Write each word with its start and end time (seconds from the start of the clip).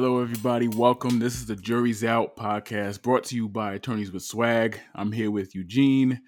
Hello, 0.00 0.22
everybody. 0.22 0.68
Welcome. 0.68 1.18
This 1.18 1.34
is 1.34 1.46
the 1.46 1.56
Jury's 1.56 2.04
Out 2.04 2.36
podcast 2.36 3.02
brought 3.02 3.24
to 3.24 3.34
you 3.34 3.48
by 3.48 3.74
Attorneys 3.74 4.12
with 4.12 4.22
Swag. 4.22 4.78
I'm 4.94 5.10
here 5.10 5.28
with 5.28 5.56
Eugene 5.56 6.20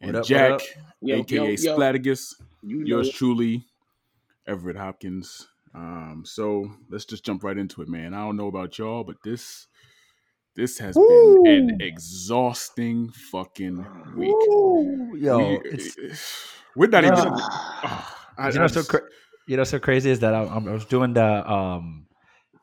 and 0.00 0.16
up, 0.16 0.24
Jack, 0.24 0.54
up? 0.54 0.60
Yo, 1.00 1.18
aka 1.18 1.36
yo, 1.36 1.44
yo. 1.44 1.54
Splatagus. 1.54 2.34
You 2.64 2.78
know 2.80 2.84
Yours 2.86 3.10
it. 3.10 3.14
truly, 3.14 3.64
Everett 4.48 4.76
Hopkins. 4.76 5.46
Um, 5.72 6.24
so 6.26 6.68
let's 6.90 7.04
just 7.04 7.24
jump 7.24 7.44
right 7.44 7.56
into 7.56 7.80
it, 7.80 7.88
man. 7.88 8.12
I 8.12 8.22
don't 8.22 8.36
know 8.36 8.48
about 8.48 8.76
y'all, 8.76 9.04
but 9.04 9.18
this 9.22 9.68
this 10.56 10.78
has 10.78 10.96
been 10.96 11.44
an 11.46 11.78
exhausting 11.80 13.08
fucking 13.30 13.86
week. 14.16 14.30
Ooh, 14.30 15.12
yo, 15.16 15.38
We- 15.38 15.60
it's, 15.66 15.96
we're 16.74 16.88
not 16.88 17.04
you 17.04 17.10
know, 17.12 17.18
even. 17.18 17.38
so- 17.38 17.44
oh, 17.44 18.16
I- 18.36 18.48
you 18.48 18.58
know 18.58 18.64
I 18.64 18.66
so 18.66 18.82
cra- 18.82 19.08
you 19.46 19.56
know 19.56 19.62
so 19.62 19.78
crazy 19.78 20.10
is 20.10 20.18
that 20.18 20.34
I, 20.34 20.42
I 20.42 20.58
was 20.58 20.86
doing 20.86 21.14
the 21.14 21.48
um 21.48 22.08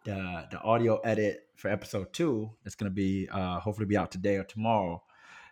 the 0.05 0.48
the 0.52 0.62
audio 0.62 0.98
edit 0.98 1.48
for 1.55 1.70
episode 1.70 2.13
two. 2.13 2.52
It's 2.66 2.76
gonna 2.76 2.91
be 2.91 3.27
uh 3.31 3.59
hopefully 3.59 3.85
be 3.85 3.98
out 3.98 4.12
today 4.12 4.38
or 4.38 4.44
tomorrow. 4.44 5.03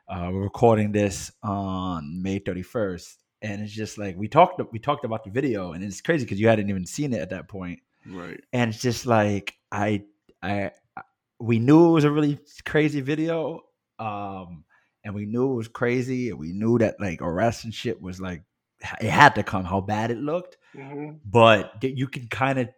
Uh, 0.07 0.29
we're 0.31 0.43
recording 0.43 0.91
this 0.91 1.31
on 1.43 2.21
May 2.21 2.39
thirty 2.39 2.61
first, 2.61 3.17
and 3.41 3.61
it's 3.61 3.73
just 3.73 3.97
like 3.97 4.15
we 4.17 4.27
talked 4.27 4.61
we 4.71 4.79
talked 4.79 5.05
about 5.05 5.23
the 5.23 5.31
video, 5.31 5.73
and 5.73 5.83
it's 5.83 6.01
crazy 6.01 6.25
because 6.25 6.39
you 6.39 6.47
hadn't 6.47 6.69
even 6.69 6.85
seen 6.85 7.13
it 7.13 7.21
at 7.21 7.31
that 7.31 7.49
point, 7.49 7.79
right. 8.09 8.39
and 8.53 8.73
it's 8.73 8.81
just 8.81 9.05
like 9.05 9.55
I 9.71 10.03
I 10.41 10.71
we 11.39 11.59
knew 11.59 11.89
it 11.89 11.91
was 11.91 12.05
a 12.05 12.11
really 12.11 12.39
crazy 12.65 13.01
video, 13.01 13.63
um, 13.99 14.63
and 15.03 15.13
we 15.13 15.25
knew 15.25 15.51
it 15.51 15.55
was 15.55 15.67
crazy, 15.67 16.29
and 16.29 16.39
we 16.39 16.53
knew 16.53 16.77
that 16.77 16.99
like 17.01 17.21
arrest 17.21 17.65
and 17.65 17.73
shit 17.73 18.01
was 18.01 18.21
like 18.21 18.43
it 19.01 19.09
had 19.09 19.35
to 19.35 19.43
come 19.43 19.65
how 19.65 19.81
bad 19.81 20.11
it 20.11 20.19
looked 20.19 20.57
Mhm. 20.77 21.19
but 21.25 21.83
you 21.83 22.07
can 22.07 22.27
kind 22.27 22.59
of 22.59 22.69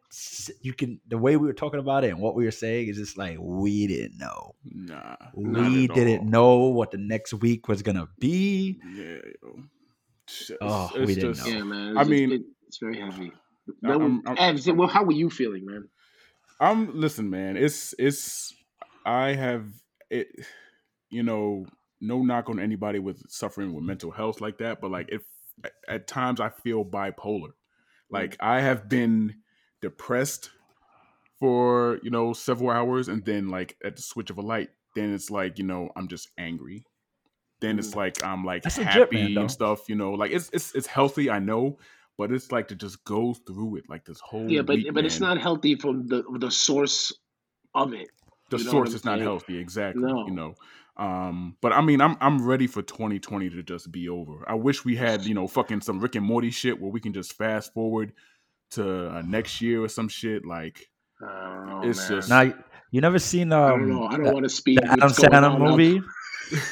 you 0.62 0.74
can 0.74 1.02
the 1.08 1.18
way 1.18 1.36
we 1.36 1.46
were 1.48 1.54
talking 1.54 1.80
about 1.82 2.04
it 2.06 2.10
and 2.12 2.20
what 2.20 2.34
we 2.36 2.46
were 2.46 2.52
saying 2.52 2.88
is 2.88 2.98
just 2.98 3.18
like 3.18 3.38
we 3.40 3.88
didn't 3.88 4.18
know 4.18 4.56
Nah. 4.64 5.16
we 5.36 5.88
didn't 5.88 6.20
all. 6.20 6.26
know 6.26 6.58
what 6.70 6.92
the 6.92 6.98
next 6.98 7.34
week 7.34 7.68
was 7.68 7.82
gonna 7.82 8.08
be 8.20 8.80
Yeah. 8.96 9.20
It's- 10.28 10.52
Oh, 10.62 10.92
it's 10.96 11.08
we 11.08 11.16
didn't 11.16 11.34
just- 11.34 11.48
know. 11.48 11.54
Yeah, 11.58 11.64
man. 11.64 11.98
I 11.98 12.02
It's, 12.02 12.10
mean- 12.10 12.32
it, 12.32 12.42
it's 12.68 12.78
very 12.78 13.00
heavy. 13.00 13.32
I- 13.84 13.90
I'm- 13.90 14.22
That, 14.26 14.40
I'm- 14.40 14.56
Ev, 14.58 14.78
well, 14.78 14.88
how 14.88 15.04
were 15.04 15.12
you 15.12 15.30
feeling, 15.30 15.66
man? 15.66 15.90
I'm 16.60 17.00
listen, 17.00 17.30
man. 17.30 17.58
It's 17.58 17.94
it's 17.98 18.54
I 19.06 19.34
have 19.34 19.66
it. 20.10 20.28
You 21.10 21.24
know, 21.24 21.66
no 22.02 22.22
knock 22.24 22.50
on 22.50 22.60
anybody 22.60 23.00
with 23.00 23.24
suffering 23.30 23.74
with 23.74 23.84
mental 23.84 24.12
health 24.12 24.40
like 24.42 24.58
that, 24.60 24.80
but 24.82 24.92
like 24.92 25.10
if 25.12 25.24
at, 25.64 25.72
at 25.88 26.08
times 26.08 26.40
I 26.40 26.50
feel 26.50 26.86
bipolar. 26.86 27.52
Like 28.10 28.38
I 28.40 28.62
have 28.62 28.90
been 28.90 29.42
depressed 29.82 30.52
for 31.40 32.00
you 32.04 32.10
know 32.10 32.34
several 32.34 32.70
hours, 32.72 33.08
and 33.08 33.26
then 33.26 33.50
like 33.50 33.78
at 33.84 33.96
the 33.96 34.02
switch 34.02 34.30
of 34.30 34.38
a 34.38 34.42
light, 34.42 34.70
then 34.96 35.14
it's 35.14 35.30
like 35.32 35.58
you 35.58 35.66
know 35.66 35.92
I'm 35.96 36.08
just 36.08 36.30
angry. 36.38 36.86
Then 37.62 37.80
it's 37.80 37.96
Mm. 37.96 37.96
like 37.96 38.24
I'm 38.24 38.46
like 38.46 38.64
That's 38.64 38.78
legit, 38.78 39.12
happy 39.12 39.14
man, 39.14 39.36
and 39.36 39.52
stuff. 39.52 39.90
You 39.90 39.96
know, 39.96 40.14
like 40.14 40.32
it's 40.32 40.50
it's 40.54 40.76
it's 40.76 40.88
healthy. 40.88 41.30
I 41.30 41.40
know. 41.40 41.80
But 42.18 42.32
it's 42.34 42.52
like 42.52 42.68
to 42.68 42.76
just 42.76 43.06
go 43.06 43.34
through 43.34 43.78
it 43.78 43.86
like 43.90 44.06
this 44.06 44.20
whole 44.20 44.50
Yeah, 44.50 44.62
but 44.64 44.80
week, 44.80 44.94
but 44.94 45.06
it's 45.06 45.20
man 45.20 45.22
not 45.22 45.40
healthy 45.40 45.76
from 45.76 46.08
the 46.08 46.24
the 46.40 46.52
source 46.52 47.14
of 47.76 47.94
it. 47.94 48.10
the 48.50 48.60
source 48.60 48.94
is 48.94 49.06
not 49.06 49.22
healthy 49.22 49.58
exactly 49.58 50.10
No. 50.10 50.26
you 50.26 50.32
know 50.32 50.56
um 51.00 51.56
but 51.62 51.72
i 51.72 51.82
mean 51.82 52.02
i'm 52.02 52.18
i'm 52.22 52.46
ready 52.46 52.68
for 52.68 52.82
2020 52.82 53.50
to 53.50 53.64
just 53.64 53.92
be 53.92 54.10
over. 54.10 54.44
I 54.48 54.54
wish 54.56 54.84
we 54.86 54.96
had 54.96 55.24
you 55.26 55.34
know 55.34 55.48
fucking 55.48 55.82
some 55.82 56.00
rick 56.00 56.16
and 56.16 56.26
morty 56.26 56.52
shit 56.52 56.80
where 56.80 56.92
we 56.92 57.00
can 57.00 57.14
just 57.14 57.34
fast 57.34 57.74
forward 57.74 58.12
to 58.72 59.10
uh, 59.16 59.22
next 59.26 59.62
year 59.62 59.82
or 59.84 59.88
some 59.88 60.10
shit 60.10 60.46
like 60.46 60.90
I 61.22 61.26
don't 61.56 61.70
know, 61.70 61.90
It's 61.90 62.10
man. 62.10 62.18
just- 62.20 62.30
now 62.30 62.54
you 62.92 63.02
never 63.02 63.20
seen 63.20 63.52
um 63.54 63.64
I 63.64 63.70
don't 63.70 63.90
know. 63.90 64.06
I 64.08 64.18
don't 64.18 64.34
want 64.34 64.44
to 64.44 64.50
speak. 64.50 64.80
the 64.82 64.88
adam 64.92 65.10
sandler 65.10 65.58
movie? 65.60 66.02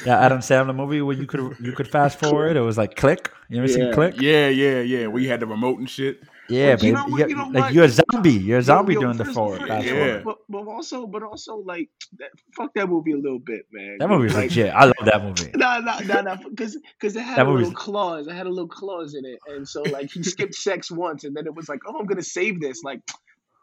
The 0.04 0.10
adam 0.10 0.38
sandler 0.40 0.74
movie 0.74 1.00
where 1.02 1.14
you 1.16 1.26
could 1.26 1.56
you 1.60 1.70
could 1.72 1.86
fast 1.88 2.18
forward? 2.18 2.56
It 2.56 2.60
was 2.62 2.76
like 2.76 2.96
click? 2.96 3.30
You 3.48 3.58
ever 3.58 3.68
seen 3.68 3.92
click? 3.92 4.20
Yeah 4.20 4.48
yeah 4.48 4.80
yeah. 4.80 5.06
We 5.06 5.28
had 5.28 5.38
the 5.40 5.46
remote 5.46 5.78
and 5.78 5.88
shit 5.88 6.20
yeah 6.50 6.74
But 6.76 6.82
you 6.82 6.92
baby. 6.92 6.96
know 6.96 7.06
what- 7.08 7.20
You 7.20 7.28
you 7.28 7.36
know 7.36 7.44
got- 7.44 7.52
like 7.52 7.62
what? 7.64 7.74
you're 7.74 7.84
a 7.84 7.88
zombie 7.88 8.32
you're 8.32 8.58
a 8.58 8.62
zombie 8.62 8.94
yo, 8.94 9.00
doing 9.00 9.16
the 9.16 9.24
first- 9.24 9.34
forward 9.36 9.60
first- 9.66 9.86
yeah. 9.86 10.20
But, 10.24 10.38
but 10.48 10.66
also, 10.66 11.06
but 11.06 11.22
also, 11.22 11.56
like, 11.56 11.88
that, 12.18 12.30
fuck 12.56 12.72
that 12.74 12.88
movie 12.88 13.12
a 13.12 13.16
little 13.16 13.38
bit, 13.38 13.66
man. 13.72 13.96
that 13.98 14.08
movie 14.08 14.24
was 14.24 14.34
like, 14.34 14.50
legit 14.50 14.72
i 14.74 14.84
love 14.84 14.94
that 15.04 15.22
movie 15.22 15.50
No, 15.56 15.80
no, 15.80 15.98
no, 16.00 16.20
no, 16.22 16.36
because 16.48 16.76
because 16.98 17.16
it 17.16 17.20
had 17.22 17.36
That 17.38 17.46
a 17.46 17.50
little 17.50 17.60
movie's- 17.70 17.76
clause. 17.76 18.26
It 18.28 18.34
had 18.34 18.46
a 18.46 18.50
little 18.50 18.68
clause 18.68 19.14
in 19.14 19.24
it, 19.24 19.38
and 19.48 19.68
so 19.68 19.82
like 19.82 20.10
he 20.10 20.22
skipped 20.22 20.54
sex 20.68 20.90
once, 20.90 21.24
and 21.24 21.36
then 21.36 21.46
it 21.46 21.54
was 21.54 21.68
like, 21.68 21.80
oh, 21.86 21.98
I'm 21.98 22.06
gonna 22.06 22.22
save 22.22 22.60
this. 22.60 22.82
Like, 22.82 23.00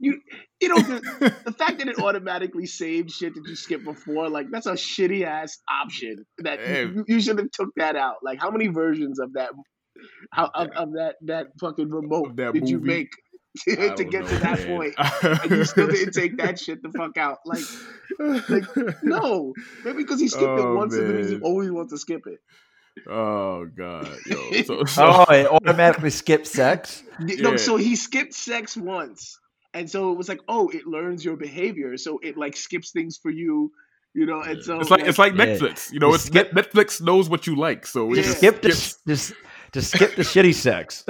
you, 0.01 0.19
you 0.61 0.67
know, 0.67 0.75
the, 0.77 1.33
the 1.45 1.51
fact 1.61 1.77
that 1.79 1.87
it 1.87 1.97
automatically 1.99 2.65
saved 2.65 3.11
shit 3.11 3.33
that 3.33 3.43
you 3.47 3.55
skipped 3.55 3.85
before, 3.85 4.29
like 4.29 4.47
that's 4.51 4.65
a 4.65 4.73
shitty 4.73 5.23
ass 5.25 5.57
option. 5.71 6.25
That 6.39 6.59
Hey. 6.59 6.81
you, 6.83 7.05
you 7.07 7.21
should 7.21 7.39
have 7.39 7.49
took 7.51 7.69
that 7.77 7.95
out. 7.95 8.17
Like, 8.21 8.39
how 8.41 8.51
many 8.51 8.67
versions 8.67 9.19
of 9.19 9.33
that, 9.33 9.51
how, 10.31 10.49
of, 10.53 10.69
of 10.71 10.91
that 10.93 11.15
that 11.23 11.47
fucking 11.59 11.89
remote 11.89 12.35
that 12.37 12.53
did 12.53 12.69
you 12.69 12.79
make 12.79 13.09
I 13.67 13.89
to 13.95 14.03
get 14.03 14.23
know, 14.23 14.27
to 14.27 14.37
that 14.39 14.59
man. 14.59 14.67
point? 14.67 14.95
And 15.43 15.51
you 15.51 15.63
still 15.65 15.87
didn't 15.87 16.13
take 16.21 16.37
that 16.37 16.59
shit 16.59 16.81
the 16.83 16.89
fuck 16.91 17.17
out. 17.17 17.37
Like, 17.45 17.63
like 18.49 18.65
no, 19.03 19.53
maybe 19.83 19.97
because 20.03 20.19
he 20.19 20.27
skipped 20.27 20.43
Oh, 20.45 20.73
it 20.73 20.75
once, 20.75 20.93
and 20.95 21.09
then 21.09 21.23
he 21.27 21.31
man. 21.35 21.41
always 21.43 21.71
wants 21.71 21.93
to 21.93 21.97
skip 21.97 22.23
it. 22.27 22.39
oh 23.09 23.65
god 23.77 24.07
yo 24.25 24.51
so, 24.63 24.83
so 24.85 25.25
oh 25.27 25.33
it 25.33 25.47
automatically 25.47 26.09
skipped 26.09 26.47
sex 26.47 27.03
No, 27.19 27.51
Yeah. 27.51 27.55
so 27.57 27.75
he 27.77 27.95
skipped 27.97 28.33
sex 28.33 28.75
once, 28.77 29.37
and 29.73 29.89
so 29.89 30.11
it 30.11 30.17
was 30.17 30.29
like, 30.29 30.39
oh, 30.47 30.69
it 30.69 30.85
learns 30.87 31.23
your 31.25 31.35
behavior, 31.37 31.97
so 31.97 32.19
it 32.23 32.37
like 32.37 32.55
skips 32.55 32.91
things 32.91 33.17
for 33.21 33.31
you, 33.31 33.71
you 34.13 34.25
know. 34.25 34.41
And 34.41 34.63
so 34.63 34.79
it's 34.79 34.89
like 34.89 35.05
it's 35.05 35.17
like 35.19 35.33
Yeah. 35.33 35.45
netflix 35.45 35.91
you 35.91 35.99
know 35.99 36.09
You 36.09 36.15
it's 36.15 36.25
skip- 36.25 36.51
netflix 36.51 37.01
knows 37.01 37.29
what 37.29 37.47
you 37.47 37.55
like 37.55 37.85
so 37.85 38.11
it 38.11 38.17
Yeah. 38.17 38.23
just 38.23 38.37
skip 38.37 38.61
the 38.61 38.71
skips. 38.71 38.99
just 39.07 39.33
just 39.75 39.91
skip 39.91 40.15
the 40.15 40.21
shitty 40.21 40.53
sex. 40.53 41.03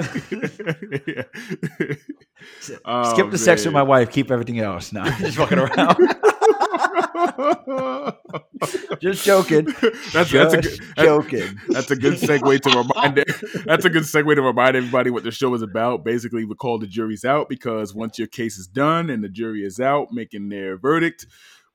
Skip 2.60 2.80
Oh, 2.84 3.30
the 3.30 3.38
sex 3.38 3.64
with 3.64 3.72
my 3.72 3.84
wife. 3.84 4.10
Keep 4.10 4.32
everything 4.32 4.58
else. 4.58 4.92
Nah, 4.92 5.04
just 5.18 5.36
fucking 5.36 5.58
around. 5.58 5.96
just 9.00 9.24
joking. 9.24 9.66
That's, 10.12 10.32
that's 10.32 10.54
a 10.54 10.60
good, 10.60 10.80
joking. 10.96 11.60
That's 11.68 11.92
a 11.92 11.96
good 11.96 12.14
segue 12.14 12.60
to 12.62 12.70
remind. 12.70 13.24
That's 13.64 13.84
a 13.84 13.90
good 13.90 14.02
segue 14.02 14.34
to 14.34 14.42
remind 14.42 14.74
everybody 14.74 15.10
what 15.10 15.22
the 15.22 15.30
show 15.30 15.54
is 15.54 15.62
about. 15.62 16.04
Basically, 16.04 16.44
we 16.44 16.56
call 16.56 16.80
the 16.80 16.88
juries 16.88 17.24
out 17.24 17.48
because 17.48 17.94
once 17.94 18.18
your 18.18 18.26
case 18.26 18.58
is 18.58 18.66
done 18.66 19.10
and 19.10 19.22
the 19.22 19.28
jury 19.28 19.64
is 19.64 19.78
out 19.78 20.08
making 20.10 20.48
their 20.48 20.76
verdict, 20.76 21.26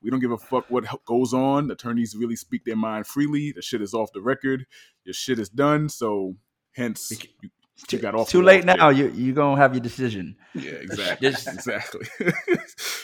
we 0.02 0.10
don't 0.10 0.20
give 0.20 0.32
a 0.32 0.38
fuck 0.38 0.66
what 0.70 0.86
goes 1.06 1.34
on. 1.34 1.72
Attorneys 1.72 2.16
really 2.16 2.36
speak 2.36 2.66
their 2.66 2.76
mind 2.76 3.08
freely. 3.08 3.54
The 3.54 3.62
shit 3.62 3.82
is 3.82 3.94
off 3.94 4.12
the 4.14 4.22
record. 4.22 4.66
Your 5.06 5.14
shit 5.14 5.40
is 5.40 5.50
done. 5.50 5.90
So, 5.90 6.36
hence, 6.74 7.12
you, 7.12 7.18
you 7.44 7.50
Too, 7.88 7.98
got 8.00 8.16
off. 8.16 8.30
too 8.30 8.42
late 8.42 8.64
now. 8.66 8.76
there. 8.76 8.92
You 8.92 9.10
you 9.10 9.34
gonna 9.34 9.58
have 9.60 9.74
your 9.74 9.82
decision. 9.82 10.36
Yeah, 10.54 10.72
exactly. 10.82 11.28
Exactly. 11.30 12.08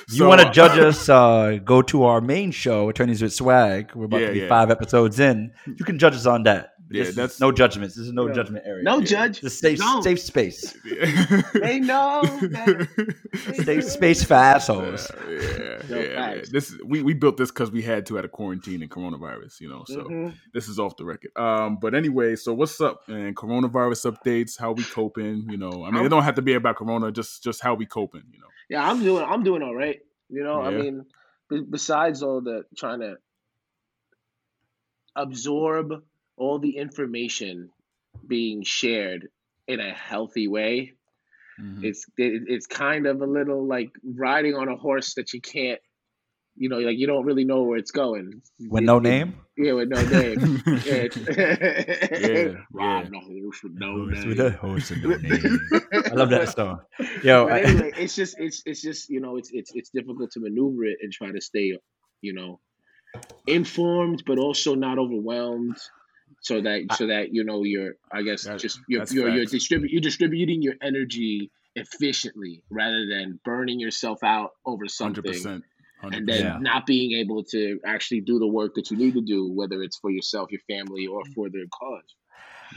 You 0.09 0.19
So, 0.19 0.27
want 0.29 0.39
to 0.39 0.47
uh, 0.47 0.51
judge 0.53 0.79
us? 0.79 1.09
Uh, 1.09 1.59
go 1.63 1.81
to 1.81 2.03
our 2.05 2.21
main 2.21 2.51
show, 2.51 2.87
Attorneys 2.87 3.21
with 3.21 3.33
Swag. 3.33 3.91
We're 3.93 4.05
about 4.05 4.21
Yeah, 4.21 4.27
to 4.27 4.33
be 4.33 4.39
yeah. 4.39 4.47
five 4.47 4.71
episodes 4.71 5.19
in. 5.19 5.51
You 5.65 5.83
can 5.83 5.99
judge 5.99 6.15
us 6.15 6.25
on 6.25 6.43
that. 6.43 6.73
Yeah, 6.89 7.03
This 7.03 7.15
that's- 7.15 7.39
no 7.41 7.51
judgments. 7.51 7.95
This 7.95 8.05
is 8.07 8.13
no 8.13 8.27
Yeah. 8.27 8.33
judgment 8.33 8.65
area. 8.65 8.83
no 8.83 8.99
Yeah. 8.99 9.05
judge. 9.05 9.37
It's 9.43 9.47
a 9.47 9.49
safe 9.49 9.79
no. 9.79 10.01
safe 10.01 10.19
space. 10.21 10.73
They 11.53 11.79
know 11.79 12.21
that- 12.23 12.87
Safe 13.65 13.83
space 13.83 14.23
for 14.23 14.35
assholes. 14.35 15.11
Yeah, 15.27 15.35
yeah, 15.37 15.81
Yo, 15.89 15.99
yeah, 16.01 16.15
man. 16.19 16.43
This 16.49 16.71
is, 16.71 16.79
we 16.85 17.01
we 17.03 17.13
built 17.13 17.35
this 17.37 17.51
because 17.51 17.71
we 17.71 17.81
had 17.81 18.05
to 18.07 18.17
at 18.17 18.25
a 18.25 18.29
quarantine 18.29 18.81
and 18.81 18.89
coronavirus, 18.89 19.59
you 19.61 19.69
know. 19.69 19.83
So 19.85 20.03
Mhm. 20.05 20.33
this 20.53 20.67
is 20.69 20.79
off 20.79 20.95
the 20.95 21.05
record. 21.05 21.31
Um, 21.35 21.77
but 21.81 21.93
anyway, 21.93 22.35
so 22.37 22.53
what's 22.53 22.79
up, 22.79 23.07
and 23.09 23.35
Coronavirus 23.35 24.11
updates, 24.11 24.57
how 24.59 24.71
we 24.71 24.83
coping? 24.83 25.47
You 25.49 25.57
know, 25.57 25.83
I 25.83 25.87
mean, 25.91 25.95
it 25.95 25.99
I'm- 26.03 26.09
don't 26.09 26.23
have 26.23 26.35
to 26.35 26.41
be 26.41 26.53
about 26.53 26.77
Corona, 26.77 27.11
just 27.11 27.43
just 27.43 27.61
how 27.61 27.73
we 27.75 27.85
coping. 27.85 28.23
You 28.31 28.39
know, 28.39 28.47
Yeah, 28.69 28.89
I'm 28.89 29.03
doing. 29.03 29.23
I'm 29.25 29.43
doing 29.43 29.61
all 29.61 29.75
right. 29.75 29.99
You 30.29 30.43
know, 30.43 30.61
I 30.61 30.71
mean, 30.71 31.05
be- 31.49 31.63
besides 31.69 32.23
all 32.23 32.41
the 32.41 32.63
trying 32.77 32.99
to 33.01 33.17
absorb 35.15 36.03
all 36.37 36.59
the 36.59 36.77
information 36.77 37.69
being 38.27 38.63
shared 38.63 39.27
in 39.67 39.79
a 39.79 39.93
healthy 39.93 40.47
way, 40.47 40.93
Mhm. 41.59 41.83
it's 41.83 42.05
it, 42.17 42.43
it's 42.47 42.67
kind 42.67 43.07
of 43.07 43.21
a 43.21 43.25
little 43.25 43.65
like 43.67 43.89
riding 44.15 44.55
on 44.55 44.67
a 44.69 44.75
horse 44.77 45.15
that 45.15 45.33
you 45.33 45.41
can't 45.41 45.79
you 46.55 46.69
know 46.69 46.77
like 46.77 46.97
you 46.97 47.07
don't 47.07 47.25
really 47.25 47.45
know 47.45 47.63
where 47.63 47.77
it's 47.77 47.91
going 47.91 48.41
With 48.69 48.83
It- 48.83 48.85
no 48.85 48.97
it- 48.97 49.03
name. 49.03 49.35
yeah 49.57 49.73
with 49.73 49.89
no 49.89 50.01
name 50.05 50.61
yeah, 50.85 51.07
yeah. 52.27 52.53
ride 52.71 53.09
horse 53.13 53.59
with 53.63 53.73
no 53.73 53.91
Horse 54.05 54.13
name 54.19 54.29
with 54.29 54.39
a 54.39 54.51
horse 54.51 54.89
with 54.91 55.03
no 55.03 55.09
name. 55.29 55.59
I 56.11 56.13
love 56.13 56.29
that 56.29 56.49
song. 56.55 56.79
Yo, 57.23 57.47
I- 57.47 57.59
anyway 57.61 57.91
it's 57.97 58.15
just 58.15 58.39
it's 58.39 58.61
it's 58.65 58.81
just 58.81 59.09
you 59.09 59.19
know 59.19 59.37
it's 59.37 59.49
it's 59.51 59.71
it's 59.73 59.89
difficult 59.89 60.31
to 60.31 60.39
maneuver 60.39 60.85
it 60.85 60.97
and 61.01 61.11
try 61.11 61.31
to 61.31 61.41
stay 61.41 61.77
you 62.21 62.33
know 62.33 62.59
informed 63.47 64.23
but 64.25 64.37
also 64.37 64.75
not 64.75 64.97
overwhelmed 64.99 65.77
so 66.41 66.61
that 66.61 66.81
so 66.95 67.07
that 67.07 67.33
you 67.33 67.43
know 67.43 67.63
you're 67.63 67.95
I 68.11 68.21
guess 68.21 68.43
That- 68.43 68.59
just 68.59 68.79
you're 68.87 69.03
you're, 69.11 69.29
you're 69.29 69.39
facts. 69.43 69.51
distribute 69.51 69.91
you're 69.91 70.01
distributing 70.01 70.61
your 70.61 70.75
energy 70.81 71.51
efficiently 71.75 72.63
rather 72.69 73.05
than 73.07 73.39
burning 73.45 73.79
yourself 73.79 74.23
out 74.23 74.51
over 74.65 74.83
Hundred 74.85 74.91
something 74.91 75.23
percent. 75.23 75.63
and 76.03 76.27
then 76.27 76.41
Yeah. 76.43 76.57
not 76.59 76.85
being 76.85 77.13
able 77.19 77.43
to 77.45 77.79
actually 77.85 78.21
do 78.21 78.39
the 78.39 78.47
work 78.47 78.75
that 78.75 78.89
you 78.91 78.97
need 78.97 79.13
to 79.13 79.21
do, 79.21 79.51
whether 79.51 79.81
it's 79.83 79.97
for 79.97 80.09
yourself, 80.11 80.51
your 80.51 80.61
family, 80.67 81.05
or 81.07 81.21
mm. 81.23 81.33
for 81.35 81.49
the 81.49 81.65
cause. 81.71 82.15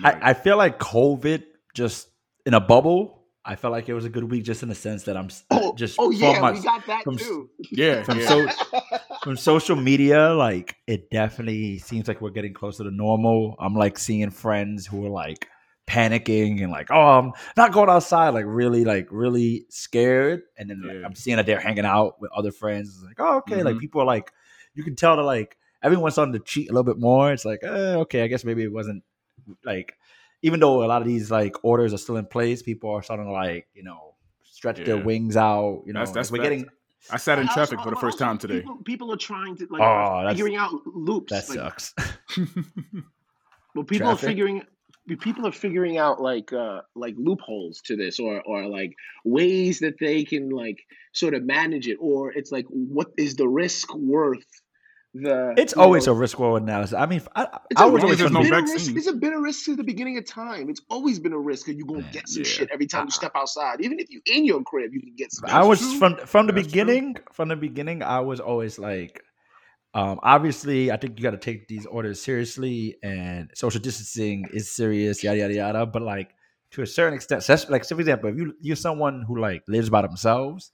I, 0.04 0.30
I 0.30 0.34
feel 0.34 0.56
like 0.56 0.78
COVID 0.78 1.42
just 1.74 2.08
in 2.46 2.54
a 2.54 2.60
bubble. 2.60 3.24
I 3.44 3.56
felt 3.56 3.72
like 3.72 3.88
it 3.88 3.94
was 3.94 4.04
a 4.04 4.10
good 4.10 4.24
week, 4.24 4.44
just 4.44 4.62
in 4.62 4.68
the 4.68 4.74
sense 4.74 5.04
that 5.04 5.16
I'm 5.16 5.28
Oh, 5.50 5.74
just 5.74 5.96
oh 5.98 6.10
from 6.12 6.20
yeah, 6.20 6.40
my- 6.40 6.52
we 6.52 6.60
got 6.62 6.86
that 6.86 7.04
from- 7.04 7.16
too. 7.16 7.48
yeah, 7.70 8.02
from 8.02 8.20
yeah. 8.20 8.28
so 8.28 8.46
from 9.22 9.36
social 9.36 9.76
media, 9.76 10.30
like 10.32 10.76
it 10.86 11.10
definitely 11.10 11.78
seems 11.78 12.08
like 12.08 12.20
we're 12.20 12.30
getting 12.30 12.54
closer 12.54 12.84
to 12.84 12.90
normal. 12.90 13.54
I'm 13.58 13.74
like 13.74 13.98
seeing 13.98 14.30
friends 14.30 14.86
who 14.86 15.04
are 15.06 15.10
like 15.10 15.46
panicking 15.86 16.62
and 16.62 16.70
like, 16.70 16.88
oh, 16.90 17.18
I'm 17.18 17.32
not 17.56 17.72
going 17.72 17.90
outside, 17.90 18.30
like 18.30 18.44
really, 18.46 18.84
like 18.84 19.08
really 19.10 19.66
scared. 19.68 20.42
And 20.56 20.70
then 20.70 20.82
like, 20.82 20.96
Yeah. 20.98 21.06
I'm 21.06 21.14
seeing 21.14 21.36
that 21.36 21.46
they're 21.46 21.60
hanging 21.60 21.84
out 21.84 22.20
with 22.20 22.30
other 22.32 22.52
friends. 22.52 22.90
It's 22.94 23.04
like, 23.04 23.18
oh, 23.18 23.38
okay, 23.38 23.62
like 23.62 23.76
Mhm. 23.76 23.80
people 23.80 24.00
are 24.02 24.06
like, 24.06 24.32
you 24.74 24.84
can 24.84 24.94
tell 24.96 25.16
that 25.16 25.22
like 25.24 25.56
everyone's 25.82 26.14
starting 26.14 26.32
to 26.34 26.38
cheat 26.40 26.70
a 26.70 26.72
little 26.72 26.84
bit 26.84 26.98
more. 27.00 27.32
It's 27.32 27.44
like, 27.44 27.60
eh, 27.62 27.94
okay, 27.96 28.22
I 28.22 28.26
guess 28.28 28.44
maybe 28.44 28.62
it 28.62 28.72
wasn't 28.72 29.02
like, 29.64 29.94
even 30.42 30.60
though 30.60 30.84
a 30.84 30.86
lot 30.86 31.02
of 31.02 31.08
these 31.08 31.30
like 31.30 31.56
orders 31.64 31.92
are 31.92 31.98
still 31.98 32.16
in 32.16 32.26
place, 32.26 32.62
people 32.62 32.90
are 32.90 33.02
starting 33.02 33.26
to 33.26 33.32
like, 33.32 33.66
you 33.74 33.82
know, 33.82 34.14
stretch 34.44 34.78
their 34.84 34.96
wings 34.98 35.36
out. 35.36 35.82
You 35.86 35.92
know, 35.92 36.00
That's- 36.00 36.14
that's 36.14 36.30
we're 36.30 36.38
facts. 36.38 36.48
getting 36.50 36.68
I 37.10 37.16
sat 37.16 37.38
in 37.38 37.46
Also- 37.48 37.54
traffic 37.54 37.80
for 37.80 37.90
the 37.90 37.96
first 37.96 38.14
also 38.20 38.24
time 38.24 38.38
today. 38.38 38.60
People, 38.60 38.76
people 38.84 39.12
are 39.12 39.16
trying 39.16 39.56
to 39.56 39.66
like 39.70 39.80
Oh, 39.82 40.18
that's- 40.18 40.32
figuring 40.34 40.56
out 40.56 40.72
loops. 40.86 41.32
that 41.32 41.48
like, 41.48 41.58
sucks. 41.58 41.94
Well, 43.74 43.84
people 43.84 44.08
are 44.08 44.12
Traffic? 44.14 44.28
figuring 44.30 44.62
people 45.20 45.46
are 45.46 45.52
figuring 45.52 45.96
out 45.96 46.20
like 46.20 46.52
uh 46.52 46.80
like 46.96 47.14
loopholes 47.16 47.80
to 47.82 47.96
this 47.96 48.18
or 48.18 48.42
or 48.42 48.66
like 48.66 48.94
ways 49.24 49.78
that 49.80 49.94
they 50.00 50.24
can 50.24 50.50
like 50.50 50.78
sort 51.12 51.34
of 51.34 51.44
manage 51.44 51.86
it 51.86 51.96
or 52.00 52.32
it's 52.32 52.50
like 52.50 52.66
what 52.68 53.08
is 53.16 53.36
the 53.36 53.48
risk 53.48 53.94
worth 53.94 54.44
the 55.14 55.54
It's 55.56 55.72
always 55.72 56.06
know, 56.06 56.12
a 56.12 56.16
risk 56.16 56.38
reward 56.38 56.62
analysis. 56.62 56.94
I 56.94 57.06
mean, 57.06 57.22
I, 57.34 57.48
it's 57.70 57.80
I 57.80 57.86
a 57.86 57.90
was 57.90 58.02
always 58.02 58.18
there's 58.18 58.30
no 58.30 58.42
been 58.42 58.54
a 58.54 58.62
risk. 58.62 58.94
It's 58.94 59.10
been 59.10 59.32
a 59.32 59.40
risk 59.40 59.64
since 59.64 59.76
the 59.76 59.84
beginning 59.84 60.18
of 60.18 60.24
time. 60.24 60.68
It's 60.70 60.82
always 60.88 61.18
been 61.18 61.32
a 61.32 61.38
risk, 61.38 61.68
and 61.68 61.76
you're 61.76 61.86
gonna 61.86 62.02
Man, 62.02 62.12
get 62.12 62.28
some 62.28 62.44
yeah. 62.44 62.48
shit 62.48 62.68
every 62.72 62.86
time 62.86 63.06
you 63.06 63.10
step 63.10 63.32
outside. 63.34 63.80
Even 63.80 63.98
if 63.98 64.10
you 64.10 64.20
in 64.26 64.44
your 64.44 64.62
crib, 64.62 64.92
you 64.92 65.00
can 65.00 65.14
get 65.16 65.32
some. 65.32 65.50
I 65.50 65.64
was 65.64 65.80
true. 65.80 65.98
from 65.98 66.16
from 66.26 66.46
the 66.46 66.52
That's 66.52 66.66
true. 66.66 66.70
beginning. 66.70 67.16
From 67.32 67.48
the 67.48 67.56
beginning, 67.56 68.02
I 68.02 68.20
was 68.20 68.38
always 68.38 68.78
like, 68.78 69.22
um, 69.94 70.20
obviously, 70.22 70.92
I 70.92 70.96
think 70.96 71.18
you 71.18 71.24
got 71.24 71.32
to 71.32 71.38
take 71.38 71.66
these 71.66 71.86
orders 71.86 72.22
seriously, 72.22 72.96
and 73.02 73.50
social 73.54 73.80
distancing 73.80 74.46
is 74.52 74.70
serious, 74.70 75.24
yada 75.24 75.38
yada 75.38 75.54
yada. 75.54 75.86
But 75.86 76.02
like 76.02 76.34
to 76.72 76.82
a 76.82 76.86
certain 76.86 77.14
extent, 77.14 77.42
so 77.42 77.52
that's, 77.54 77.68
like 77.68 77.84
so 77.84 77.96
for 77.96 78.00
example, 78.00 78.30
if 78.30 78.36
you 78.36 78.54
you're 78.60 78.76
someone 78.76 79.24
who 79.26 79.40
like 79.40 79.64
lives 79.66 79.90
by 79.90 80.02
themselves, 80.02 80.70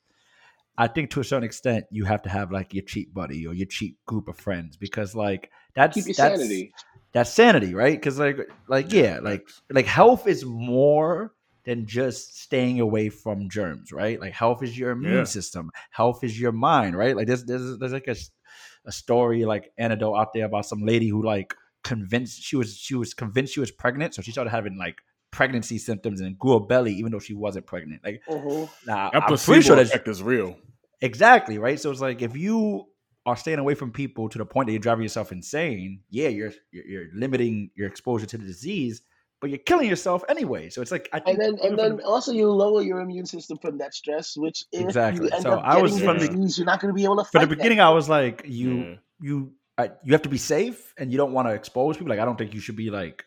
I 0.78 0.88
think 0.88 1.10
to 1.10 1.20
a 1.20 1.24
certain 1.24 1.44
extent 1.44 1.86
you 1.90 2.04
have 2.04 2.22
to 2.22 2.28
have 2.28 2.52
like 2.52 2.74
your 2.74 2.84
cheat 2.84 3.12
buddy 3.14 3.46
or 3.46 3.54
your 3.54 3.66
cheat 3.66 3.96
group 4.06 4.28
of 4.28 4.36
friends 4.36 4.76
because 4.76 5.14
like 5.14 5.50
that's 5.74 5.96
Keep 5.96 6.06
your 6.06 6.14
that's 6.14 6.40
sanity. 6.40 6.74
that's 7.12 7.32
sanity, 7.32 7.74
right? 7.74 7.98
Because 7.98 8.18
like 8.18 8.38
like 8.68 8.92
yeah, 8.92 9.20
like 9.22 9.46
like 9.70 9.86
health 9.86 10.26
is 10.26 10.44
more 10.44 11.32
than 11.64 11.86
just 11.86 12.38
staying 12.40 12.80
away 12.80 13.08
from 13.08 13.48
germs, 13.48 13.90
right? 13.90 14.20
Like 14.20 14.32
health 14.32 14.62
is 14.62 14.78
your 14.78 14.90
immune 14.90 15.18
Yeah. 15.18 15.24
system, 15.24 15.70
health 15.90 16.22
is 16.22 16.38
your 16.40 16.52
mind, 16.52 16.96
right? 16.96 17.16
Like 17.16 17.26
there's 17.26 17.44
there's 17.44 17.78
there's 17.78 17.92
like 17.92 18.08
a, 18.08 18.16
a 18.84 18.92
story 18.92 19.44
like 19.44 19.72
anecdote 19.78 20.14
out 20.14 20.32
there 20.32 20.44
about 20.44 20.66
some 20.66 20.82
lady 20.84 21.08
who 21.08 21.24
like 21.24 21.54
convinced 21.84 22.42
she 22.42 22.56
was 22.56 22.76
she 22.76 22.94
was 22.94 23.14
convinced 23.14 23.54
she 23.54 23.60
was 23.60 23.70
pregnant, 23.70 24.14
so 24.14 24.22
she 24.22 24.32
started 24.32 24.50
having 24.50 24.76
like 24.78 24.98
pregnancy 25.30 25.78
symptoms 25.78 26.20
and 26.20 26.38
grew 26.38 26.54
a 26.54 26.66
belly 26.66 26.92
even 26.94 27.12
though 27.12 27.18
she 27.18 27.34
wasn't 27.34 27.66
pregnant. 27.66 28.02
Like 28.04 28.22
Uh-huh. 28.28 28.66
now 28.84 29.12
That 29.12 29.26
I'm 29.26 29.28
placebo 29.28 29.46
pretty 29.46 29.62
sure 29.62 29.76
that's 29.76 29.90
effect 29.90 30.08
is 30.08 30.22
real. 30.22 30.56
Exactly, 31.00 31.58
right? 31.58 31.78
So 31.78 31.90
it's 31.90 32.00
like 32.00 32.22
if 32.22 32.36
you 32.36 32.86
are 33.26 33.36
staying 33.36 33.58
away 33.58 33.74
from 33.74 33.90
people 33.92 34.28
to 34.28 34.38
the 34.38 34.46
point 34.46 34.66
that 34.66 34.72
you're 34.72 34.80
driving 34.80 35.02
yourself 35.02 35.32
insane, 35.32 36.00
yeah, 36.10 36.28
you're 36.28 36.52
you're, 36.72 36.86
you're 36.86 37.04
limiting 37.14 37.70
your 37.74 37.88
exposure 37.88 38.26
to 38.26 38.38
the 38.38 38.44
disease, 38.46 39.02
but 39.40 39.50
you're 39.50 39.58
killing 39.58 39.88
yourself 39.88 40.22
anyway. 40.28 40.70
So 40.70 40.80
it's 40.80 40.90
like 40.92 41.08
I 41.12 41.18
think 41.20 41.38
And 41.38 41.58
then, 41.58 41.64
and 41.68 41.78
then 41.78 41.96
the- 41.98 42.04
also 42.04 42.32
you 42.32 42.50
lower 42.50 42.82
your 42.82 43.00
immune 43.00 43.26
system 43.26 43.58
from 43.58 43.78
that 43.78 43.94
stress, 43.94 44.36
which 44.36 44.64
if 44.72 44.82
Exactly. 44.86 45.26
you 45.26 45.30
end 45.32 45.42
So 45.42 45.52
up 45.52 45.64
I 45.64 45.70
getting 45.76 45.82
was 45.82 46.00
from 46.00 46.18
the- 46.18 46.28
disease, 46.28 46.58
you're 46.58 46.66
not 46.66 46.80
going 46.80 46.94
to 46.94 46.96
be 46.96 47.04
able 47.04 47.16
to 47.16 47.24
from 47.24 47.40
fight 47.40 47.48
the 47.48 47.54
that. 47.54 47.56
beginning, 47.58 47.80
I 47.80 47.90
was 47.90 48.08
like, 48.08 48.42
you 48.46 48.76
Yeah. 48.76 48.94
you 49.20 49.52
I, 49.78 49.90
you 50.04 50.12
have 50.12 50.22
to 50.22 50.30
be 50.30 50.38
safe, 50.38 50.94
and 50.96 51.12
you 51.12 51.18
don't 51.18 51.32
want 51.32 51.48
to 51.48 51.52
expose 51.52 51.98
people. 51.98 52.08
Like 52.08 52.18
I 52.20 52.24
don't 52.24 52.38
think 52.38 52.54
you 52.54 52.60
should 52.60 52.76
be 52.76 52.88
like 52.90 53.24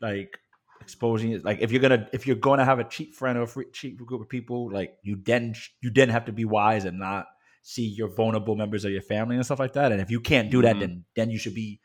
like 0.00 0.38
exposing 0.82 1.32
it. 1.32 1.44
Like 1.44 1.60
if 1.60 1.70
you're 1.72 1.80
gonna 1.80 2.08
if 2.12 2.26
you're 2.26 2.36
going 2.36 2.58
to 2.58 2.64
have 2.64 2.78
a 2.78 2.84
cheap 2.84 3.14
friend 3.14 3.38
or 3.38 3.42
a 3.42 3.46
free, 3.46 3.66
cheap 3.72 3.96
group 3.98 4.20
of 4.20 4.28
people, 4.28 4.70
like 4.70 4.96
you 5.02 5.16
then 5.24 5.54
you 5.80 5.90
then 5.90 6.08
have 6.10 6.26
to 6.26 6.32
be 6.32 6.44
wise 6.44 6.84
and 6.84 6.98
not 6.98 7.26
see 7.62 7.86
your 7.86 8.08
vulnerable 8.08 8.56
members 8.56 8.84
of 8.84 8.90
your 8.90 9.02
family 9.02 9.36
and 9.36 9.44
stuff 9.44 9.60
like 9.60 9.74
that. 9.74 9.92
And 9.92 10.00
if 10.00 10.10
you 10.10 10.20
can't 10.20 10.50
do 10.50 10.62
that, 10.62 10.76
Mhm. 10.76 10.80
then 10.80 11.04
then 11.16 11.30
you 11.30 11.38
should 11.38 11.54
be 11.54 11.80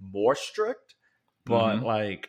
more 0.00 0.34
strict. 0.34 0.94
But 1.46 1.76
Mhm. 1.76 1.84
like 1.84 2.28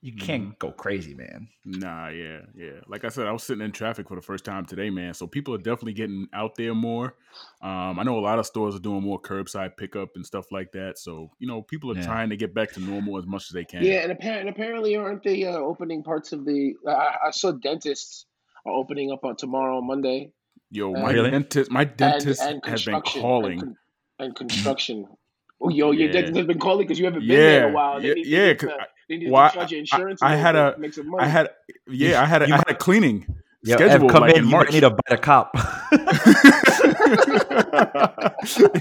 you 0.00 0.12
can't 0.14 0.50
Mhm. 0.50 0.58
go 0.60 0.70
crazy, 0.70 1.12
man. 1.12 1.48
Nah, 1.64 2.08
yeah, 2.08 2.42
yeah. 2.54 2.80
Like 2.86 3.04
I 3.04 3.08
said, 3.08 3.26
I 3.26 3.32
was 3.32 3.42
sitting 3.42 3.64
in 3.64 3.72
traffic 3.72 4.06
for 4.08 4.14
the 4.14 4.22
first 4.22 4.44
time 4.44 4.64
today, 4.64 4.90
man. 4.90 5.12
So 5.12 5.26
people 5.26 5.52
are 5.54 5.58
definitely 5.58 5.94
getting 5.94 6.28
out 6.32 6.54
there 6.54 6.72
more. 6.74 7.16
Um, 7.60 7.98
I 7.98 8.04
know 8.04 8.16
a 8.16 8.20
lot 8.20 8.38
of 8.38 8.46
stores 8.46 8.76
are 8.76 8.80
doing 8.80 9.02
more 9.02 9.20
curbside 9.20 9.76
pickup 9.76 10.10
and 10.14 10.24
stuff 10.24 10.52
like 10.52 10.70
that. 10.72 10.98
So 10.98 11.32
you 11.40 11.48
know, 11.48 11.62
people 11.62 11.90
are 11.90 11.96
Yeah. 11.96 12.04
trying 12.06 12.30
to 12.30 12.36
get 12.36 12.54
back 12.54 12.72
to 12.74 12.80
normal 12.80 13.18
as 13.18 13.26
much 13.26 13.44
as 13.44 13.50
they 13.50 13.64
can. 13.64 13.82
Yeah, 13.82 14.02
and 14.02 14.12
apparently, 14.12 14.50
apparently, 14.50 14.96
aren't 14.96 15.24
they 15.24 15.44
uh, 15.44 15.56
opening 15.56 16.04
parts 16.04 16.32
of 16.32 16.44
the? 16.44 16.74
I, 16.86 17.16
I 17.26 17.30
saw 17.32 17.50
dentists 17.52 18.26
are 18.66 18.72
opening 18.72 19.10
up 19.10 19.24
on 19.24 19.34
tomorrow, 19.36 19.80
Monday, 19.80 20.30
Yo, 20.70 20.94
Uh, 20.94 21.00
my 21.00 21.12
Really? 21.12 21.30
dentist, 21.30 21.70
my 21.70 21.84
dentist 21.84 22.42
and 22.42 22.60
has 22.66 22.84
been 22.84 23.00
calling. 23.00 23.52
and, 23.52 23.60
con- 23.60 23.76
and 24.18 24.34
construction. 24.36 25.06
Oh, 25.60 25.70
yo, 25.70 25.90
your 25.90 26.06
Yeah. 26.06 26.12
dentist 26.12 26.36
has 26.36 26.46
been 26.46 26.58
calling 26.60 26.86
because 26.86 26.98
you 27.00 27.06
haven't 27.06 27.26
been 27.26 27.40
there 27.40 27.64
in 27.66 27.70
a 27.70 27.74
while. 27.74 28.00
They 28.00 28.08
yeah, 28.18 28.52
yeah, 28.52 28.76
They 29.08 29.16
need 29.16 29.26
'cause 29.26 29.26
I- 29.26 29.26
need 29.26 29.32
well, 29.32 29.50
to 29.50 29.56
charge 29.56 29.70
you 29.72 29.76
I- 29.76 29.80
insurance. 29.80 30.22
I 30.22 30.32
and 30.34 30.40
had 30.42 30.54
make- 30.54 30.76
a- 30.76 30.80
make 30.80 30.92
some 30.94 31.10
money. 31.10 31.24
I 31.24 31.28
had, 31.28 31.50
yeah, 31.88 32.22
I 32.22 32.26
had, 32.26 32.42
a, 32.42 32.48
You 32.48 32.54
I 32.54 32.56
had 32.58 32.68
a 32.70 32.74
cleaning 32.74 33.26
Yeah, 33.62 33.74
Ev, 33.76 33.80
scheduled 33.90 34.10
come 34.12 34.20
like 34.22 34.32
in. 34.34 34.38
in 34.40 34.44
You 34.46 34.50
March. 34.50 34.72
need 34.72 34.80
to 34.80 34.90
bite 34.90 35.00
a 35.10 35.16
cop. 35.18 35.54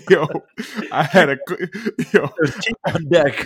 yo, 0.10 0.28
I 0.92 1.04
had 1.04 1.30
a 1.30 1.38
yo, 2.14 2.30
There's 2.38 2.58
on 2.94 3.06
deck. 3.10 3.46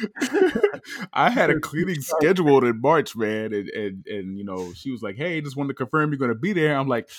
I 1.13 1.29
had 1.29 1.49
a 1.49 1.59
cleaning 1.59 2.01
scheduled 2.01 2.63
in 2.63 2.79
March, 2.81 3.15
man, 3.15 3.53
and, 3.53 3.69
and 3.69 4.07
and 4.07 4.37
you 4.37 4.43
know 4.43 4.73
she 4.73 4.91
was 4.91 5.01
like, 5.01 5.15
"Hey, 5.15 5.41
just 5.41 5.55
wanted 5.55 5.69
to 5.69 5.73
confirm 5.75 6.11
you're 6.11 6.19
gonna 6.19 6.35
be 6.35 6.53
there." 6.53 6.77
I'm 6.77 6.87
like, 6.87 7.09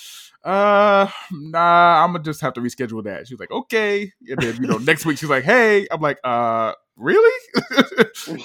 "Uh, 0.43 1.07
nah, 1.31 2.03
I'm 2.03 2.11
gonna 2.11 2.23
just 2.23 2.41
have 2.41 2.53
to 2.53 2.61
reschedule 2.61 3.03
that." 3.05 3.27
She 3.27 3.33
was 3.33 3.39
like, 3.39 3.51
"Okay," 3.51 4.11
and 4.29 4.39
then 4.41 4.55
you 4.61 4.67
know 4.67 4.77
next 4.77 5.05
week 5.05 5.17
she's 5.17 5.29
like, 5.29 5.43
"Hey," 5.43 5.87
I'm 5.91 6.01
like, 6.01 6.19
"Uh, 6.23 6.73
really?" 6.95 7.39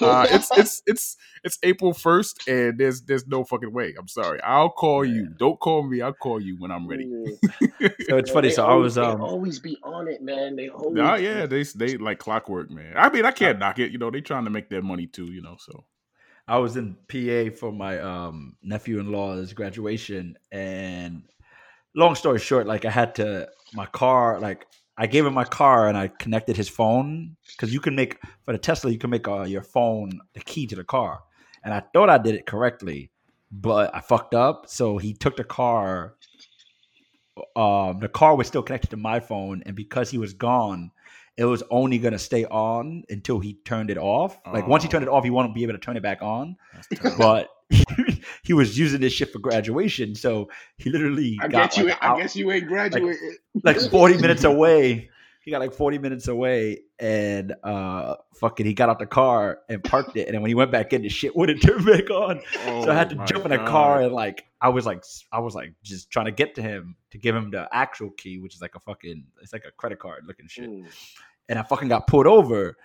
uh, 0.01 0.27
it's 0.31 0.51
it's 0.57 0.83
it's 0.87 1.17
it's 1.45 1.59
April 1.63 1.93
first, 1.93 2.47
and 2.49 2.79
there's 2.79 3.03
there's 3.03 3.27
no 3.27 3.45
fucking 3.45 3.73
way. 3.73 3.95
I'm 3.99 4.09
sorry. 4.09 4.41
I'll 4.43 4.71
call 4.71 5.05
you. 5.05 5.29
Don't 5.39 5.59
call 5.61 5.83
me. 5.83 6.01
I'll 6.01 6.13
call 6.13 6.41
you 6.41 6.57
when 6.59 6.71
I'm 6.71 6.87
ready. 6.87 7.11
So 8.09 8.17
it's 8.17 8.31
funny. 8.31 8.49
they 8.49 8.55
So 8.55 8.65
I 8.65 8.71
always- 8.71 8.85
was 8.85 8.95
they 8.97 9.03
um 9.03 9.21
always 9.21 9.59
be 9.59 9.77
on 9.83 10.09
it, 10.09 10.23
man. 10.23 10.57
They 10.57 10.69
always. 10.69 10.95
Nah, 10.95 11.15
yeah, 11.17 11.47
they 11.47 11.63
they 11.63 11.97
like 11.99 12.19
clockwork, 12.19 12.71
man. 12.71 12.95
I 12.97 13.11
mean, 13.11 13.25
I 13.25 13.31
can't 13.31 13.59
knock 13.59 13.79
it. 13.79 13.93
You 13.93 13.99
know, 13.99 14.11
they 14.11 14.21
trying 14.21 14.45
to 14.45 14.51
make 14.51 14.69
their 14.71 14.83
money 14.83 15.07
too. 15.07 15.27
You 15.33 15.43
know, 15.43 15.57
so 15.59 15.85
I 16.47 16.59
was 16.59 16.77
in 16.77 16.97
PA 17.09 17.55
for 17.57 17.71
my 17.71 17.99
um, 18.01 18.57
nephew-in-law's 18.63 19.53
graduation, 19.53 20.37
and 20.51 21.23
long 21.95 22.15
story 22.15 22.39
short, 22.39 22.67
like 22.67 22.85
I 22.87 22.91
had 22.91 23.15
to 23.17 23.49
my 23.75 23.87
car, 23.87 24.41
like 24.41 24.67
I 24.99 25.07
gave 25.07 25.25
him 25.25 25.33
my 25.33 25.45
car 25.45 25.89
and 25.89 25.97
I 25.97 26.09
connected 26.09 26.57
his 26.57 26.69
phone 26.69 27.37
because 27.47 27.73
you 27.73 27.81
can 27.81 27.95
make 27.95 28.19
for 28.45 28.53
the 28.53 28.59
Tesla, 28.59 28.91
you 28.91 28.99
can 28.99 29.11
make 29.11 29.29
uh, 29.29 29.43
your 29.43 29.63
phone 29.63 30.21
the 30.35 30.41
key 30.41 30.67
to 30.67 30.77
the 30.77 30.85
car, 30.85 31.23
and 31.65 31.73
I 31.73 31.83
thought 31.95 32.11
I 32.11 32.19
did 32.19 32.35
it 32.35 32.47
correctly, 32.47 33.11
but 33.53 33.95
I 33.95 34.01
fucked 34.01 34.35
up. 34.35 34.69
So 34.69 34.99
he 34.99 35.15
took 35.15 35.37
the 35.37 35.45
car. 35.45 36.15
Um, 37.55 38.01
the 38.01 38.09
car 38.09 38.35
was 38.35 38.49
still 38.49 38.63
connected 38.63 38.91
to 38.91 38.97
my 38.97 39.21
phone, 39.21 39.63
and 39.65 39.77
because 39.77 40.11
he 40.11 40.19
was 40.19 40.33
gone, 40.33 40.91
it 41.37 41.45
was 41.45 41.63
only 41.71 41.99
gonna 41.99 42.19
stay 42.19 42.45
on 42.47 43.05
until 43.09 43.39
he 43.39 43.55
turned 43.65 43.91
it 43.91 43.99
off. 43.99 44.41
Like 44.53 44.67
once 44.67 44.83
he 44.83 44.89
turned 44.89 45.05
it 45.05 45.09
off, 45.09 45.23
he 45.23 45.31
won't 45.31 45.55
be 45.55 45.63
able 45.63 45.75
to 45.75 45.79
turn 45.79 45.97
it 45.97 46.03
back 46.03 46.21
on 46.21 46.57
but 47.17 47.49
he 48.43 48.53
was 48.53 48.79
using 48.79 49.01
this 49.01 49.13
shit 49.13 49.33
for 49.33 49.39
graduation. 49.39 50.15
So 50.15 50.49
he 50.77 50.91
literally 50.91 51.39
I 51.41 51.49
got 51.49 51.71
get 51.71 51.77
you. 51.79 51.89
like, 51.89 52.03
I 52.03 52.21
guess 52.21 52.35
you 52.37 52.51
ain't 52.51 52.67
graduated. 52.67 53.19
like 53.63 53.79
40 53.91 54.19
minutes 54.19 54.45
away. 54.45 55.11
He 55.43 55.51
got 55.51 55.61
like 55.61 55.73
40 55.73 55.99
minutes 55.99 56.29
away 56.29 56.81
and 56.99 57.55
uh 57.63 58.17
fucking 58.35 58.67
he 58.67 58.75
got 58.75 58.91
out 58.91 58.99
the 58.99 59.07
car 59.07 59.61
and 59.71 59.83
parked 59.83 60.15
it. 60.17 60.27
And 60.27 60.35
then 60.35 60.43
when 60.43 60.51
he 60.51 60.55
went 60.55 60.71
back 60.71 60.93
in, 60.93 61.03
the 61.03 61.09
shit 61.09 61.35
wouldn't 61.35 61.63
turn 61.67 61.85
back 61.85 62.11
on. 62.11 62.41
so 62.65 62.91
I 62.91 62.95
had 62.95 63.09
to 63.11 63.17
Oh 63.21 63.25
jump 63.25 63.47
in 63.47 63.53
a 63.53 63.67
car 63.67 64.03
and 64.03 64.13
like 64.13 64.45
I 64.61 64.69
was 64.69 64.85
like 64.85 65.05
I 65.33 65.41
was 65.41 65.55
like 65.55 65.73
just 65.83 66.11
trying 66.11 66.27
to 66.27 66.33
get 66.33 66.55
to 66.57 66.63
him 66.63 66.97
to 67.13 67.19
give 67.19 67.35
him 67.35 67.51
the 67.51 67.67
actual 67.73 68.11
key, 68.11 68.39
which 68.39 68.55
is 68.55 68.61
like 68.61 68.75
a 68.75 68.81
fucking 68.81 69.25
it's 69.41 69.53
like 69.53 69.65
a 69.67 69.71
credit 69.73 69.99
card 69.99 70.25
looking 70.27 70.49
shit. 70.49 70.69
Mm. 70.69 70.87
And 71.49 71.59
I 71.59 71.63
fucking 71.63 71.89
got 71.89 72.07
pulled 72.07 72.27
over. 72.27 72.77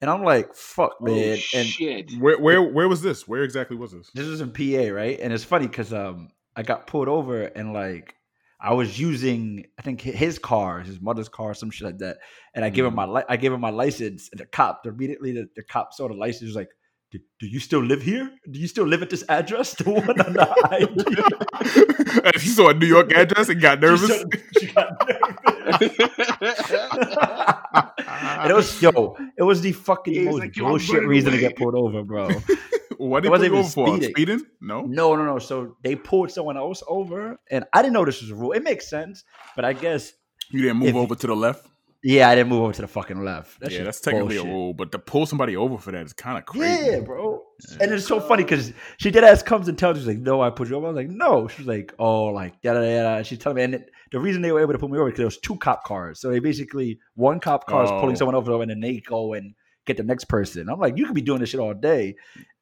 And 0.00 0.10
I'm 0.10 0.22
like, 0.22 0.54
fuck, 0.54 0.92
Oh, 1.00 1.04
man. 1.04 1.38
and 1.54 1.66
shit. 1.66 2.12
Where 2.18 2.38
where 2.38 2.62
where 2.62 2.88
was 2.88 3.00
this? 3.02 3.26
Where 3.26 3.42
exactly 3.42 3.76
was 3.76 3.92
this? 3.92 4.10
this 4.14 4.26
was 4.26 4.40
in 4.40 4.50
PA, 4.52 4.92
right? 4.94 5.18
And 5.20 5.32
it's 5.32 5.44
funny 5.44 5.66
because 5.66 5.92
um 5.92 6.28
I 6.54 6.62
got 6.62 6.86
pulled 6.86 7.08
over 7.08 7.44
and 7.44 7.72
like 7.72 8.14
I 8.58 8.72
was 8.72 8.98
using, 8.98 9.66
I 9.78 9.82
think 9.82 10.00
his 10.00 10.38
car, 10.38 10.80
his 10.80 10.98
mother's 11.00 11.28
car, 11.28 11.52
some 11.54 11.70
shit 11.70 11.84
like 11.86 11.98
that, 11.98 12.16
and 12.54 12.64
I 12.64 12.70
gave 12.70 12.86
him 12.86 12.94
my, 12.94 13.04
li- 13.04 13.24
I 13.28 13.36
gave 13.36 13.52
him 13.52 13.60
my 13.60 13.68
license, 13.68 14.30
and 14.32 14.40
the 14.40 14.46
cop 14.46 14.86
immediately, 14.86 15.32
the, 15.32 15.46
the 15.54 15.62
cop 15.62 15.92
saw 15.92 16.08
the 16.08 16.14
license, 16.14 16.48
was 16.48 16.56
like, 16.56 16.70
do, 17.18 17.24
do 17.40 17.46
you 17.46 17.60
still 17.60 17.80
live 17.82 18.02
here? 18.02 18.30
Do 18.50 18.58
you 18.58 18.66
still 18.68 18.86
live 18.86 19.02
at 19.02 19.10
this 19.10 19.24
address? 19.28 19.74
The 19.78 19.90
one 19.90 20.20
on 20.20 20.32
the 20.32 20.46
ID. 20.70 21.04
If 22.34 22.44
you 22.44 22.50
saw 22.52 22.68
a 22.70 22.74
New 22.74 22.86
York 22.86 23.12
address 23.12 23.48
and 23.48 23.60
got 23.60 23.80
nervous. 23.80 24.08
She, 24.10 24.16
started- 24.16 24.42
she 24.60 24.66
got 24.72 25.08
nervous. 25.08 26.70
and 28.08 28.50
it 28.50 28.54
was 28.54 28.82
yo, 28.82 29.16
it 29.36 29.42
was 29.42 29.60
the 29.60 29.72
fucking 29.72 30.14
Yeah, 30.14 30.22
most 30.30 30.38
like, 30.40 30.54
bullshit 30.54 30.94
running 30.94 31.08
reason 31.08 31.32
to 31.32 31.38
get 31.38 31.56
pulled 31.56 31.74
over, 31.74 32.02
bro. 32.02 32.28
what 32.98 33.24
It 33.24 33.30
did 33.30 33.40
they 33.40 33.48
wasn't 33.50 33.50
pull 33.50 33.58
over 33.58 33.68
for? 33.68 33.96
speeding. 33.96 34.10
Speeding? 34.14 34.42
No. 34.60 34.82
No, 34.82 35.14
no, 35.16 35.24
no. 35.24 35.38
So 35.38 35.76
they 35.82 35.94
pulled 35.96 36.30
someone 36.30 36.56
else 36.56 36.82
over, 36.88 37.38
and 37.50 37.64
I 37.72 37.82
didn't 37.82 37.94
know 37.94 38.04
this 38.04 38.20
was 38.22 38.30
a 38.30 38.34
rule. 38.34 38.52
It 38.52 38.62
makes 38.62 38.88
sense, 38.88 39.24
but 39.54 39.64
I 39.64 39.72
guess 39.72 40.12
You 40.50 40.62
didn't 40.62 40.78
move 40.78 40.88
If- 40.90 40.96
over 40.96 41.14
to 41.14 41.26
the 41.26 41.36
left? 41.36 41.66
Yeah, 42.08 42.28
I 42.28 42.36
didn't 42.36 42.50
move 42.50 42.62
over 42.62 42.72
to 42.72 42.82
the 42.82 42.86
fucking 42.86 43.24
left. 43.24 43.58
That's 43.58 43.74
yeah, 43.74 43.82
that's 43.82 43.98
technically 44.00 44.36
bullshit. 44.36 44.52
a 44.52 44.54
rule, 44.54 44.74
but 44.74 44.92
to 44.92 44.98
pull 45.00 45.26
somebody 45.26 45.56
over 45.56 45.76
for 45.76 45.90
that 45.90 46.06
is 46.06 46.12
kind 46.12 46.38
of 46.38 46.46
crazy. 46.46 46.86
Yeah, 46.92 47.00
bro. 47.00 47.42
And 47.80 47.90
it's 47.92 48.06
so 48.06 48.20
funny 48.20 48.44
because 48.44 48.72
she 48.98 49.10
did 49.10 49.24
ass 49.24 49.42
comes 49.42 49.66
and 49.66 49.76
tells 49.76 49.96
you, 49.96 50.02
she's 50.02 50.08
like, 50.08 50.18
no, 50.18 50.40
I 50.40 50.50
put 50.50 50.68
you 50.68 50.76
over. 50.76 50.86
I 50.86 50.90
was 50.90 50.96
like, 50.96 51.08
no. 51.08 51.48
She's 51.48 51.66
like, 51.66 51.92
oh, 51.98 52.26
like, 52.26 52.54
yada, 52.62 52.78
yada, 52.78 52.92
yada. 52.92 53.24
She's 53.24 53.40
telling 53.40 53.56
me, 53.56 53.62
and 53.64 53.74
it, 53.74 53.90
the 54.12 54.20
reason 54.20 54.40
they 54.40 54.52
were 54.52 54.60
able 54.60 54.72
to 54.74 54.78
pull 54.78 54.88
me 54.88 54.98
over 54.98 55.06
because 55.06 55.18
there 55.18 55.26
was 55.26 55.38
two 55.38 55.56
cop 55.56 55.82
cars. 55.82 56.20
So 56.20 56.30
they 56.30 56.38
basically, 56.38 57.00
one 57.16 57.40
cop 57.40 57.66
car 57.66 57.82
is 57.82 57.90
Oh. 57.90 57.98
pulling 57.98 58.14
someone 58.14 58.36
over 58.36 58.62
and 58.62 58.70
then 58.70 58.78
they 58.78 59.00
go 59.00 59.32
and 59.32 59.52
get 59.84 59.96
the 59.96 60.04
next 60.04 60.26
person. 60.26 60.68
I'm 60.68 60.78
like, 60.78 60.96
you 60.96 61.06
could 61.06 61.14
be 61.16 61.22
doing 61.22 61.40
this 61.40 61.48
shit 61.48 61.58
all 61.58 61.74
day. 61.74 62.14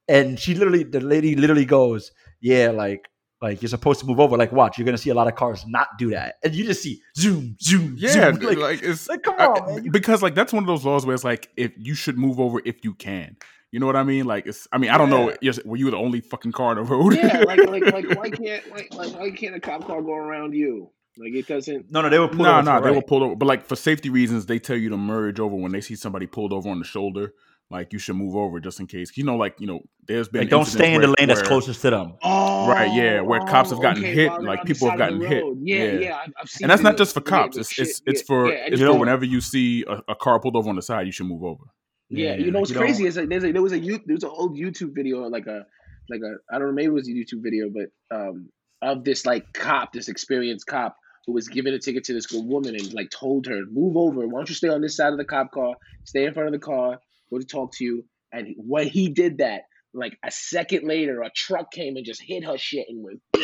And 0.09 0.41
she 0.41 0.55
literally, 0.55 0.85
the 0.85 1.01
lady 1.01 1.37
literally 1.37 1.67
goes, 1.67 2.13
yeah, 2.41 2.71
like, 2.71 3.11
like 3.45 3.61
you're 3.63 3.69
supposed 3.69 4.01
to 4.01 4.07
move 4.07 4.19
over. 4.19 4.37
Like, 4.37 4.53
watch, 4.53 4.79
you're 4.79 4.87
gonna 4.87 4.99
see 4.99 5.11
a 5.11 5.15
lot 5.15 5.29
of 5.29 5.35
cars 5.35 5.65
not 5.67 5.89
do 5.99 6.11
that, 6.11 6.37
and 6.43 6.55
you 6.55 6.65
just 6.65 6.83
see 6.83 7.01
zoom, 7.17 7.57
zoom, 7.61 7.95
Yeah, 7.99 8.33
zoom. 8.33 8.37
Like, 8.41 8.57
like, 8.59 8.83
it's 8.83 9.09
like, 9.09 9.23
come 9.23 9.37
I- 9.39 9.47
on, 9.47 9.75
man. 9.75 9.91
Because 9.91 10.23
like 10.23 10.35
that's 10.35 10.53
one 10.53 10.63
of 10.63 10.67
those 10.67 10.85
laws 10.85 11.05
where 11.05 11.15
it's 11.15 11.25
like 11.25 11.51
if 11.57 11.73
you 11.77 11.95
should 11.95 12.19
move 12.19 12.41
over 12.41 12.61
if 12.65 12.85
you 12.85 12.95
can. 12.95 13.37
You 13.71 13.81
know 13.81 13.87
what 13.87 13.97
I 13.97 14.05
mean? 14.05 14.25
Like 14.25 14.47
it's. 14.47 14.67
I 14.73 14.79
mean, 14.79 14.91
I 14.91 14.99
don't 14.99 15.11
know. 15.11 15.31
Yeah. 15.31 15.37
Yes, 15.43 15.61
were 15.65 15.77
you 15.77 15.91
the 15.91 15.97
only 15.97 16.21
fucking 16.21 16.53
car 16.53 16.71
on 16.71 16.77
the 16.77 16.83
road? 16.85 17.15
yeah, 17.17 17.41
like 17.47 17.59
like 17.69 17.93
like 17.93 18.09
why 18.19 18.31
can't 18.31 18.71
like, 18.71 18.95
like 18.95 19.13
why 19.19 19.31
can't 19.31 19.55
a 19.57 19.61
cop 19.61 19.85
car 19.87 20.01
go 20.01 20.15
around 20.15 20.55
you? 20.55 20.91
Like 21.19 21.35
it 21.35 21.47
doesn't. 21.47 21.91
no, 21.93 22.01
no, 22.01 22.09
they 22.09 22.19
were 22.19 22.29
pulled 22.29 22.43
no, 22.43 22.53
over. 22.55 22.61
to 22.63 22.65
no, 22.65 22.81
the 22.81 22.89
they 22.89 22.95
were 22.97 23.03
pulled 23.03 23.23
over. 23.25 23.37
But 23.37 23.47
like 23.47 23.67
for 23.67 23.77
safety 23.77 24.11
reasons, 24.11 24.47
they 24.47 24.59
tell 24.59 24.77
you 24.77 24.89
to 24.89 24.97
merge 24.97 25.39
over 25.39 25.55
when 25.55 25.73
they 25.73 25.81
see 25.81 25.97
somebody 25.97 26.27
pulled 26.27 26.53
over 26.53 26.69
on 26.69 26.79
the 26.79 26.85
shoulder. 26.85 27.35
Like 27.71 27.93
you 27.93 27.99
should 27.99 28.17
move 28.17 28.37
over 28.37 28.61
just 28.61 28.79
in 28.79 28.87
case. 28.87 29.17
You 29.17 29.25
know, 29.25 29.37
like 29.37 29.57
you 29.59 29.67
know, 29.67 29.81
there's 30.07 30.29
been 30.29 30.43
Like, 30.43 30.51
don't 30.51 30.65
stay 30.67 30.95
in 30.95 31.01
the 31.01 31.09
where- 31.09 31.15
lane 31.19 31.29
that's 31.29 31.43
closest 31.43 31.81
to 31.83 31.91
them. 31.91 32.15
Oh, 32.23 32.69
Right, 32.69 32.93
yeah, 32.95 33.21
where 33.21 33.41
cops 33.41 33.71
have 33.71 33.81
gotten 33.81 34.03
hit, 34.03 34.29
while 34.29 34.39
they're 34.41 34.49
like, 34.49 34.65
people 34.65 34.91
have 34.91 34.99
side 34.99 35.13
of 35.15 35.19
the 35.21 35.27
gotten 35.27 35.37
hit. 35.39 35.57
Yeah, 35.63 35.77
Yeah. 35.85 35.99
yeah, 36.01 36.17
I've, 36.19 36.33
I've 36.41 36.49
seen. 36.49 36.65
and 36.65 36.71
that's 36.71 36.83
not 36.83 36.97
just 36.97 37.15
for 37.15 37.21
cops. 37.21 37.57
the 37.57 37.61
It's 37.61 37.71
shit- 37.73 37.89
it's 37.89 38.03
it's 38.07 38.21
yeah, 38.21 38.27
for 38.27 38.49
yeah, 38.49 38.55
it's 38.67 38.71
you 38.81 38.87
for 38.87 38.93
know- 38.93 38.99
whenever 38.99 39.25
you 39.25 39.41
see 39.41 39.85
a, 39.89 40.03
a 40.09 40.15
car 40.15 40.39
pulled 40.41 40.57
over 40.57 40.69
on 40.69 40.77
the 40.77 40.83
side, 40.83 41.07
you 41.07 41.13
should 41.13 41.27
move 41.27 41.43
over. 41.43 41.65
Yeah, 42.11 42.35
you 42.37 42.51
know 42.51 42.61
what's 42.61 42.71
you 42.71 42.77
crazy 42.79 43.07
is 43.07 43.17
like 43.17 43.29
there's 43.29 43.45
a, 43.45 43.53
there 43.53 43.63
was 43.63 43.73
a 43.73 43.79
you 43.79 43.99
there 44.07 44.15
was 44.15 44.25
an 44.25 44.31
old 44.33 44.57
YouTube 44.57 44.95
video 44.95 45.21
like 45.29 45.47
a 45.47 45.65
like 46.11 46.21
a 46.21 46.55
I 46.55 46.59
don't 46.59 46.69
know 46.69 46.75
maybe 46.75 46.87
it 46.89 46.93
was 46.93 47.09
a 47.09 47.13
YouTube 47.13 47.43
video 47.43 47.71
but 47.71 48.17
um 48.17 48.51
of 48.83 49.05
this 49.05 49.25
like 49.25 49.53
cop 49.55 49.93
this 49.95 50.09
experienced 50.09 50.67
cop 50.67 50.97
who 51.27 51.33
was 51.33 51.49
giving 51.49 51.73
a 51.73 51.79
ticket 51.79 52.05
to 52.05 52.13
this 52.13 52.31
woman 52.31 52.75
and 52.77 52.93
like 52.93 53.09
told 53.11 53.47
her 53.47 53.63
move 53.73 53.97
over 53.97 54.29
why 54.29 54.39
don't 54.39 54.49
you 54.51 54.55
stay 54.55 54.69
on 54.69 54.83
this 54.83 54.97
side 54.97 55.13
of 55.13 55.19
the 55.19 55.25
cop 55.25 55.51
car 55.51 55.75
stay 56.05 56.27
in 56.27 56.35
front 56.35 56.49
of 56.49 56.53
the 56.53 56.59
car 56.65 56.99
go 57.31 57.39
to 57.39 57.45
talk 57.45 57.73
to 57.75 57.85
you 57.85 58.05
and 58.33 58.55
when 58.57 58.87
he 58.89 59.09
did 59.09 59.39
that 59.39 59.63
like 59.93 60.17
a 60.25 60.31
second 60.31 60.87
later 60.87 61.23
a 61.23 61.31
truck 61.31 61.71
came 61.73 61.97
and 61.97 62.05
just 62.05 62.21
hit 62.23 62.45
her 62.45 62.59
shit 62.59 62.87
and 62.89 63.03
went 63.05 63.21
blah! 63.33 63.43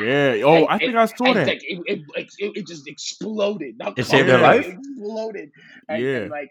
Yeah. 0.00 0.36
Oh, 0.44 0.54
And- 0.54 0.66
I 0.68 0.78
think 0.78 0.90
and- 0.90 0.98
I 1.00 1.06
saw 1.06 1.32
that. 1.34 1.46
like, 1.46 1.60
it, 1.64 1.80
it, 1.86 2.02
it, 2.14 2.28
it, 2.56 2.66
just 2.68 2.86
exploded. 2.86 3.74
The 3.78 3.94
It 3.96 4.04
saved 4.06 4.28
her 4.28 4.38
life? 4.38 4.66
Exploded. 4.66 5.50
And, 5.88 6.02
Yeah. 6.02 6.16
and, 6.18 6.30
like 6.30 6.50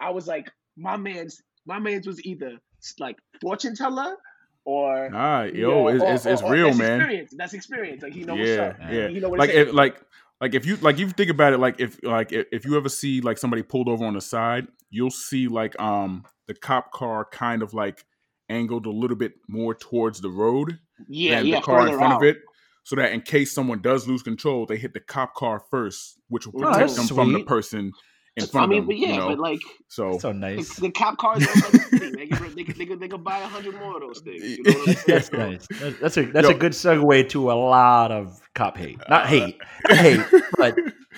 I 0.00 0.10
was 0.10 0.26
like, 0.26 0.50
my 0.76 0.96
man's 0.96 1.40
my 1.64 1.78
man's 1.78 2.06
was 2.06 2.24
either 2.24 2.58
like 2.98 3.16
fortune 3.40 3.74
teller 3.76 4.16
or 4.64 5.10
Nah, 5.10 5.42
yo, 5.44 5.88
yeah, 5.88 5.94
it's, 5.94 6.02
or- 6.02 6.12
it's, 6.14 6.26
it's 6.26 6.42
or- 6.42 6.46
or 6.48 6.52
real, 6.52 6.66
that's 6.66 6.78
man. 6.78 7.00
Experience. 7.00 7.34
That's 7.36 7.54
experience. 7.54 8.02
Like 8.02 8.14
you 8.16 8.24
know 8.26 8.34
what's 8.34 8.48
yeah, 8.48 8.62
up. 8.62 8.76
yeah. 8.90 9.06
You 9.08 9.20
know 9.20 9.28
what 9.28 9.38
like 9.38 9.50
if 9.50 9.72
like 9.72 10.00
like 10.40 10.54
if 10.54 10.66
you 10.66 10.76
like 10.78 10.98
you 10.98 11.08
think 11.10 11.30
about 11.30 11.52
it, 11.52 11.58
like 11.58 11.78
if 11.80 12.02
like 12.02 12.32
if 12.32 12.64
you 12.64 12.76
ever 12.76 12.88
see 12.88 13.20
like 13.20 13.38
somebody 13.38 13.62
pulled 13.62 13.88
over 13.88 14.04
on 14.04 14.14
the 14.14 14.20
side, 14.20 14.66
you'll 14.90 15.10
see 15.10 15.48
like 15.48 15.78
um 15.80 16.24
the 16.46 16.54
cop 16.54 16.92
car 16.92 17.26
kind 17.30 17.62
of 17.62 17.74
like 17.74 18.04
angled 18.48 18.86
a 18.86 18.90
little 18.90 19.16
bit 19.16 19.32
more 19.48 19.74
towards 19.74 20.20
the 20.20 20.30
road 20.30 20.78
yeah, 21.08 21.38
than 21.38 21.46
yeah, 21.46 21.56
the 21.56 21.62
car 21.62 21.88
in 21.88 21.94
front 21.96 22.12
out. 22.14 22.22
of 22.22 22.28
it. 22.28 22.38
So 22.84 22.94
that 22.96 23.10
in 23.12 23.20
case 23.22 23.50
someone 23.52 23.82
does 23.82 24.06
lose 24.06 24.22
control, 24.22 24.64
they 24.64 24.76
hit 24.76 24.94
the 24.94 25.00
cop 25.00 25.34
car 25.34 25.60
first, 25.70 26.20
which 26.28 26.46
will 26.46 26.54
Oh, 26.58 26.68
protect 26.70 26.78
that's 26.94 26.96
them 27.08 27.16
from 27.16 27.32
the 27.32 27.42
person 27.42 27.90
in 28.36 28.46
front 28.46 28.66
I 28.66 28.68
mean, 28.68 28.78
of 28.78 28.84
them. 28.84 28.86
but 28.86 28.98
yeah, 28.98 29.08
you 29.08 29.16
know? 29.18 29.28
but 29.30 29.38
like 29.40 29.58
so 29.88 30.18
So 30.20 30.30
nice. 30.30 30.76
the 30.76 30.92
cop 30.92 31.18
cars, 31.18 31.42
are 31.42 31.46
like 31.68 31.90
they, 31.90 31.98
could, 31.98 32.54
they, 32.54 32.62
could, 32.62 32.76
they, 32.78 32.86
could, 32.86 33.00
they 33.00 33.08
could 33.08 33.24
buy 33.24 33.38
a 33.38 33.46
hundred 33.48 33.74
more 33.80 33.96
of 33.96 34.02
those 34.02 34.20
things. 34.20 34.40
You 34.44 34.62
know 34.62 34.72
what 34.78 34.88
I'm 34.88 34.94
saying? 34.94 35.04
That's 35.08 35.32
nice. 35.32 35.66
That's 36.00 36.16
a 36.16 36.22
that's 36.26 36.48
Yo. 36.48 36.54
a 36.54 36.58
good 36.58 36.72
segue 36.72 37.28
to 37.30 37.50
a 37.50 37.54
lot 37.54 38.12
of 38.12 38.40
cop 38.54 38.76
hate. 38.76 39.00
Not 39.08 39.26
hate, 39.26 39.58
hate, 39.88 40.20
but 40.56 40.76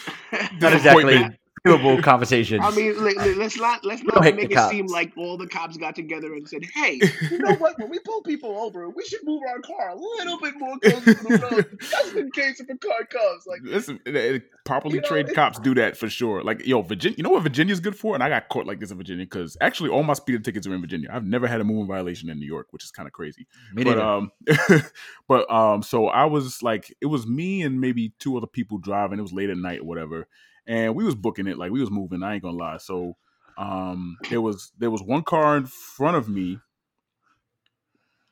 not 0.61 0.73
exactly 0.73 1.38
Disappointment. 1.65 1.81
favorable 1.83 2.03
conversations. 2.03 2.61
I 2.65 2.71
mean, 2.75 3.03
let, 3.03 3.17
let- 3.17 3.37
let's 3.37 3.57
not 3.59 3.85
let's 3.85 4.03
don't 4.03 4.23
make 4.37 4.49
the 4.51 4.55
it 4.67 4.71
seem 4.71 4.87
like 4.87 5.13
all 5.17 5.37
the 5.37 5.47
cops 5.47 5.77
got 5.77 5.95
together 5.97 6.33
and 6.35 6.49
said, 6.49 6.63
"Hey, 6.75 7.01
you 7.31 7.39
know 7.39 7.55
what? 7.55 7.79
When 7.79 7.91
we 7.91 7.99
pull 8.01 8.23
people 8.23 8.59
over, 8.59 8.89
we 8.89 9.05
should 9.05 9.21
move 9.25 9.43
our 9.49 9.61
car 9.61 9.91
a 9.91 9.95
little 9.97 10.39
bit 10.41 10.55
more 10.59 10.79
closer 10.81 11.15
to 11.15 11.25
the 11.25 11.49
road, 11.51 11.79
just 11.81 12.15
in 12.15 12.31
case 12.33 12.61
if 12.61 12.69
a 12.69 12.77
car 12.77 13.05
comes." 13.11 13.47
Like, 13.47 13.61
Listen, 13.63 14.01
it- 14.07 14.15
it- 14.17 14.43
properly 14.65 14.97
You 14.97 15.01
know, 15.01 15.09
trained 15.09 15.29
it- 15.31 15.35
cops 15.35 15.59
do 15.59 15.75
that 15.77 15.97
for 15.97 16.11
sure. 16.11 16.43
Like, 16.43 16.67
yo, 16.67 16.83
Virginia, 16.83 17.17
you 17.17 17.23
know 17.25 17.31
what 17.31 17.43
Virginia's 17.43 17.81
good 17.81 17.97
for? 17.97 18.15
And 18.15 18.23
I 18.23 18.29
got 18.29 18.49
caught 18.51 18.67
like 18.67 18.81
this 18.81 18.91
in 18.91 18.99
Virginia 18.99 19.25
because 19.25 19.57
actually 19.63 19.89
all 19.89 20.03
my 20.03 20.13
speeding 20.13 20.43
tickets 20.43 20.67
are 20.67 20.75
in 20.75 20.81
Virginia. 20.83 21.09
I've 21.11 21.25
never 21.25 21.47
had 21.47 21.61
a 21.63 21.65
moving 21.65 21.87
violation 21.87 22.29
in 22.29 22.39
New 22.39 22.47
York, 22.47 22.67
which 22.71 22.85
is 22.85 22.91
kind 22.91 23.07
of 23.07 23.13
crazy. 23.15 23.47
Me 23.73 23.83
but 23.85 23.99
um, 23.99 24.31
but 25.29 25.51
um, 25.51 25.83
so 25.83 26.09
I 26.09 26.27
was 26.27 26.63
like, 26.63 26.95
it 27.01 27.07
was 27.07 27.27
me 27.27 27.63
and 27.63 27.81
maybe 27.81 28.13
two 28.19 28.37
other 28.37 28.47
people 28.47 28.77
driving. 28.79 29.19
It 29.19 29.23
was 29.23 29.33
late 29.33 29.49
at 29.51 29.57
night 29.57 29.81
or 29.81 29.85
whatever, 29.85 30.29
and 30.69 30.95
we 30.95 31.03
was 31.03 31.17
booking 31.17 31.49
it 31.49 31.59
like 31.59 31.73
we 31.73 31.81
was 31.81 31.91
moving. 31.91 32.23
I 32.23 32.35
ain't 32.35 32.43
gonna 32.45 32.57
lie. 32.57 32.77
So 32.77 33.17
um, 33.57 34.17
there 34.31 34.41
was 34.41 34.71
there 34.79 34.91
was 34.91 35.03
one 35.03 35.23
car 35.25 35.57
in 35.57 35.67
front 35.67 36.17
of 36.17 36.29
me. 36.29 36.61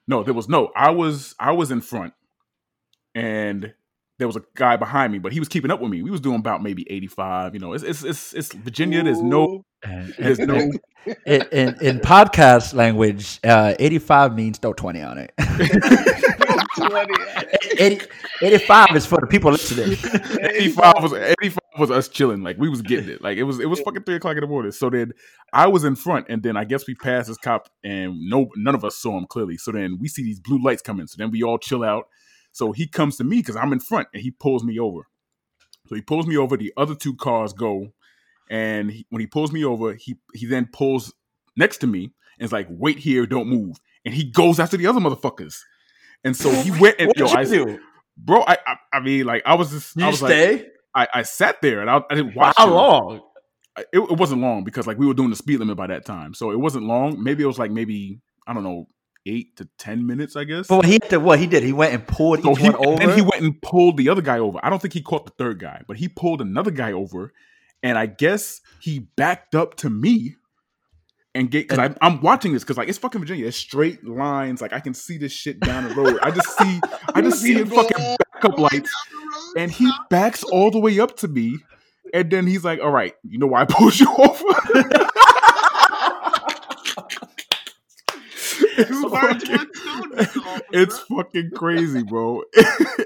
No, 0.07 0.23
there 0.23 0.35
was 0.35 0.49
no. 0.49 0.71
I 0.77 0.91
was 0.91 1.35
I 1.41 1.51
was 1.53 1.73
in 1.73 1.81
front, 1.81 2.13
and 3.15 3.73
there 4.19 4.27
was 4.29 4.37
a 4.37 4.43
guy 4.55 4.77
behind 4.77 5.13
me, 5.13 5.19
but 5.19 5.33
he 5.33 5.41
was 5.41 5.49
keeping 5.49 5.71
up 5.71 5.81
with 5.81 5.91
me. 5.91 6.03
We 6.03 6.11
was 6.11 6.21
doing 6.21 6.39
about 6.39 6.63
maybe 6.63 6.87
eighty 6.91 7.09
five. 7.09 7.55
You 7.55 7.61
know, 7.61 7.73
it's 7.73 7.83
it's 7.83 8.05
it's, 8.05 8.33
it's 8.35 8.53
Virginia. 8.53 9.03
There's 9.03 9.21
no 9.23 9.65
And- 9.83 10.15
there's 10.19 10.39
and- 10.39 10.49
no 10.49 10.71
in, 11.25 11.43
in, 11.53 11.77
in 11.81 11.99
podcast 12.01 12.75
language, 12.75 13.39
uh, 13.45 13.75
85 13.79 14.35
means 14.35 14.59
throw 14.59 14.73
20 14.73 15.03
on 15.03 15.19
it. 15.19 15.33
20. 16.77 17.15
80, 17.79 18.07
85 18.43 18.97
is 18.97 19.07
for 19.07 19.21
the 19.21 19.27
people 19.27 19.51
listening. 19.51 19.93
85 19.93 20.95
was 21.03 21.13
85 21.13 21.59
was 21.79 21.91
us 21.91 22.09
chilling. 22.09 22.43
Like 22.43 22.59
we 22.59 22.69
was 22.69 22.83
getting 22.83 23.09
it. 23.09 23.23
Like 23.23 23.39
it 23.39 23.45
was 23.45 23.61
it 23.61 23.67
was 23.67 23.81
fucking 23.81 24.05
three 24.05 24.17
o'clock 24.17 24.37
in 24.37 24.43
the 24.43 24.47
morning. 24.47 24.73
So 24.73 24.91
then 24.91 25.13
I 25.53 25.67
was 25.67 25.85
in 25.85 25.97
front, 25.97 26.27
and 26.29 26.43
then 26.43 26.57
I 26.57 26.65
guess 26.65 26.87
we 26.87 26.95
passed 26.95 27.29
this 27.29 27.39
cop, 27.39 27.69
and 27.85 28.29
no 28.29 28.49
none 28.57 28.75
of 28.75 28.85
us 28.85 28.97
saw 28.97 29.17
him 29.17 29.27
clearly. 29.27 29.57
So 29.57 29.73
then 29.73 29.99
we 30.01 30.09
see 30.09 30.23
these 30.23 30.41
blue 30.41 30.63
lights 30.63 30.83
coming. 30.83 31.07
So 31.07 31.17
then 31.19 31.31
we 31.31 31.43
all 31.43 31.59
chill 31.59 31.85
out. 31.85 32.05
So 32.53 32.73
he 32.73 32.87
comes 32.87 33.17
to 33.17 33.25
me 33.25 33.39
because 33.39 33.57
I'm 33.57 33.73
in 33.73 33.81
front, 33.81 34.09
and 34.13 34.23
he 34.23 34.31
pulls 34.31 34.65
me 34.65 34.79
over. 34.79 35.09
So 35.89 35.95
he 35.95 36.03
pulls 36.03 36.27
me 36.27 36.37
over. 36.37 36.57
The 36.57 36.73
other 36.77 36.95
two 36.95 37.15
cars 37.15 37.53
go, 37.53 37.93
and 38.51 38.91
he, 38.91 39.07
when 39.11 39.21
he 39.21 39.27
pulls 39.27 39.53
me 39.53 39.65
over, 39.65 39.95
he 39.95 40.17
he 40.35 40.47
then 40.47 40.69
pulls 40.73 41.13
next 41.57 41.79
to 41.79 41.87
me 41.87 42.13
and 42.39 42.47
is 42.47 42.53
like, 42.53 42.67
"Wait 42.71 42.99
here, 42.99 43.27
don't 43.27 43.49
move." 43.49 43.77
And 44.05 44.15
he 44.15 44.25
goes 44.25 44.61
after 44.61 44.77
the 44.77 44.87
other 44.87 45.01
motherfuckers. 45.01 45.59
And 46.27 46.37
so 46.37 46.51
he 46.51 46.71
went 46.73 46.97
and 46.99 47.13
yo, 47.17 47.27
I, 47.29 47.45
do? 47.45 47.79
bro, 48.19 48.43
I, 48.43 48.59
I 48.67 48.77
I 48.95 49.01
mean, 49.01 49.25
like 49.27 49.43
I 49.47 49.55
was 49.55 49.71
just, 49.71 49.97
I 49.97 50.01
You 50.03 50.07
was 50.09 50.21
like? 50.23 50.33
I, 50.95 51.09
I 51.15 51.23
sat 51.23 51.63
there 51.63 51.81
and 51.81 51.89
I, 51.89 52.03
I 52.11 52.15
didn't 52.15 52.35
watch 52.35 52.55
how 52.59 52.67
him. 52.67 52.73
long? 52.75 53.21
It, 53.79 53.87
it 53.93 54.19
wasn't 54.19 54.41
long 54.41 54.65
because 54.65 54.87
like 54.87 54.99
we 54.99 55.07
were 55.07 55.15
doing 55.15 55.31
the 55.31 55.37
speed 55.37 55.59
limit 55.61 55.77
by 55.77 55.87
that 55.87 56.05
time, 56.05 56.35
so 56.35 56.51
it 56.51 56.59
wasn't 56.59 56.85
long. 56.87 57.23
Maybe 57.23 57.43
it 57.43 57.47
was 57.47 57.59
like 57.59 57.71
maybe 57.71 58.21
I 58.47 58.55
don't 58.55 58.65
know 58.65 58.89
eight 59.27 59.57
to 59.59 59.69
ten 59.79 60.07
minutes, 60.07 60.35
I 60.37 60.45
guess. 60.45 60.67
But 60.69 60.85
he 60.85 60.93
had 60.95 61.11
to, 61.11 61.21
what 61.21 61.39
he 61.39 61.47
did, 61.47 61.63
he 61.63 61.73
went 61.73 61.93
and 61.93 62.07
pulled 62.07 62.43
So 62.43 62.53
each 62.53 62.59
he, 62.59 62.71
one 62.71 62.77
over. 62.77 63.01
and 63.03 63.11
then 63.11 63.17
he 63.17 63.23
went 63.23 63.43
and 63.45 63.61
pulled 63.61 63.97
the 63.99 64.09
other 64.09 64.23
guy 64.23 64.39
over. 64.39 64.59
I 64.63 64.71
don't 64.71 64.81
think 64.81 64.95
he 64.95 65.03
caught 65.03 65.27
the 65.27 65.33
third 65.33 65.59
guy, 65.59 65.83
but 65.87 65.97
he 65.97 66.09
pulled 66.09 66.41
another 66.41 66.71
guy 66.71 66.93
over, 66.93 67.33
and 67.83 67.99
I 67.99 68.07
guess 68.07 68.61
he 68.81 69.01
backed 69.01 69.55
up 69.55 69.77
to 69.79 69.91
me 69.91 70.37
and 71.37 71.51
get 71.51 71.69
because 71.69 71.95
I'm 72.01 72.21
watching 72.23 72.53
this 72.53 72.65
because 72.65 72.79
like 72.79 72.89
it's 72.89 72.99
fucking 72.99 73.21
Virginia. 73.21 73.47
It's 73.47 73.57
straight 73.57 74.05
lines. 74.05 74.63
Like 74.63 74.73
I 74.73 74.81
can 74.81 74.95
see 74.95 75.19
this 75.19 75.33
shit 75.33 75.61
down 75.61 75.89
the 75.89 75.95
road. 75.95 76.19
I 76.23 76.31
just 76.31 76.57
see 76.57 76.81
I 77.15 77.21
just 77.21 77.41
see 77.41 77.55
him 77.55 77.69
fucking 77.69 78.17
backup 78.33 78.59
lights, 78.59 78.91
and 79.57 79.71
he 79.71 79.91
backs 80.11 80.43
all 80.43 80.71
the 80.71 80.81
way 80.81 80.99
up 80.99 81.17
to 81.19 81.29
me, 81.29 81.59
and 82.15 82.31
then 82.31 82.47
he's 82.47 82.65
like, 82.65 82.81
"All 82.81 82.91
right, 82.91 83.15
you 83.23 83.39
know 83.39 83.47
why 83.47 83.63
I 83.63 83.65
pulled 83.67 83.99
you 84.01 84.09
over." 84.19 84.45
Two 88.89 89.11
birds, 89.11 89.49
one 89.49 89.67
stone, 89.75 90.65
it's 90.73 90.99
fucking 91.01 91.51
crazy, 91.55 92.03
bro. 92.03 92.43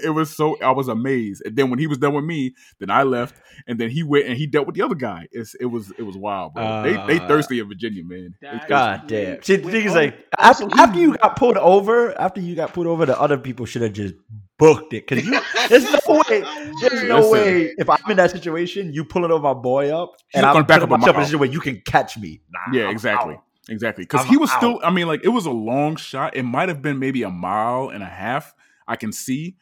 it 0.03 0.13
was 0.13 0.35
so 0.35 0.57
I 0.61 0.71
was 0.71 0.87
amazed. 0.87 1.41
And 1.45 1.55
then 1.55 1.69
when 1.69 1.79
he 1.79 1.87
was 1.87 1.97
done 1.97 2.13
with 2.13 2.25
me, 2.25 2.53
then 2.79 2.89
I 2.89 3.03
left, 3.03 3.41
and 3.67 3.79
then 3.79 3.89
he 3.89 4.03
went 4.03 4.25
and 4.27 4.37
he 4.37 4.47
dealt 4.47 4.65
with 4.67 4.75
the 4.75 4.81
other 4.83 4.95
guy. 4.95 5.27
It's 5.31 5.53
it 5.55 5.65
was 5.65 5.91
it 5.97 6.03
was 6.03 6.17
wild, 6.17 6.53
bro. 6.53 6.83
they 6.83 6.93
they 7.07 7.19
Uh, 7.23 7.27
thirsty 7.27 7.59
in 7.59 7.67
Virginia, 7.67 8.03
man. 8.03 8.35
They 8.41 8.59
God 8.67 9.03
damn. 9.07 9.41
See, 9.43 9.57
the 9.57 9.71
thing 9.71 9.85
is 9.85 9.95
like 9.95 10.15
after, 10.37 10.63
so 10.63 10.69
he- 10.69 10.79
after 10.79 10.99
you 10.99 11.17
got 11.17 11.35
pulled 11.35 11.57
over, 11.57 12.19
after 12.19 12.41
you 12.41 12.55
got 12.55 12.73
pulled 12.73 12.87
over, 12.87 13.05
the 13.05 13.19
other 13.19 13.37
people 13.37 13.65
should 13.65 13.81
have 13.81 13.93
just 13.93 14.15
booked 14.57 14.93
it. 14.93 15.07
Cause 15.07 15.23
you 15.25 15.39
there's 15.69 15.83
no 15.91 15.99
way. 16.29 16.43
There's 16.81 17.03
no 17.03 17.17
Listen. 17.17 17.31
way 17.31 17.73
if 17.77 17.89
I'm 17.89 17.97
in 18.09 18.17
that 18.17 18.31
situation, 18.31 18.93
you 18.93 19.05
pulling 19.05 19.31
over 19.31 19.43
my 19.43 19.53
boy 19.53 19.89
up 19.95 20.13
and 20.33 20.45
I'm 20.45 20.55
back 20.63 20.67
back 20.67 20.81
up 20.81 20.89
a 20.89 20.97
myself 20.97 21.09
in 21.09 21.15
a 21.15 21.17
mile. 21.17 21.25
situation 21.25 21.39
where 21.39 21.49
you 21.51 21.59
can 21.59 21.81
catch 21.85 22.17
me. 22.17 22.41
Nah, 22.49 22.59
Yeah, 22.77 22.85
I'm 22.85 22.91
exactly. 22.91 23.35
out. 23.35 23.43
Exactly. 23.69 24.03
Because 24.03 24.25
he 24.27 24.37
was 24.37 24.49
out. 24.51 24.57
still, 24.57 24.79
I 24.83 24.89
mean, 24.91 25.07
like, 25.07 25.23
it 25.23 25.29
was 25.29 25.45
a 25.45 25.51
long 25.51 25.95
shot. 25.95 26.35
It 26.35 26.43
might 26.43 26.69
have 26.69 26.81
been 26.81 26.99
maybe 26.99 27.23
a 27.23 27.29
mile 27.29 27.89
and 27.89 28.01
a 28.03 28.07
half, 28.07 28.53
I 28.87 28.95
can 28.95 29.11
see. 29.11 29.55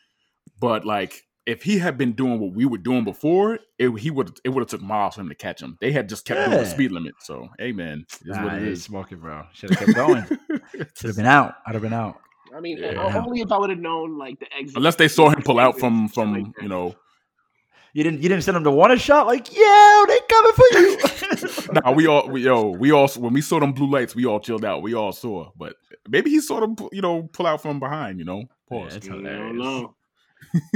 But, 0.59 0.85
like, 0.85 1.25
if 1.45 1.63
he 1.63 1.79
had 1.79 1.97
been 1.97 2.13
doing 2.13 2.39
what 2.39 2.53
we 2.53 2.65
were 2.65 2.77
doing 2.77 3.03
before, 3.03 3.59
it 3.79 3.89
he 3.99 4.11
would 4.11 4.39
it 4.43 4.49
would 4.49 4.61
have 4.61 4.67
took 4.67 4.81
miles 4.81 5.15
for 5.15 5.21
him 5.21 5.29
to 5.29 5.35
catch 5.35 5.61
him. 5.61 5.77
They 5.81 5.91
had 5.91 6.07
just 6.07 6.25
kept 6.25 6.45
doing 6.49 6.61
the 6.63 6.65
speed 6.69 6.91
limit. 6.91 7.15
So, 7.21 7.49
hey, 7.57 7.71
man, 7.71 8.05
it 8.21 8.27
is 8.29 8.35
Nah, 8.37 8.43
what 8.43 8.53
it's 8.61 8.81
smoking, 8.83 9.19
bro. 9.19 9.45
Should 9.53 9.71
have 9.71 9.79
kept 9.79 9.95
going. 9.95 10.25
Should 10.95 11.07
have 11.07 11.15
been 11.15 11.25
out. 11.25 11.55
I'd 11.65 11.73
have 11.73 11.81
been 11.81 11.93
out. 11.93 12.19
I 12.55 12.59
mean, 12.59 12.77
Yeah. 12.77 13.21
only 13.25 13.41
if 13.41 13.51
I 13.51 13.57
would 13.57 13.69
have 13.69 13.79
known 13.79 14.17
like 14.17 14.39
the 14.39 14.45
exit. 14.55 14.77
Unless 14.77 14.95
they 14.97 15.07
saw 15.07 15.29
him 15.29 15.41
pull 15.41 15.59
out 15.59 15.79
from 15.79 16.07
from 16.09 16.53
you 16.61 16.67
know. 16.67 16.95
You 17.93 18.03
didn't. 18.03 18.21
You 18.21 18.29
didn't 18.29 18.43
send 18.43 18.55
them 18.55 18.63
to 18.63 18.71
one 18.71 18.95
shot. 18.97 19.25
Like, 19.27 19.51
yeah, 19.55 20.03
they 20.07 20.19
coming 20.29 20.53
for 20.53 20.65
you. 20.79 20.97
Nah, 21.73 21.91
we 21.91 22.07
all 22.07 22.27
we 22.27 22.41
yo 22.43 22.69
we 22.71 22.91
all 22.91 23.07
when 23.09 23.31
we 23.33 23.41
saw 23.41 23.59
them 23.59 23.73
blue 23.73 23.89
lights, 23.89 24.15
we 24.15 24.25
all 24.25 24.39
chilled 24.39 24.65
out. 24.65 24.81
We 24.81 24.95
all 24.95 25.11
saw, 25.11 25.51
but 25.55 25.75
maybe 26.07 26.29
he 26.31 26.39
saw 26.41 26.59
them 26.59 26.75
you 26.91 27.01
know 27.01 27.23
pull 27.31 27.45
out 27.45 27.61
from 27.61 27.79
behind. 27.79 28.17
You 28.19 28.25
know, 28.25 28.45
pause. 28.67 28.95
it's 28.95 29.07
I 29.07 29.09
don't 29.11 29.25
hilarious. 29.25 29.57
know. 29.57 29.95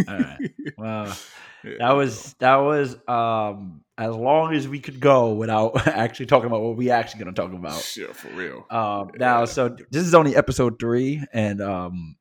All 0.07 0.17
right. 0.19 0.51
Well, 0.77 1.17
Yeah, 1.63 1.71
that 1.79 1.91
was 1.93 2.33
that 2.39 2.57
was 2.57 2.95
um 3.07 3.81
as 3.97 4.13
long 4.15 4.53
as 4.53 4.67
we 4.67 4.79
could 4.79 4.99
go 4.99 5.33
without 5.33 5.87
actually 5.87 6.25
talking 6.27 6.47
about 6.47 6.61
what 6.61 6.75
we 6.75 6.89
actually 6.91 7.23
going 7.23 7.33
to 7.33 7.41
talk 7.41 7.53
about. 7.53 7.81
shit 7.81 8.15
for 8.15 8.27
real. 8.29 8.65
Um, 8.69 9.11
now, 9.17 9.45
so 9.45 9.69
this 9.89 10.05
is 10.05 10.13
only 10.13 10.35
episode 10.35 10.79
three, 10.79 11.23
and 11.31 11.61
um, 11.61 12.15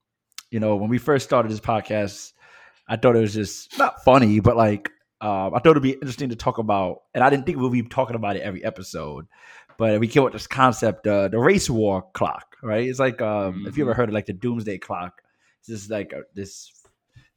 you 0.50 0.60
know, 0.60 0.76
when 0.76 0.88
we 0.90 0.98
first 0.98 1.24
started 1.26 1.50
this 1.50 1.60
podcast, 1.60 2.32
I 2.92 2.96
thought 2.96 3.16
it 3.16 3.20
was 3.20 3.32
just 3.32 3.78
not 3.78 4.04
funny, 4.04 4.40
but 4.40 4.54
like 4.54 4.90
um, 5.22 5.54
I 5.54 5.60
thought 5.60 5.70
it'd 5.70 5.82
be 5.82 5.92
interesting 5.92 6.28
to 6.28 6.36
talk 6.36 6.58
about, 6.58 7.04
and 7.14 7.24
I 7.24 7.30
didn't 7.30 7.46
think 7.46 7.56
we'll 7.56 7.70
be 7.70 7.82
talking 7.82 8.16
about 8.16 8.36
it 8.36 8.42
every 8.42 8.62
episode, 8.62 9.26
but 9.78 9.98
we 9.98 10.08
came 10.08 10.24
up 10.24 10.26
with 10.26 10.34
this 10.34 10.46
concept, 10.46 11.06
uh, 11.06 11.28
the 11.28 11.38
race 11.38 11.70
war 11.70 12.04
clock, 12.12 12.54
right? 12.62 12.86
It's 12.86 12.98
like 12.98 13.22
um, 13.22 13.64
if 13.66 13.78
you 13.78 13.84
ever 13.84 13.94
heard 13.94 14.10
of 14.10 14.14
like 14.14 14.26
the 14.26 14.34
doomsday 14.34 14.76
clock, 14.76 15.22
it's 15.60 15.68
just 15.68 15.90
like 15.90 16.12
a, 16.12 16.24
this 16.34 16.70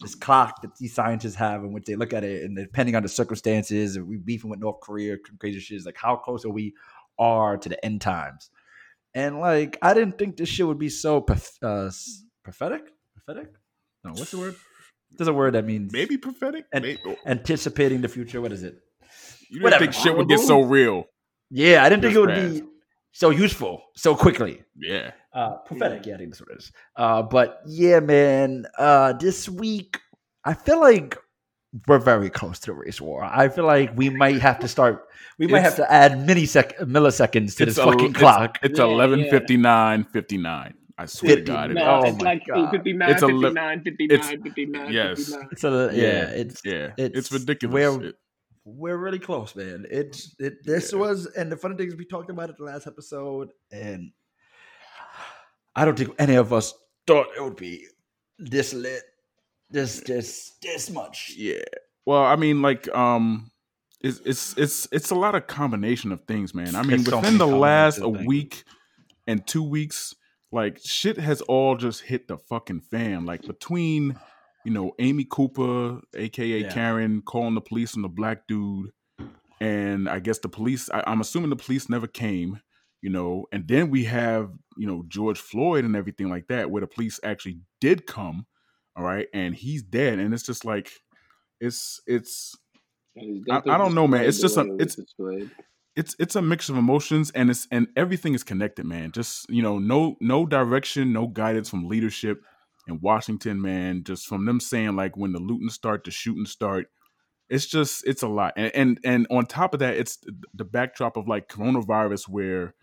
this 0.02 0.14
clock 0.14 0.62
that 0.62 0.76
these 0.76 0.94
scientists 0.94 1.36
have 1.36 1.64
in 1.64 1.72
which 1.72 1.86
they 1.86 1.96
look 1.96 2.12
at 2.12 2.26
it 2.26 2.44
and 2.44 2.58
depending 2.58 2.96
on 2.96 3.04
the 3.04 3.08
circumstances, 3.08 3.96
if 3.96 4.04
we 4.04 4.18
beefing 4.18 4.50
with 4.50 4.60
North 4.60 4.82
Korea, 4.82 5.16
crazy 5.40 5.62
shit, 5.62 5.78
is 5.78 5.86
like 5.86 5.96
how 5.96 6.18
close 6.18 6.44
are 6.44 6.50
we 6.50 6.74
are 7.18 7.56
to 7.56 7.70
the 7.70 7.86
end 7.86 8.02
times. 8.02 8.50
And 9.14 9.40
like, 9.40 9.78
I 9.82 9.94
didn't 9.94 10.18
think 10.18 10.36
this 10.36 10.50
shit 10.50 10.68
would 10.68 10.80
be 10.80 10.90
so 10.90 11.26
uh, 11.62 11.92
prophetic. 12.44 12.82
Prophetic? 13.14 13.54
No, 14.04 14.12
what's 14.12 14.32
the 14.32 14.40
word? 14.40 14.56
There's 15.18 15.28
a 15.28 15.34
word 15.34 15.54
that 15.54 15.66
means 15.66 15.92
Maybe 15.94 16.18
prophetic. 16.18 16.66
And- 16.74 16.84
Maybe. 16.84 17.00
anticipating 17.26 18.02
the 18.02 18.08
future. 18.10 18.42
What 18.42 18.52
is 18.52 18.64
it? 18.64 18.76
You 19.50 19.60
didn't 19.60 19.64
whatever. 19.64 19.84
think 19.86 19.94
shit 19.94 20.18
would 20.18 20.28
get 20.28 20.40
so 20.40 20.62
real. 20.62 21.06
Yeah, 21.52 21.84
I 21.84 21.90
didn't 21.90 22.02
think 22.04 22.16
it 22.16 22.20
would 22.20 22.36
be 22.36 22.64
so 23.12 23.30
useful 23.30 23.84
so 23.96 24.16
quickly. 24.16 24.64
Yeah. 24.76 25.12
Uh, 25.34 25.58
prophetic, 25.58 26.06
yeah, 26.06 26.16
I 26.16 26.18
think 26.18 26.30
that's 26.32 26.42
what 26.42 26.50
it 26.52 26.58
is. 26.58 26.72
Uh, 26.96 27.22
but 27.22 27.62
yeah, 27.68 28.00
man, 28.00 28.66
uh, 28.78 29.14
this 29.14 29.48
week 29.50 30.00
I 30.44 30.54
feel 30.54 30.80
like 30.80 31.18
we're 31.88 32.00
very 32.00 32.30
close 32.30 32.58
to 32.60 32.68
the 32.68 32.74
race 32.74 33.00
war. 33.02 33.24
I 33.24 33.50
feel 33.50 33.66
like 33.66 33.92
we 33.96 34.10
might 34.10 34.40
have 34.42 34.60
to 34.60 34.68
start. 34.68 35.06
We 35.38 35.48
might 35.48 35.60
have 35.62 35.76
to 35.76 35.92
add 35.92 36.14
millisec- 36.14 36.80
milliseconds 36.80 37.58
to 37.58 37.66
this 37.66 37.78
a- 37.78 37.84
fucking 37.84 38.12
it's- 38.12 38.18
clock. 38.20 38.58
It's 38.64 38.80
Yeah, 38.80 38.86
eleven 38.86 39.20
yeah. 39.20 39.30
fifty 39.30 39.58
nine 39.58 40.06
fifty 40.06 40.38
nine. 40.38 40.74
I 40.98 41.06
swear 41.08 41.36
to 41.38 41.42
God, 41.42 41.72
it 41.72 41.74
No, 41.74 41.82
is. 41.82 42.06
Oh 42.06 42.08
it's 42.10 42.18
my 42.24 42.24
like 42.24 42.46
God. 42.48 42.72
59, 42.72 43.10
It's 43.12 43.22
a 43.22 43.28
li- 43.28 43.42
59, 43.44 43.84
59, 43.84 44.44
59, 44.44 44.94
yes. 44.94 45.18
59. 45.18 45.50
It's 45.52 45.64
a, 45.66 45.70
yeah, 45.70 46.02
Yeah. 46.02 46.24
it's 46.30 46.62
Yeah, 46.66 46.74
it's- 46.98 47.10
it's, 47.14 47.32
ridiculous. 47.34 47.74
we're- 47.74 48.10
It- 48.10 48.16
we're 48.64 48.98
really 48.98 49.20
close, 49.20 49.56
man. 49.56 49.86
It's 49.92 50.36
it. 50.40 50.64
This 50.64 50.92
Yeah. 50.94 51.00
was, 51.00 51.26
and 51.28 51.52
the 51.52 51.58
funny 51.58 51.76
thing 51.76 51.88
is, 51.90 51.96
we 51.96 52.06
talked 52.06 52.30
about 52.30 52.50
it 52.50 52.58
the 52.58 52.64
last 52.64 52.88
episode, 52.88 53.50
and 53.72 54.12
I 55.76 55.86
don't 55.86 55.98
think 55.98 56.16
any 56.18 56.36
of 56.36 56.54
us 56.54 56.74
thought 57.06 57.28
it 57.38 57.42
would 57.44 57.58
be 57.58 57.86
this 58.40 58.74
lit, 58.74 59.04
this 59.70 60.00
this 60.02 60.54
this 60.62 60.90
much. 60.90 61.34
yeah. 61.38 61.62
Well, 62.06 62.24
I 62.24 62.36
mean, 62.38 62.62
like, 62.62 62.88
um, 62.96 63.52
it's 64.02 64.20
it's 64.26 64.58
it's 64.58 64.88
it's 64.92 65.10
a 65.12 65.16
lot 65.16 65.36
of 65.36 65.48
combination 65.48 66.12
of 66.12 66.22
things, 66.26 66.54
man. 66.54 66.76
I 66.76 66.84
mean, 66.84 67.00
It's 67.02 67.06
within 67.06 67.22
many 67.22 67.38
the 67.38 67.48
last 67.48 67.98
a 67.98 68.02
things. 68.04 68.26
week 68.26 68.64
and 69.28 69.46
two 69.46 69.64
weeks, 69.64 70.16
like 70.52 70.80
shit 70.84 71.18
has 71.18 71.42
all 71.42 71.76
just 71.76 72.02
hit 72.02 72.28
the 72.28 72.38
fucking 72.38 72.82
fan. 72.82 73.26
Like 73.26 73.42
between, 73.44 74.18
you 74.64 74.72
know, 74.72 74.94
Amy 75.00 75.26
Cooper, 75.30 76.00
aka 76.16 76.62
Yeah. 76.62 76.72
Karen, 76.74 77.22
calling 77.22 77.56
the 77.56 77.62
police 77.62 77.96
on 77.96 78.02
the 78.02 78.10
black 78.10 78.48
dude, 78.48 78.92
and 79.62 80.08
I 80.10 80.20
guess 80.20 80.40
the 80.40 80.50
police. 80.50 80.90
I, 80.94 81.04
I'm 81.08 81.22
assuming 81.22 81.50
the 81.50 81.56
police 81.56 81.90
never 81.90 82.08
came. 82.08 82.60
You 83.02 83.12
know, 83.12 83.46
and 83.52 83.68
then 83.68 83.92
we 83.92 84.06
have 84.06 84.50
you 84.78 84.88
know 84.88 85.04
George 85.08 85.40
Floyd 85.40 85.86
and 85.86 85.96
everything 85.96 86.30
like 86.30 86.48
that, 86.48 86.72
where 86.72 86.82
the 86.82 86.88
police 86.88 87.20
actually 87.24 87.60
did 87.80 88.08
come. 88.08 88.48
All 88.96 89.04
right, 89.04 89.28
and 89.34 89.54
he's 89.54 89.84
dead, 89.84 90.18
and 90.20 90.34
it's 90.34 90.44
just 90.44 90.66
like, 90.66 90.90
it's 91.60 92.02
it's 92.08 92.56
I- 93.52 93.62
I 93.70 93.78
don't 93.78 93.94
know, 93.94 94.08
man. 94.08 94.24
It's 94.26 94.40
just 94.42 94.58
a- 94.58 94.74
it's- 94.80 94.98
it's 95.96 96.16
it's 96.20 96.36
a 96.36 96.42
mix 96.42 96.70
of 96.70 96.78
emotions 96.78 97.32
and 97.32 97.50
it's 97.50 97.68
and 97.72 97.88
everything 97.96 98.34
is 98.34 98.44
connected 98.44 98.86
man 98.86 99.12
just 99.12 99.50
you 99.50 99.62
know 99.62 99.78
no 99.80 100.16
no 100.22 100.46
direction 100.46 101.14
no 101.14 101.28
guidance 101.28 101.70
from 101.70 101.88
leadership 101.88 102.42
in 102.88 103.00
washington 103.02 103.62
man 103.62 104.04
just 104.04 104.28
from 104.28 104.46
them 104.46 104.60
saying 104.60 104.96
like 104.96 105.16
when 105.18 105.32
the 105.32 105.40
looting 105.40 105.70
start 105.70 106.04
the 106.04 106.12
shooting 106.12 106.46
start 106.46 106.88
it's 107.50 107.66
just 107.66 108.06
it's 108.08 108.24
a 108.24 108.28
lot 108.28 108.54
and 108.58 108.72
and, 108.76 109.00
and 109.04 109.28
on 109.30 109.46
top 109.46 109.74
of 109.74 109.80
that 109.80 109.96
it's 109.96 110.20
the 110.54 110.66
backdrop 110.66 111.16
of 111.18 111.28
like 111.28 111.48
coronavirus 111.48 112.28
where 112.28 112.74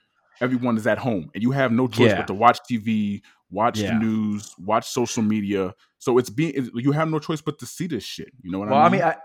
everyone 0.40 0.76
is 0.76 0.86
at 0.86 0.98
home 0.98 1.30
and 1.34 1.42
you 1.42 1.50
have 1.50 1.70
no 1.72 1.86
choice 1.88 2.10
Yeah. 2.10 2.16
but 2.16 2.26
to 2.28 2.34
watch 2.34 2.60
tv 2.70 3.20
watch 3.50 3.78
Yeah. 3.78 3.92
the 3.92 4.04
news 4.04 4.54
watch 4.58 4.88
social 4.88 5.22
media 5.22 5.74
so 5.98 6.16
it's 6.18 6.30
being 6.30 6.70
you 6.74 6.92
have 6.92 7.08
no 7.10 7.18
choice 7.18 7.40
but 7.42 7.58
to 7.58 7.66
see 7.66 7.86
this 7.86 8.04
shit 8.04 8.32
you 8.42 8.50
know 8.50 8.58
what 8.60 8.68
Well, 8.70 8.78
i 8.80 8.88
mean? 8.88 9.00
Well, 9.00 9.08
I 9.10 9.12
mean 9.12 9.16
mean, 9.16 9.20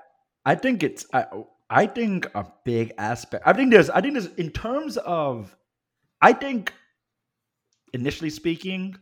I 0.46 0.52
I 0.52 0.56
think 0.56 0.84
it's 0.84 1.06
I 1.14 1.26
I 1.70 1.88
think 1.88 2.28
a 2.36 2.46
big 2.66 2.94
aspect. 2.98 3.44
I 3.46 3.54
think 3.54 3.72
there's 3.72 3.90
I 3.90 4.02
think 4.02 4.14
there's 4.14 4.28
in 4.36 4.52
terms 4.52 4.98
of 4.98 5.56
I 6.22 6.34
think 6.34 6.74
initially 7.94 8.30
speaking, 8.30 8.96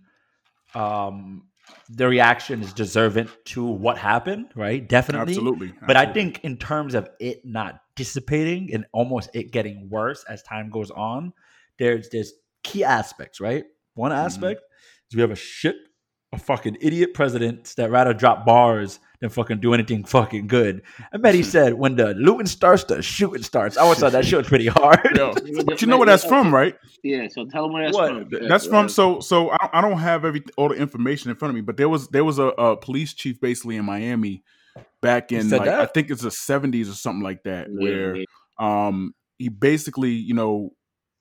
um, 0.73 1.47
the 1.89 2.07
reaction 2.07 2.61
is 2.61 2.73
deserving 2.73 3.29
to 3.45 3.65
what 3.65 3.97
happened, 3.97 4.47
right? 4.55 4.87
Definitely. 4.87 5.33
absolutely 5.33 5.73
But 5.85 5.95
I 5.97 6.05
think 6.05 6.43
in 6.43 6.57
terms 6.57 6.95
of 6.95 7.09
it 7.19 7.45
not 7.45 7.79
dissipating 7.95 8.73
and 8.73 8.85
almost 8.93 9.29
it 9.33 9.51
getting 9.51 9.89
worse 9.89 10.23
as 10.29 10.43
time 10.43 10.69
goes 10.69 10.91
on, 10.91 11.33
there's 11.77 12.09
there's 12.09 12.33
key 12.63 12.83
aspects, 12.83 13.39
right? 13.39 13.65
One 13.93 14.11
Mm-hmm. 14.11 14.25
aspect 14.25 14.61
is 15.09 15.15
we 15.15 15.21
have 15.21 15.31
a 15.31 15.35
shit 15.35 15.75
a 16.33 16.39
fucking 16.39 16.77
idiot 16.81 17.13
president 17.13 17.73
that 17.77 17.89
rather 17.91 18.13
drop 18.13 18.45
bars 18.45 18.99
than 19.21 19.29
fucking 19.29 19.59
do 19.59 19.73
anything 19.73 20.03
fucking 20.03 20.47
good. 20.47 20.81
I 21.13 21.17
bet 21.17 21.33
he 21.35 21.43
said 21.55 21.73
when 21.75 21.95
the 21.95 22.13
looting 22.15 22.47
starts, 22.47 22.83
the 22.83 23.01
shooting 23.01 23.43
starts. 23.43 23.77
I 23.77 23.81
always 23.81 23.99
thought 23.99 24.11
that 24.11 24.25
shit 24.25 24.37
was 24.39 24.47
pretty 24.47 24.67
hard. 24.67 24.99
Yo, 25.15 25.33
but 25.65 25.81
you 25.81 25.87
know 25.87 25.97
where 25.97 26.07
that's 26.07 26.25
from 26.25 26.53
right 26.53 26.75
Yeah, 27.03 27.27
so 27.29 27.45
tell 27.45 27.63
them 27.63 27.73
where 27.73 27.85
that's 27.85 27.95
What? 27.95 28.29
from. 28.29 28.47
That's 28.47 28.65
from 28.65 28.89
so 28.89 29.19
so 29.19 29.51
I, 29.51 29.69
I 29.73 29.81
don't 29.81 29.99
have 29.99 30.25
every 30.25 30.43
all 30.57 30.69
the 30.69 30.75
information 30.75 31.29
in 31.29 31.37
front 31.37 31.51
of 31.51 31.55
me, 31.55 31.61
but 31.61 31.77
there 31.77 31.89
was 31.89 32.07
there 32.09 32.25
was 32.25 32.39
a, 32.39 32.47
a 32.47 32.77
police 32.77 33.13
chief 33.13 33.39
basically 33.39 33.77
in 33.77 33.85
Miami 33.85 34.43
back 35.01 35.31
in 35.31 35.49
like 35.49 35.67
I 35.67 35.85
think 35.85 36.09
it's 36.09 36.23
the 36.23 36.31
seventies 36.31 36.89
or 36.89 36.93
something 36.93 37.23
like 37.23 37.43
that, 37.43 37.67
Yeah, 37.69 37.79
where 37.79 38.15
yeah. 38.17 38.25
um 38.59 39.13
he 39.37 39.49
basically 39.49 40.11
you 40.11 40.33
know 40.33 40.71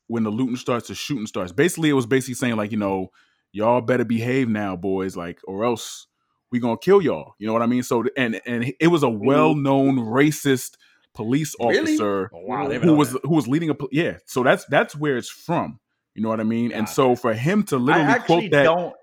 when 0.07 0.23
the 0.23 0.31
looting 0.31 0.57
starts, 0.57 0.89
the 0.89 0.95
shooting 0.95 1.27
starts. 1.27 1.53
Basically, 1.53 1.89
it 1.89 1.95
was 1.95 2.07
basically 2.07 2.35
saying 2.35 2.57
like 2.57 2.73
you 2.73 2.79
know 2.79 3.11
y'all 3.55 3.81
better 3.81 4.05
behave 4.05 4.49
now, 4.49 4.77
boys, 4.77 5.17
like 5.17 5.41
or 5.45 5.65
else 5.65 6.07
we 6.51 6.61
gonna 6.61 6.77
kill 6.77 7.01
y'all. 7.01 7.35
You 7.39 7.47
know 7.47 7.53
what 7.53 7.63
I 7.63 7.67
mean? 7.67 7.83
So 7.83 8.05
and 8.17 8.41
and 8.47 8.75
it 8.79 8.89
was 8.89 9.03
a 9.03 9.07
mm-hmm. 9.07 9.27
well 9.27 9.55
known 9.55 9.97
racist 9.97 10.77
police 11.15 11.55
Really? 11.61 11.79
officer 11.79 12.31
Oh, 12.35 12.41
wow, 12.41 12.69
who 12.69 12.95
was 12.95 13.13
that. 13.13 13.23
who 13.25 13.35
was 13.35 13.49
leading 13.49 13.71
a 13.71 13.75
yeah. 13.93 14.19
So 14.27 14.43
that's 14.43 14.65
that's 14.67 14.95
where 14.95 15.17
it's 15.17 15.31
from. 15.31 15.79
You 16.15 16.23
know 16.23 16.29
what 16.29 16.41
I 16.41 16.45
mean? 16.45 16.73
And 16.73 16.89
so 16.89 17.17
for 17.17 17.35
him 17.35 17.63
to 17.65 17.79
literally 17.79 18.21
quote 18.21 18.51
that, 18.51 18.65
don't. 18.65 18.95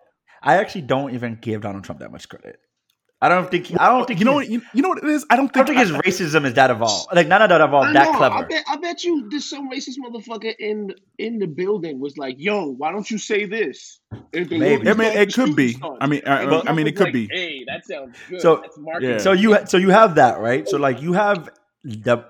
I 0.41 0.57
actually 0.57 0.83
don't 0.83 1.13
even 1.13 1.37
give 1.41 1.61
Donald 1.61 1.83
Trump 1.83 1.99
that 1.99 2.11
much 2.11 2.29
credit. 2.29 2.59
I 3.23 3.29
don't 3.29 3.51
think. 3.51 3.71
I 3.79 3.87
don't 3.89 4.07
think 4.07 4.19
you 4.19 4.25
know 4.25 4.33
what 4.33 4.49
you, 4.49 4.63
you 4.73 4.81
know 4.81 4.89
what 4.89 4.97
it 4.97 5.03
is. 5.03 5.25
I 5.29 5.35
don't 5.35 5.47
think, 5.53 5.63
I 5.65 5.67
think, 5.67 5.77
don't 5.77 6.01
think 6.01 6.05
his 6.05 6.19
racism 6.33 6.43
is 6.45 6.55
that 6.55 6.71
evolved. 6.71 7.13
Like 7.13 7.27
none 7.27 7.41
of 7.43 7.49
that 7.49 7.61
evolved 7.61 7.95
that 7.95 8.15
clever. 8.15 8.35
I 8.35 8.43
bet, 8.45 8.63
I 8.67 8.77
bet 8.77 9.03
you 9.03 9.29
there's 9.29 9.45
some 9.47 9.69
racist 9.69 9.97
motherfucker 10.03 10.55
in 10.57 10.95
in 11.19 11.37
the 11.37 11.45
building 11.45 11.99
was 11.99 12.17
like, 12.17 12.37
"Yo, 12.39 12.65
why 12.65 12.91
don't 12.91 13.09
you 13.11 13.19
say 13.19 13.45
this?" 13.45 13.99
Maybe. 14.33 14.89
I 14.89 14.93
mean, 14.93 15.11
it 15.13 15.33
could 15.33 15.55
be. 15.55 15.73
sons. 15.73 15.97
I 16.01 16.07
mean, 16.07 16.21
I, 16.25 16.43
And 16.43 16.67
I 16.69 16.73
mean, 16.73 16.87
it 16.87 16.95
could 16.95 17.05
like, 17.05 17.13
be. 17.13 17.29
Hey, 17.31 17.63
that 17.67 17.85
sounds 17.85 18.17
good. 18.27 18.41
So- 18.41 18.55
That's 18.57 18.77
marketing. 18.79 19.09
Yeah. 19.11 19.17
So 19.19 19.33
you 19.33 19.57
so 19.67 19.77
you 19.77 19.91
have 19.91 20.15
that 20.15 20.39
right. 20.39 20.67
So 20.67 20.77
like 20.77 21.01
you 21.01 21.13
have 21.13 21.51
the 21.83 22.25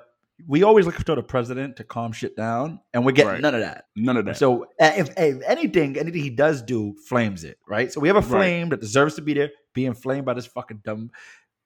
we 0.47 0.63
always 0.63 0.85
look 0.85 0.95
for 0.95 1.15
the 1.15 1.23
president 1.23 1.77
to 1.77 1.83
calm 1.83 2.11
shit 2.11 2.35
down, 2.35 2.79
and 2.93 3.05
we 3.05 3.13
get 3.13 3.25
Right. 3.25 3.41
none 3.41 3.53
of 3.55 3.61
that. 3.61 3.85
None 3.95 4.17
of 4.17 4.25
that. 4.25 4.37
So 4.37 4.67
if, 4.79 5.09
if 5.17 5.41
anything, 5.45 5.97
anything 5.97 6.21
he 6.21 6.29
does 6.29 6.61
do 6.61 6.95
flames 7.07 7.43
it, 7.43 7.57
right? 7.67 7.91
So 7.91 7.99
we 7.99 8.07
have 8.07 8.17
a 8.17 8.21
Right. 8.21 8.27
flame 8.29 8.69
that 8.69 8.79
deserves 8.81 9.15
to 9.15 9.21
be 9.21 9.33
there, 9.33 9.51
being 9.73 9.93
flamed 9.93 10.25
by 10.25 10.33
this 10.33 10.45
fucking 10.45 10.81
dumb 10.83 11.11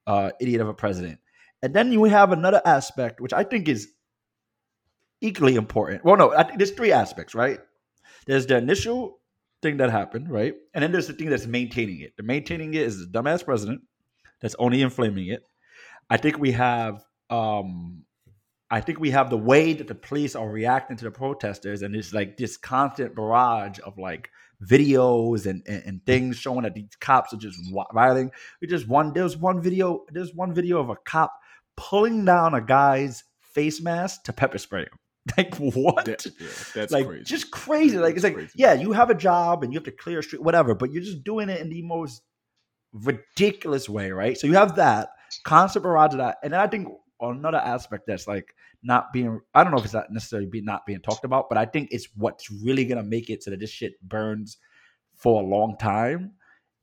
uh, 0.07 0.31
idiot 0.39 0.61
of 0.61 0.67
a 0.67 0.73
president. 0.73 1.19
And 1.63 1.73
then 1.73 1.91
you 1.91 2.03
have 2.03 2.31
another 2.31 2.61
aspect, 2.65 3.19
which 3.19 3.33
I 3.33 3.43
think 3.43 3.67
is 3.67 3.89
equally 5.21 5.55
important. 5.55 6.03
Well, 6.05 6.17
no, 6.17 6.35
I 6.35 6.43
think 6.43 6.57
there's 6.59 6.71
three 6.71 6.91
aspects, 6.91 7.33
right? 7.33 7.59
There's 8.27 8.45
the 8.45 8.57
initial 8.57 9.19
thing 9.61 9.77
that 9.77 9.89
happened, 9.89 10.29
right? 10.29 10.53
And 10.73 10.83
then 10.83 10.91
there's 10.91 11.07
the 11.07 11.13
thing 11.13 11.29
that's 11.29 11.47
maintaining 11.47 12.01
it. 12.01 12.15
The 12.17 12.23
maintaining 12.23 12.73
it 12.73 12.81
is 12.81 12.99
the 12.99 13.05
dumbass 13.19 13.43
president 13.43 13.81
that's 14.41 14.55
only 14.59 14.81
inflaming 14.81 15.27
it. 15.27 15.43
I 16.09 16.17
think 16.17 16.37
we 16.37 16.51
have 16.51 17.03
um 17.31 18.04
I 18.75 18.81
think 18.81 18.99
we 18.99 19.11
have 19.11 19.29
the 19.29 19.37
way 19.37 19.71
that 19.71 19.87
the 19.87 19.95
police 19.95 20.35
are 20.35 20.49
reacting 20.49 20.97
to 20.97 21.05
the 21.05 21.11
protesters, 21.11 21.81
and 21.81 21.95
it's 21.95 22.13
like 22.13 22.35
this 22.35 22.57
constant 22.57 23.15
barrage 23.15 23.79
of 23.85 23.97
like 23.97 24.29
videos 24.61 25.45
and, 25.45 25.63
and, 25.65 25.81
and 25.85 26.05
things 26.05 26.35
showing 26.35 26.63
that 26.63 26.73
these 26.73 26.89
cops 26.99 27.31
are 27.33 27.37
just 27.37 27.57
rioting. 27.71 27.93
violating. 27.93 28.31
We 28.59 28.67
just 28.67 28.85
one 28.85 29.13
there's 29.13 29.37
one 29.37 29.61
video 29.61 30.03
there's 30.09 30.33
one 30.35 30.53
video 30.53 30.81
of 30.81 30.89
a 30.89 30.97
cop 30.97 31.31
pulling 31.77 32.25
down 32.25 32.53
a 32.53 32.59
guy's 32.59 33.23
face 33.39 33.81
mask 33.81 34.23
to 34.25 34.33
pepper 34.33 34.57
spray 34.57 34.81
him. 34.81 34.99
Like 35.37 35.55
what? 35.55 36.03
That- 36.03 36.25
yeah, 36.25 36.47
that's 36.73 36.91
like 36.91 37.07
crazy. 37.07 37.23
just 37.23 37.51
crazy. 37.51 37.97
Like 37.97 38.15
it's 38.15 38.25
like 38.25 38.33
crazy. 38.33 38.51
yeah, 38.55 38.73
you 38.73 38.91
have 38.91 39.09
a 39.09 39.15
job 39.15 39.63
and 39.63 39.71
you 39.71 39.77
have 39.77 39.85
to 39.85 39.91
clear 39.91 40.19
a 40.19 40.23
street, 40.23 40.43
whatever, 40.43 40.75
but 40.75 40.91
you're 40.91 41.01
just 41.01 41.23
doing 41.23 41.47
it 41.47 41.61
in 41.61 41.69
the 41.69 41.81
most 41.81 42.23
ridiculous 42.91 43.87
way, 43.87 44.11
right? 44.11 44.37
So 44.37 44.47
you 44.47 44.55
have 44.55 44.75
that 44.75 45.11
constant 45.45 45.83
barrage 45.83 46.11
of 46.11 46.17
that, 46.17 46.39
and 46.43 46.51
then 46.51 46.59
I 46.59 46.67
think 46.67 46.89
another 47.21 47.57
aspect 47.57 48.03
that's 48.07 48.27
like 48.27 48.53
not 48.85 49.11
being 49.11 49.41
I 49.53 49.63
don't 49.63 49.71
know 49.71 49.79
if 49.79 49.85
it's 49.85 49.93
not 49.93 50.11
necessarily 50.11 50.47
be 50.47 50.61
not 50.61 50.85
being 50.85 51.01
talked 51.01 51.25
about, 51.25 51.49
but 51.49 51.57
I 51.57 51.65
think 51.65 51.89
it's 51.91 52.07
what's 52.15 52.49
really 52.51 52.85
gonna 52.85 53.03
make 53.03 53.29
it 53.29 53.43
so 53.43 53.51
that 53.51 53.59
this 53.59 53.71
shit 53.71 54.01
burns 54.07 54.57
for 55.15 55.41
a 55.41 55.45
long 55.45 55.77
time 55.77 56.33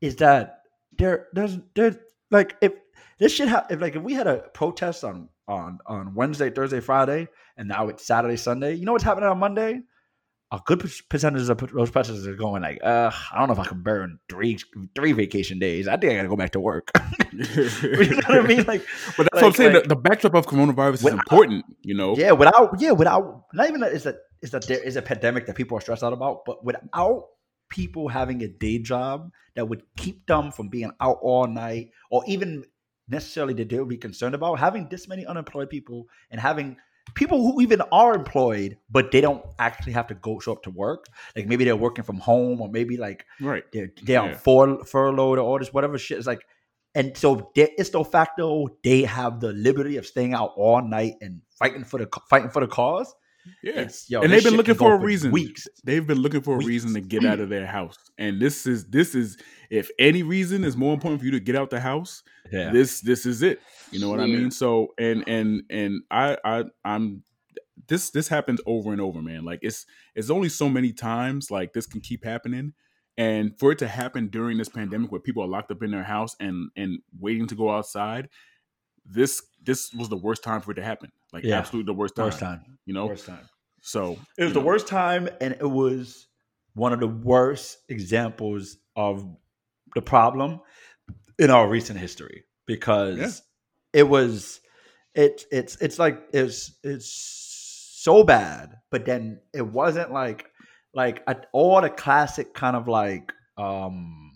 is 0.00 0.16
that 0.16 0.62
there 0.98 1.28
there's 1.32 1.58
there's 1.74 1.96
like 2.30 2.56
if 2.60 2.72
this 3.18 3.32
shit 3.32 3.48
ha- 3.48 3.66
if 3.70 3.80
like 3.80 3.96
if 3.96 4.02
we 4.02 4.12
had 4.12 4.26
a 4.26 4.38
protest 4.52 5.04
on 5.04 5.28
on 5.48 5.78
on 5.86 6.14
Wednesday, 6.14 6.50
Thursday, 6.50 6.80
Friday, 6.80 7.28
and 7.56 7.68
now 7.68 7.88
it's 7.88 8.04
Saturday, 8.04 8.36
Sunday, 8.36 8.74
you 8.74 8.84
know 8.84 8.92
what's 8.92 9.04
happening 9.04 9.28
on 9.28 9.38
Monday? 9.38 9.80
A 10.52 10.60
good 10.66 10.80
percentage 11.08 11.48
of 11.48 11.58
those 11.72 11.90
protesters 11.90 12.26
are 12.26 12.34
going 12.36 12.60
like, 12.60 12.78
uh, 12.84 13.10
I 13.32 13.38
don't 13.38 13.48
know 13.48 13.54
if 13.54 13.58
I 13.58 13.64
can 13.64 13.82
burn 13.82 14.18
three 14.28 14.58
three 14.94 15.12
vacation 15.12 15.58
days. 15.58 15.88
I 15.88 15.96
think 15.96 16.12
I 16.12 16.16
gotta 16.16 16.28
go 16.28 16.36
back 16.36 16.50
to 16.50 16.60
work. 16.60 16.90
you 17.32 17.40
know 17.40 18.16
what 18.26 18.30
I 18.30 18.46
mean? 18.46 18.64
Like, 18.64 18.86
But 19.16 19.28
that's 19.32 19.42
what 19.42 19.44
I'm 19.44 19.52
saying. 19.54 19.72
like- 19.72 19.82
the, 19.84 19.88
the 19.88 19.96
backdrop 19.96 20.34
of 20.34 20.46
coronavirus 20.46 20.94
is 20.94 21.06
important. 21.06 21.64
You 21.80 21.94
know. 21.94 22.14
yeah, 22.16 22.32
without 22.32 22.78
yeah, 22.78 22.92
without 22.92 23.46
not 23.54 23.68
even 23.68 23.80
that 23.80 23.92
is 23.92 24.04
that 24.04 24.16
is 24.42 24.50
that 24.50 24.66
there 24.66 24.82
is 24.82 24.96
a 24.96 25.02
pandemic 25.02 25.46
that 25.46 25.56
people 25.56 25.78
are 25.78 25.80
stressed 25.80 26.04
out 26.04 26.12
about, 26.12 26.44
but 26.44 26.62
without 26.62 27.28
people 27.70 28.08
having 28.08 28.42
a 28.42 28.48
day 28.48 28.78
job 28.78 29.30
that 29.56 29.66
would 29.66 29.82
keep 29.96 30.26
them 30.26 30.52
from 30.52 30.68
being 30.68 30.92
out 31.00 31.18
all 31.22 31.46
night, 31.46 31.88
or 32.10 32.22
even 32.26 32.62
necessarily 33.08 33.54
that 33.54 33.68
they 33.68 33.78
would 33.78 33.88
be 33.88 33.96
concerned 33.96 34.34
about 34.34 34.58
having 34.58 34.88
this 34.88 35.08
many 35.08 35.24
unemployed 35.24 35.70
people 35.70 36.08
and 36.30 36.40
having 36.40 36.76
people 37.14 37.42
who 37.42 37.60
even 37.60 37.80
are 37.92 38.14
employed 38.14 38.78
but 38.90 39.10
they 39.10 39.20
don't 39.20 39.44
actually 39.58 39.92
have 39.92 40.06
to 40.06 40.14
go 40.14 40.38
show 40.38 40.52
up 40.52 40.62
to 40.62 40.70
work. 40.70 41.06
Like 41.36 41.46
maybe 41.46 41.64
they're 41.64 41.76
working 41.76 42.04
from 42.04 42.18
home, 42.18 42.60
or 42.60 42.68
maybe 42.68 42.96
like 42.96 43.26
Right. 43.40 43.64
they're 43.72 43.90
they're 44.02 44.20
on 44.20 44.30
Yeah. 44.30 44.36
fur, 44.36 44.84
furloughed 44.84 45.38
or 45.38 45.42
all 45.42 45.58
this 45.58 45.72
whatever 45.72 45.98
shit. 45.98 46.18
It's 46.18 46.26
like, 46.26 46.44
and 46.94 47.16
so 47.16 47.50
is 47.56 47.92
no 47.92 48.04
facto. 48.04 48.68
They 48.84 49.02
have 49.02 49.40
the 49.40 49.52
liberty 49.52 49.96
of 49.96 50.06
staying 50.06 50.34
out 50.34 50.52
all 50.56 50.82
night 50.82 51.14
and 51.20 51.40
fighting 51.58 51.84
for 51.84 51.98
the 51.98 52.08
fighting 52.28 52.50
for 52.50 52.60
the 52.60 52.66
cause. 52.66 53.14
Yeah. 53.62 53.88
Yo, 54.08 54.20
and 54.20 54.32
they've 54.32 54.44
been 54.44 54.56
looking 54.56 54.74
for 54.76 54.94
a 54.94 54.98
reason. 54.98 55.32
Weeks. 55.32 55.66
They've 55.84 56.06
been 56.06 56.18
looking 56.18 56.42
for 56.42 56.54
a 56.60 56.64
reason 56.64 56.94
to 56.94 57.00
get 57.00 57.24
out 57.24 57.40
of 57.40 57.48
their 57.48 57.66
house. 57.66 57.96
And 58.18 58.40
this 58.40 58.66
is 58.66 58.84
this 58.90 59.14
is 59.14 59.36
if 59.72 59.88
any 59.98 60.22
reason 60.22 60.64
is 60.64 60.76
more 60.76 60.92
important 60.92 61.18
for 61.20 61.24
you 61.24 61.30
to 61.32 61.40
get 61.40 61.56
out 61.56 61.70
the 61.70 61.80
house, 61.80 62.22
Yeah. 62.52 62.70
this 62.70 63.00
this 63.00 63.24
is 63.24 63.42
it. 63.42 63.58
You 63.90 64.00
know 64.00 64.10
what 64.10 64.20
I 64.20 64.26
mean? 64.26 64.50
So 64.50 64.88
and 64.98 65.24
and 65.26 65.62
and 65.70 66.02
I 66.10 66.36
I 66.44 66.64
I'm 66.84 67.22
this 67.88 68.10
this 68.10 68.28
happens 68.28 68.60
over 68.66 68.92
and 68.92 69.00
over, 69.00 69.22
man. 69.22 69.46
Like 69.46 69.60
it's 69.62 69.86
it's 70.14 70.28
only 70.28 70.50
so 70.50 70.68
many 70.68 70.92
times 70.92 71.50
like 71.50 71.72
this 71.72 71.86
can 71.86 72.02
keep 72.02 72.22
happening. 72.22 72.74
And 73.16 73.58
for 73.58 73.72
it 73.72 73.78
to 73.78 73.88
happen 73.88 74.28
during 74.28 74.58
this 74.58 74.68
pandemic 74.68 75.10
where 75.10 75.20
people 75.20 75.42
are 75.42 75.48
locked 75.48 75.70
up 75.70 75.82
in 75.82 75.90
their 75.90 76.02
house 76.04 76.36
and 76.38 76.70
and 76.76 76.98
waiting 77.18 77.46
to 77.46 77.54
go 77.54 77.70
outside, 77.70 78.28
this 79.06 79.42
this 79.62 79.90
was 79.94 80.10
the 80.10 80.16
worst 80.18 80.44
time 80.44 80.60
for 80.60 80.72
it 80.72 80.74
to 80.74 80.82
happen. 80.84 81.10
Like 81.32 81.44
Yeah. 81.44 81.56
absolutely 81.58 81.90
the 81.90 81.98
worst 81.98 82.14
time. 82.14 82.26
Worst 82.26 82.40
time. 82.40 82.78
You 82.84 82.92
know? 82.92 83.06
Worst 83.06 83.24
time. 83.26 83.48
So 83.80 84.18
It 84.36 84.44
was 84.44 84.52
the 84.52 84.60
know, 84.60 84.66
worst 84.66 84.86
time, 84.86 85.28
and 85.40 85.54
it 85.54 85.68
was 85.70 86.28
one 86.74 86.92
of 86.92 87.00
the 87.00 87.08
worst 87.08 87.78
examples 87.88 88.76
of 88.96 89.26
the 89.94 90.02
problem 90.02 90.60
in 91.38 91.50
our 91.50 91.68
recent 91.68 91.98
history 91.98 92.44
because 92.66 93.18
Yeah. 93.18 94.00
it 94.00 94.08
was 94.08 94.60
it 95.14 95.44
it's 95.50 95.76
it's 95.80 95.98
like 95.98 96.22
it's 96.32 96.78
it's 96.82 97.98
so 98.02 98.24
bad, 98.24 98.76
but 98.90 99.04
then 99.04 99.40
it 99.54 99.66
wasn't 99.66 100.12
like 100.12 100.46
like 100.94 101.22
all 101.52 101.80
the 101.80 101.90
classic 101.90 102.54
kind 102.54 102.76
of 102.76 102.88
like 102.88 103.32
um 103.56 104.32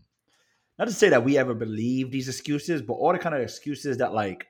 not 0.79 0.88
to 0.88 0.95
say 0.95 1.09
that 1.09 1.25
we 1.25 1.38
ever 1.38 1.55
believe 1.55 2.11
these 2.11 2.29
excuses, 2.29 2.83
but 2.83 2.95
all 2.95 3.12
the 3.12 3.19
kind 3.19 3.35
of 3.35 3.40
excuses 3.40 3.97
that 3.99 4.12
like 4.12 4.47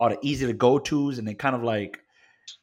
are 0.00 0.10
the 0.10 0.18
easy 0.22 0.46
to 0.46 0.52
go 0.52 0.78
tos 0.78 1.18
and 1.18 1.26
they 1.26 1.34
kind 1.34 1.56
of 1.56 1.62
like 1.62 1.98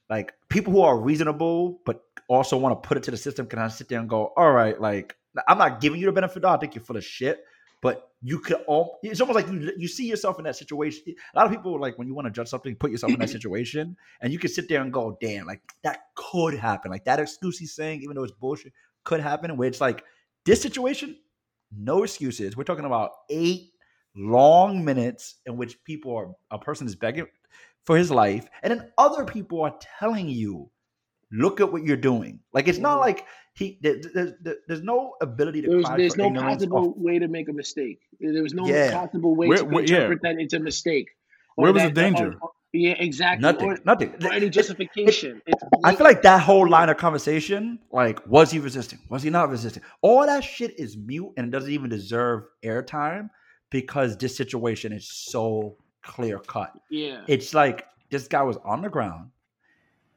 like 0.10 0.34
people 0.50 0.72
who 0.74 0.82
are 0.82 0.98
reasonable 0.98 1.82
but 1.86 2.02
also 2.30 2.58
want 2.58 2.82
to 2.82 2.88
put 2.88 2.98
it 2.98 3.04
to 3.04 3.12
the 3.12 3.18
system 3.18 3.46
can 3.46 3.60
I 3.60 3.68
sit 3.68 3.90
there 3.90 4.00
and 4.00 4.08
go, 4.10 4.32
all 4.38 4.52
right, 4.54 4.80
like 4.80 5.16
I'm 5.48 5.58
not 5.58 5.82
giving 5.82 6.00
you 6.00 6.06
the 6.06 6.12
benefit 6.14 6.38
of 6.38 6.42
the 6.42 6.48
doubt. 6.48 6.58
I 6.58 6.60
think 6.62 6.76
you're 6.76 6.84
full 6.84 6.98
of 6.98 7.04
shit, 7.04 7.44
but 7.82 8.12
you 8.22 8.40
could 8.40 8.58
all. 8.68 9.00
It's 9.02 9.20
almost 9.20 9.36
like 9.36 9.48
you 9.48 9.72
you 9.78 9.88
see 9.88 10.08
yourself 10.08 10.38
in 10.38 10.46
that 10.46 10.56
situation. 10.56 11.04
A 11.34 11.38
lot 11.38 11.48
of 11.48 11.52
people 11.52 11.80
like 11.80 11.98
when 11.98 12.08
you 12.08 12.14
want 12.14 12.28
to 12.28 12.32
judge 12.32 12.48
something, 12.48 12.76
put 12.76 12.92
yourself 12.92 13.12
in 13.12 13.20
that 13.20 13.30
situation, 13.38 13.98
and 14.22 14.32
you 14.32 14.40
can 14.40 14.50
sit 14.50 14.70
there 14.70 14.82
and 14.82 14.94
go, 14.94 15.18
damn, 15.20 15.48
like 15.48 15.62
that 15.84 16.02
could 16.16 16.54
happen. 16.54 16.92
Like 16.92 17.06
that 17.06 17.20
excuse 17.20 17.58
he's 17.58 17.74
saying, 17.74 18.04
even 18.04 18.16
though 18.16 18.24
it's 18.24 18.34
bullshit, 18.34 18.74
could 19.04 19.20
happen. 19.20 19.58
Where 19.58 19.68
it's 19.68 19.82
like 19.82 20.04
this 20.46 20.62
situation, 20.62 21.18
no 21.76 22.04
excuses. 22.04 22.56
We're 22.56 22.64
talking 22.64 22.86
about 22.86 23.12
eight 23.30 23.72
long 24.16 24.86
minutes 24.86 25.38
in 25.46 25.58
which 25.58 25.84
people 25.84 26.16
are 26.16 26.32
a 26.52 26.60
person 26.60 26.86
is 26.86 26.96
begging 26.96 27.28
for 27.86 27.98
his 27.98 28.12
life, 28.12 28.48
and 28.62 28.72
then 28.72 28.92
other 29.00 29.26
people 29.26 29.64
are 29.64 29.74
telling 30.00 30.30
you, 30.30 30.70
"Look 31.32 31.60
at 31.62 31.72
what 31.72 31.84
you're 31.84 31.98
doing." 31.98 32.40
Like 32.54 32.68
it's 32.68 32.80
not 32.80 32.98
Mhm. 32.98 33.02
like 33.02 33.26
he 33.54 33.78
there, 33.82 33.98
there- 34.14 34.38
there- 34.42 34.58
there's 34.68 34.82
no 34.82 35.16
ability 35.22 35.62
to. 35.64 35.70
There's, 35.70 35.86
there's 35.98 36.18
no 36.18 36.32
possible 36.32 36.92
of- 36.92 36.98
way 36.98 37.20
to 37.20 37.28
make 37.28 37.50
a 37.50 37.54
mistake. 37.54 38.00
There 38.20 38.44
was 38.44 38.54
no 38.54 38.66
Yeah. 38.68 38.92
possible 38.92 39.36
way 39.36 39.48
Where- 39.48 39.58
to 39.60 39.66
where- 39.66 39.84
yeah. 39.84 39.96
interpret 39.96 40.22
that 40.24 40.36
it's 40.40 40.54
a 40.54 40.60
mistake. 40.60 41.10
Where 41.56 41.74
was 41.74 41.84
the 41.84 41.92
danger? 41.92 42.30
or- 42.34 42.38
or- 42.42 42.52
yeah, 42.74 42.94
exactly. 42.98 43.42
nothing, 43.42 43.70
Or, 43.72 43.78
nothing. 43.86 44.16
or 44.24 44.32
any 44.32 44.46
It- 44.46 44.52
justification. 44.52 45.42
I 45.84 45.94
feel 45.96 46.06
like 46.06 46.22
that 46.22 46.42
whole 46.42 46.68
line 46.70 46.88
of 46.88 46.96
conversation, 46.98 47.80
like, 47.92 48.26
was 48.26 48.52
he 48.52 48.60
resisting? 48.60 49.00
Was 49.10 49.22
he 49.24 49.30
not 49.30 49.50
resisting? 49.50 49.84
All 50.02 50.26
that 50.26 50.44
shit 50.46 50.80
is 50.80 50.96
mute 50.96 51.34
and 51.36 51.48
it 51.48 51.52
doesn't 51.52 51.72
even 51.72 51.90
deserve 51.90 52.44
airtime 52.64 53.30
because 53.70 54.16
this 54.18 54.36
situation 54.36 54.94
is 54.94 55.08
so 55.12 55.76
clear 56.04 56.40
cut. 56.40 56.72
yeah. 56.90 57.24
It's 57.28 57.54
like 57.54 57.86
this 58.10 58.28
guy 58.30 58.42
was 58.44 58.58
on 58.64 58.82
the 58.82 58.90
ground 58.90 59.30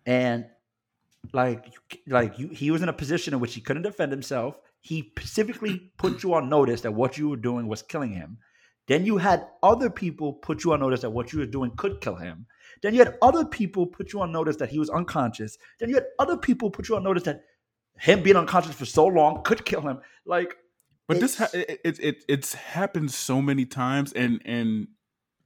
and 0.07 0.47
like 1.33 1.73
like 2.07 2.39
you 2.39 2.49
he 2.49 2.71
was 2.71 2.83
in 2.83 2.89
a 2.89 2.93
position 2.93 3.35
in 3.35 3.41
which 3.41 3.55
he 3.55 3.61
couldn't 3.61 3.83
defend 3.83 4.13
himself. 4.13 4.57
He 4.81 5.13
specifically 5.17 5.93
put 5.97 6.23
you 6.23 6.35
on 6.35 6.49
notice 6.49 6.83
that 6.83 6.93
what 6.93 7.17
you 7.17 7.31
were 7.31 7.37
doing 7.37 7.67
was 7.69 7.83
killing 7.83 8.13
him. 8.13 8.39
Then 8.87 9.07
you 9.07 9.17
had 9.17 9.47
other 9.63 9.89
people 9.89 10.35
put 10.35 10.63
you 10.63 10.73
on 10.75 10.81
notice 10.81 11.01
that 11.01 11.11
what 11.11 11.33
you 11.33 11.39
were 11.39 11.47
doing 11.47 11.73
could 11.77 12.01
kill 12.01 12.17
him. 12.17 12.47
Then 12.83 12.93
you 12.93 12.99
had 12.99 13.17
other 13.23 13.47
people 13.47 13.87
put 13.87 14.13
you 14.13 14.21
on 14.21 14.31
notice 14.31 14.57
that 14.57 14.69
he 14.69 14.79
was 14.79 14.91
unconscious. 14.91 15.57
Then 15.81 15.89
you 15.89 15.95
had 15.95 16.07
other 16.19 16.37
people 16.37 16.71
put 16.71 16.89
you 16.89 16.97
on 16.97 17.03
notice 17.03 17.23
that 17.23 17.45
him 17.99 18.23
being 18.23 18.37
unconscious 18.37 18.75
for 18.75 18.85
so 18.85 19.07
long 19.07 19.43
could 19.43 19.65
kill 19.65 19.81
him. 19.81 20.01
Like, 20.27 20.57
But 21.09 21.21
this 21.21 21.39
ha- 21.39 21.49
it 21.53 21.99
it 22.01 22.25
it's 22.29 22.55
happened 22.55 23.11
so 23.11 23.41
many 23.41 23.65
times, 23.65 24.13
and 24.13 24.43
and 24.45 24.89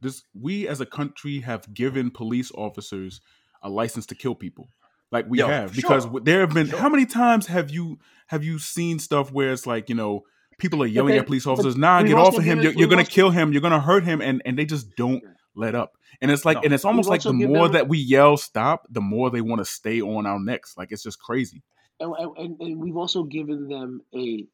this 0.01 0.25
we 0.35 0.67
as 0.67 0.81
a 0.81 0.87
country 0.87 1.41
have 1.41 1.73
given 1.75 2.11
police 2.11 2.51
officers 2.55 3.21
a 3.63 3.69
license 3.69 4.07
to 4.07 4.15
kill 4.15 4.35
people, 4.35 4.71
like 5.11 5.27
we 5.29 5.39
Yo, 5.39 5.47
have 5.49 5.75
sure. 5.75 5.83
because 5.83 6.07
there 6.25 6.41
have 6.41 6.55
been 6.55 6.69
Sure. 6.69 6.79
how 6.79 6.89
many 6.89 7.07
times 7.07 7.47
have 7.47 7.71
you 7.71 7.99
have 8.29 8.45
you 8.45 8.59
seen 8.59 8.99
stuff 8.99 9.33
where 9.33 9.53
it's 9.53 9.67
like 9.67 9.89
you 9.89 9.95
know 9.95 10.25
people 10.59 10.83
are 10.83 10.87
yelling 10.87 11.13
then- 11.13 11.21
at 11.21 11.27
police 11.27 11.47
officers, 11.47 11.77
"Nah, 11.77 12.03
get 12.03 12.15
off 12.15 12.37
of 12.37 12.43
him! 12.45 12.61
You're, 12.61 12.73
you're 12.73 12.89
gonna 12.89 13.03
also- 13.03 13.11
kill 13.13 13.31
him! 13.31 13.53
You're 13.53 13.63
gonna 13.63 13.81
hurt 13.81 14.05
him!" 14.05 14.21
And 14.21 14.43
and 14.45 14.59
they 14.59 14.65
just 14.67 14.95
don't 14.97 15.23
let 15.55 15.75
up. 15.75 15.93
And 16.21 16.31
it's 16.31 16.45
like, 16.45 16.57
No. 16.59 16.63
and 16.65 16.73
it's 16.75 16.85
almost 16.85 17.09
like 17.09 17.23
the 17.23 17.33
more 17.33 17.65
them- 17.69 17.73
that 17.73 17.89
we 17.89 17.99
yell 17.99 18.37
stop, 18.37 18.87
the 18.91 19.01
more 19.01 19.31
they 19.31 19.41
want 19.41 19.61
to 19.61 19.65
stay 19.65 20.01
on 20.01 20.27
our 20.27 20.39
necks. 20.41 20.75
Like 20.77 20.91
it's 20.93 21.03
just 21.03 21.21
crazy. 21.21 21.63
and, 22.01 22.13
and, 22.37 22.61
and 22.61 22.79
we've 22.79 22.97
also 22.97 23.23
given 23.25 23.69
them 23.69 24.01
a 24.15 24.47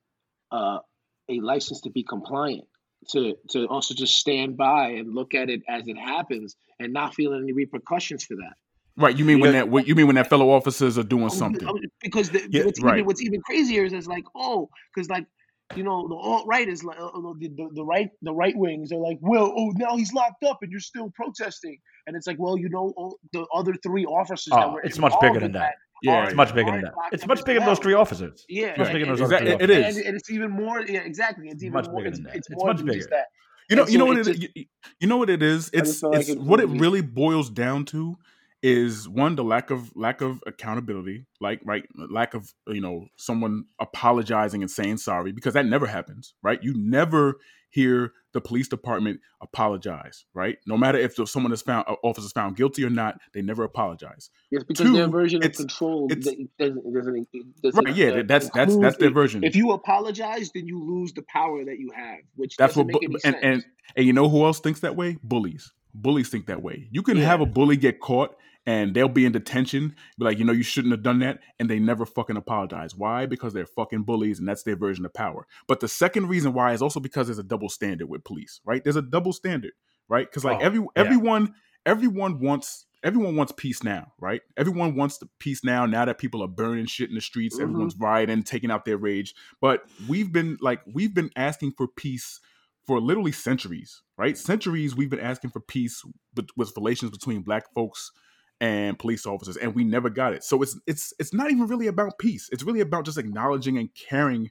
uh, 0.50 0.78
a 1.28 1.40
license 1.40 1.80
to 1.82 1.90
be 1.90 2.02
compliant 2.02 2.64
to 3.10 3.34
to 3.50 3.66
also 3.66 3.94
just 3.94 4.16
stand 4.16 4.56
by 4.56 4.90
and 4.90 5.14
look 5.14 5.34
at 5.34 5.50
it 5.50 5.62
as 5.68 5.86
it 5.88 5.96
happens 5.98 6.56
and 6.78 6.92
not 6.92 7.14
feel 7.14 7.34
any 7.34 7.52
repercussions 7.52 8.24
for 8.24 8.36
that 8.36 8.54
Right? 8.96 9.16
You 9.18 9.24
mean 9.24 9.40
when 9.40 9.52
that? 9.52 9.68
what- 9.68 9.86
You 9.88 9.94
mean 9.94 10.06
when 10.06 10.16
that 10.16 10.28
fellow 10.28 10.50
officers 10.50 10.96
are 10.98 11.02
doing 11.02 11.24
Oh, 11.24 11.28
something? 11.28 11.66
oh, 11.68 11.78
because 12.00 12.30
the, 12.30 12.46
Yeah, 12.50 12.64
what's, 12.64 12.80
right. 12.82 12.94
even, 12.96 13.06
what's 13.06 13.22
even 13.22 13.40
crazier 13.42 13.84
is 13.84 13.92
it's 13.92 14.06
like 14.06 14.24
oh 14.36 14.68
because 14.94 15.08
like 15.10 15.26
you 15.74 15.82
know 15.82 16.06
the 16.08 16.14
alt 16.14 16.46
right 16.46 16.68
is 16.68 16.84
like 16.84 17.00
uh, 17.00 17.06
uh, 17.06 17.32
the, 17.38 17.48
the, 17.56 17.68
the 17.74 17.84
right 17.84 18.10
the 18.22 18.32
right 18.32 18.56
wings 18.56 18.92
are 18.92 18.98
like 18.98 19.18
well 19.22 19.52
oh 19.56 19.72
now 19.76 19.96
he's 19.96 20.12
locked 20.12 20.44
up 20.44 20.58
and 20.62 20.70
you're 20.70 20.78
still 20.78 21.10
protesting 21.16 21.76
and 22.06 22.14
it's 22.14 22.26
like 22.26 22.36
well 22.38 22.56
you 22.58 22.68
know 22.68 22.92
all 22.96 23.18
the 23.32 23.44
other 23.52 23.74
three 23.82 24.04
officers 24.04 24.52
that 24.52 24.64
Oh, 24.66 24.72
were 24.74 24.82
it's 24.82 24.98
much 24.98 25.14
bigger 25.20 25.40
than 25.40 25.52
that. 25.52 25.74
Yeah, 26.02 26.26
It's 26.26 26.34
much 26.34 26.54
bigger 26.54 26.70
than 26.70 26.82
that. 26.82 26.92
It's 27.12 27.26
much 27.26 27.44
bigger 27.46 27.60
than 27.60 27.68
those 27.68 27.78
three 27.78 27.94
officers. 27.94 28.44
yeah 28.48 28.66
it's 28.68 28.78
Much 28.78 28.92
bigger 28.92 29.06
than 29.06 29.14
those 29.16 29.20
exactly. 29.22 29.54
other 29.54 29.64
It 29.64 29.66
three 29.68 29.76
is. 29.76 29.82
officers. 29.84 29.96
and, 29.96 30.06
and 30.06 30.16
it's 30.16 30.30
even 30.30 30.50
more 30.50 30.80
yeah 30.82 31.00
exactly 31.00 31.48
it's 31.48 31.62
even 31.62 31.72
much 31.72 31.86
more 31.88 31.96
bigger 31.96 32.08
it's, 32.10 32.18
than 32.18 32.24
that. 32.26 32.36
it's 32.36 32.48
It's 32.50 32.56
more 32.58 32.66
much 32.68 32.76
than 32.76 32.86
bigger. 32.86 32.98
just 32.98 33.10
that 33.10 33.26
You 33.70 33.76
know, 33.76 33.82
And 33.84 33.92
you 33.92 33.98
know 33.98 34.04
so 34.04 34.08
what 34.10 34.18
it's 34.18 34.28
it, 34.28 34.40
just- 34.40 34.56
you, 34.56 34.64
you 35.00 35.06
know 35.08 35.16
what 35.16 35.30
it 35.30 35.42
is. 35.42 35.70
I 35.74 35.78
It's 35.78 35.90
just 35.92 36.02
like 36.02 36.20
it's 36.20 36.28
it 36.30 36.38
what 36.40 36.60
it 36.60 36.66
really- 36.66 36.78
really 36.78 37.00
boils 37.00 37.48
down 37.48 37.86
to 37.86 38.16
is 38.64 39.06
one 39.06 39.36
the 39.36 39.44
lack 39.44 39.70
of 39.70 39.94
lack 39.94 40.22
of 40.22 40.42
accountability, 40.46 41.26
like 41.38 41.60
right, 41.66 41.84
lack 42.10 42.32
of 42.32 42.50
you 42.66 42.80
know 42.80 43.06
someone 43.16 43.66
apologizing 43.78 44.62
and 44.62 44.70
saying 44.70 44.96
sorry 44.96 45.32
because 45.32 45.52
that 45.52 45.66
never 45.66 45.86
happens, 45.86 46.32
right? 46.42 46.58
You 46.62 46.72
never 46.74 47.36
hear 47.68 48.12
the 48.32 48.40
police 48.40 48.66
department 48.68 49.20
apologize, 49.42 50.24
right? 50.32 50.56
No 50.66 50.78
matter 50.78 50.96
if 50.96 51.14
someone 51.28 51.52
is 51.52 51.60
found 51.60 51.84
uh, 51.88 51.96
officer 52.02 52.24
is 52.24 52.32
found 52.32 52.56
guilty 52.56 52.84
or 52.84 52.90
not, 52.90 53.18
they 53.34 53.42
never 53.42 53.64
apologize. 53.64 54.30
Yes, 54.50 54.64
because 54.64 54.90
their 54.92 55.04
Two, 55.06 55.12
version 55.12 55.44
of 55.44 55.52
control 55.52 56.06
it's- 56.10 56.24
doesn't 56.24 56.50
doesn't, 56.58 56.94
doesn't 57.62 57.84
Right? 57.84 57.94
Yeah, 57.94 58.06
uh, 58.08 58.22
that's 58.26 58.48
that's 58.50 58.74
that's 58.78 58.96
their 58.96 59.10
version. 59.10 59.44
If 59.44 59.56
you 59.56 59.72
apologize, 59.72 60.50
then 60.54 60.66
you 60.66 60.82
lose 60.82 61.12
the 61.12 61.22
power 61.30 61.62
that 61.66 61.78
you 61.78 61.90
have, 61.94 62.20
which 62.36 62.56
That's 62.56 62.74
doesn't 62.76 62.86
what 62.92 63.02
make 63.02 63.10
bu- 63.10 63.18
any 63.28 63.36
and, 63.36 63.44
and 63.44 63.64
and 63.94 64.06
you 64.06 64.14
know 64.14 64.30
who 64.30 64.44
else 64.46 64.60
thinks 64.60 64.80
that 64.80 64.96
way? 64.96 65.18
Bullies. 65.22 65.70
Bullies 65.94 66.28
think 66.28 66.46
that 66.46 66.62
way. 66.62 66.88
You 66.90 67.02
can 67.02 67.16
Yeah. 67.16 67.24
have 67.24 67.40
a 67.40 67.46
bully 67.46 67.76
get 67.76 68.00
caught 68.00 68.36
and 68.66 68.94
they'll 68.94 69.08
be 69.08 69.26
in 69.26 69.32
detention, 69.32 69.94
be 70.18 70.24
like, 70.24 70.38
you 70.38 70.44
know, 70.44 70.52
you 70.52 70.62
shouldn't 70.62 70.92
have 70.92 71.02
done 71.02 71.18
that, 71.18 71.38
and 71.60 71.68
they 71.68 71.78
never 71.78 72.06
fucking 72.06 72.36
apologize. 72.38 72.94
Why? 72.94 73.26
Because 73.26 73.52
they're 73.52 73.66
fucking 73.66 74.04
bullies, 74.04 74.38
and 74.38 74.48
that's 74.48 74.62
their 74.62 74.74
version 74.76 75.04
of 75.04 75.12
power. 75.12 75.46
But 75.68 75.80
the 75.80 75.88
second 75.88 76.28
reason 76.28 76.54
why 76.54 76.72
is 76.72 76.80
also 76.80 76.98
because 76.98 77.26
there's 77.26 77.38
a 77.38 77.42
double 77.42 77.68
standard 77.68 78.08
with 78.08 78.24
police, 78.24 78.60
right? 78.64 78.82
There's 78.82 78.96
a 78.96 79.02
double 79.02 79.34
standard, 79.34 79.72
right? 80.08 80.26
Because 80.26 80.44
like 80.46 80.58
Oh, 80.60 80.64
every 80.64 80.80
yeah. 80.80 80.86
everyone 80.96 81.54
everyone 81.86 82.40
wants 82.40 82.86
everyone 83.02 83.36
wants 83.36 83.52
peace 83.54 83.84
now, 83.84 84.12
right? 84.18 84.40
Everyone 84.56 84.94
wants 84.94 85.18
the 85.18 85.28
peace 85.38 85.62
now. 85.62 85.84
Now 85.84 86.06
that 86.06 86.16
people 86.16 86.42
are 86.42 86.48
burning 86.48 86.86
shit 86.86 87.10
in 87.10 87.14
the 87.14 87.20
streets, 87.20 87.58
Mhm. 87.58 87.62
everyone's 87.64 87.96
rioting, 88.00 88.42
taking 88.44 88.70
out 88.70 88.86
their 88.86 88.96
rage. 88.96 89.34
But 89.60 89.82
we've 90.08 90.32
been 90.32 90.56
like 90.62 90.80
we've 90.86 91.12
been 91.12 91.30
asking 91.36 91.72
for 91.76 91.86
peace 91.86 92.40
for 92.86 93.00
literally 93.00 93.32
centuries, 93.32 94.02
right? 94.18 94.36
Centuries 94.36 94.94
we've 94.94 95.10
been 95.10 95.20
asking 95.20 95.50
for 95.50 95.60
peace 95.60 96.02
with, 96.56 96.72
relations 96.76 97.10
between 97.10 97.42
black 97.42 97.64
folks 97.74 98.10
and 98.60 98.98
police 98.98 99.26
officers, 99.26 99.56
and 99.56 99.74
we 99.74 99.84
never 99.84 100.10
got 100.10 100.32
it. 100.32 100.44
So 100.44 100.62
it's 100.62 100.78
it's 100.86 101.12
it's 101.18 101.34
not 101.34 101.50
even 101.50 101.66
really 101.66 101.86
about 101.86 102.18
peace. 102.18 102.48
It's 102.52 102.62
really 102.62 102.80
about 102.80 103.04
just 103.04 103.18
acknowledging 103.18 103.78
and 103.78 103.88
caring, 103.94 104.50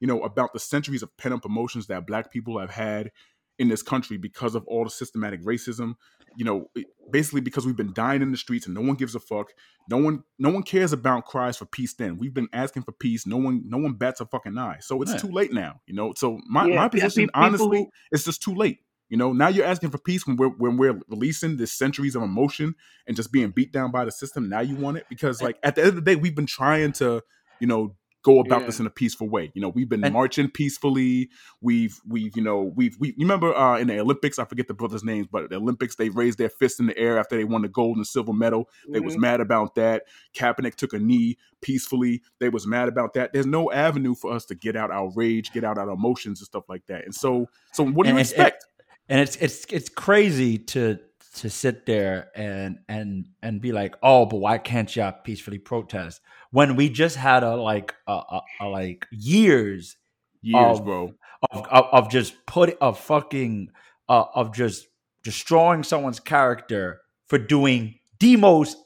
you 0.00 0.06
know, 0.06 0.22
about 0.22 0.52
the 0.52 0.58
centuries 0.58 1.02
of 1.02 1.16
pent 1.16 1.34
up 1.34 1.44
emotions 1.44 1.86
that 1.86 2.06
black 2.06 2.32
people 2.32 2.58
have 2.58 2.70
had 2.70 3.10
in 3.58 3.68
this 3.68 3.82
country 3.82 4.16
because 4.16 4.54
of 4.54 4.64
all 4.66 4.84
the 4.84 4.90
systematic 4.90 5.42
racism. 5.42 5.94
You 6.36 6.44
know, 6.44 6.70
basically 7.10 7.40
because 7.40 7.64
we've 7.66 7.76
been 7.76 7.92
dying 7.92 8.22
in 8.22 8.30
the 8.30 8.36
streets 8.36 8.66
and 8.66 8.74
no 8.74 8.80
one 8.80 8.96
gives 8.96 9.14
a 9.14 9.20
fuck. 9.20 9.52
No 9.88 9.98
one 9.98 10.24
no 10.38 10.50
one 10.50 10.62
cares 10.62 10.92
about 10.92 11.26
cries 11.26 11.56
for 11.56 11.66
peace. 11.66 11.94
Then 11.94 12.18
we've 12.18 12.34
been 12.34 12.48
asking 12.52 12.82
for 12.82 12.92
peace. 12.92 13.26
No 13.26 13.36
one 13.36 13.62
no 13.66 13.78
one 13.78 13.94
bats 13.94 14.20
a 14.20 14.26
fucking 14.26 14.58
eye. 14.58 14.78
So 14.80 15.00
it's 15.02 15.12
Yeah. 15.12 15.18
too 15.18 15.30
late 15.30 15.52
now. 15.52 15.80
You 15.86 15.94
know. 15.94 16.12
So 16.16 16.40
my 16.48 16.66
Yeah, 16.66 16.76
my 16.76 16.88
position, 16.88 17.26
people 17.26 17.42
honestly, 17.42 17.88
it's 18.10 18.24
just 18.24 18.42
too 18.42 18.54
late. 18.54 18.78
You 19.10 19.18
know, 19.18 19.32
now 19.32 19.48
you're 19.48 19.66
asking 19.66 19.90
for 19.90 19.98
peace 19.98 20.26
when 20.26 20.36
we're 20.36 20.48
when 20.48 20.76
we're 20.76 20.98
releasing 21.08 21.56
this 21.56 21.72
centuries 21.72 22.16
of 22.16 22.22
emotion 22.22 22.74
and 23.06 23.14
just 23.14 23.30
being 23.30 23.50
beat 23.50 23.70
down 23.72 23.92
by 23.92 24.04
the 24.04 24.10
system. 24.10 24.48
Now 24.48 24.60
you 24.60 24.76
want 24.76 24.96
it 24.96 25.06
because, 25.08 25.42
like, 25.42 25.58
at 25.62 25.76
the 25.76 25.82
end 25.82 25.90
of 25.90 25.94
the 25.96 26.00
day, 26.00 26.16
we've 26.16 26.34
been 26.34 26.46
trying 26.46 26.92
to, 26.94 27.22
you 27.60 27.66
know, 27.66 27.96
go 28.24 28.40
about 28.40 28.62
Yeah. 28.62 28.66
this 28.66 28.80
in 28.80 28.86
a 28.86 28.90
peaceful 28.90 29.28
way. 29.28 29.52
You 29.54 29.60
know, 29.62 29.68
we've 29.68 29.88
been 29.88 30.02
And- 30.02 30.12
marching 30.12 30.50
peacefully. 30.50 31.30
We've 31.60 32.00
we've 32.08 32.36
you 32.36 32.42
know 32.42 32.72
we've 32.74 32.96
we 32.98 33.08
you 33.10 33.14
remember 33.20 33.54
uh, 33.54 33.78
in 33.78 33.86
the 33.86 34.00
Olympics, 34.00 34.38
I 34.38 34.44
forget 34.46 34.66
the 34.66 34.74
brothers' 34.74 35.04
names, 35.04 35.28
but 35.30 35.50
the 35.50 35.56
Olympics 35.56 35.94
they 35.96 36.08
raised 36.08 36.38
their 36.38 36.48
fists 36.48 36.80
in 36.80 36.86
the 36.86 36.98
air 36.98 37.18
after 37.18 37.36
they 37.36 37.44
won 37.44 37.62
the 37.62 37.68
gold 37.68 37.96
and 37.98 38.06
silver 38.06 38.32
medal. 38.32 38.68
They 38.88 39.00
was 39.00 39.14
Mhm. 39.16 39.20
mad 39.20 39.40
about 39.40 39.74
that. 39.76 40.04
Kaepernick 40.34 40.74
took 40.74 40.92
a 40.94 40.98
knee 40.98 41.36
peacefully. 41.60 42.22
They 42.40 42.48
was 42.48 42.66
mad 42.66 42.88
about 42.88 43.14
that. 43.14 43.32
There's 43.32 43.46
no 43.46 43.70
avenue 43.70 44.14
for 44.14 44.32
us 44.32 44.44
to 44.46 44.54
get 44.54 44.74
out 44.74 44.90
our 44.90 45.10
rage, 45.14 45.52
get 45.52 45.62
out 45.64 45.78
our 45.78 45.90
emotions 45.90 46.40
and 46.40 46.46
stuff 46.46 46.64
like 46.68 46.86
that. 46.86 47.04
And 47.04 47.14
so, 47.14 47.48
so 47.72 47.84
what 47.84 48.04
do 48.04 48.10
you 48.12 48.18
And- 48.18 48.18
and- 48.18 48.20
expect? 48.20 48.64
and 49.08 49.20
it's 49.20 49.36
it's 49.36 49.64
it's 49.70 49.88
crazy 49.90 50.56
to 50.58 50.98
to 51.34 51.50
sit 51.50 51.86
there 51.86 52.28
and 52.36 52.78
and 52.88 53.26
and 53.42 53.60
be 53.60 53.72
like, 53.72 53.94
oh, 54.02 54.26
but 54.26 54.36
why 54.36 54.58
can't 54.58 54.94
y'all 54.94 55.12
peacefully 55.24 55.58
protest 55.58 56.20
when 56.50 56.76
we 56.76 56.88
just 56.88 57.16
had 57.16 57.42
a 57.42 57.56
like 57.56 57.94
a, 58.06 58.12
a, 58.12 58.40
a 58.60 58.66
like 58.68 59.06
years 59.10 59.96
Years, 60.42 60.78
of- 60.78 60.84
bro. 60.84 61.14
of 61.50 61.66
of, 61.66 61.84
of 61.92 62.10
just 62.10 62.44
put 62.46 62.76
of 62.80 62.98
fucking 62.98 63.70
uh, 64.08 64.24
of 64.34 64.54
just 64.54 64.86
destroying 65.22 65.82
someone's 65.82 66.20
character 66.20 67.00
for 67.26 67.38
doing 67.38 67.94
the 68.20 68.36
most 68.36 68.76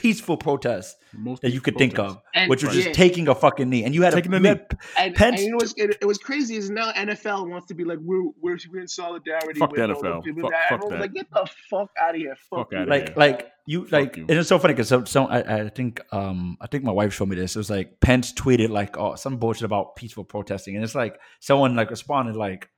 peaceful 0.00 0.36
protest 0.36 0.96
Most 1.12 1.42
that 1.42 1.50
you 1.50 1.60
could 1.60 1.76
think 1.76 1.98
of, 1.98 2.20
And- 2.34 2.48
which 2.48 2.62
was 2.64 2.76
yeah. 2.76 2.84
just 2.84 2.94
taking 2.94 3.28
a 3.28 3.34
fucking 3.34 3.68
knee, 3.68 3.84
and 3.84 3.94
you 3.94 4.02
had 4.02 4.12
Taking 4.14 4.32
a, 4.32 4.36
a 4.36 4.40
you 4.40 4.54
knee. 4.54 4.60
And, 4.96 5.14
Pence- 5.14 5.36
and 5.40 5.44
you 5.44 5.50
know 5.50 5.56
what's 5.56 5.74
it, 5.76 5.96
it 6.00 6.06
was 6.06 6.18
crazy 6.18 6.56
is 6.56 6.70
now 6.70 6.92
NFL 6.92 7.48
wants 7.50 7.66
to 7.66 7.74
be 7.74 7.84
like 7.84 7.98
we're 8.00 8.24
we're, 8.40 8.56
we're 8.70 8.80
in 8.80 8.88
solidarity. 8.88 9.58
Fuck 9.58 9.72
with 9.72 9.80
the 9.80 9.86
NFL. 9.94 10.24
people 10.24 10.42
Fuck- 10.42 10.50
that- 10.52 10.68
fuck 10.80 10.88
that. 10.90 11.00
Like 11.00 11.12
get 11.14 11.30
the 11.32 11.48
fuck 11.70 11.90
out 12.00 12.14
of 12.14 12.20
here. 12.20 12.36
Fuck, 12.50 12.58
Fuck 12.58 12.72
you. 12.72 12.78
outta 12.78 12.90
like 12.90 13.06
here. 13.08 13.14
like 13.16 13.52
you 13.66 13.86
like 13.86 14.16
you. 14.16 14.22
and 14.28 14.38
it's 14.38 14.48
so 14.48 14.58
funny 14.58 14.74
because 14.74 14.88
so, 14.88 15.04
some 15.04 15.26
I, 15.26 15.42
I 15.64 15.68
think 15.68 16.00
um 16.12 16.56
I 16.60 16.66
think 16.68 16.84
my 16.84 16.92
wife 16.92 17.12
showed 17.14 17.28
me 17.28 17.36
this. 17.36 17.56
It 17.56 17.58
was 17.58 17.70
like 17.70 18.00
Pence 18.00 18.32
tweeted 18.32 18.70
like 18.70 18.96
oh 18.96 19.14
some 19.16 19.36
bullshit 19.38 19.64
about 19.64 19.96
peaceful 19.96 20.24
protesting, 20.24 20.74
and 20.76 20.84
it's 20.84 20.94
like 20.94 21.18
someone 21.40 21.74
like 21.76 21.90
responded 21.90 22.36
like, 22.36 22.68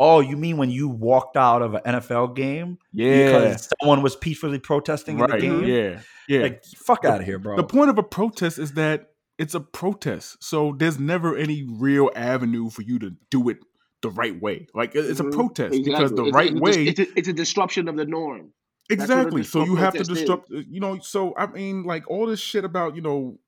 "Oh, 0.00 0.20
you 0.20 0.36
mean 0.36 0.56
when 0.56 0.70
you 0.70 0.88
walked 0.88 1.36
out 1.36 1.62
of 1.62 1.74
an 1.74 1.80
NFL 1.86 2.34
game 2.34 2.78
Yeah. 2.92 3.26
because 3.26 3.70
someone 3.80 4.02
was 4.02 4.16
peacefully 4.16 4.58
protesting 4.58 5.18
in 5.18 5.30
the 5.30 5.38
game? 5.38 5.64
Yeah. 5.64 6.00
Yeah. 6.28 6.40
Like 6.42 6.64
fuck 6.64 7.04
out 7.04 7.20
of 7.20 7.26
here, 7.26 7.38
bro." 7.38 7.56
The 7.56 7.64
point 7.64 7.90
of 7.90 7.98
a 7.98 8.02
protest 8.02 8.58
is 8.58 8.72
that 8.74 9.10
it's 9.38 9.54
a 9.54 9.60
protest. 9.60 10.42
So 10.42 10.74
there's 10.76 10.98
never 10.98 11.36
any 11.36 11.64
real 11.68 12.10
avenue 12.16 12.70
for 12.70 12.82
you 12.82 12.98
to 12.98 13.12
do 13.30 13.48
it 13.48 13.58
the 14.02 14.10
right 14.10 14.40
way. 14.40 14.66
Like 14.74 14.94
it's 14.94 15.20
a 15.20 15.24
Mhm. 15.24 15.32
protest 15.32 15.74
Exactly. 15.74 15.92
because 15.92 16.10
the 16.12 16.22
It's- 16.26 16.34
right 16.34 16.50
it's, 16.52 16.60
way 16.60 16.84
It's 16.86 17.00
a, 17.00 17.18
it's 17.18 17.28
a 17.28 17.32
disruption 17.32 17.88
of 17.88 17.96
the 17.96 18.04
norm. 18.04 18.52
That's 18.88 19.00
what 19.02 19.10
a 19.10 19.12
exactly. 19.20 19.42
So 19.44 19.64
you 19.64 19.76
have 19.76 19.92
to 19.94 19.98
protest 19.98 20.10
is. 20.12 20.18
disrupt 20.20 20.50
uh, 20.52 20.62
you 20.70 20.80
know, 20.80 20.98
so 21.00 21.34
I 21.36 21.46
mean 21.46 21.82
like 21.82 22.08
all 22.10 22.26
this 22.26 22.40
shit 22.40 22.64
about, 22.64 22.94
you 22.96 23.02
know, 23.02 23.38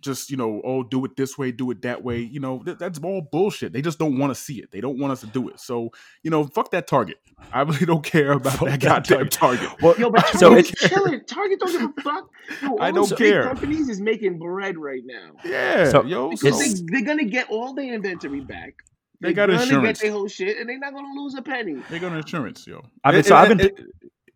just 0.00 0.30
you 0.30 0.36
know, 0.36 0.60
oh, 0.64 0.82
do 0.82 1.04
it 1.04 1.16
this 1.16 1.38
way, 1.38 1.52
do 1.52 1.70
it 1.70 1.82
that 1.82 2.02
way. 2.04 2.18
You 2.20 2.40
know, 2.40 2.58
th- 2.62 2.78
that's 2.78 2.98
all 3.00 3.22
bullshit. 3.22 3.72
They 3.72 3.80
just 3.82 3.98
don't 3.98 4.18
want 4.18 4.30
to 4.30 4.34
see 4.40 4.58
it. 4.60 4.70
They 4.70 4.80
don't 4.80 4.98
want 4.98 5.12
us 5.12 5.20
to 5.20 5.26
do 5.26 5.48
it. 5.48 5.58
So 5.60 5.90
you 6.22 6.30
know, 6.30 6.44
fuck 6.44 6.70
that 6.72 6.86
target. 6.86 7.18
I 7.52 7.62
really 7.62 7.86
don't 7.86 8.04
care 8.04 8.32
about 8.32 8.52
Fuck 8.54 8.68
that 8.68 8.80
that 8.80 8.86
goddamn 9.08 9.28
Target. 9.28 9.62
target. 9.62 9.82
Well, 9.82 9.94
Yo, 9.98 10.10
but 10.10 10.26
so 10.38 10.48
Target's 10.50 10.70
it's 10.70 10.88
chilling. 10.88 11.24
Target 11.24 11.60
don't 11.60 11.72
give 11.72 11.82
a 11.98 12.02
fuck. 12.02 12.28
Yo, 12.62 12.76
I 12.78 12.90
those 12.92 13.08
don't 13.10 13.18
care. 13.18 13.42
Companies 13.44 13.88
is 13.88 14.00
making 14.00 14.38
bread 14.38 14.76
right 14.76 15.02
now 15.04 15.30
Yeah, 15.44 15.88
So- 15.90 16.04
yo. 16.04 16.30
because 16.30 16.58
So, 16.58 16.84
they, 16.84 16.92
they're 16.92 17.06
gonna 17.06 17.24
get 17.24 17.48
all 17.50 17.72
their 17.74 17.94
inventory 17.94 18.40
back. 18.40 18.74
They 19.22 19.28
They're 19.28 19.46
got 19.46 19.48
gonna 19.50 19.62
insurance. 19.62 19.98
get 20.00 20.04
their 20.04 20.12
whole 20.12 20.28
shit, 20.28 20.58
and 20.58 20.68
they're 20.68 20.78
not 20.78 20.92
gonna 20.94 21.12
lose 21.18 21.34
a 21.34 21.42
penny. 21.42 21.76
they 21.90 21.98
got 21.98 22.12
insurance, 22.12 22.66
yo. 22.66 22.82
I 23.04 23.10
mean, 23.12 23.20
It- 23.20 23.26
so 23.26 23.34
it- 23.34 23.38
I've 23.38 23.48
been 23.48 23.60
it- 23.60 23.80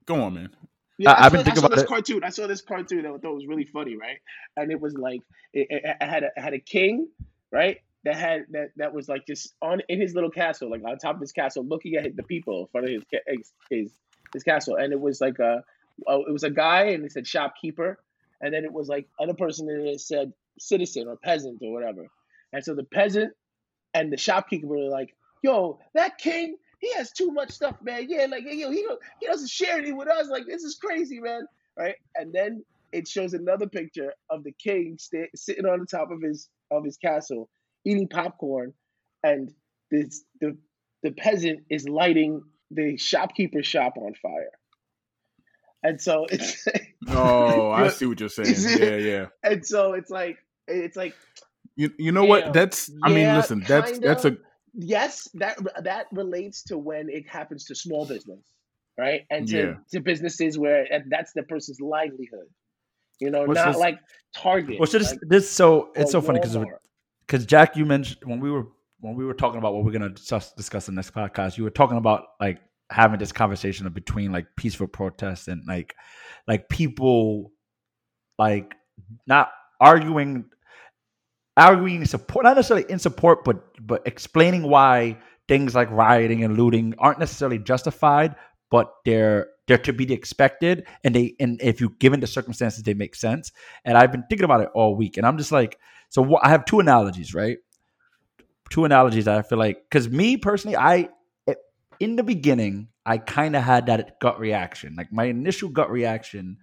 go 0.06 0.22
on, 0.22 0.34
man. 0.34 0.50
Yeah, 0.98 1.12
I- 1.12 1.24
I, 1.24 1.26
I've 1.26 1.32
saw, 1.32 1.32
been 1.32 1.42
I 1.44 1.44
thinking 1.44 1.60
saw 1.60 1.66
about 1.66 1.70
this 1.70 1.82
it. 1.82 1.88
cartoon. 1.88 2.24
I 2.24 2.30
saw 2.30 2.46
this 2.46 2.62
cartoon 2.62 3.02
that 3.02 3.10
I 3.12 3.18
thought 3.18 3.34
was 3.34 3.46
really 3.46 3.64
funny, 3.66 3.96
right? 3.96 4.18
And 4.56 4.70
it 4.70 4.80
was 4.80 4.94
like 4.96 5.22
it, 5.52 5.66
it, 5.70 5.82
it 6.00 6.06
had 6.06 6.22
a 6.24 6.28
it 6.36 6.40
had 6.40 6.54
a 6.54 6.60
king, 6.60 7.08
right? 7.52 7.78
That 8.04 8.16
had 8.16 8.46
that 8.50 8.70
that 8.76 8.94
was 8.94 9.08
like 9.08 9.26
just 9.26 9.54
on 9.62 9.82
in 9.88 10.00
his 10.00 10.14
little 10.14 10.30
castle, 10.30 10.70
like 10.70 10.82
on 10.86 10.96
top 10.98 11.16
of 11.16 11.20
his 11.20 11.32
castle, 11.32 11.64
looking 11.64 11.96
at 11.96 12.16
the 12.16 12.22
people 12.22 12.62
in 12.62 12.66
front 12.68 12.86
of 12.86 12.92
his 12.92 13.02
his 13.28 13.52
his, 13.70 13.92
his 14.34 14.42
castle, 14.44 14.76
and 14.76 14.92
it 14.92 15.00
was 15.00 15.20
like 15.20 15.38
a 15.40 15.64
oh, 16.06 16.24
it 16.26 16.32
was 16.32 16.44
a 16.44 16.50
guy, 16.50 16.84
and 16.88 17.04
it 17.04 17.12
said 17.12 17.26
shopkeeper, 17.26 17.98
and 18.40 18.54
then 18.54 18.64
it 18.64 18.72
was 18.72 18.88
like 18.88 19.08
other 19.20 19.34
person, 19.34 19.68
and 19.68 19.88
it 19.88 20.00
said 20.00 20.32
citizen 20.58 21.08
or 21.08 21.16
peasant 21.16 21.58
or 21.62 21.72
whatever, 21.72 22.06
and 22.52 22.64
so 22.64 22.74
the 22.74 22.84
peasant 22.84 23.32
and 23.94 24.12
the 24.12 24.16
shopkeeper 24.18 24.66
were 24.68 24.88
like, 24.90 25.14
"Yo, 25.42 25.80
that 25.94 26.18
king." 26.18 26.56
He 26.84 26.92
has 26.94 27.12
too 27.12 27.30
much 27.30 27.50
stuff, 27.50 27.76
man. 27.82 28.06
Yeah, 28.10 28.26
like 28.30 28.44
yo, 28.44 28.70
he 28.70 28.82
don't, 28.82 29.00
he 29.18 29.26
doesn't 29.26 29.48
share 29.48 29.78
any 29.78 29.92
with 29.92 30.06
us. 30.06 30.28
Like 30.28 30.44
this 30.46 30.62
is 30.64 30.74
crazy, 30.74 31.18
man. 31.18 31.46
Right? 31.78 31.94
And 32.14 32.30
then 32.30 32.62
it 32.92 33.08
shows 33.08 33.32
another 33.32 33.66
picture 33.66 34.12
of 34.28 34.44
the 34.44 34.52
king 34.52 34.98
sta 35.00 35.26
sitting 35.34 35.64
on 35.64 35.80
the 35.80 35.86
top 35.86 36.10
of 36.10 36.20
his 36.20 36.50
of 36.70 36.84
his 36.84 36.98
castle 36.98 37.48
eating 37.86 38.06
popcorn, 38.06 38.74
and 39.22 39.50
this 39.90 40.24
the 40.42 40.56
the 41.02 41.12
peasant 41.12 41.60
is 41.70 41.88
lighting 41.88 42.42
the 42.70 42.98
shopkeeper's 42.98 43.66
shop 43.66 43.94
on 43.96 44.12
fire. 44.20 44.50
And 45.82 45.98
so 45.98 46.26
it's 46.30 46.66
Oh, 47.08 47.70
I 47.70 47.88
see 47.88 48.04
what 48.04 48.20
you're 48.20 48.28
saying. 48.28 48.56
Yeah, 48.78 48.96
yeah. 48.96 49.26
and 49.42 49.64
so 49.64 49.94
it's 49.94 50.10
like 50.10 50.36
it's 50.68 50.98
like 50.98 51.14
You 51.76 51.90
you 51.98 52.12
know 52.12 52.22
Damn. 52.22 52.28
what? 52.28 52.52
That's 52.52 52.90
I 53.02 53.08
mean, 53.08 53.34
listen, 53.34 53.64
that's 53.66 53.98
that's 54.00 54.26
a 54.26 54.30
kinda. 54.32 54.42
Yes, 54.74 55.28
that 55.34 55.56
that 55.82 56.06
relates 56.12 56.62
to 56.64 56.78
when 56.78 57.08
it 57.08 57.28
happens 57.28 57.64
to 57.66 57.74
small 57.74 58.06
business, 58.06 58.40
right? 58.98 59.22
And 59.30 59.46
to, 59.48 59.56
Yeah. 59.56 59.74
to 59.92 60.00
businesses 60.00 60.58
where 60.58 60.86
that's 61.08 61.32
the 61.34 61.42
person's 61.44 61.80
livelihood. 61.80 62.48
You 63.20 63.30
know, 63.30 63.44
What's 63.44 63.58
not 63.58 63.68
this- 63.72 63.76
like 63.78 63.98
Target. 64.36 64.80
Well, 64.80 64.86
so 64.88 64.98
this 64.98 65.10
like, 65.12 65.20
this 65.22 65.50
so 65.50 65.92
it's 65.94 66.10
so 66.10 66.20
funny 66.20 66.40
because 66.40 66.56
because 67.26 67.46
Jack, 67.46 67.76
you 67.76 67.84
mentioned 67.86 68.18
when 68.24 68.40
we 68.40 68.50
were 68.50 68.66
when 69.00 69.14
we 69.14 69.24
were 69.24 69.34
talking 69.34 69.58
about 69.58 69.74
what 69.74 69.84
we're 69.84 69.92
gonna 69.92 70.08
discuss, 70.08 70.52
discuss 70.54 70.88
in 70.88 70.94
the 70.94 70.98
next 70.98 71.14
podcast, 71.14 71.56
you 71.56 71.64
were 71.64 71.70
talking 71.70 71.98
about 71.98 72.24
like 72.40 72.58
having 72.90 73.18
this 73.18 73.32
conversation 73.32 73.88
between 73.90 74.32
like 74.32 74.46
peaceful 74.56 74.86
protests 74.86 75.46
and 75.48 75.62
like 75.66 75.94
like 76.48 76.68
people 76.68 77.52
like 78.38 78.74
not 79.26 79.50
arguing 79.80 80.44
arguing 81.56 82.04
support 82.04 82.44
not 82.44 82.56
necessarily 82.56 82.84
in 82.90 82.98
support 82.98 83.44
but 83.44 83.64
but 83.86 84.02
explaining 84.06 84.62
why 84.62 85.18
things 85.48 85.74
like 85.74 85.90
rioting 85.90 86.42
and 86.42 86.56
looting 86.56 86.94
aren't 86.98 87.18
necessarily 87.18 87.58
justified 87.58 88.34
but 88.70 88.92
they're 89.04 89.48
they're 89.66 89.78
to 89.78 89.92
be 89.92 90.12
expected 90.12 90.84
and 91.04 91.14
they 91.14 91.34
and 91.38 91.60
if 91.62 91.80
you 91.80 91.90
given 92.00 92.20
the 92.20 92.26
circumstances 92.26 92.82
they 92.82 92.94
make 92.94 93.14
sense. 93.14 93.52
And 93.84 93.96
i've 93.96 94.12
been 94.12 94.24
thinking 94.28 94.44
about 94.44 94.62
it 94.62 94.68
all 94.74 94.96
week 94.96 95.16
and 95.16 95.26
i'm 95.26 95.38
just 95.38 95.52
like 95.52 95.78
so 96.08 96.22
what, 96.22 96.44
i 96.44 96.48
have 96.48 96.64
two 96.64 96.80
analogies 96.80 97.34
right? 97.34 97.58
Two 98.70 98.84
analogies 98.84 99.26
that 99.26 99.38
i 99.38 99.42
feel 99.42 99.58
like 99.58 99.78
because 99.88 100.08
me 100.08 100.36
personally 100.36 100.76
i 100.76 101.08
in 102.00 102.16
the 102.16 102.24
beginning 102.24 102.88
i 103.06 103.18
kind 103.18 103.54
of 103.54 103.62
had 103.62 103.86
that 103.86 104.18
gut 104.20 104.40
reaction. 104.40 104.94
Like 104.96 105.12
my 105.12 105.24
initial 105.24 105.68
gut 105.68 105.90
reaction 105.90 106.56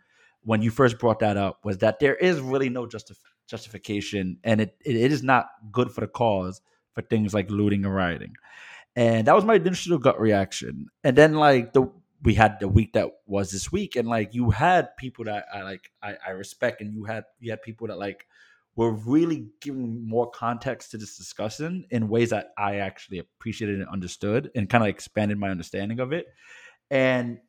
when 0.43 0.61
you 0.61 0.71
first 0.71 0.97
brought 0.99 1.19
that 1.19 1.37
up 1.37 1.63
was 1.63 1.77
that 1.77 1.99
there 1.99 2.15
is 2.15 2.39
really 2.39 2.67
no 2.67 2.87
justif- 2.87 3.19
justification 3.47 4.37
and 4.43 4.59
it, 4.59 4.75
it 4.83 5.11
is 5.11 5.21
not 5.21 5.45
good 5.71 5.91
for 5.91 6.01
the 6.01 6.07
cause 6.07 6.61
for 6.93 7.01
things 7.01 7.33
like 7.33 7.49
looting 7.49 7.85
and 7.85 7.95
rioting 7.95 8.33
and 8.95 9.27
that 9.27 9.35
was 9.35 9.45
my 9.45 9.55
initial 9.55 9.97
gut 9.97 10.19
reaction 10.19 10.87
and 11.03 11.17
then 11.17 11.33
like 11.33 11.73
the 11.73 11.89
we 12.23 12.35
had 12.35 12.59
the 12.59 12.67
week 12.67 12.93
that 12.93 13.09
was 13.25 13.51
this 13.51 13.71
week 13.71 13.95
and 13.95 14.07
like 14.07 14.33
you 14.33 14.49
had 14.49 14.95
people 14.97 15.25
that 15.25 15.45
i 15.53 15.61
like 15.63 15.91
i, 16.03 16.15
I 16.25 16.31
respect 16.31 16.81
and 16.81 16.93
you 16.93 17.05
had 17.05 17.23
you 17.39 17.51
had 17.51 17.61
people 17.61 17.87
that 17.87 17.97
like 17.97 18.27
were 18.75 18.91
really 18.91 19.47
giving 19.59 20.07
more 20.07 20.29
context 20.29 20.91
to 20.91 20.97
this 20.97 21.17
discussion 21.17 21.85
in 21.89 22.09
ways 22.09 22.29
that 22.29 22.51
i 22.57 22.77
actually 22.77 23.19
appreciated 23.19 23.79
and 23.79 23.89
understood 23.89 24.51
and 24.55 24.69
kind 24.69 24.83
of 24.83 24.89
expanded 24.89 25.37
my 25.37 25.49
understanding 25.49 25.99
of 25.99 26.11
it 26.11 26.27
and 26.89 27.39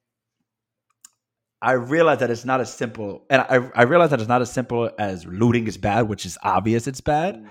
I 1.63 1.73
realized 1.73 2.21
that 2.21 2.31
it's 2.31 2.45
not 2.45 2.61
as 2.61 2.75
simple, 2.75 3.25
and 3.31 3.41
I, 3.43 3.71
I 3.77 3.83
realized 3.85 4.11
that 4.11 4.19
it's 4.19 4.29
not 4.29 4.43
as 4.43 4.51
simple 4.51 4.91
as 4.99 5.25
looting 5.25 5.69
is 5.69 5.77
bad, 5.77 6.09
which 6.09 6.27
is 6.27 6.37
obvious 6.43 6.89
it's 6.89 7.01
bad. 7.01 7.37
Mm. 7.37 7.49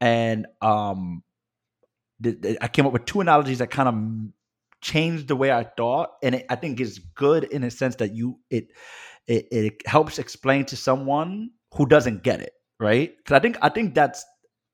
And 0.00 0.46
um, 0.60 1.22
I 2.60 2.68
came 2.68 2.86
up 2.86 2.92
with 2.92 3.04
two 3.04 3.20
analogies 3.20 3.58
that 3.58 3.70
kind 3.70 3.88
of 3.88 4.32
changed 4.80 5.28
the 5.28 5.36
way 5.36 5.52
I 5.52 5.64
thought, 5.64 6.12
and 6.22 6.36
it, 6.36 6.46
I 6.50 6.56
think 6.56 6.80
is 6.80 6.98
good 6.98 7.44
in 7.44 7.64
a 7.64 7.70
sense 7.70 7.96
that 7.96 8.14
you 8.14 8.38
it, 8.50 8.68
it 9.26 9.46
it 9.50 9.86
helps 9.86 10.18
explain 10.18 10.64
to 10.66 10.76
someone 10.76 11.50
who 11.74 11.86
doesn't 11.86 12.22
get 12.22 12.40
it, 12.40 12.52
right? 12.78 13.16
Because 13.16 13.36
I 13.36 13.40
think 13.40 13.56
I 13.62 13.68
think 13.68 13.94
that's 13.94 14.24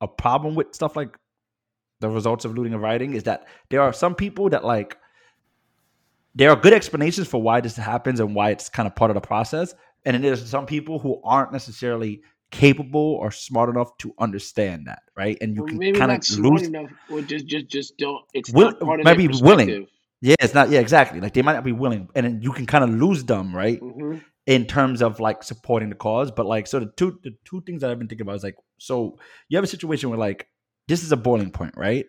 a 0.00 0.08
problem 0.08 0.54
with 0.54 0.74
stuff 0.74 0.96
like 0.96 1.16
the 2.00 2.08
results 2.08 2.44
of 2.44 2.54
looting 2.54 2.72
and 2.72 2.82
rioting 2.82 3.14
is 3.14 3.24
that 3.24 3.46
there 3.70 3.82
are 3.82 3.92
some 3.92 4.14
people 4.14 4.48
that 4.50 4.64
like 4.64 4.96
there 6.34 6.50
are 6.50 6.56
good 6.56 6.72
explanations 6.72 7.26
for 7.26 7.42
why 7.42 7.61
this 7.61 7.76
happens 7.76 8.20
and 8.20 8.34
why 8.34 8.50
it's 8.50 8.68
kind 8.68 8.87
of 8.87 8.94
part 8.94 9.11
of 9.11 9.16
the 9.16 9.20
process. 9.20 9.74
And 10.04 10.14
then 10.14 10.22
there's 10.22 10.48
some 10.48 10.66
people 10.66 11.00
who 11.00 11.20
aren't 11.24 11.52
necessarily 11.52 12.22
capable 12.50 13.14
or 13.20 13.30
smart 13.30 13.68
enough 13.70 13.96
to 13.98 14.14
understand 14.18 14.87
that, 14.87 15.02
right? 15.16 15.37
And 15.40 15.54
you 15.54 15.62
Well, 15.64 15.78
can 15.78 15.94
kind 15.94 16.12
of 16.12 16.38
lose. 16.38 16.62
enough, 16.62 16.90
or 17.11 17.20
just 17.22 17.46
just 17.46 17.68
just 17.68 17.98
don't. 17.98 18.24
It's 18.34 18.50
Will- 18.50 18.70
not 18.70 18.80
part 18.80 19.00
of 19.00 19.04
maybe 19.04 19.28
willing. 19.40 19.87
Yeah, 20.20 20.34
it's 20.40 20.54
not. 20.54 20.70
Yeah, 20.70 20.80
exactly. 20.80 21.20
Like 21.20 21.34
they 21.34 21.42
might 21.42 21.52
not 21.52 21.64
be 21.64 21.72
willing, 21.72 22.08
and 22.14 22.24
then 22.26 22.42
you 22.42 22.52
can 22.52 22.66
kind 22.66 22.84
of 22.84 22.90
lose 22.90 23.24
them, 23.24 23.54
right? 23.54 23.80
Mhm. 23.80 24.22
in 24.46 24.64
terms 24.64 25.02
of 25.02 25.20
like 25.20 25.42
supporting 25.42 25.90
the 25.90 25.94
cause. 25.94 26.30
But 26.30 26.46
like, 26.46 26.66
so 26.66 26.80
the 26.80 26.90
two 26.96 27.18
the 27.22 27.32
two 27.44 27.61
things 27.66 27.82
that 27.82 27.90
I've 27.90 27.98
been 27.98 28.08
thinking 28.08 28.26
about 28.26 28.37
is 28.37 28.42
like, 28.42 28.56
so 28.78 29.18
you 29.50 29.58
have 29.58 29.64
a 29.64 29.66
situation 29.68 30.08
where 30.08 30.18
like 30.18 30.46
this 30.88 31.02
is 31.04 31.12
a 31.12 31.18
boiling 31.18 31.50
point, 31.50 31.74
right? 31.76 32.06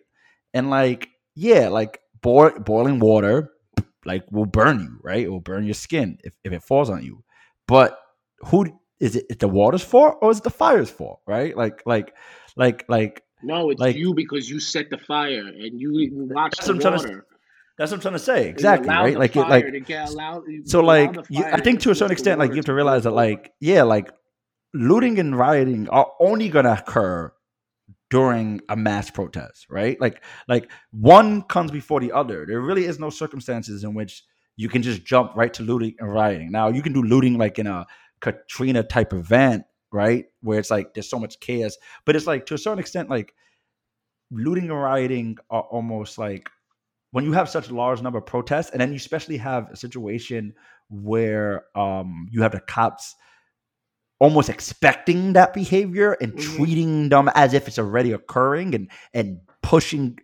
And 0.54 0.70
like, 0.70 1.10
yeah, 1.34 1.68
like 1.68 2.00
boil, 2.22 2.52
boiling 2.58 2.98
water, 2.98 3.50
like 4.06 4.24
will 4.32 4.46
burn 4.46 4.80
you, 4.80 4.98
right? 5.04 5.22
It 5.24 5.28
will 5.28 5.40
burn 5.40 5.64
your 5.66 5.74
skin 5.74 6.16
if, 6.24 6.34
if 6.42 6.52
it 6.54 6.62
falls 6.62 6.88
on 6.88 7.02
you. 7.04 7.22
But 7.68 7.98
who 8.46 8.79
is 9.00 9.16
it, 9.16 9.38
the 9.38 9.48
water's 9.48 9.82
fault 9.82 10.18
or 10.20 10.30
is 10.30 10.38
it 10.38 10.44
the 10.44 10.50
fire's 10.50 10.90
fault, 10.90 11.20
right? 11.26 11.56
Like, 11.56 11.82
like, 11.86 12.14
like, 12.56 12.84
like. 12.88 13.22
No, 13.42 13.70
it's 13.70 13.80
Like- 13.80 13.96
you 13.96 14.14
because 14.14 14.48
you 14.50 14.60
set 14.60 14.90
the 14.90 14.98
fire 14.98 15.40
and 15.48 15.80
you 15.80 16.10
watch 16.30 16.52
That's 16.56 16.66
the 16.66 16.74
what 16.74 16.76
I'm 16.76 16.80
trying 16.92 16.98
to- 17.02 17.08
water. 17.08 17.26
That's 17.78 17.90
what 17.92 17.96
I'm 17.96 18.02
trying 18.02 18.14
to 18.14 18.18
say. 18.18 18.48
Exactly, 18.50 18.90
right? 18.90 19.16
Like, 19.18 19.34
it, 19.36 19.48
like 19.48 19.88
allowed- 19.90 20.44
so 20.66 20.80
like 20.80 21.16
you, 21.30 21.42
i 21.44 21.58
think 21.58 21.80
to 21.80 21.90
a 21.90 21.94
certain 21.94 22.12
extent 22.12 22.38
like 22.38 22.50
you 22.50 22.56
have 22.56 22.64
to 22.66 22.72
to 22.72 22.74
realize 22.74 23.04
that 23.04 23.12
like 23.12 23.52
yeah 23.60 23.82
like 23.84 24.10
looting 24.74 25.18
and 25.18 25.34
rioting 25.38 25.88
are 25.88 26.12
only 26.20 26.50
gonna 26.50 26.72
occur 26.78 27.32
during 28.10 28.60
a 28.68 28.76
mass 28.76 29.10
protest 29.10 29.66
right 29.70 29.98
like 30.00 30.22
like 30.46 30.70
one 30.90 31.40
comes 31.42 31.70
before 31.70 32.00
the 32.00 32.12
other 32.12 32.44
there 32.46 32.60
really 32.60 32.84
is 32.84 32.98
no 32.98 33.08
circumstances 33.08 33.82
in 33.84 33.94
which 33.94 34.24
you 34.56 34.68
can 34.68 34.82
just 34.82 35.02
jump 35.04 35.32
right 35.34 35.54
to 35.54 35.62
looting 35.62 35.94
and 36.00 36.12
rioting 36.12 36.50
now 36.50 36.68
you 36.68 36.82
can 36.82 36.92
do 36.92 37.02
looting 37.02 37.38
like 37.38 37.58
in 37.58 37.66
a 37.66 37.86
katrina 38.20 38.82
type 38.82 39.12
event 39.12 39.64
right? 39.92 40.26
Where 40.42 40.60
it's 40.60 40.70
like 40.70 40.94
there's 40.94 41.10
so 41.10 41.18
much 41.18 41.40
chaos. 41.40 41.76
But 42.04 42.14
it's 42.14 42.26
like 42.26 42.46
to 42.46 42.54
a 42.54 42.58
certain 42.58 42.78
extent 42.78 43.10
like 43.10 43.34
looting 44.30 44.70
and 44.70 44.80
rioting 44.80 45.36
are 45.50 45.62
almost 45.62 46.18
like 46.18 46.48
when 47.10 47.24
you 47.24 47.32
have 47.32 47.48
such 47.48 47.68
a 47.68 47.74
large 47.74 48.00
number 48.02 48.18
of 48.20 48.26
protests, 48.26 48.70
and 48.70 48.80
then 48.80 48.90
you 48.90 48.96
especially 48.96 49.36
have 49.38 49.68
a 49.70 49.76
situation 49.76 50.54
where 50.90 51.64
um, 51.74 52.28
you 52.30 52.42
have 52.42 52.52
the 52.52 52.60
cops 52.60 53.16
almost 54.20 54.48
expecting 54.48 55.32
that 55.32 55.52
behavior 55.54 56.12
and 56.20 56.32
Mhm. 56.34 56.38
treating 56.56 57.08
them 57.08 57.30
as 57.34 57.54
if 57.54 57.66
it's 57.66 57.78
already 57.78 58.12
occurring 58.12 58.74
and 58.74 58.90
and 59.14 59.40
pushing 59.62 60.18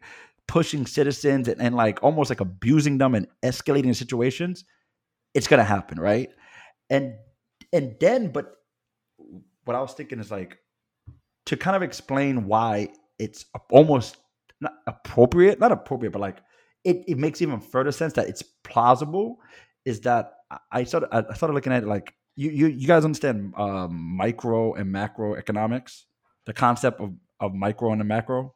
pushing 0.47 0.87
citizens 0.87 1.49
and, 1.49 1.61
and 1.61 1.75
like 1.75 2.03
almost 2.03 2.31
like 2.31 2.41
abusing 2.41 2.99
them 2.99 3.15
and 3.15 3.27
escalating 3.43 3.97
situations 3.97 4.65
it's 5.35 5.49
gonna 5.49 5.65
happen 5.65 5.99
right? 5.99 6.31
And 6.91 7.15
and 7.77 7.97
then 8.01 8.29
but 8.29 8.57
what 9.65 9.77
i 9.77 9.81
was 9.81 9.93
thinking 9.95 10.21
is 10.21 10.31
like 10.31 10.59
to 11.47 11.57
kind 11.57 11.77
of 11.77 11.83
explain 11.83 12.47
why 12.47 12.89
it's 13.19 13.47
almost 13.71 14.17
not 14.61 14.75
appropriate 14.87 15.61
not 15.61 15.73
appropriate 15.73 16.13
but 16.13 16.21
like 16.21 16.39
it, 16.85 17.05
it 17.09 17.19
makes 17.19 17.43
even 17.43 17.61
further 17.61 17.93
sense 17.93 18.13
that 18.15 18.29
it's 18.29 18.43
plausible 18.65 19.39
is 19.85 20.01
that 20.03 20.33
I- 20.73 20.85
started 20.85 21.09
I 21.13 21.35
started 21.35 21.55
looking 21.55 21.73
at 21.73 21.83
it 21.83 21.89
like 21.89 22.15
you 22.37 22.51
you, 22.51 22.67
you 22.69 22.87
guys 22.87 23.05
understand 23.05 23.55
um, 23.57 24.17
micro 24.17 24.75
and 24.75 24.93
macro 24.93 25.35
economics, 25.35 26.07
the 26.47 26.53
concept 26.53 27.01
of, 27.01 27.13
of 27.41 27.55
micro 27.55 27.93
and 27.93 28.01
the 28.01 28.05
macro. 28.05 28.55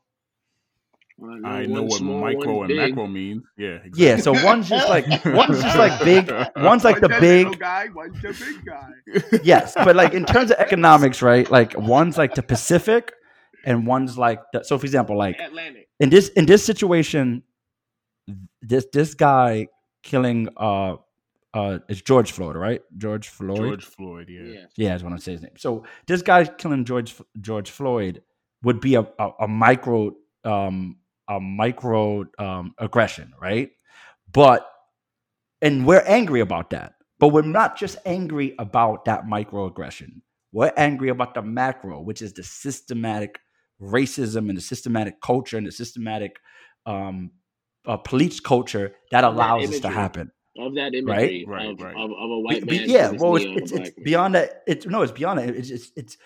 I 1.44 1.66
know 1.66 1.83
what 1.83 1.98
small, 1.98 2.20
micro 2.20 2.61
and 2.62 2.68
big. 2.68 2.78
macro 2.78 3.06
means. 3.06 3.42
Yeah, 3.56 3.78
Yeah, 3.94 4.16
so 4.16 4.33
one's 4.44 4.68
just 4.68 4.88
like 4.88 5.06
one's 5.24 5.61
just 5.62 5.76
like 5.76 6.02
big, 6.04 6.30
one's 6.56 6.85
like 6.85 7.00
the 7.00 7.09
big 7.09 7.59
guy, 7.59 7.88
one's 7.94 8.20
the 8.22 8.33
big 8.33 8.64
guy. 8.64 9.40
yes, 9.42 9.74
but 9.74 9.96
like 9.96 10.14
in 10.14 10.24
terms 10.24 10.50
of 10.50 10.56
economics, 10.59 11.22
right? 11.22 11.50
Like 11.50 11.76
one's 11.76 12.16
like 12.16 12.35
the 12.35 12.42
Pacific, 12.42 13.12
and 13.64 13.87
one's 13.87 14.16
like 14.16 14.40
the, 14.52 14.64
so. 14.64 14.78
For 14.78 14.87
example, 14.87 15.16
like 15.16 15.38
Atlantic. 15.38 15.88
in 15.98 16.11
this 16.11 16.28
in 16.30 16.46
this 16.46 16.64
situation, 16.64 17.42
this 18.62 18.87
this 18.92 19.14
guy 19.14 19.68
killing 20.02 20.48
uh 20.56 20.96
uh 21.52 21.78
it's 21.88 22.00
George 22.02 22.33
Floyd, 22.33 22.56
right? 22.56 22.80
George 22.96 23.28
Floyd. 23.28 23.59
George 23.59 23.84
Floyd. 23.84 24.28
Yeah. 24.30 24.42
Yeah. 24.42 24.64
Yeah, 24.76 24.90
I 24.90 24.94
just 24.94 25.05
want 25.05 25.16
to 25.16 25.22
say 25.22 25.32
his 25.32 25.42
name. 25.42 25.57
So 25.59 25.84
this 26.07 26.22
guy 26.22 26.44
killing 26.44 26.84
George 26.84 27.14
George 27.40 27.70
Floyd 27.70 28.22
would 28.62 28.80
be 28.80 28.94
a, 28.94 29.03
a, 29.18 29.30
a 29.40 29.49
micro 29.49 30.12
um 30.44 30.97
a 31.31 31.41
micro 31.41 32.24
um 32.39 32.74
aggression, 32.78 33.33
right? 33.41 33.70
But 34.31 34.66
and 35.62 35.87
we're 35.87 36.05
angry 36.07 36.41
about 36.41 36.70
that. 36.70 36.95
But 37.18 37.28
we're 37.28 37.43
not 37.43 37.78
just 37.78 37.97
angry 38.07 38.55
about 38.59 39.05
that 39.05 39.26
microaggression. 39.26 40.22
We're 40.53 40.72
angry 40.76 41.11
about 41.11 41.35
the 41.35 41.43
macro, 41.43 42.01
which 42.01 42.22
is 42.22 42.33
the 42.33 42.43
systematic 42.43 43.39
racism 43.81 44.49
and 44.49 44.57
the 44.57 44.62
systematic 44.62 45.20
culture 45.20 45.59
and 45.59 45.66
the 45.66 45.72
systematic 45.72 46.41
um, 46.87 47.31
uh, 47.87 47.99
police 47.99 48.41
culture 48.41 48.95
that 49.11 49.24
Of 49.24 49.37
that 49.37 49.51
allows 49.51 49.70
this 49.70 49.81
to 49.81 49.89
happen. 49.91 50.33
Of 50.59 50.74
that 50.74 50.95
imagery 50.95 51.45
Right, 51.47 51.68
of, 51.70 51.81
right. 51.81 51.95
Of, 51.95 52.11
of 52.11 52.31
a 52.31 52.41
white 52.41 52.66
be- 52.66 52.81
man. 52.81 52.89
yeah, 52.89 53.11
well, 53.11 53.37
it's, 53.37 53.45
knee 53.45 53.55
it's, 53.57 53.72
it's 53.72 53.91
beyond 54.03 54.35
that. 54.35 54.62
It's 54.66 54.87
no, 54.87 55.03
it's 55.03 55.12
beyond 55.12 55.39
that. 55.39 55.51
It's 55.51 55.70
it's, 55.70 55.93
it's 55.97 56.16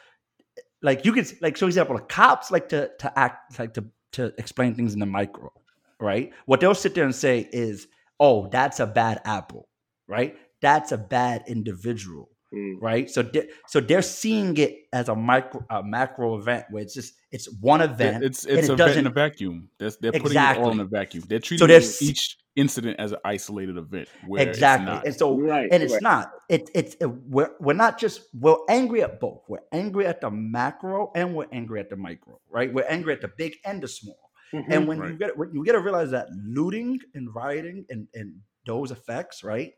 like 0.80 1.04
you 1.04 1.12
can 1.12 1.26
like, 1.40 1.56
for 1.58 1.66
example, 1.66 1.98
cops 1.98 2.50
like 2.50 2.68
to 2.70 2.90
to 3.00 3.18
act 3.18 3.58
like 3.58 3.74
to 3.74 3.84
to 4.14 4.32
explain 4.38 4.74
things 4.74 4.94
in 4.94 5.00
the 5.00 5.06
micro, 5.06 5.50
right? 6.00 6.32
What 6.46 6.60
they'll 6.60 6.74
sit 6.74 6.94
there 6.94 7.04
and 7.04 7.14
say 7.14 7.48
is, 7.52 7.86
"Oh, 8.20 8.48
that's 8.48 8.80
a 8.80 8.86
bad 8.86 9.20
apple," 9.24 9.68
right? 10.08 10.36
That's 10.60 10.92
a 10.92 10.98
bad 10.98 11.44
individual, 11.46 12.30
Mm. 12.54 12.80
right? 12.80 13.10
So, 13.10 13.22
they, 13.22 13.48
so 13.68 13.80
they're 13.80 14.02
seeing 14.02 14.56
it 14.58 14.86
as 14.92 15.08
a 15.08 15.14
micro, 15.16 15.64
a 15.70 15.82
macro 15.82 16.36
event 16.38 16.66
where 16.70 16.82
it's 16.82 16.94
just 16.94 17.14
it's 17.32 17.46
one 17.60 17.80
event. 17.80 18.22
It's 18.22 18.44
and 18.46 18.58
it's 18.58 18.68
it 18.68 18.72
a 18.72 18.76
vet 18.76 18.96
in 18.96 19.06
a 19.06 19.10
vacuum. 19.10 19.68
That's, 19.78 19.96
they're 19.96 20.12
putting 20.12 20.38
it 20.38 20.56
all 20.58 20.70
in 20.70 20.80
a 20.80 20.84
vacuum. 20.84 21.24
They're 21.28 21.40
treating 21.40 21.66
there's- 21.66 22.00
each 22.00 22.38
incident 22.56 23.00
as 23.00 23.10
an 23.10 23.18
isolated 23.24 23.76
event. 23.76 24.08
Where 24.28 24.48
exactly, 24.48 24.86
It's 24.86 24.94
not. 24.94 25.06
and 25.06 25.14
so 25.16 25.36
Right. 25.40 25.68
and 25.72 25.82
it's 25.82 25.94
right. 25.94 26.02
not. 26.02 26.32
It, 26.48 26.70
it's 26.74 26.94
it, 27.00 27.06
we're 27.06 27.50
we're 27.58 27.72
not 27.74 27.98
just 27.98 28.22
we're 28.32 28.56
angry 28.68 29.02
at 29.02 29.18
both. 29.18 29.42
We're 29.48 29.66
angry 29.72 30.06
at 30.06 30.20
the 30.20 30.30
macro 30.30 31.10
and 31.16 31.34
we're 31.34 31.48
angry 31.50 31.80
at 31.80 31.90
the 31.90 31.96
micro, 31.96 32.38
right? 32.50 32.72
We're 32.72 32.86
angry 32.88 33.12
at 33.14 33.20
the 33.22 33.32
big 33.36 33.56
and 33.64 33.82
the 33.82 33.88
small. 33.88 34.30
Mhm. 34.52 34.64
And 34.70 34.86
when 34.86 34.98
you 35.02 35.14
get 35.18 35.36
when 35.36 35.52
you 35.52 35.64
get 35.64 35.72
to 35.72 35.80
realize 35.80 36.12
that 36.12 36.28
looting 36.46 37.00
and 37.14 37.34
rioting 37.34 37.86
and, 37.90 38.06
and 38.14 38.36
those 38.66 38.92
effects, 38.92 39.42
right? 39.42 39.72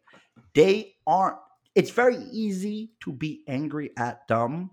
They 0.54 0.96
aren't. 1.06 1.38
It's 1.76 1.90
very 1.92 2.18
easy 2.32 2.92
to 3.02 3.12
be 3.12 3.44
angry 3.48 3.92
at 3.98 4.28
them 4.28 4.72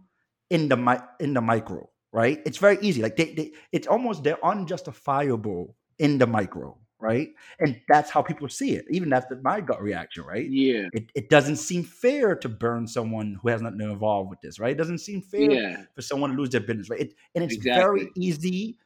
in 0.49 0.69
the 0.69 0.77
mi- 0.77 1.05
in 1.21 1.35
the 1.35 1.41
micro, 1.41 1.89
right? 2.13 2.41
It's 2.45 2.59
very 2.59 2.79
easy. 2.81 3.03
Like 3.03 3.17
they, 3.17 3.33
they 3.35 3.53
it's 3.73 3.87
almost 3.87 4.23
they're 4.23 4.43
unjustifiable 4.45 5.75
in 5.99 6.19
the 6.19 6.27
micro, 6.27 6.79
right? 6.99 7.29
And 7.59 7.81
that's 7.89 8.11
how 8.11 8.23
people 8.23 8.49
see 8.49 8.75
it. 8.75 8.85
Even 8.91 9.09
that's 9.09 9.27
my 9.43 9.61
gut 9.61 9.81
reaction, 9.81 10.25
right? 10.25 10.51
yeah, 10.51 10.89
It, 10.93 11.11
it 11.15 11.29
doesn't 11.29 11.57
seem 11.57 11.83
fair 11.83 12.35
to 12.37 12.49
burn 12.49 12.87
someone 12.87 13.39
who 13.41 13.49
has 13.49 13.61
nothing 13.61 13.81
involved 13.81 14.29
with 14.31 14.41
this, 14.41 14.59
right? 14.59 14.71
It 14.73 14.77
doesn't 14.77 14.99
seem 14.99 15.21
fair 15.21 15.49
yeah, 15.49 15.85
for 15.95 16.01
someone 16.01 16.31
to 16.31 16.37
lose 16.37 16.51
their 16.51 16.61
business, 16.61 16.89
right? 16.89 17.01
It, 17.01 17.15
and 17.35 17.43
it's 17.43 17.57
very 17.57 18.11
easy 18.15 18.77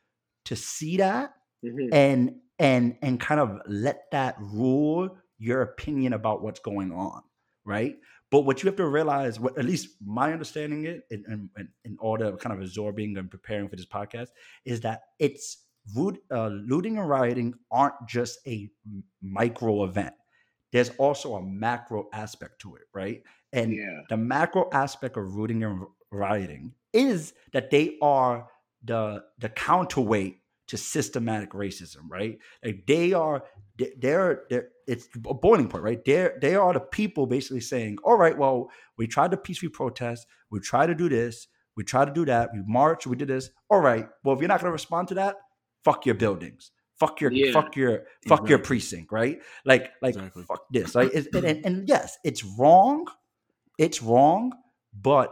to 0.46 0.56
see 0.56 0.98
that 0.98 1.34
Mhm. 1.64 1.92
and 1.92 2.36
and 2.60 2.98
and 3.02 3.20
kind 3.20 3.40
of 3.40 3.60
let 3.68 4.10
that 4.12 4.36
rule 4.40 5.18
your 5.38 5.62
opinion 5.62 6.14
about 6.14 6.42
what's 6.42 6.60
going 6.60 6.92
on, 6.92 7.24
right? 7.68 7.96
But 8.32 8.42
what 8.42 8.64
you 8.64 8.68
have 8.68 8.78
to 8.78 8.88
realize, 8.88 9.40
what 9.40 9.58
at 9.58 9.66
least 9.66 9.90
my 10.04 10.34
understanding 10.34 10.86
it, 10.86 11.04
in, 11.12 11.24
in, 11.28 11.50
in- 11.58 11.70
in 11.86 11.98
order 12.00 12.26
of 12.26 12.40
kind 12.40 12.54
of 12.56 12.62
absorbing 12.62 13.18
and 13.18 13.30
preparing 13.30 13.70
for 13.70 13.76
this 13.76 13.86
podcast, 13.86 14.30
is 14.66 14.82
that 14.82 15.02
it's 15.20 15.66
root, 15.96 16.18
uh, 16.32 16.48
looting 16.48 16.98
and 16.98 17.08
rioting 17.08 17.54
aren't 17.72 17.96
just 18.08 18.40
a 18.48 18.70
micro 19.22 19.84
event. 19.84 20.14
There's 20.74 20.90
also 20.98 21.36
a 21.36 21.42
macro 21.42 22.10
aspect 22.14 22.60
to 22.62 22.76
it, 22.76 22.84
right? 22.94 23.24
And 23.54 23.74
yeah, 23.74 24.02
the 24.10 24.18
macro 24.18 24.70
aspect 24.74 25.16
of 25.18 25.36
rooting 25.36 25.64
and 25.64 25.86
rioting 26.12 26.74
is 26.94 27.34
that 27.54 27.70
they 27.72 27.98
are 28.02 28.50
the 28.84 29.24
the 29.40 29.50
counterweight 29.50 30.40
to 30.68 30.78
systematic 30.78 31.52
racism, 31.52 32.10
right? 32.10 32.38
Like 32.64 32.86
they 32.88 33.14
are 33.14 33.44
they- 33.78 33.94
they're 33.98 34.44
they're 34.50 34.70
it's 34.88 35.08
a 35.16 35.34
boiling 35.34 35.68
point, 35.68 35.84
right? 35.84 36.04
They're 36.06 36.38
they 36.42 36.56
are 36.56 36.74
the 36.74 36.80
people 36.80 37.26
basically 37.28 37.62
saying, 37.62 37.98
all 38.04 38.18
right, 38.18 38.38
well, 38.38 38.70
we 38.98 39.08
tried 39.08 39.32
to 39.32 39.38
peacefully 39.38 39.70
protest, 39.70 40.28
we 40.50 40.60
tried 40.60 40.88
to 40.88 40.96
do 40.96 41.10
this, 41.10 41.48
we 41.76 41.84
tried 41.84 42.06
to 42.06 42.14
do 42.14 42.26
that, 42.26 42.50
we 42.54 42.62
marched, 42.66 43.08
we 43.08 43.16
did 43.16 43.28
this. 43.28 43.50
All 43.70 43.80
right, 43.82 44.08
well, 44.24 44.36
if 44.36 44.42
you're 44.42 44.48
not 44.48 44.60
gonna 44.62 44.72
respond 44.72 45.08
to 45.10 45.14
that, 45.16 45.36
fuck 45.84 46.06
your 46.06 46.16
buildings. 46.16 46.72
Fuck 47.00 47.22
your 47.22 47.32
Yeah. 47.32 47.52
fuck 47.52 47.76
your 47.76 48.06
fuck 48.28 48.50
your 48.50 48.60
precinct, 48.60 49.12
right? 49.12 49.40
Like 49.66 49.92
like 50.02 50.16
Exactly. 50.16 50.44
fuck 50.44 50.64
this, 50.72 50.96
right? 50.96 51.14
And, 51.14 51.46
and, 51.46 51.66
and 51.66 51.88
yes, 51.94 52.18
it's 52.24 52.44
wrong, 52.44 53.08
it's 53.78 54.02
wrong, 54.02 54.52
but 54.94 55.32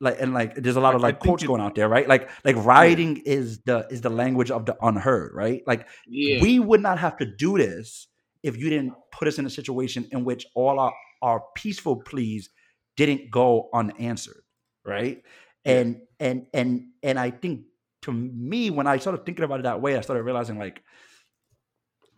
like 0.00 0.20
and 0.20 0.34
like 0.34 0.54
there's 0.56 0.76
a 0.76 0.80
lot 0.80 0.94
of 0.94 1.00
like 1.00 1.20
quotes 1.20 1.44
going 1.44 1.60
out 1.60 1.74
there, 1.74 1.88
right? 1.88 2.08
Like 2.08 2.28
like 2.44 2.56
rioting 2.56 3.18
is 3.18 3.60
the 3.60 3.86
is 3.90 4.00
the 4.00 4.10
language 4.10 4.50
of 4.50 4.66
the 4.66 4.76
unheard, 4.82 5.32
right? 5.34 5.62
Like 5.66 5.88
yeah, 6.06 6.40
we 6.40 6.58
would 6.58 6.82
not 6.82 6.98
have 6.98 7.16
to 7.18 7.24
do 7.24 7.56
this 7.58 8.08
if 8.42 8.56
you 8.56 8.70
didn't 8.70 8.92
put 9.10 9.28
us 9.28 9.38
in 9.38 9.46
a 9.46 9.50
situation 9.50 10.06
in 10.12 10.24
which 10.24 10.46
all 10.54 10.78
our, 10.78 10.92
our 11.22 11.42
peaceful 11.54 11.96
pleas 11.96 12.50
didn't 12.96 13.30
go 13.30 13.68
unanswered 13.74 14.42
right? 14.84 15.22
And 15.64 16.02
and 16.20 16.46
and 16.54 16.88
and 17.02 17.18
i 17.18 17.30
think 17.30 17.62
to 18.02 18.12
me 18.12 18.70
when 18.70 18.86
i 18.86 18.98
started 18.98 19.24
thinking 19.26 19.44
about 19.44 19.60
it 19.60 19.64
that 19.64 19.80
way 19.80 19.96
i 19.96 20.00
started 20.00 20.22
realizing 20.22 20.58
like 20.58 20.82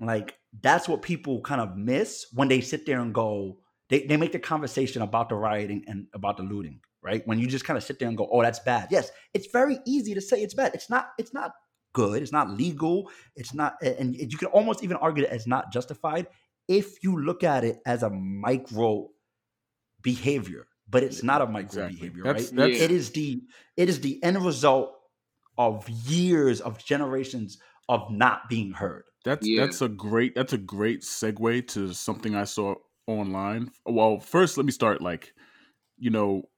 like 0.00 0.34
that's 0.62 0.88
what 0.88 1.02
people 1.02 1.40
kind 1.40 1.60
of 1.60 1.76
miss 1.76 2.26
when 2.32 2.48
they 2.48 2.60
sit 2.60 2.86
there 2.86 3.00
and 3.00 3.14
go 3.14 3.58
they, 3.88 4.04
they 4.06 4.16
make 4.16 4.32
the 4.32 4.38
conversation 4.38 5.02
about 5.02 5.30
the 5.30 5.34
rioting 5.34 5.84
and 5.86 6.06
about 6.14 6.36
the 6.36 6.42
looting 6.42 6.80
right? 7.02 7.26
When 7.26 7.38
you 7.38 7.46
just 7.46 7.64
kind 7.64 7.76
of 7.76 7.84
sit 7.84 7.98
there 7.98 8.08
and 8.08 8.16
go 8.16 8.28
oh 8.30 8.42
that's 8.42 8.58
bad. 8.60 8.88
Yes 8.90 9.10
it's 9.34 9.46
very 9.52 9.78
easy 9.86 10.14
to 10.14 10.20
say 10.20 10.42
it's 10.42 10.54
bad. 10.54 10.72
It's 10.74 10.90
not 10.90 11.10
it's 11.18 11.32
not 11.34 11.52
good. 11.92 12.22
It's 12.22 12.32
not 12.32 12.50
legal. 12.50 13.10
It's 13.36 13.54
not 13.54 13.76
and 13.82 14.14
you 14.16 14.38
can 14.38 14.48
almost 14.48 14.82
even 14.84 14.96
argue 14.98 15.24
that 15.24 15.34
it's 15.34 15.46
not 15.46 15.72
justified 15.72 16.26
if 16.68 17.02
you 17.02 17.18
look 17.20 17.42
at 17.44 17.64
it 17.64 17.80
as 17.86 18.02
a 18.02 18.10
micro 18.10 19.08
behavior 20.02 20.66
but 20.90 21.02
it's 21.02 21.22
not 21.22 21.42
a 21.42 21.46
micro 21.46 21.84
Exactly. 21.86 21.96
behavior 21.96 22.22
That's- 22.24 22.46
right? 22.48 22.56
That's- 22.56 22.80
it 22.80 22.90
is 22.90 23.10
the 23.10 23.42
it 23.76 23.88
is 23.88 24.00
the 24.00 24.22
end 24.22 24.42
result 24.44 24.94
of 25.58 25.88
years 25.88 26.60
of 26.60 26.78
generations 26.82 27.58
of 27.88 28.10
not 28.10 28.48
being 28.48 28.72
heard. 28.72 29.04
That's 29.24 29.46
Yeah. 29.46 29.62
that's 29.66 29.82
a 29.82 29.88
great 29.88 30.34
that's 30.34 30.52
a 30.52 30.58
great 30.58 31.02
segue 31.02 31.66
to 31.68 31.92
something 31.92 32.34
I 32.34 32.44
saw 32.44 32.76
online. 33.06 33.70
Well, 33.84 34.20
first 34.20 34.56
let 34.56 34.64
me 34.66 34.72
start 34.72 35.02
like, 35.02 35.34
you 35.98 36.10
know, 36.10 36.48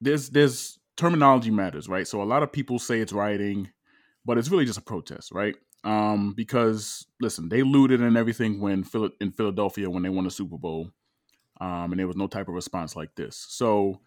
there's 0.00 0.30
there's 0.30 0.78
terminology 0.96 1.50
matters, 1.50 1.88
right? 1.88 2.06
So 2.06 2.22
a 2.22 2.24
lot 2.24 2.42
of 2.42 2.52
people 2.52 2.78
say 2.78 3.00
it's 3.00 3.12
rioting, 3.12 3.70
but 4.24 4.38
it's 4.38 4.48
really 4.50 4.64
just 4.64 4.78
a 4.78 4.82
protest, 4.82 5.32
right? 5.32 5.56
Um, 5.84 6.34
because 6.36 7.06
listen, 7.20 7.48
they 7.48 7.62
looted 7.62 8.00
and 8.00 8.16
everything 8.16 8.60
when 8.60 8.84
Phil- 8.84 9.10
in 9.20 9.30
Philadelphia 9.32 9.90
when 9.90 10.02
they 10.02 10.08
won 10.08 10.24
the 10.24 10.30
Super 10.30 10.58
Bowl, 10.58 10.90
um, 11.60 11.92
and 11.92 11.98
there 11.98 12.06
was 12.06 12.16
no 12.16 12.26
type 12.26 12.48
of 12.48 12.54
response 12.54 12.96
like 12.96 13.14
this. 13.16 13.46
So, 13.48 14.00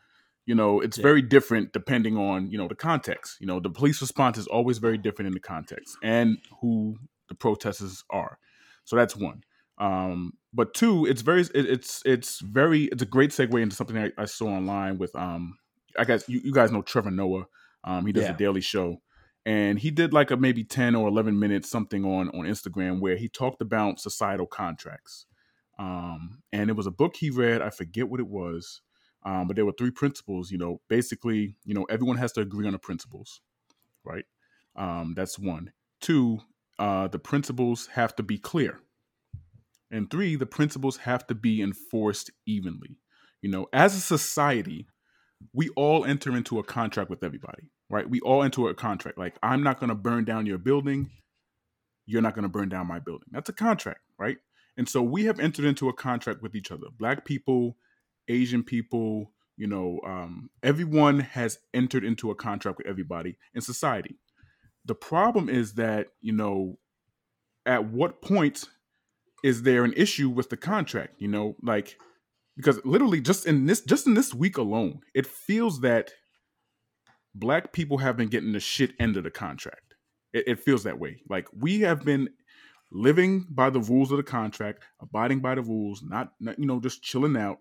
you 0.46 0.56
know, 0.56 0.80
it's 0.82 0.98
Yeah. 0.98 1.04
very 1.04 1.22
different 1.22 1.74
depending 1.74 2.18
on 2.18 2.52
you 2.52 2.58
know 2.58 2.68
the 2.68 2.76
context. 2.76 3.40
You 3.40 3.48
know, 3.48 3.60
the 3.60 3.70
police 3.70 4.02
response 4.02 4.38
is 4.38 4.48
always 4.48 4.78
very 4.78 4.98
different 4.98 5.28
in 5.28 5.34
the 5.34 5.40
context 5.40 5.98
and 6.04 6.38
who 6.62 6.98
the 7.30 7.36
protesters 7.36 8.04
are. 8.10 8.40
So 8.86 8.96
that's 8.96 9.16
one. 9.16 9.44
Um, 9.78 10.34
but 10.54 10.74
two, 10.74 11.06
it's 11.06 11.22
very 11.22 11.42
it, 11.42 11.52
it's 11.56 12.02
it's 12.06 12.40
very 12.42 12.86
it's 12.86 13.02
a 13.04 13.06
great 13.06 13.32
segue 13.32 13.62
into 13.62 13.76
something 13.76 13.98
I, 13.98 14.12
I 14.18 14.26
saw 14.26 14.48
online 14.48 14.98
with 14.98 15.16
um 15.16 15.58
I 16.00 16.06
guess 16.06 16.28
you, 16.30 16.40
you 16.44 16.54
guys 16.54 16.72
know 16.72 16.82
Trevor 16.82 17.12
Noah. 17.12 17.46
Um, 17.84 18.06
he 18.06 18.12
does 18.12 18.24
Yeah. 18.24 18.32
the 18.34 18.38
Daily 18.38 18.62
Show, 18.62 19.02
and 19.46 19.80
he 19.80 19.92
did 19.92 20.14
like 20.14 20.32
a 20.32 20.38
maybe 20.38 20.64
ten 20.64 20.96
or 20.96 21.08
eleven 21.08 21.38
minutes 21.40 21.70
something 21.70 22.04
on 22.06 22.30
on 22.30 22.46
Instagram 22.46 23.00
where 23.00 23.16
he 23.18 23.28
talked 23.28 23.62
about 23.62 24.00
societal 24.00 24.48
contracts. 24.48 25.26
Um, 25.78 26.42
and 26.52 26.70
it 26.70 26.74
was 26.76 26.88
a 26.88 26.92
book 26.92 27.16
he 27.16 27.30
read. 27.30 27.62
I 27.62 27.70
forget 27.70 28.10
what 28.10 28.20
it 28.20 28.28
was, 28.28 28.82
um, 29.24 29.48
but 29.48 29.56
there 29.56 29.66
were 29.66 29.76
three 29.78 29.92
principles. 29.92 30.52
You 30.52 30.58
know, 30.58 30.82
basically, 30.90 31.56
you 31.64 31.74
know, 31.74 31.84
everyone 31.90 32.18
has 32.18 32.34
to 32.34 32.42
agree 32.42 32.66
on 32.68 32.74
the 32.74 32.80
principles, 32.80 33.42
right? 34.04 34.26
Um, 34.76 35.14
that's 35.16 35.40
one. 35.40 35.72
Two, 36.02 36.40
uh, 36.78 37.08
the 37.08 37.20
principles 37.20 37.88
have 37.94 38.16
to 38.18 38.24
be 38.24 38.38
clear. 38.38 38.80
And 39.92 40.10
three, 40.12 40.36
the 40.36 40.46
principles 40.46 40.98
have 40.98 41.26
to 41.28 41.36
be 41.36 41.62
enforced 41.62 42.30
evenly. 42.46 42.98
You 43.42 43.50
know, 43.50 43.68
as 43.74 43.96
a 43.96 44.00
society, 44.00 44.88
we 45.54 45.70
all 45.70 46.06
enter 46.06 46.36
into 46.36 46.60
a 46.60 46.64
contract 46.64 47.10
with 47.10 47.24
everybody, 47.24 47.72
right? 47.90 48.10
We 48.10 48.20
all 48.22 48.44
enter 48.44 48.68
a 48.70 48.76
contract. 48.76 49.18
Like, 49.18 49.38
I'm 49.42 49.64
not 49.64 49.80
going 49.80 49.90
to 49.90 49.96
burn 49.96 50.26
down 50.26 50.46
your 50.46 50.58
building. 50.58 51.10
You're 52.06 52.22
not 52.22 52.36
going 52.36 52.44
to 52.44 52.50
burn 52.50 52.70
down 52.70 52.88
my 52.88 53.00
building. 53.00 53.30
That's 53.32 53.50
a 53.50 53.54
contract, 53.54 54.02
right? 54.18 54.38
And 54.78 54.88
so 54.88 55.02
we 55.02 55.26
have 55.26 55.40
entered 55.40 55.66
into 55.66 55.90
a 55.90 55.94
contract 55.94 56.42
with 56.42 56.56
each 56.56 56.72
other. 56.72 56.88
Black 56.98 57.26
people, 57.26 57.78
Asian 58.28 58.64
people, 58.64 59.32
you 59.58 59.68
know, 59.68 60.00
um, 60.06 60.50
everyone 60.64 61.20
has 61.20 61.60
entered 61.74 62.04
into 62.04 62.32
a 62.32 62.36
contract 62.36 62.78
with 62.78 62.88
everybody 62.88 63.38
in 63.54 63.62
society. 63.62 64.18
The 64.86 64.96
problem 64.96 65.50
is 65.50 65.74
that, 65.74 66.08
you 66.22 66.32
know, 66.32 66.80
at 67.66 67.86
what 67.86 68.22
point 68.22 68.66
is 69.44 69.64
there 69.64 69.84
an 69.84 69.94
issue 69.98 70.30
with 70.30 70.50
the 70.50 70.58
contract? 70.58 71.16
You 71.20 71.28
know, 71.28 71.56
like 71.62 71.98
because 72.60 72.84
literally 72.84 73.22
just 73.22 73.46
in 73.46 73.68
this 73.68 73.80
just 73.80 74.06
in 74.06 74.16
this 74.16 74.34
week 74.34 74.58
alone, 74.58 75.00
it 75.16 75.26
feels 75.26 75.80
that 75.80 76.12
black 77.34 77.72
people 77.72 78.00
have 78.00 78.18
been 78.18 78.28
getting 78.28 78.52
the 78.52 78.60
shit 78.60 78.92
end 79.00 79.16
of 79.16 79.24
the 79.24 79.32
contract. 79.32 79.96
It, 80.34 80.44
it 80.46 80.60
feels 80.60 80.84
that 80.84 81.00
way. 81.00 81.22
Like 81.30 81.48
we 81.58 81.80
have 81.82 82.04
been 82.04 82.28
living 82.92 83.46
by 83.50 83.70
the 83.70 83.80
rules 83.80 84.12
of 84.12 84.18
the 84.18 84.24
contract, 84.24 84.84
abiding 85.02 85.40
by 85.40 85.56
the 85.56 85.62
rules, 85.62 86.04
not, 86.04 86.34
not 86.42 86.60
you 86.60 86.66
know 86.66 86.82
just 86.82 87.02
chilling 87.02 87.38
out. 87.38 87.60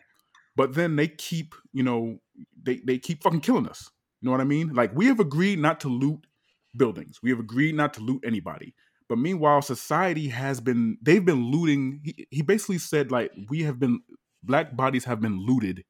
But 0.56 0.74
then 0.74 0.96
they 0.96 1.06
keep, 1.06 1.54
you 1.72 1.84
know, 1.84 2.18
they 2.60 2.80
they 2.84 2.98
keep 2.98 3.22
fucking 3.22 3.42
killing 3.42 3.68
us. 3.68 3.88
You 4.20 4.26
know 4.26 4.32
what 4.32 4.40
I 4.40 4.44
mean? 4.44 4.74
Like 4.74 4.90
we 4.96 5.06
have 5.06 5.20
agreed 5.20 5.60
not 5.60 5.78
to 5.80 5.88
loot 5.88 6.26
buildings. 6.76 7.20
We 7.22 7.30
have 7.30 7.38
agreed 7.38 7.76
not 7.76 7.94
to 7.94 8.00
loot 8.00 8.24
anybody. 8.26 8.74
But 9.08 9.18
meanwhile, 9.18 9.62
society 9.62 10.26
has 10.26 10.60
been 10.60 10.98
they've 11.02 11.24
been 11.24 11.52
looting. 11.52 12.00
He, 12.02 12.26
he 12.32 12.42
basically 12.42 12.78
said 12.78 13.12
like 13.12 13.30
we 13.48 13.62
have 13.62 13.78
been 13.78 14.00
black 14.42 14.76
bodies 14.76 15.04
have 15.04 15.20
been 15.20 15.38
looted 15.46 15.84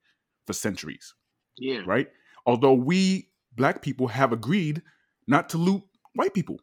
for 0.47 0.53
centuries, 0.53 1.15
yeah, 1.59 1.83
right? 1.87 2.09
Although 2.47 2.75
we 2.75 3.31
black 3.55 3.83
people 3.83 4.09
have 4.09 4.33
agreed 4.33 4.83
not 5.27 5.49
to 5.51 5.59
loot 5.59 5.83
white 6.15 6.35
people. 6.35 6.59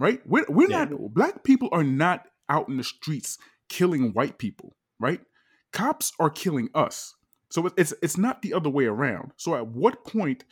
right? 0.00 0.20
We're, 0.26 0.46
we're 0.48 0.70
Yeah. 0.70 0.84
not 0.84 1.14
black 1.14 1.44
people 1.44 1.68
are 1.72 1.84
not 1.84 2.26
out 2.48 2.68
in 2.68 2.76
the 2.76 2.84
streets 2.84 3.36
killing 3.68 4.12
white 4.12 4.38
people, 4.38 4.76
right? 5.00 5.20
Cops 5.72 6.12
are 6.18 6.30
killing 6.30 6.68
us. 6.74 7.14
So 7.50 7.68
it's 7.76 7.92
it's 8.02 8.16
not 8.16 8.42
the 8.42 8.54
other 8.54 8.70
way 8.70 8.86
around. 8.86 9.32
So 9.36 9.54
at 9.56 9.66
what 9.68 10.04
point 10.04 10.44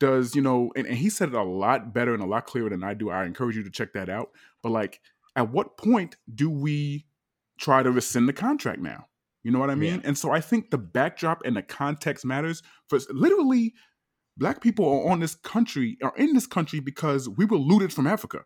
does 0.00 0.34
you 0.34 0.42
know? 0.42 0.72
And, 0.76 0.86
and 0.86 0.96
he 0.96 1.10
said 1.10 1.28
it 1.28 1.34
a 1.34 1.42
lot 1.42 1.92
better 1.94 2.14
and 2.14 2.22
a 2.22 2.26
lot 2.26 2.46
clearer 2.46 2.70
than 2.70 2.82
I 2.84 2.94
do. 2.94 3.10
I 3.10 3.24
encourage 3.26 3.56
you 3.56 3.62
to 3.64 3.70
check 3.70 3.92
that 3.94 4.08
out. 4.08 4.30
But 4.62 4.70
like, 4.70 5.00
at 5.36 5.50
what 5.50 5.76
point 5.76 6.16
do 6.34 6.48
we 6.50 7.06
try 7.58 7.82
to 7.82 7.90
rescind 7.90 8.28
the 8.28 8.32
contract 8.32 8.80
now? 8.80 9.06
You 9.46 9.52
know 9.52 9.60
what 9.60 9.70
I 9.70 9.76
mean? 9.76 10.02
And 10.04 10.18
so 10.18 10.32
I 10.32 10.40
think 10.40 10.70
the 10.70 10.76
backdrop 10.78 11.42
and 11.44 11.56
the 11.56 11.62
context 11.62 12.24
matters. 12.24 12.64
For 12.88 12.98
literally, 13.10 13.74
black 14.36 14.60
people 14.60 14.84
are 14.84 15.12
on 15.12 15.20
this 15.20 15.36
country 15.36 15.96
are 16.02 16.12
in 16.16 16.34
this 16.34 16.48
country 16.48 16.80
because 16.80 17.28
we 17.28 17.44
were 17.44 17.56
looted 17.56 17.92
from 17.92 18.08
Africa. 18.08 18.40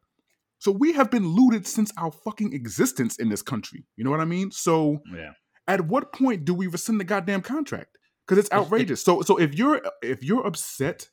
So 0.59 0.71
we 0.71 0.93
have 0.93 1.11
been 1.11 1.27
looted 1.27 1.67
since 1.67 1.91
our 1.97 2.13
fucking 2.13 2.53
existence 2.53 3.17
in 3.17 3.31
this 3.31 3.41
country. 3.41 3.87
You 3.97 4.05
know 4.05 4.11
what 4.11 4.21
I 4.21 4.27
mean? 4.27 4.51
So 4.51 4.99
Yeah. 5.11 5.33
at 5.67 5.87
what 5.87 6.13
point 6.13 6.45
do 6.45 6.53
we 6.53 6.67
rescind 6.67 7.01
the 7.01 7.05
goddamn 7.05 7.41
contract? 7.41 7.97
Because 8.29 8.37
it's 8.37 8.53
outrageous. 8.53 9.03
So 9.03 9.23
so 9.23 9.39
if 9.39 9.55
you're 9.55 9.81
if 10.03 10.23
you're 10.23 10.47
upset 10.47 11.09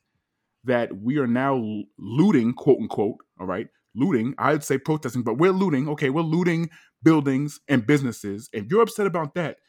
that 0.66 0.98
we 1.02 1.18
are 1.18 1.28
now 1.28 1.64
looting, 1.98 2.54
quote 2.56 2.80
unquote, 2.82 3.20
all 3.40 3.48
right, 3.48 3.68
looting, 3.96 4.36
I'd 4.38 4.66
say 4.66 4.80
protesting, 4.80 5.24
but 5.24 5.38
we're 5.38 5.54
looting. 5.54 5.88
Okay, 5.88 6.10
we're 6.10 6.24
looting 6.24 6.72
buildings 7.02 7.62
and 7.70 7.88
businesses. 7.88 8.50
If 8.52 8.66
you're 8.70 8.82
upset 8.82 9.08
about 9.08 9.34
that, 9.36 9.60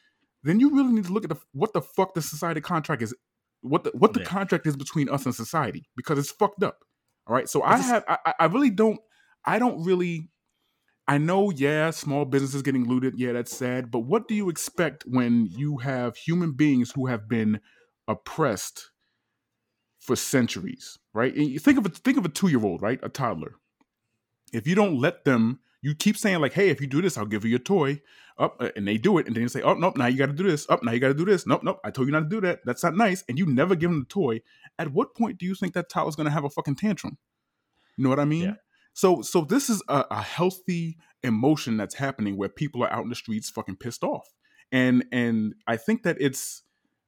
then 0.43 0.59
you 0.59 0.75
really 0.75 0.93
need 0.93 1.05
to 1.05 1.13
look 1.13 1.23
at 1.23 1.29
the, 1.29 1.37
what 1.53 1.73
the 1.73 1.81
fuck 1.81 2.13
the 2.13 2.21
society 2.21 2.61
contract 2.61 3.01
is, 3.01 3.13
what 3.61 3.83
the 3.83 3.91
what 3.93 4.13
the 4.13 4.21
Yeah. 4.21 4.25
contract 4.25 4.65
is 4.67 4.75
between 4.77 5.09
us 5.09 5.25
and 5.25 5.35
society, 5.35 5.89
because 5.95 6.17
it's 6.19 6.31
fucked 6.31 6.63
up. 6.63 6.79
All 7.27 7.35
right, 7.35 7.49
so 7.49 7.61
I 7.63 7.77
just- 7.77 7.89
have 7.89 8.03
I, 8.07 8.17
I- 8.25 8.33
I 8.41 8.45
really 8.45 8.69
don't 8.69 8.99
I 9.45 9.59
don't 9.59 9.83
really 9.83 10.29
I 11.07 11.17
know, 11.17 11.49
yeah, 11.49 11.89
small 11.89 12.23
businesses 12.25 12.61
getting 12.61 12.87
looted. 12.87 13.15
Yeah, 13.17 13.31
that's 13.33 13.55
sad. 13.57 13.89
But 13.89 14.01
what 14.01 14.27
do 14.27 14.35
you 14.35 14.47
expect 14.47 15.03
when 15.07 15.47
you 15.47 15.77
have 15.77 16.15
human 16.15 16.51
beings 16.51 16.91
who 16.91 17.07
have 17.07 17.27
been 17.27 17.61
oppressed 18.07 18.91
for 19.99 20.15
centuries, 20.15 20.99
right? 21.13 21.33
And 21.35 21.47
you 21.47 21.57
think 21.59 21.77
of 21.79 21.85
a 21.85 21.89
think 21.89 22.17
of 22.17 22.25
a 22.25 22.29
two 22.29 22.47
year 22.49 22.63
old, 22.63 22.81
right, 22.83 22.99
a 23.01 23.09
toddler. 23.09 23.55
If 24.53 24.67
you 24.67 24.75
don't 24.75 24.99
let 24.99 25.25
them, 25.25 25.59
you 25.81 25.95
keep 25.95 26.17
saying 26.17 26.39
like, 26.39 26.53
"Hey, 26.53 26.69
if 26.69 26.81
you 26.81 26.87
do 26.87 27.01
this, 27.01 27.17
I'll 27.17 27.25
give 27.25 27.45
you 27.45 27.55
a 27.55 27.59
toy." 27.59 28.01
Up, 28.37 28.55
uh, 28.61 28.69
and 28.77 28.87
they 28.87 28.97
do 28.97 29.17
it, 29.17 29.27
and 29.27 29.35
then 29.35 29.43
you 29.43 29.49
say, 29.49 29.61
"Oh, 29.61 29.73
nope, 29.73 29.97
now 29.97 30.05
you 30.05 30.17
got 30.17 30.27
to 30.27 30.33
do 30.33 30.43
this." 30.43 30.69
Up, 30.69 30.81
now 30.81 30.93
you 30.93 30.99
got 31.01 31.09
to 31.09 31.13
do 31.13 31.25
this. 31.25 31.45
Nope, 31.45 31.61
nope, 31.63 31.79
I 31.83 31.91
told 31.91 32.07
you 32.07 32.13
not 32.13 32.21
to 32.21 32.29
do 32.29 32.39
that. 32.41 32.59
That's 32.65 32.83
not 32.83 32.95
nice. 32.95 33.23
And 33.27 33.37
you 33.37 33.45
never 33.45 33.75
give 33.75 33.89
them 33.89 33.99
the 33.99 34.05
toy. 34.05 34.41
At 34.77 34.93
what 34.93 35.13
point 35.15 35.37
do 35.37 35.45
you 35.45 35.55
think 35.55 35.73
that 35.73 35.89
toddler's 35.89 36.15
going 36.15 36.25
to 36.25 36.31
have 36.31 36.45
a 36.45 36.49
fucking 36.49 36.75
tantrum? 36.77 37.17
You 37.97 38.03
know 38.05 38.09
what 38.09 38.19
I 38.19 38.25
mean? 38.25 38.43
Yeah. 38.43 38.53
So, 38.93 39.21
so 39.21 39.41
this 39.41 39.69
is 39.69 39.83
a, 39.89 40.05
a 40.09 40.21
healthy 40.21 40.97
emotion 41.21 41.75
that's 41.75 41.95
happening 41.95 42.37
where 42.37 42.47
people 42.49 42.81
are 42.83 42.91
out 42.91 43.03
in 43.03 43.09
the 43.09 43.15
streets 43.15 43.49
fucking 43.49 43.75
pissed 43.75 44.03
off, 44.05 44.27
and 44.71 45.03
and 45.11 45.53
I 45.67 45.75
think 45.75 46.03
that 46.03 46.15
it's 46.21 46.63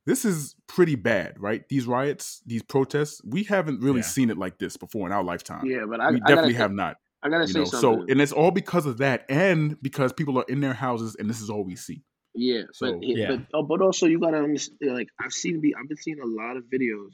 this 0.06 0.26
is 0.26 0.56
pretty 0.68 0.96
bad, 0.96 1.40
right? 1.40 1.64
These 1.70 1.86
riots, 1.86 2.42
these 2.46 2.64
protests, 2.64 3.22
we 3.24 3.44
haven't 3.44 3.82
really 3.82 4.00
Yeah. 4.00 4.06
seen 4.06 4.30
it 4.32 4.38
like 4.38 4.58
this 4.58 4.76
before 4.76 5.06
in 5.08 5.14
our 5.14 5.24
lifetime. 5.24 5.66
Yeah, 5.66 5.86
but 5.90 6.02
I, 6.02 6.12
we 6.12 6.20
definitely 6.20 6.54
say- 6.54 6.58
have 6.58 6.72
not. 6.74 6.98
I 7.24 7.30
gotta 7.30 7.44
You 7.46 7.54
say 7.54 7.60
know, 7.60 7.66
so 7.66 8.06
and 8.10 8.20
it's 8.22 8.32
all 8.32 8.52
because 8.52 8.86
of 8.86 8.98
that, 8.98 9.26
and 9.30 9.80
because 9.82 10.12
people 10.14 10.38
are 10.40 10.46
in 10.50 10.60
their 10.62 10.74
houses, 10.74 11.16
and 11.20 11.30
this 11.30 11.40
is 11.42 11.50
all 11.50 11.64
we 11.64 11.76
see. 11.76 12.02
Yeah, 12.34 12.64
So- 12.74 12.94
but, 12.94 13.04
yeah. 13.04 13.16
Yeah. 13.18 13.36
but 13.36 13.46
oh, 13.54 13.64
but 13.64 13.82
also 13.82 14.08
you 14.08 14.20
gotta 14.20 14.38
understand. 14.38 14.94
Like 14.96 15.10
I've 15.20 15.34
seen, 15.34 15.62
the, 15.62 15.76
I've 15.80 15.88
been 15.88 15.98
seeing 15.98 16.20
a 16.20 16.26
lot 16.26 16.58
of 16.58 16.64
videos 16.66 17.12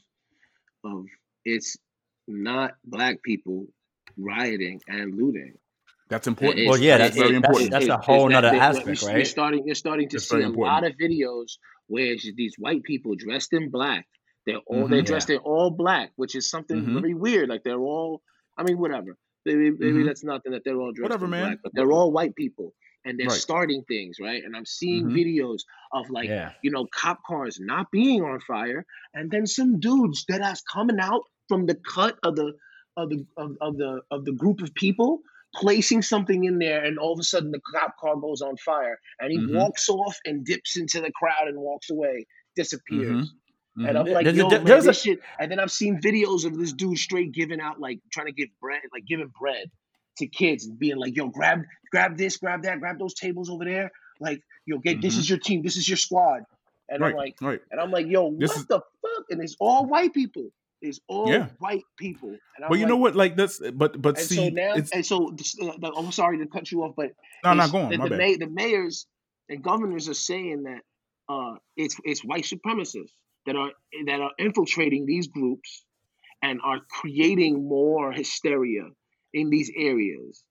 of 0.84 1.06
it's 1.44 1.76
not 2.28 2.72
black 2.86 3.22
people 3.24 3.66
rioting 4.18 4.82
and 4.88 5.16
looting. 5.16 5.54
That's 6.10 6.28
important. 6.28 6.60
It's- 6.60 6.72
Well, 6.72 6.80
yeah, 6.82 6.96
it's- 6.96 7.10
that's 7.10 7.18
very 7.18 7.30
it's- 7.36 7.44
important. 7.46 7.72
That's, 7.72 7.86
it's- 7.86 8.00
a 8.00 8.02
whole 8.02 8.26
other 8.34 8.42
that- 8.48 8.52
that- 8.54 8.76
aspect, 8.78 9.02
you're, 9.02 9.10
right? 9.10 9.18
You're 9.18 9.26
starting, 9.26 9.66
you're 9.66 9.76
starting 9.76 10.08
to 10.10 10.16
It's 10.18 10.30
see 10.30 10.42
a 10.42 10.50
lot 10.50 10.86
of 10.86 10.94
videos 10.96 11.58
where 11.88 12.06
it's 12.14 12.30
these 12.36 12.56
white 12.58 12.84
people 12.84 13.16
dressed 13.16 13.52
in 13.54 13.70
black. 13.70 14.08
They're 14.46 14.58
all 14.68 14.88
they're 14.88 15.02
dressed 15.02 15.28
dressed 15.28 15.30
in 15.32 15.38
all 15.40 15.70
black, 15.72 16.12
which 16.16 16.34
is 16.36 16.50
something 16.50 16.82
Mhm. 16.82 17.02
very 17.02 17.14
weird. 17.14 17.50
Like 17.50 17.64
they're 17.64 17.80
all, 17.80 18.22
I 18.58 18.64
mean, 18.64 18.78
whatever. 18.78 19.18
Maybe, 19.48 19.72
maybe 19.72 20.04
Mhm. 20.04 20.08
that's 20.08 20.24
nothing 20.24 20.52
that 20.54 20.64
they're 20.66 20.78
all 20.82 20.94
dressed 20.94 21.04
Whatever, 21.04 21.28
man. 21.28 21.48
black, 21.48 21.60
but 21.64 21.72
they're 21.76 21.92
all 21.92 22.12
white 22.12 22.36
people 22.36 22.74
and 23.06 23.20
they're 23.20 23.30
Right. 23.30 23.40
starting 23.48 23.84
things, 23.88 24.18
right? 24.22 24.44
And 24.44 24.56
I'm 24.56 24.66
seeing 24.66 25.06
Mhm. 25.06 25.14
videos 25.14 25.62
of 25.94 26.10
like 26.10 26.30
yeah. 26.30 26.54
you 26.64 26.72
know, 26.72 26.88
cop 26.94 27.20
cars 27.28 27.60
not 27.60 27.88
being 27.92 28.24
on 28.24 28.40
fire, 28.42 28.86
and 29.14 29.32
then 29.32 29.46
some 29.48 29.80
dudes 29.80 30.26
that 30.30 30.42
ass 30.42 30.62
coming 30.74 31.00
out 31.00 31.22
from 31.48 31.66
the 31.68 31.76
cut 31.76 32.18
of 32.24 32.36
the 32.36 32.54
of 32.98 33.10
the 33.10 33.26
of, 33.38 33.52
of 33.62 33.78
the 33.78 34.02
of 34.12 34.26
the 34.26 34.34
group 34.34 34.60
of 34.62 34.74
people, 34.76 35.22
placing 35.56 36.02
something 36.02 36.44
in 36.46 36.60
there, 36.60 36.84
and 36.84 36.98
all 37.00 37.14
of 37.14 37.20
a 37.20 37.24
sudden 37.24 37.52
the 37.52 37.62
cop 37.74 37.96
car 38.00 38.16
goes 38.18 38.42
on 38.42 38.58
fire, 38.58 38.98
and 39.20 39.32
he 39.32 39.40
Mhm. 39.40 39.48
walks 39.48 39.88
off 39.88 40.18
and 40.26 40.46
dips 40.46 40.78
into 40.78 41.00
the 41.00 41.12
crowd 41.12 41.48
and 41.48 41.60
walks 41.60 41.90
away, 41.90 42.26
disappears. 42.56 43.34
And 43.78 43.98
I'm 43.98 44.06
Mhm. 44.06 44.14
like, 44.14 44.24
There's 44.26 44.36
a- 44.38 44.40
yo, 44.40 44.50
man, 44.50 44.64
there's 44.66 44.86
a- 44.86 44.88
this 44.88 45.02
shit. 45.02 45.20
And 45.40 45.52
then 45.52 45.60
I've 45.60 45.72
seen 45.72 46.00
videos 46.02 46.46
of 46.46 46.58
this 46.58 46.74
dude 46.74 46.98
straight 46.98 47.32
giving 47.32 47.60
out, 47.62 47.80
like 47.80 48.00
trying 48.12 48.26
to 48.28 48.32
give 48.32 48.50
bread, 48.60 48.82
like 48.92 49.06
giving 49.06 49.32
bread 49.40 49.70
to 50.18 50.28
kids, 50.28 50.66
and 50.66 50.80
being 50.80 50.98
like, 50.98 51.16
yo, 51.16 51.28
grab, 51.28 51.62
grab 51.92 52.18
this, 52.18 52.38
grab 52.38 52.64
that, 52.64 52.80
grab 52.80 52.98
those 52.98 53.14
tables 53.14 53.50
over 53.50 53.66
there. 53.66 53.92
Like, 54.20 54.42
yo, 54.66 54.80
get 54.80 55.00
this 55.02 55.16
Mhm. 55.16 55.20
is 55.20 55.30
your 55.30 55.40
team, 55.40 55.62
this 55.62 55.78
is 55.78 55.88
your 55.88 55.98
squad. 55.98 56.44
And 56.90 57.02
right, 57.02 57.12
I'm 57.12 57.18
like, 57.18 57.36
right. 57.42 57.60
and 57.70 57.80
I'm 57.80 57.92
like, 57.92 58.08
yo, 58.08 58.34
This 58.38 58.50
what 58.52 58.58
is- 58.60 58.66
the 58.68 58.80
fuck? 59.02 59.26
And 59.30 59.42
it's 59.44 59.56
all 59.60 59.86
white 59.86 60.14
people. 60.14 60.50
It's 60.82 61.00
all 61.08 61.30
Yeah. 61.30 61.50
white 61.60 61.84
people. 61.98 62.30
And 62.30 62.64
I'm 62.64 62.70
But 62.70 62.76
you 62.76 62.86
like, 62.86 62.90
know 62.90 62.98
what? 62.98 63.16
Like 63.16 63.36
that's 63.36 63.60
but 63.74 64.02
but 64.02 64.18
And 64.18 64.28
see, 64.28 64.36
so 64.36 64.50
now, 64.50 64.74
and 64.74 65.06
so 65.06 65.28
uh, 65.30 65.32
the- 65.80 65.94
I'm 65.98 66.12
sorry 66.12 66.38
to 66.40 66.46
cut 66.48 66.72
you 66.72 66.84
off, 66.84 66.96
but 66.96 67.12
no, 67.44 67.52
it's- 67.52 67.58
not 67.58 67.72
going. 67.72 67.90
The, 67.90 67.98
My 67.98 68.04
the, 68.06 68.10
bad. 68.12 68.18
may, 68.18 68.36
the 68.38 68.48
mayors 68.48 69.08
and 69.50 69.64
governors 69.64 70.08
are 70.08 70.14
saying 70.14 70.64
that 70.64 70.82
uh, 71.30 71.56
it's 71.76 71.96
it's 72.06 72.24
white 72.24 72.44
supremacists 72.44 73.12
that 73.48 73.56
are 73.56 73.72
that 74.06 74.22
are 74.22 74.32
infiltrating 74.38 75.06
these 75.08 75.28
groups 75.28 75.84
and 76.44 76.60
are 76.64 76.82
creating 77.02 77.68
more 77.68 78.12
hysteria 78.12 78.84
in 79.34 79.50
these 79.50 79.72
areas 79.76 80.44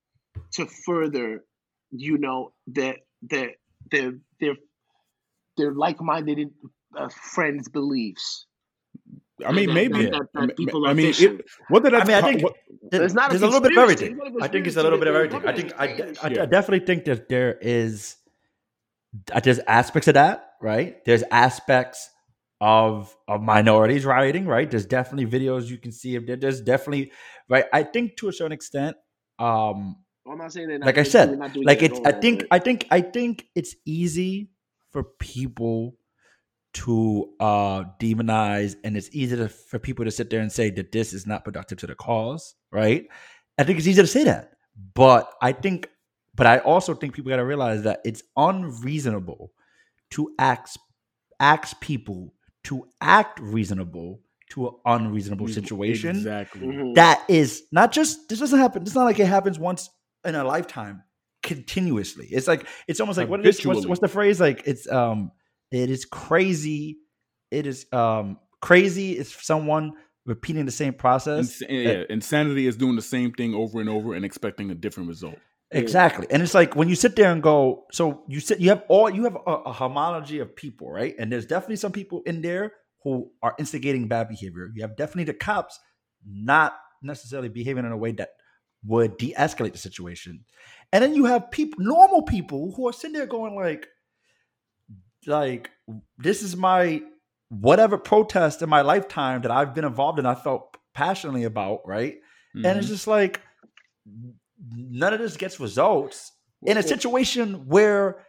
to 0.55 0.67
further, 0.85 1.45
you 1.93 2.19
know, 2.19 2.53
that 2.75 2.97
the 3.23 3.51
their 3.93 4.13
their 4.41 4.55
their 5.57 5.73
like-minded 5.73 6.51
uh, 6.99 7.09
friends' 7.35 7.69
beliefs. 7.69 8.47
I 9.47 9.53
mean, 9.53 9.69
that- 9.69 9.75
maybe. 9.75 10.03
that- 10.07 10.11
that- 10.13 10.29
that 10.35 10.51
I 10.51 10.55
people 10.55 10.81
mean, 10.81 10.91
I 10.91 10.95
mean, 10.95 11.15
it, 11.19 11.45
what 11.69 11.85
did 11.85 11.95
I? 11.95 12.01
I 12.01 12.05
mean, 12.05 12.17
I 12.17 12.21
co- 12.23 12.27
think- 12.29 12.43
what- 12.43 12.57
There's 12.91 13.15
not 13.15 13.27
a 13.27 13.31
there's 13.31 13.43
a 13.43 13.47
little 13.47 13.61
bit 13.61 13.73
of 13.73 13.79
everything. 13.79 14.13
It's 14.13 14.19
not 14.35 14.43
a 14.43 14.45
I 14.45 14.49
think 14.49 14.67
it's 14.67 14.77
a 14.77 14.83
little 14.83 14.99
bit 14.99 15.09
of 15.09 15.15
everything. 15.15 15.43
I 15.47 15.53
think 15.53 15.73
I, 15.79 15.85
I, 16.23 16.29
Yeah. 16.31 16.43
I 16.43 16.47
definitely 16.47 16.87
think 16.87 17.05
that 17.05 17.29
there 17.29 17.59
is 17.61 18.17
there's 19.45 19.59
aspects 19.61 20.09
of 20.09 20.15
that, 20.15 20.53
right? 20.61 21.05
There's 21.05 21.23
aspects 21.31 22.11
of 22.61 23.15
of 23.29 23.43
minorities 23.43 24.05
rioting, 24.05 24.47
right? 24.47 24.71
There's 24.71 24.87
definitely 24.87 25.27
videos 25.27 25.69
you 25.69 25.79
can 25.79 25.93
see 25.93 26.17
of. 26.17 26.27
There's 26.27 26.61
definitely 26.61 27.13
right. 27.49 27.67
I 27.73 27.83
think 27.83 28.17
to 28.19 28.29
a 28.29 28.33
certain 28.33 28.53
extent, 28.53 28.97
um, 29.39 29.97
I'm 30.31 30.39
not 30.39 30.53
saying 30.53 30.69
they're 30.69 30.79
not 30.79 30.87
like 30.87 30.99
I 30.99 31.03
said, 31.03 31.29
doing 31.53 31.67
like 31.67 31.83
it 31.83 31.93
it's. 31.93 32.01
I 32.05 32.13
think 32.13 32.45
I 32.51 32.59
think 32.59 32.87
I 32.91 33.01
think 33.01 33.47
it's 33.55 33.75
easy 33.85 34.51
for 34.91 35.05
people 35.05 35.97
to 36.77 37.31
uh 37.41 37.85
demonize 37.99 38.77
and 38.85 38.99
it's 38.99 39.09
easy 39.13 39.35
to, 39.35 39.49
for 39.49 39.79
people 39.79 40.05
to 40.05 40.11
sit 40.11 40.29
there 40.29 40.41
and 40.41 40.53
say 40.53 40.69
that 40.69 40.93
this 40.93 41.15
is 41.15 41.27
not 41.27 41.43
productive 41.43 41.79
to 41.79 41.87
the 41.87 41.95
cause 41.95 42.55
right 42.71 43.07
i 43.59 43.65
think 43.65 43.79
it's 43.79 43.87
easy 43.87 44.03
to 44.03 44.07
say 44.07 44.25
that 44.25 44.53
but 44.95 45.33
i 45.41 45.53
think 45.53 45.89
but 46.35 46.47
i 46.47 46.59
also 46.59 46.93
think 46.93 47.15
people 47.15 47.31
got 47.31 47.37
to 47.37 47.47
realize 47.47 47.83
that 47.83 48.01
it's 48.05 48.23
unreasonable 48.37 49.53
to 50.11 50.31
ask 50.39 50.79
ask 51.41 51.81
people 51.81 52.35
to 52.67 52.87
act 53.01 53.39
reasonable 53.41 54.21
to 54.51 54.69
an 54.69 54.75
unreasonable 54.85 55.49
situation 55.49 56.11
Exactly. 56.11 56.63
Mhm. 56.67 56.95
that 56.95 57.25
is 57.29 57.65
not 57.73 57.91
just 57.93 58.29
this 58.29 58.39
doesn't 58.39 58.59
happen. 58.59 58.83
It's 58.83 58.95
not 58.95 59.05
like 59.05 59.19
it 59.19 59.27
happens 59.27 59.59
once 59.59 59.91
in 60.25 60.35
a 60.35 60.45
lifetime 60.45 61.03
continuously. 61.43 62.27
It's 62.31 62.47
like 62.49 62.67
it's 62.87 63.01
almost 63.01 63.19
like 63.19 63.29
what 63.29 63.41
it 63.41 63.47
is. 63.47 63.65
What's, 63.65 63.87
what's 63.87 64.01
the 64.01 64.09
phrase? 64.09 64.41
Like 64.41 64.63
it's 64.67 64.91
um 64.91 65.33
it 65.71 65.91
is 65.91 66.05
crazy. 66.05 66.99
It 67.51 67.67
is 67.67 67.87
um 67.93 68.39
crazy 68.61 69.17
is 69.19 69.33
someone 69.33 69.93
repeating 70.25 70.65
the 70.65 70.73
same 70.73 70.93
process. 70.93 71.63
Ins- 71.63 71.71
yeah, 71.71 72.03
insanity 72.11 72.67
is 72.67 72.77
doing 72.77 72.97
the 72.97 73.03
same 73.03 73.33
thing 73.33 73.55
over 73.55 73.81
and 73.81 73.89
over 73.89 74.15
and 74.15 74.25
expecting 74.25 74.71
a 74.71 74.75
different 74.75 75.09
result. 75.09 75.39
Exactly. 75.71 76.27
And 76.31 76.43
it's 76.43 76.55
like 76.55 76.77
when 76.77 76.89
you 76.89 76.95
sit 76.95 77.17
there 77.17 77.33
and 77.33 77.43
go, 77.43 77.87
so 77.93 78.23
you 78.29 78.41
sit, 78.41 78.61
you 78.61 78.69
have 78.69 78.85
all, 78.89 79.11
you 79.11 79.25
have 79.25 79.37
a, 79.47 79.51
a 79.51 79.73
homology 79.73 80.39
of 80.39 80.55
people, 80.55 80.91
right? 80.91 81.15
And 81.19 81.31
there's 81.33 81.47
definitely 81.47 81.77
some 81.77 81.93
people 81.93 82.23
in 82.25 82.41
there 82.41 82.73
who 83.03 83.31
are 83.43 83.55
instigating 83.59 84.09
bad 84.09 84.29
behavior. 84.29 84.71
You 84.75 84.83
have 84.83 84.97
definitely 84.97 85.25
the 85.25 85.35
cops 85.35 85.79
not 86.25 86.77
necessarily 87.03 87.49
behaving 87.49 87.85
in 87.85 87.93
a 87.93 87.97
way 87.97 88.13
that 88.13 88.31
would 88.85 89.17
de 89.19 89.35
escalate 89.37 89.73
the 89.73 89.79
situation. 89.79 90.45
And 90.93 91.03
then 91.03 91.15
you 91.15 91.25
have 91.25 91.51
people, 91.51 91.85
normal 91.85 92.23
people 92.23 92.73
who 92.77 92.89
are 92.89 92.93
sitting 92.93 93.15
there 93.15 93.27
going, 93.27 93.55
like, 93.57 93.89
like, 95.27 95.71
this 96.19 96.43
is 96.43 96.57
my 96.57 97.03
whatever 97.49 97.99
protest 97.99 98.63
in 98.63 98.69
my 98.69 98.83
lifetime 98.83 99.43
that 99.43 99.51
I've 99.51 99.75
been 99.75 99.85
involved 99.85 100.19
in, 100.19 100.27
I 100.27 100.35
felt 100.35 100.77
passionately 100.95 101.45
about, 101.45 101.81
right? 101.87 102.17
and 102.65 102.65
Mm-hmm. 102.65 102.79
it's 102.79 102.89
just 102.89 103.07
like 103.07 103.41
none 104.71 105.13
of 105.13 105.21
this 105.21 105.37
gets 105.37 105.61
results 105.61 106.33
in 106.65 106.77
a 106.79 106.83
situation 106.83 107.67
where 107.67 108.25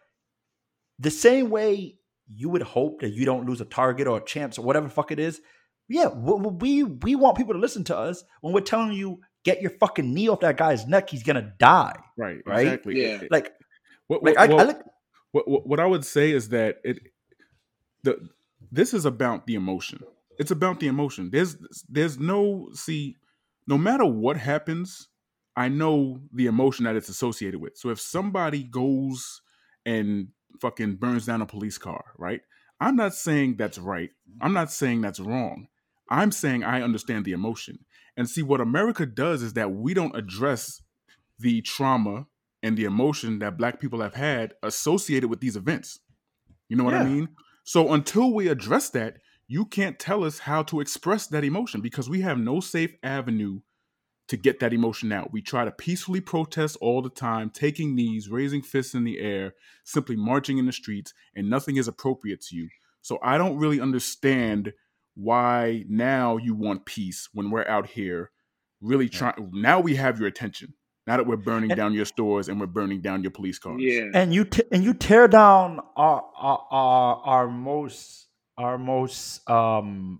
the 1.00 1.12
same 1.12 1.50
way 1.50 1.96
you 2.34 2.50
would 2.50 2.62
hope 2.62 3.02
that 3.02 3.14
you 3.14 3.26
don't 3.26 3.46
lose 3.46 3.62
a 3.62 3.66
target 3.66 4.08
or 4.08 4.18
a 4.18 4.26
chance 4.26 4.58
or 4.58 4.64
whatever 4.64 4.88
the 4.88 4.94
fuck 4.94 5.12
it 5.12 5.20
is. 5.20 5.42
Yeah, 5.88 6.08
we 6.08 6.34
we, 6.34 6.84
we 6.84 7.16
want 7.16 7.38
people 7.38 7.54
to 7.54 7.60
listen 7.60 7.84
to 7.86 7.98
us 7.98 8.24
when 8.42 8.54
we're 8.54 8.62
telling 8.62 8.92
you 8.92 9.22
get 9.46 9.62
your 9.62 9.72
fucking 9.72 10.14
knee 10.14 10.28
off 10.28 10.42
that 10.42 10.58
guy's 10.58 10.86
neck. 10.86 11.10
He's 11.10 11.24
gonna 11.24 11.54
die. 11.58 11.96
right, 12.18 12.40
right? 12.46 12.68
exactly. 12.68 13.02
Yeah. 13.02 13.22
Like, 13.32 13.54
what, 14.08 14.22
like 14.24 14.38
what- 14.38 14.50
I, 14.50 14.54
I 14.54 14.56
well- 14.56 14.68
look. 14.68 14.84
what, 15.32 15.48
what 15.48 15.68
what 15.68 15.80
I 15.80 15.86
would 15.86 16.04
say 16.06 16.32
is 16.32 16.50
that 16.50 16.78
it 16.84 17.00
the 18.04 18.20
this 18.72 18.94
is 18.94 19.06
about 19.06 19.48
the 19.48 19.56
emotion. 19.56 20.02
It's 20.38 20.52
about 20.52 20.80
the 20.82 20.88
emotion. 20.88 21.30
There's 21.32 21.56
there's 21.88 22.20
no 22.20 22.70
see 22.74 23.16
no 23.66 23.78
matter 23.78 24.06
what 24.06 24.36
happens, 24.38 25.08
I 25.58 25.70
know 25.70 26.22
the 26.32 26.46
emotion 26.46 26.86
that 26.86 26.96
it's 26.96 27.10
associated 27.10 27.60
with. 27.60 27.78
So 27.78 27.90
if 27.90 28.00
somebody 28.00 28.64
goes 28.64 29.42
and 29.88 30.28
fucking 30.62 30.98
burns 30.98 31.26
down 31.26 31.42
a 31.42 31.48
police 31.48 31.80
car, 31.80 32.06
right? 32.18 32.42
I'm 32.80 32.96
not 32.96 33.16
saying 33.16 33.56
that's 33.58 33.80
right. 33.80 34.12
I'm 34.40 34.54
not 34.54 34.72
saying 34.72 35.02
that's 35.02 35.20
wrong. 35.20 35.68
I'm 36.12 36.32
saying 36.32 36.64
I 36.64 36.84
understand 36.84 37.26
the 37.26 37.32
emotion. 37.32 37.80
And 38.16 38.30
see 38.30 38.44
what 38.44 38.62
America 38.62 39.08
does 39.08 39.42
is 39.42 39.54
that 39.54 39.72
we 39.72 39.96
don't 39.96 40.16
address 40.16 40.82
the 41.40 41.62
trauma 41.62 42.28
and 42.62 42.78
the 42.78 42.86
emotion 42.86 43.40
that 43.40 43.58
black 43.58 43.80
people 43.80 44.02
have 44.02 44.14
had 44.14 44.54
associated 44.62 45.30
with 45.30 45.40
these 45.40 45.56
events. 45.56 46.00
You 46.70 46.78
know 46.78 46.84
what 46.84 46.94
I 46.94 47.04
mean? 47.04 47.30
So 47.64 47.94
until 47.94 48.32
we 48.32 48.48
address 48.48 48.90
that, 48.92 49.18
you 49.48 49.66
can't 49.66 49.98
tell 49.98 50.24
us 50.24 50.40
how 50.40 50.62
to 50.64 50.82
express 50.82 51.26
that 51.28 51.44
emotion 51.44 51.82
because 51.82 52.10
we 52.10 52.22
have 52.22 52.38
no 52.38 52.60
safe 52.60 52.94
avenue 53.02 53.62
to 54.28 54.38
get 54.38 54.60
that 54.60 54.74
emotion 54.74 55.12
out. 55.12 55.32
We 55.32 55.42
try 55.42 55.64
to 55.66 55.72
peacefully 55.72 56.20
protest 56.22 56.78
all 56.82 57.02
the 57.02 57.10
time, 57.10 57.50
taking 57.50 57.96
knees, 57.96 58.30
raising 58.30 58.62
fists 58.62 58.94
in 58.94 59.04
the 59.06 59.20
air, 59.20 59.54
simply 59.86 60.16
marching 60.18 60.58
in 60.58 60.66
the 60.66 60.74
streets, 60.74 61.14
and 61.36 61.50
nothing 61.50 61.78
is 61.78 61.88
appropriate 61.88 62.42
to 62.48 62.56
you. 62.56 62.70
So 63.02 63.20
I 63.24 63.38
don't 63.38 63.58
really 63.58 63.80
understand 63.80 64.74
why 65.16 65.86
now 65.88 66.38
you 66.38 66.54
want 66.54 66.86
peace 66.86 67.30
when 67.34 67.50
we're 67.52 67.68
out 67.68 67.88
here 67.88 68.32
really 68.82 69.10
trying. 69.10 69.50
Now 69.54 69.80
we 69.80 69.96
have 69.96 70.20
your 70.20 70.28
attention. 70.28 70.74
Now 71.08 71.16
that 71.18 71.26
we're 71.26 71.38
burning 71.38 71.72
And- 71.72 71.78
down 71.78 71.94
your 71.94 72.04
stores 72.06 72.50
and 72.50 72.60
we're 72.60 72.68
burning 72.68 73.00
down 73.02 73.24
your 73.24 73.32
police 73.32 73.58
cars. 73.60 73.80
Yeah. 73.82 74.10
and 74.14 74.34
you 74.34 74.44
t- 74.44 74.64
and 74.74 74.84
you 74.84 74.94
tear 74.94 75.28
down 75.30 75.80
our 75.96 76.24
our 76.38 76.68
our, 76.70 77.16
our 77.24 77.48
most 77.48 78.28
our 78.58 78.78
most 78.78 79.50
um 79.50 80.20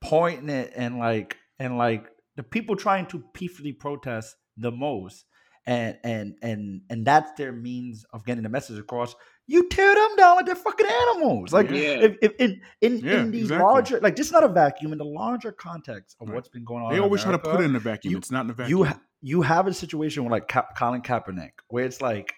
poignant 0.00 0.70
and 0.76 0.98
like 0.98 1.36
and 1.58 1.76
like 1.76 2.08
the 2.38 2.42
people 2.42 2.74
trying 2.76 3.04
to 3.06 3.22
peacefully 3.34 3.72
protest 3.72 4.34
the 4.56 4.70
most 4.72 5.26
and 5.66 5.98
and 6.04 6.34
and 6.42 6.80
and 6.88 7.04
that's 7.06 7.30
their 7.36 7.52
means 7.52 8.06
of 8.14 8.24
getting 8.24 8.42
the 8.44 8.48
message 8.48 8.78
across 8.78 9.14
you 9.46 9.68
tear 9.68 9.94
them 9.94 10.16
down 10.16 10.36
like 10.36 10.46
they're 10.46 10.54
fucking 10.54 10.86
animals 10.86 11.52
like 11.52 11.68
Yeah. 11.68 12.06
If, 12.06 12.16
if 12.22 12.32
in 12.38 12.60
in, 12.80 12.98
Yeah, 13.00 13.20
in 13.20 13.30
the 13.32 13.40
exactly. 13.40 13.64
larger 13.66 14.00
like 14.00 14.16
this 14.16 14.32
not 14.32 14.44
a 14.44 14.48
vacuum 14.48 14.92
in 14.92 14.98
the 14.98 15.04
larger 15.04 15.52
context 15.52 16.16
of 16.20 16.28
Right. 16.28 16.36
what's 16.36 16.48
been 16.48 16.64
going 16.64 16.84
on 16.84 16.92
They 16.92 17.00
always 17.00 17.22
try 17.22 17.32
to 17.32 17.38
put 17.38 17.60
it 17.60 17.64
in 17.64 17.76
a 17.76 17.80
vacuum. 17.80 18.12
you- 18.12 18.18
it's 18.18 18.30
not 18.30 18.44
in 18.46 18.50
a 18.50 18.54
vacuum. 18.54 18.78
you 18.78 18.84
ha- 18.84 19.00
you 19.20 19.42
have 19.42 19.66
a 19.66 19.74
situation 19.74 20.22
with 20.24 20.30
like 20.32 20.46
Ka- 20.48 20.68
Colin 20.78 21.02
Kaepernick 21.02 21.50
where 21.68 21.84
it's 21.84 22.00
like, 22.00 22.32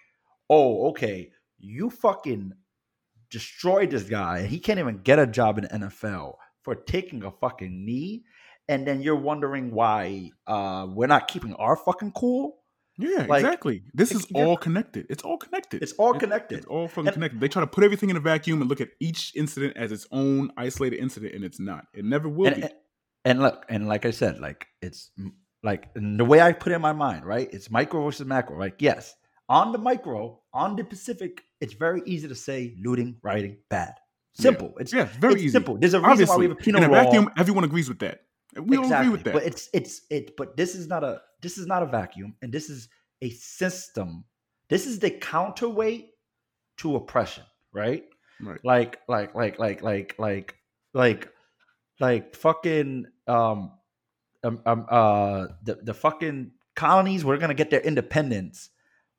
oh, 0.48 0.88
okay, 0.88 1.30
you 1.58 1.90
fucking 1.90 2.52
destroyed 3.30 3.90
this 3.90 4.04
guy 4.04 4.38
and 4.38 4.48
he 4.48 4.58
can't 4.58 4.78
even 4.78 4.98
get 5.02 5.18
a 5.18 5.26
job 5.26 5.58
in 5.58 5.64
the 5.64 5.70
NFL 5.88 6.34
for 6.62 6.74
taking 6.74 7.22
a 7.24 7.30
fucking 7.30 7.84
knee, 7.84 8.24
and 8.70 8.86
then 8.86 8.98
you're 9.04 9.22
wondering 9.30 9.66
why 9.80 10.30
uh 10.46 10.82
we're 10.96 11.12
not 11.16 11.22
keeping 11.32 11.54
our 11.64 11.76
fucking 11.86 12.12
cool. 12.22 12.44
yeah, 12.98 13.24
like, 13.32 13.42
exactly. 13.44 13.76
This 14.00 14.10
is 14.18 14.22
all 14.40 14.56
connected. 14.66 15.02
It's 15.12 15.24
all 15.28 15.38
connected. 15.44 15.78
It's 15.84 15.94
all 16.02 16.14
connected. 16.24 16.56
It's 16.58 16.66
all 16.74 16.86
fucking 16.88 17.08
And- 17.08 17.14
connected. 17.18 17.40
They 17.40 17.48
try 17.54 17.62
to 17.68 17.72
put 17.76 17.82
everything 17.88 18.10
in 18.12 18.16
a 18.22 18.24
vacuum 18.32 18.60
and 18.62 18.68
look 18.70 18.80
at 18.86 18.90
each 19.08 19.22
incident 19.42 19.72
as 19.84 19.88
its 19.96 20.06
own 20.22 20.40
isolated 20.66 20.98
incident, 21.06 21.34
and 21.36 21.42
it's 21.48 21.60
not. 21.70 21.82
It 21.98 22.04
never 22.14 22.28
will 22.28 22.48
and, 22.48 22.56
be. 22.56 22.62
and- 22.62 22.74
and 23.28 23.36
look, 23.44 23.58
and 23.68 23.82
like 23.92 24.04
I 24.10 24.12
said, 24.20 24.34
like 24.40 24.60
it's 24.86 25.00
like 25.70 25.82
the 25.94 26.24
way 26.30 26.38
I 26.40 26.52
put 26.62 26.72
it 26.72 26.76
in 26.76 26.82
my 26.90 26.94
mind, 27.06 27.22
right? 27.34 27.48
It's 27.56 27.70
micro 27.78 27.98
versus 28.06 28.26
macro. 28.34 28.58
Like, 28.66 28.76
yes, 28.88 29.14
on 29.48 29.72
the 29.72 29.78
micro, 29.90 30.40
on 30.54 30.74
the 30.76 30.84
Pacific, 30.84 31.42
it's 31.62 31.74
very 31.74 32.00
easy 32.12 32.28
to 32.28 32.34
say 32.34 32.58
looting, 32.86 33.10
rioting, 33.22 33.58
bad. 33.68 33.92
Simple. 34.46 34.72
It's 34.80 34.92
yeah, 34.92 35.08
very 35.24 35.34
it's 35.34 35.42
easy. 35.42 35.52
simple. 35.52 35.76
There's 35.76 35.92
a 35.92 35.98
reason 35.98 36.10
Obviously, 36.12 36.34
why 36.34 36.38
we 36.38 36.48
have 36.48 36.56
a 36.58 36.62
penal 36.64 36.82
in 36.82 36.88
a 36.90 36.92
vacuum, 36.92 37.28
everyone 37.36 37.64
agrees 37.64 37.88
with 37.90 37.98
that. 37.98 38.20
We 38.56 38.76
all 38.76 38.92
agree 38.92 39.08
with 39.08 39.24
that. 39.24 39.34
But 39.34 39.44
it's 39.44 39.68
it's 39.72 40.02
it. 40.10 40.36
But 40.36 40.56
this 40.56 40.74
is 40.74 40.86
not 40.86 41.04
a 41.04 41.22
this 41.40 41.58
is 41.58 41.66
not 41.66 41.82
a 41.82 41.86
vacuum, 41.86 42.34
and 42.42 42.52
this 42.52 42.68
is 42.70 42.88
a 43.22 43.30
system. 43.30 44.24
This 44.68 44.86
is 44.86 44.98
the 44.98 45.10
counterweight 45.10 46.10
to 46.78 46.96
oppression, 46.96 47.44
right? 47.72 48.04
right. 48.40 48.60
Like 48.64 49.00
like 49.08 49.34
like 49.34 49.58
like 49.58 49.82
like 49.82 50.14
like 50.18 50.56
like 50.94 51.28
like 51.98 52.34
fucking 52.34 53.06
um 53.26 53.72
um, 54.42 54.62
um 54.64 54.86
uh 54.88 55.46
the 55.62 55.78
the 55.82 55.94
fucking 55.94 56.52
colonies 56.74 57.24
were 57.24 57.36
gonna 57.36 57.54
get 57.54 57.70
their 57.70 57.80
independence 57.80 58.70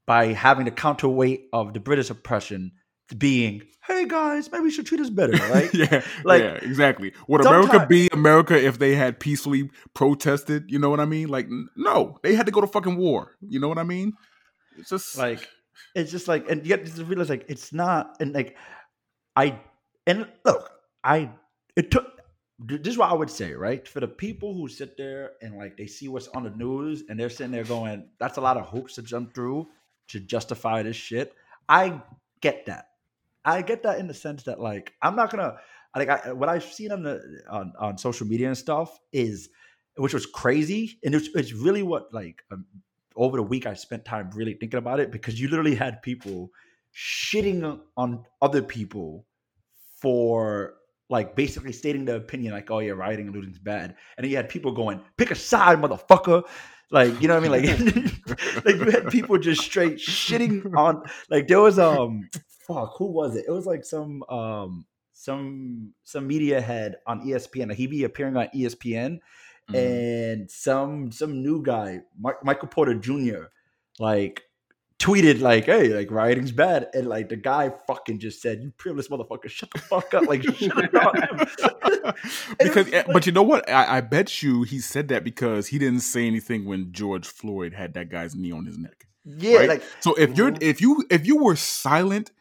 by 0.05 0.27
having 0.27 0.65
the 0.65 0.71
counterweight 0.71 1.47
of 1.53 1.73
the 1.73 1.79
British 1.79 2.09
oppression 2.09 2.71
being, 3.17 3.63
hey 3.85 4.07
guys, 4.07 4.51
maybe 4.51 4.63
we 4.63 4.71
should 4.71 4.85
treat 4.85 5.01
us 5.01 5.09
better, 5.09 5.33
right? 5.53 5.73
yeah, 5.73 6.03
Like, 6.23 6.41
yeah, 6.41 6.53
exactly. 6.53 7.13
Would 7.27 7.45
America 7.45 7.85
be 7.87 8.09
America 8.11 8.55
if 8.55 8.79
they 8.79 8.95
had 8.95 9.19
peacefully 9.19 9.69
protested? 9.93 10.71
You 10.71 10.79
know 10.79 10.89
what 10.89 10.99
I 10.99 11.05
mean? 11.05 11.29
Like, 11.29 11.47
no, 11.75 12.17
they 12.23 12.35
had 12.35 12.45
to 12.45 12.51
go 12.51 12.61
to 12.61 12.67
fucking 12.67 12.97
war. 12.97 13.35
You 13.41 13.59
know 13.59 13.67
what 13.67 13.77
I 13.77 13.83
mean? 13.83 14.13
It's 14.77 14.89
just 14.89 15.17
like 15.17 15.47
it's 15.95 16.11
just 16.11 16.27
like 16.27 16.49
and 16.49 16.65
yet 16.65 16.85
to 16.85 17.05
realize 17.05 17.29
like 17.29 17.45
it's 17.47 17.73
not 17.73 18.17
and 18.19 18.33
like 18.33 18.55
i 19.35 19.59
and 20.07 20.27
look 20.45 20.71
i 21.03 21.29
it 21.75 21.91
took 21.91 22.07
this 22.59 22.93
is 22.93 22.97
what 22.97 23.09
i 23.09 23.13
would 23.13 23.29
say 23.29 23.53
right 23.53 23.87
for 23.87 23.99
the 23.99 24.07
people 24.07 24.53
who 24.53 24.67
sit 24.67 24.97
there 24.97 25.31
and 25.41 25.57
like 25.57 25.77
they 25.77 25.87
see 25.87 26.07
what's 26.07 26.27
on 26.29 26.43
the 26.43 26.49
news 26.51 27.03
and 27.09 27.19
they're 27.19 27.29
sitting 27.29 27.51
there 27.51 27.63
going 27.63 28.07
that's 28.19 28.37
a 28.37 28.41
lot 28.41 28.57
of 28.57 28.67
hoops 28.67 28.95
to 28.95 29.01
jump 29.01 29.33
through 29.33 29.67
to 30.07 30.19
justify 30.19 30.81
this 30.81 30.95
shit 30.95 31.33
i 31.67 32.01
get 32.41 32.65
that 32.65 32.85
i 33.45 33.61
get 33.61 33.83
that 33.83 33.99
in 33.99 34.07
the 34.07 34.13
sense 34.13 34.43
that 34.43 34.59
like 34.59 34.93
i'm 35.01 35.15
not 35.15 35.29
gonna 35.31 35.55
like 35.95 36.09
I, 36.09 36.31
what 36.33 36.49
i've 36.49 36.63
seen 36.63 36.91
on 36.91 37.03
the 37.03 37.21
on, 37.49 37.73
on 37.79 37.97
social 37.97 38.27
media 38.27 38.47
and 38.47 38.57
stuff 38.57 38.99
is 39.11 39.49
which 39.97 40.13
was 40.13 40.25
crazy 40.25 40.99
and 41.03 41.13
it's, 41.13 41.29
it's 41.35 41.53
really 41.53 41.83
what 41.83 42.13
like 42.13 42.43
um, 42.51 42.65
over 43.15 43.37
the 43.37 43.43
week 43.43 43.65
I 43.65 43.73
spent 43.73 44.05
time 44.05 44.29
really 44.33 44.53
thinking 44.53 44.77
about 44.77 44.99
it 44.99 45.11
because 45.11 45.39
you 45.39 45.47
literally 45.49 45.75
had 45.75 46.01
people 46.01 46.51
shitting 46.95 47.79
on 47.97 48.25
other 48.41 48.61
people 48.61 49.25
for 49.99 50.75
like 51.09 51.35
basically 51.35 51.73
stating 51.73 52.05
their 52.05 52.17
opinion 52.17 52.53
like 52.53 52.71
oh 52.71 52.79
yeah 52.79 52.91
rioting 52.91 53.27
and 53.27 53.35
looting's 53.35 53.59
bad 53.59 53.95
and 54.17 54.23
then 54.23 54.31
you 54.31 54.37
had 54.37 54.49
people 54.49 54.71
going 54.71 55.01
pick 55.17 55.31
a 55.31 55.35
side 55.35 55.79
motherfucker 55.79 56.43
like 56.89 57.21
you 57.21 57.27
know 57.27 57.39
what 57.39 57.51
I 57.51 57.59
mean? 57.59 57.95
Like 57.95 58.65
like 58.65 58.75
you 58.75 58.91
had 58.91 59.07
people 59.09 59.37
just 59.37 59.61
straight 59.61 59.95
shitting 59.95 60.73
on 60.77 61.03
like 61.29 61.47
there 61.47 61.61
was 61.61 61.79
um 61.79 62.29
fuck 62.73 62.95
who 62.97 63.05
was 63.05 63.35
it 63.35 63.45
it 63.47 63.51
was 63.51 63.65
like 63.65 63.83
some 63.85 64.23
um 64.29 64.85
some 65.13 65.93
some 66.03 66.25
media 66.27 66.59
head 66.61 66.95
on 67.05 67.21
ESPN 67.25 67.67
like 67.69 67.77
he 67.77 67.87
be 67.87 68.03
appearing 68.03 68.37
on 68.37 68.47
ESPN 68.55 69.19
Mhm. 69.69 69.75
and 69.75 70.49
some 70.51 71.11
some 71.11 71.43
new 71.43 71.61
guy, 71.61 71.99
Mark, 72.19 72.43
Michael 72.43 72.67
Porter 72.67 72.95
Jr., 72.95 73.45
like 73.99 74.41
tweeted 74.97 75.39
like, 75.39 75.65
"Hey, 75.65 75.89
like 75.89 76.09
rioting's 76.09 76.51
bad," 76.51 76.89
and 76.95 77.07
like 77.07 77.29
the 77.29 77.35
guy 77.35 77.71
fucking 77.87 78.17
just 78.19 78.41
said, 78.41 78.61
"You 78.63 78.71
privileged 78.77 79.09
motherfucker, 79.11 79.49
shut 79.49 79.69
the 79.71 79.79
fuck 79.79 80.13
up!" 80.15 80.27
Like, 80.27 80.43
on 80.61 81.21
him. 81.21 82.15
because, 82.59 82.87
eh, 82.91 83.03
like- 83.05 83.07
but 83.13 83.25
you 83.25 83.31
know 83.31 83.43
what? 83.43 83.69
I, 83.69 83.97
I 83.97 84.01
bet 84.01 84.41
you 84.41 84.63
he 84.63 84.79
said 84.79 85.07
that 85.09 85.23
because 85.23 85.67
he 85.67 85.77
didn't 85.77 86.01
say 86.01 86.25
anything 86.25 86.65
when 86.65 86.91
George 86.91 87.27
Floyd 87.27 87.73
had 87.73 87.93
that 87.93 88.09
guy's 88.09 88.35
knee 88.35 88.51
on 88.51 88.65
his 88.65 88.77
neck. 88.77 89.07
yeah, 89.25 89.57
Right? 89.59 89.69
like 89.69 89.83
So 89.99 90.15
if 90.15 90.35
you're 90.37 90.53
if 90.59 90.81
you 90.81 91.05
if 91.11 91.25
you 91.27 91.37
were 91.37 91.55
silent 91.55 92.31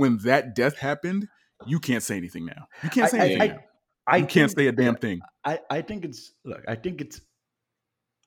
when 0.00 0.18
that 0.24 0.54
death 0.56 0.76
happened, 0.78 1.28
you 1.66 1.78
can't 1.78 2.02
say 2.02 2.16
anything 2.16 2.46
now. 2.46 2.66
You 2.82 2.90
can't 2.90 3.10
say 3.10 3.18
I- 3.18 3.24
anything 3.24 3.42
I- 3.42 3.46
now. 3.54 3.58
I 4.06 4.16
You 4.16 4.26
can't 4.26 4.50
say 4.50 4.66
a 4.66 4.72
damn 4.72 4.96
thing. 4.96 5.20
I, 5.44 5.60
I 5.70 5.82
think 5.82 6.04
it's 6.04 6.32
look, 6.44 6.64
I 6.66 6.74
think 6.74 7.00
it's 7.00 7.20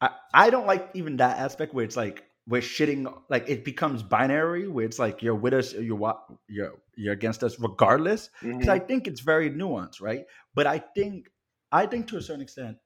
I, 0.01 0.09
I 0.33 0.49
don't 0.49 0.67
like 0.67 0.89
even 0.93 1.17
that 1.17 1.39
aspect 1.39 1.73
where 1.73 1.83
it's 1.83 1.97
like 1.97 2.23
we're 2.47 2.61
shitting 2.61 3.11
like 3.29 3.49
it 3.49 3.65
becomes 3.65 4.03
binary 4.03 4.67
where 4.67 4.85
it's 4.85 4.99
like 4.99 5.21
you're 5.21 5.35
with 5.35 5.53
us 5.53 5.73
you're 5.73 5.95
wa- 5.97 6.19
you're 6.47 6.73
you're 6.95 7.13
against 7.13 7.43
us 7.43 7.59
regardless. 7.59 8.29
Because 8.41 8.67
Mhm. 8.67 8.69
I 8.69 8.79
think 8.79 9.07
it's 9.07 9.21
very 9.21 9.49
nuanced, 9.49 9.99
right? 10.01 10.25
But 10.53 10.67
I 10.67 10.79
think 10.79 11.29
I 11.71 11.85
think 11.85 12.07
to 12.09 12.17
a 12.17 12.21
certain 12.21 12.41
extent, 12.41 12.77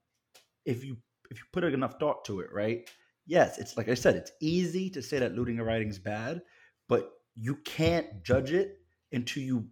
if 0.66 0.84
you 0.84 0.98
if 1.30 1.38
you 1.38 1.44
put 1.52 1.64
enough 1.66 2.00
thought 2.00 2.26
to 2.26 2.40
it, 2.40 2.50
right? 2.54 2.90
Yes, 3.26 3.58
it's 3.60 3.76
like 3.78 3.90
I 3.90 3.96
said, 3.96 4.16
it's 4.16 4.32
easy 4.42 4.90
to 4.92 5.02
say 5.02 5.20
that 5.20 5.36
looting 5.36 5.58
and 5.60 5.68
writing 5.68 5.90
is 5.90 6.00
bad, 6.00 6.42
but 6.88 7.12
you 7.36 7.56
can't 7.58 8.24
judge 8.24 8.54
it 8.54 8.77
until 9.12 9.44
you 9.44 9.68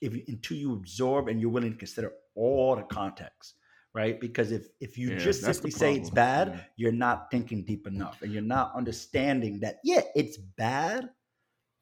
if 0.00 0.12
until 0.28 0.56
you 0.56 0.72
absorb 0.74 1.28
and 1.28 1.40
you're 1.40 1.50
willing 1.50 1.72
to 1.72 1.78
consider 1.78 2.12
all 2.34 2.74
the 2.76 2.82
context, 2.82 3.54
right? 3.94 4.20
Because 4.20 4.52
if 4.52 4.66
if 4.80 4.98
you 4.98 5.10
Yeah, 5.10 5.18
just 5.18 5.42
simply 5.44 5.70
say 5.70 5.94
it's 5.94 6.10
bad, 6.10 6.48
Yeah. 6.48 6.60
you're 6.76 6.92
not 6.92 7.30
thinking 7.30 7.64
deep 7.64 7.86
enough, 7.86 8.20
and 8.22 8.32
you're 8.32 8.42
not 8.42 8.72
understanding 8.74 9.60
that 9.60 9.76
yeah, 9.84 10.02
it's 10.14 10.36
bad, 10.36 11.10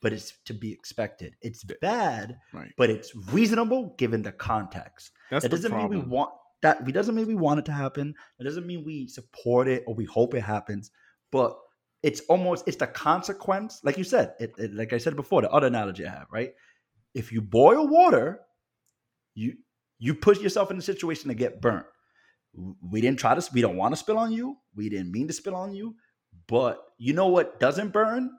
but 0.03 0.13
it's 0.13 0.33
to 0.45 0.55
be 0.55 0.73
expected. 0.73 1.37
It's 1.41 1.65
bad, 1.81 2.39
Right. 2.53 2.73
but 2.77 2.91
it's 2.91 3.15
reasonable 3.33 3.95
given 3.99 4.23
the 4.23 4.33
context. 4.33 5.13
That's 5.31 5.45
that 5.45 5.49
doesn't 5.51 5.75
mean 5.77 5.89
we 5.89 5.99
want 5.99 6.31
that. 6.63 6.85
we 6.85 6.93
doesn't 6.93 7.15
mean 7.15 7.27
we 7.27 7.35
want 7.35 7.61
it 7.61 7.65
to 7.67 7.73
happen. 7.73 8.15
It 8.39 8.45
doesn't 8.45 8.67
mean 8.67 8.85
we 8.85 9.09
support 9.09 9.67
it 9.69 9.85
or 9.87 9.95
we 9.95 10.05
hope 10.05 10.35
it 10.35 10.43
happens. 10.43 10.91
But 11.31 11.57
it's 12.03 12.21
almost 12.29 12.69
it's 12.69 12.77
the 12.77 12.87
consequence. 12.89 13.81
Like 13.83 13.97
you 13.97 14.05
said, 14.05 14.35
it, 14.39 14.55
it- 14.59 14.75
like 14.75 14.93
I 14.93 14.99
said 14.99 15.17
before, 15.17 15.41
the 15.43 15.51
other 15.51 15.67
analogy 15.69 16.07
I 16.07 16.11
have, 16.11 16.27
right? 16.31 16.53
If 17.15 17.33
you 17.33 17.41
boil 17.43 17.87
water, 17.89 18.41
you 19.35 19.55
you 19.99 20.15
put 20.15 20.41
yourself 20.41 20.71
in 20.71 20.79
a 20.79 20.83
situation 20.83 21.29
to 21.29 21.35
get 21.35 21.61
burnt. 21.61 21.87
We 22.83 23.01
didn't 23.01 23.19
try 23.19 23.35
to. 23.35 23.51
We 23.53 23.61
don't 23.61 23.77
want 23.77 23.93
to 23.93 23.97
spill 23.97 24.19
on 24.19 24.33
you. 24.33 24.57
We 24.75 24.89
didn't 24.89 25.13
mean 25.13 25.27
to 25.29 25.33
spill 25.33 25.55
on 25.55 25.75
you. 25.75 25.95
But 26.49 26.79
you 26.99 27.13
know 27.13 27.29
what 27.29 27.61
doesn't 27.61 27.93
burn? 27.93 28.31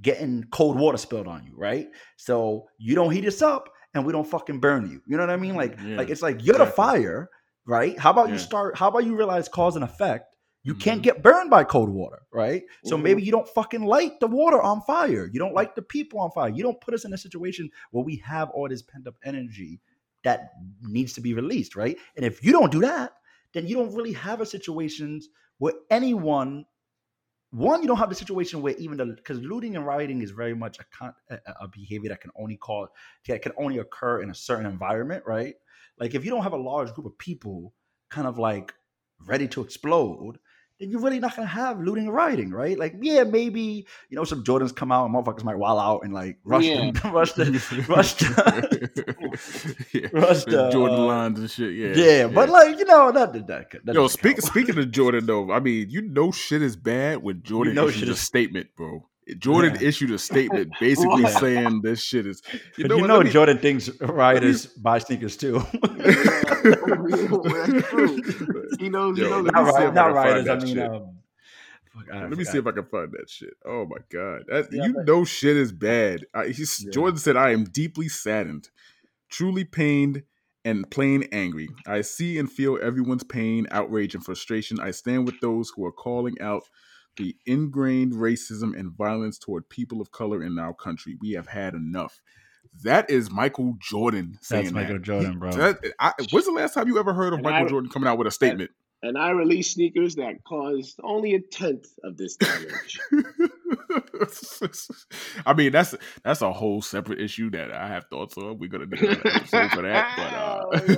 Getting 0.00 0.44
cold 0.50 0.78
water 0.78 0.98
spilled 0.98 1.28
on 1.28 1.44
you, 1.44 1.54
right? 1.56 1.88
So 2.16 2.66
you 2.78 2.94
don't 2.94 3.10
heat 3.12 3.26
us 3.26 3.42
up, 3.42 3.68
and 3.92 4.04
we 4.04 4.12
don't 4.12 4.26
fucking 4.26 4.60
burn 4.60 4.90
you. 4.90 5.02
You 5.06 5.16
know 5.16 5.22
what 5.22 5.30
I 5.30 5.36
mean? 5.36 5.54
Like, 5.56 5.78
Yeah, 5.84 5.96
like 5.96 6.10
it's 6.10 6.22
like 6.22 6.44
you're 6.44 6.58
the 6.58 6.66
fire, 6.66 7.28
right? 7.66 7.98
How 7.98 8.10
about 8.10 8.28
you 8.30 8.38
start? 8.38 8.76
How 8.78 8.88
about 8.88 9.04
you 9.04 9.16
realize 9.16 9.48
cause 9.48 9.76
and 9.76 9.84
effect? 9.84 10.33
You 10.64 10.74
can't 10.74 11.00
Mhm. 11.00 11.02
get 11.02 11.22
burned 11.22 11.50
by 11.50 11.64
cold 11.64 11.90
water, 11.90 12.22
right? 12.32 12.64
So 12.82 12.96
Mhm. 12.96 13.02
maybe 13.02 13.22
you 13.22 13.30
don't 13.30 13.48
fucking 13.48 13.84
light 13.84 14.18
the 14.20 14.26
water 14.26 14.60
on 14.62 14.80
fire. 14.82 15.28
You 15.32 15.38
don't 15.38 15.54
light 15.54 15.76
the 15.76 15.82
people 15.82 16.20
on 16.20 16.30
fire. 16.32 16.48
You 16.48 16.62
don't 16.62 16.80
put 16.80 16.94
us 16.94 17.04
in 17.04 17.12
a 17.12 17.18
situation 17.18 17.70
where 17.90 18.04
we 18.04 18.16
have 18.24 18.50
all 18.50 18.68
this 18.68 18.82
pent 18.82 19.06
up 19.06 19.14
energy 19.24 19.80
that 20.24 20.52
needs 20.82 21.12
to 21.14 21.20
be 21.20 21.34
released, 21.34 21.76
right? 21.76 21.98
And 22.16 22.24
if 22.24 22.42
you 22.42 22.52
don't 22.52 22.72
do 22.72 22.80
that, 22.80 23.12
then 23.52 23.66
you 23.66 23.76
don't 23.76 23.94
really 23.94 24.14
have 24.14 24.40
a 24.40 24.46
situations 24.46 25.28
where 25.58 25.74
anyone 25.90 26.64
one 27.50 27.82
you 27.82 27.86
don't 27.86 27.98
have 27.98 28.08
the 28.08 28.14
situation 28.16 28.62
where 28.62 28.74
even 28.78 28.96
the 28.96 29.06
because 29.06 29.38
looting 29.40 29.76
and 29.76 29.86
rioting 29.86 30.22
is 30.22 30.32
very 30.32 30.54
much 30.54 30.78
a, 30.80 30.84
con, 30.84 31.14
a 31.30 31.38
a 31.60 31.68
behavior 31.68 32.08
that 32.08 32.20
can 32.20 32.32
only 32.36 32.56
cause 32.56 32.88
that 33.28 33.42
can 33.42 33.52
only 33.56 33.78
occur 33.78 34.22
in 34.22 34.30
a 34.30 34.34
certain 34.34 34.66
environment 34.66 35.22
right 35.26 35.54
like 35.98 36.14
if 36.14 36.24
you 36.24 36.30
don't 36.30 36.42
have 36.42 36.52
a 36.52 36.56
large 36.56 36.92
group 36.94 37.06
of 37.06 37.16
people 37.18 37.72
kind 38.10 38.26
of 38.26 38.38
like 38.38 38.74
ready 39.24 39.46
to 39.46 39.62
explode 39.62 40.38
then 40.84 40.90
you're 40.90 41.00
really 41.00 41.18
not 41.18 41.34
gonna 41.34 41.48
have 41.48 41.80
looting 41.80 42.04
and 42.04 42.14
rioting, 42.14 42.50
right? 42.50 42.78
Like, 42.78 42.94
yeah, 43.00 43.24
maybe 43.24 43.86
you 44.10 44.16
know 44.16 44.24
some 44.24 44.44
Jordans 44.44 44.74
come 44.74 44.92
out 44.92 45.06
and 45.06 45.14
motherfuckers 45.14 45.44
might 45.44 45.56
wall 45.56 45.78
out 45.78 46.04
and 46.04 46.12
like 46.12 46.38
rush 46.44 46.64
Yeah. 46.64 46.90
the, 46.90 47.10
rush 47.12 47.32
the 47.32 47.86
rush 47.88 48.14
the, 48.14 49.78
yeah. 49.92 50.08
rush 50.12 50.44
The 50.44 50.70
Jordan 50.70 51.00
uh, 51.00 51.06
lines 51.06 51.38
and 51.40 51.50
shit. 51.50 51.74
Yeah. 51.74 51.92
yeah, 51.94 52.26
but 52.26 52.48
like 52.50 52.78
you 52.78 52.84
know, 52.84 53.12
that 53.12 53.32
that, 53.32 53.46
that, 53.46 53.70
that 53.84 53.94
Yo, 53.94 54.02
doesn't 54.02 54.18
speak, 54.18 54.40
speaking 54.42 54.78
of 54.78 54.90
Jordan 54.90 55.26
though, 55.26 55.50
I 55.50 55.60
mean, 55.60 55.88
you 55.90 56.02
know 56.02 56.30
shit 56.30 56.62
is 56.62 56.76
bad 56.76 57.22
when 57.22 57.42
Jordan 57.42 57.74
know 57.74 57.88
issues 57.88 58.00
shit 58.00 58.08
a 58.10 58.16
statement, 58.16 58.68
bro. 58.76 59.06
Jordan 59.38 59.76
Yeah. 59.80 59.88
issued 59.88 60.10
a 60.10 60.18
statement 60.18 60.72
basically 60.80 61.26
saying 61.26 61.82
this 61.82 62.02
shit 62.02 62.26
is. 62.26 62.42
But 62.76 62.88
know 62.88 62.96
you 62.96 63.06
know, 63.06 63.20
me- 63.22 63.30
Jordan 63.30 63.58
thinks 63.58 63.88
rioters 64.00 64.66
buy 64.66 64.98
sneakers 64.98 65.36
too. 65.36 65.62
That's 65.82 67.28
true. 67.88 68.20
He 68.78 68.88
knows. 68.88 69.16
Yo, 69.18 69.24
he 69.24 69.30
knows 69.30 69.44
let 69.44 69.54
not 69.54 69.66
me 69.66 69.72
see 69.72 69.78
if 69.78 69.90
I 69.90 69.94
not 69.94 70.04
can 70.04 70.04
find 70.14 70.14
rioters. 70.14 70.48
I 70.48 70.54
that 70.54 70.62
mean, 70.64 70.74
shit. 70.74 70.84
um, 70.90 71.16
fuck, 71.94 72.14
I 72.14 72.20
Let 72.28 72.38
me 72.38 72.44
see 72.44 72.58
if 72.58 72.66
I 72.66 72.72
can 72.72 72.84
find 72.86 73.12
that 73.12 73.30
shit. 73.30 73.54
Oh 73.64 73.86
my 73.86 73.98
god, 74.10 74.42
that, 74.48 74.68
Yeah, 74.72 74.86
you 74.86 74.94
but- 74.94 75.06
know 75.06 75.24
shit 75.24 75.56
is 75.56 75.72
bad. 75.72 76.26
I, 76.34 76.46
he's, 76.48 76.82
Yeah. 76.84 76.90
Jordan 76.90 77.18
said, 77.18 77.36
"I 77.36 77.50
am 77.52 77.64
deeply 77.64 78.08
saddened, 78.08 78.68
truly 79.30 79.64
pained, 79.64 80.22
and 80.64 80.90
plain 80.90 81.24
angry. 81.32 81.68
I 81.86 82.00
see 82.02 82.38
and 82.38 82.50
feel 82.50 82.78
everyone's 82.82 83.24
pain, 83.24 83.66
outrage, 83.70 84.14
and 84.14 84.24
frustration. 84.24 84.80
I 84.80 84.90
stand 84.90 85.26
with 85.26 85.40
those 85.40 85.70
who 85.74 85.84
are 85.86 85.92
calling 85.92 86.40
out." 86.40 86.64
The 87.16 87.36
ingrained 87.46 88.12
racism 88.14 88.76
and 88.78 88.90
violence 88.92 89.38
toward 89.38 89.68
people 89.68 90.00
of 90.00 90.10
color 90.10 90.42
in 90.42 90.58
our 90.58 90.74
country. 90.74 91.16
We 91.20 91.30
have 91.32 91.46
had 91.46 91.74
enough. 91.74 92.20
That 92.82 93.08
is 93.08 93.30
Michael 93.30 93.76
Jordan 93.78 94.36
saying 94.42 94.64
That's 94.64 94.74
Michael 94.74 94.94
that. 94.94 95.02
Jordan, 95.02 95.32
He- 95.34 95.38
bro. 95.38 95.52
that- 95.52 95.78
I, 96.00 96.12
when's 96.32 96.46
the 96.46 96.52
last 96.52 96.74
time 96.74 96.88
you 96.88 96.98
ever 96.98 97.14
heard 97.14 97.28
of 97.32 97.38
And 97.38 97.44
Michael 97.44 97.66
I- 97.66 97.70
Jordan 97.70 97.90
coming 97.90 98.08
out 98.08 98.18
with 98.18 98.26
a 98.26 98.32
statement? 98.32 98.72
And 99.02 99.18
I 99.18 99.30
released 99.32 99.72
sneakers 99.74 100.14
that 100.14 100.42
caused 100.48 100.98
only 101.04 101.34
a 101.34 101.40
tenth 101.40 101.86
of 102.04 102.16
this 102.16 102.36
damage. 102.36 102.98
I 105.46 105.52
mean, 105.54 105.72
that's 105.72 105.94
that's 106.22 106.40
a 106.40 106.50
whole 106.52 106.80
separate 106.82 107.20
issue 107.20 107.50
that 107.50 107.70
I 107.70 107.86
have 107.88 108.06
thoughts 108.06 108.36
on. 108.38 108.58
We're 108.58 108.70
gonna 108.70 108.86
do 108.86 108.96
another 109.06 109.20
episode 109.28 109.70
for 109.72 109.82
that, 109.82 110.14
but 110.16 110.32
Oh, 110.34 110.70
uh, 110.72 110.80
yeah, 110.88 110.94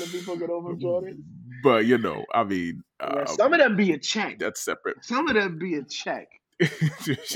like, 0.00 0.04
people 0.12 0.36
get 0.36 0.48
over 0.50 0.74
Jordan. 0.74 1.24
But 1.62 1.86
you 1.86 1.98
know, 1.98 2.24
I 2.34 2.44
mean, 2.44 2.82
Yeah, 3.00 3.06
uh, 3.22 3.26
some 3.26 3.52
of 3.52 3.58
them 3.60 3.76
be 3.76 3.92
a 3.92 3.98
check. 3.98 4.38
that's 4.38 4.60
separate. 4.60 5.04
Some 5.04 5.28
of 5.28 5.34
them 5.34 5.58
be 5.58 5.76
a 5.76 5.82
check. 5.84 6.28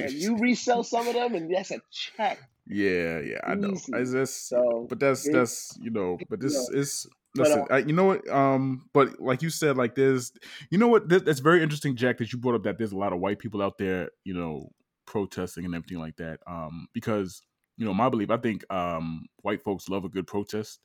And 0.01 0.13
you 0.13 0.37
resell 0.39 0.85
some 0.85 1.09
of 1.09 1.15
them, 1.15 1.35
and 1.35 1.53
that's 1.53 1.71
a 1.71 1.81
check. 1.91 2.39
yeah, 2.67 3.19
yeah, 3.21 3.41
I 3.45 3.55
know. 3.55 3.73
Easy. 3.73 3.93
I 3.95 4.05
just, 4.05 4.49
So, 4.49 4.87
but 4.89 5.01
that's 5.01 5.29
that's 5.29 5.77
you 5.81 5.91
know, 5.91 6.19
but 6.29 6.41
this 6.41 6.55
you 6.73 6.79
is 6.81 7.07
But, 7.35 7.49
listen. 7.49 7.61
uh, 7.63 7.75
I, 7.75 7.79
you 7.79 7.93
know 7.93 8.05
what? 8.05 8.29
Um, 8.29 8.89
but 8.93 9.21
like 9.21 9.43
you 9.43 9.51
said, 9.51 9.77
like 9.77 9.95
there's, 9.95 10.33
you 10.71 10.79
know 10.79 10.89
what? 10.89 11.09
That, 11.09 11.25
that's 11.25 11.41
very 11.41 11.63
interesting, 11.63 11.97
Jack. 11.97 12.19
That 12.19 12.33
you 12.33 12.39
brought 12.39 12.55
up 12.55 12.63
that 12.65 12.79
there's 12.79 12.93
a 12.93 12.97
lot 12.99 13.13
of 13.13 13.19
white 13.21 13.39
people 13.39 13.63
out 13.63 13.79
there, 13.79 14.11
you 14.25 14.35
know, 14.35 14.71
protesting 15.07 15.65
and 15.65 15.75
everything 15.75 15.99
like 15.99 16.17
that. 16.17 16.39
Um, 16.47 16.87
because 16.93 17.43
you 17.79 17.85
know, 17.85 17.93
my 17.95 18.09
belief, 18.09 18.31
I 18.31 18.37
think 18.39 18.65
um, 18.73 19.27
white 19.43 19.63
folks 19.63 19.89
love 19.89 20.05
a 20.05 20.09
good 20.09 20.27
protest. 20.27 20.79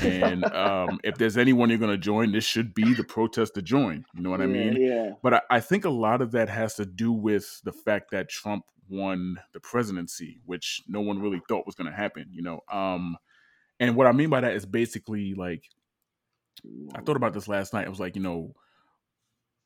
And 0.00 0.44
um, 0.54 1.00
if 1.04 1.16
there's 1.16 1.36
anyone 1.36 1.68
you're 1.68 1.78
going 1.78 1.90
to 1.90 1.98
join, 1.98 2.32
this 2.32 2.44
should 2.44 2.74
be 2.74 2.94
the 2.94 3.04
protest 3.04 3.54
to 3.54 3.62
join. 3.62 4.04
You 4.14 4.22
know 4.22 4.30
what 4.30 4.40
I 4.40 4.46
mean? 4.46 4.76
Yeah. 4.80 5.12
But 5.22 5.34
I, 5.34 5.40
I 5.50 5.60
think 5.60 5.84
a 5.84 5.90
lot 5.90 6.22
of 6.22 6.32
that 6.32 6.48
has 6.48 6.74
to 6.74 6.86
do 6.86 7.12
with 7.12 7.60
the 7.64 7.72
fact 7.72 8.10
that 8.10 8.28
Trump 8.28 8.64
won 8.88 9.38
the 9.52 9.60
presidency, 9.60 10.40
which 10.44 10.82
no 10.88 11.00
one 11.00 11.20
really 11.20 11.40
thought 11.48 11.66
was 11.66 11.74
going 11.74 11.90
to 11.90 11.96
happen. 11.96 12.26
You 12.32 12.42
know, 12.42 12.60
um, 12.72 13.16
and 13.80 13.96
what 13.96 14.06
I 14.06 14.12
mean 14.12 14.30
by 14.30 14.40
that 14.40 14.54
is 14.54 14.66
basically 14.66 15.34
like 15.34 15.64
I 16.94 17.00
thought 17.00 17.16
about 17.16 17.34
this 17.34 17.48
last 17.48 17.72
night. 17.72 17.86
I 17.86 17.90
was 17.90 18.00
like, 18.00 18.16
you 18.16 18.22
know, 18.22 18.54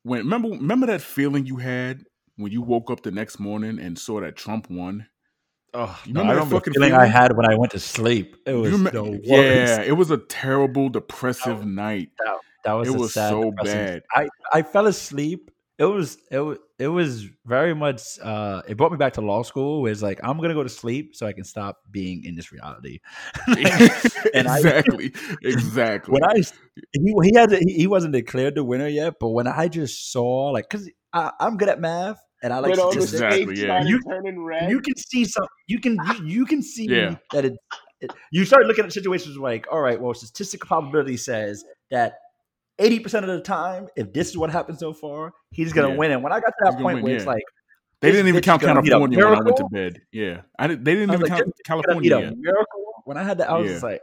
when 0.03 0.21
remember 0.21 0.49
remember 0.49 0.87
that 0.87 1.03
feeling 1.03 1.47
you 1.47 1.57
had 1.57 2.05
when 2.37 2.53
you 2.53 2.63
woke 2.63 2.91
up 2.91 3.03
the 3.03 3.11
next 3.11 3.39
morning 3.39 3.79
and 3.79 3.99
saw 3.99 4.21
that 4.21 4.37
Trump 4.37 4.71
won. 4.71 5.07
Oh, 5.73 6.01
You 6.05 6.13
no, 6.15 6.21
remember 6.21 6.31
I 6.33 6.35
remember 6.45 6.57
fucking 6.57 6.73
the 6.73 6.79
feeling 6.81 6.95
I 6.95 7.07
had 7.07 7.37
when 7.37 7.51
I 7.51 7.55
went 7.55 7.73
to 7.73 7.79
sleep. 7.81 8.37
It 8.47 8.55
was 8.55 8.71
the 8.73 9.03
worst. 9.05 9.25
yeah, 9.25 9.83
it 9.83 9.93
was 9.93 10.11
a 10.11 10.19
terrible, 10.19 10.89
depressive 10.89 11.65
night. 11.65 12.11
That 12.65 12.73
was 12.75 12.89
It 12.89 12.99
was 12.99 13.15
sad, 13.15 13.31
so 13.31 13.53
bad. 13.53 14.03
I 14.15 14.29
I 14.53 14.63
fell 14.63 14.87
asleep. 14.87 15.51
It 15.79 15.85
was 15.85 16.19
it 16.31 16.41
was 16.41 16.59
it 16.79 16.89
was 16.89 17.25
very 17.47 17.75
much. 17.75 18.03
uh 18.23 18.61
It 18.69 18.77
brought 18.77 18.93
me 18.93 18.99
back 18.99 19.15
to 19.15 19.23
law 19.23 19.43
school. 19.43 19.81
Where 19.81 19.91
it's 19.93 20.03
like 20.03 20.21
I'm 20.23 20.39
gonna 20.39 20.55
go 20.55 20.63
to 20.63 20.69
sleep 20.69 21.15
so 21.17 21.27
I 21.27 21.33
can 21.33 21.45
stop 21.45 21.79
being 21.91 22.25
in 22.25 22.35
this 22.35 22.53
reality. 22.53 22.99
I 23.47 24.11
exactly, 24.35 25.13
exactly. 25.43 26.13
when 26.13 26.25
I 26.25 26.43
he 26.93 27.15
he 27.23 27.33
had 27.35 27.53
he, 27.53 27.73
he 27.75 27.87
wasn't 27.87 28.13
declared 28.13 28.57
the 28.57 28.65
winner 28.65 28.89
yet, 28.89 29.15
but 29.21 29.29
when 29.29 29.47
I 29.47 29.69
just 29.69 30.13
saw 30.13 30.51
like 30.51 30.69
because 30.69 30.91
I'm 31.15 31.57
good 31.57 31.69
at 31.69 31.81
math 31.81 32.21
and 32.43 32.53
I 32.53 32.59
like 32.59 32.71
when 32.73 32.81
all 32.81 32.93
the 32.93 33.03
statistics. 33.03 33.35
Exactly, 33.51 33.67
yeah. 33.67 33.85
You- 33.85 34.01
turning 34.09 34.43
red. 34.43 34.71
you 34.71 34.81
can 34.81 34.97
see 34.97 35.25
some 35.25 35.47
you 35.67 35.79
can 35.81 35.93
you, 35.95 36.01
ah. 36.07 36.21
you 36.25 36.47
can 36.47 36.63
see 36.63 36.87
Yeah. 36.87 37.17
that 37.33 37.45
it, 37.45 37.55
it 38.01 38.11
you 38.33 38.45
start 38.45 38.67
looking 38.67 38.85
at 38.85 38.93
situations 38.93 39.37
like 39.37 39.67
all 39.71 39.81
right 39.81 40.01
well 40.01 40.15
statistical 40.15 40.67
probability 40.67 41.17
says 41.17 41.65
that 41.91 42.15
80% 42.79 43.05
of 43.23 43.27
the 43.27 43.41
time 43.43 43.89
if 43.97 44.13
this 44.13 44.29
is 44.31 44.39
what 44.39 44.51
happened 44.51 44.79
so 44.79 44.93
far 44.93 45.33
he's 45.51 45.73
gonna 45.73 45.91
Yeah. 45.91 45.97
win 45.97 46.11
and 46.13 46.23
when 46.23 46.33
i 46.33 46.41
got 46.41 46.47
to 46.49 46.55
that 46.61 46.71
gonna 46.73 46.83
point 46.83 46.95
win, 46.97 47.05
where 47.05 47.15
it's 47.17 47.27
like 47.27 47.43
They 48.01 48.11
didn't 48.11 48.29
even 48.29 48.41
count 48.43 48.63
is 48.63 48.67
gonna 48.69 48.81
need 48.81 48.89
a 48.89 48.91
California 48.93 49.19
when 49.29 49.39
I 49.39 49.43
went 49.43 49.57
to 49.59 49.69
bed. 49.71 50.01
Yeah, 50.13 50.41
I 50.59 50.67
did, 50.69 50.83
they 50.85 50.95
didn't 50.95 51.11
I 51.11 51.15
even 51.15 51.29
like, 51.29 51.31
count 51.31 51.45
this 51.45 51.53
bitch 51.61 51.69
gonna 51.69 51.83
California. 51.83 52.19
yet. 52.21 52.37
miracle 52.39 52.85
when 53.05 53.17
i 53.19 53.23
had 53.23 53.39
that 53.39 53.51
i 53.51 53.57
was 53.59 53.67
Yeah. 53.67 53.73
just 53.75 53.83
like 53.85 54.01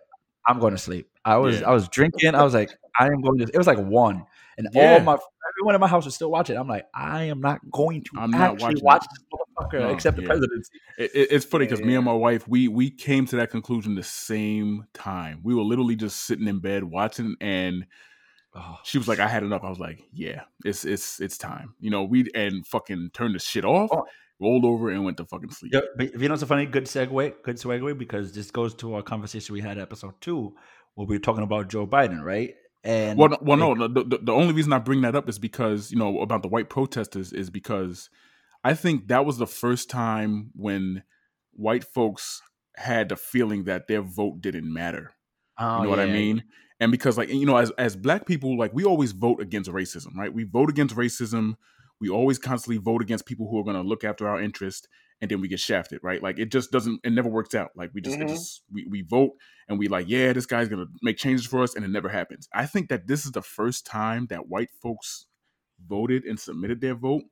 i'm 0.47 0.59
going 0.59 0.73
to 0.73 0.77
sleep 0.77 1.09
i 1.25 1.37
was 1.37 1.59
Yeah. 1.61 1.69
i 1.69 1.73
was 1.73 1.87
drinking 1.87 2.35
i 2.35 2.43
was 2.43 2.53
like 2.53 2.71
i 2.99 3.07
am 3.07 3.21
going 3.21 3.39
to 3.39 3.43
it 3.51 3.57
was 3.57 3.67
like 3.67 3.79
one 3.79 4.25
and 4.57 4.67
Yeah. 4.73 4.93
all 4.93 4.99
my 5.01 5.17
everyone 5.53 5.75
in 5.75 5.81
my 5.81 5.87
house 5.87 6.05
was 6.05 6.15
still 6.15 6.29
watching 6.31 6.57
i'm 6.57 6.67
like 6.67 6.85
i 6.93 7.23
am 7.25 7.39
not 7.41 7.59
going 7.71 8.03
to 8.03 8.11
I'm 8.17 8.31
not 8.31 8.53
actually 8.53 8.81
watching 8.81 8.83
watch 8.83 9.05
it. 9.05 9.09
this 9.13 9.23
motherfucker 9.33 9.79
No, 9.79 9.89
except 9.93 10.15
the 10.17 10.23
yeah. 10.23 10.27
presidency 10.27 10.71
It, 10.97 11.11
it- 11.15 11.31
it's 11.31 11.45
funny 11.45 11.65
Yeah, 11.65 11.71
because 11.71 11.85
me 11.85 11.95
and 11.95 12.05
my 12.05 12.13
wife 12.13 12.47
we 12.47 12.67
we 12.67 12.89
came 12.89 13.25
to 13.27 13.35
that 13.37 13.49
conclusion 13.51 13.95
the 13.95 14.03
same 14.03 14.85
time. 14.93 15.39
We 15.43 15.53
were 15.55 15.63
literally 15.63 15.95
just 15.95 16.25
sitting 16.25 16.47
in 16.47 16.59
bed 16.59 16.83
watching, 16.83 17.35
and 17.41 17.85
oh. 18.55 18.77
she 18.83 18.97
was 18.97 19.07
like, 19.07 19.19
"I 19.19 19.27
had 19.27 19.43
enough." 19.43 19.63
I 19.63 19.69
was 19.69 19.79
like, 19.79 20.01
"Yeah, 20.13 20.41
it's 20.65 20.85
it's 20.85 21.19
it's 21.19 21.37
time." 21.37 21.73
You 21.79 21.89
know, 21.91 22.03
we 22.03 22.27
and 22.35 22.65
fucking 22.65 23.11
turned 23.13 23.35
the 23.35 23.39
shit 23.39 23.65
off, 23.65 23.89
Oh. 23.93 24.05
rolled 24.39 24.65
over, 24.65 24.89
and 24.89 25.03
went 25.05 25.17
to 25.17 25.25
fucking 25.25 25.51
sleep. 25.51 25.73
Yeah, 25.73 25.81
but 25.97 26.13
you 26.13 26.27
know 26.27 26.33
what's 26.33 26.43
a 26.43 26.47
funny 26.47 26.65
good 26.65 26.85
segue, 26.85 27.33
good 27.43 27.57
segue 27.57 27.97
because 27.97 28.33
this 28.33 28.51
goes 28.51 28.73
to 28.75 28.95
our 28.95 29.01
conversation 29.03 29.53
we 29.53 29.61
had 29.61 29.77
episode 29.77 30.13
two 30.21 30.53
where 30.95 31.07
we 31.07 31.15
were 31.15 31.21
talking 31.21 31.43
about 31.43 31.67
Joe 31.69 31.85
Biden, 31.87 32.21
right? 32.23 32.53
And 32.83 33.17
Well, 33.17 33.29
no, 33.29 33.37
well, 33.41 33.57
no. 33.57 33.87
The, 33.87 34.03
the, 34.03 34.17
the 34.23 34.31
only 34.31 34.53
reason 34.53 34.71
I 34.73 34.79
bring 34.79 35.01
that 35.01 35.15
up 35.15 35.27
is 35.27 35.39
because 35.39 35.91
you 35.91 35.97
know 35.97 36.19
about 36.21 36.41
the 36.41 36.47
white 36.47 36.69
protesters 36.69 37.33
is 37.33 37.49
because 37.49 38.09
I 38.63 38.73
think 38.73 39.07
that 39.07 39.25
was 39.25 39.37
the 39.37 39.47
first 39.47 39.89
time 39.89 40.51
when 40.55 41.03
white 41.53 41.83
folks 41.83 42.41
had 42.75 43.09
the 43.09 43.15
feeling 43.15 43.63
that 43.65 43.87
their 43.87 44.01
vote 44.01 44.41
didn't 44.41 44.71
matter. 44.71 45.13
Oh, 45.59 45.77
You 45.77 45.83
know 45.83 45.89
what 45.89 45.99
I 45.99 46.05
yeah. 46.05 46.13
mean? 46.13 46.43
and 46.79 46.91
because 46.91 47.17
like 47.17 47.29
you 47.29 47.45
know 47.45 47.57
as 47.57 47.71
as 47.77 47.95
black 47.95 48.25
people 48.25 48.57
like 48.57 48.73
we 48.73 48.83
always 48.83 49.11
vote 49.11 49.41
against 49.41 49.69
racism 49.69 50.15
right 50.15 50.33
we 50.33 50.43
vote 50.43 50.69
against 50.69 50.95
racism 50.95 51.55
we 51.99 52.09
always 52.09 52.37
constantly 52.37 52.77
vote 52.77 53.01
against 53.01 53.25
people 53.25 53.49
who 53.49 53.59
are 53.59 53.63
going 53.63 53.75
to 53.75 53.81
look 53.81 54.03
after 54.03 54.27
our 54.27 54.41
interest 54.41 54.87
and 55.21 55.31
then 55.31 55.41
we 55.41 55.47
get 55.47 55.59
shafted 55.59 55.99
right? 56.03 56.21
Like 56.21 56.39
it 56.39 56.51
just 56.51 56.71
doesn't 56.71 57.01
it 57.03 57.11
never 57.11 57.29
works 57.29 57.55
out. 57.55 57.71
Like 57.75 57.91
we 57.93 58.01
just, 58.01 58.17
Mhm. 58.17 58.27
just 58.27 58.63
we, 58.71 58.85
we 58.89 59.01
vote 59.01 59.31
and 59.67 59.79
we 59.79 59.87
like 59.87 60.07
yeah 60.07 60.33
this 60.33 60.45
guy's 60.45 60.69
to 60.69 60.87
make 61.01 61.17
changes 61.17 61.45
for 61.45 61.61
us 61.63 61.75
and 61.75 61.83
it 61.83 61.89
never 61.89 62.09
happens. 62.09 62.47
I 62.53 62.65
think 62.65 62.89
that 62.89 63.07
this 63.07 63.25
is 63.25 63.31
the 63.31 63.41
first 63.41 63.85
time 63.85 64.27
that 64.27 64.47
white 64.47 64.69
folks 64.81 65.25
voted 65.87 66.23
and 66.25 66.39
submitted 66.39 66.81
their 66.81 66.95
vote 66.95 67.23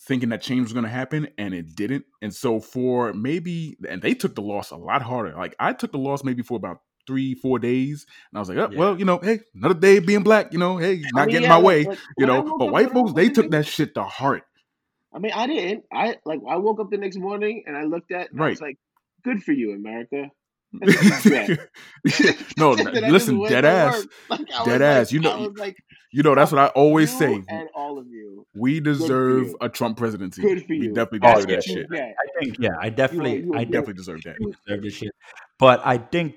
thinking 0.00 0.28
that 0.28 0.40
change 0.42 0.62
was 0.62 0.72
going 0.72 0.84
to 0.84 0.90
happen 0.90 1.28
and 1.38 1.52
it 1.52 1.74
didn't. 1.74 2.04
And 2.22 2.32
so 2.34 2.60
for 2.60 3.12
maybe 3.12 3.76
and 3.88 4.00
they 4.00 4.14
took 4.14 4.34
the 4.34 4.42
loss 4.42 4.70
a 4.70 4.76
lot 4.76 5.02
harder. 5.02 5.34
Like 5.36 5.54
i 5.58 5.72
took 5.72 5.92
the 5.92 5.98
loss 5.98 6.22
maybe 6.24 6.42
for 6.42 6.56
about 6.56 6.78
three 7.06 7.34
four 7.34 7.58
days 7.58 8.04
and 8.30 8.36
i 8.36 8.38
was 8.38 8.50
like 8.50 8.58
oh, 8.58 8.68
Yeah. 8.70 8.78
well 8.78 8.98
you 8.98 9.06
know 9.06 9.16
hey 9.16 9.40
another 9.54 9.72
day 9.72 9.98
being 9.98 10.22
black 10.22 10.52
you 10.52 10.58
know 10.58 10.76
hey 10.76 11.00
not 11.14 11.22
I 11.22 11.24
mean, 11.24 11.32
getting 11.32 11.48
yeah, 11.48 11.56
my 11.56 11.62
way 11.62 11.84
like, 11.84 11.98
you 12.18 12.26
know? 12.26 12.58
but 12.58 12.70
white 12.70 12.90
folks 12.92 13.14
they 13.14 13.30
took 13.30 13.50
that 13.52 13.64
shit 13.66 13.94
to 13.94 14.02
heart 14.04 14.42
I 15.14 15.18
mean, 15.18 15.32
I 15.34 15.46
didn't. 15.46 15.84
I 15.92 16.16
like 16.24 16.40
I 16.48 16.56
woke 16.56 16.80
up 16.80 16.90
the 16.90 16.98
next 16.98 17.16
morning 17.16 17.64
and 17.66 17.76
I 17.76 17.84
looked 17.84 18.12
at 18.12 18.30
and 18.30 18.40
I 18.42 18.48
was 18.48 18.60
Right. 18.60 18.68
like, 18.68 18.78
"Good 19.24 19.42
for 19.42 19.52
you, 19.52 19.72
America." 19.74 20.30
That's 20.80 21.24
what 21.24 21.48
you 21.48 21.56
get. 22.10 22.58
no 22.58 22.74
That 22.74 22.88
n- 22.88 22.94
just 22.94 23.10
listen 23.10 23.42
dead 23.44 23.64
ass. 23.64 24.06
Like, 24.28 24.46
Dead 24.66 24.80
was 24.80 24.82
ass. 24.82 25.06
Like, 25.06 25.12
You 25.12 25.20
know- 25.20 25.52
like, 25.56 25.76
you 26.12 26.22
know 26.22 26.34
that's 26.34 26.52
what 26.52 26.58
i 26.58 26.66
always 26.68 27.14
say 27.16 27.42
and 27.48 27.68
all 27.74 27.98
of 27.98 28.06
you. 28.06 28.46
we 28.54 28.80
deserve 28.80 29.48
you. 29.48 29.56
a 29.60 29.68
trump 29.68 29.96
presidency 29.98 30.40
Good 30.40 30.60
for 30.62 30.66
we 30.70 30.78
you. 30.86 30.94
definitely 30.94 31.20
Oh, 31.28 31.34
deserve 31.34 31.48
That's 31.50 31.66
that 31.66 31.72
shit 31.72 31.86
you 31.90 31.96
get. 31.96 32.14
I 32.18 32.40
think 32.44 32.56
yeah, 32.58 32.70
I 32.80 32.88
definitely, 32.90 33.36
you- 33.44 33.54
I 33.54 33.60
you- 33.60 33.66
definitely 33.66 33.94
deserve 33.94 34.22
that 34.24 34.36
deserve 34.66 34.82
this 34.82 34.94
shit. 34.94 35.10
But 35.58 35.80
I 35.86 35.98
think, 35.98 36.36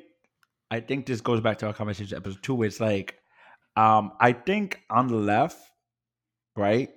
I 0.69 0.79
think 0.81 1.05
this 1.05 1.19
goes 1.21 1.39
back 1.41 1.57
to 1.59 1.67
our 1.67 1.73
conversation 1.73 2.17
episode 2.17 2.41
two. 2.43 2.55
Where 2.55 2.67
it's 2.67 2.79
like, 2.81 3.17
um, 3.77 4.11
I 4.19 4.31
think 4.33 4.81
on 4.89 5.07
the 5.07 5.15
left, 5.17 5.57
right? 6.55 6.89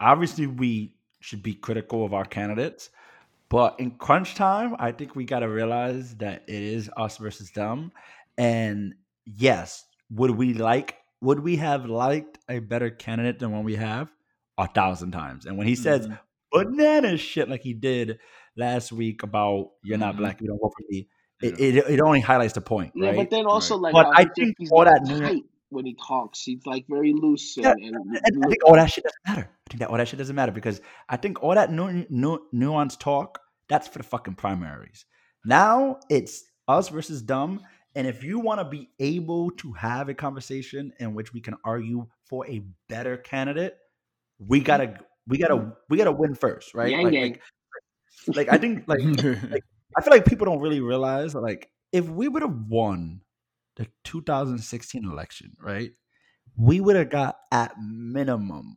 Obviously, 0.00 0.46
we 0.46 0.94
should 1.20 1.42
be 1.42 1.54
critical 1.54 2.04
of 2.04 2.12
our 2.12 2.24
candidates, 2.24 2.90
but 3.48 3.78
in 3.78 3.92
crunch 3.92 4.34
time, 4.34 4.76
I 4.78 4.92
think 4.92 5.14
we 5.14 5.24
got 5.24 5.40
to 5.40 5.48
realize 5.48 6.16
that 6.16 6.42
it 6.46 6.62
is 6.62 6.90
us 6.96 7.16
versus 7.18 7.50
them. 7.52 7.92
And 8.36 8.94
yes, 9.24 9.84
would 10.10 10.32
we 10.32 10.54
like? 10.54 10.96
Would 11.20 11.40
we 11.40 11.56
have 11.56 11.86
liked 11.86 12.38
a 12.48 12.58
better 12.58 12.90
candidate 12.90 13.38
than 13.38 13.52
one 13.52 13.64
we 13.64 13.76
have? 13.76 14.12
A 14.58 14.66
thousand 14.68 15.12
times. 15.12 15.46
And 15.46 15.56
when 15.56 15.66
he 15.66 15.74
says 15.74 16.06
Mhm. 16.06 16.18
banana 16.52 17.16
shit 17.16 17.48
like 17.48 17.62
he 17.62 17.72
did 17.74 18.18
last 18.56 18.92
week 18.92 19.22
about 19.22 19.70
you're 19.82 19.98
not 19.98 20.14
Mhm. 20.14 20.18
black, 20.18 20.40
you 20.40 20.46
don't 20.48 20.58
vote 20.60 20.72
for 20.76 20.84
me. 20.90 21.08
It, 21.42 21.58
it, 21.58 21.76
it 21.90 22.00
only 22.00 22.20
highlights 22.20 22.52
the 22.52 22.60
point, 22.60 22.92
Yeah, 22.94 23.08
right? 23.08 23.16
but 23.16 23.30
then 23.30 23.46
also 23.46 23.76
like, 23.76 23.92
But 23.92 24.06
I 24.14 24.24
just- 24.24 24.36
think 24.36 24.54
he's 24.58 24.70
all 24.70 24.84
that- 24.84 25.00
when 25.74 25.84
he 25.84 25.96
talks. 26.06 26.42
He's 26.42 26.64
like 26.66 26.84
very 26.88 27.12
loose 27.12 27.56
and, 27.56 27.64
Yeah, 27.66 27.72
and, 27.72 27.96
and 27.96 28.44
I 28.44 28.48
think 28.48 28.64
all 28.64 28.74
that 28.74 28.90
shit 28.90 29.04
doesn't 29.04 29.26
matter. 29.26 29.50
I 29.50 29.70
think 29.70 29.80
that 29.80 29.90
all 29.90 29.96
that 29.96 30.08
shit 30.08 30.18
doesn't 30.18 30.36
matter 30.36 30.52
because 30.52 30.80
I 31.08 31.16
think 31.16 31.42
all 31.42 31.54
that 31.54 31.72
nu- 31.72 32.06
nu- 32.08 32.42
nuanced 32.54 33.00
talk 33.00 33.40
that's 33.68 33.88
for 33.88 33.98
the 33.98 34.04
fucking 34.04 34.34
primaries. 34.34 35.04
Now 35.44 35.98
it's 36.10 36.44
us 36.68 36.88
versus 36.88 37.22
dumb, 37.22 37.60
and 37.94 38.06
if 38.06 38.24
you 38.24 38.38
want 38.38 38.60
to 38.60 38.64
be 38.64 38.90
able 38.98 39.50
to 39.52 39.72
have 39.72 40.08
a 40.08 40.14
conversation 40.14 40.92
in 41.00 41.14
which 41.14 41.32
we 41.32 41.40
can 41.40 41.54
argue 41.64 42.06
for 42.28 42.46
a 42.46 42.62
better 42.88 43.16
candidate, 43.16 43.76
we 44.38 44.60
gotta 44.60 44.98
we 45.26 45.38
gotta 45.38 45.72
we 45.88 45.96
gotta 45.96 46.12
win 46.12 46.34
first, 46.34 46.74
right? 46.74 46.90
Yang 46.90 47.04
Like, 47.04 47.14
yang. 47.14 47.38
like, 48.28 48.36
like 48.36 48.48
I 48.52 48.58
think 48.58 48.84
like 48.88 49.00
I 49.96 50.02
feel 50.02 50.10
like 50.10 50.26
people 50.26 50.46
don't 50.46 50.60
really 50.60 50.80
realize 50.80 51.34
like 51.34 51.70
if 51.92 52.08
we 52.08 52.28
would 52.28 52.42
have 52.42 52.56
won 52.68 53.20
the 53.76 53.86
2016 54.04 55.04
election, 55.04 55.52
right? 55.60 55.92
We 56.56 56.80
would 56.80 56.96
have 56.96 57.10
got 57.10 57.36
at 57.50 57.72
minimum 57.80 58.76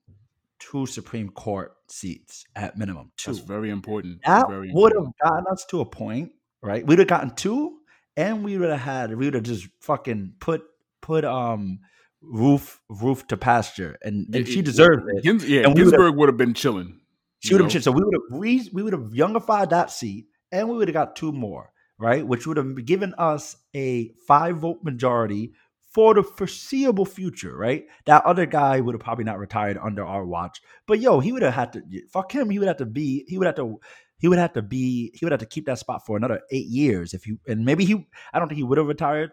two 0.59 0.85
Supreme 0.87 1.29
Court 1.29 1.73
seats 1.87 2.45
at 2.55 2.77
minimum. 2.77 3.11
Two. 3.17 3.31
that's 3.31 3.45
very 3.45 3.69
important 3.69 4.19
that 4.25 4.49
very 4.49 4.71
would 4.73 4.93
have 4.95 5.07
gotten 5.23 5.45
us 5.51 5.65
to 5.69 5.81
a 5.81 5.85
point, 5.85 6.31
right? 6.61 6.85
We'd 6.85 6.99
have 6.99 7.07
gotten 7.07 7.35
two, 7.35 7.77
and 8.15 8.43
we 8.43 8.57
would 8.57 8.69
have 8.69 8.79
had 8.79 9.09
we 9.15 9.25
would 9.25 9.35
have 9.35 9.43
just 9.43 9.67
fucking 9.81 10.33
put 10.39 10.63
put 11.01 11.23
um 11.23 11.79
Ruth 12.21 12.79
Ruth 12.89 13.27
to 13.27 13.37
pasture, 13.37 13.97
and, 14.01 14.25
and 14.33 14.47
Yeah, 14.47 14.53
she 14.53 14.59
it- 14.59 14.65
deserved 14.65 15.03
it. 15.15 15.23
Gins- 15.23 15.47
yeah 15.47 15.61
And 15.67 15.75
ginsburg 15.75 16.15
would 16.15 16.29
have 16.29 16.37
been 16.37 16.55
chilling 16.55 16.99
She 17.39 17.53
would 17.53 17.61
have 17.61 17.69
changed. 17.71 17.83
So 17.85 17.91
we 17.91 18.01
would 18.03 18.13
have 18.15 18.39
re- 18.41 18.69
we 18.73 18.81
would 18.81 18.93
have 18.93 19.11
youngified 19.11 19.69
that 19.69 19.91
seat, 19.91 20.25
and 20.51 20.67
we 20.67 20.75
would 20.77 20.87
have 20.87 20.93
got 20.95 21.15
two 21.15 21.31
more, 21.31 21.71
right? 21.99 22.25
Which 22.25 22.45
would 22.47 22.57
have 22.57 22.85
given 22.85 23.13
us 23.17 23.55
a 23.75 24.11
five 24.27 24.57
vote 24.57 24.79
majority 24.83 25.53
for 25.93 26.13
the 26.13 26.23
foreseeable 26.23 27.05
future, 27.05 27.55
right? 27.55 27.85
That 28.05 28.23
other 28.25 28.45
guy 28.45 28.79
would 28.81 28.93
have 28.93 29.01
probably 29.01 29.23
not 29.23 29.39
retired 29.39 29.77
under 29.81 30.05
our 30.05 30.25
watch, 30.25 30.61
but 30.87 30.99
yo, 30.99 31.19
he 31.19 31.31
would 31.31 31.41
have 31.41 31.53
had 31.53 31.73
to 31.73 31.81
fuck 32.11 32.31
him. 32.31 32.49
He 32.49 32.59
would 32.59 32.67
have 32.67 32.77
to 32.77 32.85
be. 32.85 33.25
He 33.27 33.37
would 33.37 33.47
have 33.47 33.55
to. 33.55 33.79
He 34.19 34.27
would 34.27 34.39
have 34.39 34.53
to 34.53 34.61
be. 34.61 35.11
He 35.15 35.25
would 35.25 35.31
have 35.31 35.39
to 35.39 35.45
keep 35.45 35.65
that 35.65 35.79
spot 35.79 36.05
for 36.05 36.17
another 36.17 36.41
eight 36.51 36.67
years 36.67 37.13
if 37.13 37.25
you. 37.27 37.39
And 37.47 37.65
maybe 37.65 37.85
he. 37.85 38.07
I 38.33 38.39
don't 38.39 38.47
think 38.47 38.57
he 38.57 38.63
would 38.63 38.77
have 38.77 38.87
retired 38.87 39.31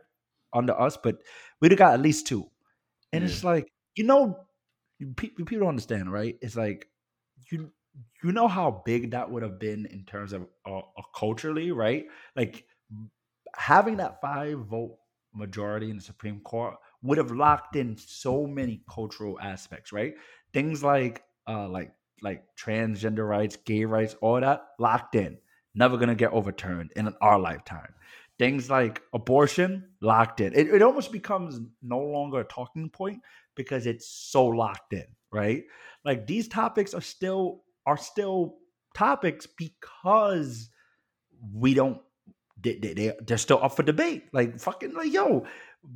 under 0.52 0.78
us, 0.80 0.96
but 1.02 1.16
we'd 1.60 1.72
have 1.72 1.78
got 1.78 1.94
at 1.94 2.00
least 2.00 2.26
two. 2.26 2.48
And 3.12 3.24
Yeah. 3.24 3.30
it's 3.30 3.44
like 3.44 3.72
you 3.96 4.04
know, 4.04 4.38
people 5.16 5.58
don't 5.58 5.68
understand, 5.68 6.12
right? 6.12 6.36
It's 6.40 6.56
like 6.56 6.88
you 7.50 7.70
you 8.22 8.32
know 8.32 8.48
how 8.48 8.82
big 8.84 9.10
that 9.12 9.30
would 9.30 9.42
have 9.42 9.58
been 9.58 9.86
in 9.86 10.04
terms 10.04 10.32
of 10.32 10.46
uh, 10.66 10.78
uh, 10.78 10.82
culturally, 11.14 11.72
right? 11.72 12.06
Like 12.36 12.66
having 13.56 13.96
that 13.98 14.20
five 14.20 14.58
vote 14.60 14.98
majority 15.34 15.90
in 15.90 15.96
the 15.96 16.02
Supreme 16.02 16.40
Court 16.40 16.76
would 17.02 17.18
have 17.18 17.30
locked 17.32 17.76
in 17.76 17.96
so 17.96 18.46
many 18.46 18.82
cultural 18.90 19.38
aspects, 19.40 19.92
right? 19.92 20.14
Things 20.52 20.82
like 20.82 21.22
uh 21.48 21.68
like 21.68 21.92
like 22.22 22.44
transgender 22.58 23.28
rights, 23.28 23.56
gay 23.56 23.84
rights, 23.84 24.16
all 24.22 24.40
that 24.40 24.64
locked 24.78 25.14
in, 25.14 25.38
never 25.74 25.96
gonna 25.98 26.14
get 26.14 26.32
overturned 26.32 26.92
in 26.96 27.12
our 27.20 27.38
lifetime. 27.38 27.94
Things 28.38 28.70
like 28.70 29.02
abortion 29.12 29.90
locked 30.00 30.40
in. 30.40 30.52
It, 30.54 30.68
it 30.68 30.82
almost 30.82 31.12
becomes 31.12 31.60
no 31.82 32.00
longer 32.00 32.40
a 32.40 32.44
talking 32.44 32.90
point 32.90 33.22
because 33.54 33.86
it's 33.86 34.08
so 34.08 34.46
locked 34.46 34.92
in, 34.92 35.06
right? 35.32 35.64
Like 36.04 36.26
these 36.26 36.48
topics 36.48 36.94
are 36.94 37.00
still 37.00 37.63
are 37.86 37.96
still 37.96 38.56
topics 38.94 39.46
because 39.46 40.70
we 41.52 41.74
don't 41.74 42.00
they, 42.60 42.76
they, 42.76 42.94
they 42.94 43.12
they're 43.26 43.38
still 43.38 43.62
up 43.62 43.76
for 43.76 43.82
debate. 43.82 44.24
Like 44.32 44.58
fucking 44.58 44.94
like 44.94 45.12
yo, 45.12 45.46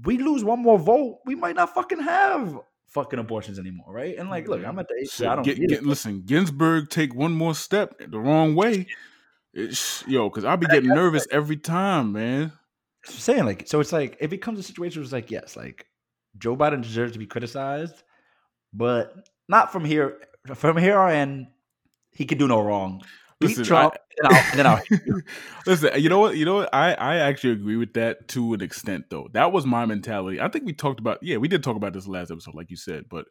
we 0.05 0.19
lose 0.19 0.45
one 0.45 0.61
more 0.61 0.79
vote, 0.79 1.21
we 1.25 1.35
might 1.35 1.57
not 1.57 1.75
fucking 1.75 2.01
have 2.01 2.59
fucking 2.89 3.19
abortions 3.19 3.59
anymore, 3.59 3.93
right? 3.93 4.17
And 4.19 4.31
like, 4.31 4.49
look, 4.49 4.65
I'm 4.65 4.79
at 4.79 4.89
the 4.89 4.95
age 5.01 5.11
Shit, 5.11 5.27
I 5.27 5.35
don't 5.35 5.45
get- 5.45 5.59
get- 5.59 5.85
listen, 5.87 6.23
Ginsburg 6.25 6.89
take 6.91 7.15
one 7.15 7.33
more 7.33 7.55
step 7.55 7.99
the 7.99 8.19
wrong 8.19 8.55
way. 8.55 8.87
It's, 9.55 10.07
yo, 10.07 10.29
because 10.29 10.45
I'll 10.45 10.57
be 10.57 10.67
getting 10.67 10.91
nervous 10.91 11.27
every 11.31 11.57
time, 11.57 12.13
man. 12.13 12.53
I'm 13.07 13.13
saying 13.15 13.45
like 13.47 13.67
so 13.67 13.81
it's 13.81 13.93
like 13.93 14.15
if 14.21 14.25
it 14.25 14.29
becomes 14.31 14.59
a 14.59 14.63
situation 14.63 15.01
where 15.01 15.05
it's 15.05 15.13
like 15.13 15.31
yes 15.31 15.57
like 15.57 15.87
joe 16.37 16.57
biden 16.57 16.83
deserves 16.83 17.13
to 17.13 17.19
be 17.19 17.27
criticized 17.27 18.03
but 18.75 19.15
not 19.49 19.73
from 19.73 19.85
here 19.85 20.19
from 20.55 20.77
here 20.77 20.99
on 20.99 21.47
he 22.19 22.27
can 22.27 22.37
do 22.37 22.49
no 22.49 22.61
wrong 22.61 23.03
beat 23.41 23.51
Listen, 23.51 23.65
trump 23.65 23.95
and 24.19 24.35
I'll, 24.35 24.59
and 24.59 24.69
I'll 24.69 24.83
Listen, 25.67 25.91
you 26.01 26.09
know 26.09 26.19
what? 26.19 26.37
You 26.37 26.45
know 26.45 26.57
what? 26.57 26.75
I, 26.75 26.95
I 26.95 27.17
actually 27.17 27.53
agree 27.53 27.77
with 27.77 27.95
that 27.95 28.27
to 28.29 28.55
an 28.55 28.61
extent, 28.61 29.05
though. 29.11 29.29
That 29.33 29.53
was 29.53 29.65
my 29.65 29.87
mentality. 29.87 30.41
I 30.41 30.49
think 30.49 30.65
we 30.65 30.73
talked 30.73 30.99
about, 30.99 31.19
yeah, 31.23 31.37
we 31.37 31.49
did 31.49 31.63
talk 31.63 31.77
about 31.77 31.93
this 31.93 32.09
last 32.09 32.31
episode, 32.31 32.55
like 32.55 32.71
you 32.71 32.77
said, 32.77 33.05
but 33.09 33.27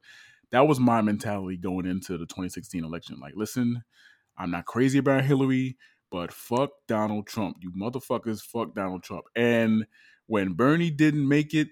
that 0.51 0.67
was 0.67 0.79
my 0.79 1.01
mentality 1.01 1.57
going 1.57 1.85
into 1.85 2.13
the 2.13 2.25
2016 2.25 2.85
election. 2.85 3.19
Like, 3.19 3.33
listen, 3.35 3.83
I'm 4.38 4.51
not 4.51 4.65
crazy 4.65 4.99
about 4.99 5.25
Hillary, 5.25 5.77
but 6.09 6.31
fuck 6.31 6.69
Donald 6.88 7.27
Trump. 7.27 7.57
You 7.59 7.71
motherfuckers, 7.71 8.41
fuck 8.41 8.73
Donald 8.73 9.03
Trump. 9.03 9.25
And 9.35 9.85
when 10.27 10.53
Bernie 10.53 10.91
didn't 10.91 11.27
make 11.27 11.53
it, 11.53 11.67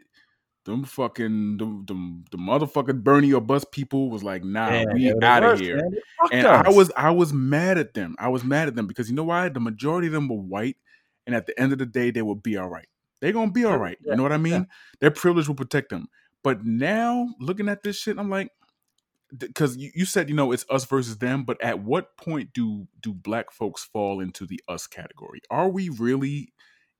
them 0.66 0.84
fucking, 0.84 1.57
them, 1.57 1.86
them, 1.86 2.26
the 2.32 2.38
motherfucking 2.38 3.03
Bernie 3.03 3.32
or 3.34 3.41
bust 3.41 3.72
people 3.72 4.09
was 4.09 4.24
like, 4.24 4.43
nah, 4.43 4.70
Man, 4.70 4.88
we 4.93 5.05
they 5.05 5.13
were 5.13 5.20
the 5.20 5.26
out 5.26 5.43
of 5.43 5.59
here 5.59 5.78
man. 5.78 5.91
They 5.91 6.01
fucked 6.20 6.34
and 6.34 6.47
I 6.47 6.70
was 6.70 6.91
I 6.97 7.11
was 7.11 7.32
mad 7.32 7.78
at 7.78 7.93
them. 7.93 8.16
I 8.20 8.30
was 8.30 8.43
mad 8.43 8.68
at 8.68 8.76
them 8.76 8.88
because 8.88 9.09
you 9.09 9.16
know 9.16 9.24
why? 9.24 9.49
The 9.49 9.59
majority 9.59 10.07
of 10.07 10.13
them 10.13 10.28
were 10.28 10.38
white, 10.38 10.78
and 11.26 11.36
at 11.36 11.45
the 11.45 11.59
end 11.59 11.72
of 11.72 11.78
the 11.78 11.86
day, 11.86 12.11
they 12.11 12.22
will 12.24 12.36
be 12.36 12.57
all 12.57 12.68
right. 12.68 12.88
They're 13.22 13.32
gonna 13.32 13.51
be 13.51 13.63
all 13.66 13.78
right. 13.78 13.97
Yeah, 14.03 14.11
You 14.11 14.18
know 14.18 14.24
what 14.24 14.32
I 14.32 14.38
mean? 14.38 14.53
yeah. 14.53 14.63
Their 14.99 15.11
privilege 15.11 15.47
will 15.47 15.55
protect 15.55 15.89
them. 15.89 16.09
But 16.43 16.66
now, 16.66 17.30
looking 17.39 17.70
at 17.70 17.82
this 17.84 17.97
shit, 17.97 18.20
I'm 18.20 18.30
like, 18.30 18.51
because 19.38 19.78
you, 19.78 19.91
you 19.95 20.05
said 20.05 20.30
you 20.30 20.36
know 20.36 20.51
it's 20.51 20.66
us 20.70 20.86
versus 20.86 21.18
them, 21.18 21.43
but 21.43 21.61
at 21.61 21.80
what 21.80 22.18
point 22.18 22.53
do 22.53 22.88
do 23.01 23.13
black 23.13 23.51
folks 23.51 23.84
fall 23.84 24.20
into 24.20 24.45
the 24.45 24.59
us 24.68 24.88
category? 24.88 25.41
Are 25.49 25.70
we 25.70 25.89
really 25.89 26.53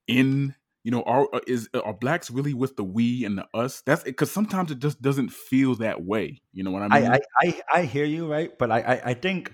in? 0.07 0.55
You 0.86 0.92
know, 0.92 1.02
are 1.02 1.28
uh, 1.34 1.40
is 1.48 1.68
are 1.74 1.96
blacks 1.96 2.30
really 2.30 2.54
with 2.54 2.76
the 2.76 2.84
we 2.84 3.26
and 3.26 3.40
the 3.40 3.48
us? 3.56 3.82
That's 3.82 4.04
because 4.04 4.30
sometimes 4.30 4.70
it 4.70 4.78
just 4.78 5.02
doesn't 5.02 5.32
feel 5.32 5.74
that 5.78 6.04
way. 6.04 6.44
You 6.54 6.64
know 6.64 6.70
what 6.70 6.84
I 6.84 6.88
mean? 6.90 7.08
I, 7.08 7.20
I, 7.42 7.62
I, 7.74 7.82
hear 7.86 8.06
you, 8.06 8.32
right? 8.32 8.56
But 8.56 8.70
I, 8.70 8.82
I, 8.82 9.02
I 9.04 9.14
think, 9.16 9.52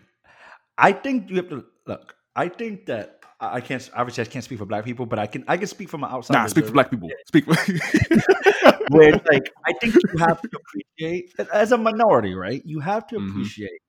I 0.77 0.91
think 0.91 1.29
you 1.29 1.37
have 1.37 1.47
to 1.47 1.63
look. 1.87 2.17
I 2.35 2.49
think 2.49 2.87
that 2.87 3.21
I 3.39 3.61
can't 3.61 3.89
obviously 3.95 4.25
I 4.25 4.27
can't 4.27 4.43
speak 4.43 4.59
for 4.59 4.65
black 4.65 4.83
people, 4.83 5.05
but 5.05 5.19
I 5.19 5.25
can 5.25 5.45
I 5.47 5.55
can 5.55 5.67
speak 5.67 5.87
from 5.87 6.03
an 6.03 6.11
outside. 6.11 6.33
Nah, 6.33 6.47
speak 6.47 6.65
for 6.65 6.73
black 6.73 6.91
people. 6.91 7.09
Speak. 7.27 7.45
For- 7.45 7.55
where 8.89 9.13
like 9.13 9.53
I 9.65 9.71
think 9.79 9.95
you 9.95 10.17
have 10.19 10.41
to 10.41 10.49
appreciate 10.59 11.33
as 11.53 11.71
a 11.71 11.77
minority, 11.77 12.35
right? 12.35 12.61
You 12.65 12.81
have 12.81 13.07
to 13.07 13.15
Mhm. 13.15 13.29
appreciate 13.29 13.79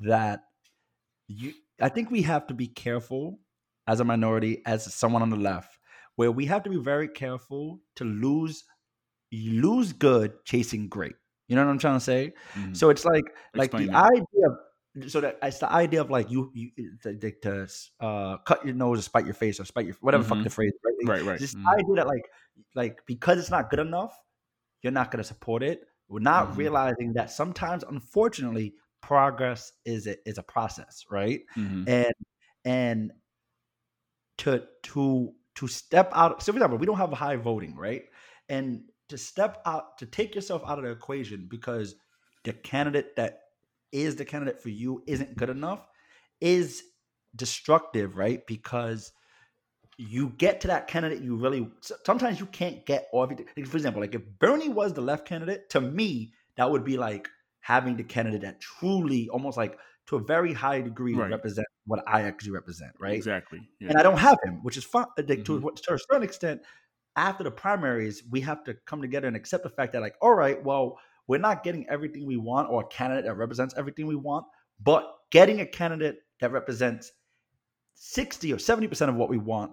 that 0.00 0.40
you 1.28 1.52
I 1.80 1.90
think 1.90 2.10
we 2.10 2.22
have 2.22 2.48
to 2.48 2.54
be 2.54 2.66
careful 2.66 3.38
as 3.86 4.00
a 4.00 4.04
minority, 4.04 4.62
as 4.66 4.92
someone 4.92 5.22
on 5.22 5.30
the 5.30 5.36
left, 5.36 5.77
where 6.18 6.32
we 6.32 6.46
have 6.46 6.64
to 6.64 6.70
be 6.70 6.76
very 6.76 7.06
careful 7.06 7.80
to 7.94 8.04
lose 8.04 8.64
you 9.30 9.62
lose 9.62 9.92
good 9.92 10.32
chasing 10.44 10.88
great. 10.88 11.14
You 11.46 11.54
know 11.56 11.64
what 11.64 11.70
I'm 11.70 11.78
trying 11.78 11.94
to 11.96 12.04
say? 12.04 12.32
Mhm. 12.54 12.76
So 12.76 12.90
it's 12.90 13.04
like 13.04 13.24
like 13.54 13.66
Explain 13.72 13.86
the 13.86 13.92
that. 13.92 14.12
idea 14.12 14.46
of 14.50 15.10
so 15.12 15.20
that 15.20 15.38
it's 15.42 15.60
the 15.60 15.70
idea 15.70 16.00
of 16.00 16.10
like 16.10 16.28
you 16.28 16.50
you 16.54 16.70
to, 17.04 17.30
to, 17.44 17.68
uh, 18.00 18.38
cut 18.38 18.64
your 18.66 18.74
nose 18.74 18.98
or 18.98 19.02
spite 19.02 19.26
your 19.26 19.34
face 19.34 19.60
or 19.60 19.64
spite 19.64 19.86
your 19.86 19.94
whatever 20.00 20.24
the 20.24 20.28
Mhm. 20.28 20.36
fuck 20.38 20.44
the 20.44 20.50
phrase 20.50 20.72
right? 20.84 21.08
right, 21.12 21.24
right. 21.24 21.38
This 21.38 21.54
Mhm. 21.54 21.66
idea 21.78 21.94
that 21.96 22.06
like 22.08 22.26
like 22.74 23.06
because 23.06 23.38
it's 23.38 23.50
not 23.50 23.70
good 23.70 23.78
enough, 23.78 24.14
you're 24.82 24.92
not 25.00 25.10
going 25.12 25.22
to 25.22 25.28
support 25.34 25.62
it. 25.62 25.86
We're 26.08 26.18
not 26.34 26.48
Mhm. 26.48 26.56
realizing 26.56 27.12
that 27.12 27.30
sometimes, 27.30 27.84
unfortunately, 27.84 28.74
progress 29.02 29.72
is 29.84 30.08
a, 30.08 30.16
is 30.28 30.38
a 30.38 30.42
process, 30.42 31.04
right? 31.10 31.42
Mhm. 31.56 31.88
And 31.88 32.14
and 32.64 33.12
to 34.38 34.66
to 34.84 35.34
to 35.58 35.66
step 35.66 36.12
out. 36.14 36.40
So 36.40 36.52
for 36.52 36.58
example, 36.58 36.78
we 36.78 36.86
don't 36.86 36.98
have 36.98 37.12
high 37.12 37.34
voting, 37.34 37.74
right? 37.76 38.04
And 38.48 38.82
to 39.08 39.18
step 39.18 39.60
out 39.66 39.98
to 39.98 40.06
take 40.06 40.36
yourself 40.36 40.62
out 40.64 40.78
of 40.78 40.84
the 40.84 40.90
equation 40.90 41.48
because 41.50 41.96
the 42.44 42.52
candidate 42.52 43.16
that 43.16 43.40
is 43.90 44.14
the 44.14 44.24
candidate 44.24 44.60
for 44.60 44.68
you 44.68 45.02
isn't 45.08 45.36
good 45.36 45.50
enough 45.50 45.84
is 46.40 46.84
destructive, 47.34 48.16
right? 48.16 48.46
Because 48.46 49.10
you 49.96 50.28
get 50.38 50.60
to 50.60 50.68
that 50.68 50.86
candidate 50.86 51.22
you 51.22 51.34
really 51.34 51.68
sometimes 52.04 52.38
you 52.38 52.46
can't 52.46 52.86
get 52.86 53.08
all. 53.12 53.26
Like, 53.26 53.66
for 53.66 53.76
example, 53.76 54.00
like 54.00 54.14
if 54.14 54.22
Bernie 54.38 54.68
was 54.68 54.92
the 54.94 55.00
left 55.00 55.26
candidate, 55.26 55.70
to 55.70 55.80
me, 55.80 56.32
that 56.56 56.70
would 56.70 56.84
be 56.84 56.96
like 56.96 57.28
having 57.60 57.96
the 57.96 58.04
candidate 58.04 58.42
that 58.42 58.60
truly 58.60 59.28
almost 59.28 59.56
like 59.56 59.76
to 60.08 60.16
a 60.16 60.20
very 60.20 60.52
high 60.52 60.80
degree 60.80 61.14
Right. 61.14 61.30
represent 61.30 61.66
what 61.86 62.02
I 62.06 62.22
actually 62.22 62.52
represent, 62.52 62.92
right? 62.98 63.14
Exactly. 63.14 63.60
Yeah. 63.80 63.90
and 63.90 63.98
I 63.98 64.02
don't 64.02 64.18
have 64.18 64.38
him, 64.44 64.62
which 64.62 64.76
is 64.76 64.84
fun. 64.84 65.06
Like, 65.16 65.26
to, 65.44 65.58
Mhm. 65.58 65.60
what- 65.62 65.76
to 65.76 65.94
a 65.94 65.98
certain 65.98 66.22
extent, 66.22 66.62
after 67.16 67.44
the 67.44 67.50
primaries, 67.50 68.22
we 68.30 68.40
have 68.42 68.64
to 68.64 68.74
come 68.86 69.00
together 69.02 69.26
and 69.28 69.36
accept 69.36 69.62
the 69.64 69.70
fact 69.70 69.92
that, 69.92 70.00
like, 70.00 70.16
all 70.22 70.34
right, 70.34 70.62
well, 70.64 70.98
we're 71.26 71.38
not 71.38 71.62
getting 71.62 71.88
everything 71.88 72.26
we 72.26 72.36
want 72.36 72.70
or 72.70 72.82
a 72.82 72.86
candidate 72.88 73.24
that 73.26 73.34
represents 73.34 73.74
everything 73.76 74.06
we 74.06 74.14
want, 74.16 74.46
but 74.80 75.14
getting 75.30 75.60
a 75.60 75.66
candidate 75.66 76.20
that 76.40 76.52
represents 76.52 77.12
60 77.94 78.52
or 78.52 78.58
70% 78.58 79.10
of 79.10 79.16
what 79.16 79.28
we 79.28 79.38
want 79.38 79.72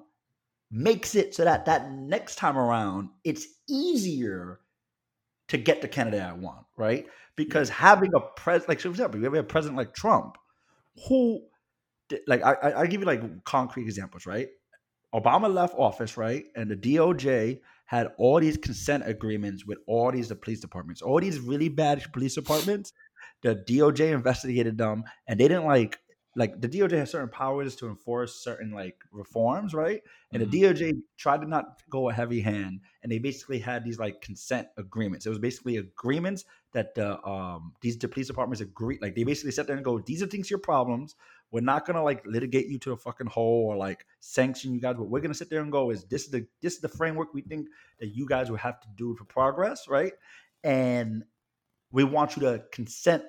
makes 0.71 1.15
it 1.15 1.33
so 1.35 1.43
that 1.45 1.65
that 1.65 1.91
next 1.91 2.35
time 2.35 2.57
around, 2.57 3.09
it's 3.23 3.45
easier 3.69 4.59
to 5.49 5.57
get 5.57 5.81
the 5.81 5.87
candidate 5.87 6.21
I 6.21 6.33
want, 6.33 6.65
right? 6.77 7.05
Because 7.35 7.69
having 7.69 8.11
a 8.15 8.19
pres 8.19 8.67
like 8.67 8.79
for 8.79 8.89
example, 8.89 9.19
we 9.19 9.25
have 9.25 9.33
a 9.33 9.43
president 9.43 9.77
like 9.77 9.93
Trump, 9.93 10.37
who 11.07 11.41
like 12.27 12.43
I 12.43 12.53
I 12.53 12.81
I 12.81 12.87
give 12.87 13.01
you 13.01 13.07
like 13.07 13.43
concrete 13.43 13.83
examples, 13.83 14.25
right? 14.25 14.47
Obama 15.13 15.53
left 15.53 15.75
office, 15.77 16.17
right? 16.17 16.45
And 16.55 16.69
the 16.69 16.75
DOJ 16.75 17.59
had 17.85 18.07
all 18.17 18.39
these 18.39 18.57
consent 18.57 19.03
agreements 19.07 19.65
with 19.65 19.77
all 19.87 20.11
these 20.11 20.29
the 20.29 20.35
police 20.35 20.59
departments, 20.59 21.01
all 21.01 21.19
these 21.19 21.39
really 21.39 21.69
bad 21.69 22.03
police 22.11 22.35
departments. 22.35 22.91
The 23.41 23.55
DOJ 23.55 24.11
investigated 24.11 24.77
them, 24.77 25.03
and 25.27 25.39
they 25.39 25.47
didn't 25.47 25.65
like 25.65 25.99
like 26.35 26.59
the 26.59 26.67
DOJ 26.67 26.91
has 26.97 27.11
certain 27.11 27.29
powers 27.29 27.75
to 27.77 27.87
enforce 27.87 28.35
certain 28.35 28.71
like 28.71 29.03
reforms, 29.11 29.73
right? 29.73 30.01
And 30.33 30.41
Mhm. 30.41 30.51
the 30.51 30.61
DOJ 30.61 30.93
tried 31.17 31.41
to 31.41 31.47
not 31.47 31.81
go 31.89 32.09
a 32.09 32.13
heavy 32.13 32.41
hand, 32.41 32.81
and 33.03 33.11
they 33.11 33.19
basically 33.19 33.59
had 33.59 33.85
these 33.85 33.99
like 33.99 34.21
consent 34.21 34.67
agreements. 34.77 35.25
It 35.25 35.29
was 35.29 35.39
basically 35.39 35.77
agreements 35.77 36.43
that 36.73 36.93
the 36.93 37.23
um 37.25 37.73
these 37.81 37.97
the 37.97 38.07
police 38.09 38.27
departments 38.27 38.61
agree 38.61 38.97
like 39.01 39.15
they 39.15 39.23
basically 39.23 39.51
sat 39.51 39.67
there 39.67 39.77
and 39.77 39.85
go, 39.85 39.99
these 39.99 40.21
are 40.21 40.27
things 40.27 40.49
your 40.49 40.59
problems. 40.59 41.15
We're 41.51 41.61
not 41.61 41.85
gonna 41.85 42.03
like 42.03 42.25
litigate 42.25 42.67
you 42.67 42.79
to 42.79 42.91
a 42.91 42.97
fucking 42.97 43.27
hole 43.27 43.67
or 43.67 43.77
like 43.77 44.05
sanction 44.19 44.73
you 44.73 44.81
guys. 44.81 44.97
What 44.97 45.09
we're 45.09 45.21
gonna 45.21 45.33
sit 45.33 45.49
there 45.49 45.61
and 45.61 45.71
go 45.71 45.89
is 45.91 46.03
this 46.05 46.25
is 46.25 46.31
the 46.31 46.45
this 46.61 46.73
is 46.75 46.81
the 46.81 46.89
framework 46.89 47.33
we 47.33 47.41
think 47.41 47.67
that 47.99 48.07
you 48.07 48.25
guys 48.25 48.49
will 48.49 48.57
have 48.57 48.81
to 48.81 48.87
do 48.95 49.15
for 49.15 49.23
progress, 49.23 49.87
right? 49.87 50.13
And 50.63 51.23
we 51.91 52.03
want 52.03 52.35
you 52.35 52.41
to 52.41 52.63
consent 52.71 53.23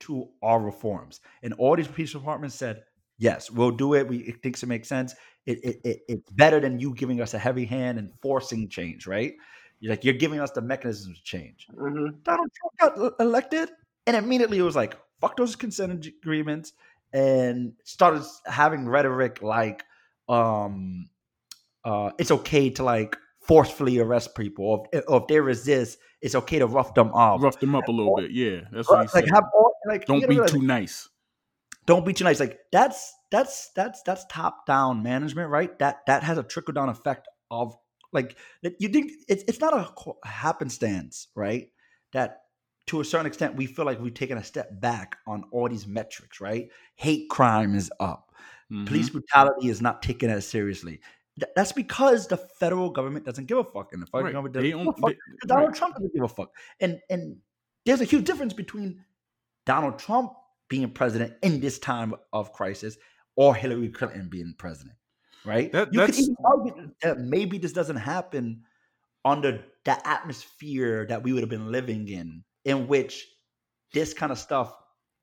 to 0.00 0.28
our 0.42 0.60
reforms. 0.60 1.20
And 1.42 1.54
all 1.54 1.76
these 1.76 1.88
police 1.88 2.12
departments 2.12 2.56
said, 2.56 2.82
yes, 3.18 3.50
we'll 3.50 3.70
do 3.70 3.94
it. 3.94 4.06
We 4.08 4.18
it 4.18 4.42
thinks 4.42 4.62
it 4.62 4.66
makes 4.66 4.88
sense. 4.88 5.14
It, 5.46 5.58
it, 5.64 5.80
it 5.84 6.00
it's 6.08 6.30
better 6.32 6.60
than 6.60 6.78
you 6.78 6.94
giving 6.94 7.20
us 7.20 7.34
a 7.34 7.38
heavy 7.38 7.64
hand 7.64 7.98
and 7.98 8.10
forcing 8.20 8.68
change, 8.68 9.06
right? 9.06 9.34
You're 9.80 9.92
like 9.92 10.04
you're 10.04 10.14
giving 10.14 10.40
us 10.40 10.50
the 10.50 10.62
mechanisms 10.62 11.18
to 11.18 11.24
change. 11.24 11.66
hmm 11.70 12.08
Donald 12.22 12.50
Trump 12.80 12.96
got 12.98 13.20
elected, 13.20 13.70
and 14.06 14.16
immediately 14.16 14.58
it 14.58 14.62
was 14.62 14.76
like, 14.76 14.98
fuck 15.20 15.36
those 15.36 15.56
consent 15.56 16.06
agreements, 16.06 16.72
and 17.12 17.72
started 17.84 18.22
having 18.46 18.88
rhetoric 18.88 19.42
like, 19.42 19.84
um, 20.28 21.08
uh, 21.84 22.10
it's 22.18 22.30
okay 22.30 22.70
to 22.70 22.82
like 22.82 23.16
forcefully 23.46 23.98
arrest 23.98 24.34
people, 24.34 24.64
or 24.64 24.86
if, 24.92 25.04
or 25.08 25.20
if 25.22 25.26
they 25.28 25.40
resist, 25.40 25.98
it's 26.20 26.34
okay 26.34 26.58
to 26.58 26.66
rough 26.66 26.94
them 26.94 27.12
up. 27.14 27.42
Rough 27.42 27.60
them 27.60 27.74
up 27.74 27.88
a 27.88 27.92
little 27.92 28.16
bit. 28.16 28.30
Yeah, 28.30 28.60
that's 28.72 28.88
what 28.88 29.02
he 29.02 29.08
like 29.14 29.26
said. 29.26 29.34
have 29.34 29.44
all 29.54 29.72
like 29.86 30.06
Don't 30.06 30.20
be 30.20 30.26
realize, 30.26 30.50
too 30.50 30.62
nice. 30.62 31.08
don't 31.86 32.04
be 32.04 32.12
too 32.12 32.24
nice. 32.24 32.40
Like 32.40 32.58
that's 32.72 33.14
that's 33.30 33.70
that's 33.74 34.02
that's 34.02 34.24
top 34.26 34.66
down 34.66 35.02
management, 35.02 35.50
right? 35.50 35.78
That 35.78 36.04
that 36.06 36.22
has 36.22 36.38
a 36.38 36.42
trickle 36.42 36.74
down 36.74 36.88
effect 36.88 37.28
of 37.50 37.76
like 38.12 38.36
you 38.78 38.88
think 38.88 39.12
it's 39.28 39.44
it's 39.46 39.60
not 39.60 39.74
a 39.74 40.28
happenstance, 40.28 41.28
right? 41.34 41.68
That 42.12 42.42
to 42.86 43.00
a 43.00 43.04
certain 43.04 43.26
extent 43.26 43.56
we 43.56 43.66
feel 43.66 43.84
like 43.84 44.00
we've 44.00 44.14
taken 44.14 44.38
a 44.38 44.44
step 44.44 44.80
back 44.80 45.16
on 45.26 45.44
all 45.52 45.68
these 45.68 45.86
metrics, 45.86 46.40
right? 46.40 46.68
Hate 46.96 47.28
crime 47.28 47.74
is 47.74 47.90
up. 48.00 48.32
Mhm. 48.72 48.86
Police 48.86 49.10
brutality 49.10 49.68
is 49.68 49.80
not 49.80 50.02
taken 50.02 50.30
as 50.30 50.46
seriously. 50.46 51.00
Th- 51.38 51.50
That's 51.54 51.72
because 51.72 52.26
the 52.28 52.36
federal 52.36 52.90
government 52.90 53.24
doesn't 53.24 53.46
give 53.46 53.58
a 53.58 53.64
fuck, 53.64 53.92
and 53.92 54.00
the 54.02 54.06
federal 54.06 54.24
Right. 54.24 54.32
government 54.32 54.54
doesn't 54.54 54.70
give 54.70 54.80
a 54.80 54.92
fuck. 54.92 55.10
they- 55.10 55.46
Donald 55.46 55.68
right. 55.68 55.76
Trump 55.76 55.94
doesn't 55.94 56.14
give 56.14 56.22
a 56.22 56.28
fuck. 56.28 56.52
And 56.80 57.00
and 57.10 57.36
there's 57.84 58.00
a 58.00 58.04
huge 58.04 58.24
difference 58.24 58.52
between 58.52 59.04
Donald 59.66 59.98
Trump 59.98 60.32
being 60.68 60.90
president 60.90 61.34
in 61.42 61.60
this 61.60 61.78
time 61.78 62.14
of 62.32 62.52
crisis 62.52 62.96
or 63.36 63.54
Hillary 63.54 63.88
Clinton 63.90 64.28
being 64.28 64.54
president, 64.58 64.96
right? 65.44 65.70
That- 65.72 65.92
you 65.92 66.00
could 66.04 66.14
even 66.18 66.36
argue 66.44 66.92
that 67.02 67.20
maybe 67.20 67.58
this 67.58 67.72
doesn't 67.72 67.96
happen 67.96 68.64
under 69.24 69.64
the 69.84 70.08
atmosphere 70.08 71.06
that 71.08 71.22
we 71.22 71.32
would 71.32 71.42
have 71.42 71.50
been 71.50 71.70
living 71.70 72.08
in, 72.08 72.42
in 72.64 72.88
which 72.88 73.28
this 73.92 74.14
kind 74.14 74.32
of 74.32 74.38
stuff 74.38 74.74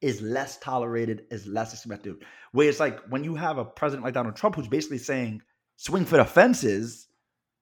is 0.02 0.22
less 0.22 0.58
tolerated, 0.60 1.26
is 1.32 1.48
less 1.48 1.74
expected. 1.74 2.16
Where 2.52 2.68
it's 2.70 2.80
like 2.80 3.00
when 3.10 3.24
you 3.24 3.36
have 3.36 3.58
a 3.58 3.66
president 3.66 4.04
like 4.04 4.14
Donald 4.14 4.36
Trump 4.36 4.56
who's 4.56 4.68
basically 4.68 4.98
saying, 4.98 5.42
swing 5.76 6.06
for 6.06 6.18
the 6.18 6.26
fences, 6.26 7.08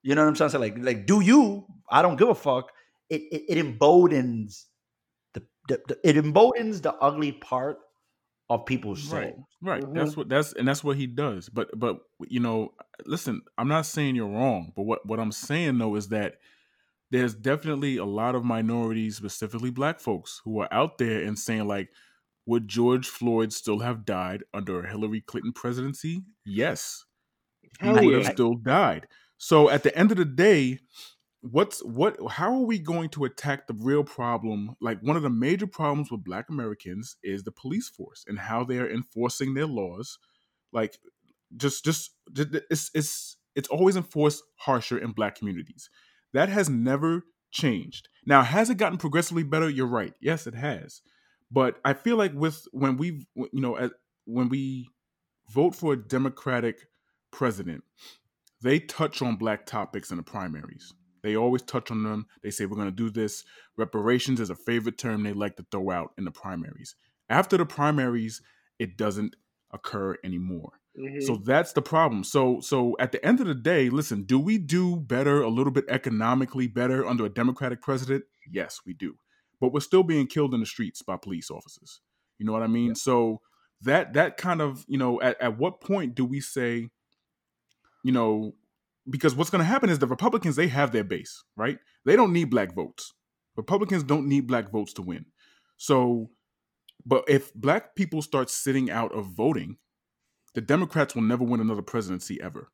you 0.02 0.14
know 0.14 0.22
what 0.22 0.28
I'm 0.28 0.34
trying 0.34 0.48
to 0.48 0.52
say? 0.52 0.58
Like, 0.58 0.76
like, 0.78 1.06
do 1.06 1.20
you? 1.20 1.66
I 1.90 2.02
don't 2.02 2.16
give 2.16 2.28
a 2.28 2.34
fuck. 2.34 2.72
It 3.08 3.22
it, 3.30 3.42
it 3.48 3.58
emboldens 3.58 4.66
the, 5.34 5.42
the, 5.68 5.80
the 5.88 5.98
it 6.08 6.16
emboldens 6.16 6.80
the 6.80 6.94
ugly 6.94 7.32
part 7.32 7.78
of 8.50 8.66
people's 8.66 9.02
soul. 9.02 9.18
Right, 9.20 9.34
right. 9.62 9.82
Mhm. 9.82 9.94
That's 9.94 10.16
what 10.16 10.28
that's 10.28 10.52
and 10.52 10.66
that's 10.66 10.84
what 10.84 10.96
he 10.96 11.06
does. 11.06 11.48
But 11.48 11.78
but 11.78 12.00
you 12.28 12.40
know, 12.40 12.72
listen, 13.06 13.42
I'm 13.58 13.68
not 13.68 13.86
saying 13.86 14.16
you're 14.16 14.28
wrong, 14.28 14.72
but 14.76 14.82
what 14.82 15.06
what 15.06 15.20
I'm 15.20 15.32
saying 15.32 15.78
though 15.78 15.96
is 15.96 16.08
that 16.08 16.34
there's 17.10 17.34
definitely 17.34 17.98
a 17.98 18.04
lot 18.06 18.34
of 18.34 18.44
minorities, 18.44 19.16
specifically 19.16 19.70
black 19.70 20.00
folks, 20.00 20.40
who 20.44 20.60
are 20.60 20.68
out 20.72 20.96
there 20.98 21.22
and 21.22 21.38
saying 21.38 21.66
like, 21.66 21.90
would 22.46 22.68
George 22.68 23.06
Floyd 23.06 23.52
still 23.52 23.80
have 23.80 24.04
died 24.06 24.44
under 24.54 24.80
a 24.82 24.88
Hillary 24.88 25.20
Clinton 25.20 25.52
presidency? 25.52 26.22
Yes, 26.44 27.04
he 27.80 27.90
would 27.90 28.04
yeah. 28.04 28.16
have 28.18 28.32
still 28.32 28.54
died. 28.54 29.06
So 29.38 29.70
at 29.70 29.82
the 29.82 29.96
end 29.96 30.10
of 30.12 30.18
the 30.18 30.24
day, 30.24 30.78
what's 31.42 31.80
what 31.80 32.16
how 32.30 32.52
are 32.52 32.64
we 32.64 32.78
going 32.78 33.08
to 33.10 33.24
attack 33.24 33.66
the 33.66 33.74
real 33.74 34.04
problem? 34.04 34.76
Like 34.80 35.00
one 35.00 35.16
of 35.16 35.22
the 35.22 35.30
major 35.30 35.66
problems 35.66 36.10
with 36.10 36.24
black 36.24 36.48
americans 36.48 37.16
is 37.22 37.42
the 37.42 37.52
police 37.52 37.88
force 37.88 38.24
and 38.26 38.38
how 38.38 38.64
they 38.64 38.78
are 38.78 38.90
enforcing 38.90 39.54
their 39.54 39.66
laws. 39.66 40.18
Like 40.72 40.98
just 41.56 41.84
just 41.84 42.12
just- 42.32 42.54
it's 42.70 42.90
it's 42.94 43.36
it's 43.54 43.68
always 43.68 43.96
enforced 43.96 44.42
harsher 44.56 44.98
in 44.98 45.12
black 45.12 45.34
communities. 45.34 45.90
That 46.32 46.48
has 46.48 46.70
never 46.70 47.24
changed. 47.50 48.08
Now 48.24 48.42
has 48.42 48.70
it 48.70 48.76
gotten 48.78 48.98
progressively 48.98 49.42
better? 49.42 49.68
You're 49.68 49.86
right. 49.86 50.14
Yes 50.20 50.46
it 50.46 50.54
has. 50.54 51.02
But 51.50 51.78
i 51.84 51.92
feel 51.92 52.16
like 52.16 52.32
with 52.32 52.66
when 52.70 52.96
we 52.96 53.26
you 53.34 53.60
know 53.60 53.74
as, 53.74 53.90
when 54.24 54.48
we 54.48 54.88
vote 55.50 55.74
for 55.74 55.92
a 55.94 55.96
democratic 55.96 56.86
president 57.32 57.82
they 58.62 58.78
touch 58.78 59.22
on 59.22 59.36
black 59.36 59.66
topics 59.66 60.10
in 60.10 60.16
the 60.16 60.22
primaries 60.22 60.94
they 61.22 61.36
always 61.36 61.62
touch 61.62 61.90
on 61.90 62.02
them. 62.02 62.26
They 62.42 62.50
say 62.50 62.66
we're 62.66 62.76
going 62.76 62.88
to 62.88 62.92
do 62.92 63.10
this. 63.10 63.44
Reparations 63.76 64.40
is 64.40 64.50
a 64.50 64.56
favorite 64.56 64.98
term 64.98 65.22
they 65.22 65.32
like 65.32 65.56
to 65.56 65.66
throw 65.70 65.90
out 65.90 66.12
in 66.18 66.24
the 66.24 66.30
primaries. 66.30 66.96
After 67.28 67.56
the 67.56 67.64
primaries, 67.64 68.42
it 68.78 68.96
doesn't 68.96 69.36
occur 69.72 70.16
anymore. 70.24 70.80
Mhm. 70.98 71.22
So 71.22 71.36
that's 71.36 71.72
the 71.72 71.80
problem. 71.80 72.22
So 72.24 72.60
so 72.60 72.94
at 72.98 73.12
the 73.12 73.24
end 73.24 73.40
of 73.40 73.46
the 73.46 73.54
day, 73.54 73.88
listen, 73.88 74.24
do 74.24 74.38
we 74.38 74.58
do 74.58 74.96
better 75.00 75.40
a 75.40 75.48
little 75.48 75.72
bit 75.72 75.86
economically 75.88 76.66
better 76.66 77.06
under 77.06 77.24
a 77.24 77.30
democratic 77.30 77.80
president? 77.80 78.24
Yes, 78.50 78.80
we 78.84 78.92
do. 78.92 79.16
But 79.58 79.72
we're 79.72 79.80
still 79.80 80.02
being 80.02 80.26
killed 80.26 80.52
in 80.52 80.60
the 80.60 80.66
streets 80.66 81.00
by 81.00 81.16
police 81.16 81.50
officers. 81.50 82.00
You 82.38 82.44
know 82.44 82.52
what 82.52 82.62
I 82.62 82.66
mean? 82.66 82.94
So 82.94 83.40
that 83.80 84.12
that 84.12 84.36
kind 84.36 84.60
of, 84.60 84.84
you 84.86 84.98
know, 84.98 85.18
at, 85.22 85.40
at 85.40 85.56
what 85.56 85.80
point 85.80 86.14
do 86.14 86.26
we 86.26 86.40
say, 86.40 86.90
you 88.02 88.12
know, 88.12 88.54
because 89.08 89.34
what's 89.34 89.50
going 89.50 89.60
to 89.60 89.64
happen 89.64 89.90
is 89.90 89.98
the 89.98 90.06
Republicans 90.06 90.56
they 90.56 90.68
have 90.68 90.92
their 90.92 91.04
base, 91.04 91.42
right? 91.56 91.78
They 92.04 92.16
don't 92.16 92.32
need 92.32 92.50
black 92.50 92.74
votes. 92.74 93.12
Republicans 93.56 94.02
don't 94.02 94.28
need 94.28 94.46
black 94.46 94.70
votes 94.70 94.92
to 94.94 95.02
win. 95.02 95.26
So 95.76 96.30
but 97.04 97.24
if 97.28 97.52
black 97.54 97.94
people 97.94 98.22
start 98.22 98.50
sitting 98.50 98.90
out 98.90 99.12
of 99.12 99.26
voting, 99.26 99.76
the 100.54 100.60
Democrats 100.60 101.14
will 101.14 101.22
never 101.22 101.44
win 101.44 101.60
another 101.60 101.82
presidency 101.82 102.40
ever. 102.40 102.70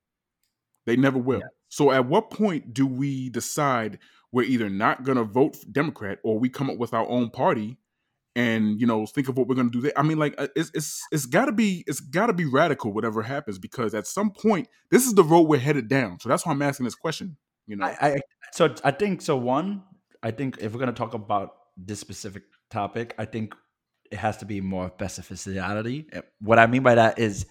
They 0.86 0.96
never 0.96 1.18
will. 1.18 1.40
Yeah. 1.40 1.46
So 1.68 1.90
at 1.90 2.06
what 2.06 2.30
point 2.30 2.74
do 2.74 2.86
we 2.86 3.30
decide 3.30 3.98
we're 4.32 4.46
either 4.46 4.68
not 4.68 5.04
going 5.04 5.18
to 5.18 5.24
vote 5.24 5.56
Democrat 5.70 6.18
or 6.22 6.38
we 6.38 6.48
come 6.48 6.70
up 6.70 6.78
with 6.78 6.94
our 6.94 7.08
own 7.08 7.30
party 7.30 7.78
and 8.38 8.80
you 8.80 8.86
know 8.86 9.04
think 9.04 9.28
of 9.28 9.36
what 9.36 9.48
we're 9.48 9.56
going 9.56 9.70
to 9.70 9.76
do 9.76 9.80
there? 9.80 9.92
I 9.96 10.02
mean 10.02 10.18
like 10.18 10.34
uh, 10.38 10.46
it's 10.54 10.70
it's 10.72 11.02
it's 11.10 11.26
got 11.26 11.46
to 11.46 11.52
be 11.52 11.82
it's 11.88 11.98
got 11.98 12.28
to 12.28 12.32
be 12.32 12.44
radical 12.44 12.92
whatever 12.92 13.20
happens 13.22 13.58
because 13.58 13.94
at 13.94 14.06
some 14.06 14.30
point 14.30 14.68
this 14.90 15.06
is 15.06 15.14
the 15.14 15.24
road 15.24 15.42
we're 15.42 15.58
headed 15.58 15.88
down. 15.88 16.20
So 16.20 16.28
that's 16.28 16.46
why 16.46 16.52
I'm 16.52 16.62
asking 16.62 16.84
this 16.84 16.94
question, 16.94 17.36
you 17.66 17.76
know. 17.76 17.84
I, 17.84 17.96
I 18.00 18.20
so 18.52 18.72
I 18.84 18.92
think 18.92 19.22
so. 19.22 19.36
One, 19.36 19.82
I 20.22 20.30
think 20.30 20.58
if 20.60 20.72
we're 20.72 20.78
gonna 20.78 20.92
talk 20.92 21.14
about 21.14 21.54
this 21.76 21.98
specific 21.98 22.44
topic, 22.70 23.14
I 23.18 23.24
think 23.24 23.54
it 24.10 24.18
has 24.18 24.36
to 24.38 24.44
be 24.44 24.60
more 24.60 24.90
specificity. 24.90 26.22
What 26.40 26.60
I 26.60 26.66
mean 26.68 26.84
by 26.84 26.94
that 26.94 27.18
is, 27.18 27.44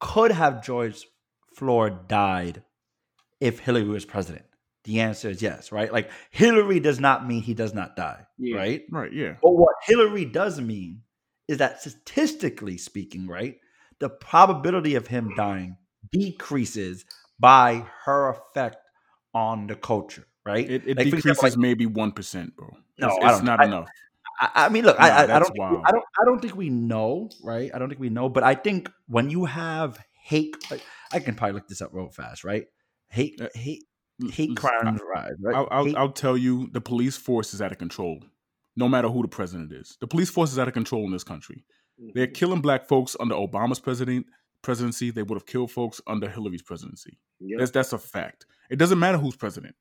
could 0.00 0.32
have 0.32 0.64
George 0.64 1.06
Floyd 1.56 2.08
died 2.08 2.62
if 3.38 3.60
Hillary 3.60 3.84
was 3.84 4.06
president? 4.06 4.46
The 4.90 5.00
answer 5.02 5.30
is 5.30 5.40
yes, 5.40 5.70
right? 5.70 5.92
Like 5.92 6.10
Hillary 6.30 6.80
does 6.80 6.98
not 6.98 7.24
mean 7.24 7.42
he 7.42 7.54
does 7.54 7.72
not 7.72 7.94
die, 7.94 8.26
Yeah. 8.38 8.56
right? 8.56 8.82
right, 8.90 9.12
yeah. 9.12 9.36
But 9.40 9.52
what 9.52 9.74
Hillary 9.86 10.24
does 10.24 10.60
mean 10.60 11.02
is 11.46 11.58
that 11.58 11.80
statistically 11.80 12.76
speaking, 12.76 13.28
right, 13.28 13.54
the 14.00 14.08
probability 14.10 14.96
of 14.96 15.06
him 15.06 15.30
dying 15.36 15.76
decreases 16.10 17.04
by 17.38 17.86
her 18.04 18.30
effect 18.30 18.78
on 19.32 19.68
the 19.68 19.76
culture, 19.76 20.26
right? 20.44 20.68
It, 20.68 20.82
it 20.88 20.96
Like, 20.96 21.04
decreases 21.06 21.30
example, 21.30 21.50
like- 21.50 21.56
maybe 21.56 21.86
1%, 21.86 22.56
bro. 22.56 22.70
No, 22.98 23.06
it's, 23.06 23.16
it's 23.24 23.40
don't- 23.42 23.60
I- 23.60 23.64
enough. 23.64 23.88
I, 24.40 24.50
I 24.66 24.68
mean, 24.70 24.84
look, 24.84 24.98
Nah, 24.98 25.04
I, 25.04 25.08
I, 25.10 25.22
I 25.22 25.38
don't, 25.38 25.42
think 25.54 25.70
we. 25.70 25.76
I 25.84 25.90
don't, 25.92 26.04
I 26.20 26.24
don't 26.24 26.40
think 26.42 26.56
we 26.56 26.70
know, 26.70 27.30
right? 27.44 27.70
I 27.74 27.78
don't 27.78 27.88
think 27.90 28.00
we 28.00 28.08
know, 28.10 28.28
but 28.28 28.42
I 28.42 28.54
think 28.56 28.90
when 29.06 29.30
you 29.30 29.44
have 29.44 29.98
hate, 30.24 30.56
like, 30.70 30.82
I 31.12 31.20
can 31.20 31.36
probably 31.36 31.54
look 31.54 31.68
this 31.68 31.80
up 31.80 31.90
real 31.92 32.08
fast, 32.08 32.42
right? 32.42 32.66
Hate, 33.08 33.40
Uh, 33.40 33.48
hate, 33.54 33.82
L- 33.82 33.89
hate 34.28 34.50
l- 34.50 34.54
crimes 34.56 35.00
rise, 35.14 35.32
right? 35.42 35.54
I'll, 35.56 35.68
I'll, 35.70 35.84
Hate- 35.84 35.96
I'll 35.96 36.12
tell 36.12 36.36
you, 36.36 36.68
the 36.72 36.80
police 36.80 37.16
force 37.16 37.54
is 37.54 37.62
out 37.62 37.72
of 37.72 37.78
control. 37.78 38.20
No 38.76 38.88
matter 38.88 39.08
who 39.08 39.22
the 39.22 39.28
president 39.28 39.72
is, 39.72 39.96
the 40.00 40.06
police 40.06 40.30
force 40.30 40.52
is 40.52 40.58
out 40.58 40.68
of 40.68 40.74
control 40.74 41.04
in 41.04 41.10
this 41.12 41.24
country. 41.24 41.64
They're 42.14 42.26
Mhm. 42.28 42.34
killing 42.34 42.60
black 42.60 42.86
folks 42.88 43.16
under 43.20 43.34
Obama's 43.34 43.80
president 43.80 44.26
presidency. 44.62 45.10
They 45.10 45.22
would 45.22 45.36
have 45.36 45.46
killed 45.46 45.70
folks 45.70 46.00
under 46.06 46.28
Hillary's 46.28 46.62
presidency. 46.62 47.18
Yep. 47.40 47.58
That's 47.58 47.70
that's 47.72 47.92
a 47.92 47.98
fact. 47.98 48.46
It 48.70 48.76
doesn't 48.76 48.98
matter 48.98 49.18
who's 49.18 49.36
president. 49.36 49.74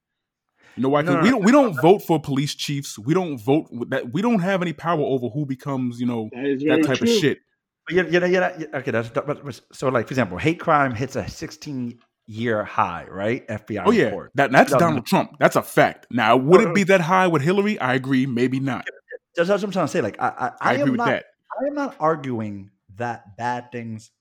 You 0.75 0.83
know 0.83 0.89
why? 0.89 1.03
'Cause 1.03 1.13
No, 1.15 1.19
no, 1.19 1.23
we 1.23 1.29
don't 1.31 1.43
we 1.45 1.51
don't 1.51 1.81
vote 1.81 1.99
for 1.99 2.19
police 2.21 2.55
chiefs. 2.55 2.97
We 2.99 3.13
don't 3.13 3.37
vote 3.37 3.67
that. 3.89 4.11
We 4.13 4.21
don't 4.21 4.39
have 4.39 4.61
any 4.61 4.73
power 4.73 5.01
over 5.01 5.27
who 5.29 5.45
becomes 5.45 5.99
you 5.99 6.05
know 6.07 6.29
That 6.33 6.45
is 6.45 6.63
very 6.63 6.81
that 6.81 6.87
type 6.87 6.97
true. 6.99 7.09
of 7.11 7.19
shit. 7.19 7.39
But 7.87 7.95
you 7.95 8.03
you 8.09 8.19
know, 8.19 8.25
you 8.27 8.39
know, 8.39 8.51
okay, 8.75 8.91
that's 8.91 9.09
but- 9.09 9.25
but- 9.27 9.61
so. 9.73 9.89
Like 9.89 10.07
for 10.07 10.11
example, 10.13 10.37
hate 10.37 10.59
crime 10.59 10.93
hits 10.93 11.15
a 11.15 11.27
16 11.27 11.99
year 12.29 12.63
high, 12.63 13.07
right? 13.09 13.45
FBI 13.47 13.83
Oh 13.85 13.91
yeah, 13.91 14.05
report. 14.05 14.31
that 14.35 14.51
that's. 14.51 14.71
Donald 14.71 15.05
Trump. 15.05 15.37
That's 15.39 15.55
a 15.55 15.63
fact. 15.63 16.07
Now, 16.11 16.37
would 16.37 16.61
it 16.61 16.75
be 16.75 16.83
that 16.83 17.01
high 17.01 17.27
with 17.27 17.41
Hillary? 17.41 17.79
I 17.79 17.95
agree. 17.95 18.25
Maybe 18.25 18.59
not. 18.59 18.87
That's, 19.35 19.49
what 19.49 19.63
I'm 19.63 19.71
trying 19.71 19.85
to 19.85 19.91
say. 19.91 20.01
Like 20.01 20.21
I, 20.21 20.27
I, 20.27 20.47
I, 20.47 20.51
I, 20.61 20.73
agree 20.73 20.81
am 20.83 20.91
with 20.91 20.97
not, 20.97 21.07
that. 21.07 21.25
I 21.51 21.67
am 21.67 21.73
not 21.73 21.95
arguing 21.99 22.71
that 22.97 23.35
bad 23.37 23.71
things, 23.71 24.11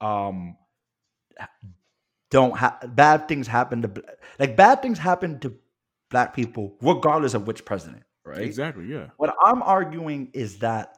um, 0.00 0.56
don't 2.30 2.56
have 2.56 2.94
bad 2.94 3.28
things 3.28 3.46
happen 3.46 3.82
to 3.82 4.04
like 4.38 4.56
bad 4.56 4.82
things 4.82 4.98
happen 4.98 5.38
to 5.40 5.54
black 6.10 6.34
people 6.34 6.76
regardless 6.82 7.34
of 7.34 7.46
which 7.46 7.64
president, 7.64 8.02
right? 8.24 8.40
Exactly. 8.40 8.86
Yeah. 8.86 9.08
What 9.16 9.34
I'm 9.44 9.62
arguing 9.62 10.30
is 10.32 10.58
that 10.58 10.96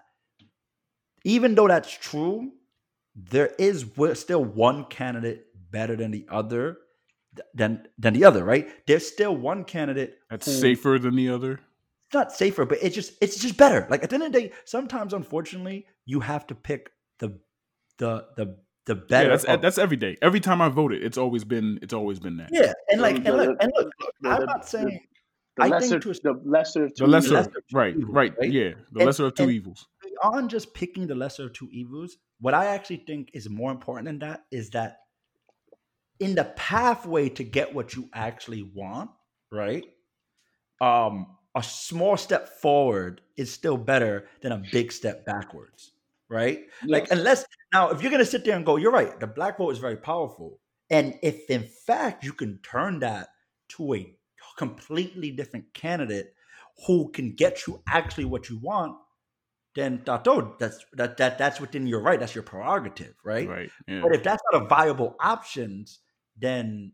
even 1.24 1.54
though 1.54 1.68
that's 1.68 1.92
true, 1.92 2.52
there 3.14 3.52
is 3.58 3.84
still 4.14 4.44
one 4.44 4.84
candidate 4.84 5.45
better 5.76 5.94
than 6.02 6.10
the 6.16 6.24
other 6.40 6.64
than 7.54 7.70
than 8.02 8.12
the 8.14 8.24
other, 8.24 8.42
right? 8.52 8.64
There's 8.86 9.06
still 9.06 9.34
one 9.36 9.60
candidate 9.64 10.10
That's 10.30 10.46
who- 10.46 10.52
safer 10.66 10.98
than 11.04 11.14
the 11.22 11.28
other. 11.36 11.52
it's 12.06 12.14
not 12.20 12.32
safer, 12.32 12.64
but 12.70 12.78
it's 12.84 12.94
just 13.00 13.10
it's 13.24 13.36
just 13.44 13.56
better. 13.64 13.80
Like 13.90 14.02
at 14.04 14.08
the 14.10 14.14
end 14.16 14.24
of 14.28 14.32
the 14.32 14.40
day, 14.40 14.48
sometimes 14.64 15.12
unfortunately, 15.12 15.78
you 16.12 16.20
have 16.20 16.46
to 16.50 16.54
pick 16.68 16.82
the 17.20 17.28
the 17.98 18.10
the 18.38 18.46
the 18.88 18.94
Yeah, 18.96 19.02
better. 19.12 19.28
that's 19.30 19.44
of- 19.44 19.60
that's 19.64 19.78
every 19.86 19.96
day. 20.06 20.12
Every 20.28 20.40
time 20.48 20.60
I 20.66 20.68
voted, 20.80 20.98
it's 21.08 21.18
always 21.24 21.44
been 21.44 21.68
it's 21.84 21.92
always 22.00 22.18
been 22.26 22.36
that. 22.40 22.50
yeah, 22.52 22.72
and 22.90 23.00
like 23.06 23.16
and 23.16 23.34
look 23.40 23.56
and 23.62 23.70
look, 23.76 23.88
the- 24.22 24.28
I'm 24.30 24.44
not 24.54 24.64
saying 24.74 25.00
The 25.58 25.64
I 25.64 25.68
lesser, 25.68 25.88
think 26.00 26.02
to 26.04 26.10
a- 26.10 26.22
the 26.28 26.34
lesser 26.56 26.84
of 26.86 26.90
two 26.94 27.04
The 27.04 27.10
lesser, 27.10 27.26
evils. 27.34 27.46
lesser 27.46 27.62
right, 27.80 27.94
evils, 27.96 28.14
right, 28.20 28.32
right? 28.40 28.52
yeah, 28.58 28.70
the 28.92 29.00
And- 29.00 29.06
lesser 29.08 29.24
of 29.28 29.34
two 29.34 29.50
evils. 29.58 29.80
beyond 30.08 30.44
just 30.56 30.66
picking 30.80 31.04
the 31.06 31.14
lesser 31.24 31.44
of 31.46 31.52
two 31.60 31.68
evils, 31.80 32.10
what 32.44 32.54
I 32.54 32.64
actually 32.76 33.02
think 33.08 33.22
is 33.38 33.44
more 33.60 33.70
important 33.76 34.04
than 34.10 34.18
that 34.26 34.38
is 34.58 34.70
that 34.70 34.90
in 36.20 36.34
the 36.34 36.44
pathway 36.56 37.28
to 37.30 37.44
get 37.44 37.74
what 37.74 37.94
you 37.94 38.08
actually 38.14 38.62
want, 38.74 39.10
right? 39.52 39.84
Um, 40.80 41.36
a 41.54 41.62
small 41.62 42.16
step 42.16 42.48
forward 42.60 43.20
is 43.36 43.52
still 43.52 43.76
better 43.76 44.28
than 44.42 44.52
a 44.52 44.62
big 44.72 44.92
step 44.92 45.24
backwards, 45.24 45.92
right? 46.28 46.64
Like 46.86 47.10
unless 47.10 47.44
now 47.72 47.90
if 47.90 48.02
you're 48.02 48.10
gonna 48.10 48.24
sit 48.24 48.44
there 48.44 48.56
and 48.56 48.66
go, 48.66 48.76
you're 48.76 48.92
right, 48.92 49.18
the 49.18 49.26
black 49.26 49.58
vote 49.58 49.70
is 49.70 49.78
very 49.78 49.96
powerful. 49.96 50.60
And 50.90 51.18
if 51.22 51.48
in 51.48 51.64
fact 51.86 52.24
you 52.24 52.32
can 52.32 52.58
turn 52.62 53.00
that 53.00 53.28
to 53.70 53.94
a 53.94 54.14
completely 54.58 55.30
different 55.30 55.72
candidate 55.72 56.34
who 56.86 57.10
can 57.10 57.34
get 57.34 57.66
you 57.66 57.82
actually 57.88 58.26
what 58.26 58.50
you 58.50 58.58
want, 58.58 58.96
then 59.74 60.02
that's 60.04 60.84
that 60.94 61.16
that 61.18 61.38
that's 61.38 61.60
within 61.60 61.86
your 61.86 62.00
right. 62.00 62.18
That's 62.18 62.34
your 62.34 62.44
prerogative, 62.44 63.14
right? 63.22 63.48
Right. 63.48 63.70
Yeah. 63.86 64.00
But 64.02 64.14
if 64.14 64.22
that's 64.22 64.42
not 64.50 64.62
a 64.62 64.66
viable 64.66 65.16
options, 65.20 66.00
then 66.36 66.92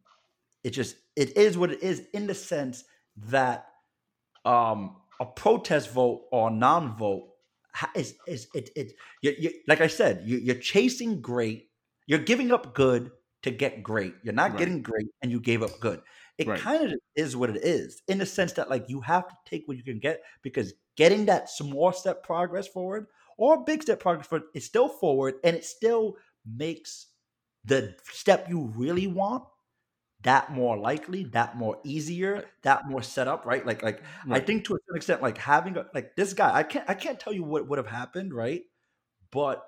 it 0.65 0.71
just 0.71 0.97
it 1.17 1.37
is 1.37 1.59
what 1.59 1.73
it 1.73 1.83
is 1.83 2.07
in 2.15 2.27
the 2.27 2.35
sense 2.35 2.85
that 3.17 3.69
um 4.45 4.97
a 5.21 5.27
protest 5.27 5.91
vote 5.93 6.29
or 6.33 6.51
non-vote 6.51 7.31
is 7.97 8.21
is 8.27 8.49
it 8.55 8.71
it 8.77 8.93
you, 9.23 9.35
you, 9.39 9.53
like 9.69 9.81
I 9.81 9.87
said, 9.87 10.23
you, 10.27 10.39
you're 10.39 10.57
chasing 10.57 11.21
great, 11.21 11.71
you're 12.07 12.19
giving 12.19 12.53
up 12.53 12.75
good 12.75 13.13
to 13.43 13.51
get 13.51 13.83
great. 13.83 14.15
You're 14.23 14.35
not 14.35 14.57
Right. 14.57 14.57
getting 14.57 14.83
great, 14.83 15.07
and 15.23 15.31
you 15.31 15.41
gave 15.41 15.63
up 15.63 15.81
good. 15.81 16.03
It 16.39 16.55
Right. 16.55 16.65
kind 16.65 16.93
of 16.93 16.99
is 17.17 17.37
what 17.37 17.51
it 17.51 17.65
is 17.65 18.03
in 18.09 18.19
the 18.19 18.27
sense 18.27 18.53
that 18.55 18.71
like 18.71 18.89
you 18.89 19.01
have 19.03 19.29
to 19.29 19.35
take 19.47 19.67
what 19.69 19.77
you 19.77 19.85
can 19.85 19.99
get 20.01 20.23
because 20.43 20.75
getting 20.97 21.27
that 21.27 21.49
small 21.49 21.93
step 21.93 22.23
progress 22.23 22.67
forward 22.69 23.07
or 23.39 23.65
big 23.65 23.83
step 23.83 24.01
progress 24.01 24.27
forward 24.27 24.49
is 24.55 24.65
still 24.65 24.89
forward 24.89 25.35
and 25.45 25.57
it 25.57 25.65
still 25.65 26.17
makes 26.45 27.12
the 27.65 27.95
step 28.11 28.49
you 28.49 28.73
really 28.77 29.07
want 29.07 29.45
that 30.23 30.53
more 30.53 30.77
likely, 30.79 31.25
that 31.25 31.57
more 31.57 31.79
easier, 31.85 32.45
that 32.63 32.89
more 32.89 33.03
set 33.03 33.27
up, 33.29 33.45
right? 33.45 33.67
Like 33.67 33.83
like 33.83 34.03
I 34.31 34.41
think 34.41 34.65
to 34.67 34.75
a 34.75 34.79
certain 34.87 34.97
extent, 34.97 35.23
like 35.23 35.39
having 35.39 35.77
a, 35.77 35.87
like 35.95 36.17
this 36.17 36.33
guy, 36.33 36.55
I 36.55 36.63
can't 36.63 36.89
I 36.89 36.95
can't 36.95 37.19
tell 37.19 37.33
you 37.33 37.43
what 37.43 37.69
would 37.69 37.79
have 37.79 37.89
happened, 37.89 38.33
right? 38.33 38.63
But 39.31 39.65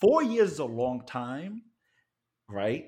four 0.00 0.22
years 0.22 0.52
is 0.52 0.58
a 0.58 0.64
long 0.64 1.04
time, 1.06 1.62
right? 2.48 2.86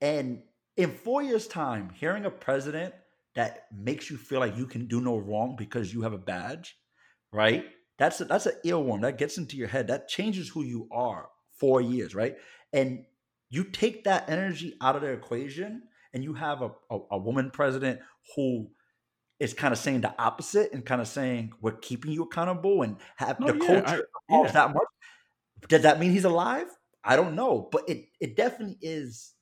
And 0.00 0.42
in 0.76 0.92
four 0.92 1.22
years' 1.22 1.46
time, 1.48 1.90
hearing 1.90 2.24
a 2.24 2.30
president 2.30 2.94
that 3.34 3.66
makes 3.76 4.10
you 4.10 4.16
feel 4.16 4.40
like 4.40 4.56
you 4.56 4.66
can 4.66 4.86
do 4.86 5.00
no 5.00 5.16
wrong 5.18 5.56
because 5.56 5.92
you 5.92 6.02
have 6.02 6.12
a 6.12 6.18
badge, 6.18 6.78
right? 7.32 7.64
That's 7.98 8.20
a, 8.20 8.24
that's 8.24 8.46
an 8.46 8.54
earworm 8.64 9.02
that 9.02 9.18
gets 9.18 9.38
into 9.38 9.56
your 9.56 9.68
head. 9.68 9.88
That 9.88 10.08
changes 10.08 10.48
who 10.48 10.62
you 10.62 10.88
are. 10.92 11.28
Four 11.58 11.80
years, 11.80 12.14
right? 12.14 12.36
And 12.72 13.04
you 13.50 13.64
take 13.64 14.04
that 14.04 14.28
energy 14.28 14.76
out 14.80 14.96
of 14.96 15.02
the 15.02 15.08
equation, 15.08 15.82
and 16.12 16.22
you 16.24 16.34
have 16.34 16.62
a, 16.62 16.70
a, 16.90 16.98
a 17.12 17.18
woman 17.18 17.50
president 17.50 18.00
who 18.36 18.70
is 19.40 19.54
kind 19.54 19.72
of 19.72 19.78
saying 19.78 20.00
the 20.00 20.14
opposite 20.20 20.72
and 20.72 20.84
kind 20.84 21.00
of 21.00 21.06
saying 21.08 21.52
we're 21.60 21.76
keeping 21.76 22.10
you 22.10 22.22
accountable 22.24 22.82
and 22.82 22.96
have 23.16 23.38
No, 23.40 23.46
the 23.52 23.58
yeah, 23.58 23.66
culture 23.66 24.08
I- 24.30 24.42
yeah. 24.42 24.50
that 24.52 24.74
much. 24.74 24.82
Does 25.68 25.82
that 25.82 25.98
mean 26.00 26.10
he's 26.12 26.24
alive? 26.24 26.66
I 27.04 27.16
don't 27.16 27.34
know, 27.34 27.68
but 27.72 27.88
it 27.88 28.06
it 28.20 28.36
definitely 28.36 28.78
is. 28.82 29.34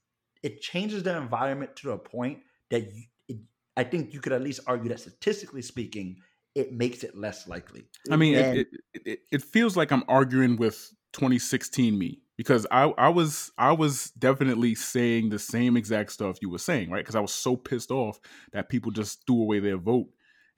It 0.42 0.60
changes 0.60 1.02
the 1.02 1.16
environment 1.16 1.74
to 1.76 1.92
a 1.92 1.98
point 1.98 2.40
that 2.70 2.92
you, 2.94 3.02
it, 3.28 3.38
I 3.76 3.84
think 3.84 4.12
you 4.14 4.20
could 4.20 4.32
at 4.32 4.42
least 4.42 4.60
argue 4.66 4.88
that 4.90 5.00
statistically 5.00 5.62
speaking, 5.62 6.16
it 6.54 6.72
makes 6.72 7.02
it 7.02 7.16
less 7.16 7.48
likely. 7.48 7.86
I 8.10 8.16
mean, 8.16 8.36
And- 8.36 8.58
it, 8.58 8.68
it, 8.94 9.02
it, 9.06 9.18
it 9.32 9.42
feels 9.42 9.76
like 9.76 9.90
I'm 9.92 10.04
arguing 10.08 10.56
with 10.56 10.76
2016 11.12 11.98
me. 11.98 12.20
Because 12.36 12.66
I 12.70 12.84
I 12.98 13.08
was 13.08 13.50
I 13.56 13.72
was 13.72 14.10
definitely 14.10 14.74
saying 14.74 15.30
the 15.30 15.38
same 15.38 15.76
exact 15.76 16.12
stuff 16.12 16.38
you 16.42 16.50
were 16.50 16.58
saying, 16.58 16.90
right? 16.90 17.00
Because 17.00 17.14
I 17.14 17.20
was 17.20 17.32
so 17.32 17.56
pissed 17.56 17.90
off 17.90 18.20
that 18.52 18.68
people 18.68 18.90
just 18.90 19.26
threw 19.26 19.42
away 19.42 19.60
their 19.60 19.78
vote, 19.78 20.08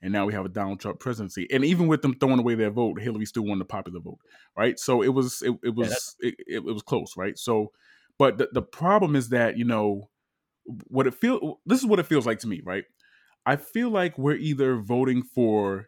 and 0.03 0.13
now 0.13 0.27
we 0.27 0.33
have 0.33 0.45
a 0.45 0.51
Donald 0.51 0.81
Trump 0.81 0.99
presidency. 0.99 1.47
And 1.53 1.65
even 1.65 1.87
with 1.87 2.03
them 2.03 2.15
throwing 2.15 2.41
away 2.41 2.55
their 2.57 2.71
vote, 2.71 3.01
Hillary 3.01 3.27
still 3.27 3.45
won 3.45 3.59
the 3.59 3.65
popular 3.65 4.01
vote, 4.01 4.19
right? 4.57 4.79
So 4.79 5.03
it 5.03 5.09
was 5.09 5.43
it, 5.43 5.55
it 5.63 5.75
was 5.75 6.17
it, 6.21 6.35
it, 6.39 6.57
it 6.57 6.65
was 6.65 6.83
close, 6.83 7.17
right? 7.17 7.39
So, 7.39 7.73
but 8.19 8.39
the, 8.39 8.49
the 8.53 8.63
problem 8.63 9.15
is 9.15 9.29
that 9.31 9.57
you 9.57 9.65
know 9.65 10.11
what 10.89 11.07
it 11.07 11.15
feel. 11.15 11.61
This 11.65 11.79
is 11.79 11.87
what 11.87 12.01
it 12.01 12.07
feels 12.07 12.27
like 12.27 12.41
to 12.41 12.49
me, 12.49 12.61
right? 12.65 12.85
I 13.47 13.57
feel 13.57 13.89
like 13.89 14.19
we're 14.19 14.37
either 14.37 14.77
voting 14.77 15.23
for 15.23 15.87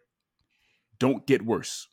don't 0.99 1.27
get 1.27 1.43
worse 1.43 1.87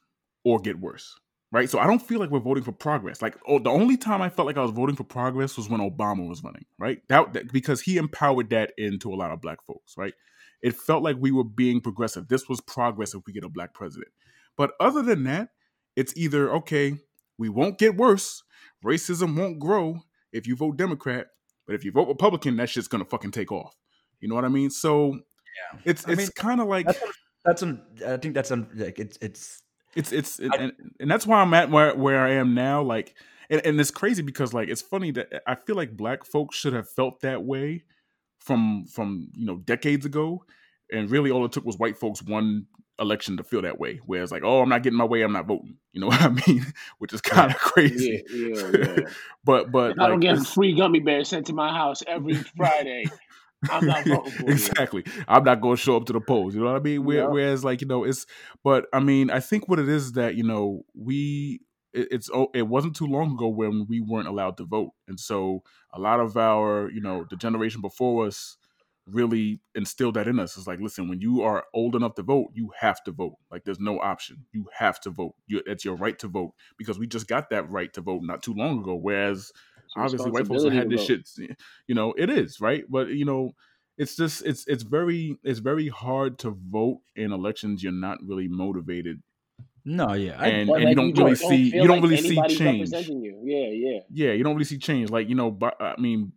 or 0.44 0.60
get 0.60 0.78
worse 0.78 1.14
right? 1.50 1.68
So 1.70 1.78
I 1.78 1.86
don't 1.86 2.02
feel 2.02 2.20
like 2.20 2.30
we're 2.30 2.40
voting 2.40 2.64
for 2.64 2.72
progress. 2.72 3.22
Like, 3.22 3.36
oh, 3.46 3.58
the 3.58 3.70
only 3.70 3.96
time 3.96 4.20
I 4.20 4.28
felt 4.28 4.46
like 4.46 4.56
I 4.56 4.62
was 4.62 4.70
voting 4.70 4.96
for 4.96 5.04
progress 5.04 5.56
was 5.56 5.68
when 5.68 5.80
Obama 5.80 6.28
was 6.28 6.42
running, 6.42 6.66
right? 6.78 6.98
That, 7.08 7.32
that, 7.32 7.52
because 7.52 7.80
he 7.80 7.96
empowered 7.96 8.50
that 8.50 8.72
into 8.76 9.12
a 9.12 9.16
lot 9.16 9.30
of 9.30 9.40
black 9.40 9.62
folks, 9.64 9.94
right? 9.96 10.14
It 10.62 10.76
felt 10.76 11.02
like 11.02 11.16
we 11.18 11.30
were 11.30 11.44
being 11.44 11.80
progressive. 11.80 12.28
This 12.28 12.48
was 12.48 12.60
progress 12.60 13.14
if 13.14 13.22
we 13.26 13.32
get 13.32 13.44
a 13.44 13.48
black 13.48 13.74
president. 13.74 14.10
But 14.56 14.72
other 14.80 15.02
than 15.02 15.24
that, 15.24 15.50
it's 15.96 16.16
either 16.16 16.52
okay, 16.52 16.96
we 17.38 17.48
won't 17.48 17.78
get 17.78 17.96
worse, 17.96 18.42
racism 18.84 19.36
won't 19.36 19.58
grow 19.58 20.00
if 20.32 20.46
you 20.46 20.56
vote 20.56 20.76
Democrat, 20.76 21.28
but 21.66 21.74
if 21.74 21.84
you 21.84 21.92
vote 21.92 22.08
Republican, 22.08 22.56
that 22.56 22.68
shit's 22.68 22.88
gonna 22.88 23.04
fucking 23.04 23.30
take 23.30 23.52
off. 23.52 23.76
You 24.20 24.28
know 24.28 24.34
what 24.34 24.44
I 24.44 24.48
mean? 24.48 24.70
So 24.70 25.12
yeah. 25.12 25.80
it's 25.84 26.06
I 26.06 26.12
it's 26.12 26.30
kind 26.30 26.60
of 26.60 26.66
like 26.66 26.86
that's, 26.86 27.02
that's 27.44 27.62
an, 27.62 27.82
I 28.06 28.16
think 28.16 28.34
that's 28.34 28.50
an, 28.50 28.68
like 28.74 28.98
it's 28.98 29.16
it's 29.20 29.62
it's 29.98 30.12
it's 30.12 30.40
I, 30.40 30.56
and, 30.56 30.72
and 31.00 31.10
that's 31.10 31.26
why 31.26 31.40
I'm 31.40 31.52
at 31.54 31.70
where 31.70 31.94
where 31.94 32.20
I 32.20 32.34
am 32.34 32.54
now. 32.54 32.82
Like, 32.82 33.14
and, 33.50 33.60
and 33.64 33.80
it's 33.80 33.90
crazy 33.90 34.22
because 34.22 34.54
like 34.54 34.68
it's 34.68 34.80
funny 34.80 35.10
that 35.12 35.42
I 35.46 35.56
feel 35.56 35.76
like 35.76 35.96
black 35.96 36.24
folks 36.24 36.56
should 36.56 36.72
have 36.72 36.88
felt 36.88 37.20
that 37.22 37.44
way 37.44 37.82
from 38.38 38.86
from 38.86 39.28
you 39.34 39.44
know 39.44 39.56
decades 39.56 40.06
ago, 40.06 40.44
and 40.92 41.10
really 41.10 41.30
all 41.30 41.44
it 41.44 41.52
took 41.52 41.64
was 41.64 41.78
white 41.78 41.98
folks 41.98 42.22
one 42.22 42.66
election 43.00 43.36
to 43.36 43.44
feel 43.44 43.62
that 43.62 43.80
way. 43.80 44.00
Where 44.06 44.22
it's 44.22 44.30
like, 44.30 44.44
oh, 44.44 44.62
I'm 44.62 44.68
not 44.68 44.84
getting 44.84 44.96
my 44.96 45.04
way, 45.04 45.22
I'm 45.22 45.32
not 45.32 45.46
voting. 45.46 45.76
You 45.92 46.00
know 46.00 46.06
what 46.08 46.22
I 46.22 46.28
mean? 46.28 46.64
Which 46.98 47.12
is 47.12 47.20
kind 47.20 47.50
of 47.50 47.58
crazy. 47.58 48.22
Yeah, 48.30 48.46
yeah, 48.54 48.70
yeah. 48.78 49.00
but 49.44 49.72
but 49.72 50.00
I 50.00 50.06
don't 50.06 50.20
get 50.20 50.38
free 50.46 50.76
gummy 50.76 51.00
bears 51.00 51.28
sent 51.28 51.46
to 51.46 51.52
my 51.52 51.72
house 51.72 52.04
every 52.06 52.34
Friday. 52.56 53.06
I'm 53.70 53.86
not 53.86 54.04
voting 54.06 54.32
for 54.32 54.50
exactly. 54.50 55.04
I'm 55.26 55.44
not 55.44 55.60
going 55.60 55.76
to 55.76 55.82
show 55.82 55.96
up 55.96 56.06
to 56.06 56.12
the 56.12 56.20
polls. 56.20 56.54
You 56.54 56.60
know 56.60 56.72
what 56.72 56.80
I 56.80 56.82
mean? 56.82 57.08
Yep. 57.08 57.30
Whereas, 57.30 57.64
like 57.64 57.80
you 57.80 57.86
know, 57.86 58.04
it's. 58.04 58.26
But 58.62 58.86
I 58.92 59.00
mean, 59.00 59.30
I 59.30 59.40
think 59.40 59.68
what 59.68 59.78
it 59.78 59.88
is 59.88 60.12
that 60.12 60.34
you 60.34 60.44
know 60.44 60.82
we 60.94 61.60
it, 61.92 62.08
it's 62.10 62.30
oh, 62.32 62.48
it 62.54 62.68
wasn't 62.68 62.96
too 62.96 63.06
long 63.06 63.32
ago 63.32 63.48
when 63.48 63.86
we 63.88 64.00
weren't 64.00 64.28
allowed 64.28 64.56
to 64.58 64.64
vote, 64.64 64.92
and 65.06 65.18
so 65.18 65.62
a 65.92 66.00
lot 66.00 66.20
of 66.20 66.36
our 66.36 66.90
you 66.90 67.00
know 67.00 67.26
the 67.28 67.36
generation 67.36 67.80
before 67.80 68.26
us 68.26 68.56
really 69.10 69.60
instilled 69.74 70.14
that 70.14 70.28
in 70.28 70.38
us. 70.38 70.56
It's 70.56 70.66
like, 70.66 70.80
listen, 70.80 71.08
when 71.08 71.20
you 71.20 71.42
are 71.42 71.64
old 71.74 71.96
enough 71.96 72.14
to 72.16 72.22
vote, 72.22 72.48
you 72.52 72.70
have 72.78 73.02
to 73.04 73.12
vote. 73.12 73.36
Like, 73.50 73.64
there's 73.64 73.80
no 73.80 73.98
option. 74.00 74.44
You 74.52 74.66
have 74.76 75.00
to 75.00 75.10
vote. 75.10 75.34
You, 75.46 75.62
it's 75.66 75.84
your 75.84 75.96
right 75.96 76.18
to 76.18 76.28
vote 76.28 76.52
because 76.76 76.98
we 76.98 77.06
just 77.06 77.26
got 77.26 77.50
that 77.50 77.70
right 77.70 77.92
to 77.94 78.00
vote 78.00 78.22
not 78.22 78.42
too 78.42 78.54
long 78.54 78.80
ago. 78.80 78.94
Whereas 78.94 79.52
obviously 79.96 80.30
white 80.30 80.46
folks 80.46 80.64
have 80.64 80.72
had 80.72 80.90
this 80.90 81.04
shit 81.04 81.28
you 81.86 81.94
know 81.94 82.12
it 82.16 82.30
is 82.30 82.60
right 82.60 82.84
but 82.88 83.08
you 83.08 83.24
know 83.24 83.52
it's 83.96 84.16
just 84.16 84.44
it's 84.46 84.66
it's 84.66 84.82
very 84.82 85.36
it's 85.42 85.58
very 85.58 85.88
hard 85.88 86.38
to 86.38 86.56
vote 86.70 87.00
in 87.16 87.32
elections 87.32 87.82
you're 87.82 87.92
not 87.92 88.18
really 88.26 88.48
motivated 88.48 89.22
no, 89.84 90.12
yeah, 90.12 90.38
and, 90.42 90.54
and 90.54 90.68
like 90.68 90.88
you 90.88 90.94
don't 90.94 91.16
you 91.16 91.24
really 91.24 91.36
don't, 91.36 91.48
see 91.48 91.74
you 91.74 91.86
don't 91.86 92.02
like 92.02 92.02
really 92.02 92.16
see 92.18 92.42
change. 92.48 92.90
You. 92.90 93.40
Yeah, 93.42 93.68
yeah, 93.70 94.00
yeah. 94.10 94.32
You 94.32 94.44
don't 94.44 94.54
really 94.54 94.66
see 94.66 94.76
change. 94.76 95.08
Like 95.08 95.30
you 95.30 95.34
know, 95.34 95.50
but 95.50 95.80
I 95.80 95.94
mean, 95.98 96.32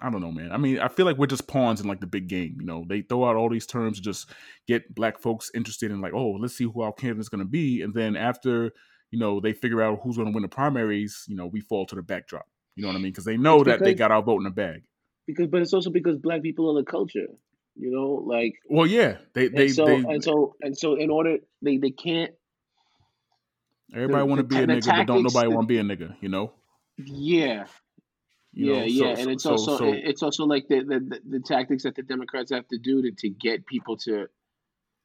I 0.00 0.10
don't 0.10 0.22
know, 0.22 0.32
man. 0.32 0.52
I 0.52 0.56
mean, 0.56 0.78
I 0.78 0.88
feel 0.88 1.04
like 1.04 1.18
we're 1.18 1.26
just 1.26 1.46
pawns 1.46 1.82
in 1.82 1.86
like 1.86 2.00
the 2.00 2.06
big 2.06 2.28
game. 2.28 2.56
You 2.58 2.64
know, 2.64 2.84
they 2.88 3.02
throw 3.02 3.28
out 3.28 3.36
all 3.36 3.50
these 3.50 3.66
terms 3.66 3.98
to 3.98 4.02
just 4.02 4.30
get 4.66 4.94
black 4.94 5.20
folks 5.20 5.50
interested 5.54 5.90
in 5.90 6.00
like, 6.00 6.14
oh, 6.14 6.32
let's 6.32 6.56
see 6.56 6.64
who 6.64 6.80
our 6.80 6.92
candidate's 6.92 7.28
going 7.28 7.44
to 7.44 7.50
be, 7.50 7.82
and 7.82 7.92
then 7.92 8.16
after 8.16 8.72
you 9.10 9.18
know 9.18 9.38
they 9.38 9.52
figure 9.52 9.82
out 9.82 10.00
who's 10.02 10.16
going 10.16 10.28
to 10.28 10.34
win 10.34 10.42
the 10.42 10.48
primaries, 10.48 11.24
you 11.28 11.36
know, 11.36 11.46
we 11.46 11.60
fall 11.60 11.84
to 11.86 11.94
the 11.94 12.02
backdrop. 12.02 12.46
You 12.76 12.82
know 12.82 12.88
what 12.88 12.96
I 12.96 13.00
mean? 13.00 13.12
Because 13.12 13.24
they 13.24 13.36
know 13.36 13.58
because, 13.58 13.78
that 13.78 13.84
they 13.84 13.94
got 13.94 14.10
our 14.10 14.22
vote 14.22 14.38
in 14.38 14.44
the 14.44 14.50
bag. 14.50 14.82
Because, 15.26 15.48
but 15.48 15.62
it's 15.62 15.72
also 15.72 15.90
because 15.90 16.16
black 16.16 16.42
people 16.42 16.70
are 16.70 16.82
the 16.82 16.90
culture. 16.90 17.28
You 17.74 17.90
know, 17.90 18.22
like 18.26 18.54
well, 18.68 18.86
yeah, 18.86 19.16
they 19.32 19.48
they 19.48 19.66
and 19.66 19.74
so 19.74 19.86
they, 19.86 19.94
and 19.94 20.22
so 20.22 20.56
and 20.60 20.76
so 20.76 20.94
in 20.96 21.10
order 21.10 21.38
they 21.62 21.78
they 21.78 21.90
can't. 21.90 22.32
Everybody 23.94 24.28
want 24.28 24.38
to 24.40 24.44
be 24.44 24.56
a 24.56 24.66
nigga, 24.66 24.86
but 24.86 25.06
don't 25.06 25.22
nobody 25.22 25.48
want 25.48 25.68
to 25.68 25.68
be 25.68 25.78
a 25.78 25.82
nigga. 25.82 26.16
You 26.20 26.28
know. 26.28 26.52
Yeah. 26.98 27.64
You 28.54 28.74
yeah, 28.74 28.80
know, 28.80 28.84
yeah, 28.84 29.18
and 29.18 29.30
it's 29.30 29.44
so, 29.44 29.52
also 29.52 29.78
so, 29.78 29.92
it's 29.92 30.22
also 30.22 30.44
like 30.44 30.68
the, 30.68 30.80
the 30.80 31.20
the 31.26 31.40
tactics 31.40 31.84
that 31.84 31.94
the 31.94 32.02
Democrats 32.02 32.52
have 32.52 32.68
to 32.68 32.76
do 32.76 33.00
to, 33.00 33.10
to 33.10 33.30
get 33.30 33.64
people 33.64 33.96
to 33.98 34.26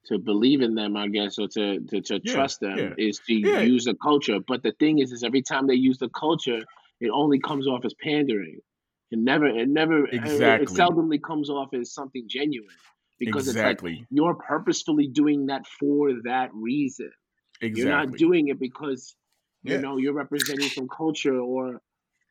to 0.08 0.20
believe 0.20 0.62
in 0.62 0.76
them, 0.76 0.98
I 0.98 1.08
guess, 1.08 1.40
or 1.40 1.48
to 1.50 1.80
to, 1.80 2.02
to 2.02 2.20
yeah, 2.22 2.34
trust 2.34 2.60
them 2.60 2.78
yeah. 2.78 2.94
is 2.98 3.20
to 3.28 3.34
yeah. 3.34 3.62
use 3.62 3.86
the 3.86 3.96
culture. 3.96 4.40
But 4.46 4.64
the 4.64 4.74
thing 4.74 5.00
is, 5.00 5.14
is 5.14 5.24
every 5.24 5.44
time 5.44 5.68
they 5.68 5.76
use 5.76 5.98
the 5.98 6.10
culture, 6.10 6.64
it 7.00 7.10
only 7.14 7.40
comes 7.40 7.68
off 7.68 7.86
as 7.86 7.94
pandering. 8.02 8.60
It 9.12 9.20
never, 9.20 9.48
it 9.48 9.70
never, 9.70 10.06
exactly. 10.06 10.64
it, 10.64 10.70
seldomly 10.70 11.22
comes 11.22 11.50
off 11.50 11.74
as 11.74 11.94
something 11.94 12.26
genuine 12.28 12.68
because 13.20 13.48
exactly. 13.48 13.92
it's 13.94 14.00
like 14.02 14.08
you're 14.12 14.36
purposefully 14.36 15.08
doing 15.08 15.48
that 15.48 15.66
for 15.80 16.12
that 16.26 16.50
reason. 16.54 17.12
Exactly. 17.62 17.82
You're 17.82 17.92
not 17.92 18.18
doing 18.18 18.50
it 18.50 18.60
because 18.60 19.16
you 19.64 19.74
yeah. 19.74 19.80
know 19.80 19.98
you're 19.98 20.14
representing 20.14 20.70
some 20.70 20.88
culture 20.88 21.40
or 21.40 21.82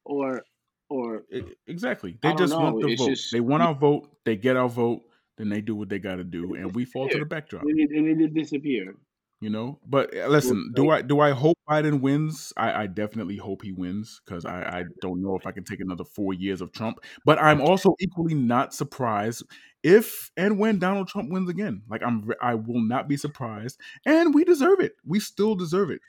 or 0.04 0.42
or 0.88 1.22
exactly. 1.66 2.18
They 2.22 2.34
just 2.34 2.52
know. 2.52 2.60
want 2.60 2.82
the 2.82 2.88
it's 2.88 3.02
vote. 3.02 3.08
Just, 3.10 3.32
they 3.32 3.40
want 3.40 3.62
our 3.62 3.74
vote. 3.74 4.08
They 4.24 4.36
get 4.36 4.56
our 4.56 4.68
vote. 4.68 5.02
Then 5.38 5.48
they 5.48 5.60
do 5.60 5.74
what 5.74 5.88
they 5.88 5.98
got 5.98 6.16
to 6.16 6.24
do, 6.24 6.54
and 6.54 6.74
we 6.74 6.86
fall 6.86 7.08
to 7.08 7.18
the 7.18 7.26
backdrop. 7.26 7.62
And 7.62 7.78
it, 7.78 7.90
and 7.90 8.20
it 8.20 8.32
disappear. 8.32 8.94
You 9.40 9.50
know, 9.50 9.78
but 9.86 10.16
uh, 10.16 10.28
listen, 10.28 10.72
do 10.74 10.88
I 10.88 11.02
do 11.02 11.20
I 11.20 11.32
hope 11.32 11.58
Biden 11.68 12.00
wins? 12.00 12.54
I, 12.56 12.84
I 12.84 12.86
definitely 12.86 13.36
hope 13.36 13.62
he 13.62 13.70
wins 13.70 14.22
because 14.24 14.46
I, 14.46 14.62
I 14.62 14.84
don't 15.02 15.20
know 15.20 15.36
if 15.36 15.46
I 15.46 15.52
can 15.52 15.62
take 15.62 15.80
another 15.80 16.04
four 16.04 16.32
years 16.32 16.62
of 16.62 16.72
Trump. 16.72 17.00
But 17.26 17.38
I'm 17.38 17.60
also 17.60 17.94
equally 18.00 18.32
not 18.32 18.72
surprised 18.72 19.44
if 19.82 20.30
and 20.38 20.58
when 20.58 20.78
Donald 20.78 21.08
Trump 21.08 21.30
wins 21.30 21.50
again. 21.50 21.82
Like 21.86 22.02
I'm, 22.02 22.26
I 22.40 22.54
will 22.54 22.80
not 22.80 23.08
be 23.08 23.18
surprised, 23.18 23.78
and 24.06 24.34
we 24.34 24.42
deserve 24.42 24.80
it. 24.80 24.94
We 25.04 25.20
still 25.20 25.54
deserve 25.54 25.90
it. 25.90 26.00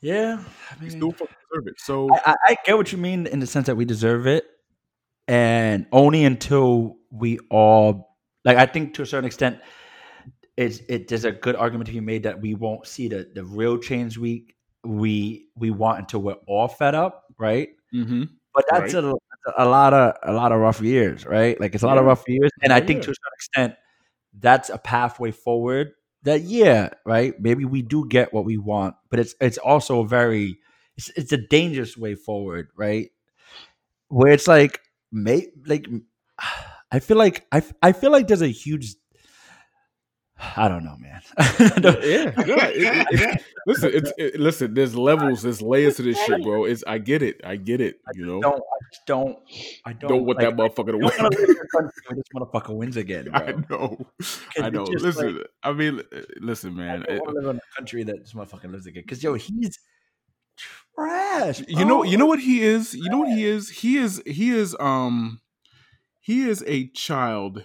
Yeah, 0.00 0.42
I 0.68 0.74
mean, 0.74 0.82
we 0.82 0.90
still 0.90 1.12
deserve 1.12 1.68
it. 1.68 1.74
So 1.78 2.08
I, 2.12 2.34
I 2.46 2.56
get 2.64 2.76
what 2.76 2.90
you 2.90 2.98
mean 2.98 3.28
in 3.28 3.38
the 3.38 3.46
sense 3.46 3.66
that 3.66 3.76
we 3.76 3.84
deserve 3.84 4.26
it, 4.26 4.44
and 5.28 5.86
only 5.92 6.24
until 6.24 6.96
we 7.12 7.38
all 7.48 8.16
like. 8.44 8.56
I 8.56 8.66
think 8.66 8.94
to 8.94 9.02
a 9.02 9.06
certain 9.06 9.26
extent 9.26 9.60
it's 10.56 10.80
it 10.88 11.08
there's 11.08 11.24
a 11.24 11.32
good 11.32 11.56
argument 11.56 11.86
to 11.88 11.92
be 11.92 12.00
made 12.00 12.22
that 12.22 12.40
we 12.40 12.54
won't 12.54 12.86
see 12.86 13.08
the 13.08 13.28
the 13.34 13.44
real 13.44 13.78
change 13.78 14.16
we 14.16 14.54
we 14.84 15.48
we 15.56 15.70
want 15.70 15.98
until 15.98 16.22
we're 16.22 16.36
all 16.46 16.68
fed 16.68 16.94
up, 16.94 17.24
right? 17.38 17.68
Mm-hmm. 17.94 18.24
But 18.54 18.64
that's 18.70 18.94
right. 18.94 19.04
a, 19.04 19.14
a 19.58 19.66
lot 19.66 19.92
of 19.92 20.16
a 20.22 20.32
lot 20.32 20.52
of 20.52 20.60
rough 20.60 20.80
years, 20.80 21.26
right? 21.26 21.60
Like 21.60 21.74
it's 21.74 21.82
a 21.84 21.86
lot 21.86 21.94
yeah. 21.94 22.00
of 22.00 22.06
rough 22.06 22.24
years, 22.26 22.50
and 22.62 22.72
I 22.72 22.80
think 22.80 23.02
to 23.02 23.10
a 23.10 23.14
certain 23.14 23.32
extent, 23.34 23.74
that's 24.38 24.70
a 24.70 24.78
pathway 24.78 25.30
forward. 25.30 25.92
That 26.22 26.42
yeah, 26.42 26.90
right? 27.04 27.38
Maybe 27.38 27.64
we 27.64 27.82
do 27.82 28.06
get 28.08 28.32
what 28.32 28.44
we 28.44 28.56
want, 28.56 28.94
but 29.10 29.20
it's 29.20 29.34
it's 29.40 29.58
also 29.58 30.00
a 30.00 30.06
very 30.06 30.58
it's, 30.96 31.10
it's 31.10 31.32
a 31.32 31.36
dangerous 31.36 31.96
way 31.96 32.14
forward, 32.14 32.68
right? 32.76 33.10
Where 34.08 34.32
it's 34.32 34.48
like, 34.48 34.80
may 35.12 35.48
like 35.66 35.86
I 36.92 37.00
feel 37.00 37.16
like 37.16 37.46
I 37.52 37.62
I 37.82 37.92
feel 37.92 38.10
like 38.10 38.28
there's 38.28 38.42
a 38.42 38.48
huge 38.48 38.94
I 40.56 40.68
don't 40.68 40.84
know, 40.84 40.96
man. 40.98 41.20
yeah, 41.38 42.32
it, 42.36 43.08
it, 43.10 43.44
listen, 43.66 43.90
it's 43.92 44.12
it, 44.18 44.40
listen. 44.40 44.74
There's 44.74 44.94
levels, 44.94 45.42
there's 45.42 45.62
layers 45.62 45.96
to 45.96 46.02
this 46.02 46.18
shit, 46.24 46.42
bro. 46.42 46.64
It's 46.64 46.84
I 46.86 46.98
get 46.98 47.22
it, 47.22 47.40
I 47.44 47.56
get 47.56 47.80
it. 47.80 48.00
You 48.14 48.26
know, 48.26 48.38
I 48.38 48.42
don't, 48.42 48.56
I 48.56 48.96
don't, 49.06 49.38
I 49.86 49.92
don't, 49.92 50.10
don't 50.10 50.24
want 50.26 50.38
like, 50.38 50.48
that 50.48 50.56
motherfucker 50.56 50.92
to 50.92 50.98
win. 50.98 52.16
this 52.16 52.28
motherfucker 52.34 52.76
wins 52.76 52.96
again. 52.96 53.30
Bro. 53.68 53.98
I 54.58 54.62
know, 54.62 54.66
I 54.66 54.70
know. 54.70 54.82
Listen, 54.84 55.36
like, 55.38 55.46
I 55.62 55.72
mean, 55.72 56.00
uh, 56.14 56.20
listen, 56.40 56.76
man. 56.76 57.04
I 57.08 57.18
want 57.18 57.28
to 57.28 57.40
live 57.40 57.50
in 57.50 57.56
a 57.56 57.76
country 57.76 58.02
that 58.04 58.18
this 58.18 58.34
motherfucker 58.34 58.70
lives 58.70 58.86
again. 58.86 59.02
Because 59.02 59.22
yo, 59.22 59.34
he's 59.34 59.78
trash. 60.94 61.60
Bro. 61.60 61.66
You 61.78 61.84
know, 61.84 62.02
you 62.02 62.18
know 62.18 62.26
what 62.26 62.40
he 62.40 62.62
is. 62.62 62.94
You 62.94 63.08
know 63.08 63.20
what 63.20 63.32
he 63.32 63.44
is. 63.44 63.70
He 63.70 63.96
is. 63.96 64.22
He 64.26 64.50
is. 64.50 64.76
Um, 64.78 65.40
he 66.20 66.48
is 66.48 66.62
a 66.66 66.88
child 66.88 67.64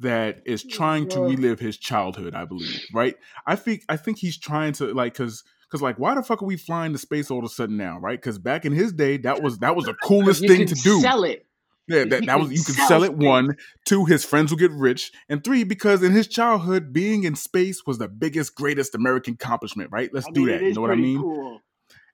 that 0.00 0.42
is 0.44 0.64
trying 0.64 1.08
to 1.08 1.20
relive 1.20 1.58
his 1.58 1.76
childhood, 1.76 2.34
I 2.34 2.44
believe, 2.44 2.84
right? 2.92 3.16
I 3.46 3.56
think 3.56 3.84
I 3.88 3.96
think 3.96 4.18
he's 4.18 4.38
trying 4.38 4.72
to 4.74 4.92
like 4.94 5.14
cuz 5.14 5.44
cuz 5.70 5.82
like 5.82 5.98
why 5.98 6.14
the 6.14 6.22
fuck 6.22 6.42
are 6.42 6.46
we 6.46 6.56
flying 6.56 6.92
to 6.92 6.98
space 6.98 7.30
all 7.30 7.38
of 7.38 7.44
a 7.44 7.48
sudden 7.48 7.76
now, 7.76 7.98
right? 7.98 8.20
Cuz 8.20 8.38
back 8.38 8.64
in 8.64 8.72
his 8.72 8.92
day 8.92 9.16
that 9.18 9.42
was 9.42 9.58
that 9.58 9.76
was 9.76 9.86
the 9.86 9.94
coolest 10.02 10.46
thing 10.46 10.66
to 10.66 10.74
do. 10.74 11.00
Sell 11.00 11.24
it. 11.24 11.44
Yeah, 11.88 12.04
that, 12.04 12.26
that 12.26 12.38
was 12.38 12.52
you 12.52 12.62
can 12.62 12.74
sell 12.86 13.02
it 13.02 13.14
one, 13.14 13.56
two, 13.86 14.04
his 14.04 14.22
friends 14.22 14.50
will 14.50 14.58
get 14.58 14.70
rich, 14.72 15.10
and 15.30 15.42
three, 15.42 15.64
because 15.64 16.02
in 16.02 16.12
his 16.12 16.28
childhood, 16.28 16.92
being 16.92 17.24
in 17.24 17.34
space 17.34 17.86
was 17.86 17.96
the 17.96 18.08
biggest, 18.08 18.54
greatest 18.54 18.94
American 18.94 19.34
accomplishment, 19.34 19.88
right? 19.90 20.10
Let's 20.12 20.26
I 20.26 20.32
do 20.32 20.46
that. 20.48 20.62
You 20.62 20.74
know 20.74 20.82
what 20.82 20.90
I 20.90 20.96
mean? 20.96 21.18
Cool. 21.18 21.62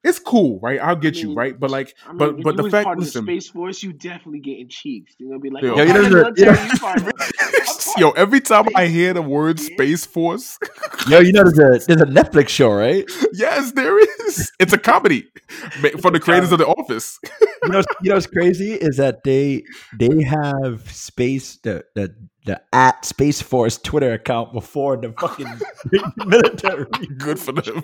It's 0.05 0.18
cool, 0.18 0.60
right? 0.62 0.78
I'll 0.81 0.94
get 0.97 1.16
I 1.16 1.20
you, 1.20 1.35
right? 1.35 1.59
But 1.59 1.70
like, 1.70 1.94
I 2.06 2.10
mean, 2.10 2.18
but 2.18 2.43
but 2.43 2.56
the 2.56 2.62
was 2.64 2.72
fact, 2.72 2.85
part 2.85 2.98
of 2.98 3.05
the 3.05 3.06
listen, 3.06 3.24
space 3.24 3.48
force, 3.48 3.82
you 3.82 3.93
definitely 3.93 4.40
getting 4.40 4.68
cheeks. 4.68 5.14
You're 5.18 5.31
gonna 5.31 5.40
be 5.40 5.51
like, 5.51 5.62
Yo. 5.62 5.74
oh, 5.74 5.76
Yo, 5.78 5.85
you 5.85 5.93
know 5.93 6.01
of 6.01 6.10
the- 6.10 6.10
the 6.10 6.40
you 6.40 6.47
know- 6.47 6.52
military, 6.52 6.68
you 6.72 6.78
part 6.78 7.01
of 7.01 7.09
it. 7.09 7.14
yo, 7.98 8.10
every 8.10 8.40
time 8.40 8.66
I 8.76 8.86
hear 8.86 9.14
the 9.14 9.22
word 9.22 9.59
Space 9.59 10.05
Force, 10.05 10.59
Yo, 11.09 11.20
you 11.20 11.32
know 11.32 11.43
there's 11.44 11.82
a 11.82 11.86
there's 11.86 12.01
a 12.01 12.06
Netflix 12.06 12.48
show, 12.51 12.70
right? 12.72 13.05
yes, 13.32 13.72
there 13.72 13.98
is. 14.26 14.52
It's 14.60 14.72
a 14.72 14.78
comedy 14.78 15.26
for 16.01 16.10
the 16.10 16.20
creators 16.20 16.52
of 16.52 16.59
The 16.59 16.66
Office. 16.66 17.18
You 17.64 17.70
know, 17.70 17.82
you 18.02 18.10
know 18.10 18.16
what's 18.16 18.26
crazy 18.26 18.72
is 18.74 18.98
that 18.98 19.24
they 19.24 19.64
they 19.98 20.22
have 20.22 20.90
space 20.90 21.56
the 21.56 21.85
the 21.94 22.14
the 22.47 22.60
at 22.74 23.05
Space 23.06 23.40
Force 23.40 23.78
Twitter 23.78 24.12
account 24.12 24.52
before 24.52 24.98
the 24.98 25.12
fucking 25.18 25.48
military. 26.26 26.85
Good 27.18 27.39
for 27.39 27.52
them. 27.52 27.82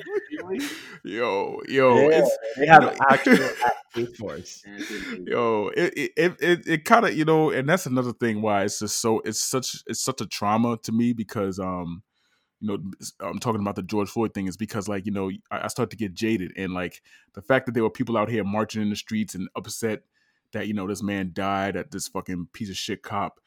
Really? 0.51 0.67
Yo, 1.05 1.61
yo, 1.69 1.97
Yeah, 2.11 2.19
it's 2.23 2.39
they 2.59 2.67
have 2.67 2.83
you 2.83 2.89
know- 2.91 2.97
actual 3.09 3.35
at 3.97 4.17
Force. 4.17 4.63
yo 5.27 5.69
it 5.77 5.93
it 5.97 6.13
it, 6.17 6.37
it, 6.41 6.69
it 6.69 6.85
kind 6.85 7.05
of 7.07 7.17
you 7.17 7.25
know 7.25 7.51
and 7.51 7.69
that's 7.69 7.87
another 7.87 8.13
thing 8.13 8.41
why 8.41 8.63
it's 8.65 8.79
just 8.79 9.01
so 9.01 9.21
it's 9.25 9.41
such 9.41 9.83
it's 9.89 10.01
such 10.01 10.21
a 10.21 10.27
trauma 10.27 10.77
to 10.85 10.93
me 10.93 11.13
because 11.13 11.59
um 11.59 12.03
you 12.61 12.69
know 12.69 12.79
i'm 13.27 13.41
talking 13.41 13.61
about 13.61 13.75
the 13.75 13.83
george 13.83 14.09
floyd 14.09 14.33
thing 14.33 14.47
is 14.47 14.57
because 14.57 14.87
like 14.89 15.07
you 15.07 15.13
know 15.13 15.29
i, 15.51 15.65
I 15.65 15.67
start 15.69 15.91
to 15.91 15.97
get 15.97 16.15
jaded 16.15 16.53
and 16.57 16.73
like 16.73 17.03
the 17.35 17.43
fact 17.43 17.67
that 17.67 17.73
there 17.73 17.83
were 17.83 17.91
people 17.91 18.17
out 18.17 18.31
here 18.31 18.45
marching 18.45 18.81
in 18.81 18.91
the 18.91 18.97
streets 18.97 19.35
and 19.35 19.49
upset 19.57 20.03
that 20.53 20.69
you 20.69 20.75
know 20.75 20.87
this 20.87 21.03
man 21.03 21.31
died 21.33 21.77
at 21.77 21.91
this 21.91 22.07
fucking 22.07 22.47
piece 22.53 22.71
of 22.71 22.77
shit 22.77 23.03
cop 23.03 23.41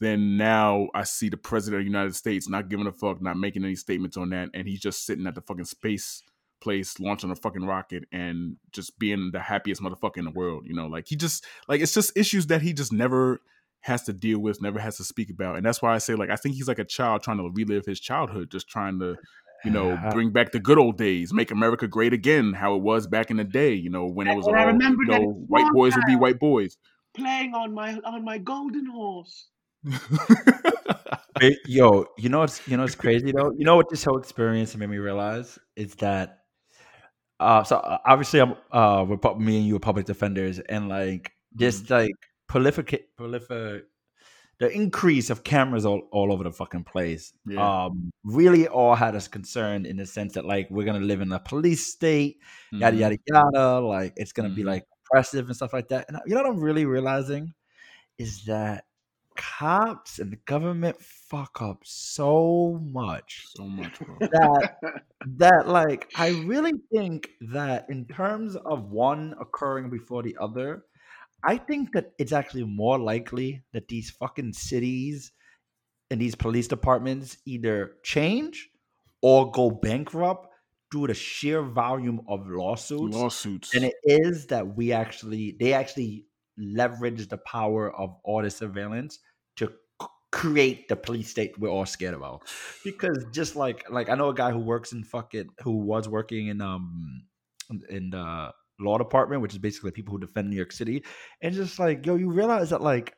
then 0.00 0.38
now 0.38 0.88
i 0.94 1.02
see 1.02 1.28
the 1.28 1.36
president 1.36 1.80
of 1.80 1.84
the 1.84 1.90
united 1.90 2.14
states 2.16 2.48
not 2.48 2.70
giving 2.70 2.86
a 2.86 2.92
fuck 2.92 3.20
not 3.20 3.36
making 3.36 3.64
any 3.64 3.76
statements 3.76 4.16
on 4.16 4.30
that 4.30 4.48
and 4.54 4.66
he's 4.66 4.80
just 4.80 5.04
sitting 5.04 5.26
at 5.26 5.34
the 5.34 5.42
fucking 5.42 5.64
space 5.66 6.22
place 6.60 7.00
launching 7.00 7.30
a 7.30 7.36
fucking 7.36 7.64
rocket 7.64 8.04
and 8.12 8.56
just 8.72 8.98
being 8.98 9.30
the 9.32 9.40
happiest 9.40 9.82
motherfucker 9.82 10.18
in 10.18 10.24
the 10.24 10.30
world 10.30 10.64
you 10.66 10.74
know 10.74 10.86
like 10.86 11.06
he 11.08 11.16
just 11.16 11.44
like 11.68 11.80
it's 11.80 11.94
just 11.94 12.16
issues 12.16 12.46
that 12.46 12.62
he 12.62 12.72
just 12.72 12.92
never 12.92 13.40
has 13.82 14.02
to 14.02 14.12
deal 14.12 14.38
with 14.38 14.60
never 14.60 14.78
has 14.78 14.96
to 14.96 15.04
speak 15.04 15.30
about 15.30 15.56
and 15.56 15.64
that's 15.64 15.80
why 15.80 15.94
i 15.94 15.98
say 15.98 16.14
like 16.14 16.30
i 16.30 16.36
think 16.36 16.54
he's 16.54 16.68
like 16.68 16.78
a 16.78 16.84
child 16.84 17.22
trying 17.22 17.38
to 17.38 17.50
relive 17.54 17.86
his 17.86 17.98
childhood 17.98 18.50
just 18.50 18.68
trying 18.68 18.98
to 18.98 19.16
you 19.64 19.70
know 19.70 19.98
bring 20.10 20.30
back 20.30 20.52
the 20.52 20.60
good 20.60 20.78
old 20.78 20.98
days 20.98 21.32
make 21.32 21.50
america 21.50 21.88
great 21.88 22.12
again 22.12 22.52
how 22.52 22.74
it 22.74 22.82
was 22.82 23.06
back 23.06 23.30
in 23.30 23.38
the 23.38 23.44
day 23.44 23.72
you 23.72 23.88
know 23.88 24.06
when 24.06 24.26
it 24.26 24.36
was 24.36 24.46
all 24.46 24.54
I 24.54 24.60
you 24.60 24.66
remember 24.66 25.02
that 25.08 25.20
know 25.22 25.28
white 25.48 25.72
boys 25.72 25.94
would 25.94 26.04
be 26.06 26.16
white 26.16 26.38
boys 26.38 26.76
Playing 27.14 27.54
on 27.54 27.74
my 27.74 27.98
on 28.04 28.24
my 28.24 28.38
golden 28.38 28.86
horse. 28.86 29.48
Yo, 31.66 32.06
you 32.18 32.28
know 32.28 32.40
what's 32.40 32.66
you 32.68 32.76
know 32.76 32.84
what's 32.84 32.94
crazy 32.94 33.32
though? 33.32 33.50
You 33.56 33.64
know 33.64 33.74
what 33.76 33.88
this 33.88 34.04
whole 34.04 34.18
experience 34.18 34.76
made 34.76 34.90
me 34.90 34.98
realize 34.98 35.58
is 35.74 35.96
that 35.96 36.39
uh 37.40 37.64
so 37.64 37.76
uh, 37.76 37.98
obviously 38.06 38.40
I'm 38.40 38.54
uh 38.70 39.04
me 39.38 39.56
and 39.58 39.66
you 39.66 39.76
are 39.76 39.80
public 39.80 40.06
defenders 40.06 40.58
and 40.60 40.88
like 40.88 41.32
this 41.52 41.88
like 41.90 42.12
prolific 42.48 43.08
prolifer 43.18 43.82
the 44.58 44.70
increase 44.70 45.30
of 45.30 45.42
cameras 45.42 45.86
all, 45.86 46.02
all 46.12 46.32
over 46.32 46.44
the 46.44 46.52
fucking 46.52 46.84
place 46.84 47.32
Yeah. 47.46 47.86
um 47.86 48.10
really 48.24 48.68
all 48.68 48.94
had 48.94 49.16
us 49.16 49.26
concerned 49.26 49.86
in 49.86 49.96
the 49.96 50.06
sense 50.06 50.34
that 50.34 50.44
like 50.44 50.68
we're 50.70 50.84
gonna 50.84 51.00
live 51.00 51.22
in 51.22 51.32
a 51.32 51.40
police 51.40 51.86
state 51.86 52.38
yada 52.72 52.96
Mhm. 52.96 53.00
yada 53.00 53.16
yada 53.26 53.80
like 53.80 54.12
it's 54.16 54.32
gonna 54.32 54.50
be 54.50 54.62
Mhm. 54.62 54.66
like 54.66 54.84
oppressive 55.06 55.46
and 55.46 55.56
stuff 55.56 55.72
like 55.72 55.88
that 55.88 56.04
and 56.08 56.18
you 56.26 56.34
know 56.34 56.42
what 56.42 56.50
i'm 56.50 56.60
really 56.60 56.84
realizing 56.84 57.54
is 58.18 58.44
that 58.44 58.84
cops 59.40 60.18
and 60.18 60.30
the 60.30 60.36
government 60.44 61.00
fuck 61.00 61.62
up 61.62 61.80
so 61.82 62.78
much 62.82 63.46
so 63.56 63.64
much 63.64 63.98
bro. 64.00 64.14
that 64.20 64.76
that 65.26 65.66
like 65.66 66.10
i 66.16 66.28
really 66.44 66.74
think 66.92 67.30
that 67.40 67.86
in 67.88 68.04
terms 68.04 68.54
of 68.54 68.90
one 68.90 69.34
occurring 69.40 69.88
before 69.88 70.22
the 70.22 70.36
other 70.38 70.84
i 71.42 71.56
think 71.56 71.90
that 71.92 72.12
it's 72.18 72.32
actually 72.32 72.64
more 72.64 72.98
likely 72.98 73.62
that 73.72 73.88
these 73.88 74.10
fucking 74.10 74.52
cities 74.52 75.32
and 76.10 76.20
these 76.20 76.34
police 76.34 76.68
departments 76.68 77.38
either 77.46 77.92
change 78.02 78.68
or 79.22 79.50
go 79.50 79.70
bankrupt 79.70 80.48
due 80.90 81.06
to 81.06 81.14
the 81.14 81.14
sheer 81.14 81.62
volume 81.62 82.20
of 82.28 82.46
lawsuits 82.46 83.16
lawsuits. 83.16 83.74
and 83.74 83.86
it 83.86 83.94
is 84.04 84.46
that 84.48 84.76
we 84.76 84.92
actually 84.92 85.56
they 85.58 85.72
actually 85.72 86.26
leverage 86.58 87.26
the 87.28 87.38
power 87.38 87.90
of 87.96 88.14
all 88.22 88.42
the 88.42 88.50
surveillance 88.50 89.18
create 90.30 90.88
the 90.88 90.96
police 90.96 91.28
state 91.28 91.58
we're 91.58 91.68
all 91.68 91.86
scared 91.86 92.14
about 92.14 92.42
because 92.84 93.24
just 93.32 93.56
like 93.56 93.84
like 93.90 94.08
i 94.08 94.14
know 94.14 94.28
a 94.28 94.34
guy 94.34 94.50
who 94.50 94.60
works 94.60 94.92
in 94.92 95.02
fucking 95.02 95.48
who 95.62 95.72
was 95.72 96.08
working 96.08 96.48
in 96.48 96.60
um 96.60 97.22
in 97.88 98.10
the 98.10 98.52
law 98.78 98.96
department 98.96 99.42
which 99.42 99.52
is 99.52 99.58
basically 99.58 99.90
people 99.90 100.12
who 100.12 100.20
defend 100.20 100.48
new 100.48 100.56
york 100.56 100.72
city 100.72 101.04
and 101.42 101.54
just 101.54 101.78
like 101.78 102.06
yo 102.06 102.14
you 102.14 102.30
realize 102.30 102.70
that 102.70 102.80
like 102.80 103.14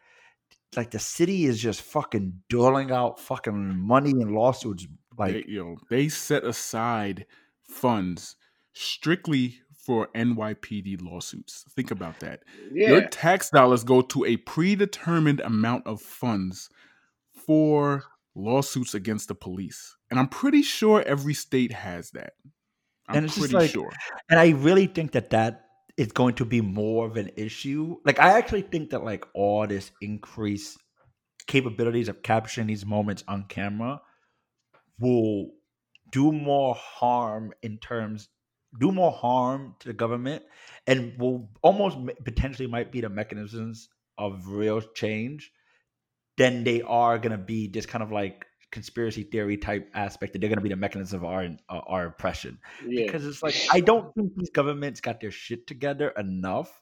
like 0.75 0.91
the 0.91 0.99
city 0.99 1.45
is 1.45 1.61
just 1.61 1.83
fucking 1.83 2.33
doling 2.49 2.91
out 2.91 3.21
fucking 3.21 3.77
money 3.79 4.11
and 4.11 4.33
lawsuits 4.33 4.87
like 5.19 5.33
they, 5.33 5.45
you 5.47 5.65
know, 5.65 5.77
they 5.91 6.09
set 6.09 6.45
aside 6.45 7.27
funds 7.69 8.37
strictly 8.73 9.61
for 9.75 10.09
NYPD 10.15 11.03
lawsuits. 11.03 11.65
Think 11.75 11.91
about 11.91 12.21
that. 12.21 12.43
Your 12.73 13.03
tax 13.09 13.51
dollars 13.51 13.85
go 13.85 14.01
to 14.03 14.25
a 14.25 14.37
predetermined 14.37 15.41
amount 15.41 15.87
of 15.87 16.01
funds 16.01 16.71
for 17.47 18.05
lawsuits 18.35 18.95
against 18.95 19.29
the 19.29 19.35
police. 19.35 19.97
And 20.11 20.19
I'm 20.19 20.29
pretty 20.29 20.63
sure 20.63 21.03
every 21.03 21.35
state 21.35 21.73
has 21.73 22.11
that. 22.13 22.33
I'm 23.09 23.17
And 23.17 23.27
it's 23.27 23.39
pretty 23.39 23.55
like- 23.55 23.71
sure. 23.71 23.91
and 24.31 24.39
I 24.41 24.51
really 24.51 24.87
think 24.87 25.13
that 25.13 25.31
that 25.31 25.65
is 25.97 26.13
going 26.13 26.35
to 26.37 26.45
be 26.45 26.61
more 26.61 27.07
of 27.07 27.17
an 27.17 27.31
issue. 27.37 27.97
Like 28.05 28.19
I 28.19 28.39
actually 28.39 28.63
think 28.63 28.91
that 28.91 29.05
like 29.05 29.25
all 29.35 29.67
this 29.67 29.91
increased 30.01 30.79
capabilities 31.47 32.09
of 32.09 32.23
capturing 32.23 32.69
these 32.69 32.87
moments 32.87 33.25
on 33.29 33.45
camera 33.49 34.01
will 34.99 35.51
do 36.11 36.33
more 36.33 36.75
harm 36.75 37.53
in 37.63 37.79
terms 37.79 38.29
do 38.81 38.91
more 38.91 39.13
harm 39.13 39.75
to 39.81 39.89
the 39.89 39.93
government 39.93 40.43
and 40.87 41.19
will 41.19 41.51
almost 41.63 41.99
potentially 42.25 42.67
might 42.67 42.91
be 42.91 43.03
the 43.03 43.09
mechanisms 43.11 43.89
of 44.17 44.47
real 44.47 44.81
change 44.81 45.53
than 46.39 46.65
they 46.65 46.83
are 46.83 47.19
going 47.19 47.33
to 47.33 47.39
be 47.45 47.69
this 47.69 47.87
kind 47.87 48.03
of 48.03 48.11
like 48.11 48.47
conspiracy 48.71 49.23
theory 49.23 49.59
type 49.59 49.89
aspect 49.95 50.33
that 50.33 50.41
they're 50.41 50.49
going 50.49 50.59
to 50.59 50.63
be 50.63 50.69
the 50.71 50.77
mechanism 50.77 51.21
of 51.21 51.25
our 51.25 51.45
uh, 51.69 51.81
our 51.87 52.07
oppression 52.07 52.59
Yeah. 52.87 53.05
because 53.05 53.27
it's 53.27 53.43
like 53.43 53.55
I 53.71 53.81
don't 53.81 54.13
think 54.15 54.33
these 54.37 54.51
governments 54.51 55.01
got 55.01 55.21
their 55.21 55.31
shit 55.31 55.67
together 55.67 56.09
enough, 56.11 56.81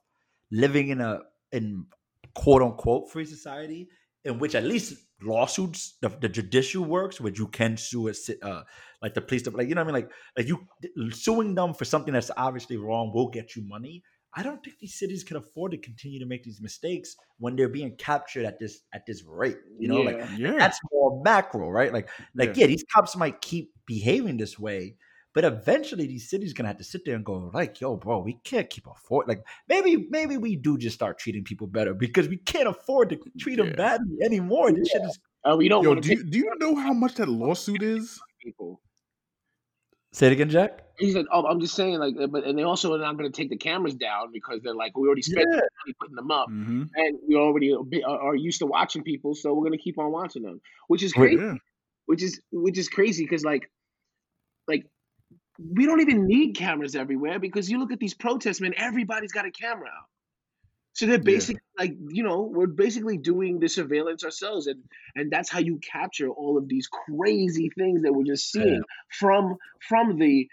living 0.52 0.88
in 0.88 1.00
a 1.00 1.20
in 1.52 1.86
quote 2.34 2.62
unquote 2.62 3.10
free 3.10 3.24
society 3.24 3.88
in 4.24 4.38
which 4.38 4.54
at 4.54 4.64
least 4.64 4.94
lawsuits 5.22 5.96
the, 6.00 6.08
the 6.08 6.28
judicial 6.28 6.84
works, 6.84 7.20
which 7.20 7.38
you 7.38 7.48
can 7.48 7.76
sue 7.76 8.08
a 8.08 8.12
uh, 8.42 8.62
like 9.02 9.14
the 9.14 9.20
police, 9.20 9.46
like 9.46 9.68
you 9.68 9.74
know 9.74 9.82
what 9.82 9.94
I 9.94 9.98
mean, 9.98 10.02
like 10.02 10.10
like 10.36 10.48
you 10.48 11.12
suing 11.12 11.54
them 11.54 11.74
for 11.74 11.84
something 11.84 12.14
that's 12.14 12.30
obviously 12.36 12.76
wrong 12.76 13.12
will 13.14 13.30
get 13.30 13.56
you 13.56 13.62
money. 13.66 14.02
I 14.34 14.42
don't 14.44 14.62
think 14.62 14.78
these 14.78 14.94
cities 14.98 15.24
can 15.24 15.36
afford 15.36 15.72
to 15.72 15.78
continue 15.78 16.20
to 16.20 16.26
make 16.26 16.44
these 16.44 16.60
mistakes 16.60 17.16
when 17.38 17.56
they're 17.56 17.68
being 17.68 17.96
captured 17.96 18.44
at 18.44 18.58
this 18.58 18.82
at 18.92 19.04
this 19.06 19.24
rate. 19.24 19.58
You 19.78 19.88
know, 19.88 20.02
like 20.02 20.18
Yeah. 20.18 20.36
Yeah. 20.38 20.56
that's 20.58 20.78
more 20.92 21.20
macro, 21.24 21.68
right? 21.68 21.92
Like, 21.92 22.08
like 22.34 22.56
yeah. 22.56 22.66
these 22.66 22.84
cops 22.94 23.16
might 23.16 23.40
keep 23.40 23.72
behaving 23.86 24.36
this 24.36 24.56
way, 24.58 24.94
but 25.34 25.44
eventually 25.44 26.06
these 26.06 26.30
cities 26.30 26.52
gonna 26.52 26.68
have 26.68 26.78
to 26.78 26.84
sit 26.84 27.04
there 27.04 27.16
and 27.16 27.24
go, 27.24 27.50
like, 27.52 27.80
yo, 27.80 27.96
bro, 27.96 28.20
we 28.20 28.38
can't 28.44 28.70
keep 28.70 28.86
afford. 28.86 29.26
Like, 29.26 29.42
maybe, 29.68 30.06
maybe 30.10 30.36
we 30.36 30.54
do 30.54 30.78
just 30.78 30.94
start 30.94 31.18
treating 31.18 31.42
people 31.42 31.66
better 31.66 31.92
because 31.94 32.28
we 32.28 32.36
can't 32.36 32.68
afford 32.68 33.08
to 33.10 33.18
treat 33.38 33.56
them 33.56 33.68
Yeah. 33.70 33.76
badly 33.76 34.16
anymore. 34.24 34.70
This 34.72 34.88
shit 34.90 35.02
is. 35.02 35.18
Uh, 35.44 35.56
we 35.56 35.68
don't 35.68 35.82
Yo, 35.82 35.94
do 35.96 36.00
to 36.02 36.08
you, 36.14 36.22
do 36.24 36.38
you 36.38 36.52
know 36.60 36.76
how 36.76 36.92
much 36.92 37.14
that 37.14 37.28
lawsuit 37.28 37.82
is? 37.82 38.20
people. 38.40 38.80
Say 40.12 40.26
it 40.26 40.32
again, 40.32 40.50
Jack. 40.50 40.80
He 40.98 41.12
said, 41.12 41.26
"Oh, 41.32 41.46
I'm 41.46 41.60
just 41.60 41.74
saying, 41.74 41.98
like, 41.98 42.14
but 42.30 42.44
and 42.44 42.58
they 42.58 42.64
also 42.64 42.92
are 42.94 42.98
not 42.98 43.16
going 43.16 43.30
to 43.30 43.36
take 43.36 43.48
the 43.48 43.56
cameras 43.56 43.94
down 43.94 44.32
because 44.32 44.60
they're 44.62 44.74
like, 44.74 44.96
we 44.98 45.06
already 45.06 45.22
spent 45.22 45.46
Yeah. 45.50 45.60
money 45.60 45.94
putting 46.00 46.16
them 46.16 46.30
up, 46.30 46.48
Mm-hmm. 46.50 46.82
and 46.94 47.18
we 47.28 47.36
already 47.36 47.72
are 48.04 48.34
used 48.34 48.58
to 48.58 48.66
watching 48.66 49.02
people, 49.04 49.34
so 49.34 49.54
we're 49.54 49.66
going 49.68 49.78
to 49.78 49.82
keep 49.82 49.98
on 49.98 50.10
watching 50.10 50.42
them, 50.42 50.60
which 50.88 51.02
is 51.02 51.12
crazy. 51.12 51.40
Yeah. 51.40 51.54
Which 52.06 52.22
is 52.22 52.40
which 52.50 52.76
is 52.76 52.88
crazy 52.88 53.22
because 53.24 53.44
like, 53.44 53.70
like, 54.66 54.84
we 55.58 55.86
don't 55.86 56.00
even 56.00 56.26
need 56.26 56.54
cameras 56.56 56.96
everywhere 56.96 57.38
because 57.38 57.70
you 57.70 57.78
look 57.78 57.92
at 57.92 58.00
these 58.00 58.14
protests, 58.14 58.60
man. 58.60 58.74
Everybody's 58.76 59.32
got 59.32 59.46
a 59.46 59.50
camera 59.52 59.86
out. 59.86 60.08
So 61.00 61.06
they're 61.06 61.18
Yeah. 61.20 61.38
basically 61.38 61.62
like, 61.78 61.94
you 62.10 62.22
know, 62.22 62.42
we're 62.42 62.66
basically 62.66 63.16
doing 63.16 63.58
the 63.58 63.68
surveillance 63.68 64.22
ourselves, 64.22 64.66
and 64.66 64.84
and 65.14 65.32
that's 65.32 65.48
how 65.48 65.58
you 65.58 65.78
capture 65.78 66.28
all 66.28 66.58
of 66.58 66.68
these 66.68 66.88
crazy 66.88 67.70
things 67.74 68.02
that 68.02 68.12
we're 68.12 68.24
just 68.24 68.50
Yeah. 68.54 68.64
seeing 68.68 68.84
from 69.18 69.56
from 69.88 70.18
the 70.18 70.46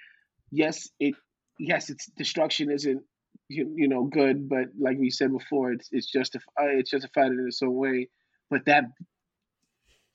yes, 0.51 0.89
it 1.01 1.15
yes, 1.59 1.89
it's 1.89 2.05
destruction 2.17 2.71
isn't 2.71 3.03
you, 3.49 3.73
you 3.75 3.89
know 3.89 4.05
good, 4.05 4.47
but 4.47 4.67
like 4.79 4.97
we 4.97 5.09
said 5.09 5.33
before, 5.33 5.73
it's 5.73 5.89
it's 5.91 6.09
justified 6.09 6.53
uh, 6.57 6.77
it's 6.79 6.91
justified 6.91 7.33
in 7.33 7.45
its 7.45 7.61
own 7.61 7.75
way. 7.75 8.09
But 8.49 8.65
that, 8.67 8.85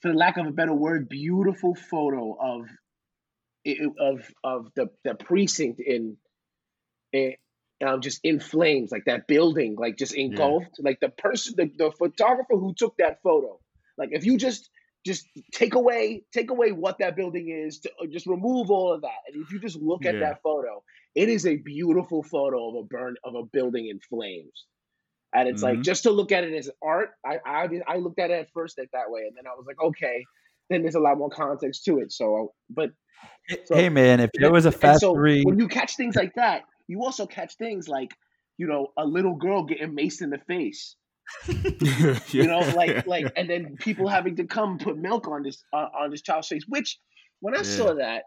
for 0.00 0.12
the 0.12 0.18
lack 0.18 0.38
of 0.38 0.46
a 0.46 0.52
better 0.52 0.74
word, 0.74 1.10
beautiful 1.10 1.74
photo 1.74 2.32
of 2.40 2.68
of 4.00 4.30
of 4.42 4.72
the 4.76 4.88
the 5.04 5.14
precinct 5.14 5.80
in 5.80 6.16
in 7.12 7.34
um, 7.82 8.00
just 8.00 8.20
in 8.22 8.40
flames, 8.40 8.92
like 8.92 9.04
that 9.06 9.26
building, 9.26 9.76
like 9.76 9.96
just 9.98 10.14
engulfed. 10.14 10.78
Like 10.78 11.00
the 11.00 11.09
person, 11.09 11.54
the, 11.56 11.70
the 11.76 11.90
photographer 11.92 12.54
who 12.56 12.74
took 12.74 12.96
that 12.98 13.20
photo. 13.22 13.59
Like 13.98 14.10
if 14.12 14.24
you 14.24 14.36
just 14.38 14.70
just 15.04 15.26
take 15.52 15.74
away 15.74 16.22
take 16.32 16.50
away 16.50 16.70
what 16.70 16.98
that 16.98 17.16
building 17.16 17.48
is, 17.48 17.80
to, 17.80 17.90
uh, 18.00 18.06
just 18.06 18.26
remove 18.26 18.70
all 18.70 18.92
of 18.92 19.02
that, 19.02 19.18
and 19.26 19.42
if 19.42 19.52
you 19.52 19.59
just 19.59 19.76
look 19.76 20.04
at 20.06 20.14
Yeah. 20.14 20.20
that 20.20 20.42
photo, 20.42 20.82
it 21.14 21.28
is 21.28 21.46
a 21.46 21.56
beautiful 21.56 22.22
photo 22.22 22.68
of 22.70 22.74
a 22.76 22.86
burn 22.86 23.16
of 23.24 23.34
a 23.34 23.42
building 23.44 23.88
in 23.88 23.98
flames. 24.00 24.66
And 25.34 25.48
it's 25.48 25.62
like 25.62 25.78
Mhm. 25.78 25.84
just 25.84 26.02
to 26.04 26.10
look 26.10 26.30
at 26.30 26.44
it 26.44 26.54
as 26.54 26.70
art. 26.82 27.10
I, 27.24 27.38
I 27.44 27.68
I 27.86 27.96
looked 27.96 28.18
at 28.18 28.30
it 28.30 28.34
at 28.34 28.50
first 28.52 28.78
at 28.78 28.88
that 28.92 29.10
way, 29.10 29.22
and 29.22 29.36
then 29.36 29.46
I 29.46 29.54
was 29.56 29.64
like, 29.66 29.80
okay, 29.80 30.22
then 30.70 30.82
there's 30.82 30.94
a 30.94 31.00
lot 31.00 31.16
more 31.18 31.30
context 31.30 31.84
to 31.86 31.98
it. 32.00 32.12
So, 32.12 32.52
but 32.70 32.90
So- 33.64 33.74
hey 33.76 33.88
man, 33.88 34.20
if 34.20 34.30
there 34.34 34.52
was 34.52 34.66
a 34.66 34.72
fast 34.72 35.00
so 35.00 35.14
factory, 35.14 35.42
when 35.42 35.59
you 35.59 35.68
catch 35.68 35.96
things 35.96 36.16
like 36.16 36.34
that, 36.34 36.62
you 36.88 37.02
also 37.02 37.26
catch 37.26 37.56
things 37.56 37.88
like 37.88 38.12
you 38.59 38.66
know 38.66 38.88
a 38.96 39.04
little 39.04 39.34
girl 39.34 39.64
getting 39.64 39.96
maced 39.96 40.22
in 40.22 40.30
the 40.30 40.38
face. 40.38 40.96
You 42.32 42.46
know, 42.46 42.60
like 42.60 43.06
like, 43.06 43.32
and 43.36 43.48
then 43.48 43.76
people 43.76 44.09
having 44.09 44.36
to 44.36 44.44
come 44.44 44.78
put 44.78 44.96
milk 44.96 45.28
on 45.28 45.42
this 45.42 45.62
uh, 45.72 45.88
on 45.98 46.10
this 46.10 46.22
child's 46.22 46.48
face. 46.48 46.64
Which, 46.68 46.98
when 47.40 47.54
I 47.54 47.59
Yeah. 47.59 47.62
saw 47.62 47.94
that, 47.94 48.24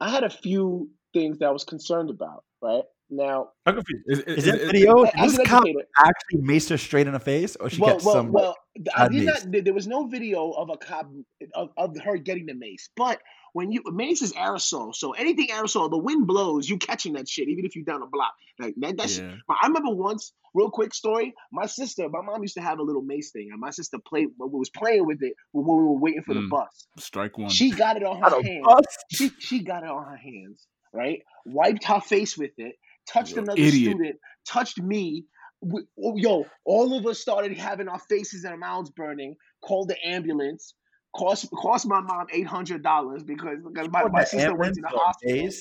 I 0.00 0.10
had 0.10 0.24
a 0.24 0.30
few 0.30 0.90
things 1.12 1.38
that 1.38 1.46
I 1.46 1.50
was 1.50 1.64
concerned 1.64 2.10
about. 2.10 2.44
Right 2.62 2.84
now, 3.10 3.48
I'm 3.66 3.74
confused. 3.74 4.04
Is, 4.06 4.18
Is 4.20 4.44
that 4.44 4.60
is- 4.60 4.70
video? 4.70 5.04
Did 5.04 5.14
as 5.16 5.36
this 5.36 5.46
cop 5.46 5.64
actually 5.98 6.40
mace 6.42 6.68
her 6.68 6.78
straight 6.78 7.06
in 7.06 7.12
the 7.12 7.20
face, 7.20 7.56
or 7.56 7.70
she 7.70 7.80
well, 7.80 7.96
got 7.96 8.04
well, 8.04 8.14
some? 8.14 8.32
well, 8.32 8.56
I 8.96 9.08
did 9.08 9.24
mace. 9.24 9.44
not. 9.46 9.64
There 9.64 9.74
was 9.74 9.86
no 9.86 10.06
video 10.06 10.50
of 10.52 10.70
a 10.70 10.76
cop 10.76 11.10
of, 11.54 11.70
of 11.76 11.96
her 12.00 12.16
getting 12.16 12.46
the 12.46 12.54
mace, 12.54 12.88
but 12.96 13.20
when 13.52 13.72
you 13.72 13.82
mace 13.92 14.22
is 14.22 14.32
aerosol, 14.34 14.94
so 14.94 15.10
anything 15.12 15.48
aerosol, 15.48 15.90
the 15.90 15.98
wind 15.98 16.26
blows, 16.28 16.68
you 16.68 16.78
catching 16.78 17.14
that 17.14 17.28
shit, 17.28 17.48
even 17.48 17.64
if 17.64 17.74
you're 17.74 17.84
down 17.84 18.00
a 18.02 18.06
block. 18.06 18.32
Like 18.60 18.74
that, 18.78 18.96
that 18.98 19.10
shit. 19.10 19.24
yeah. 19.24 19.34
I 19.62 19.66
remember 19.66 19.90
once, 19.90 20.32
real 20.54 20.70
quick 20.70 20.94
story. 20.94 21.34
My 21.50 21.66
sister, 21.66 22.08
my 22.10 22.20
mom 22.22 22.42
used 22.42 22.54
to 22.54 22.60
have 22.60 22.78
a 22.78 22.82
little 22.82 23.02
mace 23.02 23.30
thing, 23.32 23.48
and 23.50 23.60
my 23.60 23.70
sister 23.70 23.98
played 24.06 24.28
was 24.38 24.70
playing 24.70 25.04
with 25.06 25.22
it 25.22 25.32
when 25.52 25.64
we 25.66 25.72
were 25.82 25.98
waiting 25.98 26.22
for 26.22 26.34
the 26.34 26.40
Mm. 26.40 26.50
bus. 26.50 26.86
Strike 26.98 27.38
one. 27.38 27.48
She 27.50 27.70
got 27.72 27.96
it 27.96 28.04
on 28.04 28.18
her 28.22 28.40
hands. 28.42 28.64
bus? 28.64 28.84
She 29.10 29.30
she 29.40 29.58
got 29.64 29.82
it 29.82 29.88
on 29.90 30.04
her 30.04 30.16
hands, 30.16 30.66
right? 30.92 31.22
Wiped 31.46 31.84
her 31.84 32.00
face 32.00 32.36
with 32.38 32.52
it, 32.58 32.76
touched 33.12 33.32
You 33.36 33.42
another 33.42 33.60
idiot. 33.60 33.74
student, 33.74 34.16
touched 34.46 34.80
me. 34.80 35.24
We- 35.62 35.84
oh, 36.02 36.16
Yo, 36.16 36.46
all 36.64 36.96
of 36.96 37.06
us 37.06 37.18
started 37.20 37.56
having 37.56 37.88
our 37.88 37.98
faces 37.98 38.44
and 38.44 38.52
our 38.52 38.58
mouths 38.58 38.90
burning. 38.90 39.36
Called 39.62 39.88
the 39.88 39.96
ambulance. 40.06 40.74
Cost 41.14 41.50
cost 41.50 41.86
my 41.86 42.00
mom 42.00 42.26
eight 42.32 42.46
hundred 42.46 42.82
dollars 42.82 43.22
because 43.24 43.58
because 43.66 43.88
my, 43.90 44.04
my 44.08 44.24
sister 44.24 44.54
went 44.54 44.74
to 44.76 44.80
the 44.80 44.88
hospital. 44.88 45.36
mace? 45.42 45.60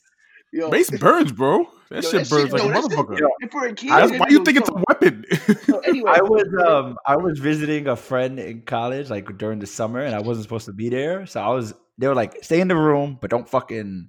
Yo, 0.52 0.70
Mace 0.70 0.90
burns, 0.92 1.32
bro. 1.32 1.68
That 1.92 2.04
Yo, 2.04 2.10
shit 2.10 2.12
that 2.24 2.30
burns 2.30 2.44
shit- 2.50 2.54
like 2.54 2.62
yo, 2.64 2.70
a 2.70 2.72
that 2.74 2.82
shit- 2.82 2.92
motherfucker. 2.92 3.20
Yo, 3.20 3.28
and 3.42 3.52
for 3.52 3.66
a 3.68 3.74
kid, 3.74 3.90
That's 3.92 4.12
it 4.12 4.20
why 4.20 4.28
you 4.30 4.44
think 4.44 4.58
it's 4.58 4.70
a 4.70 4.84
weapon. 4.88 5.26
so 5.66 5.80
anyway, 5.88 6.12
I 6.16 6.22
was 6.22 6.48
um 6.68 6.98
I 7.06 7.18
was 7.18 7.38
visiting 7.40 7.88
a 7.88 7.96
friend 7.96 8.40
in 8.40 8.62
college 8.62 9.10
like 9.10 9.38
during 9.38 9.60
the 9.60 9.68
summer 9.68 10.00
and 10.02 10.16
I 10.16 10.20
wasn't 10.22 10.44
supposed 10.46 10.66
to 10.66 10.74
be 10.74 10.90
there. 10.90 11.26
So 11.28 11.40
I 11.42 11.50
was 11.50 11.74
they 11.98 12.08
were 12.08 12.16
like, 12.16 12.44
stay 12.44 12.62
in 12.62 12.68
the 12.68 12.76
room, 12.76 13.18
but 13.22 13.30
don't 13.30 13.48
fucking 13.50 14.08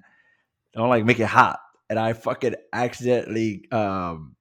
don't 0.74 0.88
like 0.88 1.04
make 1.04 1.20
it 1.20 1.26
hot. 1.26 1.58
And 1.90 1.98
I 1.98 2.14
fucking 2.14 2.54
accidentally 2.72 3.64
um 3.72 4.36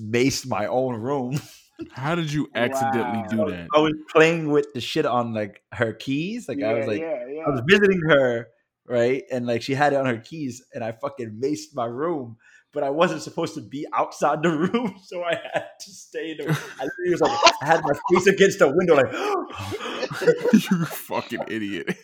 maced 0.00 0.46
my 0.48 0.66
own 0.66 0.96
room. 0.96 1.38
How 1.92 2.14
did 2.14 2.32
you 2.32 2.48
accidentally 2.54 3.22
Wow. 3.22 3.28
do 3.28 3.50
that? 3.52 3.68
I 3.74 3.78
was 3.80 3.92
playing 4.10 4.50
with 4.50 4.72
the 4.72 4.80
shit 4.80 5.04
on 5.06 5.34
like 5.34 5.62
her 5.72 5.92
keys. 5.92 6.48
Like 6.48 6.58
yeah, 6.58 6.70
I 6.70 6.72
was 6.74 6.86
like 6.86 7.00
yeah, 7.02 7.26
yeah. 7.30 7.42
I 7.46 7.50
was 7.50 7.62
visiting 7.68 8.00
her, 8.08 8.48
right? 8.86 9.24
And 9.30 9.46
like 9.46 9.62
she 9.62 9.74
had 9.74 9.92
it 9.92 9.96
on 9.96 10.06
her 10.06 10.18
keys, 10.18 10.64
and 10.74 10.82
I 10.82 10.92
fucking 10.92 11.38
maced 11.42 11.74
my 11.74 11.84
room. 11.86 12.38
But 12.72 12.82
I 12.82 12.90
wasn't 12.90 13.22
supposed 13.22 13.54
to 13.54 13.62
be 13.62 13.86
outside 13.94 14.42
the 14.42 14.50
room, 14.72 14.96
so 15.02 15.22
I 15.22 15.36
had 15.52 15.64
to 15.80 15.90
stay 15.90 16.32
in 16.32 16.38
the 16.38 16.58
I 16.80 16.88
was 17.10 17.20
like 17.20 17.38
I 17.62 17.66
had 17.66 17.82
my 17.82 17.92
face 18.12 18.26
against 18.26 18.58
the 18.58 18.68
window, 18.68 18.94
like 18.94 19.12
you 20.70 20.84
fucking 20.84 21.44
idiot. 21.48 21.96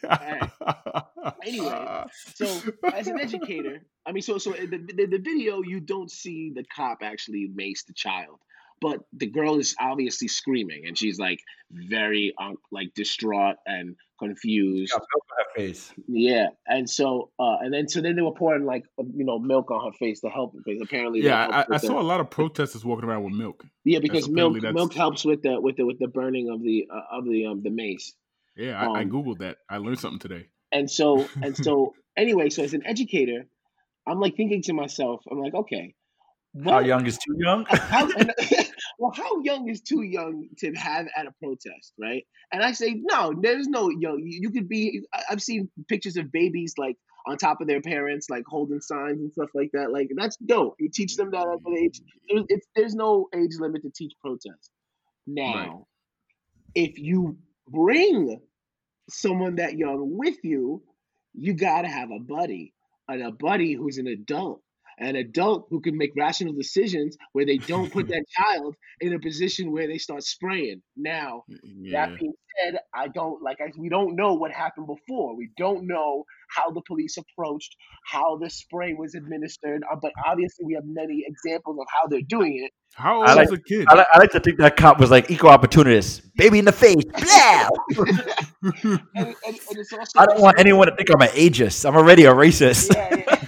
Anyway, 1.44 2.04
so 2.34 2.46
as 2.92 3.06
an 3.06 3.20
educator, 3.20 3.82
I 4.06 4.12
mean, 4.12 4.22
so 4.22 4.38
so 4.38 4.54
in 4.54 4.70
the, 4.70 4.78
the 4.78 5.06
the 5.06 5.18
video 5.18 5.62
you 5.62 5.80
don't 5.80 6.10
see 6.10 6.52
the 6.54 6.64
cop 6.64 6.98
actually 7.02 7.50
mace 7.52 7.84
the 7.84 7.92
child, 7.92 8.38
but 8.80 9.00
the 9.12 9.26
girl 9.26 9.58
is 9.58 9.76
obviously 9.80 10.28
screaming 10.28 10.86
and 10.86 10.98
she's 10.98 11.18
like 11.18 11.40
very 11.70 12.34
um, 12.40 12.56
like 12.70 12.92
distraught 12.94 13.56
and 13.64 13.96
confused. 14.28 14.92
got 14.92 15.00
milk 15.02 15.24
on 15.30 15.44
her 15.44 15.50
face. 15.56 15.92
Yeah, 16.08 16.46
and 16.66 16.88
so 16.88 17.30
uh, 17.38 17.56
and 17.60 17.72
then 17.74 17.88
so 17.88 18.00
then 18.00 18.16
they 18.16 18.22
were 18.22 18.32
pouring 18.32 18.64
like 18.64 18.84
uh, 18.98 19.04
you 19.14 19.24
know 19.24 19.38
milk 19.38 19.70
on 19.70 19.84
her 19.86 19.92
face 19.98 20.20
to 20.20 20.28
help 20.30 20.54
because 20.56 20.80
apparently 20.80 21.20
yeah, 21.22 21.46
I, 21.46 21.60
I 21.62 21.64
with 21.68 21.80
the- 21.82 21.86
saw 21.88 22.00
a 22.00 22.02
lot 22.02 22.20
of 22.20 22.30
protesters 22.30 22.84
walking 22.84 23.08
around 23.08 23.24
with 23.24 23.34
milk. 23.34 23.64
yeah 23.84 23.98
because 23.98 24.28
milk 24.28 24.54
that's- 24.54 24.74
milk 24.74 24.94
helps 24.94 25.24
with 25.24 25.42
the 25.42 25.60
with 25.60 25.76
the 25.76 25.84
with 25.86 25.98
the 25.98 26.08
burning 26.08 26.50
of 26.50 26.62
the 26.62 26.88
uh, 26.92 27.16
of 27.18 27.24
the 27.24 27.46
um 27.46 27.62
the 27.62 27.70
mace. 27.70 28.14
Yeah, 28.56 28.80
I, 28.80 28.98
I 28.98 29.02
Um, 29.02 29.10
googled 29.10 29.38
that. 29.38 29.56
I 29.70 29.78
learned 29.78 29.98
something 29.98 30.18
today. 30.20 30.46
And 30.72 30.90
so 30.90 31.26
and 31.42 31.56
so 31.56 31.94
anyway, 32.16 32.50
so 32.50 32.62
as 32.62 32.74
an 32.74 32.86
educator, 32.86 33.46
I'm 34.06 34.20
like 34.20 34.36
thinking 34.36 34.62
to 34.62 34.72
myself, 34.72 35.22
I'm 35.30 35.38
like, 35.38 35.54
okay, 35.54 35.94
How 36.64 36.72
what- 36.76 36.86
young 36.86 37.06
is 37.06 37.18
too 37.18 37.34
young? 37.38 37.64
how, 37.70 38.10
and- 38.10 38.32
well, 39.02 39.10
how 39.12 39.42
young 39.42 39.68
is 39.68 39.80
too 39.80 40.02
young 40.02 40.46
to 40.58 40.72
have 40.74 41.08
at 41.16 41.26
a 41.26 41.32
protest, 41.42 41.92
right? 42.00 42.24
And 42.52 42.62
I 42.62 42.70
say, 42.70 42.94
no, 43.02 43.34
there's 43.36 43.66
no 43.66 43.90
young. 43.90 44.20
You, 44.24 44.42
you 44.42 44.50
could 44.50 44.68
be. 44.68 45.02
I've 45.28 45.42
seen 45.42 45.68
pictures 45.88 46.16
of 46.16 46.30
babies 46.30 46.74
like 46.78 46.94
on 47.26 47.36
top 47.36 47.60
of 47.60 47.66
their 47.66 47.80
parents, 47.80 48.30
like 48.30 48.44
holding 48.46 48.80
signs 48.80 49.20
and 49.20 49.32
stuff 49.32 49.48
like 49.54 49.70
that. 49.72 49.92
Like 49.92 50.10
that's 50.16 50.36
dope. 50.36 50.76
You 50.78 50.88
teach 50.88 51.16
them 51.16 51.32
that 51.32 51.40
at 51.40 51.64
that 51.64 51.78
age. 51.82 52.00
There's, 52.28 52.44
it's, 52.48 52.66
there's 52.76 52.94
no 52.94 53.26
age 53.34 53.56
limit 53.58 53.82
to 53.82 53.90
teach 53.90 54.12
protest. 54.20 54.70
Now, 55.26 55.88
if 56.76 56.96
you 56.96 57.38
bring 57.66 58.38
someone 59.10 59.56
that 59.56 59.76
young 59.76 60.16
with 60.16 60.36
you, 60.44 60.80
you 61.34 61.54
gotta 61.54 61.88
have 61.88 62.10
a 62.12 62.20
buddy, 62.20 62.72
and 63.08 63.20
a 63.20 63.32
buddy 63.32 63.74
who's 63.74 63.98
an 63.98 64.06
adult, 64.06 64.62
an 65.02 65.16
adult 65.16 65.66
who 65.70 65.80
can 65.80 65.96
make 65.98 66.10
rational 66.16 66.52
decisions 66.52 67.16
where 67.32 67.44
they 67.44 67.58
don't 67.58 67.92
put 67.92 68.08
that 68.14 68.24
child 68.36 68.74
in 69.00 69.12
a 69.12 69.18
position 69.18 69.72
where 69.72 69.86
they 69.86 69.98
start 69.98 70.22
spraying. 70.22 70.80
Now, 70.96 71.44
Yeah. 71.48 72.06
that 72.06 72.18
being 72.18 72.32
said, 72.64 72.78
I 72.94 73.08
don't 73.08 73.42
like 73.42 73.58
I, 73.60 73.72
we 73.78 73.88
don't 73.88 74.14
know 74.16 74.34
what 74.34 74.50
happened 74.52 74.86
before. 74.86 75.36
We 75.36 75.50
don't 75.56 75.86
know 75.86 76.24
how 76.50 76.70
the 76.70 76.82
police 76.86 77.16
approached, 77.16 77.74
how 78.06 78.36
the 78.36 78.50
spray 78.50 78.92
was 78.94 79.14
administered, 79.14 79.82
uh, 79.90 79.96
but 80.00 80.12
obviously 80.26 80.66
we 80.66 80.74
have 80.74 80.84
many 80.84 81.24
examples 81.26 81.78
of 81.80 81.86
how 81.88 82.06
they're 82.08 82.20
doing 82.28 82.62
it. 82.64 82.70
How 82.94 83.20
old 83.20 83.28
I 83.28 83.34
like- 83.34 83.46
is 83.46 83.52
a 83.54 83.58
kid? 83.58 83.86
I 83.88 83.94
like, 83.94 84.06
I 84.12 84.18
like 84.18 84.30
to 84.32 84.40
think 84.40 84.58
that 84.58 84.76
cop 84.76 85.00
was 85.00 85.10
like 85.10 85.30
equal 85.30 85.48
opportunist, 85.48 86.22
baby 86.36 86.58
in 86.58 86.66
the 86.66 86.72
face. 86.72 87.02
Blah! 87.04 87.68
And, 88.62 89.04
and, 89.14 89.34
and 89.46 89.56
it's 89.78 89.92
also 89.98 90.18
I 90.18 90.26
don't 90.26 90.40
want 90.40 90.58
anyone 90.58 90.88
to 90.88 90.94
think 90.94 91.10
I'm 91.10 91.20
an 91.22 91.28
ageist. 91.28 91.88
I'm 91.88 91.96
already 91.96 92.24
a 92.26 92.32
racist. 92.34 92.94
Yeah, 92.94 93.16
yeah. 93.16 93.41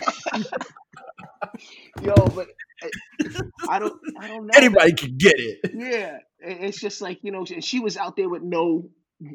Yo, 2.02 2.14
but 2.14 2.48
uh, 2.82 2.88
I 3.68 3.78
don't, 3.78 4.00
I 4.20 4.28
don't 4.28 4.46
know. 4.46 4.52
Anybody 4.56 4.92
can 4.92 5.16
get 5.16 5.34
it. 5.38 5.70
Yeah, 5.74 6.18
it's 6.40 6.80
just 6.80 7.00
like 7.00 7.20
you 7.22 7.32
know, 7.32 7.44
and 7.50 7.64
she 7.64 7.80
was 7.80 7.96
out 7.96 8.16
there 8.16 8.28
with 8.28 8.42
no 8.42 8.90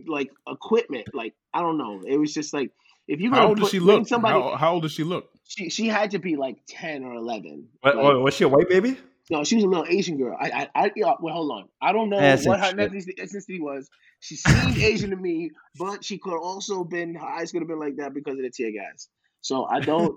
like 0.07 0.29
equipment. 0.47 1.07
Like 1.13 1.33
I 1.53 1.61
don't 1.61 1.77
know. 1.77 2.01
It 2.05 2.17
was 2.17 2.33
just 2.33 2.53
like 2.53 2.71
if 3.07 3.21
you 3.21 3.31
How 3.31 3.47
old 3.47 3.59
does 3.59 3.69
she 3.69 3.79
look? 3.79 4.07
somebody, 4.07 4.39
How, 4.39 4.55
how 4.55 4.73
old 4.73 4.83
does 4.83 4.91
she 4.91 5.03
look? 5.03 5.29
she 5.47 5.69
she 5.69 5.87
had 5.87 6.11
to 6.11 6.19
be 6.19 6.35
like 6.35 6.57
ten 6.67 7.03
or 7.03 7.15
eleven. 7.15 7.69
What, 7.81 7.95
Like, 7.95 8.23
was 8.23 8.33
she 8.35 8.43
a 8.43 8.49
white 8.49 8.69
baby? 8.69 8.97
no, 9.31 9.43
she 9.43 9.55
was 9.55 9.63
a 9.63 9.67
little 9.67 9.85
Asian 9.87 10.17
girl. 10.17 10.35
I, 10.39 10.49
I, 10.51 10.69
I 10.85 10.91
yeah, 10.95 11.13
well, 11.19 11.33
hold 11.33 11.51
on. 11.51 11.69
I 11.81 11.91
don't 11.91 12.09
know 12.09 12.17
That's 12.19 12.45
what 12.45 12.59
her 12.59 12.71
ethnicity 12.73 13.17
ethnicity 13.19 13.59
was. 13.59 13.89
She 14.19 14.35
seemed 14.35 14.77
Asian 14.77 15.11
to 15.11 15.15
me, 15.15 15.51
but 15.77 16.03
she 16.03 16.17
could 16.17 16.37
also 16.37 16.83
been 16.83 17.15
her 17.15 17.25
eyes 17.25 17.51
could 17.51 17.61
have 17.61 17.67
been 17.67 17.79
like 17.79 17.97
that 17.97 18.13
because 18.13 18.37
of 18.37 18.43
the 18.43 18.49
tear 18.51 18.71
gas. 18.71 19.07
So 19.41 19.65
I 19.65 19.79
don't. 19.79 20.15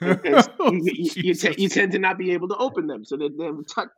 because 0.00 0.48
you, 0.60 0.80
you, 0.82 1.10
you, 1.16 1.54
you, 1.58 1.68
tend 1.68 1.92
to 1.92 1.98
not 1.98 2.18
be 2.18 2.32
able 2.32 2.48
to 2.48 2.56
open 2.56 2.86
them, 2.86 3.04
so 3.04 3.16
they're, 3.16 3.28
they're 3.36 3.52
tight, 3.72 3.88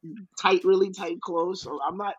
tight, 0.41 0.65
really 0.65 0.91
tight 0.91 1.21
closed. 1.23 1.63
So 1.63 1.79
I'm 1.87 1.97
not 1.97 2.15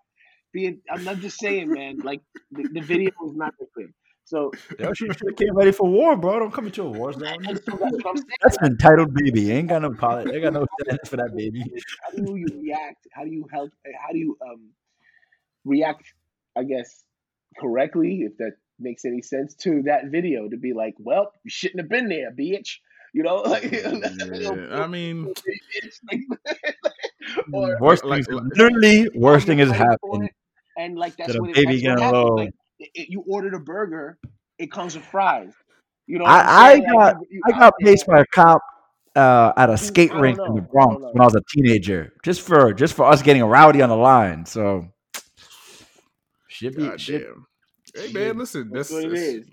being. 0.52 0.82
I'm 0.90 1.04
not 1.04 1.20
just 1.20 1.40
saying, 1.40 1.72
man. 1.72 2.00
Like 2.00 2.22
the, 2.52 2.68
the 2.74 2.82
video 2.82 3.12
is 3.28 3.36
not 3.36 3.54
that 3.60 3.68
clear. 3.74 3.90
So 4.26 4.52
Yo, 4.80 4.92
she 4.94 5.06
should 5.06 5.22
have 5.30 5.36
came 5.36 5.56
ready 5.56 5.72
for 5.72 5.88
war, 5.88 6.18
bro. 6.18 6.40
Don't 6.40 6.52
come 6.52 6.66
into 6.66 6.82
a 6.82 6.90
war 6.90 7.14
zone. 7.14 7.38
that's 7.44 7.68
what 7.68 7.84
I'm 7.84 8.18
saying. 8.18 8.26
That's 8.42 8.58
an 8.58 8.72
entitled 8.72 9.14
baby. 9.14 9.52
Ain't 9.52 9.68
got 9.68 9.84
no 9.84 9.92
pilot. 9.92 10.34
Ain't 10.34 10.42
got 10.42 10.54
no 10.54 10.66
sense 10.90 11.08
for 11.08 11.18
that 11.18 11.36
baby. 11.36 11.64
How 12.02 12.18
do 12.18 12.36
you 12.36 12.48
react? 12.60 13.08
How 13.14 13.24
do 13.24 13.30
you 13.30 13.46
help? 13.52 13.70
How 14.04 14.12
do 14.12 14.18
you 14.18 14.36
um 14.42 14.72
react? 15.64 16.12
I 16.58 16.64
guess 16.64 17.04
correctly, 17.60 18.22
if 18.22 18.36
that 18.38 18.54
makes 18.80 19.06
any 19.06 19.22
sense 19.22 19.56
to 19.56 19.84
that 19.84 20.06
video, 20.12 20.50
to 20.50 20.58
be 20.58 20.74
like, 20.74 20.96
well, 21.00 21.32
you 21.44 21.50
shouldn't 21.50 21.80
have 21.82 21.90
been 21.90 22.10
there, 22.10 22.32
bitch. 22.32 22.78
You 23.14 23.24
know, 23.24 23.36
like, 23.46 23.64
Yeah, 23.72 24.68
I 24.72 24.88
mean, 24.88 25.34
or 27.54 27.78
Worst 27.80 28.04
like- 28.06 28.26
thing, 28.26 28.36
like- 28.36 28.46
literally, 28.56 29.10
worst 29.16 29.48
thing 29.48 29.60
has 29.60 29.70
Fighting 29.70 29.86
for 30.02 30.10
happened. 30.14 30.30
And 30.78 30.98
like 30.98 31.16
that's 31.16 31.32
That 31.32 31.38
a 31.40 31.42
what, 31.42 31.50
it, 31.52 31.56
baby 31.56 31.82
that's 31.82 31.88
what 31.88 31.98
getting 32.00 32.14
low. 32.14 32.36
Like 32.36 32.54
it, 32.80 32.90
it- 32.94 33.10
you 33.10 33.24
ordered 33.28 33.54
a 33.54 33.60
burger, 33.60 34.18
it 34.60 34.72
comes 34.72 34.96
with 34.96 35.06
fries. 35.06 35.54
You 36.08 36.20
know, 36.20 36.26
I- 36.26 36.42
I'm 36.42 36.48
I 36.50 36.72
saying? 36.74 36.84
Like, 36.84 37.14
got- 37.14 37.22
you- 37.22 37.28
you 37.32 37.42
I 37.46 37.52
got 37.58 37.74
there. 37.80 37.92
paced 37.94 38.08
by 38.08 38.20
a 38.22 38.26
cop 38.34 38.62
uh, 39.16 39.54
at 39.56 39.70
a 39.70 39.78
skate 39.78 40.12
I 40.12 40.14
don't 40.16 40.22
rink 40.22 40.40
in 40.46 40.56
the 40.56 40.62
Bronx 40.62 41.02
know. 41.02 41.12
when 41.14 41.22
I 41.22 41.26
was 41.26 41.36
a 41.36 41.42
teenager, 41.56 42.12
just 42.24 42.42
for 42.42 42.74
just 42.74 42.94
for 42.94 43.06
us 43.06 43.22
getting 43.22 43.44
rowdy 43.46 43.82
on 43.82 43.88
the 43.90 43.96
line. 43.96 44.46
So 44.46 44.88
should 46.50 46.76
be 46.76 46.88
God 46.88 47.00
should, 47.00 47.24
damn. 47.24 47.48
Hey 47.96 48.08
shit. 48.08 48.14
man, 48.14 48.38
listen, 48.38 48.70
That's 48.74 48.90
that's, 48.90 48.92
what 48.92 49.06
it 49.06 49.10
that's 49.12 49.22
is. 49.22 49.46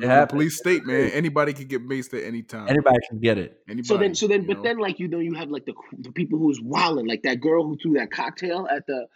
the 0.00 0.06
happens. 0.06 0.32
police 0.32 0.56
state, 0.58 0.84
man. 0.86 1.10
Anybody 1.10 1.52
can 1.52 1.66
get 1.66 1.86
maced 1.86 2.14
at 2.18 2.24
any 2.24 2.42
time. 2.42 2.68
anybody 2.68 2.98
can 3.08 3.18
get 3.20 3.36
it. 3.38 3.60
Anybody. 3.68 3.86
So 3.86 3.96
then, 3.98 4.14
so 4.14 4.26
then, 4.26 4.46
but 4.46 4.58
know? 4.58 4.62
then, 4.62 4.78
like 4.78 4.98
you 4.98 5.08
know, 5.08 5.18
you 5.18 5.34
have 5.34 5.50
like 5.50 5.66
the 5.66 5.74
the 5.98 6.10
people 6.12 6.38
who's 6.38 6.60
wilding, 6.60 7.06
like 7.06 7.22
that 7.24 7.40
girl 7.40 7.64
who 7.64 7.76
threw 7.76 7.94
that 7.94 8.10
cocktail 8.10 8.66
at 8.70 8.86
the 8.86 9.06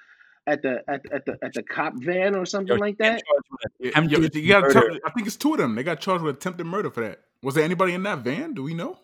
at 0.46 0.60
the 0.60 0.82
at, 0.86 1.02
the- 1.02 1.14
at 1.14 1.24
the 1.24 1.38
at 1.42 1.52
the 1.54 1.62
cop 1.62 1.94
van 1.96 2.36
or 2.36 2.44
something 2.44 2.68
Yo, 2.76 2.80
like 2.80 2.98
that. 2.98 3.22
charged 3.26 3.72
with 3.80 3.94
Yeah, 3.96 4.00
yo, 4.02 4.28
you 4.42 4.48
gotta 4.48 4.72
tell, 4.72 4.98
I 5.04 5.10
think 5.10 5.26
it's 5.26 5.36
two 5.36 5.52
of 5.54 5.58
them. 5.58 5.74
They 5.74 5.82
got 5.82 6.00
charged 6.00 6.22
with 6.22 6.36
attempted 6.36 6.66
murder 6.66 6.90
for 6.90 7.00
that. 7.02 7.20
Was 7.42 7.54
there 7.54 7.64
anybody 7.64 7.94
in 7.94 8.02
that 8.02 8.18
van? 8.18 8.52
Do 8.52 8.62
we 8.62 8.74
know? 8.74 8.98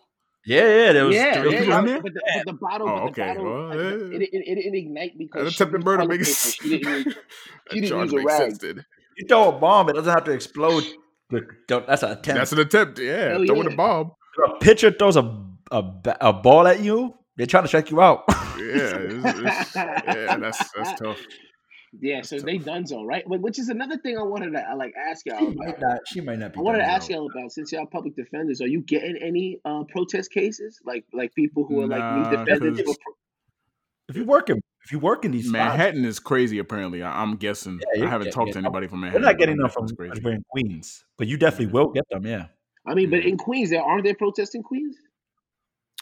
Yeah, 0.45 0.61
yeah, 0.85 0.93
there 0.93 1.05
was 1.05 1.15
yeah, 1.15 1.35
yeah, 1.35 1.43
people 1.43 1.65
yeah. 1.65 1.79
in 1.79 1.85
there? 1.85 2.01
But 2.01 2.13
the, 2.13 2.21
but 2.35 2.45
the 2.51 2.53
bottle, 2.53 2.89
Oh, 2.89 2.93
but 3.05 3.15
the 3.15 3.21
okay. 3.23 3.27
bottle, 3.35 3.43
Well, 3.43 3.67
like, 3.67 3.77
yeah. 3.77 3.83
it, 3.83 4.21
eh. 4.21 4.25
it, 4.31 4.43
it 4.47 4.55
didn't 4.55 4.75
ignite 4.75 5.17
because 5.17 5.53
she 5.53 5.63
attempted 5.63 5.83
murder 5.85 6.05
makes. 6.07 6.53
She 6.53 6.79
didn't. 6.79 7.15
she 7.71 7.81
didn't 7.81 7.99
use 7.99 8.13
a 8.13 8.17
rag. 8.25 8.51
sense. 8.55 8.63
Then 9.21 9.37
You 9.37 9.43
throw 9.43 9.55
a 9.55 9.59
bomb, 9.59 9.89
it 9.89 9.93
doesn't 9.93 10.13
have 10.13 10.23
to 10.25 10.31
explode. 10.31 10.83
Don't- 11.67 11.87
That's 11.87 12.03
an 12.03 12.11
attempt. 12.11 12.37
that's 12.39 12.51
an 12.51 12.59
attempt. 12.59 12.99
Yeah, 12.99 13.29
Hell 13.29 13.45
throwing 13.45 13.67
yeah. 13.67 13.73
a 13.73 13.75
bomb. 13.77 14.11
If 14.37 14.51
a 14.51 14.55
pitcher 14.59 14.91
throws 14.91 15.15
a, 15.17 15.43
a 15.71 15.83
a 16.21 16.33
ball 16.33 16.67
at 16.67 16.81
you, 16.81 17.13
they're 17.37 17.47
trying 17.47 17.63
to 17.63 17.69
check 17.69 17.89
you 17.91 18.01
out. 18.01 18.23
Yeah, 18.27 18.35
it's, 18.59 19.39
it's, 19.39 19.75
yeah, 19.75 20.37
that's 20.37 20.71
that's 20.73 20.99
tough. 20.99 21.19
Yeah, 21.99 22.21
so 22.21 22.39
they 22.39 22.57
done 22.57 22.85
so 22.85 23.03
right, 23.03 23.23
But- 23.27 23.41
which 23.41 23.59
is 23.59 23.69
another 23.69 23.97
thing 23.97 24.17
I 24.17 24.23
wanted 24.23 24.51
to 24.51 24.59
uh, 24.71 24.75
like 24.77 24.93
ask 24.95 25.25
y'all 25.25 25.39
she 25.39 25.45
about. 25.47 25.55
might 25.57 25.79
not. 25.81 25.99
She 26.07 26.21
might 26.21 26.39
not 26.39 26.53
be. 26.53 26.59
I 26.59 26.61
wanted 26.61 26.79
to 26.79 26.85
ask 26.85 27.09
y'all 27.09 27.29
about 27.29 27.51
since 27.51 27.71
y'all 27.71 27.85
public 27.85 28.15
defenders, 28.15 28.61
are 28.61 28.67
you 28.67 28.81
getting 28.81 29.17
any 29.21 29.59
uh, 29.65 29.83
protest 29.89 30.31
cases 30.31 30.79
like 30.85 31.05
like 31.13 31.33
people 31.33 31.65
who 31.65 31.81
are 31.81 31.87
like 31.87 31.99
Nah, 31.99 32.29
me 32.29 32.37
defenders? 32.37 32.77
'cause- 32.85 32.95
for- 33.03 33.13
If 34.09 34.15
you 34.17 34.25
work 34.25 34.49
in, 34.49 34.61
if 34.83 34.91
you 34.91 34.99
work 34.99 35.25
in 35.25 35.31
these 35.31 35.45
spots, 35.45 35.53
Manhattan 35.53 36.05
is 36.05 36.19
crazy. 36.19 36.59
Apparently, 36.59 37.03
I, 37.03 37.21
I'm 37.21 37.35
guessing. 37.35 37.79
Yeah, 37.95 38.05
I 38.05 38.09
haven't 38.09 38.25
getting 38.27 38.33
talked 38.33 38.49
it. 38.49 38.53
to 38.53 38.59
anybody 38.59 38.87
from 38.87 39.01
Manhattan. 39.01 39.21
we're 39.21 39.27
not 39.29 39.37
getting 39.37 39.53
I'm 39.55 39.61
them 39.61 39.69
from 39.69 39.87
crazy. 39.95 40.21
in 40.25 40.43
Queens, 40.49 41.03
but 41.17 41.27
you 41.27 41.37
definitely 41.37 41.67
Yeah. 41.67 41.71
will 41.73 41.89
get 41.91 42.03
them. 42.09 42.25
Yeah. 42.25 42.45
I 42.87 42.95
mean, 42.95 43.09
but 43.09 43.19
in 43.19 43.37
Queens, 43.37 43.69
there 43.69 43.81
aren't 43.83 44.03
there 44.03 44.15
protests 44.15 44.55
in 44.55 44.63
Queens? 44.63 44.97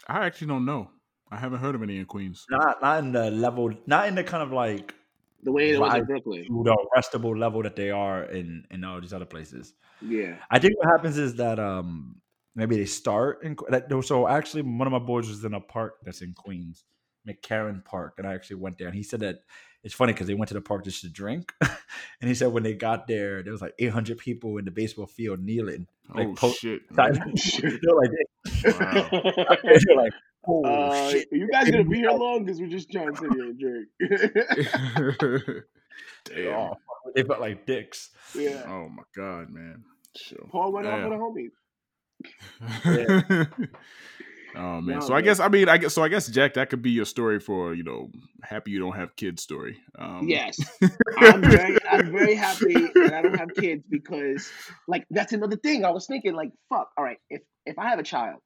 I 0.07 0.25
actually 0.25 0.47
don't 0.47 0.65
know. 0.65 0.89
I 1.31 1.37
haven't 1.37 1.59
heard 1.59 1.75
of 1.75 1.83
any 1.83 1.97
in 1.99 2.05
Queens. 2.05 2.45
Not 2.49 2.81
not 2.81 2.99
in 3.03 3.11
the 3.11 3.29
level, 3.31 3.71
not 3.85 4.07
in 4.07 4.15
the 4.15 4.23
kind 4.23 4.41
of 4.41 4.51
like 4.51 4.95
The 5.43 5.51
way 5.51 5.71
it 5.71 5.79
was 5.79 5.93
in 5.93 6.05
Brooklyn. 6.05 6.45
the 6.49 6.77
arrestable 6.95 7.37
level 7.37 7.61
that 7.63 7.75
they 7.75 7.91
are 7.91 8.23
in 8.23 8.65
in 8.71 8.83
all 8.83 8.99
these 9.01 9.13
other 9.13 9.25
places. 9.25 9.73
Yeah. 10.01 10.37
I 10.49 10.57
think 10.59 10.77
what 10.77 10.87
happens 10.87 11.17
is 11.17 11.35
that 11.35 11.59
um 11.59 12.21
maybe 12.55 12.77
they 12.77 12.85
start 12.85 13.43
in 13.43 13.55
Que- 13.55 13.67
that, 13.69 14.03
so 14.05 14.27
actually 14.27 14.63
one 14.63 14.87
of 14.87 14.91
my 14.93 14.99
boys 14.99 15.27
was 15.27 15.43
in 15.43 15.53
a 15.53 15.59
park 15.59 15.95
that's 16.03 16.21
in 16.21 16.33
Queens, 16.33 16.85
McCarren 17.27 17.83
Park, 17.85 18.15
and 18.17 18.27
I 18.27 18.33
actually 18.33 18.57
went 18.57 18.77
there 18.77 18.87
and 18.87 18.95
he 18.95 19.03
said 19.03 19.19
that 19.21 19.39
it's 19.83 19.93
funny 19.93 20.11
because 20.13 20.27
they 20.27 20.33
went 20.33 20.49
to 20.49 20.53
the 20.53 20.61
park 20.61 20.83
just 20.83 21.01
to 21.03 21.09
drink, 21.09 21.53
and 21.61 22.27
he 22.27 22.33
said 22.35 22.47
when 22.51 22.63
they 22.63 22.73
got 22.73 23.07
there 23.07 23.41
there 23.43 23.53
was 23.53 23.61
like 23.61 23.73
800 23.79 24.17
people 24.17 24.57
in 24.57 24.65
the 24.65 24.71
baseball 24.71 25.05
field 25.07 25.39
kneeling, 25.39 25.87
like 26.13 26.27
oh 26.27 26.33
po- 26.33 26.51
shit! 26.51 26.81
they're 26.91 27.13
man. 27.13 27.21
like 27.95 28.11
Wow. 28.65 29.09
they're 29.11 29.95
like 29.95 30.13
oh 30.47 30.63
Uh, 30.65 31.09
shit. 31.11 31.27
you 31.31 31.47
guys 31.49 31.69
gonna 31.71 31.85
be 31.85 31.97
here 31.97 32.11
long 32.11 32.43
because 32.43 32.59
we're 32.59 32.67
just 32.67 32.91
trying 32.91 33.13
to 33.13 33.21
sit 33.21 33.31
here 33.33 33.43
and 33.45 33.59
drink. 33.59 33.87
Damn. 36.25 36.47
Oh, 36.53 36.73
they 37.15 37.23
felt 37.23 37.39
like 37.39 37.65
dicks. 37.65 38.09
yeah. 38.35 38.63
Oh 38.67 38.89
my 38.89 39.03
god, 39.15 39.49
man. 39.49 39.83
Sure. 40.17 40.45
Paul 40.51 40.71
went 40.73 40.87
out 40.87 40.99
Damn. 41.01 41.09
with 41.09 41.19
a 41.19 41.21
homie. 41.21 41.51
Oh 44.55 44.81
man. 44.81 44.99
No, 44.99 44.99
so 45.01 45.13
I 45.13 45.21
guess 45.21 45.39
I 45.39 45.47
mean 45.47 45.69
I 45.69 45.77
guess 45.77 45.93
so 45.93 46.03
I 46.03 46.07
guess 46.07 46.27
Jack 46.27 46.53
that 46.55 46.69
could 46.69 46.81
be 46.81 46.91
your 46.91 47.05
story 47.05 47.39
for 47.39 47.73
you 47.73 47.83
know 47.83 48.09
happy 48.43 48.71
you 48.71 48.79
don't 48.79 48.95
have 48.95 49.15
kids 49.15 49.43
story. 49.43 49.77
Um, 49.97 50.27
Yes, 50.27 50.59
I'm 51.17 51.41
very, 51.41 51.77
I'm 51.89 52.11
very 52.11 52.35
happy 52.35 52.73
that 52.73 53.13
I 53.13 53.21
don't 53.21 53.37
have 53.37 53.53
kids 53.55 53.83
because, 53.89 54.49
like, 54.87 55.05
that's 55.09 55.33
another 55.33 55.57
thing. 55.57 55.85
I 55.85 55.91
was 55.91 56.07
thinking, 56.07 56.33
like, 56.33 56.51
fuck. 56.69 56.89
All 56.97 57.03
right, 57.03 57.17
if 57.29 57.41
if 57.65 57.77
I 57.77 57.89
have 57.89 57.99
a 57.99 58.03
child, 58.03 58.39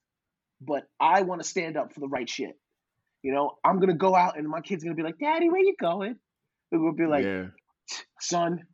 but 0.61 0.83
I 0.99 1.21
want 1.21 1.41
to 1.41 1.47
stand 1.47 1.77
up 1.77 1.93
for 1.93 1.99
the 1.99 2.07
right 2.07 2.29
shit, 2.29 2.57
you 3.21 3.33
know, 3.33 3.57
I'm 3.63 3.79
gonna 3.79 3.93
go 3.95 4.15
out 4.15 4.37
and 4.37 4.47
my 4.47 4.61
kid's 4.61 4.83
gonna 4.83 4.95
be 4.95 5.03
like, 5.03 5.19
"Daddy, 5.19 5.49
where 5.49 5.61
you 5.61 5.75
going?" 5.79 6.15
It 6.71 6.77
will 6.77 6.95
be 6.95 7.05
like, 7.05 7.25
yeah. 7.25 7.45
"Son, 8.19 8.65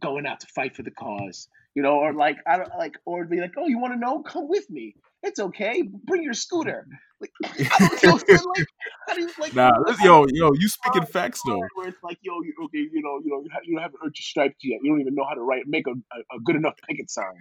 going 0.00 0.26
out 0.26 0.40
to 0.40 0.46
fight 0.46 0.76
for 0.76 0.82
the 0.82 0.90
cause," 0.90 1.48
you 1.78 1.82
know, 1.86 1.96
or 2.04 2.12
like, 2.12 2.38
I 2.44 2.56
don't 2.56 2.74
like, 2.76 2.94
or 3.04 3.24
be 3.24 3.40
like, 3.40 3.54
"Oh, 3.56 3.68
you 3.68 3.78
want 3.78 3.92
to 3.94 4.00
know? 4.00 4.14
Come 4.32 4.48
with 4.48 4.68
me. 4.68 4.96
It's 5.22 5.38
okay. 5.38 5.74
Bring 6.10 6.24
your 6.24 6.34
scooter." 6.34 6.80
Like, 7.20 7.30
I 7.44 7.98
don't 8.02 8.28
know, 8.28 8.42
like, 8.56 8.66
how 9.06 9.14
do 9.14 9.20
you 9.22 9.30
like? 9.38 9.54
Nah, 9.54 9.70
how 9.74 9.84
this, 9.84 9.96
do 9.98 10.02
you- 10.02 10.08
yo, 10.10 10.26
yo, 10.48 10.52
you 10.58 10.68
speaking 10.68 11.06
facts 11.06 11.40
though. 11.46 11.62
where 11.76 11.88
it's 11.88 12.02
like, 12.02 12.18
yo, 12.22 12.34
you, 12.42 12.52
okay, 12.64 12.78
you 12.78 13.02
know, 13.06 13.14
you 13.24 13.30
know, 13.30 13.40
you, 13.44 13.50
ha- 13.52 13.64
you 13.64 13.78
haven't 13.78 14.00
earned 14.04 14.14
your 14.18 14.26
stripes 14.32 14.56
yet. 14.64 14.80
You 14.82 14.90
don't 14.92 15.00
even 15.00 15.14
know 15.14 15.26
how 15.28 15.34
to 15.34 15.40
write, 15.42 15.62
make 15.66 15.86
a, 15.86 15.92
a, 15.92 16.36
a 16.36 16.40
good 16.44 16.56
enough 16.56 16.74
picket 16.88 17.10
sign. 17.10 17.38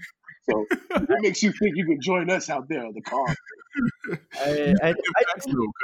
So 0.49 0.65
what 1.07 1.21
makes 1.21 1.41
you 1.41 1.51
think 1.51 1.75
you 1.75 1.85
can 1.85 1.99
join 2.01 2.29
us 2.29 2.49
out 2.49 2.69
there 2.69 2.85
on 2.85 2.93
the 2.93 3.01
car? 3.01 3.27
I, 4.41 4.73
I, 4.83 4.93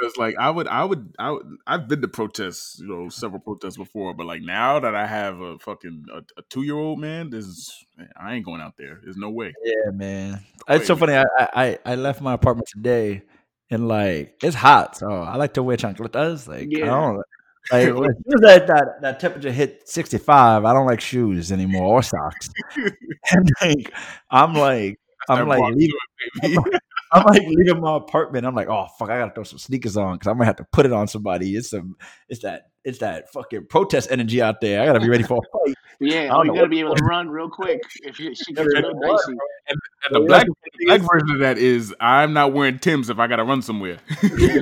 because 0.00 0.16
like 0.16 0.36
I 0.38 0.50
would, 0.50 0.68
I 0.68 0.84
would, 0.84 1.14
I 1.18 1.30
would, 1.30 1.56
I've 1.66 1.88
been 1.88 2.00
to 2.02 2.08
protests, 2.08 2.78
you 2.80 2.86
know, 2.86 3.08
several 3.08 3.40
protests 3.40 3.76
before, 3.76 4.14
but 4.14 4.26
like 4.26 4.42
now 4.42 4.80
that 4.80 4.94
I 4.94 5.06
have 5.06 5.40
a 5.40 5.58
fucking 5.58 6.06
a, 6.12 6.18
a 6.38 6.42
two 6.48 6.62
year 6.62 6.76
old 6.76 6.98
man, 7.00 7.30
this 7.30 7.44
is 7.46 7.84
man, 7.96 8.08
I 8.18 8.34
ain't 8.34 8.44
going 8.44 8.60
out 8.60 8.76
there. 8.76 9.00
There's 9.02 9.16
no 9.16 9.30
way. 9.30 9.54
Yeah, 9.64 9.90
man. 9.92 10.40
It's 10.68 10.86
so 10.86 10.94
Wait. 10.94 11.00
funny. 11.00 11.14
I, 11.14 11.24
I 11.38 11.78
I 11.84 11.94
left 11.96 12.20
my 12.20 12.32
apartment 12.34 12.68
today, 12.68 13.22
and 13.70 13.88
like 13.88 14.38
it's 14.42 14.56
hot, 14.56 14.96
so 14.96 15.10
I 15.10 15.36
like 15.36 15.54
to 15.54 15.62
wear 15.62 15.76
chancletas. 15.76 16.48
Like 16.48 16.68
I 16.82 16.86
Yeah. 16.86 16.86
don't 16.86 17.16
like 17.70 17.82
soon 17.82 18.40
that, 18.42 18.66
that 18.66 19.00
that 19.02 19.20
temperature 19.20 19.50
hit 19.52 19.88
sixty 19.88 20.18
five. 20.18 20.64
I 20.64 20.72
don't 20.72 20.86
like 20.86 21.00
shoes 21.00 21.52
anymore 21.52 21.98
or 21.98 22.02
socks. 22.02 22.48
and 23.30 23.50
like 23.60 23.92
I'm 24.30 24.54
like 24.54 24.98
I'm 25.28 25.48
like 25.48 25.60
leaving, 25.74 25.90
to 26.42 26.48
it, 26.48 26.54
baby. 26.62 26.78
I'm 27.14 27.24
like 27.26 27.42
leaving 27.46 27.80
my 27.80 27.96
apartment. 27.96 28.44
I'm 28.44 28.56
like, 28.56 28.68
oh 28.68 28.86
fuck, 28.98 29.08
I 29.08 29.18
gotta 29.18 29.32
throw 29.32 29.44
some 29.44 29.58
sneakers 29.58 29.96
on 29.96 30.14
because 30.14 30.26
I'm 30.26 30.34
gonna 30.34 30.46
have 30.46 30.56
to 30.56 30.66
put 30.72 30.84
it 30.84 30.92
on 30.92 31.06
somebody. 31.06 31.54
It's 31.54 31.70
some 31.70 31.96
it's 32.28 32.42
that 32.42 32.70
it's 32.84 32.98
that 32.98 33.32
fucking 33.32 33.66
protest 33.68 34.10
energy 34.10 34.42
out 34.42 34.60
there. 34.60 34.82
I 34.82 34.86
gotta 34.86 35.00
be 35.00 35.08
ready 35.08 35.22
for 35.22 35.38
a 35.38 35.58
fight. 35.66 35.76
Yeah, 36.00 36.26
don't 36.26 36.46
you 36.46 36.54
gotta 36.54 36.68
be 36.68 36.80
able 36.80 36.96
to 36.96 37.04
run 37.04 37.30
real 37.30 37.48
quick 37.48 37.80
if 38.02 38.18
you, 38.18 38.34
she 38.34 38.52
gets 38.54 38.66
Never 38.74 38.88
real 38.88 39.00
been 39.00 39.08
run, 39.08 39.16
dicey. 39.16 39.38
And 39.68 39.78
the 40.10 40.20
black, 40.20 40.46
the 40.46 40.86
black 40.86 41.00
version 41.00 41.30
of 41.30 41.38
that 41.38 41.56
is 41.56 41.94
I'm 42.00 42.32
not 42.32 42.52
wearing 42.52 42.80
Tim's 42.80 43.08
if 43.10 43.18
I 43.20 43.28
gotta 43.28 43.44
run 43.44 43.62
somewhere. 43.62 43.98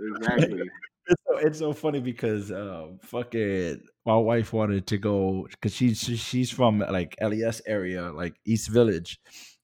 Exactly. 0.00 0.60
it's 1.08 1.22
so, 1.26 1.36
it's 1.38 1.58
so 1.58 1.72
funny 1.72 1.98
because 1.98 2.52
um, 2.52 3.00
fucking 3.02 3.82
my 4.06 4.16
wife 4.16 4.52
wanted 4.52 4.86
to 4.86 4.96
go 4.96 5.48
because 5.50 5.74
she's 5.74 5.98
she's 5.98 6.52
from 6.52 6.78
like 6.78 7.16
LES 7.20 7.60
area, 7.66 8.12
like 8.12 8.34
East 8.44 8.68
Village, 8.68 9.18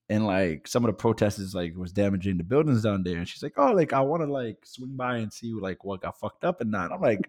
and 0.08 0.26
like 0.26 0.68
some 0.68 0.84
of 0.84 0.88
the 0.88 0.94
protesters 0.94 1.54
like 1.54 1.74
was 1.76 1.92
damaging 1.92 2.36
the 2.36 2.44
buildings 2.44 2.82
down 2.82 3.02
there, 3.02 3.18
and 3.18 3.28
she's 3.28 3.42
like, 3.42 3.54
"Oh, 3.56 3.72
like 3.72 3.92
I 3.92 4.00
want 4.00 4.22
to 4.22 4.30
like 4.30 4.58
swing 4.64 4.96
by 4.96 5.18
and 5.18 5.32
see 5.32 5.52
like 5.52 5.84
what 5.84 6.02
got 6.02 6.18
fucked 6.18 6.44
up 6.44 6.60
and 6.60 6.70
not." 6.70 6.92
I'm 6.92 7.00
like, 7.00 7.20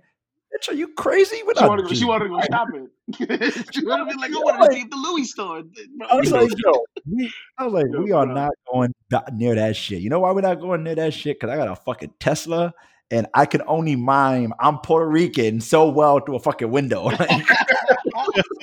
"Bitch, 0.53 0.69
are 0.69 0.73
you 0.73 0.89
crazy?" 0.89 1.41
We're 1.45 1.56
She 1.56 1.64
wanted, 1.65 1.88
to, 1.88 1.95
she 1.95 2.06
wanted 2.06 2.26
to 2.26 2.30
go 2.31 2.41
shopping. 2.52 2.89
she 3.72 3.85
wanted 3.85 4.11
to 4.11 4.18
be 4.18 4.22
like, 4.22 4.31
I 4.31 4.39
wanted 4.39 4.72
to 4.72 4.77
if 4.77 4.89
the 4.89 4.97
Louis 4.97 5.26
store. 5.26 5.64
I 6.10 6.15
was 6.15 6.31
like, 6.31 6.52
"Yo, 6.57 6.85
we, 7.10 7.31
I 7.57 7.65
was 7.65 7.73
like, 7.73 8.03
we 8.03 8.11
are 8.11 8.26
not 8.26 8.52
going 8.72 8.93
near 9.34 9.56
that 9.56 9.76
shit." 9.76 10.02
You 10.02 10.10
know 10.10 10.19
why 10.19 10.31
we're 10.31 10.41
not 10.41 10.60
going 10.60 10.84
near 10.84 10.95
that 10.95 11.14
shit? 11.14 11.39
Because 11.39 11.53
I 11.53 11.57
got 11.57 11.69
a 11.69 11.76
fucking 11.76 12.14
Tesla. 12.19 12.73
And 13.11 13.27
I 13.35 13.45
can 13.45 13.61
only 13.68 13.95
mime 13.95 14.52
I'm 14.60 14.80
Puerto 14.80 15.07
Rican 15.07 15.61
so 15.61 15.88
well 15.89 16.19
through 16.19 16.38
a 16.38 16.39
fucking 16.39 16.72
window. 16.72 17.03
Like, 17.03 17.47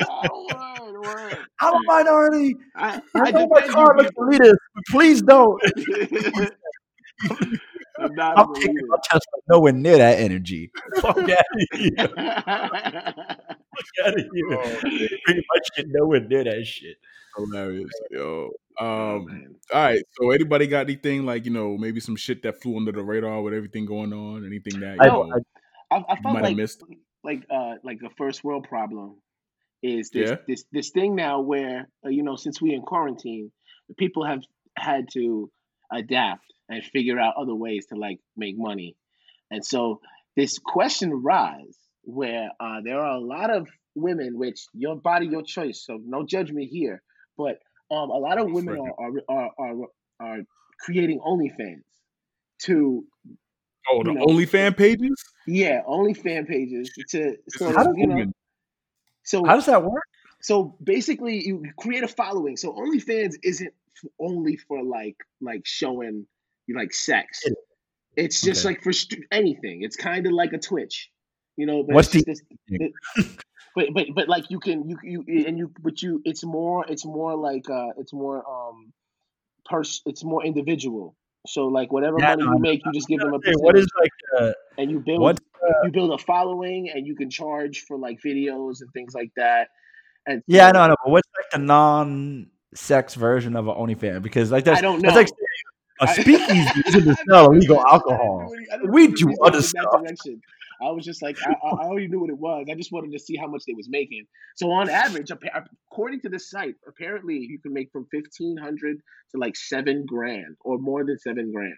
word, 0.08 1.00
word. 1.00 1.36
I'm 1.60 1.74
a 1.74 1.82
minority. 1.86 2.56
I, 2.74 3.00
I 3.14 3.20
I 3.20 3.30
know 3.30 3.46
my 3.50 3.60
car 3.68 3.96
looks 3.96 4.10
elitist, 4.18 4.56
but 4.74 4.84
please 4.90 5.22
don't. 5.22 5.62
I'm 7.98 8.14
not 8.14 8.38
I'm 8.38 8.50
a 8.50 8.54
taking 8.54 8.86
my 8.88 8.96
Tesla 9.04 9.38
nowhere 9.48 9.72
near 9.72 9.98
that 9.98 10.18
energy. 10.18 10.70
Fuck 10.96 11.18
out 11.18 11.28
of 11.28 11.78
here. 11.78 11.92
Fuck 11.98 12.16
out 14.04 14.14
of 14.18 14.24
here. 14.34 14.44
Oh, 14.50 14.80
Bring 14.80 15.36
my 15.36 15.60
shit 15.74 15.86
nowhere 15.88 16.20
near 16.20 16.44
that 16.44 16.66
shit. 16.66 16.96
hilarious, 17.36 17.90
yo. 18.10 18.50
Oh, 18.80 19.16
Um, 19.16 19.26
man. 19.26 19.54
all 19.72 19.82
right. 19.84 20.02
So 20.20 20.30
anybody 20.30 20.66
got 20.66 20.80
anything 20.86 21.24
like 21.26 21.44
you 21.44 21.50
know 21.52 21.76
maybe 21.76 22.00
some 22.00 22.16
shit 22.16 22.42
that 22.42 22.60
flew 22.62 22.76
under 22.76 22.92
the 22.92 23.02
radar 23.02 23.40
with 23.42 23.54
everything 23.54 23.84
going 23.86 24.12
on? 24.12 24.44
Anything 24.46 24.80
that 24.80 24.94
you 24.94 25.00
I- 25.02 25.06
know, 25.06 25.30
I, 25.90 25.96
I 25.96 25.98
you 25.98 26.22
felt 26.22 26.34
might 26.34 26.34
have 26.40 26.42
like 26.42 26.56
missed? 26.56 26.82
like 27.22 27.44
uh 27.50 27.74
like 27.84 28.00
a 28.04 28.10
first 28.16 28.42
world 28.42 28.66
problem 28.68 29.16
is 29.82 30.10
this 30.10 30.30
Yeah. 30.30 30.36
this 30.46 30.64
this 30.72 30.90
thing 30.90 31.14
now 31.16 31.40
where 31.40 31.88
uh, 32.04 32.08
you 32.08 32.22
know 32.22 32.36
since 32.36 32.60
we 32.60 32.74
in 32.74 32.82
quarantine 32.82 33.50
the 33.88 33.94
people 33.94 34.24
have 34.24 34.42
had 34.76 35.06
to 35.12 35.50
adapt 35.92 36.44
and 36.68 36.84
figure 36.84 37.18
out 37.18 37.34
other 37.36 37.54
ways 37.54 37.86
to 37.86 37.96
like 37.96 38.18
make 38.36 38.56
money 38.56 38.96
and 39.50 39.64
so 39.64 40.00
this 40.36 40.58
question 40.58 41.12
arises 41.12 41.76
where 42.04 42.50
uh, 42.58 42.80
there 42.84 42.98
are 43.00 43.16
a 43.16 43.20
lot 43.20 43.50
of 43.50 43.68
women 43.94 44.38
which 44.38 44.60
your 44.72 44.96
body 44.96 45.26
your 45.26 45.42
choice 45.42 45.84
so 45.84 45.98
no 46.04 46.24
judgment 46.24 46.68
here 46.70 47.02
but 47.36 47.58
um, 47.90 48.08
a 48.10 48.16
lot 48.18 48.38
of 48.38 48.50
women 48.50 48.78
are, 48.78 48.94
are 49.06 49.12
are 49.28 49.50
are 49.58 49.74
are 50.20 50.38
creating 50.80 51.20
OnlyFans 51.20 51.82
to 52.62 53.04
Oh, 53.90 54.02
the 54.04 54.10
you 54.10 54.14
know, 54.16 54.24
OnlyFan 54.26 54.76
pages. 54.76 55.22
yeah, 55.46 55.80
only 55.86 56.14
fan 56.14 56.46
pages 56.46 56.88
to 57.10 57.36
so 57.48 57.66
This 57.66 57.76
How 57.76 57.82
is 57.82 57.96
you 57.96 58.06
know 58.06 58.14
women. 58.14 58.32
So 59.22 59.44
How 59.44 59.54
does 59.56 59.66
that 59.66 59.82
work? 59.82 60.02
so 60.40 60.76
basically 60.82 61.44
you 61.46 61.62
create 61.78 62.02
a 62.04 62.08
following. 62.08 62.56
So 62.56 62.72
OnlyFans 62.72 63.34
isn't 63.42 63.72
only 64.18 64.56
for 64.56 64.82
like 64.82 65.16
like 65.40 65.62
showing 65.64 66.26
you 66.66 66.76
like 66.76 66.92
sex. 66.92 67.42
It's 68.16 68.42
just 68.42 68.64
Okay. 68.64 68.74
like 68.74 68.82
for 68.82 68.92
st- 68.92 69.24
anything. 69.30 69.82
It's 69.82 69.96
kind 69.96 70.26
of 70.26 70.32
like 70.32 70.52
a 70.52 70.58
Twitch, 70.58 71.10
you 71.56 71.66
know. 71.66 71.82
But 71.82 71.94
What's 71.94 72.08
the- 72.08 72.24
just 72.24 72.42
the- 72.68 72.92
but 73.74 73.86
but 73.94 74.06
but 74.14 74.28
like 74.28 74.50
you 74.50 74.58
can 74.60 74.88
you 74.88 74.98
you 75.02 75.24
and 75.46 75.56
you 75.56 75.72
but 75.80 76.02
you 76.02 76.20
it's 76.24 76.44
more 76.44 76.84
it's 76.88 77.04
more 77.06 77.34
like 77.36 77.70
uh 77.70 77.90
it's 77.98 78.12
more 78.12 78.44
um 78.46 78.92
pers 79.64 80.02
it's 80.06 80.24
more 80.24 80.44
individual. 80.44 81.16
So 81.46 81.66
like 81.68 81.90
whatever 81.92 82.16
Yeah, 82.20 82.30
money 82.36 82.44
no, 82.44 82.52
you 82.52 82.58
make, 82.58 82.82
you 82.84 82.92
just 82.92 83.08
give 83.08 83.18
them 83.20 83.32
a 83.34 83.38
Hey, 83.42 83.52
what 83.56 83.74
percentage, 83.74 83.84
is 83.84 83.90
like 83.98 84.12
uh, 84.38 84.52
and 84.78 84.90
you 84.90 85.00
build 85.00 85.20
what's 85.22 85.40
you 85.84 85.90
build 85.92 86.12
a 86.12 86.18
following, 86.22 86.90
and 86.94 87.06
you 87.06 87.14
can 87.14 87.30
charge 87.30 87.84
for 87.86 87.96
like 87.98 88.18
videos 88.24 88.80
and 88.80 88.90
things 88.92 89.14
like 89.14 89.30
that. 89.36 89.68
And 90.26 90.42
yeah, 90.46 90.68
so- 90.68 90.72
know, 90.72 90.80
I 90.80 90.88
know. 90.88 90.96
But 91.04 91.10
what's 91.10 91.28
like 91.36 91.50
the 91.52 91.58
non-sex 91.66 93.14
version 93.14 93.56
of 93.56 93.68
an 93.68 93.74
OnlyFans? 93.74 94.22
Because 94.22 94.50
like 94.52 94.64
that's 94.64 94.78
I 94.78 94.82
don't 94.82 95.02
that's 95.02 95.16
like 95.16 95.28
know. 95.28 96.06
a 96.06 96.08
speakeasy 96.08 96.80
is 96.86 97.04
to 97.04 97.16
sell 97.28 97.46
illegal 97.52 97.80
alcohol. 97.86 98.50
any- 98.72 98.88
We 98.88 99.08
do 99.08 99.34
other 99.42 99.62
stuff. 99.62 99.86
direction. 100.02 100.40
I 100.80 100.90
was 100.90 101.04
just 101.04 101.22
like, 101.22 101.36
I, 101.46 101.52
I 101.52 101.84
already 101.84 102.08
knew 102.08 102.18
what 102.18 102.30
it 102.30 102.36
was. 102.38 102.66
I 102.68 102.74
just 102.74 102.90
wanted 102.90 103.12
to 103.12 103.18
see 103.20 103.36
how 103.36 103.46
much 103.46 103.62
they 103.68 103.72
was 103.74 103.88
making. 103.88 104.24
So 104.56 104.68
on 104.72 104.90
average, 104.90 105.30
according 105.30 106.20
to 106.22 106.28
the 106.28 106.40
site, 106.40 106.74
apparently 106.88 107.36
you 107.36 107.60
can 107.60 107.72
make 107.72 107.90
from 107.92 108.06
fifteen 108.10 108.56
hundred 108.56 108.96
to 109.32 109.38
like 109.38 109.54
seven 109.56 110.04
grand 110.06 110.56
or 110.64 110.78
more 110.78 111.04
than 111.04 111.18
seven 111.20 111.52
grand 111.52 111.74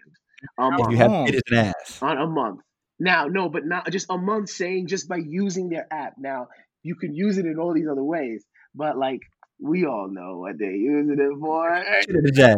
um, 0.57 0.73
If 0.79 0.89
you 0.89 0.97
have 0.97 1.11
Oh. 1.11 1.25
titties 1.25 1.41
and 1.51 1.59
ass. 1.59 1.99
on 2.01 2.17
a 2.17 2.25
month. 2.27 2.61
Now, 2.99 3.27
no, 3.27 3.49
but 3.49 3.65
not 3.65 3.89
just 3.91 4.07
a 4.09 4.17
month 4.17 4.49
saying 4.49 4.87
just 4.87 5.07
by 5.07 5.17
using 5.17 5.69
their 5.69 5.87
app. 5.91 6.13
Now, 6.17 6.47
you 6.83 6.95
can 6.95 7.13
use 7.13 7.37
it 7.37 7.45
in 7.45 7.59
all 7.59 7.73
these 7.73 7.87
other 7.87 8.03
ways, 8.03 8.45
but 8.73 8.97
like 8.97 9.21
we 9.59 9.85
all 9.85 10.09
know 10.09 10.39
what 10.39 10.57
they're 10.57 10.71
using 10.71 11.17
it 11.19 11.39
for. 11.39 11.83
Shit 12.01 12.15
in 12.15 12.23
the 12.23 12.31
jazz. 12.31 12.55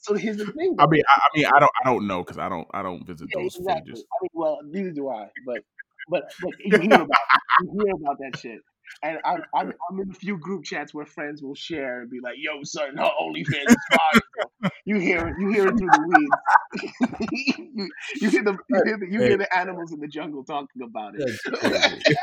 so 0.00 0.14
here's 0.14 0.36
the 0.36 0.46
thing. 0.46 0.76
I 0.78 0.86
mean, 0.86 1.02
I, 1.08 1.20
I 1.20 1.28
mean, 1.38 1.46
I 1.46 1.58
don't, 1.60 1.72
I 1.84 1.88
don't 1.90 2.06
know 2.06 2.22
because 2.22 2.38
I 2.38 2.48
don't, 2.48 2.66
I 2.72 2.82
don't 2.82 3.06
visit 3.06 3.28
Yeah, 3.34 3.42
those 3.42 3.56
exactly. 3.56 3.92
pages. 3.92 4.04
I 4.12 4.16
mean, 4.22 4.30
well, 4.34 4.58
neither 4.64 4.90
do 4.90 5.08
I, 5.08 5.28
but 5.46 5.60
but 6.08 6.24
but 6.42 6.52
you 6.64 6.78
hear 6.80 7.00
about 7.02 7.18
you 7.62 7.82
hear 7.84 7.94
about 7.94 8.18
that 8.18 8.38
shit. 8.38 8.58
And 9.02 9.18
I'm, 9.24 9.42
I'm 9.54 9.68
I'm 9.90 10.00
in 10.00 10.10
a 10.10 10.14
few 10.14 10.38
group 10.38 10.64
chats 10.64 10.92
where 10.92 11.06
friends 11.06 11.42
will 11.42 11.54
share 11.54 12.02
and 12.02 12.10
be 12.10 12.20
like, 12.22 12.36
"Yo, 12.38 12.62
son, 12.64 12.96
her 12.96 13.10
OnlyFans 13.22 13.74
is 13.74 13.86
fire." 13.92 14.70
You 14.84 14.98
hear 14.98 15.28
it, 15.28 15.36
you 15.38 15.48
hear 15.50 15.68
it 15.68 15.78
through 15.78 15.90
the 15.90 16.00
weeds. 16.00 16.36
you, 17.20 17.90
you 18.20 18.30
hear 18.30 18.42
the 18.44 18.58
you 18.68 18.82
hear 18.84 18.98
the, 18.98 19.06
you 19.10 19.20
hear 19.22 19.38
the 19.38 19.56
animals 19.56 19.92
in 19.92 20.00
the 20.00 20.08
jungle 20.08 20.44
talking 20.44 20.82
about 20.82 21.14
it. 21.16 21.40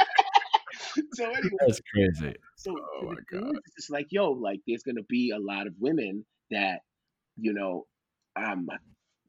So 1.14 1.26
anyway, 1.26 1.50
That's 1.66 1.82
crazy. 1.94 2.36
so, 2.56 2.76
Oh 2.76 3.06
my 3.06 3.16
God. 3.32 3.56
is, 3.56 3.62
it's 3.78 3.90
like, 3.90 4.08
yo, 4.12 4.32
like 4.32 4.62
there's 4.68 4.84
gonna 4.84 5.04
be 5.08 5.32
a 5.32 5.40
lot 5.40 5.68
of 5.68 5.74
women 5.80 6.26
that, 6.52 6.82
you 7.38 7.54
know, 7.54 7.86
um, 8.36 8.68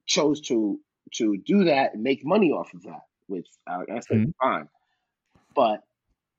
chose 0.07 0.41
to 0.43 0.81
to 1.15 1.39
do 1.47 1.65
that 1.65 1.95
and 1.95 2.03
make 2.03 2.21
money 2.25 2.51
off 2.51 2.73
of 2.75 2.83
that, 2.83 3.01
which 3.27 3.47
uh, 3.67 3.83
that's 3.89 4.07
Mhm. 4.09 4.33
fine. 4.43 4.69
But 5.55 5.81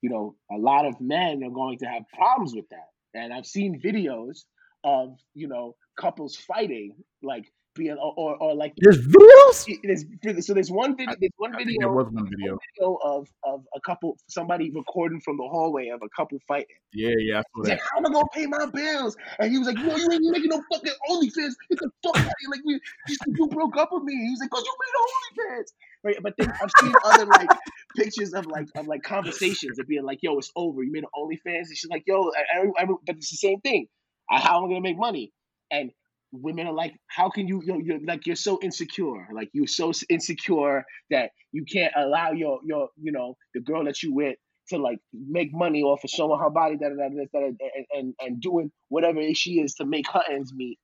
you 0.01 0.09
know, 0.09 0.35
a 0.51 0.57
lot 0.57 0.85
of 0.85 0.99
men 0.99 1.43
are 1.43 1.51
going 1.51 1.77
to 1.79 1.85
have 1.85 2.03
problems 2.13 2.53
with 2.55 2.67
that, 2.69 2.89
and 3.13 3.33
I've 3.33 3.45
seen 3.45 3.81
videos 3.81 4.43
of 4.83 5.17
you 5.33 5.47
know 5.47 5.75
couples 5.97 6.35
fighting, 6.35 6.95
like 7.21 7.51
being 7.75 7.97
or 7.97 8.13
or, 8.17 8.35
or 8.37 8.55
like 8.55 8.73
There's 8.77 8.99
videos. 8.99 10.05
there's 10.21 10.45
so 10.45 10.53
there's 10.53 10.71
one 10.71 10.95
video 10.95 11.15
there's 11.19 11.31
one 11.37 11.53
think 11.55 11.79
there 11.79 11.89
was 11.89 12.07
one 12.11 12.27
video. 12.29 12.57
video 12.77 12.97
of 13.03 13.27
of 13.43 13.65
a 13.75 13.79
couple 13.81 14.17
somebody 14.27 14.69
recording 14.71 15.21
from 15.21 15.37
the 15.37 15.43
hallway 15.43 15.89
of 15.89 16.01
a 16.03 16.09
couple 16.15 16.37
fighting. 16.47 16.67
Yeah, 16.93 17.13
yeah, 17.17 17.39
I 17.39 17.41
saw 17.41 17.63
He's 17.63 17.69
like, 17.69 17.81
how 17.91 17.97
am 17.99 18.05
I 18.05 18.09
gonna 18.09 18.25
pay 18.33 18.45
my 18.45 18.65
bills? 18.67 19.15
And 19.39 19.51
he 19.51 19.57
was 19.57 19.67
like, 19.67 19.77
no, 19.77 19.95
you 19.95 20.07
ain't 20.11 20.23
making 20.23 20.49
no 20.49 20.63
fucking 20.71 20.93
OnlyFans. 21.09 21.53
Get 21.69 21.79
the 21.79 21.91
fuck 22.03 22.17
out 22.17 22.25
of 22.25 22.33
here. 22.39 22.49
Like, 22.51 22.61
we, 22.65 22.73
you, 22.73 23.17
you 23.27 23.47
broke 23.47 23.77
up 23.77 23.89
with 23.91 24.03
me. 24.03 24.15
He 24.15 24.29
was 24.31 24.39
like, 24.39 24.49
cause 24.49 24.63
you 24.65 24.75
made 24.83 25.55
OnlyFans. 25.55 25.71
Right. 26.03 26.15
But 26.21 26.33
then 26.37 26.51
I've 26.61 26.71
seen 26.79 26.93
other 27.03 27.25
like 27.25 27.49
pictures 27.97 28.33
of 28.33 28.45
like 28.45 28.67
of 28.75 28.87
like 28.87 29.03
conversations 29.03 29.79
of 29.79 29.87
being 29.87 30.03
like, 30.03 30.19
yo, 30.21 30.37
it's 30.37 30.51
over. 30.55 30.81
You 30.83 30.91
made 30.91 31.03
an 31.03 31.09
OnlyFans. 31.15 31.67
And 31.67 31.77
she's 31.77 31.89
like, 31.89 32.03
yo, 32.07 32.31
but 32.77 33.15
it's 33.17 33.31
the 33.31 33.37
same 33.37 33.59
thing. 33.61 33.87
How 34.29 34.59
am 34.59 34.65
I 34.65 34.67
gonna 34.67 34.81
make 34.81 34.97
money? 34.97 35.31
And 35.71 35.91
women 36.31 36.67
are 36.67 36.73
like, 36.73 36.93
how 37.07 37.29
can 37.29 37.47
you, 37.47 37.61
you're, 37.65 37.81
you're 37.81 37.99
like, 38.05 38.25
you're 38.27 38.35
so 38.35 38.59
insecure. 38.61 39.27
Like, 39.33 39.49
you're 39.53 39.67
so 39.67 39.91
insecure 40.09 40.85
that 41.09 41.31
you 41.51 41.65
can't 41.65 41.93
allow 41.95 42.31
your, 42.31 42.59
your, 42.63 42.89
you 42.97 43.11
know, 43.11 43.35
the 43.53 43.61
girl 43.61 43.85
that 43.85 44.01
you 44.03 44.13
with 44.13 44.35
to 44.69 44.77
like 44.77 44.99
make 45.13 45.49
money 45.51 45.81
off 45.81 46.03
of 46.03 46.09
showing 46.09 46.39
her 46.39 46.49
body, 46.49 46.77
da, 46.77 46.87
and, 46.87 47.85
and 47.91 48.13
and 48.19 48.41
doing 48.41 48.71
whatever 48.89 49.21
she 49.33 49.53
is 49.59 49.73
to 49.75 49.85
make 49.85 50.09
her 50.11 50.21
ends 50.31 50.53
meet, 50.53 50.77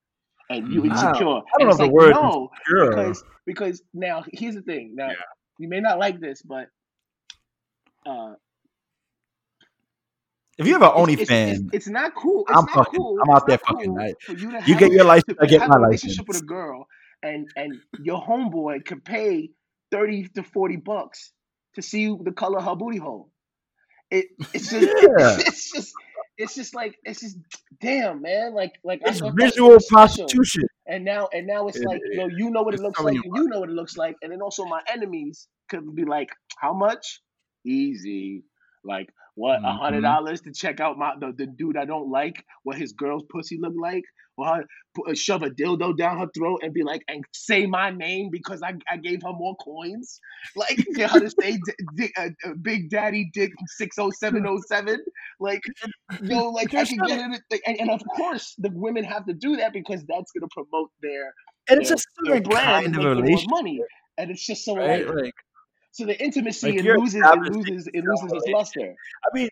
and 0.50 0.72
you 0.72 0.82
Mhm. 0.84 0.92
I 0.92 1.12
don't 1.20 1.46
and 1.60 1.70
know 1.70 1.76
the 1.76 1.84
like 1.84 1.92
word 1.92 2.14
no, 2.14 2.50
Sure. 2.68 2.90
because 2.90 3.24
because 3.46 3.82
now 3.94 4.24
here's 4.32 4.56
the 4.56 4.62
thing. 4.62 4.94
Now 4.96 5.08
Yeah. 5.10 5.16
you 5.60 5.68
may 5.68 5.80
not 5.80 6.00
like 6.00 6.20
this, 6.20 6.42
but 6.42 6.68
uh, 8.06 8.34
If 10.58 10.68
you 10.68 10.74
have 10.74 10.84
an 10.84 11.10
it's, 11.10 11.22
it's, 11.24 11.32
it's, 11.32 11.62
it's 11.74 11.88
not 11.90 12.16
cool. 12.16 12.46
It's 12.48 12.58
I'm 12.58 12.66
not 12.66 12.74
fucking- 12.74 13.00
cool. 13.00 13.18
I'm 13.22 13.30
out 13.30 13.38
it's 13.38 13.46
there 13.48 13.58
fucking 13.58 13.88
cool 13.88 13.96
night. 13.96 14.16
You 14.30 14.52
You 14.66 14.78
get 14.78 14.92
your 14.92 15.04
license, 15.06 15.38
I 15.42 15.46
get 15.48 15.68
my 15.68 15.76
a 15.76 15.80
relationship 15.80 16.20
license. 16.20 16.28
with 16.28 16.42
a 16.44 16.46
girl, 16.46 16.88
and 17.24 17.48
and 17.56 17.74
your 18.04 18.22
homeboy 18.22 18.86
could 18.86 19.04
pay 19.04 19.50
thirty 19.92 20.28
to 20.36 20.44
forty 20.44 20.78
bucks 20.78 21.34
to 21.76 21.82
see 21.82 22.08
the 22.24 22.32
color 22.32 22.60
of 22.60 22.66
her 22.66 22.76
booty 22.76 22.98
hole. 23.00 23.32
It 24.12 24.28
it's 24.54 24.70
just 24.70 24.88
Yeah. 24.88 25.38
it's 25.50 25.72
just 25.74 25.94
it's 26.38 26.56
just 26.56 26.76
like 26.76 26.98
it's 27.03 27.22
just 27.22 27.38
damn 27.82 28.22
man 28.22 28.53
like 28.53 28.74
like 28.84 29.02
it's 29.06 29.22
visual 29.36 29.78
prostitution. 29.90 30.64
and 30.88 31.03
now 31.06 31.28
and 31.34 31.48
now 31.48 31.68
it's 31.68 31.78
It- 31.78 31.88
like 31.88 32.02
yo 32.12 32.28
you 32.28 32.49
know 32.49 32.62
what 32.64 32.74
it 32.74 32.80
looks 32.82 32.99
like 32.99 33.16
you 33.16 33.24
you 33.36 33.48
know 33.48 33.60
what 33.62 33.70
it 33.70 33.74
looks 33.76 33.98
like. 33.98 34.16
And 34.22 34.32
then 34.32 34.41
also 34.41 34.66
my 34.66 34.82
enemies 34.88 35.48
could 35.70 35.95
be 35.95 36.06
like 36.06 36.30
how 36.57 36.74
much? 36.74 37.22
Easy. 37.66 38.44
Like 38.84 39.10
what 39.36 39.60
a 39.64 39.72
hundred 39.74 39.99
Mhm. 40.03 40.14
dollars 40.14 40.41
to 40.41 40.52
check 40.53 40.80
out 40.80 40.98
my 40.98 41.14
the, 41.20 41.34
the 41.34 41.48
dude 41.48 41.78
I 41.78 41.86
don't 41.86 42.10
like 42.10 42.44
what 42.64 42.78
his 42.78 42.94
girl's 42.94 43.24
pussy 43.30 43.57
look 43.60 43.74
like 43.78 44.03
or 44.38 44.48
her, 44.48 44.64
put, 44.95 45.10
uh, 45.10 45.14
shove 45.16 45.44
a 45.44 45.49
dildo 45.49 45.95
down 45.98 46.20
her 46.20 46.28
throat 46.36 46.60
and 46.64 46.74
be 46.74 46.84
like 46.84 47.02
and 47.07 47.24
say 47.34 47.66
my 47.66 47.90
name 47.90 48.30
because 48.32 48.62
I, 48.64 48.74
I 48.90 48.98
gave 48.98 49.22
her 49.24 49.34
more 49.34 49.56
coins? 49.57 50.20
Like 50.56 50.80
get 50.95 51.12
her 51.12 51.20
to 51.20 51.30
say 51.30 51.57
D- 51.57 51.74
D- 51.95 52.14
uh, 52.18 52.30
uh, 52.45 52.53
Big 52.62 52.90
Daddy 52.90 53.30
Dick 53.34 53.52
six 53.68 53.98
oh 53.99 54.12
seven 54.12 54.45
oh 54.48 54.60
seven? 54.68 55.03
Like 55.40 55.62
yo 56.22 56.38
know, 56.38 56.49
like 56.49 56.74
I 56.74 56.86
can 56.86 56.99
get 57.06 57.20
it 57.49 57.62
and, 57.66 57.80
and 57.80 57.90
of 57.90 58.02
course 58.16 58.56
the 58.57 58.70
women 58.74 59.03
have 59.03 59.26
to 59.26 59.34
do 59.34 59.57
that 59.57 59.74
because 59.74 60.03
that's 60.07 60.32
gonna 60.32 60.48
promote 60.52 60.91
their 61.02 61.34
And 61.70 61.82
it's 61.82 61.90
their, 61.90 62.36
a 62.38 62.41
their 62.41 62.41
brand 62.41 62.86
kind 62.86 62.95
of 62.95 63.18
relationship, 63.18 63.49
money. 63.49 63.82
and 64.18 64.32
it's 64.32 64.45
just 64.45 64.66
so 64.66 64.76
right? 64.76 65.07
like 65.07 65.16
Like, 65.16 65.34
so 65.91 66.06
the 66.06 66.22
intimacy 66.22 66.72
like 66.72 66.80
it 66.80 66.86
loses 66.86 67.16
it 67.16 67.53
loses 67.53 67.88
it 67.94 68.03
loses 68.03 68.32
its 68.34 68.48
luster. 68.48 68.95
I 69.26 69.30
mean, 69.34 69.49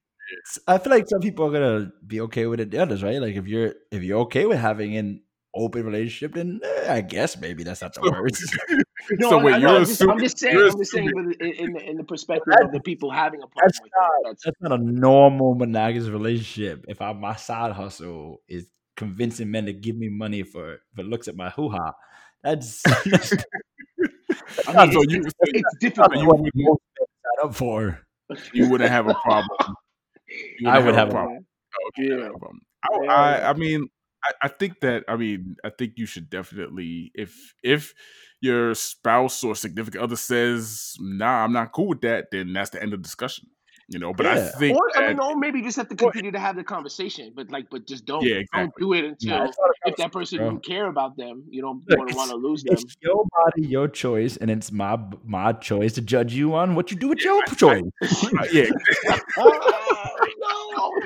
I 0.67 0.77
feel 0.77 0.91
like 0.91 1.07
some 1.07 1.21
people 1.21 1.45
are 1.45 1.51
gonna 1.51 1.91
be 2.05 2.21
okay 2.21 2.45
with 2.45 2.59
it. 2.59 2.71
The 2.71 2.79
others, 2.79 3.03
right? 3.03 3.21
Like 3.21 3.35
if 3.35 3.47
you're 3.47 3.73
if 3.91 4.03
you're 4.03 4.19
okay 4.21 4.45
with 4.45 4.59
having 4.59 4.95
an 4.97 5.21
open 5.55 5.85
relationship, 5.85 6.33
then 6.33 6.59
eh, 6.63 6.93
I 6.93 7.01
guess 7.01 7.37
maybe 7.39 7.63
that's 7.63 7.81
not 7.81 7.93
the 7.93 8.01
worst. 8.09 8.43
No, 9.19 9.31
So 9.31 9.39
I, 9.39 9.43
wait, 9.43 9.53
I, 9.55 9.57
you're 9.57 9.69
I'm, 9.69 9.85
just, 9.85 10.01
I'm 10.01 10.17
just 10.19 10.37
saying. 10.39 10.55
you're 10.55 10.69
I'm 10.69 10.77
just 10.77 10.91
saying, 10.93 11.09
assuming- 11.09 11.35
in, 11.41 11.51
in, 11.67 11.73
the, 11.73 11.89
in 11.89 11.97
the 11.97 12.05
perspective 12.05 12.53
of 12.63 12.71
the 12.71 12.79
people 12.79 13.11
having 13.11 13.41
a 13.41 13.45
That's 13.61 13.79
problem 13.79 13.83
with 13.83 13.91
not 13.99 14.07
that. 14.23 14.29
That's, 14.29 14.43
that's 14.45 14.61
not 14.61 14.71
a 14.71 14.77
normal 14.81 15.55
monogamous 15.55 16.07
relationship. 16.07 16.85
If 16.87 17.01
I 17.01 17.11
my 17.11 17.35
side 17.35 17.73
hustle 17.73 18.41
is 18.47 18.65
convincing 18.95 19.51
men 19.51 19.65
to 19.65 19.73
give 19.73 19.97
me 19.97 20.07
money 20.07 20.43
for 20.43 20.77
for 20.95 21.03
looks 21.03 21.27
at 21.27 21.35
my 21.35 21.49
hoo 21.49 21.67
ha, 21.69 21.91
that's, 22.43 22.81
that's 23.11 23.33
I 24.67 24.85
mean, 24.85 24.93
so 24.93 25.01
it's, 25.01 25.13
you, 25.13 25.19
it's, 25.25 25.33
it's 25.81 25.97
not 25.97 26.11
difficult. 26.13 26.27
what 26.27 26.39
most 26.55 26.81
men 26.97 27.07
sign 27.41 27.49
up 27.49 27.55
for. 27.55 27.99
you 28.53 28.69
wouldn't 28.69 28.89
have 28.89 29.07
a 29.09 29.15
problem. 29.15 29.75
You 30.59 30.69
I 30.69 30.79
wouldn't 30.79 30.95
have 30.97 31.09
a 31.09 31.11
problem. 31.11 31.45
Okay, 31.87 32.03
you 32.03 32.09
Yeah. 32.09 32.15
wouldn't 32.15 32.23
have 32.25 32.35
a 32.35 32.39
problem. 32.39 32.61
I, 32.83 32.89
Yeah, 33.03 33.11
I. 33.13 33.49
I 33.49 33.53
mean, 33.53 33.87
I, 34.23 34.31
I 34.43 34.47
think 34.47 34.79
that 34.81 35.03
I 35.07 35.15
mean, 35.15 35.55
I 35.63 35.69
think 35.69 35.93
you 35.97 36.05
should 36.05 36.29
definitely 36.29 37.11
if 37.15 37.53
if 37.63 37.93
your 38.41 38.75
spouse 38.75 39.43
or 39.43 39.55
significant 39.55 40.03
other 40.03 40.15
says, 40.15 40.95
"Nah, 40.99 41.43
I'm 41.43 41.53
not 41.53 41.71
cool 41.71 41.87
with 41.87 42.01
that," 42.01 42.31
then 42.31 42.53
that's 42.53 42.71
the 42.71 42.81
end 42.81 42.93
of 42.93 42.99
the 42.99 43.03
discussion. 43.03 43.47
You 43.89 43.99
know, 43.99 44.13
but 44.13 44.25
I 44.25 44.37
think 44.37 44.77
Or 44.77 44.89
I 44.95 45.09
mean, 45.09 45.19
or 45.19 45.35
maybe 45.35 45.59
you 45.59 45.65
just 45.65 45.77
have 45.77 45.89
to 45.89 45.95
continue 45.95 46.31
to 46.31 46.39
have 46.39 46.55
the 46.55 46.63
conversation, 46.63 47.33
but 47.35 47.51
like, 47.51 47.69
but 47.69 47.85
just 47.85 48.05
don't 48.05 48.23
Yeah, 48.23 48.39
don't 48.53 48.71
do 48.79 48.93
it 48.93 49.03
until 49.03 49.37
Nah, 49.39 49.45
it's 49.45 49.57
not 49.59 49.69
a 49.69 49.89
if 49.89 49.97
that 49.97 50.11
person 50.13 50.39
bro. 50.39 50.51
you 50.51 50.59
care 50.59 50.87
about 50.87 51.17
them, 51.17 51.43
you 51.49 51.61
don't 51.61 51.83
want 51.89 52.09
to 52.09 52.15
want 52.15 52.29
it's- 52.31 52.41
lose 52.41 52.63
them. 52.63 52.75
It's 52.75 52.95
your 53.01 53.25
body, 53.35 53.67
your 53.67 53.87
choice, 53.89 54.37
and 54.37 54.49
it's 54.49 54.71
my 54.71 54.97
my 55.25 55.51
choice 55.51 55.93
to 55.93 56.01
judge 56.01 56.33
you 56.33 56.55
on 56.55 56.75
what 56.75 56.91
you 56.91 56.97
do 56.97 57.09
with 57.09 57.23
your 57.23 57.43
choice. 57.43 57.83
Uh, 58.01 58.47
yeah, 58.53 58.63
no, 59.37 59.47
it's 59.47 59.82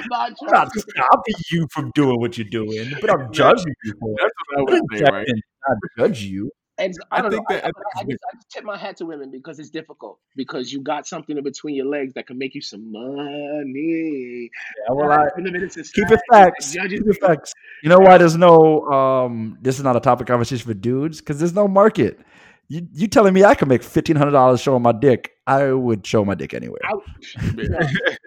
not 0.10 0.32
I'm 0.41 0.52
not 0.52 0.72
true. 0.74 0.82
stopping 0.90 1.36
you 1.52 1.68
from 1.72 1.91
doing 1.95 2.19
what 2.19 2.38
you're 2.38 2.48
doing, 2.49 2.94
but 3.02 3.10
I'm 3.11 3.32
judging 3.34 3.74
you 3.84 3.94
for 3.99 4.11
it. 4.11 4.18
that's 4.22 4.34
what 4.48 4.57
I 4.57 4.60
I 4.60 4.64
would 4.80 4.90
say, 4.91 4.98
step 4.98 5.14
right? 5.14 5.28
in, 5.28 5.41
not 5.68 5.78
judge 5.98 6.24
you. 6.24 6.52
And 6.80 6.94
I 7.11 7.18
I 7.18 7.22
don't 7.24 7.32
think 7.32 7.49
know. 7.49 7.56
that- 7.56 7.65
I, 7.65 7.68
I 7.69 7.72
I, 7.72 8.02
I, 8.02 8.03
just, 8.03 8.24
I 8.32 8.36
just 8.36 8.49
tip 8.52 8.64
my 8.64 8.78
hat 8.78 8.98
to 8.98 9.06
women 9.07 9.32
because 9.32 9.57
it's 9.57 9.72
difficult 9.72 10.19
because 10.36 10.72
you 10.72 10.80
got 10.82 11.07
something 11.07 11.36
in 11.36 11.44
between 11.44 11.74
your 11.74 11.88
legs 11.88 12.14
that 12.14 12.28
can 12.28 12.38
make 12.38 12.53
you 12.53 12.61
some 12.61 12.91
money. 12.91 14.49
Yeah, 14.88 14.94
well, 14.94 15.11
I, 15.11 15.28
In 15.38 15.44
the 15.44 15.52
minute 15.52 15.74
keep 15.94 16.11
it 16.11 16.19
facts. 16.32 16.74
Keep 16.74 16.91
it 17.07 17.18
facts. 17.19 17.52
You 17.84 17.90
know 17.90 17.98
why 17.99 18.18
there's 18.19 18.38
no 18.38 18.86
um 18.91 19.57
this 19.61 19.78
is 19.80 19.84
not 19.84 19.95
a 19.95 19.99
topic 19.99 20.28
conversation 20.28 20.68
for 20.68 20.74
dudes? 20.76 21.19
Because 21.19 21.40
there's 21.40 21.53
no 21.56 21.68
market. 21.68 22.19
You 22.68 22.88
you 22.94 23.07
telling 23.07 23.34
me 23.34 23.44
I 23.44 23.56
can 23.56 23.69
make 23.69 23.82
fifteen 23.82 24.15
hundred 24.15 24.32
dollars 24.32 24.61
showing 24.61 24.84
my 24.84 24.91
dick? 24.91 25.32
I 25.48 25.72
would 25.72 26.06
show 26.06 26.24
my 26.26 26.36
dick 26.36 26.53
anywhere. 26.53 26.82
I- 26.84 27.52
Man, 27.56 27.69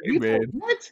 You 0.04 0.18
man. 0.18 0.40
what? 0.52 0.90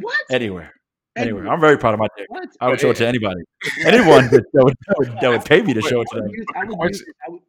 What? 0.00 0.16
Anywhere. 0.30 0.72
Anywhere. 1.16 1.40
Anywhere. 1.40 1.48
I'm 1.48 1.60
very 1.60 1.78
proud 1.78 1.94
of 1.94 2.00
my 2.00 2.08
dick. 2.16 2.26
What? 2.28 2.48
I 2.60 2.68
would 2.68 2.80
show 2.80 2.90
it 2.90 2.96
to 2.96 3.06
anybody. 3.06 3.40
Anyone 3.84 4.28
that, 4.30 4.44
that 4.52 4.64
would, 4.64 4.74
that, 4.86 4.94
would, 4.98 5.20
that 5.20 5.28
would 5.30 5.44
pay 5.52 5.62
me 5.62 5.72
to 5.74 5.80
show 5.82 6.00
it 6.02 6.08
to 6.12 6.20
them. 6.20 6.30
I 6.54 6.64
would 6.66 6.90
use. 6.90 7.04
I 7.26 7.30
would, 7.30 7.40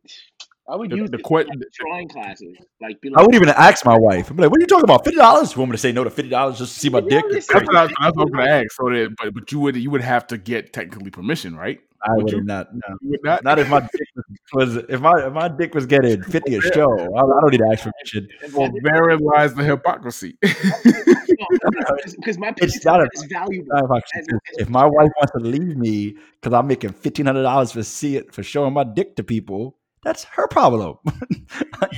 I 0.69 0.75
would 0.75 0.89
The- 0.91 0.97
use 0.97 1.09
the 1.09 1.17
it 1.17 1.23
que- 1.25 1.43
the- 1.43 1.65
drawing 1.79 2.07
classes. 2.09 2.57
Like, 2.81 2.99
be 3.01 3.09
I 3.15 3.21
wouldn't 3.21 3.35
even 3.35 3.49
ask 3.49 3.85
my 3.85 3.97
wife. 3.97 4.29
I'm 4.29 4.37
like, 4.37 4.49
what 4.51 4.57
are 4.57 4.61
you 4.61 4.67
talking 4.67 4.83
about? 4.83 5.03
Fifty 5.05 5.17
dollars? 5.19 5.53
You 5.55 5.59
want 5.59 5.71
me 5.71 5.75
to 5.75 5.79
say 5.79 5.91
no 5.91 6.03
to 6.03 6.09
fifty 6.09 6.29
dollars 6.29 6.57
just 6.59 6.73
to 6.75 6.79
see 6.79 6.89
my 6.89 7.01
dick? 7.01 7.23
That's 7.31 7.49
what 7.51 7.75
I, 7.75 7.83
was- 7.83 7.91
that's 8.01 8.15
what 8.15 8.21
I 8.21 8.23
was 8.23 8.31
gonna 8.31 8.49
ask. 8.51 8.71
So 8.73 8.89
that, 8.89 9.15
but 9.17 9.33
but 9.33 9.51
you 9.51 9.59
would 9.59 9.75
you 9.75 9.89
would 9.91 10.01
have 10.01 10.27
to 10.27 10.37
get 10.37 10.73
technically 10.73 11.09
permission, 11.09 11.55
right? 11.55 11.79
I 12.03 12.13
Would 12.13 12.33
would 12.33 12.45
not. 12.45 12.73
No. 12.73 12.97
Would 13.03 13.19
not. 13.23 13.43
Not 13.43 13.59
if 13.59 13.69
my 13.69 13.79
dick 13.81 14.07
was, 14.15 14.75
was 14.75 14.83
if 14.89 15.01
my 15.01 15.25
if 15.27 15.33
my 15.33 15.47
dick 15.47 15.73
was 15.73 15.85
getting 15.85 16.21
fifty 16.35 16.55
a 16.55 16.61
show. 16.61 16.91
I, 16.91 17.19
I 17.19 17.41
don't 17.41 17.51
need 17.51 17.57
to 17.57 17.69
ask 17.71 17.83
permission. 17.83 18.27
if 18.43 18.53
Well, 18.53 18.67
I 18.67 18.69
did- 18.69 18.83
therein 18.83 19.19
lies 19.19 19.53
the 19.55 19.63
hypocrisy. 19.63 20.37
because 20.41 22.37
my 22.37 22.53
It's 22.57 22.83
not 22.85 23.01
a- 23.01 23.09
is 23.13 23.23
valuable. 23.29 23.67
Not 23.69 23.83
if, 23.85 23.91
I- 23.91 24.19
As- 24.19 24.27
as- 24.29 24.39
if 24.59 24.69
my 24.69 24.85
wife 24.85 25.11
wants 25.19 25.31
to 25.33 25.39
leave 25.39 25.77
me 25.77 26.15
because 26.41 26.53
I'm 26.53 26.67
making 26.67 26.91
fifteen 26.93 27.25
hundred 27.25 27.43
dollars 27.43 27.71
for 27.71 27.83
see 27.83 28.15
it 28.17 28.33
for 28.33 28.43
showing 28.43 28.73
my 28.73 28.83
dick 28.83 29.15
to 29.17 29.23
people, 29.23 29.77
that's 30.03 30.23
her 30.25 30.47
problem. 30.47 30.97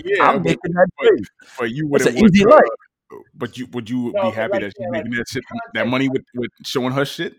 Yeah, 0.04 0.24
I'm 0.30 0.38
but- 0.38 0.44
making 0.46 0.72
that 0.74 0.88
but- 0.98 1.10
but 1.60 1.72
you 1.72 1.88
wouldn't. 1.88 2.10
an 2.18 2.18
easy 2.26 2.46
life. 2.46 2.62
But 3.34 3.58
you 3.58 3.66
would 3.74 3.90
you 3.90 4.12
No, 4.14 4.30
be 4.30 4.36
happy 4.36 4.54
like, 4.54 4.62
that 4.62 4.68
she's 4.68 4.74
yeah, 4.80 4.88
like, 4.90 5.04
making 5.06 5.18
that 5.18 5.28
shit 5.28 5.44
that 5.74 5.88
money 5.88 6.10
with 6.10 6.24
with 6.36 6.52
showing 6.64 6.92
her 6.92 7.06
shit? 7.06 7.36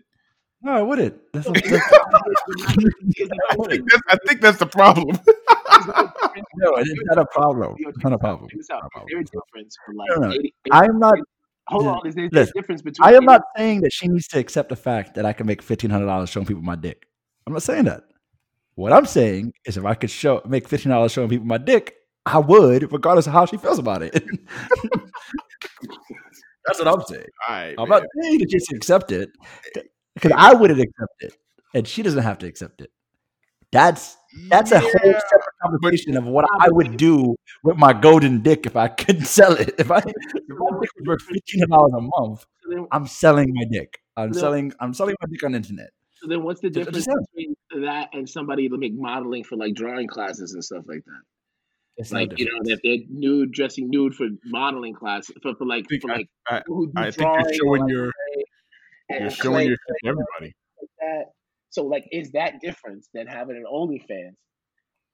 No, 0.63 0.71
I 0.73 0.81
wouldn't. 0.81 1.19
That's 1.33 1.47
a, 1.47 1.51
that's, 1.53 1.63
I 1.73 3.55
think 3.67 3.89
that's, 3.89 4.03
I 4.09 4.17
think 4.27 4.41
that's 4.41 4.59
the 4.59 4.67
problem. 4.67 5.17
no, 6.55 6.75
it's 6.75 6.91
not 7.05 7.17
a 7.17 7.25
problem. 7.25 7.75
It's 7.79 8.03
not 8.03 8.13
a 8.13 8.17
problem. 8.19 8.47
Check 8.49 8.59
this 8.59 8.69
out. 8.69 8.81
Not 8.83 8.85
a 8.85 8.89
problem. 8.91 9.09
There's 9.11 9.29
a 9.29 9.31
difference 9.39 9.77
for 9.83 9.95
like. 9.95 10.09
No, 10.11 10.27
no. 10.27 10.31
80 10.31 10.53
I'm 10.71 10.99
not. 10.99 11.15
Hold 11.67 11.87
on. 11.87 11.99
There's, 12.03 12.29
there's 12.31 12.49
a 12.49 12.53
difference 12.53 12.83
between. 12.83 13.07
I 13.07 13.13
am 13.15 13.25
not 13.25 13.41
saying 13.57 13.81
that 13.81 13.91
she 13.91 14.07
needs 14.07 14.27
to 14.29 14.39
accept 14.39 14.69
the 14.69 14.75
fact 14.75 15.15
that 15.15 15.25
I 15.25 15.33
can 15.33 15.47
make 15.47 15.63
fifteen 15.63 15.89
hundred 15.89 16.05
dollars 16.05 16.29
showing 16.29 16.45
people 16.45 16.61
my 16.61 16.75
dick. 16.75 17.07
I'm 17.47 17.53
not 17.53 17.63
saying 17.63 17.85
that. 17.85 18.03
What 18.75 18.93
I'm 18.93 19.05
saying 19.07 19.53
is, 19.65 19.77
if 19.77 19.85
I 19.85 19.95
could 19.95 20.11
show 20.11 20.41
make 20.45 20.67
fifteen 20.67 20.91
dollars 20.91 21.11
showing 21.11 21.29
people 21.29 21.47
my 21.47 21.57
dick, 21.57 21.95
I 22.25 22.37
would, 22.37 22.91
regardless 22.91 23.25
of 23.25 23.33
how 23.33 23.47
she 23.47 23.57
feels 23.57 23.79
about 23.79 24.03
it. 24.03 24.13
That's 26.65 26.77
what 26.77 26.87
I'm 26.87 27.01
saying. 27.07 27.25
All 27.47 27.55
right, 27.55 27.75
I'm 27.79 27.89
man. 27.89 28.01
not 28.01 28.03
saying 28.21 28.39
that 28.39 28.51
she 28.51 28.59
should 28.59 28.77
accept 28.77 29.11
it 29.11 29.29
eh, 29.75 29.81
because 30.15 30.31
I 30.35 30.53
wouldn't 30.53 30.79
accept 30.79 31.13
it, 31.21 31.33
and 31.73 31.87
she 31.87 32.03
doesn't 32.03 32.23
have 32.23 32.37
to 32.39 32.45
accept 32.47 32.81
it. 32.81 32.91
That's 33.71 34.17
that's 34.49 34.71
a 34.71 34.79
whole 34.79 34.89
separate 34.91 35.55
conversation 35.63 36.17
of 36.17 36.25
what 36.25 36.45
I 36.59 36.69
would 36.69 36.97
do 36.97 37.35
with 37.63 37.77
my 37.77 37.93
golden 37.93 38.41
dick 38.41 38.65
if 38.65 38.75
I 38.75 38.87
couldn't 38.89 39.25
sell 39.25 39.53
it. 39.53 39.75
If 39.77 39.91
I 39.91 39.97
if 39.99 40.05
my 40.05 40.11
dick 40.81 40.89
was 40.97 41.05
worth 41.07 41.21
fifteen 41.21 41.61
hundred 41.61 41.69
dollars 41.77 41.93
a 41.93 42.01
month, 42.21 42.45
I'm 42.91 43.07
selling 43.07 43.51
my 43.53 43.63
dick. 43.71 43.99
I'm 44.17 44.31
No. 44.31 44.39
selling. 44.39 44.73
I'm 44.79 44.93
selling 44.93 45.15
my 45.21 45.27
dick 45.31 45.43
on 45.43 45.51
the 45.53 45.57
internet. 45.57 45.89
so 46.21 46.27
then 46.27 46.43
what's 46.43 46.59
the 46.61 46.69
difference 46.69 47.07
between 47.07 47.55
that 47.83 48.09
and 48.13 48.29
somebody 48.29 48.67
like 48.69 48.91
modeling 48.93 49.43
for 49.45 49.55
like 49.55 49.73
drawing 49.73 50.07
classes 50.07 50.53
and 50.53 50.63
stuff 50.63 50.83
like 50.87 51.03
that? 51.05 51.21
It's 51.97 52.11
no 52.11 52.19
Like 52.19 52.37
you 52.39 52.45
know, 52.45 52.51
if 52.65 52.79
they're 52.83 52.97
nude, 53.09 53.51
dressing 53.53 53.89
nude 53.89 54.15
for 54.15 54.27
modeling 54.45 54.93
class, 54.93 55.31
for, 55.41 55.55
for 55.55 55.65
like 55.65 55.85
for 56.01 56.11
I- 56.11 56.15
like 56.15 56.27
I- 56.49 56.57
people 56.59 56.75
who 56.75 56.87
do 56.87 56.93
I 56.97 57.03
think 57.11 57.15
drawing 57.17 57.45
you're 57.45 57.53
showing 57.53 57.81
like, 57.83 57.91
your 57.91 58.11
clay 59.17 59.21
you're 59.21 59.29
showing 59.31 59.53
clay 59.55 59.63
your 59.65 59.77
shit 59.77 59.95
to 60.03 60.09
everybody. 60.09 60.53
like 60.81 60.89
that. 60.99 61.23
So 61.69 61.83
like, 61.85 62.05
is 62.11 62.31
that 62.31 62.59
different 62.61 63.05
than 63.13 63.27
having 63.27 63.55
an 63.57 63.65
OnlyFans? 63.71 64.33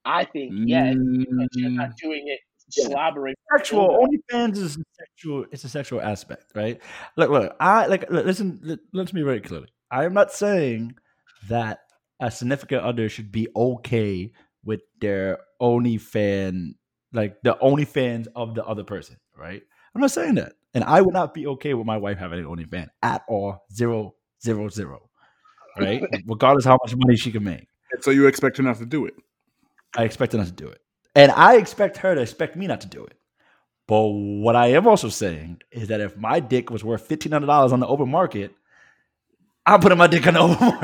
I 0.04 0.24
think 0.24 0.52
yes, 0.64 0.94
because 0.96 1.48
you're 1.54 1.70
Mm, 1.70 1.76
not 1.76 1.96
doing 2.02 2.24
it 2.28 2.40
Yeah. 2.76 2.88
slobbering. 2.88 3.34
sexual 3.56 3.88
OnlyFans 4.32 4.56
is 4.56 4.76
a 4.76 4.82
sexual. 4.98 5.46
It's 5.52 5.64
a 5.64 5.68
sexual 5.68 6.00
aspect, 6.00 6.52
right? 6.54 6.80
Look, 7.16 7.30
look. 7.30 7.56
I 7.60 7.86
like. 7.86 8.10
look, 8.10 8.24
Listen. 8.26 8.58
li- 8.62 8.78
Listen 8.92 9.06
to 9.08 9.14
me 9.16 9.22
very 9.22 9.40
clearly. 9.40 9.68
I 9.90 10.04
am 10.04 10.12
not 10.14 10.32
saying 10.32 10.94
that 11.48 11.80
a 12.20 12.30
significant 12.30 12.82
other 12.82 13.08
should 13.08 13.30
be 13.32 13.48
okay 13.56 14.32
with 14.64 14.80
their 15.00 15.38
OnlyFan, 15.62 16.74
like 17.12 17.40
the 17.42 17.56
OnlyFans 17.62 18.26
of 18.34 18.54
the 18.54 18.64
other 18.66 18.84
person, 18.84 19.16
right? 19.36 19.62
I'm 19.94 20.00
not 20.00 20.10
saying 20.10 20.34
that, 20.36 20.52
and 20.74 20.84
I 20.84 21.00
would 21.00 21.14
not 21.14 21.34
be 21.34 21.46
okay 21.46 21.74
with 21.74 21.86
my 21.86 21.96
wife 21.96 22.18
having 22.18 22.38
an 22.40 22.44
OnlyFans 22.46 22.88
at 23.02 23.22
all. 23.28 23.64
Zero, 23.72 24.14
zero, 24.42 24.68
zero. 24.68 25.08
Right? 25.78 26.02
Regardless 26.26 26.64
how 26.64 26.78
much 26.82 26.94
money 26.96 27.16
she 27.16 27.32
can 27.32 27.44
make. 27.44 27.68
So 28.00 28.10
you 28.10 28.26
expect 28.26 28.56
her 28.58 28.62
not 28.62 28.78
to 28.78 28.86
do 28.86 29.06
it? 29.06 29.14
I 29.96 30.04
expect 30.04 30.32
her 30.32 30.38
not 30.38 30.48
to 30.48 30.52
do 30.52 30.68
it. 30.68 30.80
And 31.14 31.32
I 31.32 31.56
expect 31.56 31.96
her 31.98 32.14
to 32.14 32.20
expect 32.20 32.56
me 32.56 32.66
not 32.66 32.80
to 32.82 32.86
do 32.86 33.04
it. 33.04 33.14
But 33.86 34.02
what 34.02 34.54
I 34.54 34.68
am 34.68 34.86
also 34.86 35.08
saying 35.08 35.62
is 35.72 35.88
that 35.88 36.00
if 36.00 36.16
my 36.16 36.40
dick 36.40 36.70
was 36.70 36.84
worth 36.84 37.06
fifteen 37.06 37.32
hundred 37.32 37.46
dollars 37.46 37.72
on 37.72 37.80
the 37.80 37.86
open 37.86 38.10
market, 38.10 38.52
I'm 39.64 39.80
putting 39.80 39.96
my 39.96 40.06
dick 40.06 40.26
on 40.26 40.34
the 40.34 40.40
open 40.40 40.66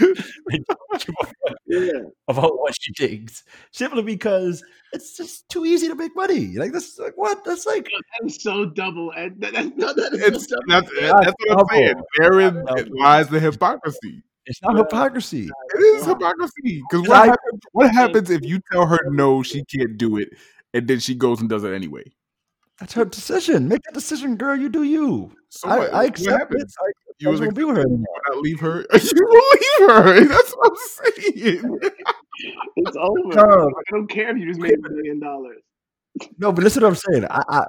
market. 0.00 0.24
I 0.52 0.58
a 0.68 0.98
fuck 0.98 1.34
Yeah, 1.66 1.90
about 2.28 2.58
what 2.58 2.74
she 2.80 2.92
thinks. 2.94 3.44
Simply 3.72 4.02
because 4.02 4.62
it's 4.92 5.16
just 5.16 5.48
too 5.48 5.64
easy 5.66 5.88
to 5.88 5.94
make 5.94 6.14
money. 6.16 6.56
Like 6.56 6.72
this 6.72 6.98
like 6.98 7.14
what? 7.16 7.44
That's 7.44 7.66
like 7.66 7.84
that 7.84 8.26
is 8.26 8.42
so 8.42 8.64
double. 8.66 9.10
And 9.12 9.40
that, 9.40 9.52
that, 9.54 9.76
no, 9.76 9.92
that 9.92 10.12
is 10.14 10.20
It's 10.22 10.48
so 10.48 10.56
double. 10.68 10.88
that's, 10.90 11.02
Not 11.12 11.24
that's 11.24 11.36
what 11.46 11.58
I'm 11.60 11.66
saying. 11.76 11.88
double. 11.94 12.06
Therein 12.18 12.64
Not 12.64 12.90
lies 12.92 13.28
the 13.28 13.40
hypocrisy. 13.40 14.22
it's 14.46 14.62
not 14.62 14.76
hypocrisy. 14.76 15.48
It 15.74 15.78
is 15.78 16.06
hypocrisy. 16.06 16.82
Because 16.90 17.08
what 17.08 17.16
I- 17.18 17.26
happens, 17.26 17.60
what 17.72 17.92
happens 17.92 18.30
if 18.30 18.44
you 18.44 18.60
tell 18.72 18.86
her 18.86 18.98
no, 19.10 19.42
she 19.42 19.64
can't 19.64 19.98
do 19.98 20.18
it, 20.18 20.30
and 20.74 20.86
then 20.86 21.00
she 21.00 21.14
goes 21.14 21.40
and 21.40 21.48
does 21.50 21.64
it 21.64 21.72
anyway? 21.72 22.04
That's 22.78 22.92
her 22.92 23.06
decision. 23.06 23.68
Make 23.68 23.80
that 23.84 23.94
decision, 23.94 24.36
girl. 24.36 24.54
You 24.54 24.68
do 24.68 24.82
you. 24.82 25.32
So 25.60 25.68
I, 25.68 25.78
what, 25.78 25.92
I 25.92 25.96
what 25.96 26.08
accept 26.08 26.54
it. 26.54 26.72
I, 26.80 26.90
You 27.18 27.28
I 27.28 27.30
was 27.30 27.40
won't 27.40 27.54
be 27.54 27.64
with 27.64 27.76
her 27.76 27.82
anymore. 27.82 28.06
not 28.28 28.38
leave 28.38 28.60
her. 28.60 28.84
You 28.94 29.26
will 29.26 29.50
leave 29.52 29.90
her. 29.90 30.24
That's 30.28 30.52
what 30.52 30.70
I'm 30.72 30.76
saying. 31.32 31.78
It's 32.76 32.96
over. 32.96 33.34
No. 33.34 33.42
I 33.70 33.82
don't 33.90 34.08
care 34.08 34.30
if 34.30 34.36
you 34.36 34.46
just 34.46 34.60
made 34.60 34.74
a 34.74 34.90
million 34.90 35.18
dollars. 35.20 35.56
No, 36.38 36.52
but 36.52 36.64
listen 36.64 36.80
to 36.80 36.86
what 36.88 36.90
I'm 36.90 37.12
saying. 37.14 37.26
I, 37.30 37.42
I 37.48 37.64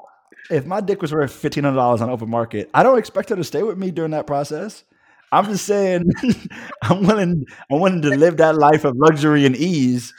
if 0.50 0.66
my 0.66 0.82
dick 0.82 1.02
was 1.02 1.14
worth 1.14 1.32
fifteen 1.32 1.64
hundred 1.64 1.78
dollars 1.78 2.02
on 2.02 2.10
open 2.10 2.30
market, 2.30 2.70
I 2.74 2.84
don't 2.84 2.98
expect 2.98 3.30
her 3.30 3.36
to 3.36 3.44
stay 3.44 3.64
with 3.64 3.78
me 3.78 3.92
during 3.92 4.12
that 4.12 4.28
process. 4.28 4.84
I'm 5.32 5.46
just 5.46 5.66
saying, 5.66 6.04
I'm 6.84 7.06
willing. 7.06 7.46
I'm 7.72 7.80
willing 7.80 8.02
to 8.04 8.10
live 8.10 8.38
that 8.38 8.58
life 8.58 8.86
of 8.86 8.96
luxury 8.98 9.46
and 9.46 9.56
ease. 9.56 10.14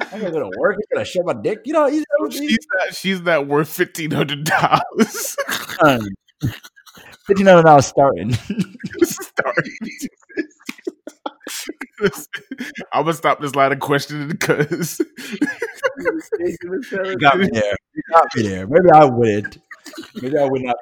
I'm 0.00 0.20
gonna 0.20 0.32
go 0.32 0.40
to 0.50 0.58
work. 0.58 0.76
I'm 0.76 0.96
gonna 0.96 1.04
show 1.04 1.22
my 1.22 1.34
dick. 1.34 1.60
You 1.64 1.74
know, 1.74 1.88
easy. 1.88 2.04
she's 2.30 2.58
not. 2.78 2.94
She's 2.94 3.20
not 3.20 3.46
worth 3.46 3.68
fifteen 3.68 4.10
hundred 4.12 4.44
dollars. 4.44 5.36
Fifteen 7.26 7.46
hundred 7.46 7.62
dollars 7.62 7.86
starting. 7.86 8.36
I'm 12.92 13.04
gonna 13.04 13.12
stop 13.14 13.40
this 13.40 13.54
line 13.54 13.72
of 13.72 13.80
questioning 13.80 14.28
because 14.28 15.00
You 15.98 17.16
got 17.18 17.38
me 17.38 17.48
there. 17.52 17.76
You 17.94 18.02
got 18.12 18.26
me 18.36 18.42
there. 18.42 18.66
Maybe 18.66 18.90
I 18.92 19.04
wouldn't. 19.04 19.58
Maybe 20.20 20.36
I 20.38 20.44
would 20.44 20.62
not. 20.62 20.76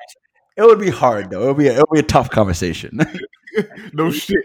It 0.57 0.63
would 0.63 0.81
be 0.81 0.91
hard 0.91 1.31
though. 1.31 1.43
It 1.45 1.47
would 1.49 1.59
be. 1.59 1.69
A, 1.69 1.75
it 1.75 1.85
would 1.89 1.95
be 1.95 2.01
a 2.01 2.05
tough 2.05 2.31
conversation. 2.31 2.99
no 3.93 4.11
shit. 4.11 4.45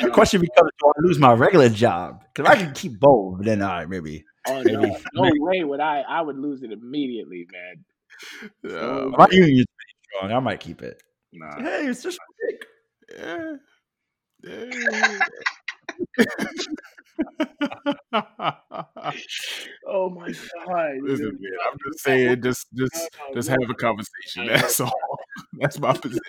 the 0.00 0.10
question 0.12 0.40
becomes: 0.40 0.70
Do 0.78 0.86
I 0.88 0.92
lose 1.02 1.18
my 1.18 1.32
regular 1.32 1.68
job? 1.68 2.24
Because 2.32 2.50
I 2.50 2.56
can 2.56 2.72
keep 2.72 2.98
both. 2.98 3.42
Then 3.42 3.62
all 3.62 3.68
right, 3.70 3.88
maybe. 3.88 4.24
Oh 4.46 4.62
no, 4.62 4.80
Maybe. 4.80 4.96
no 5.14 5.30
way 5.38 5.64
would 5.64 5.80
I. 5.80 6.00
I 6.00 6.20
would 6.20 6.38
lose 6.38 6.62
it 6.62 6.70
immediately, 6.72 7.46
man. 7.52 7.84
Uh, 8.64 9.10
My 9.16 9.26
union 9.30 9.64
pretty 9.66 9.94
strong. 10.08 10.32
I 10.32 10.40
might 10.40 10.60
keep 10.60 10.82
it. 10.82 11.02
nah. 11.32 11.60
Hey, 11.60 11.86
it's 11.86 12.02
just 12.02 12.18
my 12.18 12.50
dick. 12.50 12.66
Yeah. 13.18 13.56
Yeah. 14.42 15.20
Oh 19.86 20.10
my 20.10 20.26
god. 20.66 20.92
Listen, 21.02 21.38
man, 21.40 21.52
I'm 21.70 21.76
just 21.86 22.04
saying, 22.04 22.42
just 22.42 22.66
just 22.74 23.10
just 23.34 23.48
have 23.48 23.58
a 23.68 23.74
conversation. 23.74 24.46
That's 24.46 24.80
all. 24.80 25.18
That's 25.60 25.78
my 25.78 25.92
position. 25.92 26.20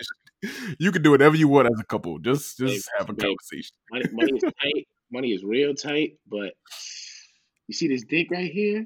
You 0.78 0.92
can 0.92 1.02
do 1.02 1.12
whatever 1.12 1.36
you 1.36 1.48
want 1.48 1.68
as 1.68 1.80
a 1.80 1.86
couple. 1.86 2.20
Just 2.20 2.58
just 2.58 2.90
have 2.98 3.10
a 3.10 3.14
conversation. 3.14 3.76
Money, 3.92 4.06
money 4.12 4.32
is 4.36 4.44
tight. 4.44 4.88
Money 5.12 5.32
is 5.34 5.44
real 5.44 5.74
tight, 5.74 6.18
but 6.28 6.54
you 7.68 7.74
see 7.74 7.88
this 7.88 8.04
dick 8.04 8.30
right 8.30 8.52
here? 8.52 8.86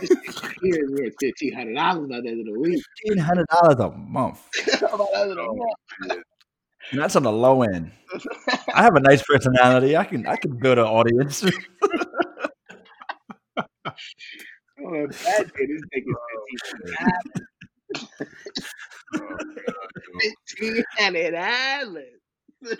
This 0.00 0.10
dick 0.22 0.42
right 0.42 0.56
here 0.62 0.84
is 0.84 0.90
worth 0.90 1.14
fifteen 1.20 1.52
hundred 1.54 1.74
dollars 1.74 2.08
by 2.08 2.20
the 2.20 2.28
end 2.28 2.40
of 2.40 2.46
the 2.54 2.60
week. 2.60 2.82
Fifteen 3.04 3.18
hundred 3.18 3.46
dollars 3.48 3.78
a 3.80 3.90
month. 3.90 4.40
by 4.80 4.88
the 5.26 5.34
the 5.34 5.36
month. 5.36 6.24
And 6.90 7.00
that's 7.00 7.16
on 7.16 7.22
the 7.22 7.32
low 7.32 7.62
end. 7.62 7.92
I 8.74 8.82
have 8.82 8.94
a 8.96 9.00
nice 9.00 9.22
personality. 9.22 9.96
I 9.96 10.04
can 10.04 10.26
I 10.26 10.36
can 10.36 10.58
build 10.58 10.78
an 10.78 10.84
audience. 10.86 11.44
Oh, 14.80 14.94
a 14.94 15.08
bad 15.08 15.52
kid 15.56 15.70
is 15.70 15.82
taking 15.92 16.14
fifteen 20.20 20.84
hundred 20.98 21.30
dollars. 21.32 22.04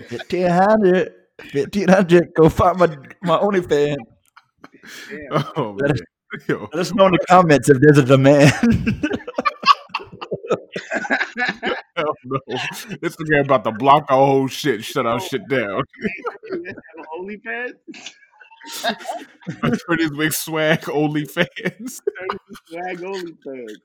Fifteen 0.09 0.49
hundred. 0.49 1.13
Fifteen 1.41 1.89
hundred. 1.89 2.33
Go 2.35 2.49
find 2.49 2.79
my 2.79 2.89
my 3.23 3.39
OnlyFans. 3.39 3.97
Damn. 5.09 5.45
Oh 5.57 5.73
man. 5.81 5.95
Us- 6.35 6.49
Yo, 6.49 6.69
Let 6.73 6.81
us 6.81 6.95
know 6.95 7.07
in 7.07 7.13
the 7.13 7.25
comments 7.29 7.69
if 7.69 7.79
there's 7.81 7.99
a 7.99 8.05
demand. 8.05 8.53
hell 11.97 12.15
no. 12.25 12.39
This 13.01 13.17
nigga 13.17 13.45
about 13.45 13.65
to 13.65 13.73
block 13.73 14.05
our 14.09 14.27
whole 14.27 14.49
shit, 14.49 14.85
shut 14.85 15.07
our 15.07 15.21
shit 15.21 15.47
down. 15.49 15.83
Let's 16.51 16.67
have 16.97 17.07
OnlyFans. 17.19 17.75
Turn 19.89 19.99
his 19.99 20.11
big 20.11 20.33
swag 20.33 20.81
OnlyFans. 20.83 22.01
Swag 22.67 22.99
OnlyFans. 22.99 23.77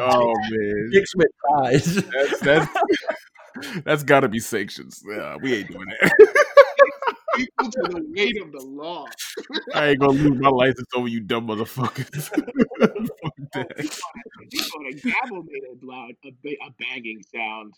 Oh 0.00 0.32
man. 0.50 0.90
Dicks 0.92 1.14
with 1.16 1.28
ties. 1.62 1.94
That's 1.94 2.40
that's 2.40 2.68
that's 3.84 4.02
gotta 4.02 4.28
be 4.28 4.40
sanctions. 4.40 5.02
Yeah, 5.08 5.36
we 5.40 5.54
ain't 5.54 5.68
doing 5.68 5.86
that. 6.00 6.12
Equal 7.38 7.70
to 7.70 7.80
the 7.90 8.04
weight 8.16 8.40
of 8.42 8.52
the 8.52 8.60
law. 8.64 9.06
I 9.74 9.88
ain't 9.88 10.00
gonna 10.00 10.12
lose 10.12 10.40
my 10.40 10.48
license 10.48 10.88
over 10.94 11.08
you 11.08 11.20
dumb 11.20 11.46
motherfuckers. 11.48 12.24
Fuck 12.28 12.44
Oh, 12.80 12.88
that. 13.54 13.80
he 13.80 13.86
thought, 13.88 14.12
he 14.50 14.58
thought 14.58 14.86
a 14.86 14.94
gavel 14.94 15.42
made 15.44 15.62
a 15.64 15.86
loud, 15.86 16.12
a, 16.24 16.30
ba- 16.42 16.56
a 16.66 16.70
banging 16.78 17.22
sound. 17.34 17.74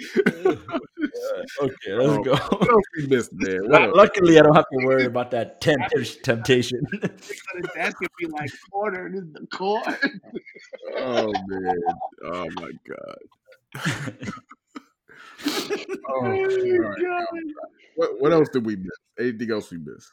okay, 0.26 1.92
let's 1.94 2.18
Oh, 2.18 2.22
go. 2.24 2.34
What 2.34 2.68
else 2.70 2.82
we 2.96 3.06
missed, 3.06 3.30
man? 3.34 3.60
Luckily, 3.92 4.38
I 4.38 4.42
don't 4.42 4.54
have 4.54 4.64
to 4.72 4.84
worry 4.86 5.04
about 5.04 5.30
that 5.30 5.60
tempt- 5.60 6.24
temptation. 6.24 6.80
That's 7.00 7.94
gonna 7.94 8.08
be 8.18 8.26
like 8.26 8.50
corner 8.72 9.06
in 9.06 9.32
the 9.32 9.46
court. 9.46 9.86
Oh 10.96 11.32
man. 11.46 11.76
Oh 12.24 12.48
my 12.56 12.72
god. 12.88 13.18
Oh, 15.46 16.14
all 16.14 16.22
right. 16.22 16.98
God. 17.00 17.26
What 17.96 18.20
what 18.20 18.32
else 18.32 18.48
did 18.50 18.64
we 18.66 18.76
miss? 18.76 18.90
Anything 19.18 19.50
else 19.52 19.70
we 19.70 19.78
missed? 19.78 20.10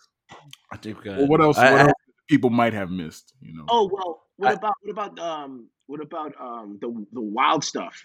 I 0.72 0.78
think 0.78 1.04
Well, 1.06 1.28
what 1.28 1.42
else? 1.42 1.58
I- 1.58 1.72
what 1.72 1.82
I- 1.82 1.84
else 1.86 1.94
people 2.30 2.50
might 2.50 2.74
have 2.74 2.90
missed? 2.90 3.34
You 3.42 3.54
know. 3.58 3.66
Oh 3.70 3.90
well, 3.92 4.24
what 4.38 4.52
I- 4.52 4.54
about 4.54 4.74
what 4.84 4.92
about 4.92 5.20
um 5.20 5.68
what 5.88 6.02
about 6.02 6.34
um 6.40 6.78
the 6.82 6.88
the 7.12 7.22
wild 7.22 7.64
stuff 7.64 8.02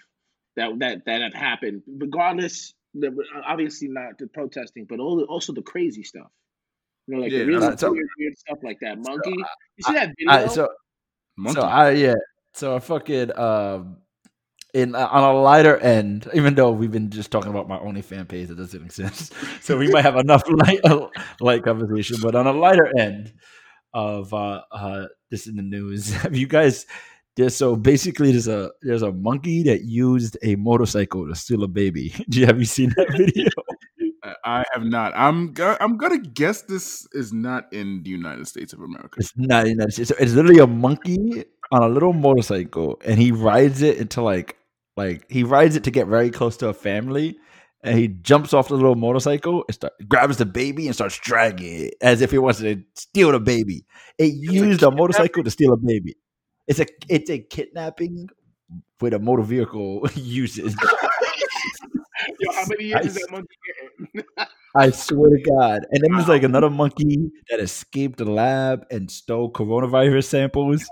that 0.55 0.77
that 0.79 1.05
that 1.05 1.21
have 1.21 1.33
happened? 1.33 1.83
Regardless, 1.87 2.73
the, 2.93 3.15
obviously 3.45 3.87
not 3.87 4.17
the 4.17 4.27
protesting, 4.27 4.85
but 4.85 4.99
all, 4.99 5.21
also 5.23 5.53
the 5.53 5.61
crazy 5.61 6.03
stuff. 6.03 6.27
You 7.07 7.15
know, 7.15 7.21
like 7.21 7.31
Yeah, 7.31 7.39
the 7.39 7.45
really 7.45 7.77
so- 7.77 7.91
weird, 7.91 8.07
weird 8.19 8.37
stuff 8.37 8.57
like 8.63 8.79
that. 8.81 8.97
Monkey, 8.97 9.31
you 9.31 9.83
see 9.83 9.93
that 9.93 10.09
video? 10.17 10.31
I, 10.33 10.47
so 10.47 10.69
Monkey. 11.37 11.61
So 11.61 11.67
I 11.67 11.91
yeah. 11.91 12.15
So 12.53 12.75
I 12.75 12.79
fucking 12.79 13.37
um 13.37 13.97
in 14.77 14.95
uh, 14.95 15.07
on 15.07 15.23
a 15.23 15.33
lighter 15.33 15.77
end, 15.77 16.29
even 16.33 16.53
though 16.55 16.71
we've 16.71 16.91
been 16.91 17.09
just 17.09 17.31
talking 17.31 17.49
about 17.49 17.67
my 17.67 17.79
only 17.79 18.01
fan 18.03 18.25
page, 18.27 18.49
that 18.49 18.57
doesn't 18.57 18.81
make 18.81 18.91
sense. 19.03 19.31
So 19.61 19.77
we 19.77 19.87
might 19.89 20.03
have 20.03 20.15
enough 20.15 20.43
light 20.49 20.81
light 21.41 21.63
conversation, 21.63 22.17
but 22.21 22.35
on 22.35 22.47
a 22.47 22.53
lighter 22.53 22.87
end 22.97 23.33
of 23.93 24.33
uh 24.33 24.61
uh 24.71 25.07
this 25.31 25.47
in 25.47 25.55
the 25.55 25.63
news, 25.63 26.11
have 26.23 26.35
you 26.35 26.47
guys 26.47 26.85
there's 27.35 27.55
so 27.55 27.75
basically 27.75 28.31
there's 28.31 28.47
a 28.47 28.71
there's 28.81 29.01
a 29.01 29.11
monkey 29.11 29.63
that 29.63 29.83
used 29.83 30.37
a 30.43 30.55
motorcycle 30.55 31.27
to 31.27 31.35
steal 31.35 31.63
a 31.63 31.67
baby. 31.67 32.13
Do 32.29 32.39
you 32.39 32.45
have 32.45 32.59
you 32.59 32.65
seen 32.65 32.93
that 32.97 33.11
video? 33.11 33.49
I- 34.43 34.65
have 34.73 34.83
not. 34.83 35.13
I'm 35.15 35.53
I'm 35.79 35.97
gonna 35.97 36.19
guess 36.19 36.63
this 36.63 37.07
is 37.13 37.31
not 37.31 37.71
in 37.71 38.03
the 38.03 38.09
United 38.09 38.47
States 38.47 38.73
of 38.73 38.81
America. 38.81 39.17
It's 39.19 39.33
not 39.37 39.67
in 39.67 39.77
that 39.77 39.93
shit. 39.93 40.07
So 40.07 40.15
it's 40.19 40.33
literally 40.33 40.59
a 40.59 40.67
monkey 40.67 41.45
on 41.71 41.83
a 41.83 41.87
little 41.87 42.13
motorcycle, 42.13 42.99
and 43.05 43.19
he 43.19 43.31
rides 43.31 43.81
it 43.81 43.97
into 43.97 44.21
like 44.21 44.56
like 44.97 45.25
he 45.29 45.43
rides 45.43 45.75
it 45.75 45.83
to 45.85 45.91
get 45.91 46.07
very 46.07 46.29
close 46.31 46.57
to 46.57 46.69
a 46.69 46.73
family, 46.73 47.37
and 47.83 47.97
he 47.97 48.07
jumps 48.09 48.53
off 48.53 48.69
the 48.69 48.75
little 48.75 48.95
motorcycle 48.95 49.63
and 49.67 49.75
start, 49.75 49.93
grabs 50.09 50.37
the 50.37 50.45
baby 50.45 50.87
and 50.87 50.95
starts 50.95 51.17
dragging 51.19 51.85
it 51.85 51.93
as 52.01 52.21
if 52.21 52.31
he 52.31 52.37
wants 52.39 52.59
to 52.59 52.83
steal 52.95 53.31
the 53.31 53.39
baby. 53.39 53.85
It 54.17 54.33
used 54.33 54.83
a 54.83 54.91
motorcycle 54.91 55.43
to 55.43 55.51
steal 55.51 55.73
a 55.73 55.77
baby. 55.77 56.15
It's 56.67 56.79
a 56.79 56.87
it's 57.07 57.29
a 57.29 57.39
kidnapping 57.39 58.27
with 58.99 59.13
a 59.13 59.19
motor 59.19 59.43
vehicle 59.43 60.07
uses. 60.15 60.75
Yo, 62.39 62.51
how 62.51 62.65
many 62.67 62.85
years 62.85 63.05
I 63.05 63.07
is 63.07 63.15
that 63.15 63.31
monkey 63.31 63.55
getting? 64.15 64.25
I 64.75 64.91
swear 64.91 65.29
to 65.29 65.41
God. 65.41 65.85
And 65.91 66.03
then 66.03 66.11
there's 66.13 66.27
like 66.27 66.43
another 66.43 66.69
monkey 66.69 67.31
that 67.49 67.59
escaped 67.59 68.17
the 68.19 68.25
lab 68.25 68.85
and 68.91 69.09
stole 69.09 69.51
coronavirus 69.51 70.25
samples. 70.25 70.87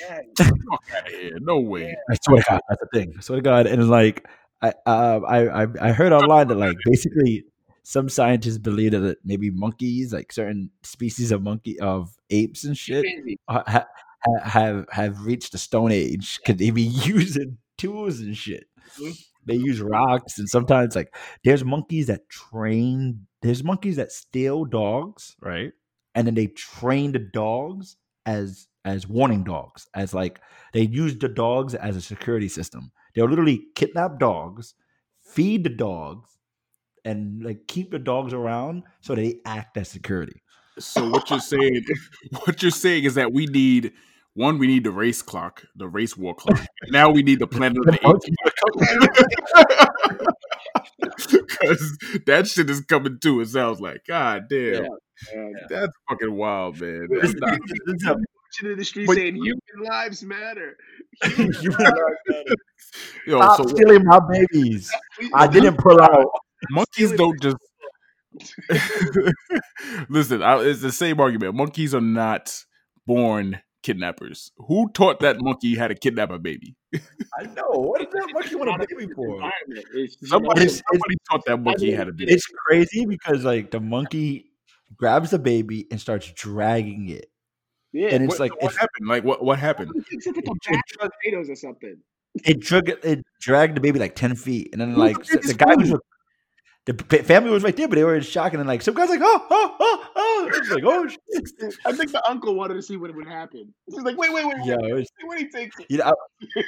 yeah, 0.00 0.20
Fuck 0.38 0.80
out 0.96 1.06
of 1.06 1.12
here. 1.14 1.38
No 1.40 1.58
way. 1.60 1.96
I 2.10 2.16
swear 2.22 2.42
to 2.42 2.44
God, 2.50 2.60
that's 2.68 2.80
the 2.82 2.88
thing. 2.98 3.14
I 3.16 3.20
swear 3.20 3.36
to 3.38 3.42
God, 3.42 3.66
and 3.66 3.80
it's 3.80 3.88
like 3.90 4.26
I 4.62 4.74
uh, 4.84 5.20
I 5.26 5.66
I 5.80 5.92
heard 5.92 6.12
online 6.12 6.48
that 6.48 6.56
like 6.58 6.76
basically 6.84 7.44
some 7.82 8.08
scientists 8.10 8.58
believe 8.58 8.92
that 8.92 9.18
maybe 9.24 9.50
monkeys, 9.50 10.12
like 10.12 10.32
certain 10.32 10.70
species 10.82 11.32
of 11.32 11.42
monkey 11.42 11.80
of 11.80 12.14
apes 12.28 12.64
and 12.64 12.76
shit, 12.76 13.04
ha- 13.48 13.64
ha- 13.66 13.86
ha- 14.24 14.40
have 14.48 14.86
have 14.90 15.24
reached 15.24 15.52
the 15.52 15.58
Stone 15.58 15.92
Age 15.92 16.38
because 16.44 16.56
they 16.58 16.70
be 16.70 16.82
using 17.06 17.56
tools 17.78 18.20
and 18.20 18.36
shit. 18.36 18.66
Mhm. 18.98 19.24
They 19.50 19.56
use 19.56 19.80
rocks 19.80 20.38
and 20.38 20.48
sometimes 20.48 20.94
like 20.94 21.14
there's 21.44 21.64
monkeys 21.64 22.06
that 22.06 22.28
train. 22.28 23.26
There's 23.42 23.64
monkeys 23.64 23.96
that 23.96 24.12
steal 24.12 24.64
dogs, 24.64 25.36
right? 25.40 25.72
And 26.14 26.26
then 26.26 26.34
they 26.34 26.46
train 26.46 27.12
the 27.12 27.18
dogs 27.18 27.96
as 28.26 28.68
as 28.84 29.08
warning 29.08 29.44
dogs, 29.44 29.88
as 29.94 30.14
like 30.14 30.40
they 30.72 30.82
use 30.82 31.18
the 31.18 31.28
dogs 31.28 31.74
as 31.74 31.96
a 31.96 32.00
security 32.00 32.48
system. 32.48 32.92
They'll 33.14 33.28
literally 33.28 33.64
kidnap 33.74 34.18
dogs, 34.20 34.74
feed 35.20 35.64
the 35.64 35.70
dogs, 35.70 36.38
and 37.04 37.42
like 37.42 37.66
keep 37.66 37.90
the 37.90 37.98
dogs 37.98 38.32
around 38.32 38.84
so 39.00 39.14
they 39.14 39.40
act 39.44 39.76
as 39.76 39.88
security. 39.88 40.42
So 40.78 41.08
what 41.10 41.28
you're 41.30 41.40
saying, 41.40 41.84
what 42.44 42.62
you're 42.62 42.70
saying 42.70 43.04
is 43.04 43.16
that 43.16 43.32
we 43.32 43.46
need 43.46 43.92
one. 44.40 44.58
We 44.58 44.66
need 44.66 44.84
the 44.84 44.90
race 44.90 45.22
clock, 45.22 45.62
the 45.76 45.86
race 45.88 46.16
war 46.16 46.34
clock. 46.34 46.60
Now 46.88 47.10
we 47.10 47.22
need 47.22 47.38
the 47.38 47.46
Planet 47.46 47.78
of 47.78 47.84
the 47.84 48.00
Apes 48.04 48.26
because 51.30 51.98
that 52.26 52.48
shit 52.48 52.70
is 52.70 52.80
coming 52.80 53.18
too. 53.20 53.40
It 53.40 53.48
sounds 53.48 53.80
like 53.80 54.02
God 54.08 54.46
damn. 54.48 54.84
Yeah. 54.84 54.88
That's 55.68 55.92
fucking 56.08 56.34
wild, 56.34 56.80
man. 56.80 57.06
That's 57.20 57.34
not, 57.34 57.58
in 58.62 58.76
the 58.76 58.84
street 58.84 59.06
But- 59.06 59.16
saying 59.16 59.36
human 59.36 59.60
lives 59.88 60.24
matter. 60.24 60.76
yo, 63.26 63.38
Stop 63.38 63.56
so 63.58 63.66
stealing 63.68 64.04
my 64.04 64.20
babies. 64.28 64.90
I 65.34 65.46
didn't 65.46 65.76
pull 65.76 66.00
out. 66.02 66.26
monkeys 66.70 67.12
don't 67.12 67.40
just 67.40 67.56
listen. 70.08 70.42
I, 70.42 70.60
it's 70.62 70.80
the 70.80 70.90
same 70.92 71.20
argument. 71.20 71.54
Monkeys 71.54 71.94
are 71.94 72.00
not 72.00 72.64
born 73.06 73.60
kidnappers. 73.82 74.52
Who 74.56 74.90
taught 74.92 75.20
that 75.20 75.40
monkey 75.40 75.74
how 75.76 75.88
to 75.88 75.94
kidnap 75.94 76.30
a 76.30 76.38
baby? 76.38 76.74
I 76.94 77.44
know. 77.54 77.68
What 77.70 78.00
is 78.02 78.08
that 78.12 78.28
monkey 78.32 78.54
want 78.56 78.82
a 78.82 78.86
baby 78.96 79.12
for? 79.14 79.40
It's, 79.68 80.16
you 80.20 80.28
know, 80.28 80.28
Somebody, 80.28 80.62
It's- 80.62 80.82
somebody 80.90 81.16
taught 81.30 81.44
that 81.46 81.56
monkey 81.58 81.92
how 81.92 82.04
to 82.04 82.12
do 82.12 82.26
that. 82.26 82.32
It's 82.32 82.46
crazy 82.66 83.06
because 83.06 83.44
like 83.44 83.70
the 83.70 83.80
monkey 83.80 84.52
grabs 84.96 85.30
the 85.30 85.38
baby 85.38 85.86
and 85.90 86.00
starts 86.00 86.30
dragging 86.32 87.08
it, 87.10 87.26
yeah. 87.92 88.08
and 88.08 88.24
it's 88.24 88.32
What, 88.32 88.40
like 88.40 88.62
what 88.62 88.72
it's, 88.72 88.76
happened? 88.80 89.08
Like 89.08 89.24
what? 89.24 89.44
What 89.44 89.58
happened? 89.58 89.92
It's 90.10 90.26
like 90.26 90.36
a 90.36 90.42
bag 90.42 90.84
of 91.00 91.10
potatoes 91.22 91.48
or 91.50 91.54
something. 91.56 91.96
it 92.44 92.60
drug 92.60 92.88
it 92.88 93.24
dragged 93.40 93.76
the 93.76 93.80
baby 93.80 93.98
like 93.98 94.14
ten 94.16 94.34
feet, 94.34 94.70
and 94.72 94.80
then 94.80 94.96
like 94.96 95.16
the 95.26 95.38
the 95.38 95.54
guy 95.54 95.74
who? 95.74 96.00
Was 96.86 96.96
the 97.08 97.18
family 97.22 97.50
was 97.50 97.62
right 97.62 97.76
there, 97.76 97.88
but 97.88 97.96
they 97.96 98.04
were 98.04 98.14
in 98.14 98.22
shock, 98.22 98.52
and 98.52 98.60
then 98.60 98.66
like 98.66 98.82
some 98.82 98.94
guys 98.94 99.08
like 99.08 99.20
oh 99.22 99.46
oh 99.50 99.76
oh 99.78 100.06
oh, 100.16 100.50
it's 100.52 100.70
like 100.70 100.84
oh 100.84 101.06
shit. 101.06 101.74
I 101.86 101.92
think 101.92 102.12
the 102.12 102.22
uncle 102.28 102.54
wanted 102.54 102.74
to 102.74 102.82
see 102.82 102.96
what 102.96 103.14
would 103.14 103.26
happen. 103.26 103.72
He's 103.86 104.02
like, 104.02 104.16
wait, 104.16 104.32
wait, 104.32 104.46
wait, 104.46 104.56
wait. 104.58 104.66
yeah, 104.66 104.88
it 104.88 104.94
was, 104.94 105.08
See 105.20 105.26
what 105.26 105.38
he 105.38 105.48
takes 105.48 105.78
it. 105.78 105.86
you 105.88 105.98
know, 105.98 106.14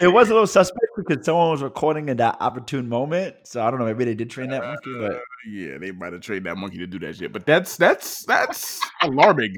it 0.00 0.08
was 0.08 0.28
a 0.28 0.32
little 0.32 0.46
suspect 0.46 0.86
because 0.96 1.24
someone 1.24 1.50
was 1.50 1.62
recording 1.62 2.08
in 2.08 2.16
that 2.18 2.36
opportune 2.40 2.88
moment. 2.88 3.36
So 3.44 3.62
I 3.62 3.70
don't 3.70 3.80
know, 3.80 3.86
maybe 3.86 4.04
they 4.04 4.14
did 4.14 4.30
train 4.30 4.50
that 4.50 4.62
monkey, 4.62 4.94
but 4.98 5.20
Yeah, 5.48 5.78
they 5.78 5.90
might 5.92 6.12
have 6.12 6.22
trained 6.22 6.46
that 6.46 6.56
monkey 6.56 6.78
to 6.78 6.86
do 6.86 6.98
that 7.00 7.16
shit. 7.16 7.32
But 7.32 7.46
that's 7.46 7.76
that's 7.76 8.24
that's 8.24 8.80
alarming. 9.02 9.56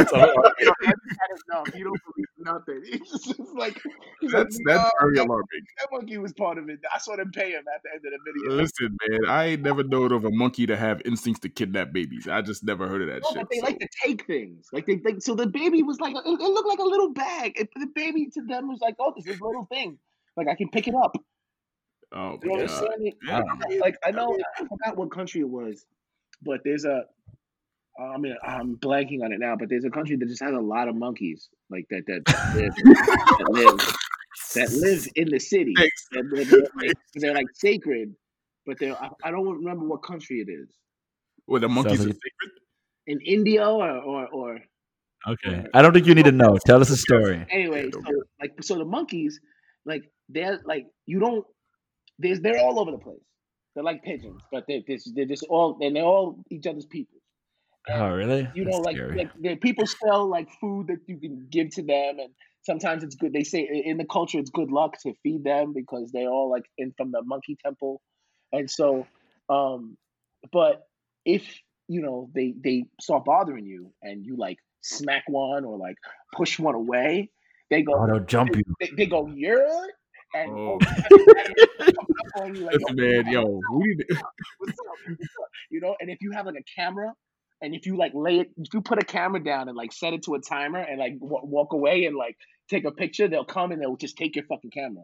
it's 0.00 0.12
a- 0.12 0.16
You 0.60 0.66
know, 0.66 0.72
Evan 0.82 0.94
had 1.10 1.30
enough. 1.48 1.74
You 1.74 1.84
don't 1.84 2.00
believe 2.14 2.26
nothing. 2.38 3.00
Just 3.04 3.38
like, 3.54 3.80
he's 4.20 4.32
like, 4.32 4.44
That's 4.44 4.58
that's 4.64 4.82
"No, 4.84 4.90
very 5.00 5.16
that, 5.16 5.26
alarming. 5.26 5.46
that 5.78 5.88
monkey 5.90 6.18
was 6.18 6.32
part 6.34 6.58
of 6.58 6.68
it. 6.68 6.78
I 6.94 6.98
saw 6.98 7.16
them 7.16 7.30
pay 7.32 7.50
him 7.52 7.64
at 7.74 7.82
the 7.82 7.90
end 7.94 8.00
of 8.04 8.12
the 8.12 8.18
video. 8.32 8.56
Listen, 8.62 8.96
man, 9.08 9.20
I 9.28 9.44
ain't 9.46 9.62
never 9.62 9.82
known 9.82 10.12
of 10.12 10.24
a 10.24 10.30
monkey 10.30 10.66
to 10.66 10.76
have 10.76 11.02
instincts 11.04 11.40
to 11.40 11.48
kidnap 11.48 11.92
babies. 11.92 12.28
I 12.28 12.40
just 12.42 12.62
never 12.64 12.86
heard 12.88 13.02
of 13.02 13.08
that 13.08 13.22
No, 13.22 13.28
shit. 13.30 13.38
but 13.42 13.50
they 13.50 13.58
so- 13.58 13.66
like 13.66 13.78
to 13.80 13.88
take 14.04 14.26
things. 14.26 14.68
Like 14.72 14.86
they 14.86 14.96
think 14.98 15.22
so. 15.22 15.34
The 15.34 15.46
baby 15.48 15.82
was 15.82 16.00
like, 16.00 16.14
it, 16.14 16.20
it 16.24 16.38
looked 16.40 16.68
like 16.68 16.78
a 16.78 16.84
little 16.84 17.12
bag. 17.12 17.52
It, 17.56 17.68
the 17.74 17.88
baby 17.94 18.28
to 18.34 18.42
them 18.42 18.68
was 18.68 18.78
like, 18.80 18.94
oh, 19.00 19.12
this 19.16 19.26
is 19.26 19.40
a 19.40 19.44
little 19.44 19.66
thing. 19.66 19.98
Like 20.36 20.46
I 20.48 20.54
can 20.54 20.68
pick 20.70 20.86
it 20.86 20.94
up. 20.94 21.16
Oh 22.12 22.38
You 22.42 22.50
my 22.50 22.56
know 22.58 22.66
god. 22.66 22.80
what 22.82 22.92
I'm 22.94 23.00
saying? 23.00 23.12
Yeah. 23.26 23.78
Like 23.80 23.96
I 24.04 24.10
know 24.10 24.36
I 24.58 24.64
forgot 24.66 24.96
what 24.96 25.10
country 25.10 25.40
it 25.42 25.48
was, 25.48 25.86
but 26.42 26.60
there's 26.64 26.84
a. 26.84 27.02
I 28.00 28.16
mean, 28.16 28.36
I'm 28.46 28.76
blanking 28.76 29.24
on 29.24 29.32
it 29.32 29.40
now, 29.40 29.56
but 29.56 29.68
there's 29.68 29.84
a 29.84 29.90
country 29.90 30.14
that 30.16 30.26
just 30.28 30.40
has 30.40 30.52
a 30.54 30.60
lot 30.60 30.86
of 30.88 30.94
monkeys, 30.94 31.48
like 31.68 31.84
that 31.90 32.04
that 32.06 32.24
that 32.26 32.54
live, 32.54 32.74
that 32.76 33.50
live, 33.50 33.96
that 34.54 34.72
live 34.80 35.06
in 35.16 35.28
the 35.28 35.40
city. 35.40 35.74
Thanks. 35.76 36.06
That 36.12 36.30
they're, 36.32 36.44
they're 36.44 36.68
like, 36.76 36.92
they're 37.16 37.34
like 37.34 37.46
sacred, 37.54 38.14
but 38.66 38.78
they're 38.78 38.96
I, 38.96 39.08
I 39.24 39.30
don't 39.32 39.48
remember 39.48 39.84
what 39.84 40.04
country 40.04 40.40
it 40.40 40.48
is. 40.48 40.68
Well, 41.48 41.60
the 41.60 41.68
monkeys 41.68 41.98
Sounds 41.98 42.10
are 42.10 42.14
sacred. 42.14 42.52
In 43.08 43.20
India 43.22 43.68
or 43.68 43.90
or, 43.90 44.28
or 44.28 44.58
Okay. 45.26 45.64
I 45.74 45.82
don't 45.82 45.92
think 45.92 46.06
you 46.06 46.14
need 46.14 46.26
to 46.26 46.32
know. 46.32 46.56
Tell 46.64 46.80
us 46.80 46.90
a 46.90 46.96
story. 46.96 47.44
anyway, 47.50 47.90
so 47.90 48.00
like 48.40 48.62
so 48.62 48.76
the 48.76 48.84
monkeys, 48.84 49.40
like 49.84 50.04
they're 50.28 50.60
like 50.64 50.86
you 51.06 51.18
don't 51.18 51.44
there's 52.18 52.40
they're 52.40 52.60
all 52.60 52.78
over 52.78 52.90
the 52.90 52.98
place. 52.98 53.20
They're 53.74 53.84
like 53.84 54.02
pigeons, 54.02 54.42
but 54.50 54.64
they're 54.66 54.80
just 54.80 55.14
they're 55.14 55.24
just 55.24 55.44
all 55.48 55.78
and 55.80 55.94
they're 55.94 56.04
all 56.04 56.42
each 56.50 56.66
other's 56.66 56.86
people. 56.86 57.18
Oh, 57.90 58.08
really? 58.08 58.48
You 58.54 58.64
know, 58.64 58.72
That's 58.72 58.86
like 58.86 58.96
scary. 58.96 59.16
like 59.16 59.30
the 59.40 59.56
people 59.56 59.86
sell 59.86 60.28
like 60.28 60.48
food 60.60 60.88
that 60.88 61.00
you 61.06 61.16
can 61.16 61.46
give 61.50 61.70
to 61.70 61.82
them, 61.82 62.18
and 62.18 62.30
sometimes 62.62 63.02
it's 63.02 63.14
good. 63.14 63.32
They 63.32 63.44
say 63.44 63.82
in 63.84 63.96
the 63.96 64.04
culture 64.04 64.38
it's 64.38 64.50
good 64.50 64.70
luck 64.70 65.00
to 65.02 65.14
feed 65.22 65.44
them 65.44 65.72
because 65.72 66.10
they're 66.12 66.28
all 66.28 66.50
like 66.50 66.64
in 66.76 66.92
from 66.96 67.12
the 67.12 67.22
monkey 67.22 67.56
temple, 67.64 68.02
and 68.52 68.70
so, 68.70 69.06
um, 69.48 69.96
but 70.52 70.86
if 71.24 71.60
you 71.88 72.02
know 72.02 72.30
they 72.34 72.54
they 72.62 72.84
start 73.00 73.24
bothering 73.24 73.64
you 73.64 73.92
and 74.02 74.24
you 74.26 74.36
like 74.36 74.58
smack 74.82 75.24
one 75.28 75.64
or 75.64 75.78
like 75.78 75.96
push 76.34 76.58
one 76.58 76.74
away, 76.74 77.30
they 77.70 77.82
go 77.82 77.94
oh, 77.94 78.06
they'll 78.06 78.24
jump 78.24 78.54
you. 78.54 78.62
they, 78.80 78.90
they 78.96 79.06
go 79.06 79.26
you're 79.34 79.66
and 80.34 80.50
Oh. 80.50 80.78
on 82.40 82.54
you 82.54 82.64
like, 82.64 82.74
Listen, 82.74 82.96
man, 82.96 83.26
yo, 83.32 83.60
we 83.72 83.88
need 83.88 83.98
to, 84.08 84.16
what's 84.58 84.78
up? 84.78 84.86
What's 85.08 85.22
up? 85.22 85.48
You 85.70 85.80
know, 85.80 85.96
and 86.00 86.10
if 86.10 86.18
you 86.20 86.32
have 86.32 86.46
like 86.46 86.56
a 86.56 86.80
camera, 86.80 87.12
and 87.60 87.74
if 87.74 87.86
you 87.86 87.96
like 87.96 88.12
lay 88.14 88.40
it, 88.40 88.50
if 88.56 88.72
you 88.72 88.80
put 88.82 88.98
a 89.02 89.04
camera 89.04 89.42
down 89.42 89.68
and 89.68 89.76
like 89.76 89.92
set 89.92 90.12
it 90.12 90.22
to 90.24 90.34
a 90.34 90.40
timer 90.40 90.78
and 90.78 90.98
like 90.98 91.18
w- 91.18 91.40
walk 91.44 91.72
away 91.72 92.04
and 92.04 92.16
like 92.16 92.36
take 92.70 92.84
a 92.84 92.92
picture, 92.92 93.26
they'll 93.28 93.44
come 93.44 93.72
and 93.72 93.82
they'll 93.82 93.96
just 93.96 94.16
take 94.16 94.36
your 94.36 94.44
fucking 94.44 94.70
camera. 94.70 95.02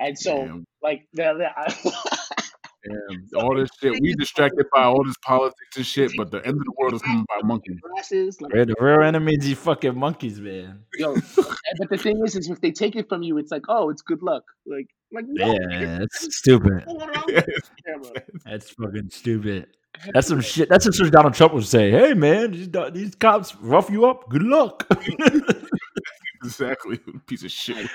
And 0.00 0.18
so, 0.18 0.36
Damn. 0.46 0.64
like, 0.82 1.06
they're, 1.12 1.36
they're, 1.36 1.54
damn, 2.84 3.28
all 3.42 3.56
this 3.56 3.68
shit. 3.80 3.94
We 4.00 4.14
distracted 4.14 4.66
by 4.74 4.84
all 4.84 5.02
this 5.04 5.16
politics 5.24 5.76
and 5.76 5.86
shit, 5.86 6.12
but 6.16 6.30
the 6.30 6.38
end 6.38 6.56
of 6.56 6.64
the 6.64 6.72
world 6.78 6.94
is 6.94 7.02
coming 7.02 7.24
by 7.28 7.46
monkeys. 7.46 7.78
glasses, 7.92 8.40
like, 8.40 8.52
We're 8.52 8.64
the 8.66 8.74
real 8.80 9.02
enemies, 9.02 9.48
you 9.48 9.56
fucking 9.56 9.96
monkeys, 9.98 10.40
man. 10.40 10.80
yo. 10.98 11.14
But 11.78 11.90
the 11.90 11.98
thing 11.98 12.20
is, 12.24 12.34
is 12.36 12.48
if 12.50 12.60
they 12.60 12.70
take 12.72 12.96
it 12.96 13.08
from 13.08 13.22
you, 13.22 13.38
it's 13.38 13.50
like, 13.52 13.62
oh, 13.68 13.90
it's 13.90 14.02
good 14.02 14.22
luck. 14.22 14.44
Like, 14.66 14.86
like 15.12 15.24
no, 15.28 15.46
Yeah, 15.52 15.98
that's 15.98 16.36
stupid. 16.38 16.84
go 16.86 16.96
around 16.98 17.24
with 17.26 17.44
the 17.46 17.62
camera. 17.86 18.22
That's 18.44 18.70
fucking 18.70 19.10
stupid. 19.10 19.66
That's 20.14 20.28
some 20.28 20.40
shit. 20.40 20.68
That's 20.68 20.84
some 20.84 20.92
shit 20.92 21.12
Donald 21.12 21.34
Trump 21.34 21.54
would 21.54 21.64
say. 21.66 21.90
Hey, 21.90 22.14
man, 22.14 22.52
these, 22.52 22.68
these 22.92 23.14
cops 23.16 23.54
rough 23.56 23.90
you 23.90 24.06
up. 24.06 24.28
Good 24.28 24.42
luck. 24.44 24.86
exactly, 26.44 26.98
piece 27.26 27.42
of 27.44 27.50
shit. 27.50 27.88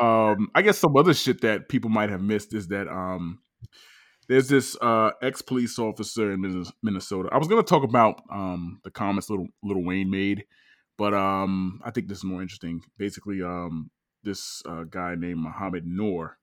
Um, 0.00 0.48
I 0.54 0.62
guess 0.62 0.78
some 0.78 0.96
other 0.96 1.14
shit 1.14 1.40
that 1.42 1.68
people 1.68 1.90
might 1.90 2.10
have 2.10 2.20
missed 2.20 2.54
is 2.54 2.68
that 2.68 2.88
um, 2.88 3.38
there's 4.28 4.48
this 4.48 4.76
uh 4.80 5.10
ex 5.22 5.42
police 5.42 5.78
officer 5.78 6.32
in 6.32 6.64
Minnesota. 6.82 7.28
I 7.32 7.38
was 7.38 7.48
gonna 7.48 7.62
talk 7.62 7.82
about 7.82 8.22
um 8.30 8.80
the 8.84 8.90
comments 8.90 9.30
little 9.30 9.48
Lil 9.62 9.82
Wayne 9.82 10.10
made, 10.10 10.44
but 10.96 11.14
um 11.14 11.80
I 11.84 11.90
think 11.90 12.08
this 12.08 12.18
is 12.18 12.24
more 12.24 12.42
interesting. 12.42 12.82
Basically, 12.98 13.42
um 13.42 13.90
this 14.24 14.62
uh, 14.66 14.84
guy 14.84 15.14
named 15.14 15.40
Mohamed 15.40 15.86
Noor, 15.86 16.38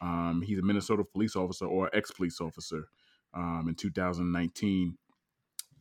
um 0.00 0.42
he's 0.44 0.58
a 0.58 0.62
Minnesota 0.62 1.04
police 1.04 1.36
officer 1.36 1.66
or 1.66 1.90
ex 1.94 2.10
police 2.10 2.40
officer, 2.40 2.88
um 3.34 3.66
in 3.68 3.74
2019. 3.74 4.96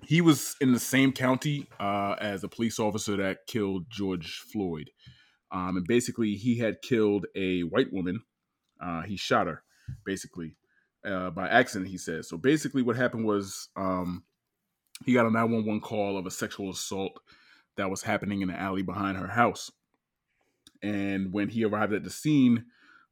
He 0.05 0.21
was 0.21 0.55
in 0.61 0.71
the 0.71 0.79
same 0.79 1.11
county 1.11 1.67
uh, 1.77 2.15
as 2.21 2.45
a 2.45 2.47
police 2.47 2.79
officer 2.79 3.17
that 3.17 3.47
killed 3.47 3.87
George 3.89 4.37
Floyd. 4.49 4.91
Um, 5.51 5.75
and 5.75 5.85
basically, 5.85 6.35
he 6.35 6.57
had 6.57 6.81
killed 6.81 7.25
a 7.35 7.61
white 7.63 7.91
woman. 7.91 8.21
Uh, 8.81 9.01
he 9.01 9.17
shot 9.17 9.47
her, 9.47 9.61
basically, 10.05 10.55
uh, 11.05 11.29
by 11.29 11.47
accident, 11.47 11.89
he 11.89 11.97
says. 11.97 12.27
So 12.27 12.37
basically, 12.37 12.81
what 12.81 12.95
happened 12.95 13.25
was 13.25 13.69
um, 13.75 14.23
he 15.05 15.13
got 15.13 15.25
a 15.25 15.31
911 15.31 15.81
call 15.81 16.17
of 16.17 16.25
a 16.25 16.31
sexual 16.31 16.69
assault 16.69 17.19
that 17.77 17.89
was 17.89 18.01
happening 18.01 18.41
in 18.41 18.49
the 18.49 18.59
alley 18.59 18.81
behind 18.81 19.17
her 19.17 19.27
house. 19.27 19.71
And 20.81 21.33
when 21.33 21.49
he 21.49 21.63
arrived 21.63 21.93
at 21.93 22.03
the 22.03 22.09
scene, 22.09 22.65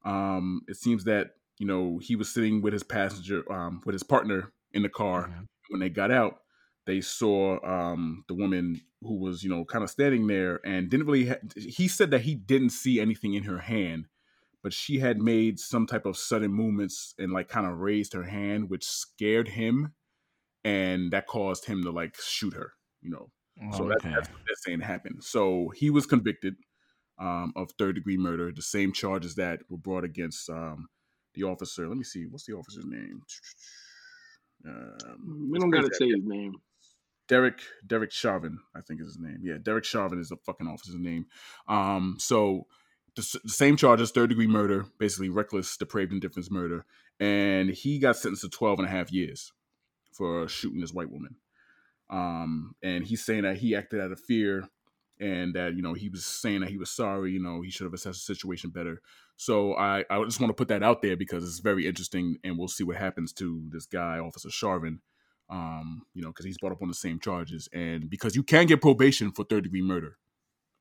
um, 0.05 0.61
it 0.68 0.77
seems 0.77 1.05
that, 1.05 1.31
you 1.57 1.68
know, 1.68 1.99
he 2.01 2.15
was 2.15 2.34
sitting 2.34 2.61
with 2.61 2.73
his 2.73 2.84
passenger, 2.84 3.49
um, 3.51 3.81
with 3.85 3.93
his 3.93 4.03
partner 4.03 4.51
in 4.73 4.84
the 4.84 4.89
car. 4.89 5.34
When 5.69 5.80
they 5.80 5.89
got 5.89 6.11
out, 6.11 6.39
they 6.85 7.01
saw 7.01 7.59
um, 7.65 8.23
the 8.27 8.34
woman 8.34 8.81
who 9.01 9.15
was, 9.19 9.43
you 9.43 9.49
know, 9.49 9.65
kind 9.65 9.84
of 9.84 9.89
standing 9.89 10.27
there 10.27 10.61
and 10.65 10.89
didn't 10.89 11.05
really. 11.05 11.27
Ha- 11.27 11.35
he 11.55 11.88
said 11.88 12.11
that 12.11 12.22
he 12.22 12.35
didn't 12.35 12.69
see 12.69 12.99
anything 12.99 13.34
in 13.34 13.43
her 13.43 13.59
hand, 13.59 14.07
but 14.68 14.73
she 14.73 14.99
had 14.99 15.22
made 15.22 15.57
some 15.61 15.88
type 15.88 16.06
of 16.06 16.18
sudden 16.18 16.52
movements 16.52 17.15
and 17.18 17.31
like 17.31 17.48
kind 17.48 17.65
of 17.65 17.80
raised 17.80 18.11
her 18.11 18.23
hand, 18.23 18.69
which 18.69 18.84
scared 18.84 19.48
him, 19.48 19.94
and 20.65 21.10
that 21.11 21.26
caused 21.26 21.64
him 21.64 21.81
to 21.84 21.89
like 21.89 22.18
shoot 22.19 22.53
her. 22.53 22.73
You 23.02 23.11
know, 23.11 23.31
so 23.77 23.88
that, 23.88 23.99
okay. 23.99 24.10
that's 24.10 24.27
what 24.27 24.41
they're 24.45 24.56
saying 24.65 24.81
happened. 24.81 25.23
So 25.23 25.69
he 25.73 25.89
was 25.89 26.06
convicted 26.06 26.56
um, 27.18 27.53
of 27.56 27.72
third 27.80 27.95
degree 27.95 28.18
murder, 28.18 28.52
the 28.52 28.61
same 28.61 28.91
charges 28.91 29.35
that 29.35 29.61
were 29.69 29.77
brought 29.77 30.03
against 30.03 30.49
um, 30.49 30.89
the 31.34 31.44
officer. 31.44 31.88
Let 31.88 31.95
me 31.95 32.03
see, 32.03 32.26
what's 32.26 32.45
the 32.45 32.56
officer's 32.56 32.85
name? 32.85 33.22
Um, 34.68 35.49
We 35.49 35.60
don't 35.60 35.69
gotta 35.69 35.94
say 35.94 36.07
his 36.07 36.26
name. 36.26 36.56
Derek 37.30 37.61
Derek 37.85 38.11
Chauvin, 38.11 38.57
I 38.76 38.81
think 38.81 38.99
is 38.99 39.07
his 39.07 39.19
name. 39.19 39.38
Yeah, 39.44 39.60
Derek 39.61 39.85
Chauvin 39.85 40.19
is 40.19 40.27
the 40.27 40.38
fucking 40.45 40.68
officer's 40.68 40.95
name. 40.95 41.27
Um, 41.69 42.18
so 42.19 42.65
the, 43.18 43.39
the 43.44 43.49
same 43.49 43.76
charges, 43.76 44.11
third 44.11 44.30
degree 44.30 44.48
murder, 44.48 44.85
basically 44.98 45.30
reckless, 45.30 45.76
depraved 45.77 46.14
indifference 46.14 46.49
murder, 46.49 46.85
and 47.19 47.69
he 47.69 47.99
got 47.99 48.15
sentenced 48.15 48.44
to 48.44 48.49
12 48.49 48.80
and 48.80 48.88
a 48.88 48.91
half 48.91 49.11
years 49.11 49.52
for 50.11 50.48
shooting 50.48 50.80
this 50.80 50.94
white 50.94 51.11
woman. 51.11 51.35
Um, 52.10 52.76
and 52.81 53.06
he's 53.06 53.26
saying 53.26 53.44
that 53.44 53.57
he 53.57 53.76
acted 53.76 53.99
out 53.99 54.11
of 54.11 54.19
fear 54.19 54.69
and 55.19 55.56
that 55.56 55.76
you 55.76 55.81
know 55.81 55.94
he 55.94 56.10
was 56.10 56.26
saying 56.26 56.61
that 56.61 56.69
he 56.69 56.77
was 56.77 56.91
sorry. 56.91 57.31
You 57.31 57.41
know 57.41 57.61
he 57.61 57.69
should 57.69 57.85
have 57.85 57.94
assessed 57.94 58.26
the 58.26 58.34
situation 58.35 58.69
better. 58.69 59.02
So 59.35 59.76
I 59.76 60.06
I 60.10 60.23
just 60.23 60.39
want 60.39 60.49
to 60.49 60.56
put 60.56 60.69
that 60.69 60.84
out 60.84 61.02
there 61.02 61.18
because 61.18 61.44
it's 61.44 61.60
very 61.60 61.85
interesting, 61.85 62.38
and 62.44 62.57
we'll 62.57 62.68
see 62.69 62.84
what 62.84 62.98
happens 62.98 63.34
to 63.34 63.68
this 63.72 63.85
guy, 63.85 64.19
Officer 64.19 64.49
Chauvin 64.49 65.02
um, 65.49 66.06
you 66.14 66.22
know, 66.22 66.30
because 66.30 66.45
he's 66.45 66.57
brought 66.57 66.73
up 66.73 66.81
on 66.81 66.88
the 66.88 66.94
same 66.94 67.19
charges, 67.19 67.69
and 67.73 68.10
because 68.10 68.35
you 68.35 68.44
can 68.44 68.65
get 68.65 68.81
probation 68.81 69.31
for 69.31 69.44
third 69.45 69.64
degree 69.64 69.81
murder, 69.81 70.18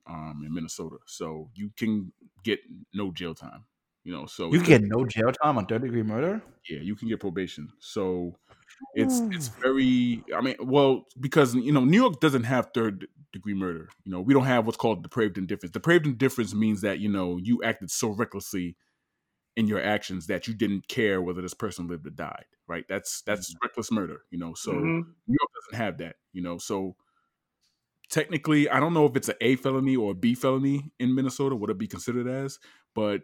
um, 0.07 0.43
in 0.45 0.53
Minnesota, 0.53 0.97
so 1.05 1.49
you 1.55 1.71
can 1.77 2.11
get 2.43 2.59
no 2.93 3.11
jail 3.11 3.35
time. 3.35 3.65
You 4.03 4.13
know, 4.13 4.25
so 4.25 4.53
You 4.53 4.63
get 4.63 4.81
no 4.83 5.05
jail 5.05 5.31
time 5.33 5.57
on 5.57 5.65
third 5.65 5.81
degree 5.81 6.03
murder? 6.03 6.41
yeah, 6.69 6.79
you 6.79 6.95
can 6.95 7.09
get 7.09 7.19
probation. 7.19 7.69
So 7.79 8.37
it's 8.95 9.19
it's 9.31 9.49
very. 9.49 10.23
I 10.33 10.39
mean, 10.41 10.55
well, 10.61 11.07
because 11.19 11.55
you 11.55 11.71
know, 11.73 11.83
New 11.83 11.97
York 12.01 12.21
doesn't 12.21 12.43
have 12.43 12.69
third 12.73 13.07
degree 13.33 13.53
murder. 13.53 13.89
You 14.05 14.11
know, 14.13 14.21
we 14.21 14.33
don't 14.33 14.45
have 14.45 14.65
what's 14.65 14.77
called 14.77 15.03
depraved 15.03 15.37
indifference. 15.37 15.73
Depraved 15.73 16.05
indifference 16.05 16.53
means 16.53 16.81
that 16.81 16.99
you 16.99 17.09
know 17.09 17.37
you 17.37 17.61
acted 17.63 17.91
so 17.91 18.09
recklessly 18.09 18.77
in 19.57 19.67
your 19.67 19.81
actions 19.81 20.27
that 20.27 20.47
you 20.47 20.53
didn't 20.53 20.87
care 20.87 21.21
whether 21.21 21.41
this 21.41 21.53
person 21.53 21.87
lived 21.87 22.07
or 22.07 22.11
died. 22.11 22.45
Right? 22.67 22.85
That's 22.87 23.21
that's 23.23 23.53
reckless 23.61 23.91
murder. 23.91 24.21
You 24.31 24.39
know, 24.39 24.53
so. 24.53 24.71
Mhm. 24.71 25.05
New 25.27 25.37
York 25.39 25.49
doesn't 25.71 25.83
have 25.83 25.97
that, 25.97 26.15
you 26.31 26.41
know. 26.41 26.57
So 26.57 26.95
technically, 28.09 28.69
I 28.69 28.79
don't 28.79 28.93
know 28.93 29.05
if 29.05 29.15
it's 29.15 29.29
an 29.29 29.35
A 29.41 29.55
felony 29.55 29.95
or 29.95 30.11
a 30.11 30.15
B 30.15 30.35
felony 30.35 30.91
in 30.99 31.15
Minnesota, 31.15 31.55
what 31.55 31.69
it 31.69 31.77
be 31.77 31.87
considered 31.87 32.27
as, 32.27 32.59
but 32.95 33.21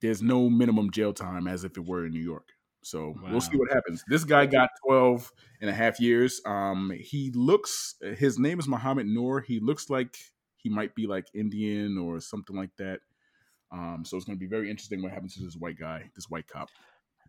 there's 0.00 0.22
no 0.22 0.48
minimum 0.50 0.90
jail 0.90 1.12
time 1.12 1.46
as 1.46 1.64
if 1.64 1.76
it 1.76 1.86
were 1.86 2.06
in 2.06 2.12
New 2.12 2.22
York. 2.22 2.48
So 2.82 3.16
we'll 3.30 3.40
see 3.40 3.56
what 3.56 3.72
happens. 3.72 4.04
This 4.06 4.22
guy 4.22 4.46
got 4.46 4.70
12 4.86 5.32
and 5.60 5.68
a 5.68 5.72
half 5.72 5.98
years. 5.98 6.40
Um, 6.46 6.92
he 6.96 7.32
looks, 7.34 7.96
his 8.16 8.38
name 8.38 8.60
is 8.60 8.68
Mohamed 8.68 9.06
Noor. 9.06 9.40
He 9.40 9.58
looks 9.58 9.90
like 9.90 10.16
he 10.56 10.68
might 10.68 10.94
be 10.94 11.08
like 11.08 11.26
Indian 11.34 11.98
or 11.98 12.20
something 12.20 12.56
like 12.56 12.70
that. 12.78 13.00
Um, 13.72 14.04
so 14.04 14.16
it's 14.16 14.24
going 14.24 14.38
to 14.38 14.40
be 14.40 14.48
very 14.48 14.70
interesting 14.70 15.02
what 15.02 15.10
happens 15.10 15.34
to 15.34 15.42
this 15.42 15.56
white 15.56 15.78
guy, 15.78 16.10
this 16.14 16.30
white 16.30 16.46
cop. 16.46 16.68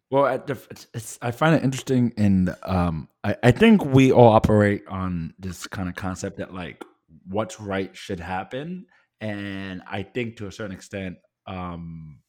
Well, 0.10 0.26
at 0.26 0.48
the, 0.48 0.54
it's, 0.72 0.88
it's, 0.94 1.20
I 1.22 1.32
find 1.32 1.56
it 1.56 1.64
interesting, 1.64 2.14
and 2.18 2.56
um, 2.64 3.10
I, 3.24 3.36
I 3.44 3.52
think 3.52 3.84
we 3.84 4.12
all 4.12 4.30
operate 4.30 4.88
on 4.88 5.34
this 5.38 5.68
kind 5.68 5.90
of 5.90 5.96
concept 5.96 6.38
that 6.38 6.54
like 6.54 6.84
what's 7.28 7.60
right 7.60 7.96
should 7.96 8.22
happen, 8.22 8.86
and 9.20 9.82
I 9.86 10.04
think 10.04 10.38
to 10.38 10.48
a 10.48 10.52
certain 10.52 10.76
extent, 10.76 11.18
um, 11.46 12.20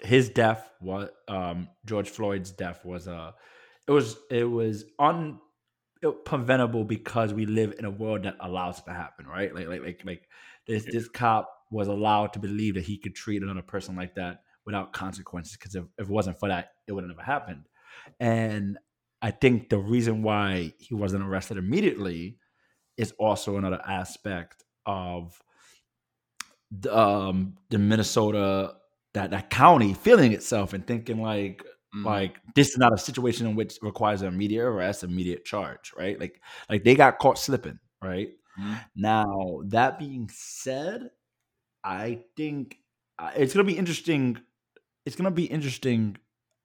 his 0.00 0.28
death 0.28 0.70
was 0.80 1.08
um, 1.28 1.68
George 1.86 2.10
Floyd's 2.10 2.50
death 2.50 2.84
was 2.84 3.06
a 3.06 3.34
it 3.86 3.92
was 3.92 4.16
it 4.30 4.44
was 4.44 4.84
un 4.98 5.38
preventable 6.24 6.84
because 6.84 7.32
we 7.34 7.46
live 7.46 7.74
in 7.78 7.84
a 7.84 7.90
world 7.90 8.24
that 8.24 8.36
allows 8.40 8.78
it 8.80 8.84
to 8.86 8.92
happen, 8.92 9.26
right? 9.26 9.54
Like 9.54 9.68
like 9.68 9.82
like 9.82 10.02
like 10.04 10.28
this 10.66 10.86
this 10.90 11.08
cop 11.08 11.50
was 11.70 11.88
allowed 11.88 12.32
to 12.34 12.38
believe 12.38 12.74
that 12.74 12.84
he 12.84 12.98
could 12.98 13.14
treat 13.14 13.42
another 13.42 13.62
person 13.62 13.96
like 13.96 14.14
that 14.16 14.43
without 14.66 14.92
consequences 14.92 15.56
because 15.56 15.74
if, 15.74 15.84
if 15.98 16.08
it 16.08 16.12
wasn't 16.12 16.38
for 16.38 16.48
that, 16.48 16.70
it 16.86 16.92
would 16.92 17.04
have 17.04 17.08
never 17.08 17.22
happened. 17.22 17.66
And 18.20 18.78
I 19.22 19.30
think 19.30 19.68
the 19.68 19.78
reason 19.78 20.22
why 20.22 20.72
he 20.78 20.94
wasn't 20.94 21.24
arrested 21.24 21.56
immediately 21.56 22.38
is 22.96 23.12
also 23.18 23.56
another 23.56 23.80
aspect 23.86 24.64
of 24.86 25.40
the, 26.70 26.96
um, 26.96 27.56
the 27.70 27.78
Minnesota 27.78 28.74
that 29.14 29.30
that 29.30 29.48
county 29.48 29.94
feeling 29.94 30.32
itself 30.32 30.72
and 30.72 30.86
thinking 30.86 31.22
like 31.22 31.64
mm. 31.94 32.04
like 32.04 32.36
this 32.54 32.70
is 32.70 32.78
not 32.78 32.92
a 32.92 32.98
situation 32.98 33.46
in 33.46 33.56
which 33.56 33.78
requires 33.80 34.22
an 34.22 34.28
immediate 34.28 34.64
arrest, 34.64 35.04
immediate 35.04 35.44
charge, 35.44 35.92
right? 35.96 36.18
Like 36.20 36.40
like 36.68 36.84
they 36.84 36.94
got 36.94 37.18
caught 37.18 37.38
slipping, 37.38 37.78
right? 38.02 38.30
Mm. 38.60 38.80
Now 38.96 39.60
that 39.66 39.98
being 39.98 40.28
said, 40.32 41.10
I 41.82 42.24
think 42.36 42.76
uh, 43.18 43.30
it's 43.36 43.54
gonna 43.54 43.64
be 43.64 43.78
interesting. 43.78 44.38
It's 45.04 45.16
gonna 45.16 45.30
be 45.30 45.44
interesting 45.44 46.16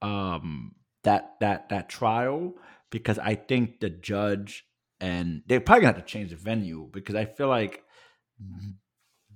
um, 0.02 0.76
that 1.04 1.36
that 1.42 1.70
that 1.70 1.90
trial 1.90 2.54
because 2.90 3.20
I 3.20 3.36
think 3.36 3.80
the 3.80 3.90
judge 3.90 4.66
and 5.00 5.44
they're 5.48 5.62
probably 5.62 5.82
gonna 5.82 5.94
have 5.94 6.06
to 6.06 6.12
change 6.12 6.32
the 6.32 6.36
venue 6.36 6.90
because 6.92 7.16
I 7.16 7.26
feel 7.26 7.48
like 7.48 7.84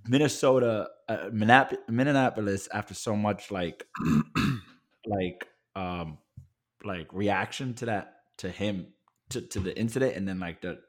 Minnesota, 0.08 0.90
uh, 1.08 1.30
Minneapolis, 1.32 2.68
after 2.74 2.94
so 2.94 3.16
much 3.16 3.52
like, 3.52 3.86
like, 5.06 5.48
um, 5.76 6.18
like 6.84 7.08
reaction 7.14 7.74
to 7.76 7.86
that 7.86 8.16
to 8.38 8.50
him 8.50 8.88
to, 9.30 9.42
to 9.42 9.60
the 9.60 9.78
incident, 9.78 10.16
and 10.16 10.28
then 10.28 10.40
like 10.40 10.62
the 10.62 10.80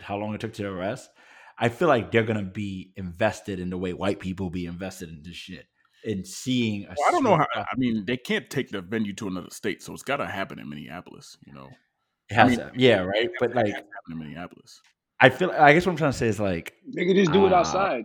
how 0.00 0.16
long 0.16 0.34
it 0.34 0.40
took 0.40 0.52
to 0.54 0.66
arrest. 0.66 1.10
I 1.58 1.68
feel 1.68 1.88
like 1.88 2.10
they're 2.10 2.22
gonna 2.22 2.42
be 2.42 2.92
invested 2.96 3.60
in 3.60 3.70
the 3.70 3.78
way 3.78 3.92
white 3.92 4.20
people 4.20 4.50
be 4.50 4.66
invested 4.66 5.08
in 5.08 5.22
this 5.22 5.36
shit 5.36 5.66
and 6.04 6.26
seeing. 6.26 6.86
Well, 6.88 7.08
I 7.08 7.10
don't 7.10 7.24
know 7.24 7.36
how. 7.36 7.46
I 7.54 7.76
mean, 7.76 8.04
they 8.06 8.16
can't 8.16 8.48
take 8.50 8.70
the 8.70 8.80
venue 8.80 9.12
to 9.14 9.28
another 9.28 9.50
state, 9.50 9.82
so 9.82 9.92
it's 9.92 10.02
got 10.02 10.18
to 10.18 10.26
happen 10.26 10.58
in 10.58 10.68
Minneapolis. 10.68 11.36
You 11.46 11.54
know, 11.54 11.68
it 12.28 12.34
has 12.34 12.46
I 12.46 12.48
mean, 12.50 12.58
to, 12.58 12.72
yeah, 12.76 13.00
right. 13.00 13.30
But 13.38 13.54
like 13.54 13.74
in 14.10 14.18
Minneapolis, 14.18 14.80
I 15.20 15.28
feel. 15.28 15.50
I 15.50 15.72
guess 15.72 15.86
what 15.86 15.92
I'm 15.92 15.98
trying 15.98 16.12
to 16.12 16.18
say 16.18 16.28
is 16.28 16.40
like 16.40 16.74
they 16.94 17.06
could 17.06 17.16
just 17.16 17.32
do 17.32 17.44
uh, 17.44 17.46
it 17.48 17.52
outside 17.52 18.04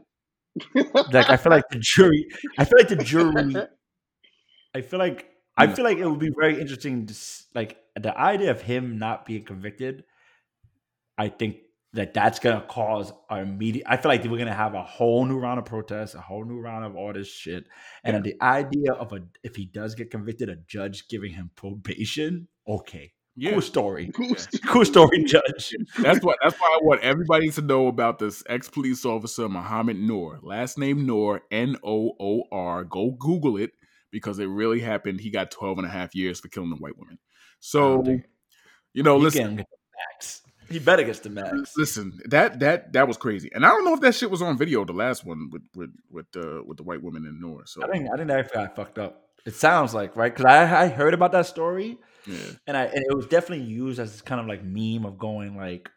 like 0.74 1.30
I 1.30 1.38
feel 1.38 1.52
like 1.52 1.70
the 1.70 1.80
jury. 1.80 2.26
I 2.58 2.66
feel 2.66 2.78
like 2.78 2.88
the 2.88 2.96
jury. 2.98 3.56
I 4.76 4.82
feel 4.82 5.00
like 5.00 5.30
I 5.58 5.68
feel 5.68 5.86
like 5.86 5.98
it 5.98 6.08
would 6.08 6.20
be 6.20 6.32
very 6.38 6.60
interesting. 6.60 7.06
To, 7.06 7.16
like 7.54 7.78
the 8.00 8.18
idea 8.18 8.52
of 8.52 8.62
him 8.62 8.98
not 8.98 9.26
being 9.26 9.44
convicted. 9.44 10.04
I 11.18 11.30
think 11.30 11.58
that 11.96 12.14
that's 12.14 12.40
gonna 12.40 12.66
cause 12.68 13.12
our 13.30 13.42
immediate. 13.42 13.86
I 13.88 13.98
feel 13.98 14.10
like 14.10 14.24
we're 14.26 14.38
gonna 14.38 14.54
have 14.54 14.74
a 14.74 14.84
whole 14.84 15.26
new 15.26 15.38
round 15.38 15.60
of 15.60 15.66
protests, 15.66 16.14
a 16.14 16.22
whole 16.22 16.46
new 16.46 16.60
round 16.60 16.86
of 16.86 16.96
all 16.96 17.14
this 17.14 17.28
shit, 17.28 17.66
and 18.04 18.16
yeah. 18.16 18.22
the 18.22 18.44
idea 18.44 18.94
of 18.94 19.14
a 19.14 19.22
if 19.44 19.56
he 19.56 19.66
does 19.66 19.96
get 19.96 20.12
convicted, 20.12 20.50
a 20.50 20.58
judge 20.68 21.08
giving 21.08 21.34
him 21.34 21.52
probation. 21.56 22.48
Okay, 22.68 23.14
yeah. 23.36 23.52
Cool 23.52 23.62
story. 23.62 24.12
Cool, 24.16 24.36
cool 24.68 24.86
story, 24.86 25.24
Judge. 25.24 25.76
That's 26.00 26.24
what 26.24 26.38
that's 26.44 26.60
why 26.60 26.68
I 26.68 26.80
want 26.84 27.02
everybody 27.04 27.50
to 27.52 27.62
know 27.62 27.88
about 27.88 28.20
this 28.20 28.44
ex-police 28.48 29.06
officer, 29.06 29.48
Mohamed 29.50 29.98
Noor. 29.98 30.40
Last 30.42 30.78
name 30.78 31.06
Noor, 31.06 31.42
N-O-O-R. 31.52 32.84
Go 32.86 33.12
Google 33.12 33.58
it 33.58 33.72
because 34.12 34.40
it 34.40 34.46
really 34.46 34.80
happened. 34.80 35.22
He 35.22 35.32
got 35.32 35.52
12 35.52 35.80
and 35.80 35.88
a 35.88 35.90
half 35.90 36.16
years 36.16 36.40
for 36.40 36.48
killing 36.48 36.72
a 36.72 36.76
white 36.76 36.98
woman. 36.98 37.20
So 37.60 38.04
you 38.94 39.04
know, 39.04 39.18
listen. 39.18 39.58
max. 39.58 40.42
He 40.70 40.80
better 40.80 41.04
get 41.04 41.22
the 41.24 41.30
max. 41.30 41.74
Listen, 41.78 42.20
that 42.26 42.60
that 42.60 42.94
that 42.94 43.08
was 43.08 43.18
crazy, 43.18 43.50
and 43.54 43.66
I 43.66 43.70
don't 43.70 43.86
know 43.86 43.94
if 43.94 44.02
that 44.02 44.16
shit 44.16 44.32
was 44.32 44.42
on 44.42 44.58
video. 44.58 44.86
The 44.86 44.94
last 44.94 45.26
one 45.26 45.50
with 45.52 45.64
with 45.76 45.92
with 46.10 46.32
the 46.32 46.60
uh, 46.60 46.64
with 46.64 46.78
the 46.78 46.84
white 46.84 47.02
woman 47.04 47.26
in 47.26 47.40
Noor. 47.40 47.64
So 47.66 47.84
I 47.84 47.88
think 47.88 48.08
I 48.12 48.18
think 48.18 48.30
that 48.30 48.52
got 48.54 48.76
fucked 48.76 49.00
up. 49.00 49.22
It 49.46 49.54
sounds 49.54 49.94
like 49.94 50.16
right 50.16 50.34
because 50.34 50.46
I 50.46 50.84
I 50.84 50.88
heard 50.88 51.14
about 51.14 51.32
that 51.34 51.46
story 51.46 51.98
yeah. 52.28 52.38
And 52.68 52.78
I 52.78 52.86
and 52.86 53.04
it 53.04 53.16
was 53.16 53.28
definitely 53.28 53.66
used 53.66 54.00
as 54.00 54.12
this 54.12 54.22
kind 54.22 54.42
of 54.42 54.48
like 54.48 54.64
meme 54.64 55.06
of 55.06 55.18
going 55.18 55.56
like 55.56 55.90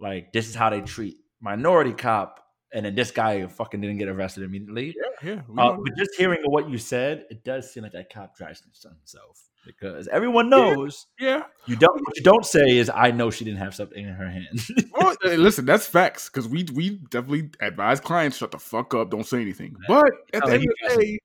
like 0.00 0.32
this 0.32 0.48
is 0.48 0.54
how 0.54 0.70
they 0.70 0.80
treat 0.80 1.16
minority 1.40 1.92
cop 1.92 2.45
and 2.72 2.84
then 2.84 2.94
this 2.94 3.10
guy 3.10 3.46
fucking 3.46 3.80
didn't 3.80 3.98
get 3.98 4.08
arrested 4.08 4.44
immediately. 4.44 4.94
Yeah, 5.22 5.30
yeah. 5.34 5.62
Uh, 5.62 5.76
but 5.76 5.96
just 5.96 6.10
hearing 6.16 6.40
what 6.44 6.68
you 6.68 6.78
said, 6.78 7.24
it 7.30 7.44
does 7.44 7.72
seem 7.72 7.82
like 7.82 7.92
that 7.92 8.12
cop 8.12 8.36
drives 8.36 8.62
himself 8.82 9.48
because 9.64 10.08
everyone 10.08 10.50
knows. 10.50 11.06
Yeah, 11.18 11.28
yeah. 11.28 11.42
You 11.66 11.76
don't. 11.76 11.94
What 11.94 12.16
you 12.16 12.22
don't 12.22 12.44
say 12.44 12.76
is, 12.76 12.90
"I 12.92 13.10
know 13.10 13.30
she 13.30 13.44
didn't 13.44 13.60
have 13.60 13.74
something 13.74 14.04
in 14.04 14.14
her 14.14 14.30
hand." 14.30 14.60
well, 14.92 15.16
listen, 15.24 15.64
that's 15.64 15.86
facts 15.86 16.28
because 16.28 16.48
we 16.48 16.66
we 16.74 16.98
definitely 17.10 17.50
advise 17.60 18.00
clients 18.00 18.38
shut 18.38 18.50
the 18.50 18.58
fuck 18.58 18.94
up, 18.94 19.10
don't 19.10 19.26
say 19.26 19.40
anything. 19.40 19.76
But 19.88 20.12
at 20.32 20.44
the 20.44 20.52
end 20.52 20.64
of 20.64 20.96
the 20.96 20.96
day, 21.02 21.18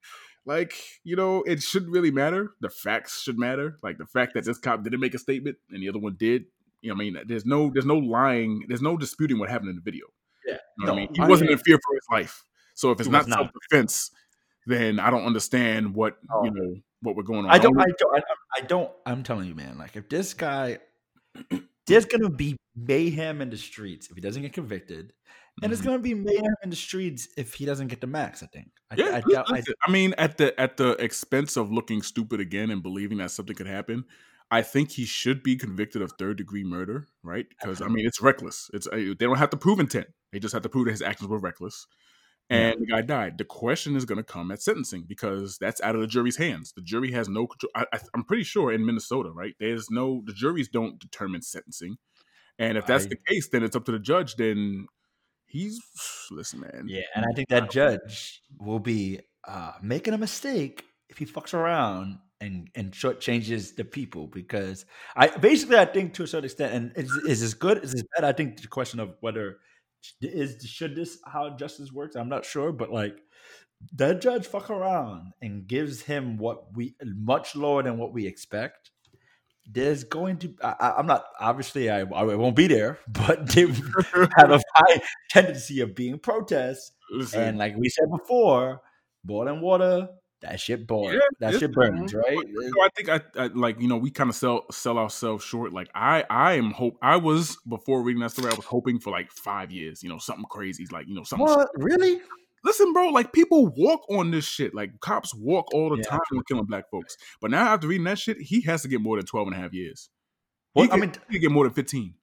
like, 0.45 0.73
you 1.03 1.15
know, 1.15 1.43
it 1.43 1.61
shouldn't 1.61 1.91
really 1.91 2.11
matter. 2.11 2.53
The 2.61 2.69
facts 2.69 3.21
should 3.21 3.37
matter. 3.37 3.77
Like 3.83 3.97
the 3.97 4.05
fact 4.05 4.33
that 4.33 4.45
this 4.45 4.57
cop 4.57 4.83
didn't 4.83 4.99
make 4.99 5.13
a 5.13 5.19
statement 5.19 5.57
and 5.69 5.81
the 5.81 5.89
other 5.89 5.99
one 5.99 6.15
did. 6.17 6.45
You 6.81 6.89
know, 6.89 6.95
I 6.95 6.97
mean, 6.97 7.17
there's 7.27 7.45
no, 7.45 7.69
there's 7.69 7.85
no 7.85 7.97
lying, 7.97 8.65
there's 8.67 8.81
no 8.81 8.97
disputing 8.97 9.37
what 9.37 9.49
happened 9.49 9.69
in 9.69 9.75
the 9.75 9.83
video. 9.83 10.05
Yeah, 10.45 10.57
you 10.77 10.85
know 10.85 10.93
no, 10.93 10.93
I 10.93 10.95
mean, 10.95 11.13
he 11.13 11.21
I 11.21 11.27
wasn't 11.27 11.49
mean, 11.49 11.57
in 11.57 11.63
fear 11.63 11.77
for 11.77 11.95
his 11.95 12.05
life. 12.11 12.43
So 12.73 12.91
if 12.91 12.99
it's 12.99 13.09
not, 13.09 13.27
not 13.27 13.37
self 13.37 13.49
defense, 13.69 14.11
then 14.65 14.99
I 14.99 15.09
don't 15.09 15.25
understand 15.25 15.93
what 15.93 16.17
oh. 16.31 16.43
you 16.43 16.51
know 16.51 16.75
what 17.01 17.15
we're 17.15 17.23
going 17.23 17.45
on. 17.45 17.51
I 17.51 17.57
don't, 17.57 17.79
I 17.79 17.85
don't, 17.85 18.15
I 18.15 18.19
don't, 18.19 18.25
I 18.57 18.61
don't. 18.61 18.91
I'm 19.05 19.23
telling 19.23 19.47
you, 19.47 19.55
man. 19.55 19.77
Like 19.77 19.95
if 19.95 20.09
this 20.09 20.33
guy, 20.33 20.79
there's 21.87 22.05
gonna 22.05 22.29
be 22.29 22.57
mayhem 22.75 23.41
in 23.41 23.49
the 23.49 23.57
streets 23.57 24.09
if 24.09 24.15
he 24.15 24.21
doesn't 24.21 24.41
get 24.41 24.53
convicted 24.53 25.13
and 25.61 25.71
it's 25.71 25.81
mm-hmm. 25.81 25.89
going 25.89 25.99
to 25.99 26.03
be 26.03 26.13
mayhem 26.13 26.55
in 26.63 26.69
the 26.69 26.75
streets 26.75 27.27
if 27.37 27.53
he 27.53 27.65
doesn't 27.65 27.87
get 27.87 28.01
the 28.01 28.07
max. 28.07 28.41
I 28.41 28.47
think. 28.47 28.71
I, 28.89 28.95
yeah, 28.95 29.21
I, 29.27 29.37
I, 29.37 29.57
I, 29.57 29.63
I, 29.87 29.91
mean, 29.91 30.13
at 30.17 30.37
the 30.37 30.59
at 30.59 30.77
the 30.77 30.91
expense 30.93 31.57
of 31.57 31.71
looking 31.71 32.01
stupid 32.01 32.39
again 32.39 32.71
and 32.71 32.81
believing 32.81 33.17
that 33.19 33.31
something 33.31 33.55
could 33.55 33.67
happen, 33.67 34.05
I 34.51 34.61
think 34.61 34.91
he 34.91 35.05
should 35.05 35.41
be 35.41 35.55
convicted 35.55 36.01
of 36.01 36.11
third 36.11 36.37
degree 36.37 36.65
murder, 36.65 37.07
right? 37.23 37.47
Because 37.49 37.81
I 37.81 37.87
mean, 37.87 38.05
it's 38.05 38.21
reckless. 38.21 38.69
It's 38.73 38.85
uh, 38.85 38.97
they 38.97 39.13
don't 39.13 39.37
have 39.37 39.49
to 39.51 39.57
prove 39.57 39.79
intent; 39.79 40.07
they 40.33 40.39
just 40.39 40.53
have 40.53 40.63
to 40.63 40.69
prove 40.69 40.85
that 40.85 40.91
his 40.91 41.01
actions 41.01 41.29
were 41.29 41.39
reckless. 41.39 41.87
And 42.49 42.75
yeah. 42.79 42.79
the 42.79 42.85
guy 42.85 43.01
died. 43.01 43.37
The 43.37 43.45
question 43.45 43.95
is 43.95 44.03
going 44.03 44.17
to 44.17 44.25
come 44.25 44.51
at 44.51 44.61
sentencing 44.61 45.05
because 45.07 45.57
that's 45.57 45.79
out 45.79 45.95
of 45.95 46.01
the 46.01 46.07
jury's 46.07 46.35
hands. 46.35 46.73
The 46.73 46.81
jury 46.81 47.11
has 47.13 47.29
no 47.29 47.47
control. 47.47 47.71
I, 47.73 47.85
am 48.13 48.25
pretty 48.25 48.43
sure 48.43 48.73
in 48.73 48.85
Minnesota, 48.85 49.31
right? 49.31 49.55
There's 49.57 49.89
no 49.89 50.21
the 50.25 50.33
juries 50.33 50.67
don't 50.67 50.99
determine 50.99 51.43
sentencing. 51.43 51.95
And 52.59 52.77
if 52.77 52.85
that's 52.85 53.05
the 53.05 53.17
case, 53.27 53.47
then 53.47 53.63
it's 53.63 53.75
up 53.75 53.85
to 53.85 53.93
the 53.93 53.99
judge. 53.99 54.35
Then 54.35 54.87
he's 55.45 55.79
listen, 56.31 56.59
man. 56.59 56.87
Yeah, 56.87 57.03
and 57.15 57.25
I 57.25 57.33
think 57.33 57.47
that 57.49 57.71
judge 57.71 58.41
will 58.59 58.79
be 58.79 59.21
uh, 59.47 59.73
making 59.81 60.13
a 60.13 60.17
mistake 60.17 60.83
if 61.07 61.19
he 61.19 61.25
fucks 61.25 61.53
around 61.53 62.19
and 62.41 62.69
and 62.75 62.93
short 62.93 63.21
changes 63.21 63.73
the 63.73 63.85
people 63.85 64.27
because 64.27 64.85
I 65.15 65.27
basically 65.27 65.77
I 65.77 65.85
think 65.85 66.13
to 66.15 66.23
a 66.23 66.27
certain 66.27 66.45
extent 66.45 66.73
and 66.73 66.91
is, 66.95 67.11
is 67.27 67.41
this 67.41 67.53
good 67.53 67.83
is 67.83 67.93
this 67.93 68.03
bad 68.15 68.25
I 68.25 68.33
think 68.33 68.61
the 68.61 68.67
question 68.67 68.99
of 68.99 69.15
whether 69.21 69.57
is 70.21 70.65
should 70.65 70.95
this 70.95 71.19
how 71.25 71.55
justice 71.55 71.91
works 71.91 72.15
I'm 72.15 72.29
not 72.29 72.43
sure 72.43 72.71
but 72.71 72.91
like 72.91 73.17
that 73.93 74.21
judge 74.21 74.47
fuck 74.47 74.69
around 74.69 75.33
and 75.41 75.67
gives 75.67 76.01
him 76.01 76.37
what 76.37 76.75
we 76.75 76.95
much 77.03 77.55
lower 77.55 77.83
than 77.83 77.97
what 77.97 78.11
we 78.11 78.27
expect 78.27 78.91
there's 79.69 80.03
going 80.03 80.37
to 80.37 80.53
I, 80.63 80.95
am 80.97 81.05
not 81.05 81.23
obviously 81.39 81.89
I, 81.89 81.99
I 81.99 82.23
won't 82.23 82.55
be 82.55 82.67
there, 82.67 82.97
but 83.07 83.47
they 83.47 83.61
have 84.37 84.51
a 84.51 84.59
high 84.75 85.01
tendency 85.29 85.81
of 85.81 85.95
being 85.95 86.17
protests. 86.17 86.91
Listen. 87.11 87.41
And 87.41 87.57
like 87.57 87.75
we 87.77 87.87
said 87.89 88.09
before, 88.09 88.81
boiling 89.23 89.61
water, 89.61 90.09
that 90.41 90.59
shit 90.59 90.87
boils. 90.87 91.13
Yeah, 91.13 91.19
that 91.39 91.59
shit 91.59 91.71
burns, 91.71 92.13
right? 92.13 92.37
I 92.37 92.89
think 92.95 93.09
I, 93.09 93.21
I, 93.35 93.47
like 93.53 93.79
you 93.79 93.87
know 93.87 93.97
we 93.97 94.09
kind 94.09 94.29
of 94.29 94.35
sell 94.35 94.65
sell 94.71 94.97
ourselves 94.97 95.43
short. 95.43 95.71
Like 95.71 95.89
I 95.93 96.23
I 96.29 96.53
am 96.53 96.71
hope 96.71 96.97
I 97.01 97.17
was 97.17 97.57
before 97.67 98.01
reading 98.01 98.21
that 98.21 98.31
story 98.31 98.51
I 98.51 98.55
was 98.55 98.65
hoping 98.65 98.99
for 98.99 99.11
like 99.11 99.31
five 99.31 99.71
years. 99.71 100.01
You 100.01 100.09
know 100.09 100.17
something 100.17 100.45
crazy 100.49 100.87
like 100.91 101.07
you 101.07 101.15
know 101.15 101.23
something. 101.23 101.45
What 101.45 101.69
really? 101.75 102.21
Listen, 102.63 102.93
bro, 102.93 103.09
like 103.09 103.33
people 103.33 103.67
walk 103.75 104.01
on 104.09 104.31
this 104.31 104.45
shit. 104.45 104.75
Like 104.75 104.99
cops 104.99 105.33
walk 105.33 105.73
all 105.73 105.89
the 105.89 105.97
yeah. 105.97 106.09
time 106.09 106.43
killing 106.47 106.65
black 106.65 106.89
folks. 106.91 107.17
But 107.39 107.51
now 107.51 107.73
after 107.73 107.87
reading 107.87 108.05
that 108.05 108.19
shit, 108.19 108.37
he 108.39 108.61
has 108.61 108.83
to 108.83 108.87
get 108.87 109.01
more 109.01 109.17
than 109.17 109.25
12 109.25 109.47
and 109.47 109.55
a 109.55 109.59
half 109.59 109.73
years. 109.73 110.09
Well, 110.75 110.87
I 110.91 110.97
mean, 110.97 111.11
he 111.29 111.39
get 111.39 111.51
more 111.51 111.65
than 111.65 111.73
15. 111.73 112.13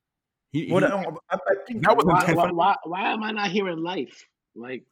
He, 0.51 0.69
well, 0.71 0.81
he, 0.81 1.07
um, 1.07 1.19
I, 1.29 1.37
I 1.37 1.55
think 1.67 1.87
why, 1.87 1.95
why, 1.95 2.51
why, 2.51 2.75
why, 2.85 3.13
am 3.13 3.23
I 3.23 3.33
not 3.33 3.51
hearing 3.51 3.83
life? 3.83 4.27
Like, 4.55 4.85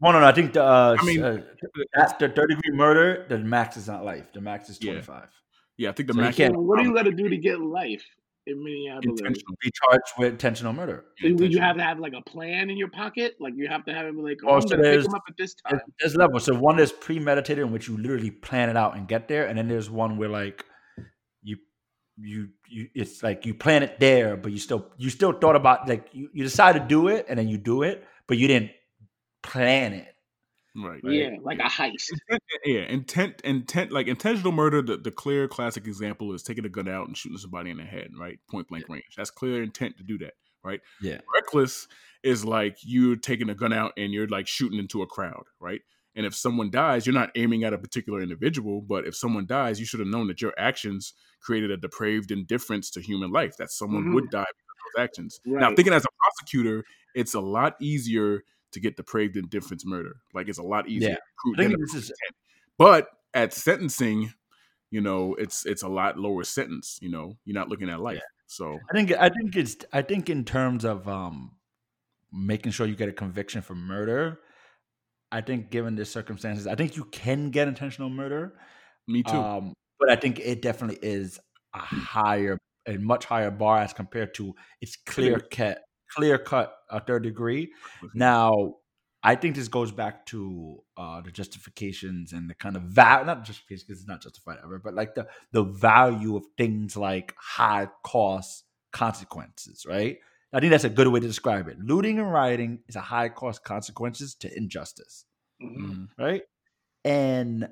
well, 0.00 0.12
no, 0.12 0.20
no, 0.20 0.26
I 0.26 0.32
think 0.32 0.52
the, 0.52 0.64
uh, 0.64 0.96
I 0.98 1.04
mean, 1.04 1.22
uh, 1.22 1.42
after 1.96 2.28
third 2.28 2.48
degree 2.48 2.76
murder, 2.76 3.26
the 3.28 3.38
max 3.38 3.76
is 3.76 3.88
not 3.88 4.04
life. 4.04 4.32
The 4.32 4.40
max 4.40 4.68
is 4.68 4.78
25. 4.78 5.08
Yeah, 5.08 5.24
yeah 5.76 5.88
I 5.90 5.92
think 5.92 6.08
the 6.08 6.14
so 6.14 6.20
max. 6.20 6.38
What 6.38 6.78
do 6.78 6.84
you 6.84 6.94
got 6.94 7.04
to 7.04 7.12
do 7.12 7.28
to 7.28 7.36
get 7.36 7.60
life? 7.60 8.04
in 8.46 8.62
Minneapolis. 8.62 9.20
Be 9.60 9.70
charged 9.70 10.12
with 10.18 10.32
intentional 10.32 10.72
murder. 10.72 11.04
would 11.22 11.52
you 11.52 11.60
have 11.60 11.76
to 11.76 11.82
have 11.82 11.98
like 11.98 12.12
a 12.12 12.22
plan 12.22 12.70
in 12.70 12.76
your 12.76 12.88
pocket? 12.88 13.36
Like 13.40 13.54
you 13.56 13.68
have 13.68 13.84
to 13.86 13.92
have 13.92 14.06
him 14.06 14.22
like, 14.22 14.38
oh, 14.44 14.50
oh 14.50 14.54
I'm 14.56 14.62
so 14.62 14.76
gonna 14.76 14.82
pick 14.82 15.04
him 15.04 15.14
up 15.14 15.22
at 15.28 15.36
this 15.36 15.54
time. 15.54 15.80
There's 16.00 16.14
levels. 16.14 16.44
So 16.44 16.54
one 16.54 16.78
is 16.78 16.92
premeditated 16.92 17.64
in 17.64 17.72
which 17.72 17.88
you 17.88 17.96
literally 17.96 18.30
plan 18.30 18.68
it 18.68 18.76
out 18.76 18.96
and 18.96 19.08
get 19.08 19.28
there, 19.28 19.46
and 19.46 19.58
then 19.58 19.68
there's 19.68 19.90
one 19.90 20.16
where 20.16 20.28
like 20.28 20.64
you 21.42 21.56
you 22.16 22.48
you 22.68 22.88
it's 22.94 23.22
like 23.22 23.46
you 23.46 23.54
plan 23.54 23.82
it 23.82 23.98
there, 23.98 24.36
but 24.36 24.52
you 24.52 24.58
still 24.58 24.86
you 24.96 25.10
still 25.10 25.32
thought 25.32 25.56
about 25.56 25.88
like 25.88 26.08
you, 26.12 26.30
you 26.32 26.44
decide 26.44 26.74
to 26.74 26.80
do 26.80 27.08
it 27.08 27.26
and 27.28 27.38
then 27.38 27.48
you 27.48 27.58
do 27.58 27.82
it, 27.82 28.04
but 28.26 28.38
you 28.38 28.46
didn't 28.46 28.70
plan 29.46 29.92
it. 29.92 30.12
Right. 30.78 31.00
Yeah, 31.02 31.30
like 31.42 31.58
a 31.58 31.62
heist. 31.62 32.10
Intent, 32.28 32.42
yeah, 32.64 32.80
intent, 32.82 33.40
intent, 33.44 33.92
like 33.92 34.08
intentional 34.08 34.52
murder. 34.52 34.82
The, 34.82 34.98
the 34.98 35.10
clear 35.10 35.48
classic 35.48 35.86
example 35.86 36.34
is 36.34 36.42
taking 36.42 36.66
a 36.66 36.68
gun 36.68 36.86
out 36.86 37.06
and 37.06 37.16
shooting 37.16 37.38
somebody 37.38 37.70
in 37.70 37.78
the 37.78 37.84
head, 37.84 38.10
right? 38.18 38.38
Point 38.50 38.68
blank 38.68 38.86
range. 38.88 39.14
That's 39.16 39.30
clear 39.30 39.62
intent 39.62 39.96
to 39.96 40.02
do 40.02 40.18
that, 40.18 40.34
right? 40.62 40.80
Yeah. 41.00 41.20
Reckless 41.34 41.88
is 42.22 42.44
like 42.44 42.76
you're 42.82 43.16
taking 43.16 43.48
a 43.48 43.54
gun 43.54 43.72
out 43.72 43.92
and 43.96 44.12
you're 44.12 44.28
like 44.28 44.46
shooting 44.46 44.78
into 44.78 45.00
a 45.00 45.06
crowd, 45.06 45.44
right? 45.60 45.80
And 46.14 46.26
if 46.26 46.34
someone 46.34 46.70
dies, 46.70 47.06
you're 47.06 47.14
not 47.14 47.30
aiming 47.36 47.64
at 47.64 47.72
a 47.72 47.78
particular 47.78 48.20
individual, 48.20 48.82
but 48.82 49.06
if 49.06 49.14
someone 49.14 49.46
dies, 49.46 49.78
you 49.80 49.86
should 49.86 50.00
have 50.00 50.08
known 50.08 50.26
that 50.28 50.42
your 50.42 50.54
actions 50.58 51.14
created 51.40 51.70
a 51.70 51.76
depraved 51.76 52.30
indifference 52.30 52.90
to 52.90 53.00
human 53.00 53.30
life, 53.30 53.56
that 53.58 53.70
someone 53.70 54.04
Mhm. 54.04 54.14
would 54.14 54.30
die 54.30 54.44
because 54.44 54.66
of 54.70 54.94
those 54.94 55.04
actions. 55.04 55.40
Now, 55.44 55.74
thinking 55.74 55.92
as 55.92 56.04
a 56.04 56.08
prosecutor, 56.22 56.84
it's 57.14 57.34
a 57.34 57.40
lot 57.40 57.76
easier 57.80 58.44
to 58.72 58.80
get 58.80 58.96
depraved 58.96 59.36
indifference 59.36 59.84
murder. 59.84 60.16
Like 60.34 60.48
it's 60.48 60.58
a 60.58 60.62
lot 60.62 60.88
easier. 60.88 61.10
Yeah. 61.10 61.14
to 61.14 61.20
prove 61.38 61.54
I 61.58 61.68
think 61.68 61.80
this 61.80 61.94
is. 61.94 62.12
But 62.78 63.08
at 63.34 63.52
sentencing, 63.52 64.32
you 64.90 65.00
know, 65.00 65.34
it's 65.34 65.66
it's 65.66 65.82
a 65.82 65.88
lot 65.88 66.18
lower 66.18 66.44
sentence. 66.44 66.98
You 67.00 67.10
know, 67.10 67.36
you're 67.44 67.54
not 67.54 67.68
looking 67.68 67.90
at 67.90 68.00
life. 68.00 68.20
So 68.46 68.78
I 68.90 68.94
think 68.94 69.12
I 69.12 69.28
think 69.28 69.56
it's 69.56 69.76
I 69.92 70.02
think 70.02 70.30
in 70.30 70.44
terms 70.44 70.84
of 70.84 71.08
um 71.08 71.52
making 72.32 72.72
sure 72.72 72.86
you 72.86 72.96
get 72.96 73.08
a 73.08 73.12
conviction 73.12 73.62
for 73.62 73.74
murder, 73.74 74.40
I 75.32 75.40
think 75.40 75.70
given 75.70 75.96
the 75.96 76.04
circumstances, 76.04 76.66
I 76.66 76.74
think 76.74 76.96
you 76.96 77.04
can 77.04 77.50
get 77.50 77.68
intentional 77.68 78.10
murder. 78.10 78.54
me 79.06 79.22
too. 79.22 79.36
Um, 79.36 79.72
but 79.98 80.10
I 80.10 80.16
think 80.16 80.38
it 80.40 80.62
definitely 80.62 80.98
is 81.02 81.40
a 81.74 81.78
higher 81.78 82.58
a 82.86 82.96
much 82.98 83.24
higher 83.24 83.50
bar 83.50 83.78
as 83.78 83.92
compared 83.92 84.34
to 84.34 84.54
it's 84.80 84.96
clear 84.96 85.40
cut 85.40 85.82
clear 86.14 86.38
cut 86.38 86.76
a 86.90 87.00
third 87.00 87.22
degree. 87.24 87.72
Now, 88.14 88.76
I 89.22 89.34
think 89.34 89.56
this 89.56 89.68
goes 89.68 89.90
back 89.90 90.24
to 90.26 90.82
uh, 90.96 91.20
the 91.20 91.32
justifications 91.32 92.32
and 92.32 92.48
the 92.48 92.54
kind 92.54 92.76
of 92.76 92.82
value, 92.82 93.26
not 93.26 93.44
justification 93.44 93.84
because 93.88 94.00
it's 94.00 94.08
not 94.08 94.22
justified 94.22 94.58
ever, 94.62 94.78
but 94.78 94.94
like 94.94 95.14
the 95.14 95.26
the 95.52 95.64
value 95.64 96.36
of 96.36 96.44
things 96.56 96.96
like 96.96 97.34
high 97.38 97.88
cost 98.04 98.64
consequences, 98.92 99.84
right? 99.88 100.18
I 100.52 100.60
think 100.60 100.70
that's 100.70 100.84
a 100.84 100.88
good 100.88 101.08
way 101.08 101.20
to 101.20 101.26
describe 101.26 101.68
it. 101.68 101.78
Looting 101.80 102.18
and 102.18 102.32
rioting 102.32 102.80
is 102.88 102.96
a 102.96 103.00
high 103.00 103.28
cost 103.28 103.64
consequences 103.64 104.34
to 104.36 104.56
injustice, 104.56 105.24
Mhm. 105.60 105.76
Mhm. 105.80 106.08
right? 106.18 106.42
And 107.04 107.68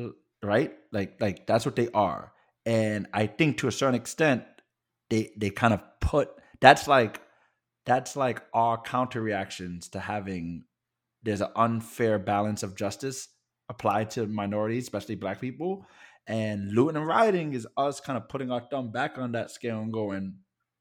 uh, 0.00 0.08
right, 0.42 0.72
like 0.92 1.20
like 1.20 1.46
that's 1.46 1.64
what 1.66 1.76
they 1.76 1.88
are. 1.92 2.32
And 2.66 3.06
I 3.12 3.26
think 3.26 3.58
to 3.58 3.68
a 3.68 3.72
certain 3.72 3.94
extent, 3.94 4.44
they 5.10 5.30
they 5.36 5.50
kind 5.50 5.74
of 5.74 5.82
put 6.00 6.30
that's 6.60 6.88
like 6.88 7.20
that's 7.86 8.16
like 8.16 8.42
our 8.54 8.80
counter 8.80 9.20
reactions 9.22 9.88
to 9.90 10.00
having 10.00 10.64
there's 11.22 11.40
an 11.40 11.48
unfair 11.56 12.18
balance 12.18 12.62
of 12.62 12.76
justice 12.76 13.28
applied 13.68 14.10
to 14.10 14.26
minorities, 14.26 14.84
especially 14.84 15.14
black 15.16 15.40
people. 15.40 15.86
And 16.26 16.72
looting 16.72 16.96
and 16.96 17.06
rioting 17.06 17.54
is 17.54 17.66
us 17.76 18.00
kind 18.00 18.16
of 18.16 18.28
putting 18.28 18.50
our 18.50 18.60
thumb 18.60 18.92
back 18.92 19.16
on 19.18 19.32
that 19.32 19.50
scale 19.50 19.80
and 19.80 19.92
going, 19.92 20.36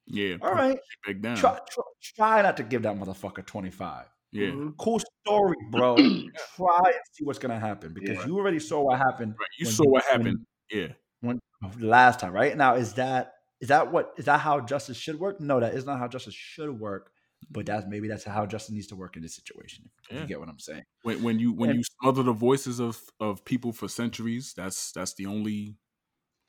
Yeah. 0.06 0.36
all 0.42 0.54
right, 0.54 0.78
Back 1.06 1.22
down. 1.22 1.38
try, 1.38 1.58
try, 1.70 1.84
try 2.16 2.42
not 2.42 2.58
to 2.58 2.64
give 2.64 2.82
that 2.84 2.96
motherfucker 2.98 3.46
25. 3.46 4.06
Yeah. 4.34 4.48
Mhm. 4.50 4.74
Cool 4.78 5.00
story, 5.26 5.56
bro. 5.72 5.96
try 6.58 6.82
and 6.86 6.96
see 7.14 7.24
what's 7.24 7.40
going 7.40 7.54
to 7.54 7.60
happen 7.60 7.94
because 7.94 8.18
Yeah. 8.18 8.26
you 8.26 8.38
already 8.38 8.60
saw 8.60 8.82
what 8.82 8.98
happened 8.98 9.36
Right. 9.40 9.48
You 9.58 9.66
saw 9.66 9.84
you- 9.84 9.92
what 9.92 10.04
when- 10.12 10.20
happened. 10.26 10.46
yeah. 10.70 10.88
when 11.22 11.40
last 11.80 12.20
time, 12.20 12.34
right? 12.34 12.56
Now, 12.56 12.76
is 12.76 12.94
that 12.96 13.34
is 13.62 13.70
that 13.70 13.92
what 13.92 14.14
is 14.18 14.26
that 14.26 14.40
how 14.40 14.60
justice 14.62 14.98
should 14.98 15.20
work? 15.20 15.40
No, 15.42 15.60
that 15.60 15.74
is 15.74 15.86
not 15.86 16.00
how 16.00 16.08
justice 16.08 16.34
should 16.34 16.80
work. 16.80 17.12
But 17.52 17.68
that's 17.68 17.86
maybe 17.88 18.08
that's 18.08 18.24
how 18.24 18.46
justice 18.48 18.72
needs 18.74 18.88
to 18.88 18.96
work 18.96 19.16
in 19.16 19.22
this 19.22 19.36
situation. 19.36 19.90
If 20.10 20.16
Yeah. 20.16 20.22
you 20.22 20.28
get 20.28 20.40
what 20.40 20.50
I'm 20.50 20.60
saying. 20.60 20.84
When 21.04 21.22
when 21.24 21.40
you 21.40 21.54
when 21.54 21.70
And- 21.70 21.78
you 21.80 21.84
smother 22.02 22.24
the 22.24 22.34
voices 22.34 22.80
of 22.80 23.00
of 23.20 23.46
people 23.46 23.72
for 23.74 23.88
centuries, 23.88 24.54
that's 24.56 24.92
that's 24.92 25.14
the 25.14 25.28
only 25.28 25.78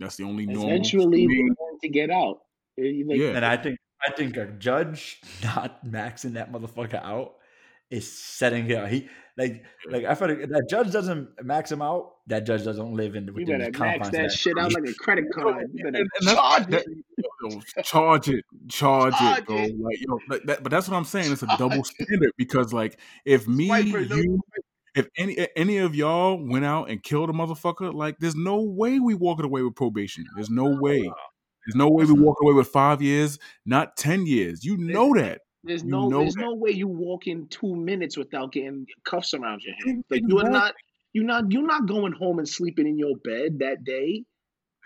that's 0.01 0.17
the 0.17 0.25
only 0.25 0.47
normal. 0.47 0.69
Eventually, 0.69 1.25
I 1.25 1.27
they're 1.29 1.55
going 1.55 1.79
to 1.83 1.89
get 1.89 2.11
out. 2.11 2.37
Uh, 2.81 2.85
like, 3.07 3.19
Yeah. 3.19 3.37
And 3.37 3.45
I 3.45 3.57
think 3.57 3.79
I 4.07 4.13
think 4.13 4.37
a 4.37 4.47
judge 4.47 5.21
not 5.43 5.85
maxing 5.85 6.33
that 6.35 6.51
motherfucker 6.53 7.03
out 7.03 7.35
is 7.91 8.11
setting 8.13 8.71
it. 8.71 8.89
He 8.89 9.09
like 9.37 9.65
like 9.91 10.05
I 10.05 10.15
feel 10.15 10.29
like 10.29 10.49
that 10.49 10.67
judge 10.69 10.91
doesn't 10.93 11.29
max 11.45 11.71
him 11.73 11.81
out. 11.83 12.13
That 12.27 12.41
judge 12.45 12.65
doesn't 12.65 12.93
live 12.95 13.15
in 13.17 13.27
You 13.27 13.33
within 13.33 13.59
better 13.59 13.71
the 13.71 13.79
max 13.79 14.09
confines 14.09 14.11
that, 14.11 14.33
shit 14.33 14.59
out 14.59 14.73
like 14.75 14.85
a 14.89 14.95
credit 14.95 15.25
card. 15.35 15.67
You 15.73 15.85
better 15.85 15.99
and- 15.99 16.11
and 16.21 16.29
that's- 16.29 16.35
charge 16.37 16.67
that- 16.71 16.85
it. 16.87 17.85
charge 17.85 18.29
it, 18.29 18.45
charge, 18.69 19.15
Charge 19.15 19.39
it, 19.39 19.47
bro. 19.47 19.57
it. 19.59 19.75
Like, 19.81 19.97
yo, 20.01 20.19
like 20.29 20.43
that, 20.45 20.63
but 20.63 20.71
that's 20.71 20.89
what 20.89 20.97
I'm 20.97 21.05
saying. 21.05 21.33
It's 21.33 21.43
a 21.43 21.47
double 21.59 21.71
Charge 21.71 21.79
it. 22.01 22.05
standard 22.07 22.31
because, 22.37 22.73
like, 22.73 22.99
if 23.25 23.47
me, 23.47 23.67
Swipe 23.69 23.87
you, 23.87 24.41
if 24.95 25.09
any 25.17 25.47
any 25.57 25.79
of 25.79 25.95
y'all 25.95 26.37
went 26.45 26.65
out 26.65 26.91
and 26.91 27.03
killed 27.03 27.31
a 27.31 27.33
motherfucker, 27.33 27.95
like, 27.95 28.19
there's 28.19 28.35
no 28.35 28.61
way 28.61 28.99
we 28.99 29.15
walking 29.15 29.45
away 29.45 29.63
with 29.63 29.75
probation. 29.77 30.25
There's 30.35 30.51
no 30.51 30.77
way. 30.81 31.01
There's 31.03 31.77
no 31.77 31.89
way 31.89 32.05
we 32.07 32.13
walk 32.13 32.39
away 32.43 32.55
with 32.55 32.69
five 32.69 33.01
years, 33.03 33.39
not 33.67 33.97
ten 33.97 34.27
years. 34.27 34.65
You 34.65 34.77
know 34.77 35.15
that. 35.15 35.43
There's 35.69 35.85
You 35.85 35.91
no, 35.91 36.11
there's 36.11 36.35
that. 36.35 36.41
no 36.41 36.55
way 36.55 36.71
you 36.71 36.89
walk 36.89 37.27
in 37.27 37.47
two 37.49 37.77
minutes 37.77 38.17
without 38.17 38.53
getting 38.53 38.87
cuffs 39.05 39.35
around 39.35 39.63
your 39.63 39.75
head. 39.75 40.03
Like 40.11 40.23
you're 40.27 40.51
not, 40.51 40.75
you're 41.13 41.25
not, 41.25 41.53
you're 41.53 41.67
not 41.67 41.87
going 41.87 42.13
home 42.13 42.39
and 42.39 42.49
sleeping 42.49 42.87
in 42.87 42.99
your 42.99 43.17
bed 43.23 43.61
that 43.61 43.85
day. 43.85 44.25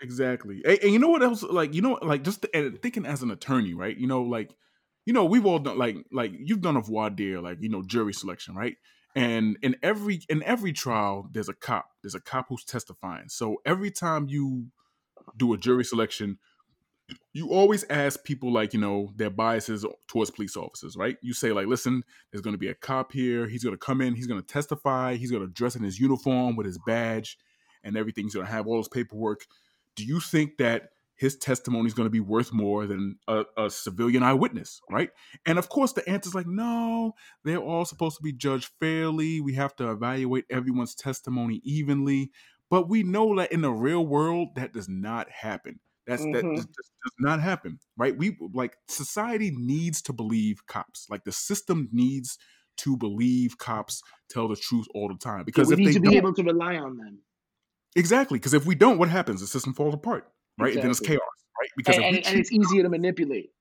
Exactly. 0.01 0.61
And, 0.65 0.79
and 0.83 0.91
you 0.91 0.99
know 0.99 1.09
what 1.09 1.23
else? 1.23 1.43
Like, 1.43 1.73
you 1.73 1.81
know, 1.81 1.97
like 2.01 2.23
just 2.23 2.45
and 2.53 2.81
thinking 2.81 3.05
as 3.05 3.23
an 3.23 3.31
attorney, 3.31 3.73
right? 3.73 3.95
You 3.95 4.07
know, 4.07 4.21
like, 4.21 4.53
you 5.05 5.13
know, 5.13 5.25
we've 5.25 5.45
all 5.45 5.59
done 5.59 5.77
like 5.77 5.97
like 6.11 6.31
you've 6.37 6.61
done 6.61 6.77
a 6.77 6.81
voir 6.81 7.09
dire, 7.09 7.41
like, 7.41 7.57
you 7.61 7.69
know, 7.69 7.81
jury 7.81 8.13
selection, 8.13 8.55
right? 8.55 8.75
And 9.15 9.57
in 9.61 9.75
every 9.83 10.21
in 10.27 10.43
every 10.43 10.73
trial, 10.73 11.29
there's 11.31 11.49
a 11.49 11.53
cop. 11.53 11.85
There's 12.01 12.15
a 12.15 12.19
cop 12.19 12.47
who's 12.49 12.65
testifying. 12.65 13.29
So 13.29 13.57
every 13.65 13.91
time 13.91 14.27
you 14.27 14.67
do 15.37 15.53
a 15.53 15.57
jury 15.57 15.83
selection, 15.83 16.39
you 17.33 17.49
always 17.49 17.85
ask 17.89 18.23
people 18.23 18.51
like, 18.51 18.73
you 18.73 18.79
know, 18.79 19.11
their 19.15 19.29
biases 19.29 19.85
towards 20.07 20.31
police 20.31 20.57
officers, 20.57 20.95
right? 20.95 21.17
You 21.21 21.33
say, 21.33 21.51
like, 21.51 21.67
listen, 21.67 22.03
there's 22.31 22.41
gonna 22.41 22.57
be 22.57 22.69
a 22.69 22.75
cop 22.75 23.11
here, 23.11 23.47
he's 23.47 23.63
gonna 23.63 23.77
come 23.77 24.01
in, 24.01 24.15
he's 24.15 24.27
gonna 24.27 24.41
testify, 24.41 25.15
he's 25.15 25.31
gonna 25.31 25.47
dress 25.47 25.75
in 25.75 25.83
his 25.83 25.99
uniform 25.99 26.55
with 26.55 26.65
his 26.65 26.79
badge 26.85 27.37
and 27.83 27.97
everything, 27.97 28.25
he's 28.25 28.35
gonna 28.35 28.47
have 28.47 28.67
all 28.67 28.77
his 28.77 28.87
paperwork 28.87 29.45
do 29.95 30.03
you 30.05 30.19
think 30.19 30.57
that 30.57 30.89
his 31.15 31.37
testimony 31.37 31.87
is 31.87 31.93
going 31.93 32.07
to 32.07 32.11
be 32.11 32.19
worth 32.19 32.51
more 32.51 32.87
than 32.87 33.17
a, 33.27 33.43
a 33.57 33.69
civilian 33.69 34.23
eyewitness, 34.23 34.81
right? 34.89 35.11
And 35.45 35.59
of 35.59 35.69
course, 35.69 35.93
the 35.93 36.07
answer 36.09 36.29
is 36.29 36.35
like, 36.35 36.47
no, 36.47 37.13
they're 37.43 37.57
all 37.57 37.85
supposed 37.85 38.17
to 38.17 38.23
be 38.23 38.33
judged 38.33 38.71
fairly. 38.79 39.39
We 39.39 39.53
have 39.53 39.75
to 39.77 39.91
evaluate 39.91 40.45
everyone's 40.49 40.95
testimony 40.95 41.61
evenly. 41.63 42.31
But 42.69 42.89
we 42.89 43.03
know 43.03 43.35
that 43.37 43.51
in 43.51 43.61
the 43.61 43.71
real 43.71 44.05
world, 44.05 44.55
that 44.55 44.73
does 44.73 44.89
not 44.89 45.29
happen. 45.29 45.79
That's 46.05 46.25
that 46.27 46.45
Mhm. 46.45 46.55
just, 46.55 46.67
just 46.67 46.91
does 47.03 47.13
not 47.19 47.41
happen, 47.41 47.79
right? 47.97 48.15
We 48.17 48.37
like 48.53 48.77
society 48.87 49.51
needs 49.51 50.01
to 50.03 50.13
believe 50.13 50.65
cops. 50.67 51.07
Like 51.09 51.23
the 51.23 51.31
system 51.31 51.89
needs 51.91 52.37
to 52.77 52.97
believe 52.97 53.57
cops 53.57 54.01
tell 54.29 54.47
the 54.47 54.55
truth 54.55 54.87
all 54.93 55.07
the 55.07 55.15
time 55.15 55.45
because 55.45 55.69
we 55.69 55.73
if 55.73 55.79
need 55.79 55.87
they 55.87 55.93
to 55.93 55.99
be 55.99 56.17
able 56.17 56.33
to 56.33 56.43
rely 56.43 56.75
on 56.75 56.97
them. 56.97 57.19
Exactly, 57.95 58.39
because 58.39 58.53
if 58.53 58.65
we 58.65 58.75
don't, 58.75 58.97
what 58.97 59.09
happens? 59.09 59.39
The 59.41 59.47
system 59.47 59.73
falls 59.73 59.93
apart, 59.93 60.31
right? 60.57 60.73
Then 60.73 60.89
it's 60.89 60.99
chaos, 60.99 61.19
right? 61.59 61.69
Because 61.77 61.97
And, 61.97 62.15
and, 62.15 62.25
and 62.25 62.39
it's 62.39 62.51
easier 62.51 62.83
to 62.83 62.89
manipulate. 62.89 63.51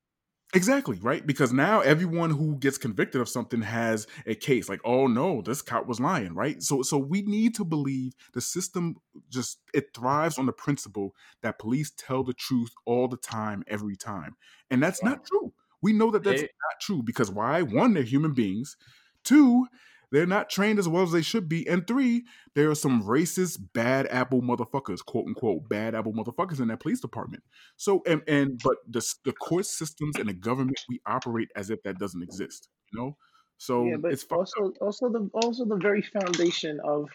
Exactly 0.52 0.98
right, 1.00 1.26
because 1.26 1.52
now 1.52 1.80
everyone 1.80 2.30
who 2.30 2.56
gets 2.56 2.78
convicted 2.78 3.20
of 3.20 3.28
something 3.28 3.62
has 3.62 4.06
a 4.26 4.34
case. 4.34 4.68
Like, 4.68 4.80
oh 4.84 5.06
no, 5.06 5.42
this 5.42 5.62
cop 5.62 5.86
was 5.86 6.00
lying, 6.00 6.34
right? 6.34 6.62
So, 6.62 6.82
so 6.82 6.98
we 6.98 7.22
need 7.22 7.54
to 7.56 7.64
believe 7.64 8.12
the 8.34 8.40
system 8.40 8.96
just 9.30 9.58
it 9.74 9.94
thrives 9.94 10.38
on 10.38 10.46
the 10.46 10.52
principle 10.52 11.14
that 11.42 11.58
police 11.58 11.92
tell 11.96 12.22
the 12.22 12.34
truth 12.34 12.72
all 12.84 13.08
the 13.08 13.16
time, 13.16 13.64
every 13.66 13.96
time, 13.96 14.36
and 14.70 14.82
that's 14.82 15.02
not 15.02 15.24
true. 15.24 15.52
We 15.80 15.92
know 15.92 16.10
that 16.12 16.22
that's 16.22 16.42
They- 16.42 16.46
not 16.46 16.80
true 16.80 17.02
because 17.02 17.30
why? 17.30 17.62
One, 17.62 17.94
they're 17.94 18.02
human 18.04 18.32
beings. 18.34 18.76
Two, 19.24 19.66
they're 20.12 20.26
not 20.26 20.50
trained 20.50 20.78
as 20.78 20.88
well 20.88 21.02
as 21.02 21.10
they 21.10 21.22
should 21.22 21.48
be. 21.48 21.66
And 21.66 21.86
three, 21.86 22.24
there 22.54 22.70
are 22.70 22.76
some 22.76 23.02
racist, 23.02 23.58
bad 23.72 24.06
apple 24.10 24.42
motherfuckers, 24.42 25.04
quote 25.04 25.26
unquote, 25.26 25.68
bad 25.68 25.94
apple 25.94 26.12
motherfuckers 26.12 26.60
in 26.60 26.68
that 26.68 26.80
police 26.80 27.00
department. 27.00 27.42
So, 27.76 28.02
and, 28.06 28.22
and 28.28 28.60
but 28.62 28.76
the, 28.88 29.04
the 29.24 29.32
court 29.32 29.66
systems 29.66 30.16
and 30.18 30.28
the 30.28 30.34
government, 30.34 30.78
we 30.88 31.00
operate 31.06 31.48
as 31.56 31.70
if 31.70 31.82
that 31.82 31.98
doesn't 31.98 32.22
exist, 32.22 32.68
you 32.92 33.00
know? 33.00 33.16
So 33.56 33.84
yeah, 33.84 33.96
but 33.96 34.12
it's 34.12 34.26
also, 34.30 34.72
also 34.80 35.08
the 35.08 35.30
also 35.34 35.64
the 35.64 35.76
very 35.76 36.02
foundation 36.02 36.80
of 36.84 37.08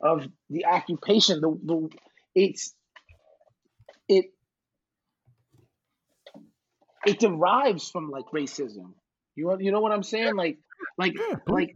of 0.00 0.26
the 0.48 0.64
occupation. 0.64 1.42
The 1.42 1.58
the 1.62 1.90
it's 2.34 2.74
it 4.08 4.32
it 7.06 7.18
derives 7.18 7.90
from 7.90 8.10
like 8.10 8.24
racism. 8.34 8.94
You 9.36 9.48
know, 9.48 9.58
you 9.60 9.70
know 9.70 9.80
what 9.80 9.92
I'm 9.92 10.02
saying? 10.02 10.36
Like 10.36 10.58
like 10.96 11.14
Yeah, 11.14 11.36
like 11.48 11.74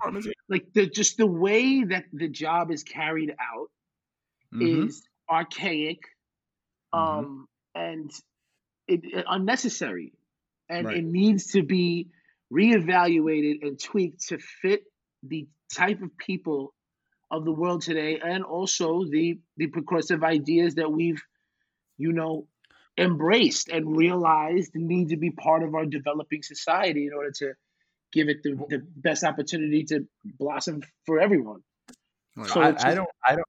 like 0.48 0.72
the 0.74 0.86
just 0.86 1.16
the 1.16 1.26
way 1.26 1.84
that 1.84 2.04
the 2.12 2.28
job 2.28 2.70
is 2.70 2.82
carried 2.84 3.30
out 3.40 3.70
Mhm. 4.52 4.86
is 4.86 5.06
archaic 5.30 6.00
Mhm. 6.94 7.24
um 7.24 7.46
and 7.74 8.10
it, 8.88 9.00
it- 9.04 9.24
unnecessary 9.28 10.12
and 10.68 10.88
Right. 10.88 10.96
it 10.96 11.04
needs 11.04 11.52
to 11.52 11.62
be 11.62 12.08
reevaluated 12.52 13.62
and 13.66 13.80
tweaked 13.80 14.28
to 14.28 14.38
fit 14.38 14.84
the 15.22 15.48
type 15.74 16.02
of 16.02 16.16
people 16.18 16.74
of 17.30 17.44
the 17.44 17.52
world 17.52 17.82
today, 17.82 18.20
and 18.24 18.44
also 18.44 19.04
the 19.04 19.38
the 19.58 19.68
progressive 19.68 20.24
ideas 20.24 20.76
that 20.76 20.92
we've, 20.92 21.22
you 21.98 22.12
know, 22.12 22.46
embraced 22.98 23.68
and 23.68 23.96
realized 23.96 24.74
need 24.74 25.10
to 25.10 25.16
be 25.16 25.30
part 25.30 25.62
of 25.62 25.74
our 25.74 25.86
developing 25.86 26.42
society 26.42 27.06
in 27.06 27.12
order 27.14 27.30
to 27.32 27.54
give 28.12 28.28
it 28.28 28.42
the, 28.42 28.56
the 28.68 28.82
best 28.96 29.24
opportunity 29.24 29.84
to 29.84 30.06
blossom 30.38 30.82
for 31.06 31.20
everyone. 31.20 31.62
So 32.46 32.60
I, 32.60 32.68
I 32.68 32.94
don't, 32.94 33.08
I 33.26 33.34
don't, 33.36 33.46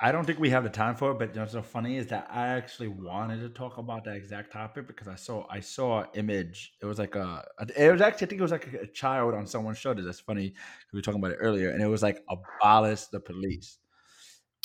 I 0.00 0.12
don't 0.12 0.24
think 0.24 0.38
we 0.38 0.50
have 0.50 0.62
the 0.62 0.70
time 0.70 0.94
for 0.94 1.10
it. 1.10 1.18
But 1.18 1.36
what's 1.36 1.52
so 1.52 1.62
funny 1.62 1.96
is 1.96 2.06
that 2.08 2.28
I 2.30 2.48
actually 2.48 2.88
wanted 2.88 3.40
to 3.40 3.48
talk 3.48 3.78
about 3.78 4.04
that 4.04 4.16
exact 4.16 4.52
topic 4.52 4.86
because 4.86 5.08
I 5.08 5.16
saw, 5.16 5.46
I 5.50 5.60
saw 5.60 6.02
an 6.02 6.08
image. 6.14 6.72
It 6.80 6.86
was 6.86 6.98
like 6.98 7.14
a, 7.14 7.44
it 7.76 7.90
was 7.90 8.00
actually, 8.00 8.26
I 8.26 8.28
think 8.28 8.40
it 8.40 8.42
was 8.42 8.52
like 8.52 8.72
a, 8.74 8.86
child 8.86 9.34
on 9.34 9.46
someone's 9.46 9.78
shoulder. 9.78 10.02
That's 10.02 10.20
funny. 10.20 10.54
We 10.92 10.98
were 10.98 11.02
talking 11.02 11.20
about 11.20 11.32
it 11.32 11.38
earlier, 11.40 11.70
and 11.70 11.82
it 11.82 11.88
was 11.88 12.02
like 12.02 12.22
abolish 12.30 13.06
the 13.06 13.20
police. 13.20 13.78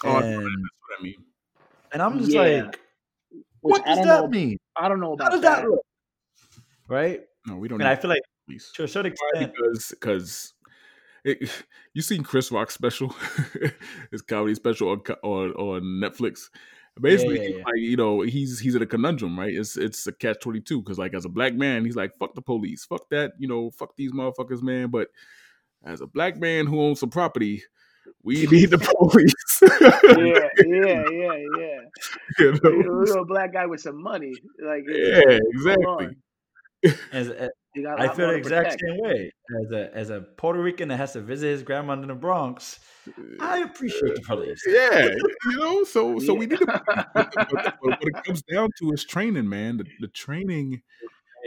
Oh, 0.04 0.18
and, 0.18 0.26
that's 0.26 0.44
what 0.44 1.00
I 1.00 1.04
mean. 1.04 1.24
And 1.94 2.02
I'm 2.02 2.20
just 2.20 2.32
yeah. 2.32 2.42
like, 2.42 2.80
what 3.62 3.86
does 3.86 3.98
that 4.00 4.06
know, 4.06 4.28
mean? 4.28 4.58
I 4.76 4.90
don't 4.90 5.00
know 5.00 5.14
about 5.14 5.26
How 5.26 5.30
does 5.32 5.42
that. 5.42 5.62
that 5.62 5.70
look? 5.70 5.86
Right? 6.88 7.22
No, 7.48 7.56
we 7.56 7.68
don't. 7.68 7.80
And 7.80 7.88
I 7.88 7.96
feel 7.96 8.10
like 8.10 8.22
to 8.76 8.84
a 8.84 8.88
certain 8.88 9.12
extent, 9.12 9.54
because 9.54 9.88
because 9.90 10.54
it, 11.24 11.50
you 11.94 12.02
seen 12.02 12.24
Chris 12.24 12.52
Rock's 12.52 12.74
special, 12.74 13.16
his 14.12 14.22
comedy 14.22 14.56
special 14.56 14.90
on 14.90 15.02
on, 15.24 15.52
on 15.52 15.82
Netflix. 16.02 16.50
Basically, 17.02 17.38
yeah, 17.38 17.44
yeah, 17.44 17.58
yeah. 17.58 17.64
like 17.66 17.78
you 17.78 17.98
know, 17.98 18.22
he's 18.22 18.60
he's 18.60 18.76
in 18.76 18.82
a 18.84 18.86
conundrum, 18.86 19.40
right? 19.40 19.54
It's 19.54 19.78
it's 19.78 20.06
a 20.06 20.12
catch 20.12 20.40
twenty 20.42 20.60
two 20.60 20.82
because 20.82 21.00
like 21.00 21.16
as 21.16 21.26
a 21.26 21.30
black 21.30 21.56
man, 21.56 21.86
he's 21.86 21.96
like 21.96 22.16
fuck 22.20 22.36
the 22.36 22.42
police, 22.42 22.86
fuck 22.86 23.10
that, 23.10 23.32
you 23.40 23.48
know, 23.48 23.72
fuck 23.72 23.96
these 23.96 24.12
motherfuckers, 24.12 24.62
man. 24.62 24.90
But 24.90 25.08
as 25.84 26.02
a 26.02 26.08
black 26.08 26.38
man 26.38 26.68
who 26.68 26.80
owns 26.80 27.00
some 27.00 27.10
property, 27.10 27.64
we 28.22 28.46
need 28.52 28.70
the 28.70 28.78
police. 28.78 29.34
yeah, 29.64 30.50
yeah, 30.68 31.04
yeah, 31.12 31.36
yeah. 31.60 31.80
You 32.38 32.60
know? 32.64 33.04
You're 33.06 33.18
a 33.18 33.26
black 33.26 33.54
guy 33.54 33.66
with 33.66 33.82
some 33.82 34.02
money, 34.02 34.34
like 34.64 34.84
yeah, 34.88 35.40
exactly. 35.52 36.10
As, 37.12 37.30
as, 37.30 37.50
I 37.76 38.14
feel 38.14 38.28
the 38.28 38.36
exact 38.36 38.80
same 38.80 38.98
way. 39.00 39.32
As 39.66 39.72
a 39.72 39.96
as 39.96 40.10
a 40.10 40.22
Puerto 40.22 40.62
Rican 40.62 40.90
that 40.90 40.98
has 40.98 41.14
to 41.14 41.22
visit 41.22 41.48
his 41.48 41.64
grandma 41.64 41.94
in 41.94 42.08
the 42.08 42.14
Bronx, 42.14 42.80
I 43.40 43.60
appreciate 43.60 44.16
the 44.16 44.22
police. 44.22 44.62
Yeah, 44.68 45.10
you 45.46 45.58
know, 45.58 45.84
so 45.84 46.20
so 46.20 46.34
yeah. 46.34 46.40
we 46.40 46.46
need 46.46 46.60
to. 46.60 46.66
what 47.80 47.98
it 48.02 48.24
comes 48.24 48.42
down 48.44 48.70
to 48.80 48.92
is 48.92 49.04
training, 49.04 49.50
man. 49.50 49.78
The, 49.78 49.86
the 50.02 50.08
training, 50.08 50.82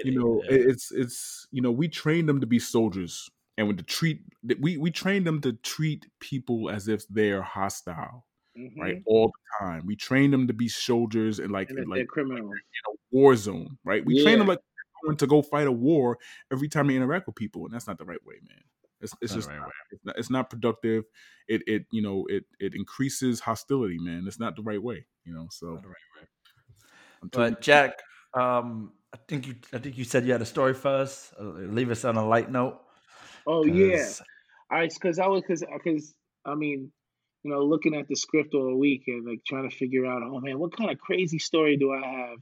you 0.04 0.18
know, 0.18 0.42
yeah. 0.44 0.56
it's 0.56 0.90
it's 0.90 1.46
you 1.52 1.62
know, 1.62 1.70
we 1.70 1.88
train 1.88 2.26
them 2.26 2.40
to 2.40 2.46
be 2.46 2.58
soldiers, 2.58 3.30
and 3.56 3.68
when 3.68 3.76
to 3.76 3.84
treat 3.84 4.20
we 4.60 4.76
we 4.76 4.90
train 4.90 5.24
them 5.24 5.40
to 5.42 5.52
treat 5.52 6.06
people 6.20 6.70
as 6.70 6.88
if 6.88 7.06
they're 7.08 7.42
hostile. 7.42 8.26
Mm-hmm. 8.58 8.80
Right, 8.80 9.02
all 9.04 9.26
the 9.26 9.66
time. 9.66 9.84
We 9.86 9.96
train 9.96 10.30
them 10.30 10.46
to 10.46 10.54
be 10.54 10.66
soldiers 10.66 11.38
and 11.38 11.52
like 11.52 11.68
and 11.70 11.88
like 11.88 12.08
criminals 12.08 12.52
in 12.54 12.92
a 12.92 12.96
war 13.10 13.36
zone. 13.36 13.76
Right, 13.84 14.04
we 14.04 14.22
train 14.24 14.38
them 14.38 14.48
like 14.48 14.60
going 15.06 15.16
to 15.18 15.26
go 15.26 15.42
fight 15.42 15.66
a 15.66 15.72
war 15.72 16.18
every 16.52 16.68
time 16.68 16.88
they 16.88 16.96
interact 16.96 17.26
with 17.26 17.36
people, 17.36 17.64
and 17.64 17.72
that's 17.72 17.86
not 17.86 17.98
the 17.98 18.04
right 18.04 18.24
way, 18.24 18.36
man. 18.48 18.58
It's, 19.00 19.14
it's 19.20 19.34
just 19.34 19.48
right 19.48 19.60
it's, 19.90 20.04
not, 20.04 20.18
it's 20.18 20.30
not 20.30 20.50
productive. 20.50 21.04
It 21.48 21.62
it 21.66 21.86
you 21.90 22.02
know 22.02 22.26
it 22.28 22.44
it 22.58 22.74
increases 22.74 23.40
hostility, 23.40 23.98
man. 24.00 24.24
It's 24.26 24.40
not 24.40 24.56
the 24.56 24.62
right 24.62 24.82
way, 24.82 25.06
you 25.24 25.34
know. 25.34 25.48
So, 25.50 25.74
right 25.74 27.28
but 27.30 27.60
Jack, 27.60 28.00
um, 28.34 28.92
I 29.12 29.18
think 29.28 29.46
you 29.46 29.54
I 29.72 29.78
think 29.78 29.98
you 29.98 30.04
said 30.04 30.24
you 30.24 30.32
had 30.32 30.42
a 30.42 30.46
story 30.46 30.74
for 30.74 30.88
us. 30.88 31.32
Uh, 31.38 31.44
leave 31.44 31.90
us 31.90 32.04
on 32.04 32.16
a 32.16 32.26
light 32.26 32.50
note. 32.50 32.80
Oh 33.46 33.64
yeah, 33.66 34.08
I 34.70 34.86
because 34.86 35.18
I 35.18 35.26
was 35.26 35.42
because 35.42 35.62
because 35.84 36.14
I 36.44 36.54
mean 36.54 36.90
you 37.46 37.52
know, 37.52 37.62
looking 37.62 37.94
at 37.94 38.08
the 38.08 38.16
script 38.16 38.54
all 38.54 38.76
week 38.76 39.04
and 39.06 39.24
like 39.24 39.38
trying 39.46 39.70
to 39.70 39.76
figure 39.76 40.04
out, 40.04 40.20
oh 40.20 40.40
man, 40.40 40.58
what 40.58 40.76
kind 40.76 40.90
of 40.90 40.98
crazy 40.98 41.38
story 41.38 41.76
do 41.76 41.92
I 41.92 42.04
have 42.04 42.38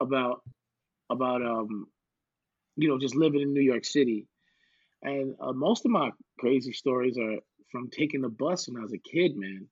about 0.00 0.42
about 1.10 1.42
um, 1.42 1.86
you 2.76 2.88
know, 2.88 2.98
just 2.98 3.16
living 3.16 3.40
in 3.40 3.52
New 3.52 3.62
York 3.62 3.84
City. 3.84 4.26
And 5.02 5.34
uh, 5.40 5.52
most 5.52 5.84
of 5.84 5.90
my 5.90 6.10
crazy 6.38 6.72
stories 6.72 7.18
are 7.18 7.36
from 7.70 7.90
taking 7.90 8.22
the 8.22 8.28
bus 8.28 8.68
when 8.68 8.78
I 8.78 8.82
was 8.82 8.92
a 8.92 8.98
kid, 8.98 9.36
man. 9.36 9.66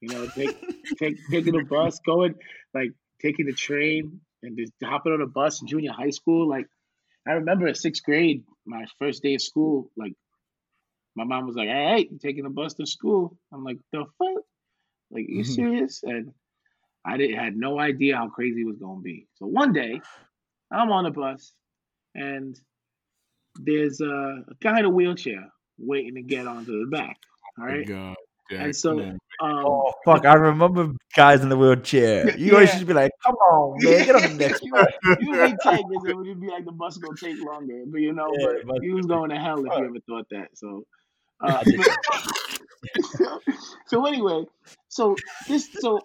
You 0.00 0.08
know, 0.08 0.26
take, 0.26 0.56
take 0.98 1.16
taking 1.30 1.54
the 1.54 1.64
bus, 1.64 1.98
going 2.04 2.34
like 2.74 2.90
taking 3.20 3.46
the 3.46 3.54
train 3.54 4.20
and 4.42 4.56
just 4.56 4.72
hopping 4.82 5.12
on 5.12 5.22
a 5.22 5.26
bus 5.26 5.62
in 5.62 5.68
junior 5.68 5.92
high 5.92 6.10
school. 6.10 6.48
Like 6.48 6.66
I 7.26 7.32
remember 7.32 7.66
in 7.66 7.74
sixth 7.74 8.02
grade, 8.02 8.44
my 8.66 8.84
first 8.98 9.22
day 9.22 9.34
of 9.34 9.42
school, 9.42 9.90
like 9.96 10.12
my 11.16 11.24
mom 11.24 11.46
was 11.46 11.56
like, 11.56 11.68
"All 11.68 11.92
right, 11.92 12.10
you 12.10 12.18
taking 12.18 12.44
the 12.44 12.50
bus 12.50 12.74
to 12.74 12.86
school?" 12.86 13.38
I'm 13.52 13.64
like, 13.64 13.78
"The 13.92 14.04
fuck? 14.18 14.42
Like, 15.10 15.26
you 15.28 15.42
mm-hmm. 15.42 15.52
serious?" 15.52 16.02
And 16.02 16.32
I 17.04 17.16
didn't 17.16 17.38
had 17.38 17.56
no 17.56 17.78
idea 17.78 18.16
how 18.16 18.28
crazy 18.28 18.62
it 18.62 18.66
was 18.66 18.78
gonna 18.78 19.00
be. 19.00 19.26
So 19.36 19.46
one 19.46 19.72
day, 19.72 20.00
I'm 20.70 20.90
on 20.90 21.06
a 21.06 21.10
bus, 21.10 21.52
and 22.14 22.58
there's 23.56 24.00
a, 24.00 24.44
a 24.48 24.54
guy 24.60 24.80
in 24.80 24.84
a 24.84 24.90
wheelchair 24.90 25.52
waiting 25.78 26.14
to 26.14 26.22
get 26.22 26.46
onto 26.46 26.84
the 26.84 26.90
back. 26.90 27.18
All 27.58 27.66
right. 27.66 27.86
God, 27.86 28.16
and 28.50 28.76
so, 28.76 29.00
um, 29.00 29.18
oh 29.40 29.92
fuck! 30.04 30.26
I 30.26 30.34
remember 30.34 30.92
guys 31.16 31.42
in 31.42 31.48
the 31.48 31.56
wheelchair. 31.56 32.36
You 32.38 32.46
yeah. 32.46 32.52
always 32.54 32.68
used 32.70 32.80
to 32.80 32.86
be 32.86 32.92
like, 32.92 33.12
"Come 33.24 33.34
on, 33.34 33.78
man, 33.82 34.04
get 34.04 34.14
on 34.16 34.22
the 34.22 34.28
next 34.48 34.60
bus." 34.70 34.86
you 35.20 35.30
would 35.30 35.58
take 35.60 35.80
it, 35.80 36.10
it 36.10 36.16
would 36.16 36.40
be 36.40 36.48
like 36.48 36.64
the 36.64 36.72
bus 36.72 36.98
gonna 36.98 37.16
take 37.16 37.40
longer, 37.42 37.84
but 37.86 38.00
you 38.00 38.12
know, 38.12 38.28
yeah, 38.38 38.58
but 38.66 38.82
he 38.82 38.90
was 38.90 39.06
going 39.06 39.30
to 39.30 39.38
hell 39.38 39.64
if 39.64 39.72
you 39.78 39.84
ever 39.84 39.98
thought 40.06 40.28
that. 40.30 40.48
So, 40.54 40.84
uh, 41.40 41.64
so 43.86 44.04
anyway, 44.06 44.44
so 44.88 45.16
this 45.48 45.70
so 45.78 46.00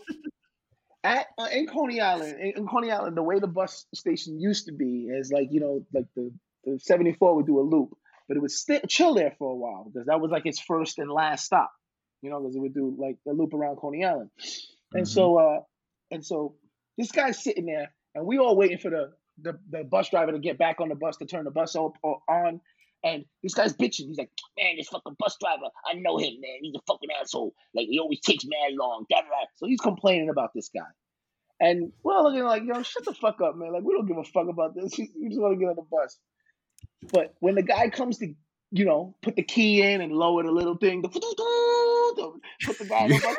at 1.03 1.27
uh, 1.37 1.47
in 1.51 1.67
Coney 1.67 2.01
Island, 2.01 2.39
in, 2.39 2.53
in, 2.57 2.67
Coney 2.67 2.91
Island, 2.91 3.15
the 3.15 3.23
way 3.23 3.39
the 3.39 3.47
bus 3.47 3.85
station 3.93 4.39
used 4.39 4.65
to 4.65 4.73
be 4.73 5.07
is 5.09 5.31
like 5.31 5.47
you 5.51 5.59
know, 5.59 5.85
like 5.93 6.05
the 6.15 6.31
the 6.65 6.79
seventy 6.79 7.13
four 7.13 7.35
would 7.35 7.45
do 7.45 7.59
a 7.59 7.61
loop, 7.61 7.95
but 8.27 8.37
it 8.37 8.41
would 8.41 8.51
stay 8.51 8.81
chill 8.87 9.13
there 9.13 9.33
for 9.37 9.51
a 9.51 9.55
while 9.55 9.89
because 9.91 10.07
that 10.07 10.19
was 10.19 10.31
like 10.31 10.45
its 10.45 10.59
first 10.59 10.99
and 10.99 11.09
last 11.09 11.45
stop, 11.45 11.71
you 12.21 12.29
know, 12.29 12.39
because 12.39 12.55
it 12.55 12.59
would 12.59 12.73
do 12.73 12.95
like 12.97 13.17
a 13.27 13.31
loop 13.31 13.53
around 13.53 13.77
Coney 13.77 14.03
Island, 14.03 14.29
and 14.93 15.03
mm-hmm. 15.03 15.13
so 15.13 15.37
uh, 15.37 15.59
and 16.11 16.25
so 16.25 16.55
this 16.97 17.11
guy's 17.11 17.41
sitting 17.41 17.65
there, 17.65 17.93
and 18.15 18.25
we 18.25 18.37
all 18.37 18.55
waiting 18.55 18.77
for 18.77 18.89
the 18.89 19.11
the, 19.41 19.59
the 19.69 19.83
bus 19.83 20.09
driver 20.09 20.33
to 20.33 20.39
get 20.39 20.57
back 20.57 20.81
on 20.81 20.89
the 20.89 20.95
bus 20.95 21.17
to 21.17 21.25
turn 21.25 21.45
the 21.45 21.51
bus 21.51 21.75
up 21.75 21.93
or 22.03 22.21
on, 22.27 22.59
and 23.03 23.25
this 23.43 23.53
guy's 23.53 23.73
bitching. 23.73 24.07
He's 24.07 24.17
like, 24.17 24.31
man, 24.57 24.75
this 24.77 24.89
fucking 24.89 25.15
bus 25.19 25.37
driver, 25.41 25.69
I 25.89 25.95
know 25.95 26.17
him, 26.17 26.33
man. 26.41 26.59
He's 26.61 26.75
a 26.75 26.81
fucking 26.87 27.09
asshole. 27.21 27.53
Like, 27.73 27.87
he 27.89 27.99
always 27.99 28.19
takes 28.21 28.45
mad 28.45 28.75
long. 28.77 29.05
So 29.57 29.67
he's 29.67 29.79
complaining 29.81 30.29
about 30.29 30.51
this 30.55 30.69
guy. 30.75 30.81
And 31.59 31.91
we're 32.03 32.15
all 32.15 32.25
looking 32.25 32.43
like, 32.43 32.63
yo, 32.65 32.83
shut 32.83 33.05
the 33.05 33.13
fuck 33.13 33.41
up, 33.41 33.55
man. 33.57 33.73
Like, 33.73 33.83
we 33.83 33.93
don't 33.93 34.07
give 34.07 34.17
a 34.17 34.23
fuck 34.23 34.47
about 34.49 34.75
this. 34.75 34.93
We 34.99 35.29
just 35.29 35.41
want 35.41 35.55
to 35.55 35.59
get 35.59 35.69
on 35.69 35.75
the 35.75 35.83
bus. 35.89 36.17
But 37.13 37.33
when 37.39 37.55
the 37.55 37.63
guy 37.63 37.89
comes 37.89 38.19
to, 38.19 38.33
you 38.71 38.85
know, 38.85 39.15
put 39.21 39.35
the 39.35 39.43
key 39.43 39.81
in 39.81 40.01
and 40.01 40.13
lower 40.13 40.43
the 40.43 40.51
little 40.51 40.77
thing, 40.77 41.01
the, 41.01 41.09
put 42.65 42.79
the 42.79 42.85
guy 42.85 43.07
the 43.09 43.19
bus, 43.19 43.37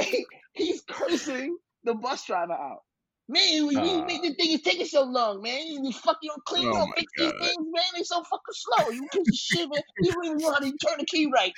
he, 0.08 0.26
he's 0.54 0.82
cursing 0.88 1.58
the 1.84 1.94
bus 1.94 2.26
driver 2.26 2.54
out. 2.54 2.82
Man, 3.30 3.66
we, 3.66 3.76
uh, 3.76 4.04
make 4.06 4.22
this 4.22 4.36
thing 4.36 4.52
is 4.52 4.62
taking 4.62 4.86
so 4.86 5.02
long, 5.02 5.42
man. 5.42 5.66
You 5.66 5.92
fucking 5.92 6.30
clean 6.46 6.66
oh 6.68 6.82
up, 6.82 6.88
fix 6.96 7.12
these 7.18 7.30
things, 7.30 7.56
man. 7.58 7.84
They 7.94 8.02
so 8.02 8.22
fucking 8.22 8.40
slow. 8.52 8.88
You 8.88 9.06
piece 9.12 9.28
of 9.28 9.34
shit, 9.34 9.68
man. 9.68 9.82
You 10.00 10.12
don't 10.12 10.24
even 10.24 10.38
know 10.38 10.52
how 10.52 10.58
to 10.60 10.64
turn 10.64 10.98
the 10.98 11.04
key 11.04 11.30
right. 11.30 11.52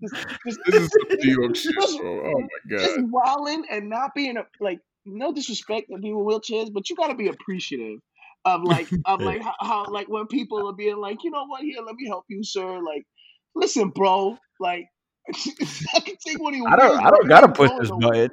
This, 0.00 0.12
this, 0.44 0.58
this 0.66 0.82
is 0.82 1.24
New 1.24 1.40
York 1.40 1.56
shit, 1.56 1.74
bro. 1.76 2.20
Oh 2.26 2.40
my 2.40 2.76
god. 2.76 2.84
Just 2.84 3.00
wilding 3.10 3.64
and 3.70 3.88
not 3.88 4.12
being 4.16 4.36
a, 4.38 4.46
like 4.58 4.80
no 5.06 5.32
disrespect 5.32 5.86
to 5.88 5.98
people 5.98 6.24
with 6.24 6.42
wheelchairs, 6.42 6.72
but 6.72 6.90
you 6.90 6.96
got 6.96 7.08
to 7.08 7.14
be 7.14 7.28
appreciative 7.28 8.00
of 8.44 8.64
like 8.64 8.88
of 9.04 9.20
like 9.20 9.40
how, 9.40 9.54
how, 9.60 9.86
like 9.86 10.08
when 10.08 10.26
people 10.26 10.68
are 10.68 10.74
being 10.74 10.96
like, 10.96 11.22
you 11.22 11.30
know 11.30 11.46
what, 11.46 11.62
here, 11.62 11.80
let 11.80 11.94
me 11.94 12.08
help 12.08 12.24
you, 12.28 12.42
sir. 12.42 12.80
Like, 12.82 13.06
listen, 13.54 13.90
bro, 13.90 14.36
like 14.58 14.88
I 15.32 16.00
can 16.00 16.16
take 16.26 16.40
one 16.42 16.54
of 16.54 16.58
your. 16.58 16.68
I 16.68 16.74
don't. 16.74 17.04
I 17.04 17.10
don't 17.10 17.28
gotta 17.28 17.48
push 17.48 17.70
this 17.78 17.90
button 17.90 18.30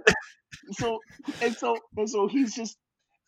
so 0.72 1.00
and 1.42 1.56
so 1.56 1.78
and 1.98 2.10
so 2.10 2.28
he's 2.28 2.56
just 2.56 2.78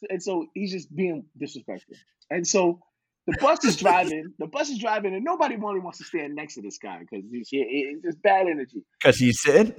and 0.10 0.22
so 0.22 0.46
he's 0.54 0.72
just 0.72 0.94
being 0.96 1.26
disrespectful. 1.40 1.96
And 2.30 2.46
so 2.46 2.80
the 3.26 3.38
bus 3.40 3.64
is 3.66 3.76
driving. 3.76 4.34
The 4.40 4.48
bus 4.48 4.70
is 4.70 4.80
driving, 4.80 5.14
and 5.14 5.24
nobody 5.24 5.56
really 5.56 5.80
wants 5.80 5.98
to 6.00 6.06
stand 6.06 6.36
next 6.36 6.56
to 6.56 6.62
this 6.62 6.78
guy 6.78 7.00
because 7.00 7.26
he's 7.30 7.50
it's 7.52 8.04
just 8.04 8.22
bad 8.22 8.48
energy. 8.48 8.84
Because 9.02 9.18
he 9.18 9.34
said, 9.34 9.76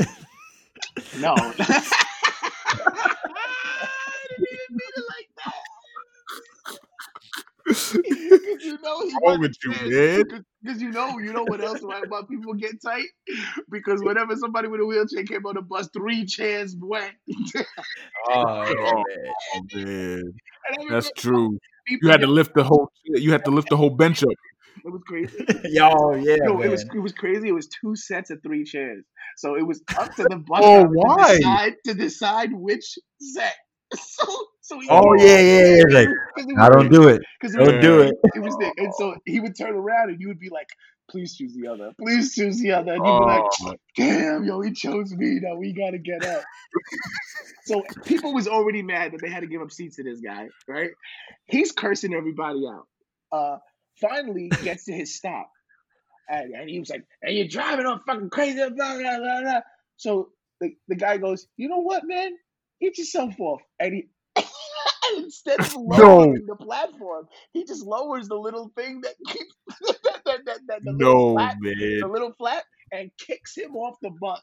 "No." 1.19 1.35
you 7.95 8.79
know 8.83 9.01
he 9.03 9.15
wrong 9.25 9.41
with 9.41 9.57
you, 9.65 9.71
man? 9.71 10.25
Because 10.63 10.83
you 10.83 10.91
know, 10.91 11.19
you 11.19 11.33
know 11.33 11.45
what 11.45 11.61
else 11.63 11.81
why, 11.83 12.03
why 12.09 12.23
people 12.29 12.55
get 12.55 12.83
tight? 12.85 13.07
Because 13.71 14.03
whenever 14.03 14.35
somebody 14.37 14.69
with 14.69 14.81
a 14.81 14.87
wheelchair 14.87 15.25
came 15.25 15.47
on 15.47 15.55
the 15.55 15.63
bus, 15.63 15.89
three 15.93 16.27
chairs 16.27 16.77
went. 16.81 17.15
oh, 18.31 19.05
man. 19.75 20.23
That's 20.91 21.11
true. 21.13 21.59
You 21.89 22.09
had 22.09 22.21
to 22.21 22.27
lift 22.27 22.55
the 22.55 22.65
whole. 22.65 22.91
You 23.05 23.33
had 23.33 23.45
to 23.45 23.51
lift 23.51 23.71
the 23.71 23.77
whole 23.77 23.91
bench 23.91 24.23
up. 24.23 24.31
It 24.85 24.93
was 24.93 25.03
crazy. 25.07 25.37
Yo, 25.65 26.15
yeah, 26.15 26.37
No, 26.43 26.55
man. 26.55 26.67
it 26.67 26.71
was 26.71 26.85
it 26.95 26.99
was 27.01 27.13
crazy. 27.13 27.49
It 27.49 27.53
was 27.53 27.69
two 27.69 27.97
sets 27.97 28.31
of 28.31 28.43
three 28.43 28.65
chairs, 28.65 29.05
so 29.37 29.57
it 29.57 29.67
was 29.67 29.83
up 29.99 30.15
to 30.17 30.25
the 30.25 30.37
bus 30.37 30.61
Oh, 30.65 30.85
why? 30.85 31.33
to 31.33 31.39
decide 31.39 31.75
to 31.87 31.95
decide 31.95 32.53
which 32.53 32.99
set. 33.21 33.57
So, 33.95 34.27
so 34.69 34.79
he 34.81 34.87
oh 34.91 35.15
yeah, 35.17 35.41
yeah, 35.41 35.77
yeah. 35.77 35.83
Like 35.89 36.09
I 36.59 36.69
don't 36.69 36.91
do 36.93 37.09
it. 37.09 37.23
because 37.41 37.57
Don't 37.57 37.81
do 37.81 38.01
it. 38.03 38.15
It 38.35 38.41
was 38.41 38.55
there, 38.61 38.73
and 38.77 38.93
so 38.95 39.17
he 39.25 39.41
would 39.41 39.57
turn 39.57 39.75
around 39.75 40.11
and 40.11 40.21
you 40.21 40.29
would 40.29 40.39
be 40.39 40.51
like, 40.51 40.69
"Please 41.11 41.35
choose 41.35 41.55
the 41.55 41.69
other. 41.69 41.93
Please 41.99 42.35
choose 42.35 42.61
the 42.61 42.73
other." 42.73 42.93
And 42.93 43.07
you'd 43.07 43.19
be 43.19 43.25
like, 43.25 43.43
Oh, 43.63 43.75
damn, 43.97 44.45
yo, 44.45 44.61
he 44.61 44.73
chose 44.73 45.11
me. 45.15 45.41
Now 45.41 45.55
we 45.57 45.73
gotta 45.73 45.97
get 45.97 46.23
up. 46.23 46.45
so 47.65 47.83
people 48.05 48.35
was 48.35 48.47
already 48.47 48.83
mad 48.83 49.13
that 49.13 49.23
they 49.23 49.31
had 49.31 49.41
to 49.41 49.47
give 49.47 49.63
up 49.63 49.71
seats 49.71 49.97
to 49.97 50.03
this 50.03 50.21
guy, 50.21 50.49
right? 50.69 50.91
He's 51.47 51.73
cursing 51.73 52.13
everybody 52.13 52.67
out. 52.67 52.87
Uh, 53.33 53.57
finally 53.99 54.51
gets 54.63 54.85
to 54.85 54.93
his 54.93 55.17
stop, 55.17 55.51
and, 56.29 56.53
and 56.53 56.69
he 56.69 56.79
was 56.79 56.91
like, 56.91 57.07
"And 57.23 57.35
you're 57.35 57.49
driving 57.49 57.87
on 57.87 58.03
fucking 58.07 58.29
crazy." 58.29 58.59
Blah, 58.59 58.99
blah, 58.99 59.19
blah, 59.19 59.41
blah. 59.41 59.61
So 59.97 60.29
the, 60.61 60.75
the 60.89 60.95
guy 60.97 61.17
goes, 61.17 61.47
"You 61.57 61.71
know 61.71 61.79
what, 61.79 62.03
man? 62.07 62.33
Get 62.83 62.99
yourself 62.99 63.33
off." 63.41 63.63
And 63.81 63.95
he. 63.95 64.09
And 65.09 65.25
Instead 65.25 65.61
of 65.61 65.75
lowering 65.77 66.47
the 66.47 66.57
platform, 66.57 67.29
he 67.53 67.65
just 67.65 67.85
lowers 67.85 68.29
the 68.29 68.37
little 68.37 68.71
thing 68.77 69.01
that 69.03 69.15
keeps 69.27 69.55
that, 69.87 69.97
that, 70.25 70.45
that, 70.47 70.61
that, 70.67 70.85
the 70.85 70.93
little 70.93 71.29
no, 71.29 71.35
flat 71.35 71.57
the 71.61 72.11
little 72.11 72.33
flat 72.33 72.65
and 72.93 73.11
kicks 73.19 73.57
him 73.57 73.77
off 73.77 73.97
the 74.03 74.11
bus. 74.21 74.43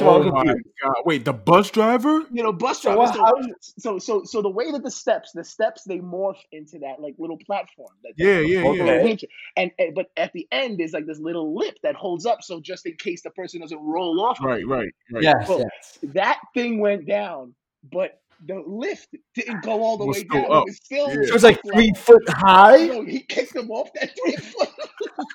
Oh 0.00 0.22
my 0.30 0.44
god! 0.44 0.94
Wait, 1.04 1.24
the 1.24 1.32
bus 1.32 1.70
driver? 1.70 2.22
You 2.30 2.44
know, 2.44 2.52
bus 2.52 2.80
So 2.80 2.94
drivers. 2.94 3.56
So, 3.60 3.74
so, 3.78 3.98
so, 3.98 4.24
so 4.24 4.42
the 4.42 4.48
way 4.48 4.70
that 4.70 4.84
the 4.84 4.90
steps, 4.90 5.32
the 5.32 5.42
steps, 5.42 5.82
they 5.84 5.98
morph 5.98 6.38
into 6.52 6.78
that 6.78 7.00
like 7.00 7.16
little 7.18 7.38
platform. 7.44 7.90
That, 8.04 8.14
that 8.16 8.24
Yeah, 8.24 8.38
yeah, 8.38 8.68
little 8.68 8.88
Okay. 8.88 9.28
And, 9.56 9.72
and 9.78 9.94
but 9.96 10.06
at 10.16 10.32
the 10.32 10.46
end 10.52 10.80
is 10.80 10.92
like 10.92 11.06
this 11.06 11.18
little 11.18 11.56
lip 11.56 11.76
that 11.82 11.96
holds 11.96 12.24
up, 12.24 12.42
so 12.42 12.60
just 12.60 12.86
in 12.86 12.94
case 12.96 13.22
the 13.22 13.30
person 13.30 13.60
doesn't 13.60 13.80
roll 13.80 14.20
off. 14.20 14.38
Right, 14.40 14.66
right, 14.66 14.92
right. 15.12 15.22
Yes, 15.22 15.48
Well, 15.48 15.58
yes. 15.58 15.98
That 16.14 16.40
thing 16.54 16.78
went 16.78 17.06
down, 17.06 17.54
but 17.90 18.21
the 18.46 18.62
lift 18.66 19.08
didn't 19.34 19.62
go 19.62 19.82
all 19.82 19.96
the 19.98 20.06
Was 20.06 20.18
way 20.18 20.24
down. 20.24 20.44
up. 20.46 20.62
It 20.62 20.64
was 20.66 20.76
still. 20.76 21.08
Yeah. 21.08 21.26
So 21.26 21.34
it's 21.34 21.44
like 21.44 21.60
three 21.62 21.88
level. 21.88 22.02
foot 22.02 22.28
high. 22.28 22.76
Yo, 22.76 23.04
he 23.04 23.20
kicked 23.20 23.54
him 23.54 23.70
off 23.70 23.90
that 23.94 24.10
three 24.22 24.36
foot. 24.36 24.68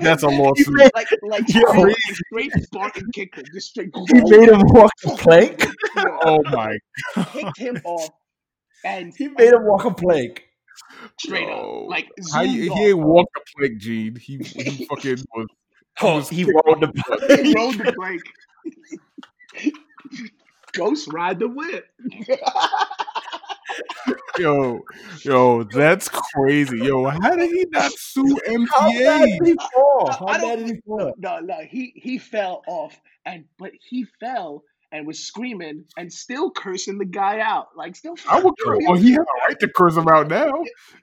That's 0.00 0.22
a 0.22 0.28
lawsuit. 0.28 0.90
like 0.94 1.08
like 1.22 1.48
Yo. 1.48 1.62
straight, 1.68 1.96
straight 2.26 2.52
Spartan 2.64 3.10
kicked 3.12 3.38
him, 3.38 3.44
just 3.52 3.70
straight. 3.70 3.90
He 4.12 4.20
made 4.30 4.48
him 4.48 4.62
walk 4.66 4.90
a 5.06 5.16
plank. 5.16 5.66
Yeah, 5.96 6.04
Oh 6.24 6.42
my! 6.44 6.78
kicked 7.32 7.58
him 7.58 7.80
off, 7.84 8.10
and 8.84 9.12
He 9.16 9.28
made 9.28 9.52
him 9.52 9.64
walk 9.64 9.84
a 9.84 9.92
plank. 9.94 10.44
straight 11.18 11.48
Yo. 11.48 11.84
up, 11.84 11.90
like 11.90 12.08
How 12.32 12.42
zoomed 12.44 12.54
you, 12.56 12.70
off. 12.72 12.78
he 12.78 12.84
ain't 12.86 12.98
walked 12.98 13.34
the 13.34 13.40
plank, 13.56 13.78
Gene. 13.80 14.16
He 14.16 14.38
he 14.38 14.84
fucking 14.88 15.18
was. 15.34 15.46
Oh, 16.00 16.16
was 16.16 16.28
he 16.30 16.44
kicked 16.44 16.58
rolled 16.64 16.80
the 16.80 16.92
He 17.44 17.52
plank. 17.52 17.56
rode 17.56 17.78
the 17.86 17.92
plank. 17.92 18.22
Ghost 20.74 21.12
ride 21.12 21.38
the 21.38 21.48
whip. 21.48 21.86
Yo, 24.38 24.80
yo, 25.24 25.62
that's 25.62 26.08
crazy. 26.08 26.78
Yo, 26.78 27.04
how 27.06 27.36
did 27.36 27.50
he 27.50 27.66
not 27.70 27.92
sue 27.92 28.36
How 28.70 28.88
bad 28.90 29.28
MTA? 29.28 29.38
did 29.38 29.46
he 29.46 29.56
fall? 29.74 30.08
I- 30.10 30.12
How 30.12 30.26
bad 30.38 30.58
did 30.58 30.68
he 30.68 30.80
fall? 30.86 31.12
no, 31.18 31.40
no, 31.40 31.58
he 31.68 31.92
he 31.96 32.18
fell 32.18 32.62
off, 32.66 32.98
and 33.26 33.44
but 33.58 33.72
he 33.88 34.06
fell 34.20 34.64
and 34.90 35.06
was 35.06 35.20
screaming 35.20 35.84
and 35.96 36.12
still 36.12 36.50
cursing 36.50 36.98
the 36.98 37.04
guy 37.04 37.40
out, 37.40 37.68
like 37.76 37.94
still. 37.96 38.14
I 38.28 38.40
would. 38.40 38.54
Well, 38.64 38.94
he 38.94 39.12
oh, 39.12 39.12
had 39.12 39.20
a 39.20 39.48
right 39.48 39.60
to 39.60 39.68
curse 39.68 39.96
him 39.96 40.08
out 40.08 40.28
now. 40.28 40.50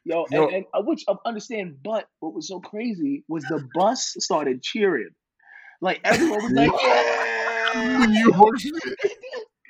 Yo, 0.05 0.25
Yo. 0.31 0.45
and, 0.47 0.55
and 0.57 0.65
I 0.73 0.79
which 0.79 1.03
I 1.07 1.13
understand, 1.25 1.77
but 1.83 2.07
what 2.19 2.33
was 2.33 2.47
so 2.47 2.59
crazy 2.59 3.23
was 3.27 3.43
the 3.43 3.63
bus 3.75 4.15
started 4.19 4.61
cheering. 4.63 5.09
Like 5.81 6.01
everyone 6.03 6.43
was 6.43 6.51
like, 6.51 6.71
yeah. 6.83 8.05
New 8.07 8.33
York 8.33 8.59
shit. 8.59 8.73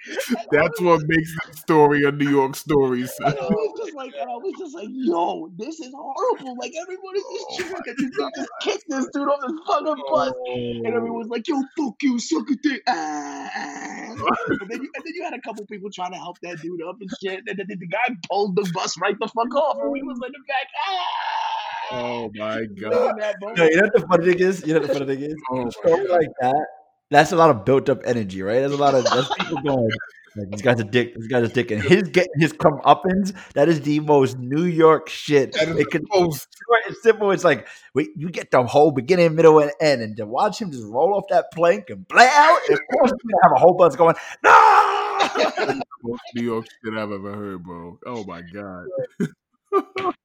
That's 0.51 0.81
what 0.81 1.01
makes 1.07 1.35
the 1.35 1.57
story 1.57 2.03
a 2.03 2.11
New 2.11 2.29
York 2.29 2.55
story. 2.55 3.01
And 3.01 3.09
son. 3.21 3.37
I 3.37 3.45
was 3.45 3.79
just 3.79 3.95
like, 3.95 4.13
I 4.15 4.25
was 4.25 4.53
just 4.57 4.75
like, 4.75 4.89
yo, 4.91 5.49
this 5.57 5.79
is 5.79 5.93
horrible. 5.95 6.57
Like 6.57 6.73
everybody's 6.79 7.23
just 7.33 7.45
Oh 7.49 7.57
cheering 7.57 7.81
that 7.85 7.95
this 7.97 8.11
dude 8.17 8.31
just 8.35 8.49
kicked 8.61 8.85
this 8.89 9.07
dude 9.13 9.27
off 9.27 9.39
the 9.41 9.61
fucking 9.67 10.03
bus. 10.11 10.33
And 10.47 10.87
everyone 10.87 11.19
was 11.19 11.27
like, 11.27 11.47
yo, 11.47 11.61
fuck 11.77 11.95
you, 12.01 12.19
suck 12.19 12.49
a 12.49 12.55
dick. 12.55 12.81
Ah, 12.87 13.49
ah. 13.55 14.09
And, 14.61 14.69
then 14.69 14.81
you, 14.81 14.89
and 14.95 15.03
then 15.05 15.13
you 15.15 15.23
had 15.23 15.33
a 15.33 15.41
couple 15.41 15.65
people 15.65 15.89
trying 15.91 16.11
to 16.11 16.17
help 16.17 16.39
that 16.41 16.61
dude 16.61 16.81
up 16.83 16.97
and 17.01 17.09
shit. 17.21 17.43
And 17.47 17.57
then 17.57 17.65
the, 17.67 17.75
the 17.75 17.87
guy 17.87 18.15
pulled 18.29 18.55
the 18.55 18.69
bus 18.73 18.97
right 18.99 19.15
the 19.19 19.27
fuck 19.27 19.53
off. 19.55 19.77
And 19.81 19.91
we 19.91 20.03
was 20.03 20.17
in 20.25 20.31
the 20.31 20.39
back, 20.47 20.67
ah. 20.87 21.05
Oh 21.91 22.29
my 22.35 22.65
god! 22.79 23.15
that 23.17 23.35
No, 23.41 23.47
moment. 23.47 23.71
you 23.71 23.77
know 23.77 23.81
what 23.81 23.93
the 23.93 24.07
funny 24.07 24.25
thing 24.25 24.39
is? 24.39 24.61
You 24.65 24.73
know 24.75 24.79
what 24.79 24.89
the 24.89 24.93
funny 24.93 25.15
thing 25.15 25.23
is? 25.23 25.35
Oh 25.51 25.61
A 25.61 25.63
my 25.63 25.69
story 25.71 26.07
like 26.07 26.29
that, 26.39 26.67
that's 27.11 27.31
a 27.31 27.35
lot 27.35 27.49
of 27.49 27.65
built 27.65 27.89
up 27.89 28.01
energy, 28.05 28.41
right? 28.41 28.59
There's 28.59 28.71
a 28.71 28.77
lot 28.77 28.93
of 28.93 29.03
that's 29.03 29.33
people 29.39 29.61
going, 29.61 29.89
like, 30.35 30.51
this 30.51 30.61
guy's 30.61 30.79
a 30.79 30.83
dick, 30.83 31.15
this 31.15 31.27
guy's 31.27 31.49
a 31.49 31.53
dick, 31.53 31.71
and 31.71 31.81
his 31.81 32.03
getting 32.09 32.39
his 32.39 32.53
comeuppance, 32.53 33.33
that 33.53 33.67
is 33.67 33.81
the 33.81 33.99
most 33.99 34.37
New 34.37 34.63
York 34.63 35.09
shit. 35.09 35.55
It 35.55 35.87
could 35.89 36.05
most- 36.13 36.47
it's 36.87 37.01
simple. 37.01 37.31
It's 37.31 37.43
like 37.43 37.67
wait, 37.93 38.09
you 38.15 38.29
get 38.29 38.51
the 38.51 38.63
whole 38.63 38.91
beginning, 38.91 39.35
middle, 39.35 39.59
and 39.59 39.71
end, 39.81 40.01
and 40.01 40.15
to 40.17 40.25
watch 40.25 40.61
him 40.61 40.71
just 40.71 40.85
roll 40.85 41.15
off 41.15 41.25
that 41.29 41.51
plank 41.53 41.89
and 41.89 42.07
play 42.07 42.29
out. 42.31 42.59
Of 42.69 42.79
course, 42.93 43.11
gonna 43.11 43.43
have 43.43 43.51
a 43.55 43.59
whole 43.59 43.73
bus 43.73 43.95
going, 43.95 44.15
no. 44.43 45.19
most 46.03 46.21
New 46.35 46.43
York 46.43 46.65
shit 46.83 46.93
I've 46.93 47.11
ever 47.11 47.33
heard, 47.33 47.63
bro. 47.63 47.99
Oh 48.05 48.23
my 48.23 48.41
god! 48.41 48.85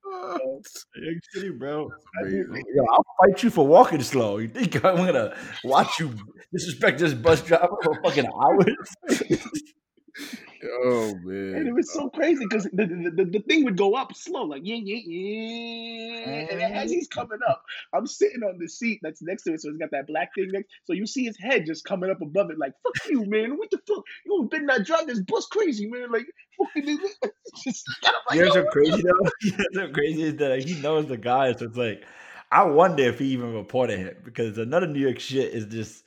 New 0.96 1.10
York 1.10 1.22
City, 1.32 1.50
bro. 1.50 1.88
Yo, 2.24 2.84
I'll 2.92 3.04
fight 3.20 3.42
you 3.42 3.50
for 3.50 3.66
walking 3.66 4.02
slow. 4.02 4.38
You 4.38 4.48
think 4.48 4.74
I'm 4.84 4.96
gonna 4.96 5.36
watch 5.64 5.98
you 6.00 6.14
disrespect 6.52 6.98
this 6.98 7.14
bus 7.14 7.42
driver 7.42 7.76
for 7.82 8.00
fucking 8.02 8.26
hours? 8.26 9.40
Oh 10.64 11.14
man! 11.22 11.54
And 11.54 11.68
it 11.68 11.74
was 11.74 11.92
so 11.92 12.08
crazy 12.10 12.44
because 12.44 12.64
the, 12.64 12.86
the, 12.86 13.10
the, 13.16 13.24
the 13.24 13.38
thing 13.40 13.64
would 13.64 13.76
go 13.76 13.94
up 13.94 14.14
slow, 14.14 14.44
like 14.44 14.62
yeah, 14.64 14.76
yeah, 14.76 15.00
yeah. 15.04 16.46
And 16.50 16.62
as 16.62 16.90
he's 16.90 17.08
mm. 17.08 17.12
coming 17.12 17.38
up, 17.48 17.62
I'm 17.92 18.06
sitting 18.06 18.42
on 18.42 18.58
the 18.58 18.68
seat 18.68 19.00
that's 19.02 19.22
next 19.22 19.44
to 19.44 19.54
it, 19.54 19.62
so 19.62 19.68
it's 19.68 19.78
got 19.78 19.90
that 19.90 20.06
black 20.06 20.34
thing 20.34 20.50
next. 20.52 20.68
So 20.84 20.92
you 20.92 21.06
see 21.06 21.24
his 21.24 21.38
head 21.38 21.66
just 21.66 21.84
coming 21.84 22.10
up 22.10 22.20
above 22.22 22.50
it, 22.50 22.58
like 22.58 22.72
"fuck 22.82 23.08
you, 23.08 23.24
man! 23.26 23.58
What 23.58 23.70
the 23.70 23.78
fuck? 23.86 24.04
You 24.26 24.48
been 24.50 24.66
not 24.66 24.84
driving 24.84 25.08
this 25.08 25.20
bus 25.20 25.46
crazy, 25.46 25.86
man! 25.86 26.10
Like 26.10 26.26
fucking 26.58 26.98
nigga." 26.98 27.30
just 27.64 27.84
I'm 28.04 28.14
like, 28.28 28.38
You 28.38 28.44
know 28.44 28.54
"Yo, 28.54 28.62
what's 28.62 28.72
crazy 28.72 29.02
though? 29.02 29.30
You 29.42 29.50
know 29.50 29.56
what's 29.58 29.74
so 29.74 29.88
crazy 29.88 30.22
is 30.22 30.36
that 30.36 30.50
like, 30.50 30.64
he 30.64 30.80
knows 30.80 31.06
the 31.06 31.16
guy, 31.16 31.52
so 31.52 31.66
it's 31.66 31.76
like 31.76 32.04
I 32.50 32.64
wonder 32.64 33.02
if 33.02 33.18
he 33.18 33.26
even 33.26 33.54
reported 33.54 33.98
him 33.98 34.16
because 34.24 34.58
another 34.58 34.86
New 34.86 35.00
York 35.00 35.18
shit 35.18 35.52
is 35.52 35.66
just 35.66 36.04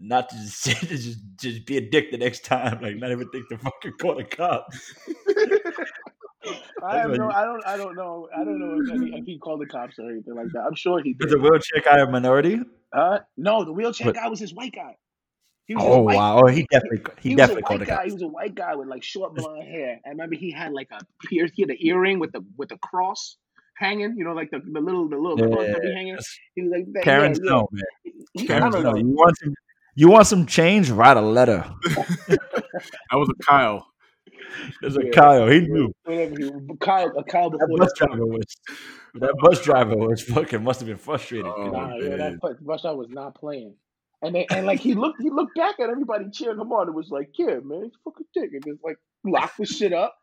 not 0.00 0.28
to 0.30 0.36
just 0.36 0.64
to 0.64 0.86
just 0.86 1.18
just 1.40 1.66
be 1.66 1.76
a 1.76 1.80
dick 1.80 2.10
the 2.10 2.18
next 2.18 2.44
time, 2.44 2.80
like 2.82 2.96
not 2.96 3.10
even 3.10 3.28
think 3.30 3.48
to 3.48 3.58
fucking 3.58 3.92
call 4.00 4.16
the 4.16 4.24
cops. 4.24 4.94
I 6.82 6.98
have 6.98 7.10
no, 7.10 7.30
I 7.30 7.44
don't, 7.44 7.66
I 7.66 7.76
don't 7.76 7.96
know, 7.96 8.28
I 8.34 8.44
don't 8.44 8.58
know 8.58 8.80
if, 8.80 8.90
any, 8.90 9.18
if 9.18 9.24
he 9.26 9.38
called 9.38 9.60
the 9.60 9.66
cops 9.66 9.98
or 9.98 10.08
anything 10.10 10.34
like 10.34 10.46
that. 10.52 10.60
I'm 10.60 10.74
sure 10.76 11.00
he 11.02 11.10
Is 11.10 11.16
did. 11.18 11.30
the 11.30 11.38
wheelchair 11.38 11.82
guy 11.84 11.98
a 11.98 12.08
minority? 12.08 12.60
Uh, 12.92 13.18
no, 13.36 13.64
the 13.64 13.72
wheelchair 13.72 14.06
But- 14.06 14.14
guy 14.14 14.28
was 14.28 14.38
his 14.38 14.54
white 14.54 14.72
guy. 14.74 14.96
He 15.66 15.74
was 15.74 15.84
a 15.84 15.86
Oh 15.88 16.00
white 16.00 16.16
wow! 16.16 16.40
Oh, 16.42 16.46
he 16.46 16.66
definitely 16.70 17.02
he, 17.20 17.28
he, 17.30 17.34
definitely 17.34 17.60
called 17.62 17.82
the 17.82 17.84
guy. 17.84 18.06
He 18.06 18.12
was 18.12 18.22
a 18.22 18.26
white 18.26 18.54
guy 18.54 18.74
with 18.74 18.88
like 18.88 19.02
short 19.02 19.34
blonde 19.34 19.64
hair. 19.64 20.00
I 20.06 20.08
remember 20.08 20.34
he 20.34 20.50
had 20.50 20.72
like 20.72 20.88
a 20.92 21.00
pierce. 21.26 21.50
He 21.54 21.60
had 21.60 21.68
an 21.68 21.76
earring 21.80 22.18
with 22.18 22.32
the 22.32 22.42
with 22.56 22.70
the 22.70 22.78
cross 22.78 23.36
hanging. 23.76 24.14
You 24.16 24.24
know, 24.24 24.32
like 24.32 24.50
the, 24.50 24.60
the 24.60 24.80
little 24.80 25.10
the 25.10 25.18
little 25.18 25.36
cross 25.36 25.66
that 25.66 25.82
be 25.82 25.92
hanging. 25.92 26.16
He 26.54 26.62
was 26.62 26.72
like 26.72 26.86
that. 26.94 27.02
Karen 27.04 27.34
yeah, 27.44 27.62
yeah. 27.72 28.12
He, 28.32 28.44
I 28.44 28.46
Karen 28.46 28.72
don't 28.72 28.82
know. 28.82 28.96
You 28.96 29.08
want 29.08 29.36
some? 29.36 29.52
You 29.98 30.08
want 30.10 30.28
some 30.28 30.46
change? 30.46 30.90
Write 30.90 31.16
a 31.16 31.20
letter. 31.20 31.64
That 33.10 33.16
was 33.16 33.28
a 33.28 33.44
Kyle. 33.44 33.84
There's 34.80 34.96
a 34.96 35.04
Yeah. 35.06 35.10
Kyle. 35.10 35.48
He 35.48 35.60
knew. 35.62 35.90
Whatever. 36.04 36.34
He, 36.38 36.50
Kyle, 36.80 37.12
a 37.18 37.24
Kyle 37.24 37.50
That 37.50 37.68
bus 37.76 37.90
his 37.90 37.98
time. 37.98 38.08
driver 38.16 38.26
was. 38.26 38.56
That 39.14 39.34
bus 39.40 39.62
driver 39.64 39.96
was 39.96 40.22
fucking. 40.22 40.62
Must 40.62 40.78
have 40.78 40.86
been 40.86 40.96
frustrated. 40.98 41.46
Oh, 41.46 41.70
Nah, 41.70 41.96
yeah, 41.96 42.16
that 42.16 42.38
bus- 42.40 42.56
bus 42.60 42.82
driver 42.82 42.96
was 42.98 43.08
not 43.10 43.34
playing. 43.34 43.74
And 44.22 44.34
they, 44.36 44.46
and 44.52 44.66
like 44.66 44.78
he 44.78 44.94
looked 44.94 45.20
he 45.20 45.30
looked 45.30 45.56
back 45.56 45.80
at 45.80 45.90
everybody 45.90 46.26
cheering 46.32 46.60
him 46.60 46.70
on. 46.70 46.88
It 46.88 46.94
was 46.94 47.10
like, 47.10 47.30
yeah, 47.36 47.58
man, 47.64 47.84
it's 47.86 47.96
fucking 48.04 48.26
dick. 48.34 48.50
And 48.52 48.64
just 48.64 48.84
like 48.84 48.98
locked 49.24 49.58
the 49.58 49.66
shit 49.66 49.92
up, 49.92 50.14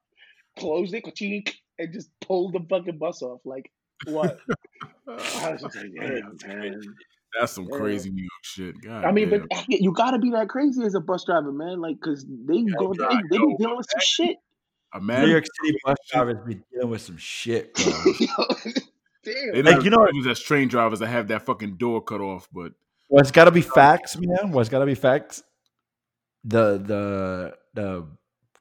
closed 0.57 0.93
it, 0.93 1.03
ka-chink, 1.03 1.53
and 1.79 1.91
just 1.91 2.09
pulled 2.21 2.53
the 2.53 2.61
fucking 2.69 2.97
bus 2.97 3.21
off. 3.21 3.41
Like 3.43 3.69
what? 4.07 4.39
I 5.09 5.51
was 5.51 5.61
just 5.61 5.75
like, 5.75 5.91
damn, 5.99 6.37
man. 6.47 6.81
That's 7.39 7.51
some 7.53 7.67
Yeah. 7.71 7.77
crazy 7.77 8.09
New 8.11 8.21
York 8.23 8.43
shit. 8.43 8.81
God 8.81 9.03
I 9.05 9.11
mean, 9.11 9.29
damn. 9.29 9.47
but 9.49 9.65
you 9.69 9.91
gotta 9.91 10.19
be 10.19 10.29
that 10.31 10.47
crazy 10.49 10.83
as 10.83 10.95
a 10.95 10.99
bus 10.99 11.23
driver, 11.25 11.51
man. 11.51 11.81
Like, 11.81 11.99
cause 12.01 12.25
they 12.27 12.63
go, 12.79 12.93
they, 12.93 12.97
God, 13.03 13.23
they 13.29 13.37
be 13.37 13.43
yo, 13.51 13.57
dealing 13.57 13.77
with 13.77 13.87
some 13.91 13.99
shit. 14.01 14.37
a 14.93 14.99
New. 14.99 15.27
York 15.27 15.45
City 15.63 15.77
bus 15.85 15.97
drivers 16.11 16.37
be 16.47 16.59
dealing 16.71 16.89
with 16.89 17.01
some 17.01 17.17
shit, 17.17 17.73
bro. 17.75 17.93
Damn. 19.23 19.65
Like, 19.65 19.83
you 19.83 19.89
know- 19.89 20.07
use 20.13 20.27
as 20.27 20.39
train 20.39 20.67
drivers 20.67 20.99
that 20.99 21.07
have 21.07 21.27
that 21.29 21.41
fucking 21.45 21.75
door 21.77 22.01
cut 22.01 22.21
off, 22.21 22.47
but 22.53 22.73
Well, 23.09 23.21
it's 23.21 23.31
got 23.31 23.45
to 23.45 23.51
be 23.51 23.61
facts, 23.61 24.15
man. 24.17 24.51
Well, 24.51 24.59
it's 24.61 24.69
got 24.69 24.79
to 24.79 24.85
be 24.85 24.95
facts. 24.95 25.43
The 26.43 26.77
the 26.77 27.57
the 27.73 28.05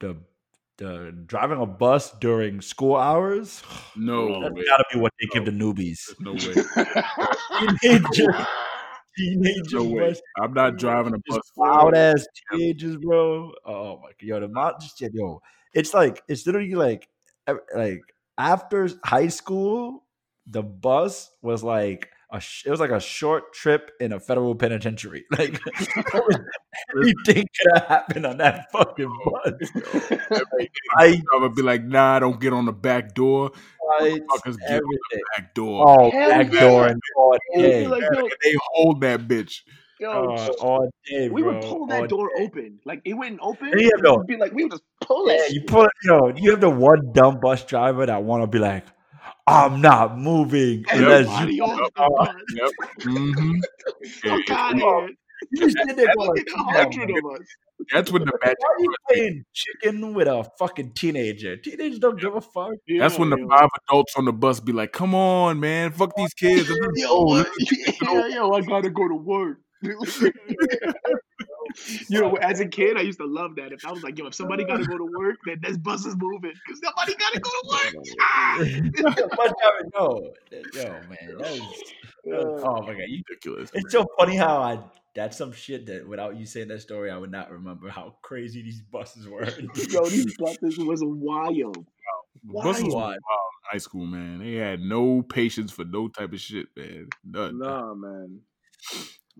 the 0.00 0.16
the 0.78 1.12
driving 1.26 1.60
a 1.60 1.66
bus 1.66 2.10
during 2.18 2.60
school 2.62 2.96
hours. 2.96 3.62
No 3.96 4.40
That's 4.42 4.54
way. 4.54 4.64
gotta 4.66 4.84
be 4.92 4.98
what 4.98 5.12
they 5.20 5.26
give 5.32 5.44
the 5.44 5.52
newbies. 5.52 6.00
No 6.18 6.32
way. 6.34 6.54
Teenager, 9.16 9.62
teenager 9.62 9.76
No 9.76 9.84
way. 9.84 10.14
I'm 10.40 10.52
not 10.54 10.76
driving 10.76 11.14
a 11.14 11.18
bus. 11.28 11.40
loud 11.56 11.94
ass 11.96 12.26
teenagers, 12.50 12.96
bro. 12.96 13.52
Oh 13.64 13.98
my 13.98 14.08
god, 14.08 14.22
yo, 14.22 14.40
the 14.40 14.46
amount 14.46 14.80
just 14.80 15.00
yo, 15.00 15.40
it's 15.72 15.94
like 15.94 16.22
it's 16.28 16.46
literally 16.46 16.74
like 16.74 17.08
like 17.74 18.00
after 18.38 18.88
high 19.04 19.28
school, 19.28 20.04
the 20.46 20.62
bus 20.62 21.30
was 21.42 21.62
like 21.62 22.08
sh- 22.40 22.64
it 22.66 22.70
was 22.70 22.80
like 22.80 22.90
a 22.90 23.00
short 23.00 23.52
trip 23.52 23.90
in 24.00 24.12
a 24.12 24.20
federal 24.20 24.54
penitentiary. 24.54 25.24
Like 25.38 25.60
everything 26.96 27.46
could 27.56 27.72
have 27.74 27.86
happened 27.86 28.26
on 28.26 28.36
that 28.38 28.70
fucking 28.72 29.12
bus. 29.24 29.70
I 30.98 31.20
I 31.32 31.36
would 31.38 31.54
be 31.54 31.62
like, 31.62 31.84
nah, 31.84 32.18
don't 32.18 32.40
get 32.40 32.52
on 32.52 32.66
the 32.66 32.72
back 32.72 33.14
door. 33.14 33.50
fights, 33.98 34.18
Motherfuckers 34.20 34.56
get 34.58 34.70
on 34.70 34.74
everything. 34.74 35.22
Back 35.36 35.54
door. 35.54 35.84
Oh, 35.88 36.10
Hell 36.10 36.28
back 36.30 36.52
yeah. 36.52 36.60
door 36.60 36.86
and 36.88 37.00
all 37.16 37.36
day. 37.56 37.86
like, 37.86 38.02
yo, 38.12 38.28
they 38.42 38.54
hold 38.74 39.00
that 39.02 39.26
bitch. 39.28 39.60
yo, 40.00 40.10
Uh, 40.34 40.48
all 40.60 40.90
day, 41.06 41.28
we 41.28 41.42
bro. 41.42 41.52
would 41.54 41.62
pull 41.62 41.80
all 41.80 41.86
that 41.86 42.08
door 42.08 42.30
day. 42.36 42.44
open. 42.44 42.80
Like 42.84 43.02
it 43.04 43.14
wouldn't 43.14 43.40
open. 43.42 43.72
Yeah, 43.76 43.88
no. 43.98 44.16
We'd 44.16 44.26
be 44.26 44.36
like, 44.36 44.52
we 44.52 44.64
would 44.64 44.72
just 44.72 44.82
pull 45.00 45.28
Yeah, 45.30 45.36
that. 45.38 45.52
you 45.52 45.62
pull 45.66 45.84
it, 45.84 45.90
yo, 46.04 46.32
you 46.36 46.50
have 46.50 46.60
the 46.60 46.70
one 46.70 47.12
dumb 47.12 47.40
bus 47.40 47.64
driver 47.64 48.06
that 48.06 48.22
want 48.22 48.42
to 48.42 48.46
be 48.46 48.58
like, 48.58 48.84
I'm 49.46 49.80
not 49.80 50.18
moving 50.18 50.84
unless 50.90 51.26
Everybody 51.28 51.54
you. 51.56 51.64
off 51.64 51.90
the 51.94 52.10
bus. 52.16 52.34
Yep. 52.54 52.70
Mm-hmm. 53.00 53.60
Fuck 54.22 54.50
out 54.50 54.82
of. 54.82 55.10
You 55.52 55.68
sit 55.70 55.96
there 55.96 56.06
That's 56.06 56.16
like 56.16 56.46
a 56.56 56.62
hundred 56.72 57.10
of 57.10 57.32
us. 57.32 57.46
That's 57.92 58.10
when 58.10 58.24
the 58.24 58.32
magic. 58.42 58.56
Why 58.58 58.68
are 58.68 58.80
you 58.80 58.94
playing 59.10 59.44
chicken 59.52 60.14
with 60.14 60.28
a 60.28 60.48
fucking 60.58 60.92
teenager? 60.92 61.56
Teenagers 61.58 61.98
don't 61.98 62.18
give 62.18 62.34
a 62.34 62.40
fuck. 62.40 62.72
That's 62.98 63.18
when 63.18 63.28
the 63.30 63.38
yo. 63.38 63.48
five 63.48 63.68
adults 63.88 64.14
on 64.16 64.24
the 64.24 64.32
bus 64.32 64.60
be 64.60 64.72
like, 64.72 64.92
"Come 64.92 65.14
on, 65.14 65.60
man, 65.60 65.92
fuck 65.92 66.16
these 66.16 66.32
kids." 66.32 66.68
This 66.68 66.78
Yo, 67.02 67.08
oh, 67.10 67.24
what? 67.26 67.50
this 67.58 67.72
is- 67.72 67.98
yeah, 68.02 68.26
yo, 68.28 68.52
I 68.52 68.60
gotta 68.62 68.88
go 68.90 69.08
to 69.08 69.14
work. 69.14 69.58
you 72.08 72.20
know, 72.20 72.34
as 72.36 72.60
a 72.60 72.66
kid, 72.66 72.96
I 72.96 73.02
used 73.02 73.18
to 73.18 73.26
love 73.26 73.56
that. 73.56 73.72
If 73.72 73.84
I 73.84 73.92
was 73.92 74.02
like, 74.02 74.18
yo, 74.18 74.26
if 74.26 74.34
somebody 74.34 74.64
gotta 74.64 74.84
go 74.84 74.96
to 74.98 75.08
work, 75.16 75.36
then 75.46 75.58
this 75.62 75.76
bus 75.76 76.06
is 76.06 76.16
moving 76.16 76.52
because 76.66 76.80
nobody 76.82 77.14
gotta 77.16 77.40
go 77.40 77.50
to 77.50 77.68
work. 77.68 78.06
Ah! 78.20 78.58
No, 79.94 80.32
yo, 80.50 80.88
man, 81.08 81.38
that 81.38 81.52
is, 81.52 81.60
that 82.24 82.40
is- 82.40 82.62
oh 82.64 82.82
my 82.82 82.92
god, 82.94 83.02
you, 83.08 83.22
ridiculous. 83.28 83.70
it's 83.74 83.92
so 83.92 84.06
funny 84.18 84.36
how 84.36 84.58
I. 84.62 84.78
That's 85.14 85.36
some 85.36 85.52
shit 85.52 85.86
that 85.86 86.08
without 86.08 86.36
you 86.36 86.44
saying 86.44 86.68
that 86.68 86.80
story, 86.82 87.08
I 87.10 87.16
would 87.16 87.30
not 87.30 87.50
remember 87.52 87.88
how 87.88 88.16
crazy 88.22 88.62
these 88.62 88.82
buses 88.82 89.28
were. 89.28 89.44
yo, 89.44 90.08
these 90.08 90.36
buses 90.36 90.76
was 90.78 91.00
wild. 91.04 91.86
Buses 92.42 92.82
Wild. 92.82 92.92
were 92.92 92.98
wild 93.00 93.14
in 93.14 93.20
high 93.70 93.78
school, 93.78 94.06
man. 94.06 94.40
They 94.40 94.54
had 94.54 94.80
no 94.80 95.22
patience 95.22 95.70
for 95.70 95.84
no 95.84 96.08
type 96.08 96.32
of 96.32 96.40
shit, 96.40 96.66
man. 96.76 97.08
None. 97.24 97.58
Nah, 97.58 97.94
man. 97.94 98.40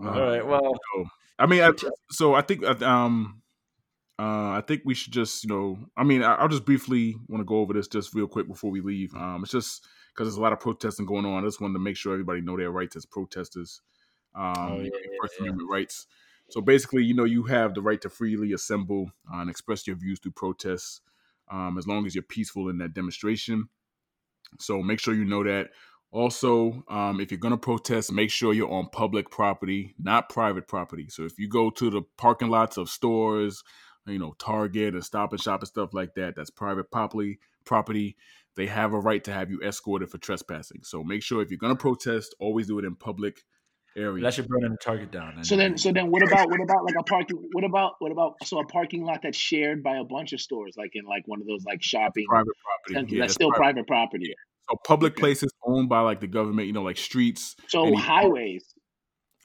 Uh, 0.03 0.09
All 0.09 0.21
right, 0.21 0.47
well, 0.47 0.73
so, 0.95 1.05
I 1.39 1.47
mean, 1.47 1.63
I, 1.63 1.73
so 2.11 2.35
I 2.35 2.43
think 2.43 2.63
uh, 2.65 2.77
um, 2.85 3.43
uh, 4.19 4.51
I 4.51 4.63
think 4.67 4.83
we 4.85 4.95
should 4.95 5.13
just 5.13 5.45
you 5.45 5.51
know, 5.51 5.79
I 5.97 6.05
mean, 6.05 6.23
I, 6.23 6.35
I'll 6.35 6.49
just 6.49 6.65
briefly 6.65 7.17
want 7.29 7.41
to 7.41 7.45
go 7.45 7.57
over 7.57 7.73
this 7.73 7.89
just 7.89 8.15
real 8.15 8.29
quick 8.29 8.47
before 8.47 8.71
we 8.71 8.81
leave. 8.81 9.15
Um, 9.15 9.41
it's 9.43 9.53
just 9.53 9.87
because 10.15 10.29
there's 10.29 10.39
a 10.39 10.43
lot 10.43 10.53
of 10.53 10.61
protesting 10.61 11.07
going 11.07 11.27
on. 11.27 11.43
I 11.43 11.47
just 11.47 11.61
wanted 11.61 11.75
to 11.75 11.81
make 11.81 11.97
sure 11.97 12.13
everybody 12.13 12.41
know 12.41 12.57
their 12.57 12.71
rights 12.71 12.97
as 12.97 13.05
protesters. 13.05 13.81
Um, 14.35 14.55
Oh, 14.57 14.81
yeah, 14.81 14.91
First 15.21 15.35
yeah. 15.39 15.45
Amendment 15.45 15.71
rights. 15.71 16.07
So 16.51 16.61
basically, 16.61 17.03
you 17.03 17.15
know, 17.15 17.25
you 17.25 17.45
have 17.45 17.75
the 17.75 17.83
right 17.83 18.01
to 18.03 18.11
freely 18.11 18.53
assemble 18.53 19.11
uh, 19.33 19.39
and 19.39 19.51
express 19.51 19.87
your 19.87 19.97
views 19.97 20.21
through 20.21 20.33
protests, 20.33 21.01
um, 21.51 21.79
as 21.79 21.87
long 21.87 22.07
as 22.07 22.15
you're 22.15 22.23
peaceful 22.23 22.69
in 22.69 22.79
that 22.79 22.95
demonstration. 22.95 23.69
So 24.61 24.83
make 24.83 25.01
sure 25.01 25.15
you 25.15 25.25
know 25.25 25.43
that. 25.43 25.71
Also, 26.15 26.85
um, 26.89 27.21
if 27.21 27.33
you're 27.33 27.41
going 27.41 27.51
to 27.51 27.59
protest, 27.59 28.13
make 28.13 28.31
sure 28.31 28.55
you're 28.55 28.71
on 28.71 28.89
public 28.89 29.31
property, 29.31 29.97
not 29.99 30.29
private 30.29 30.69
property. 30.69 31.09
So 31.09 31.25
if 31.25 31.41
you 31.41 31.49
go 31.49 31.71
to 31.71 31.91
the 31.91 32.03
parking 32.17 32.51
lots 32.51 32.77
of 32.77 32.89
stores, 32.89 33.65
you 34.07 34.21
know, 34.21 34.37
Target 34.39 34.95
and 34.95 35.05
Stop 35.05 35.33
and 35.33 35.41
Shop 35.41 35.61
and 35.61 35.67
stuff 35.67 35.93
like 35.93 36.15
that, 36.15 36.37
that's 36.37 36.51
private 36.51 36.89
property. 36.93 37.41
Property, 37.65 38.17
they 38.55 38.67
have 38.67 38.93
a 38.93 38.99
right 39.01 39.25
to 39.25 39.33
have 39.33 39.51
you 39.51 39.61
escorted 39.63 40.09
for 40.09 40.19
trespassing. 40.19 40.83
So 40.85 41.03
make 41.03 41.25
sure 41.25 41.43
if 41.43 41.51
you're 41.51 41.59
going 41.59 41.75
to 41.75 41.81
protest, 41.81 42.33
always 42.39 42.69
do 42.69 42.79
it 42.79 42.85
in 42.85 42.95
public 42.95 43.43
areas. 43.97 44.23
that 44.23 44.35
should 44.35 44.47
burn 44.47 44.61
the 44.71 44.77
target 44.77 45.11
down. 45.11 45.43
So 45.43 45.57
then, 45.57 45.77
so 45.77 45.91
then, 45.91 46.13
what 46.13 46.23
about 46.23 46.49
what 46.49 46.61
about 46.61 46.85
like 46.85 46.95
a 46.97 47.03
parking? 47.03 47.39
What 47.53 47.65
about 47.65 47.95
what 47.99 48.13
about 48.13 48.35
so 48.45 48.61
a 48.61 48.67
parking 48.67 49.05
lot 49.05 49.21
that's 49.25 49.37
shared 49.37 49.83
by 49.83 49.97
a 49.97 50.05
bunch 50.05 50.33
of 50.33 50.41
stores, 50.41 50.75
like 50.77 50.93
in 50.95 51.05
like 51.07 51.27
one 51.27 51.41
of 51.41 51.47
those 51.49 51.65
like 51.65 51.83
shopping 51.83 52.27
private 52.29 52.55
property. 52.63 53.17
Yeah, 53.17 53.21
that's 53.23 53.33
that's 53.33 53.35
still 53.35 53.49
private. 53.49 53.87
private 53.87 53.87
property. 53.89 54.35
So 54.71 54.77
public 54.87 55.17
places 55.17 55.53
owned 55.67 55.89
by 55.89 56.01
like 56.01 56.21
the 56.21 56.27
government, 56.27 56.67
you 56.67 56.73
know, 56.73 56.83
like 56.83 56.97
streets, 56.97 57.55
So 57.69 57.87
Any- 57.87 57.97
highways. 57.97 58.65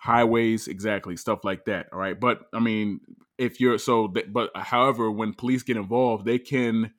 highways, 0.01 0.67
exactly, 0.67 1.17
stuff 1.17 1.43
like 1.43 1.65
that. 1.65 1.87
All 1.91 1.99
right, 1.99 2.17
but 2.19 2.41
I 2.53 2.59
mean, 2.59 3.01
if 3.37 3.59
you're 3.59 3.77
so, 3.77 4.07
but 4.07 4.49
uh, 4.55 4.61
however, 4.63 5.11
when 5.11 5.33
police 5.33 5.63
get 5.63 5.77
involved, 5.77 6.25
they 6.25 6.39
can 6.39 6.93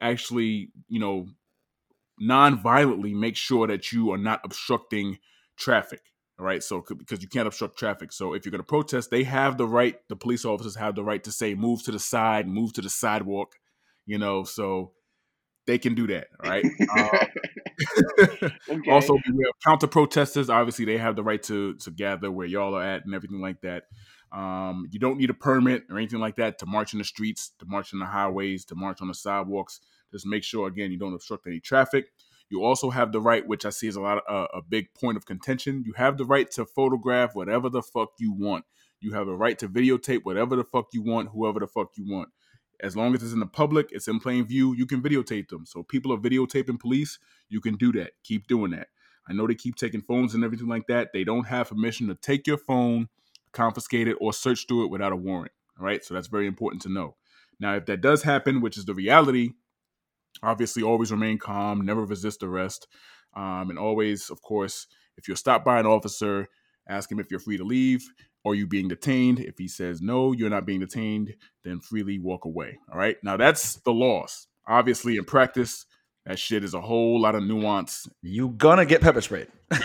actually, 0.00 0.70
you 0.88 1.00
know, 1.00 1.26
non-violently 2.18 3.14
make 3.14 3.36
sure 3.36 3.66
that 3.66 3.92
you 3.92 4.10
are 4.12 4.18
not 4.18 4.40
obstructing 4.44 5.18
traffic. 5.56 6.00
All 6.38 6.46
right, 6.46 6.62
so 6.62 6.84
because 6.96 7.20
you 7.20 7.28
can't 7.28 7.48
obstruct 7.48 7.76
traffic, 7.78 8.12
so 8.12 8.32
if 8.32 8.44
you're 8.44 8.50
going 8.52 8.60
to 8.60 8.66
protest, 8.66 9.10
they 9.10 9.24
have 9.24 9.58
the 9.58 9.66
right. 9.66 9.96
The 10.08 10.14
police 10.16 10.44
officers 10.44 10.76
have 10.76 10.94
the 10.94 11.02
right 11.02 11.22
to 11.24 11.32
say, 11.32 11.54
"Move 11.54 11.82
to 11.84 11.90
the 11.90 11.98
side, 11.98 12.46
move 12.46 12.72
to 12.74 12.80
the 12.80 12.88
sidewalk," 12.90 13.56
you 14.06 14.18
know, 14.18 14.44
so 14.44 14.92
they 15.68 15.78
can 15.78 15.94
do 15.94 16.08
that. 16.08 16.26
right? 16.42 16.64
Um, 16.96 17.28
Okay. 18.68 18.90
also, 18.90 19.16
beware 19.24 19.48
of 19.50 19.54
counter 19.64 19.86
protesters. 19.86 20.50
Obviously, 20.50 20.84
they 20.84 20.98
have 20.98 21.14
the 21.14 21.22
right 21.22 21.40
to 21.44 21.74
to 21.76 21.90
gather 21.92 22.30
where 22.32 22.46
y'all 22.46 22.74
are 22.74 22.82
at 22.82 23.04
and 23.04 23.14
everything 23.14 23.40
like 23.40 23.60
that. 23.60 23.84
Um, 24.32 24.88
you 24.90 24.98
don't 24.98 25.16
need 25.18 25.30
a 25.30 25.34
permit 25.34 25.84
or 25.88 25.96
anything 25.96 26.18
like 26.18 26.36
that 26.36 26.58
to 26.58 26.66
march 26.66 26.92
in 26.92 26.98
the 26.98 27.04
streets, 27.04 27.52
to 27.60 27.66
march 27.66 27.92
in 27.92 28.00
the 28.00 28.06
highways, 28.06 28.64
to 28.66 28.74
march 28.74 29.00
on 29.00 29.06
the 29.08 29.14
sidewalks. 29.14 29.80
Just 30.10 30.26
make 30.26 30.42
sure 30.42 30.66
again 30.66 30.90
you 30.90 30.98
don't 30.98 31.14
obstruct 31.14 31.46
any 31.46 31.60
traffic. 31.60 32.06
You 32.50 32.64
also 32.64 32.90
have 32.90 33.12
the 33.12 33.20
right, 33.20 33.46
which 33.46 33.64
I 33.64 33.70
see 33.70 33.86
is 33.86 33.96
a 33.96 34.00
lot 34.00 34.18
of, 34.18 34.24
uh, 34.28 34.48
a 34.58 34.62
big 34.62 34.92
point 34.94 35.16
of 35.16 35.26
contention. 35.26 35.84
You 35.86 35.92
have 35.94 36.16
the 36.18 36.24
right 36.24 36.50
to 36.52 36.64
photograph 36.66 37.34
whatever 37.34 37.68
the 37.68 37.82
fuck 37.82 38.08
you 38.18 38.32
want. 38.32 38.64
You 39.00 39.12
have 39.12 39.28
a 39.28 39.36
right 39.36 39.58
to 39.60 39.68
videotape 39.68 40.20
whatever 40.24 40.56
the 40.56 40.64
fuck 40.64 40.86
you 40.92 41.02
want, 41.02 41.28
whoever 41.28 41.60
the 41.60 41.68
fuck 41.68 41.90
you 41.96 42.04
want. 42.10 42.30
As 42.80 42.96
long 42.96 43.14
as 43.14 43.22
it's 43.22 43.32
in 43.32 43.40
the 43.40 43.46
public, 43.46 43.88
it's 43.90 44.08
in 44.08 44.20
plain 44.20 44.46
view, 44.46 44.74
you 44.74 44.86
can 44.86 45.02
videotape 45.02 45.48
them. 45.48 45.66
So 45.66 45.82
people 45.82 46.12
are 46.12 46.18
videotaping 46.18 46.78
police, 46.78 47.18
you 47.48 47.60
can 47.60 47.76
do 47.76 47.92
that. 47.92 48.12
Keep 48.22 48.46
doing 48.46 48.70
that. 48.72 48.88
I 49.28 49.32
know 49.32 49.46
they 49.46 49.54
keep 49.54 49.76
taking 49.76 50.00
phones 50.00 50.34
and 50.34 50.44
everything 50.44 50.68
like 50.68 50.86
that. 50.86 51.12
They 51.12 51.24
don't 51.24 51.46
have 51.46 51.68
permission 51.68 52.06
to 52.08 52.14
take 52.14 52.46
your 52.46 52.56
phone, 52.56 53.08
confiscate 53.52 54.08
it, 54.08 54.16
or 54.20 54.32
search 54.32 54.66
through 54.66 54.84
it 54.84 54.90
without 54.90 55.12
a 55.12 55.16
warrant. 55.16 55.52
All 55.78 55.84
right. 55.84 56.04
So 56.04 56.14
that's 56.14 56.28
very 56.28 56.46
important 56.46 56.82
to 56.82 56.88
know. 56.88 57.16
Now, 57.60 57.74
if 57.74 57.86
that 57.86 58.00
does 58.00 58.22
happen, 58.22 58.60
which 58.60 58.78
is 58.78 58.84
the 58.84 58.94
reality, 58.94 59.50
obviously 60.42 60.82
always 60.82 61.10
remain 61.10 61.38
calm, 61.38 61.84
never 61.84 62.04
resist 62.04 62.42
arrest. 62.42 62.86
Um, 63.34 63.70
and 63.70 63.78
always, 63.78 64.30
of 64.30 64.40
course, 64.40 64.86
if 65.16 65.28
you're 65.28 65.36
stopped 65.36 65.64
by 65.64 65.78
an 65.78 65.86
officer, 65.86 66.48
ask 66.88 67.10
him 67.10 67.18
if 67.18 67.30
you're 67.30 67.40
free 67.40 67.58
to 67.58 67.64
leave 67.64 68.08
or 68.48 68.54
you 68.54 68.66
being 68.66 68.88
detained. 68.88 69.40
If 69.40 69.58
he 69.58 69.68
says 69.68 70.00
no, 70.00 70.32
you're 70.32 70.50
not 70.50 70.66
being 70.66 70.80
detained, 70.80 71.34
then 71.64 71.80
freely 71.80 72.18
walk 72.18 72.44
away. 72.44 72.78
All 72.90 72.98
right. 72.98 73.16
Now 73.22 73.36
that's 73.36 73.76
the 73.76 73.92
laws. 73.92 74.46
Obviously, 74.66 75.16
in 75.16 75.24
practice, 75.24 75.86
that 76.26 76.38
shit 76.38 76.64
is 76.64 76.74
a 76.74 76.80
whole 76.80 77.20
lot 77.20 77.34
of 77.34 77.42
nuance. 77.42 78.06
you 78.22 78.48
gonna 78.50 78.86
get 78.86 79.00
pepper 79.02 79.20
sprayed. 79.20 79.48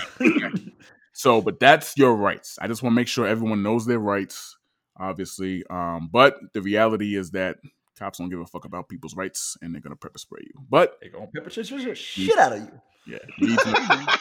So, 1.14 1.41
but 1.41 1.60
that's 1.60 1.95
your 1.95 2.15
rights. 2.15 2.57
I 2.60 2.68
just 2.68 2.81
want 2.81 2.94
to 2.94 2.95
make 2.95 3.07
sure 3.07 3.27
everyone 3.27 3.61
knows 3.61 3.85
their 3.85 3.99
rights, 3.99 4.57
obviously. 4.99 5.64
Um, 5.69 6.10
but 6.11 6.38
the 6.53 6.61
reality 6.61 7.15
is 7.15 7.31
that 7.31 7.57
cops 7.98 8.18
don't 8.18 8.30
give 8.30 8.40
a 8.40 8.48
fuck 8.48 8.65
about 8.65 8.90
people's 8.90 9.15
rights 9.15 9.56
and 9.61 9.73
they're 9.73 9.81
gonna 9.81 9.95
pepper 9.95 10.18
spray 10.18 10.41
you. 10.44 10.65
But 10.69 10.98
they're 11.02 11.11
gonna 11.11 11.27
pepper 11.27 11.52
spray 11.52 11.94
shit 11.94 12.38
out 12.40 12.53
of 12.53 12.61
you. 12.61 12.81
yeah, 13.06 13.19
you 13.38 13.49
need 13.49 13.60
to 13.60 14.19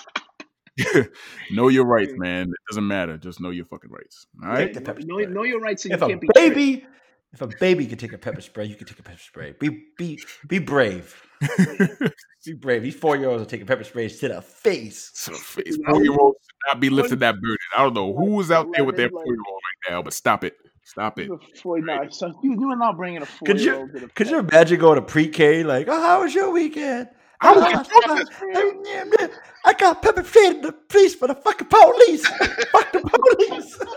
know 1.51 1.69
your 1.69 1.85
rights, 1.85 2.13
man. 2.17 2.49
It 2.49 2.71
doesn't 2.71 2.87
matter. 2.87 3.19
Just 3.19 3.41
know 3.41 3.51
your 3.51 3.67
fucking 3.67 3.91
rights. 3.91 4.27
All 4.43 4.49
Take 4.51 4.59
right. 4.59 4.75
the 4.75 4.81
pepper 4.81 5.01
know, 5.01 5.21
spray. 5.21 5.33
know 5.33 5.43
your 5.43 5.61
rights, 5.61 5.83
so 5.83 5.89
you 5.89 5.95
if 5.95 6.03
a 6.03 6.09
can't 6.09 6.21
be 6.21 6.29
tricked. 6.35 6.55
baby, 6.55 6.87
if 7.33 7.41
a 7.41 7.47
baby 7.47 7.87
can 7.87 7.99
take 7.99 8.13
a 8.13 8.19
pepper 8.19 8.41
spray, 8.41 8.65
you 8.65 8.75
can 8.75 8.87
take 8.87 8.99
a 8.99 9.03
pepper 9.03 9.19
spray. 9.19 9.55
Be 9.59 9.85
be 9.97 10.21
be 10.49 10.59
brave. 10.59 11.23
Be 12.45 12.55
brave. 12.55 12.83
These 12.83 12.97
four 12.97 13.17
year 13.17 13.29
olds 13.29 13.43
are 13.43 13.47
taking 13.47 13.67
pepper 13.67 13.85
sprays 13.85 14.19
to 14.19 14.29
the 14.29 14.43
face. 14.43 15.13
To 15.25 15.31
the 15.31 15.37
face 15.37 15.79
four 15.89 16.03
year 16.03 16.17
olds 16.19 16.39
should 16.43 16.75
not 16.75 16.81
be 16.81 16.91
lifting 16.91 17.21
that 17.21 17.41
burden. 17.41 17.57
I 17.77 17.85
don't 17.85 17.95
know 17.95 18.13
who's 18.13 18.51
out 18.51 18.67
there 18.73 18.85
with 18.85 18.97
their 18.97 19.09
four 19.11 19.25
year 19.25 19.37
old 19.49 19.61
right 19.87 19.93
now, 19.93 20.03
but 20.03 20.13
stop 20.13 20.43
it. 20.43 20.57
Stop 20.85 21.21
it. 21.21 21.31
Four, 21.63 21.81
nah, 21.81 22.09
so 22.09 22.33
you, 22.43 22.59
you 22.59 22.71
are 22.71 22.77
not 22.77 22.97
bringing 22.97 23.23
a 23.23 23.27
four 23.27 23.47
Could 23.47 23.61
year 23.61 23.75
you 23.75 23.81
old 23.81 23.93
to 23.93 24.01
the 24.01 24.09
could 24.09 24.29
you 24.29 24.41
imagine 24.41 24.81
going 24.81 24.97
to 24.97 25.03
pre 25.03 25.29
K 25.29 25.63
like, 25.63 25.87
oh, 25.89 26.01
how 26.01 26.23
was 26.23 26.35
your 26.35 26.51
weekend? 26.51 27.09
I 27.43 27.53
was 27.53 27.63
"Oh, 27.65 27.85
getting 27.85 28.87
I, 28.87 29.05
pepper 29.11 29.33
I, 29.65 29.71
I 29.71 29.73
got 29.75 30.03
pepper 30.03 30.23
sprayed 30.25 30.57
in 30.57 30.63
the 30.63 30.73
police 30.73 31.15
for 31.15 31.29
the 31.29 31.35
fucking 31.35 31.67
police. 31.69 32.27
Fuck 32.27 32.93
the 32.93 33.01
police. 33.49 33.79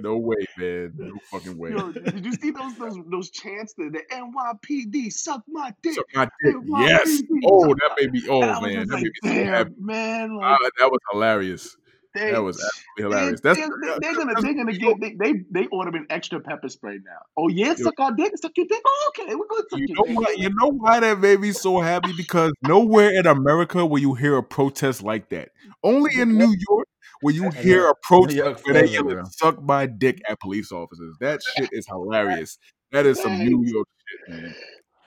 No 0.00 0.18
way, 0.18 0.36
man. 0.58 0.92
No 0.98 1.16
fucking 1.30 1.56
way. 1.56 1.70
Yo, 1.70 1.90
did 1.90 2.22
you 2.24 2.32
see 2.34 2.50
those 2.50 2.76
those 2.76 2.98
those 3.10 3.30
chants? 3.30 3.72
The, 3.74 3.88
the 3.90 4.02
NYPD 4.14 5.10
suck 5.10 5.42
my 5.48 5.72
dick. 5.82 5.94
Suck 5.94 6.04
my 6.14 6.28
dick. 6.44 6.54
NYPD, 6.56 6.80
Yes. 6.86 7.22
Oh, 7.46 7.66
that 7.68 7.90
made 7.98 8.12
me. 8.12 8.22
Oh 8.28 8.42
And 8.42 8.50
I 8.50 8.58
was 8.60 8.74
man, 8.74 8.86
that 8.88 8.94
like, 8.94 9.02
made 9.04 9.12
me 9.22 9.44
so 9.44 9.44
happy. 9.50 9.70
man. 9.78 10.36
Like, 10.36 10.58
ah, 10.60 10.68
that 10.78 10.90
was 10.90 11.00
hilarious. 11.12 11.76
They, 12.16 12.32
That 12.32 12.42
was 12.42 12.56
absolutely 12.56 12.96
they, 12.96 13.02
hilarious. 13.02 13.40
That's 13.40 13.58
they're, 13.58 13.68
they're, 13.82 13.98
they're 14.00 14.14
gonna 14.14 14.40
they're 14.40 14.54
gonna 14.54 14.72
get 14.72 15.00
they, 15.00 15.14
they 15.20 15.32
they 15.50 15.66
ordered 15.68 15.94
an 15.94 16.06
extra 16.10 16.40
pepper 16.40 16.68
spray 16.68 16.94
now. 16.94 17.18
Oh 17.36 17.48
yeah, 17.48 17.68
Yo. 17.68 17.74
suck 17.74 18.00
our 18.00 18.12
dick, 18.12 18.32
suck 18.36 18.52
your 18.56 18.66
dick. 18.66 18.82
Oh, 18.86 19.10
okay, 19.10 19.34
we're 19.34 19.46
gonna 19.48 19.62
suck 19.70 19.78
You 19.78 19.86
your 19.88 19.96
know 19.96 20.04
dick. 20.04 20.16
why? 20.16 20.34
You 20.36 20.50
know 20.50 20.68
why 20.68 21.00
that 21.00 21.20
made 21.20 21.40
me 21.40 21.52
so 21.52 21.80
happy? 21.80 22.12
Because 22.16 22.52
nowhere 22.62 23.10
in 23.10 23.26
America 23.26 23.84
will 23.84 24.00
you 24.00 24.14
hear 24.14 24.36
a 24.36 24.42
protest 24.42 25.02
like 25.02 25.28
that. 25.30 25.50
Only 25.84 26.20
in 26.20 26.36
New 26.36 26.54
York 26.68 26.88
will 27.22 27.34
you 27.34 27.50
hear 27.50 27.88
a 27.88 27.94
protest 28.02 28.64
where 28.64 28.74
they 28.74 28.86
flavor, 28.86 29.10
yelling 29.10 29.26
"suck 29.26 29.62
my 29.62 29.86
dick" 29.86 30.20
at 30.28 30.40
police 30.40 30.72
officers. 30.72 31.14
That 31.20 31.40
shit 31.42 31.68
is 31.72 31.86
hilarious. 31.86 32.58
That 32.92 33.06
is 33.06 33.20
some 33.20 33.38
New 33.38 33.64
York 33.64 33.88
shit, 34.08 34.34
man. 34.34 34.54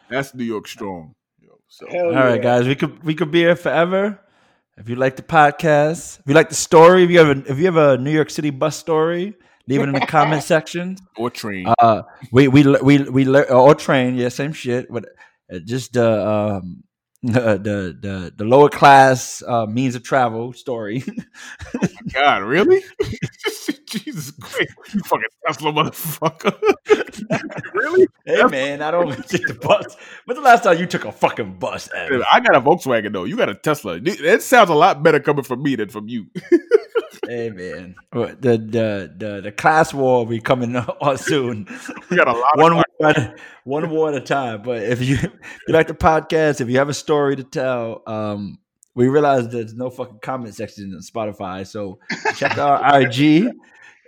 That's 0.10 0.34
New 0.36 0.44
York 0.44 0.68
strong. 0.68 1.14
So 1.72 1.86
Hell 1.88 2.08
All 2.08 2.12
right, 2.14 2.36
yeah. 2.36 2.42
guys, 2.42 2.68
we 2.68 2.76
could 2.76 3.04
we 3.04 3.14
could 3.14 3.32
be 3.32 3.40
here 3.40 3.56
forever. 3.56 4.20
If 4.80 4.88
you 4.90 4.96
like 4.96 5.16
the 5.18 5.24
podcast, 5.24 6.20
if 6.20 6.24
you 6.28 6.34
like 6.34 6.50
the 6.50 6.56
story, 6.56 7.04
if 7.04 7.10
you 7.12 7.20
have 7.20 7.30
a, 7.38 7.52
if 7.52 7.58
you 7.60 7.66
have 7.66 7.76
a 7.78 7.98
New 7.98 8.12
York 8.12 8.30
City 8.30 8.50
bus 8.50 8.78
story, 8.78 9.36
leave 9.68 9.82
it 9.82 9.90
in 9.90 9.94
the 9.94 10.02
comment 10.08 10.44
section. 10.54 10.96
or 11.18 11.30
train. 11.30 11.68
Uh, 11.80 12.04
we 12.32 12.48
we 12.48 12.64
we 12.82 13.00
we 13.04 13.26
le- 13.26 13.44
or 13.52 13.76
train, 13.76 14.16
yeah, 14.16 14.30
same 14.30 14.54
shit. 14.54 14.88
But 14.92 15.06
uh, 15.54 15.60
just 15.66 15.94
the 15.94 16.08
um 16.28 16.84
the 17.22 17.98
the 18.00 18.34
the 18.36 18.46
lower 18.46 18.70
class 18.70 19.44
uh, 19.46 19.66
means 19.66 19.96
of 19.96 20.04
travel 20.04 20.54
story. 20.54 21.04
oh 21.76 21.88
God, 22.14 22.44
really? 22.44 22.82
Jesus 23.86 24.32
Christ, 24.40 24.72
you 24.94 25.02
fucking 25.02 25.26
Tesla 25.46 25.74
motherfucker! 25.74 26.56
really? 27.74 28.08
hey 28.26 28.44
man, 28.44 28.82
I 28.82 28.92
don't 28.92 29.12
take 29.28 29.48
the 29.48 29.56
bus. 29.56 29.98
When's 30.26 30.40
the 30.40 30.46
last 30.46 30.64
time 30.64 30.78
you 30.78 30.86
took 30.86 31.06
a 31.06 31.12
fucking 31.12 31.60
bus? 31.60 31.90
Ev? 31.94 32.22
I 32.32 32.40
got 32.40 32.56
a 32.56 32.62
Volkswagen 32.62 33.12
though. 33.12 33.26
You 33.26 33.36
got 33.36 33.50
a 33.50 33.56
Tesla. 33.56 34.00
It 34.04 34.42
sounds 34.42 34.70
a 34.70 34.76
lot 34.76 35.04
better 35.04 35.20
coming 35.20 35.44
from 35.44 35.62
me 35.64 35.76
than 35.76 35.90
from 35.90 36.08
you. 36.08 36.28
Hey 37.30 37.52
man, 37.52 37.96
What, 38.12 38.42
the 38.42 38.58
the 38.58 39.14
the 39.16 39.42
the 39.42 39.52
class 39.52 39.94
war 39.94 40.20
will 40.20 40.26
be 40.26 40.40
coming 40.40 40.76
on 41.02 41.18
soon. 41.20 41.68
We 42.10 42.18
got 42.18 42.28
a 42.28 42.32
lot 42.32 42.58
one 42.58 42.72
of 42.72 42.84
war, 43.00 43.10
at- 43.10 43.40
one 43.66 43.90
war 43.92 44.10
at 44.10 44.16
a 44.16 44.22
time. 44.22 44.64
But 44.64 44.82
if 44.82 45.00
you 45.02 45.16
if 45.22 45.24
you 45.68 45.74
like 45.74 45.88
the 45.88 45.94
podcast, 45.94 46.60
if 46.60 46.70
you 46.70 46.78
have 46.80 46.90
a 46.90 46.94
story 46.94 47.36
to 47.36 47.44
tell, 47.44 48.02
um, 48.08 48.58
we 48.96 49.10
realize 49.10 49.48
there's 49.50 49.76
no 49.76 49.92
fucking 49.92 50.20
comment 50.24 50.56
section 50.56 50.92
on 50.96 51.02
Spotify, 51.02 51.68
so 51.68 52.00
check 52.36 52.58
our 52.58 53.00
IG 53.00 53.48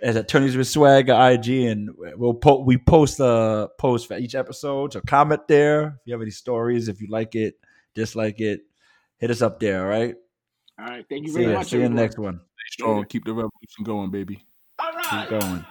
as 0.02 0.16
attorneys 0.16 0.56
with 0.56 0.66
swag 0.66 1.08
our 1.08 1.30
IG, 1.32 1.48
and 1.70 1.90
we'll 2.16 2.34
po- 2.34 2.64
we 2.64 2.76
post 2.76 3.20
a 3.20 3.68
post 3.78 4.08
for 4.08 4.18
each 4.18 4.34
episode. 4.34 4.94
So 4.94 5.00
comment 5.00 5.46
there 5.46 5.86
if 6.00 6.06
you 6.06 6.12
have 6.14 6.22
any 6.22 6.32
stories, 6.32 6.88
if 6.88 7.00
you 7.00 7.06
like 7.08 7.36
it, 7.36 7.54
dislike 7.94 8.40
it, 8.40 8.62
hit 9.18 9.30
us 9.30 9.42
up 9.42 9.60
there. 9.60 9.82
All 9.84 9.88
right. 9.88 10.16
All 10.80 10.86
right, 10.88 11.04
thank 11.08 11.22
you 11.26 11.28
See 11.28 11.34
very 11.34 11.52
you. 11.52 11.58
much. 11.58 11.68
See 11.68 11.76
you 11.76 11.84
in 11.84 11.94
the 11.94 12.02
everyone. 12.02 12.02
next 12.02 12.18
one. 12.18 12.40
Stay 12.72 12.82
strong. 12.84 13.04
Keep 13.04 13.24
the 13.26 13.32
revolution 13.32 13.84
going, 13.84 14.10
baby. 14.10 14.42
All 14.78 14.92
right. 14.92 15.28
Keep 15.28 15.40
going. 15.40 15.64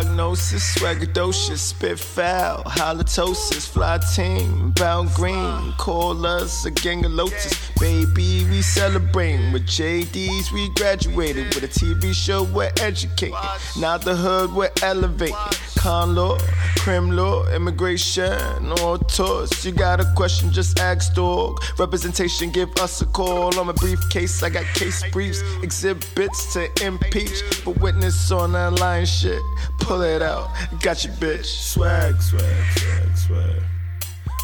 Prognosis, 0.00 0.76
swagadocious, 0.76 1.58
spit 1.58 1.98
foul, 1.98 2.64
halitosis, 2.64 3.68
fly 3.68 3.98
team, 4.14 4.70
bound 4.70 5.10
green, 5.10 5.74
call 5.76 6.24
us 6.24 6.64
a 6.64 6.70
gang 6.70 7.04
of 7.04 7.12
lotus. 7.12 7.70
Baby, 7.78 8.46
we 8.48 8.62
celebrating 8.62 9.52
with 9.52 9.66
JDs, 9.66 10.52
we 10.52 10.70
graduated 10.70 11.54
with 11.54 11.64
a 11.64 11.68
TV 11.68 12.14
show, 12.14 12.44
we're 12.44 12.72
educating. 12.80 13.34
Now 13.78 13.98
the 13.98 14.16
hood, 14.16 14.54
we're 14.54 14.72
elevating. 14.82 15.36
Con 15.76 16.14
law, 16.14 16.36
crim 16.78 17.10
law, 17.10 17.46
immigration, 17.54 18.72
all 18.80 18.98
torts. 18.98 19.64
You 19.64 19.72
got 19.72 20.00
a 20.00 20.12
question, 20.14 20.52
just 20.52 20.78
ask 20.78 21.14
dog. 21.14 21.62
Representation, 21.78 22.50
give 22.50 22.70
us 22.80 23.00
a 23.00 23.06
call. 23.06 23.58
On 23.58 23.66
my 23.66 23.72
briefcase, 23.72 24.42
I 24.42 24.50
got 24.50 24.64
case 24.74 25.02
briefs, 25.10 25.42
exhibits 25.62 26.52
to 26.52 26.68
impeach. 26.84 27.42
But 27.64 27.80
witness 27.80 28.30
on 28.30 28.52
that 28.52 28.78
line 28.78 29.06
shit, 29.06 29.40
pull 29.90 30.02
it 30.02 30.22
out. 30.22 30.48
Got 30.80 31.04
your 31.04 31.12
bitch. 31.14 31.46
Swag, 31.46 32.22
swag, 32.22 32.44
swag, 32.76 33.16
swag. 33.16 33.62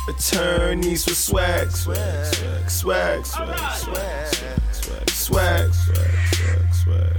Attorneys 0.08 1.06
with 1.06 1.16
swag, 1.16 1.70
swag, 1.70 2.26
swag, 2.26 2.68
swag, 2.68 3.24
swag, 3.24 3.76
swag, 3.76 5.08
swag, 5.08 5.72
swag, 5.72 6.74
swag. 6.74 7.16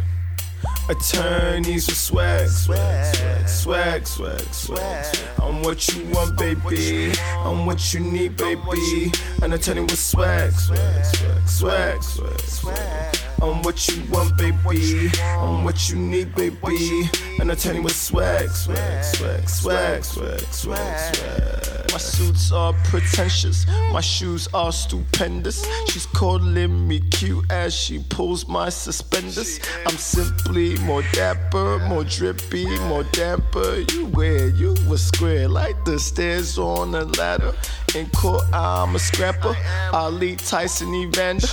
Attorneys 0.89 1.87
with 1.87 1.95
swag, 1.95 2.49
swag, 2.49 3.15
swag, 3.47 3.47
swag, 3.47 4.05
swag, 4.05 4.53
swag. 4.53 5.15
I'm 5.41 5.61
what 5.61 5.87
you 5.87 6.05
want, 6.13 6.37
baby. 6.37 7.13
I'm 7.45 7.65
what 7.65 7.93
you 7.93 8.01
need, 8.01 8.35
baby. 8.35 9.09
An 9.41 9.53
attorney 9.53 9.81
with 9.81 9.99
swag, 9.99 10.51
swag, 10.51 11.05
swag, 11.05 11.47
swag, 11.47 12.03
swag. 12.03 13.26
I'm 13.41 13.61
what 13.61 13.87
you 13.87 14.03
want, 14.09 14.35
baby. 14.37 15.11
I'm 15.21 15.63
what 15.63 15.89
you 15.89 15.95
need, 15.95 16.33
baby. 16.35 17.09
And 17.39 17.39
I 17.39 17.41
An 17.41 17.49
attorney 17.51 17.79
with 17.81 17.95
swag, 17.95 18.49
swag, 18.49 19.03
swag, 19.03 19.47
swag, 19.47 20.03
swag, 20.03 20.39
swag, 20.51 21.15
swag. 21.15 21.91
My 21.91 21.97
suits 21.99 22.51
are 22.51 22.73
pretentious, 22.85 23.65
my 23.91 24.01
shoes 24.01 24.47
are 24.53 24.71
stupendous. 24.71 25.65
She's 25.87 26.07
calling 26.07 26.87
me 26.87 26.99
cute 27.11 27.45
as 27.51 27.73
she 27.73 27.99
pulls 28.09 28.47
my 28.47 28.69
suspenders. 28.69 29.59
I'm 29.85 29.97
simply 29.97 30.77
more 30.79 31.03
dapper, 31.13 31.79
more 31.87 32.03
drippy, 32.03 32.65
more 32.81 33.03
damper. 33.13 33.85
You 33.91 34.07
wear 34.07 34.47
you 34.49 34.73
a 34.91 34.97
square 34.97 35.47
like 35.47 35.85
the 35.85 35.99
stairs 35.99 36.57
on 36.57 36.95
a 36.95 37.05
ladder. 37.05 37.53
In 37.95 38.09
court, 38.09 38.43
I'm 38.51 38.95
a 38.95 38.99
scrapper. 38.99 39.55
Ali 39.93 40.35
Tyson 40.35 40.93
Evander. 40.93 41.47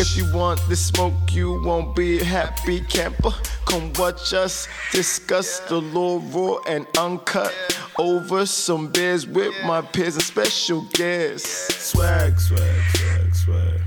If 0.00 0.16
you 0.16 0.32
want 0.32 0.60
the 0.68 0.76
smoke, 0.76 1.34
you 1.34 1.60
won't 1.60 1.96
be 1.96 2.22
happy 2.22 2.80
camper. 2.82 3.32
Come 3.66 3.92
watch 3.94 4.32
us 4.32 4.68
discuss 4.92 5.58
the 5.68 5.80
law 5.80 6.22
raw 6.30 6.58
and 6.68 6.86
uncut 6.96 7.52
over 7.98 8.46
some 8.46 8.92
beers 8.92 9.26
with 9.26 9.52
my 9.64 9.80
peers 9.80 10.14
and 10.14 10.22
special 10.22 10.82
guests. 10.92 11.74
Swag, 11.90 12.38
swag, 12.38 12.80
swag, 12.94 13.34
swag. 13.34 13.80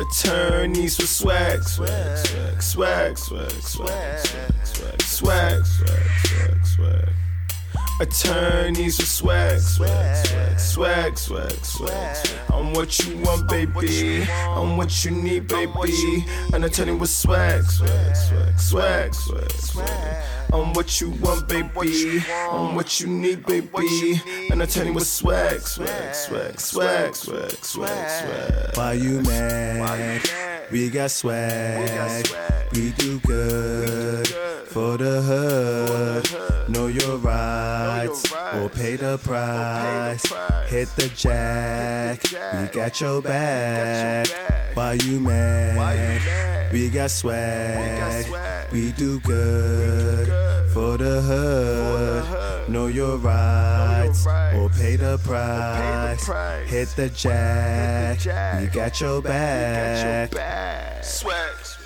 Attorneys 0.00 0.96
with 0.96 1.10
swag, 1.10 1.62
swag, 1.62 2.16
swag, 2.16 2.62
swag, 2.62 3.18
swag, 3.18 3.50
swag, 3.50 4.22
swag, 4.22 5.02
swag, 5.02 5.02
swag, 5.02 5.64
swag, 5.66 6.64
swag. 6.64 7.27
Attorneys 8.00 8.96
with 8.96 9.08
swag, 9.08 9.58
swag, 9.58 10.16
swag, 10.56 10.60
swag, 10.60 11.18
swag, 11.18 11.64
swag. 11.64 12.16
I'm 12.52 12.72
what 12.72 12.96
you 13.00 13.18
want, 13.18 13.48
baby. 13.48 14.24
I'm 14.30 14.76
what 14.76 15.04
you 15.04 15.10
need, 15.10 15.48
baby. 15.48 16.24
An 16.52 16.62
attorney 16.62 16.94
with 16.94 17.10
swag, 17.10 17.64
swag, 17.64 18.14
swag, 18.14 18.56
swag, 18.56 19.14
swag, 19.14 19.50
swag. 19.50 20.24
I'm 20.52 20.72
what 20.74 21.00
you 21.00 21.10
want, 21.10 21.48
baby. 21.48 22.22
I'm 22.30 22.76
what 22.76 23.00
you 23.00 23.08
need, 23.08 23.44
baby. 23.44 24.20
An 24.50 24.60
attorney 24.60 24.92
with 24.92 25.06
swag, 25.06 25.58
swag, 25.60 26.14
swag, 26.14 26.60
swag, 26.60 27.16
swag, 27.16 27.50
swag, 27.50 28.10
swag. 28.10 28.76
Why 28.76 28.92
you 28.92 29.22
mad? 29.22 30.22
We 30.70 30.88
got 30.88 31.10
swag. 31.10 32.28
We 32.72 32.92
do 32.92 33.18
good 33.20 34.28
for 34.68 34.96
the 34.98 35.20
hood. 35.20 36.47
Know 36.68 36.86
your 36.88 37.16
rights 37.16 38.30
or 38.52 38.68
pay 38.68 38.96
the 38.96 39.18
price. 39.18 40.22
Hit 40.68 40.88
the 40.96 41.08
jack. 41.08 42.22
We 42.22 42.68
got 42.68 43.00
your 43.00 43.22
back. 43.22 44.28
Why 44.74 44.92
you 44.92 45.18
mad? 45.18 46.70
We 46.70 46.90
got 46.90 47.10
swag. 47.10 48.26
We 48.70 48.92
do 48.92 49.18
good 49.20 50.28
for 50.70 50.98
the 50.98 51.22
hood. 51.22 52.68
Know 52.68 52.88
your 52.88 53.16
rights 53.16 54.26
or 54.26 54.68
pay 54.68 54.96
the 54.96 55.18
price. 55.24 56.26
Hit 56.68 56.88
the 56.90 57.08
jack. 57.08 58.60
We 58.60 58.66
got 58.66 59.00
your 59.00 59.22
back. 59.22 61.02
Swag. 61.02 61.77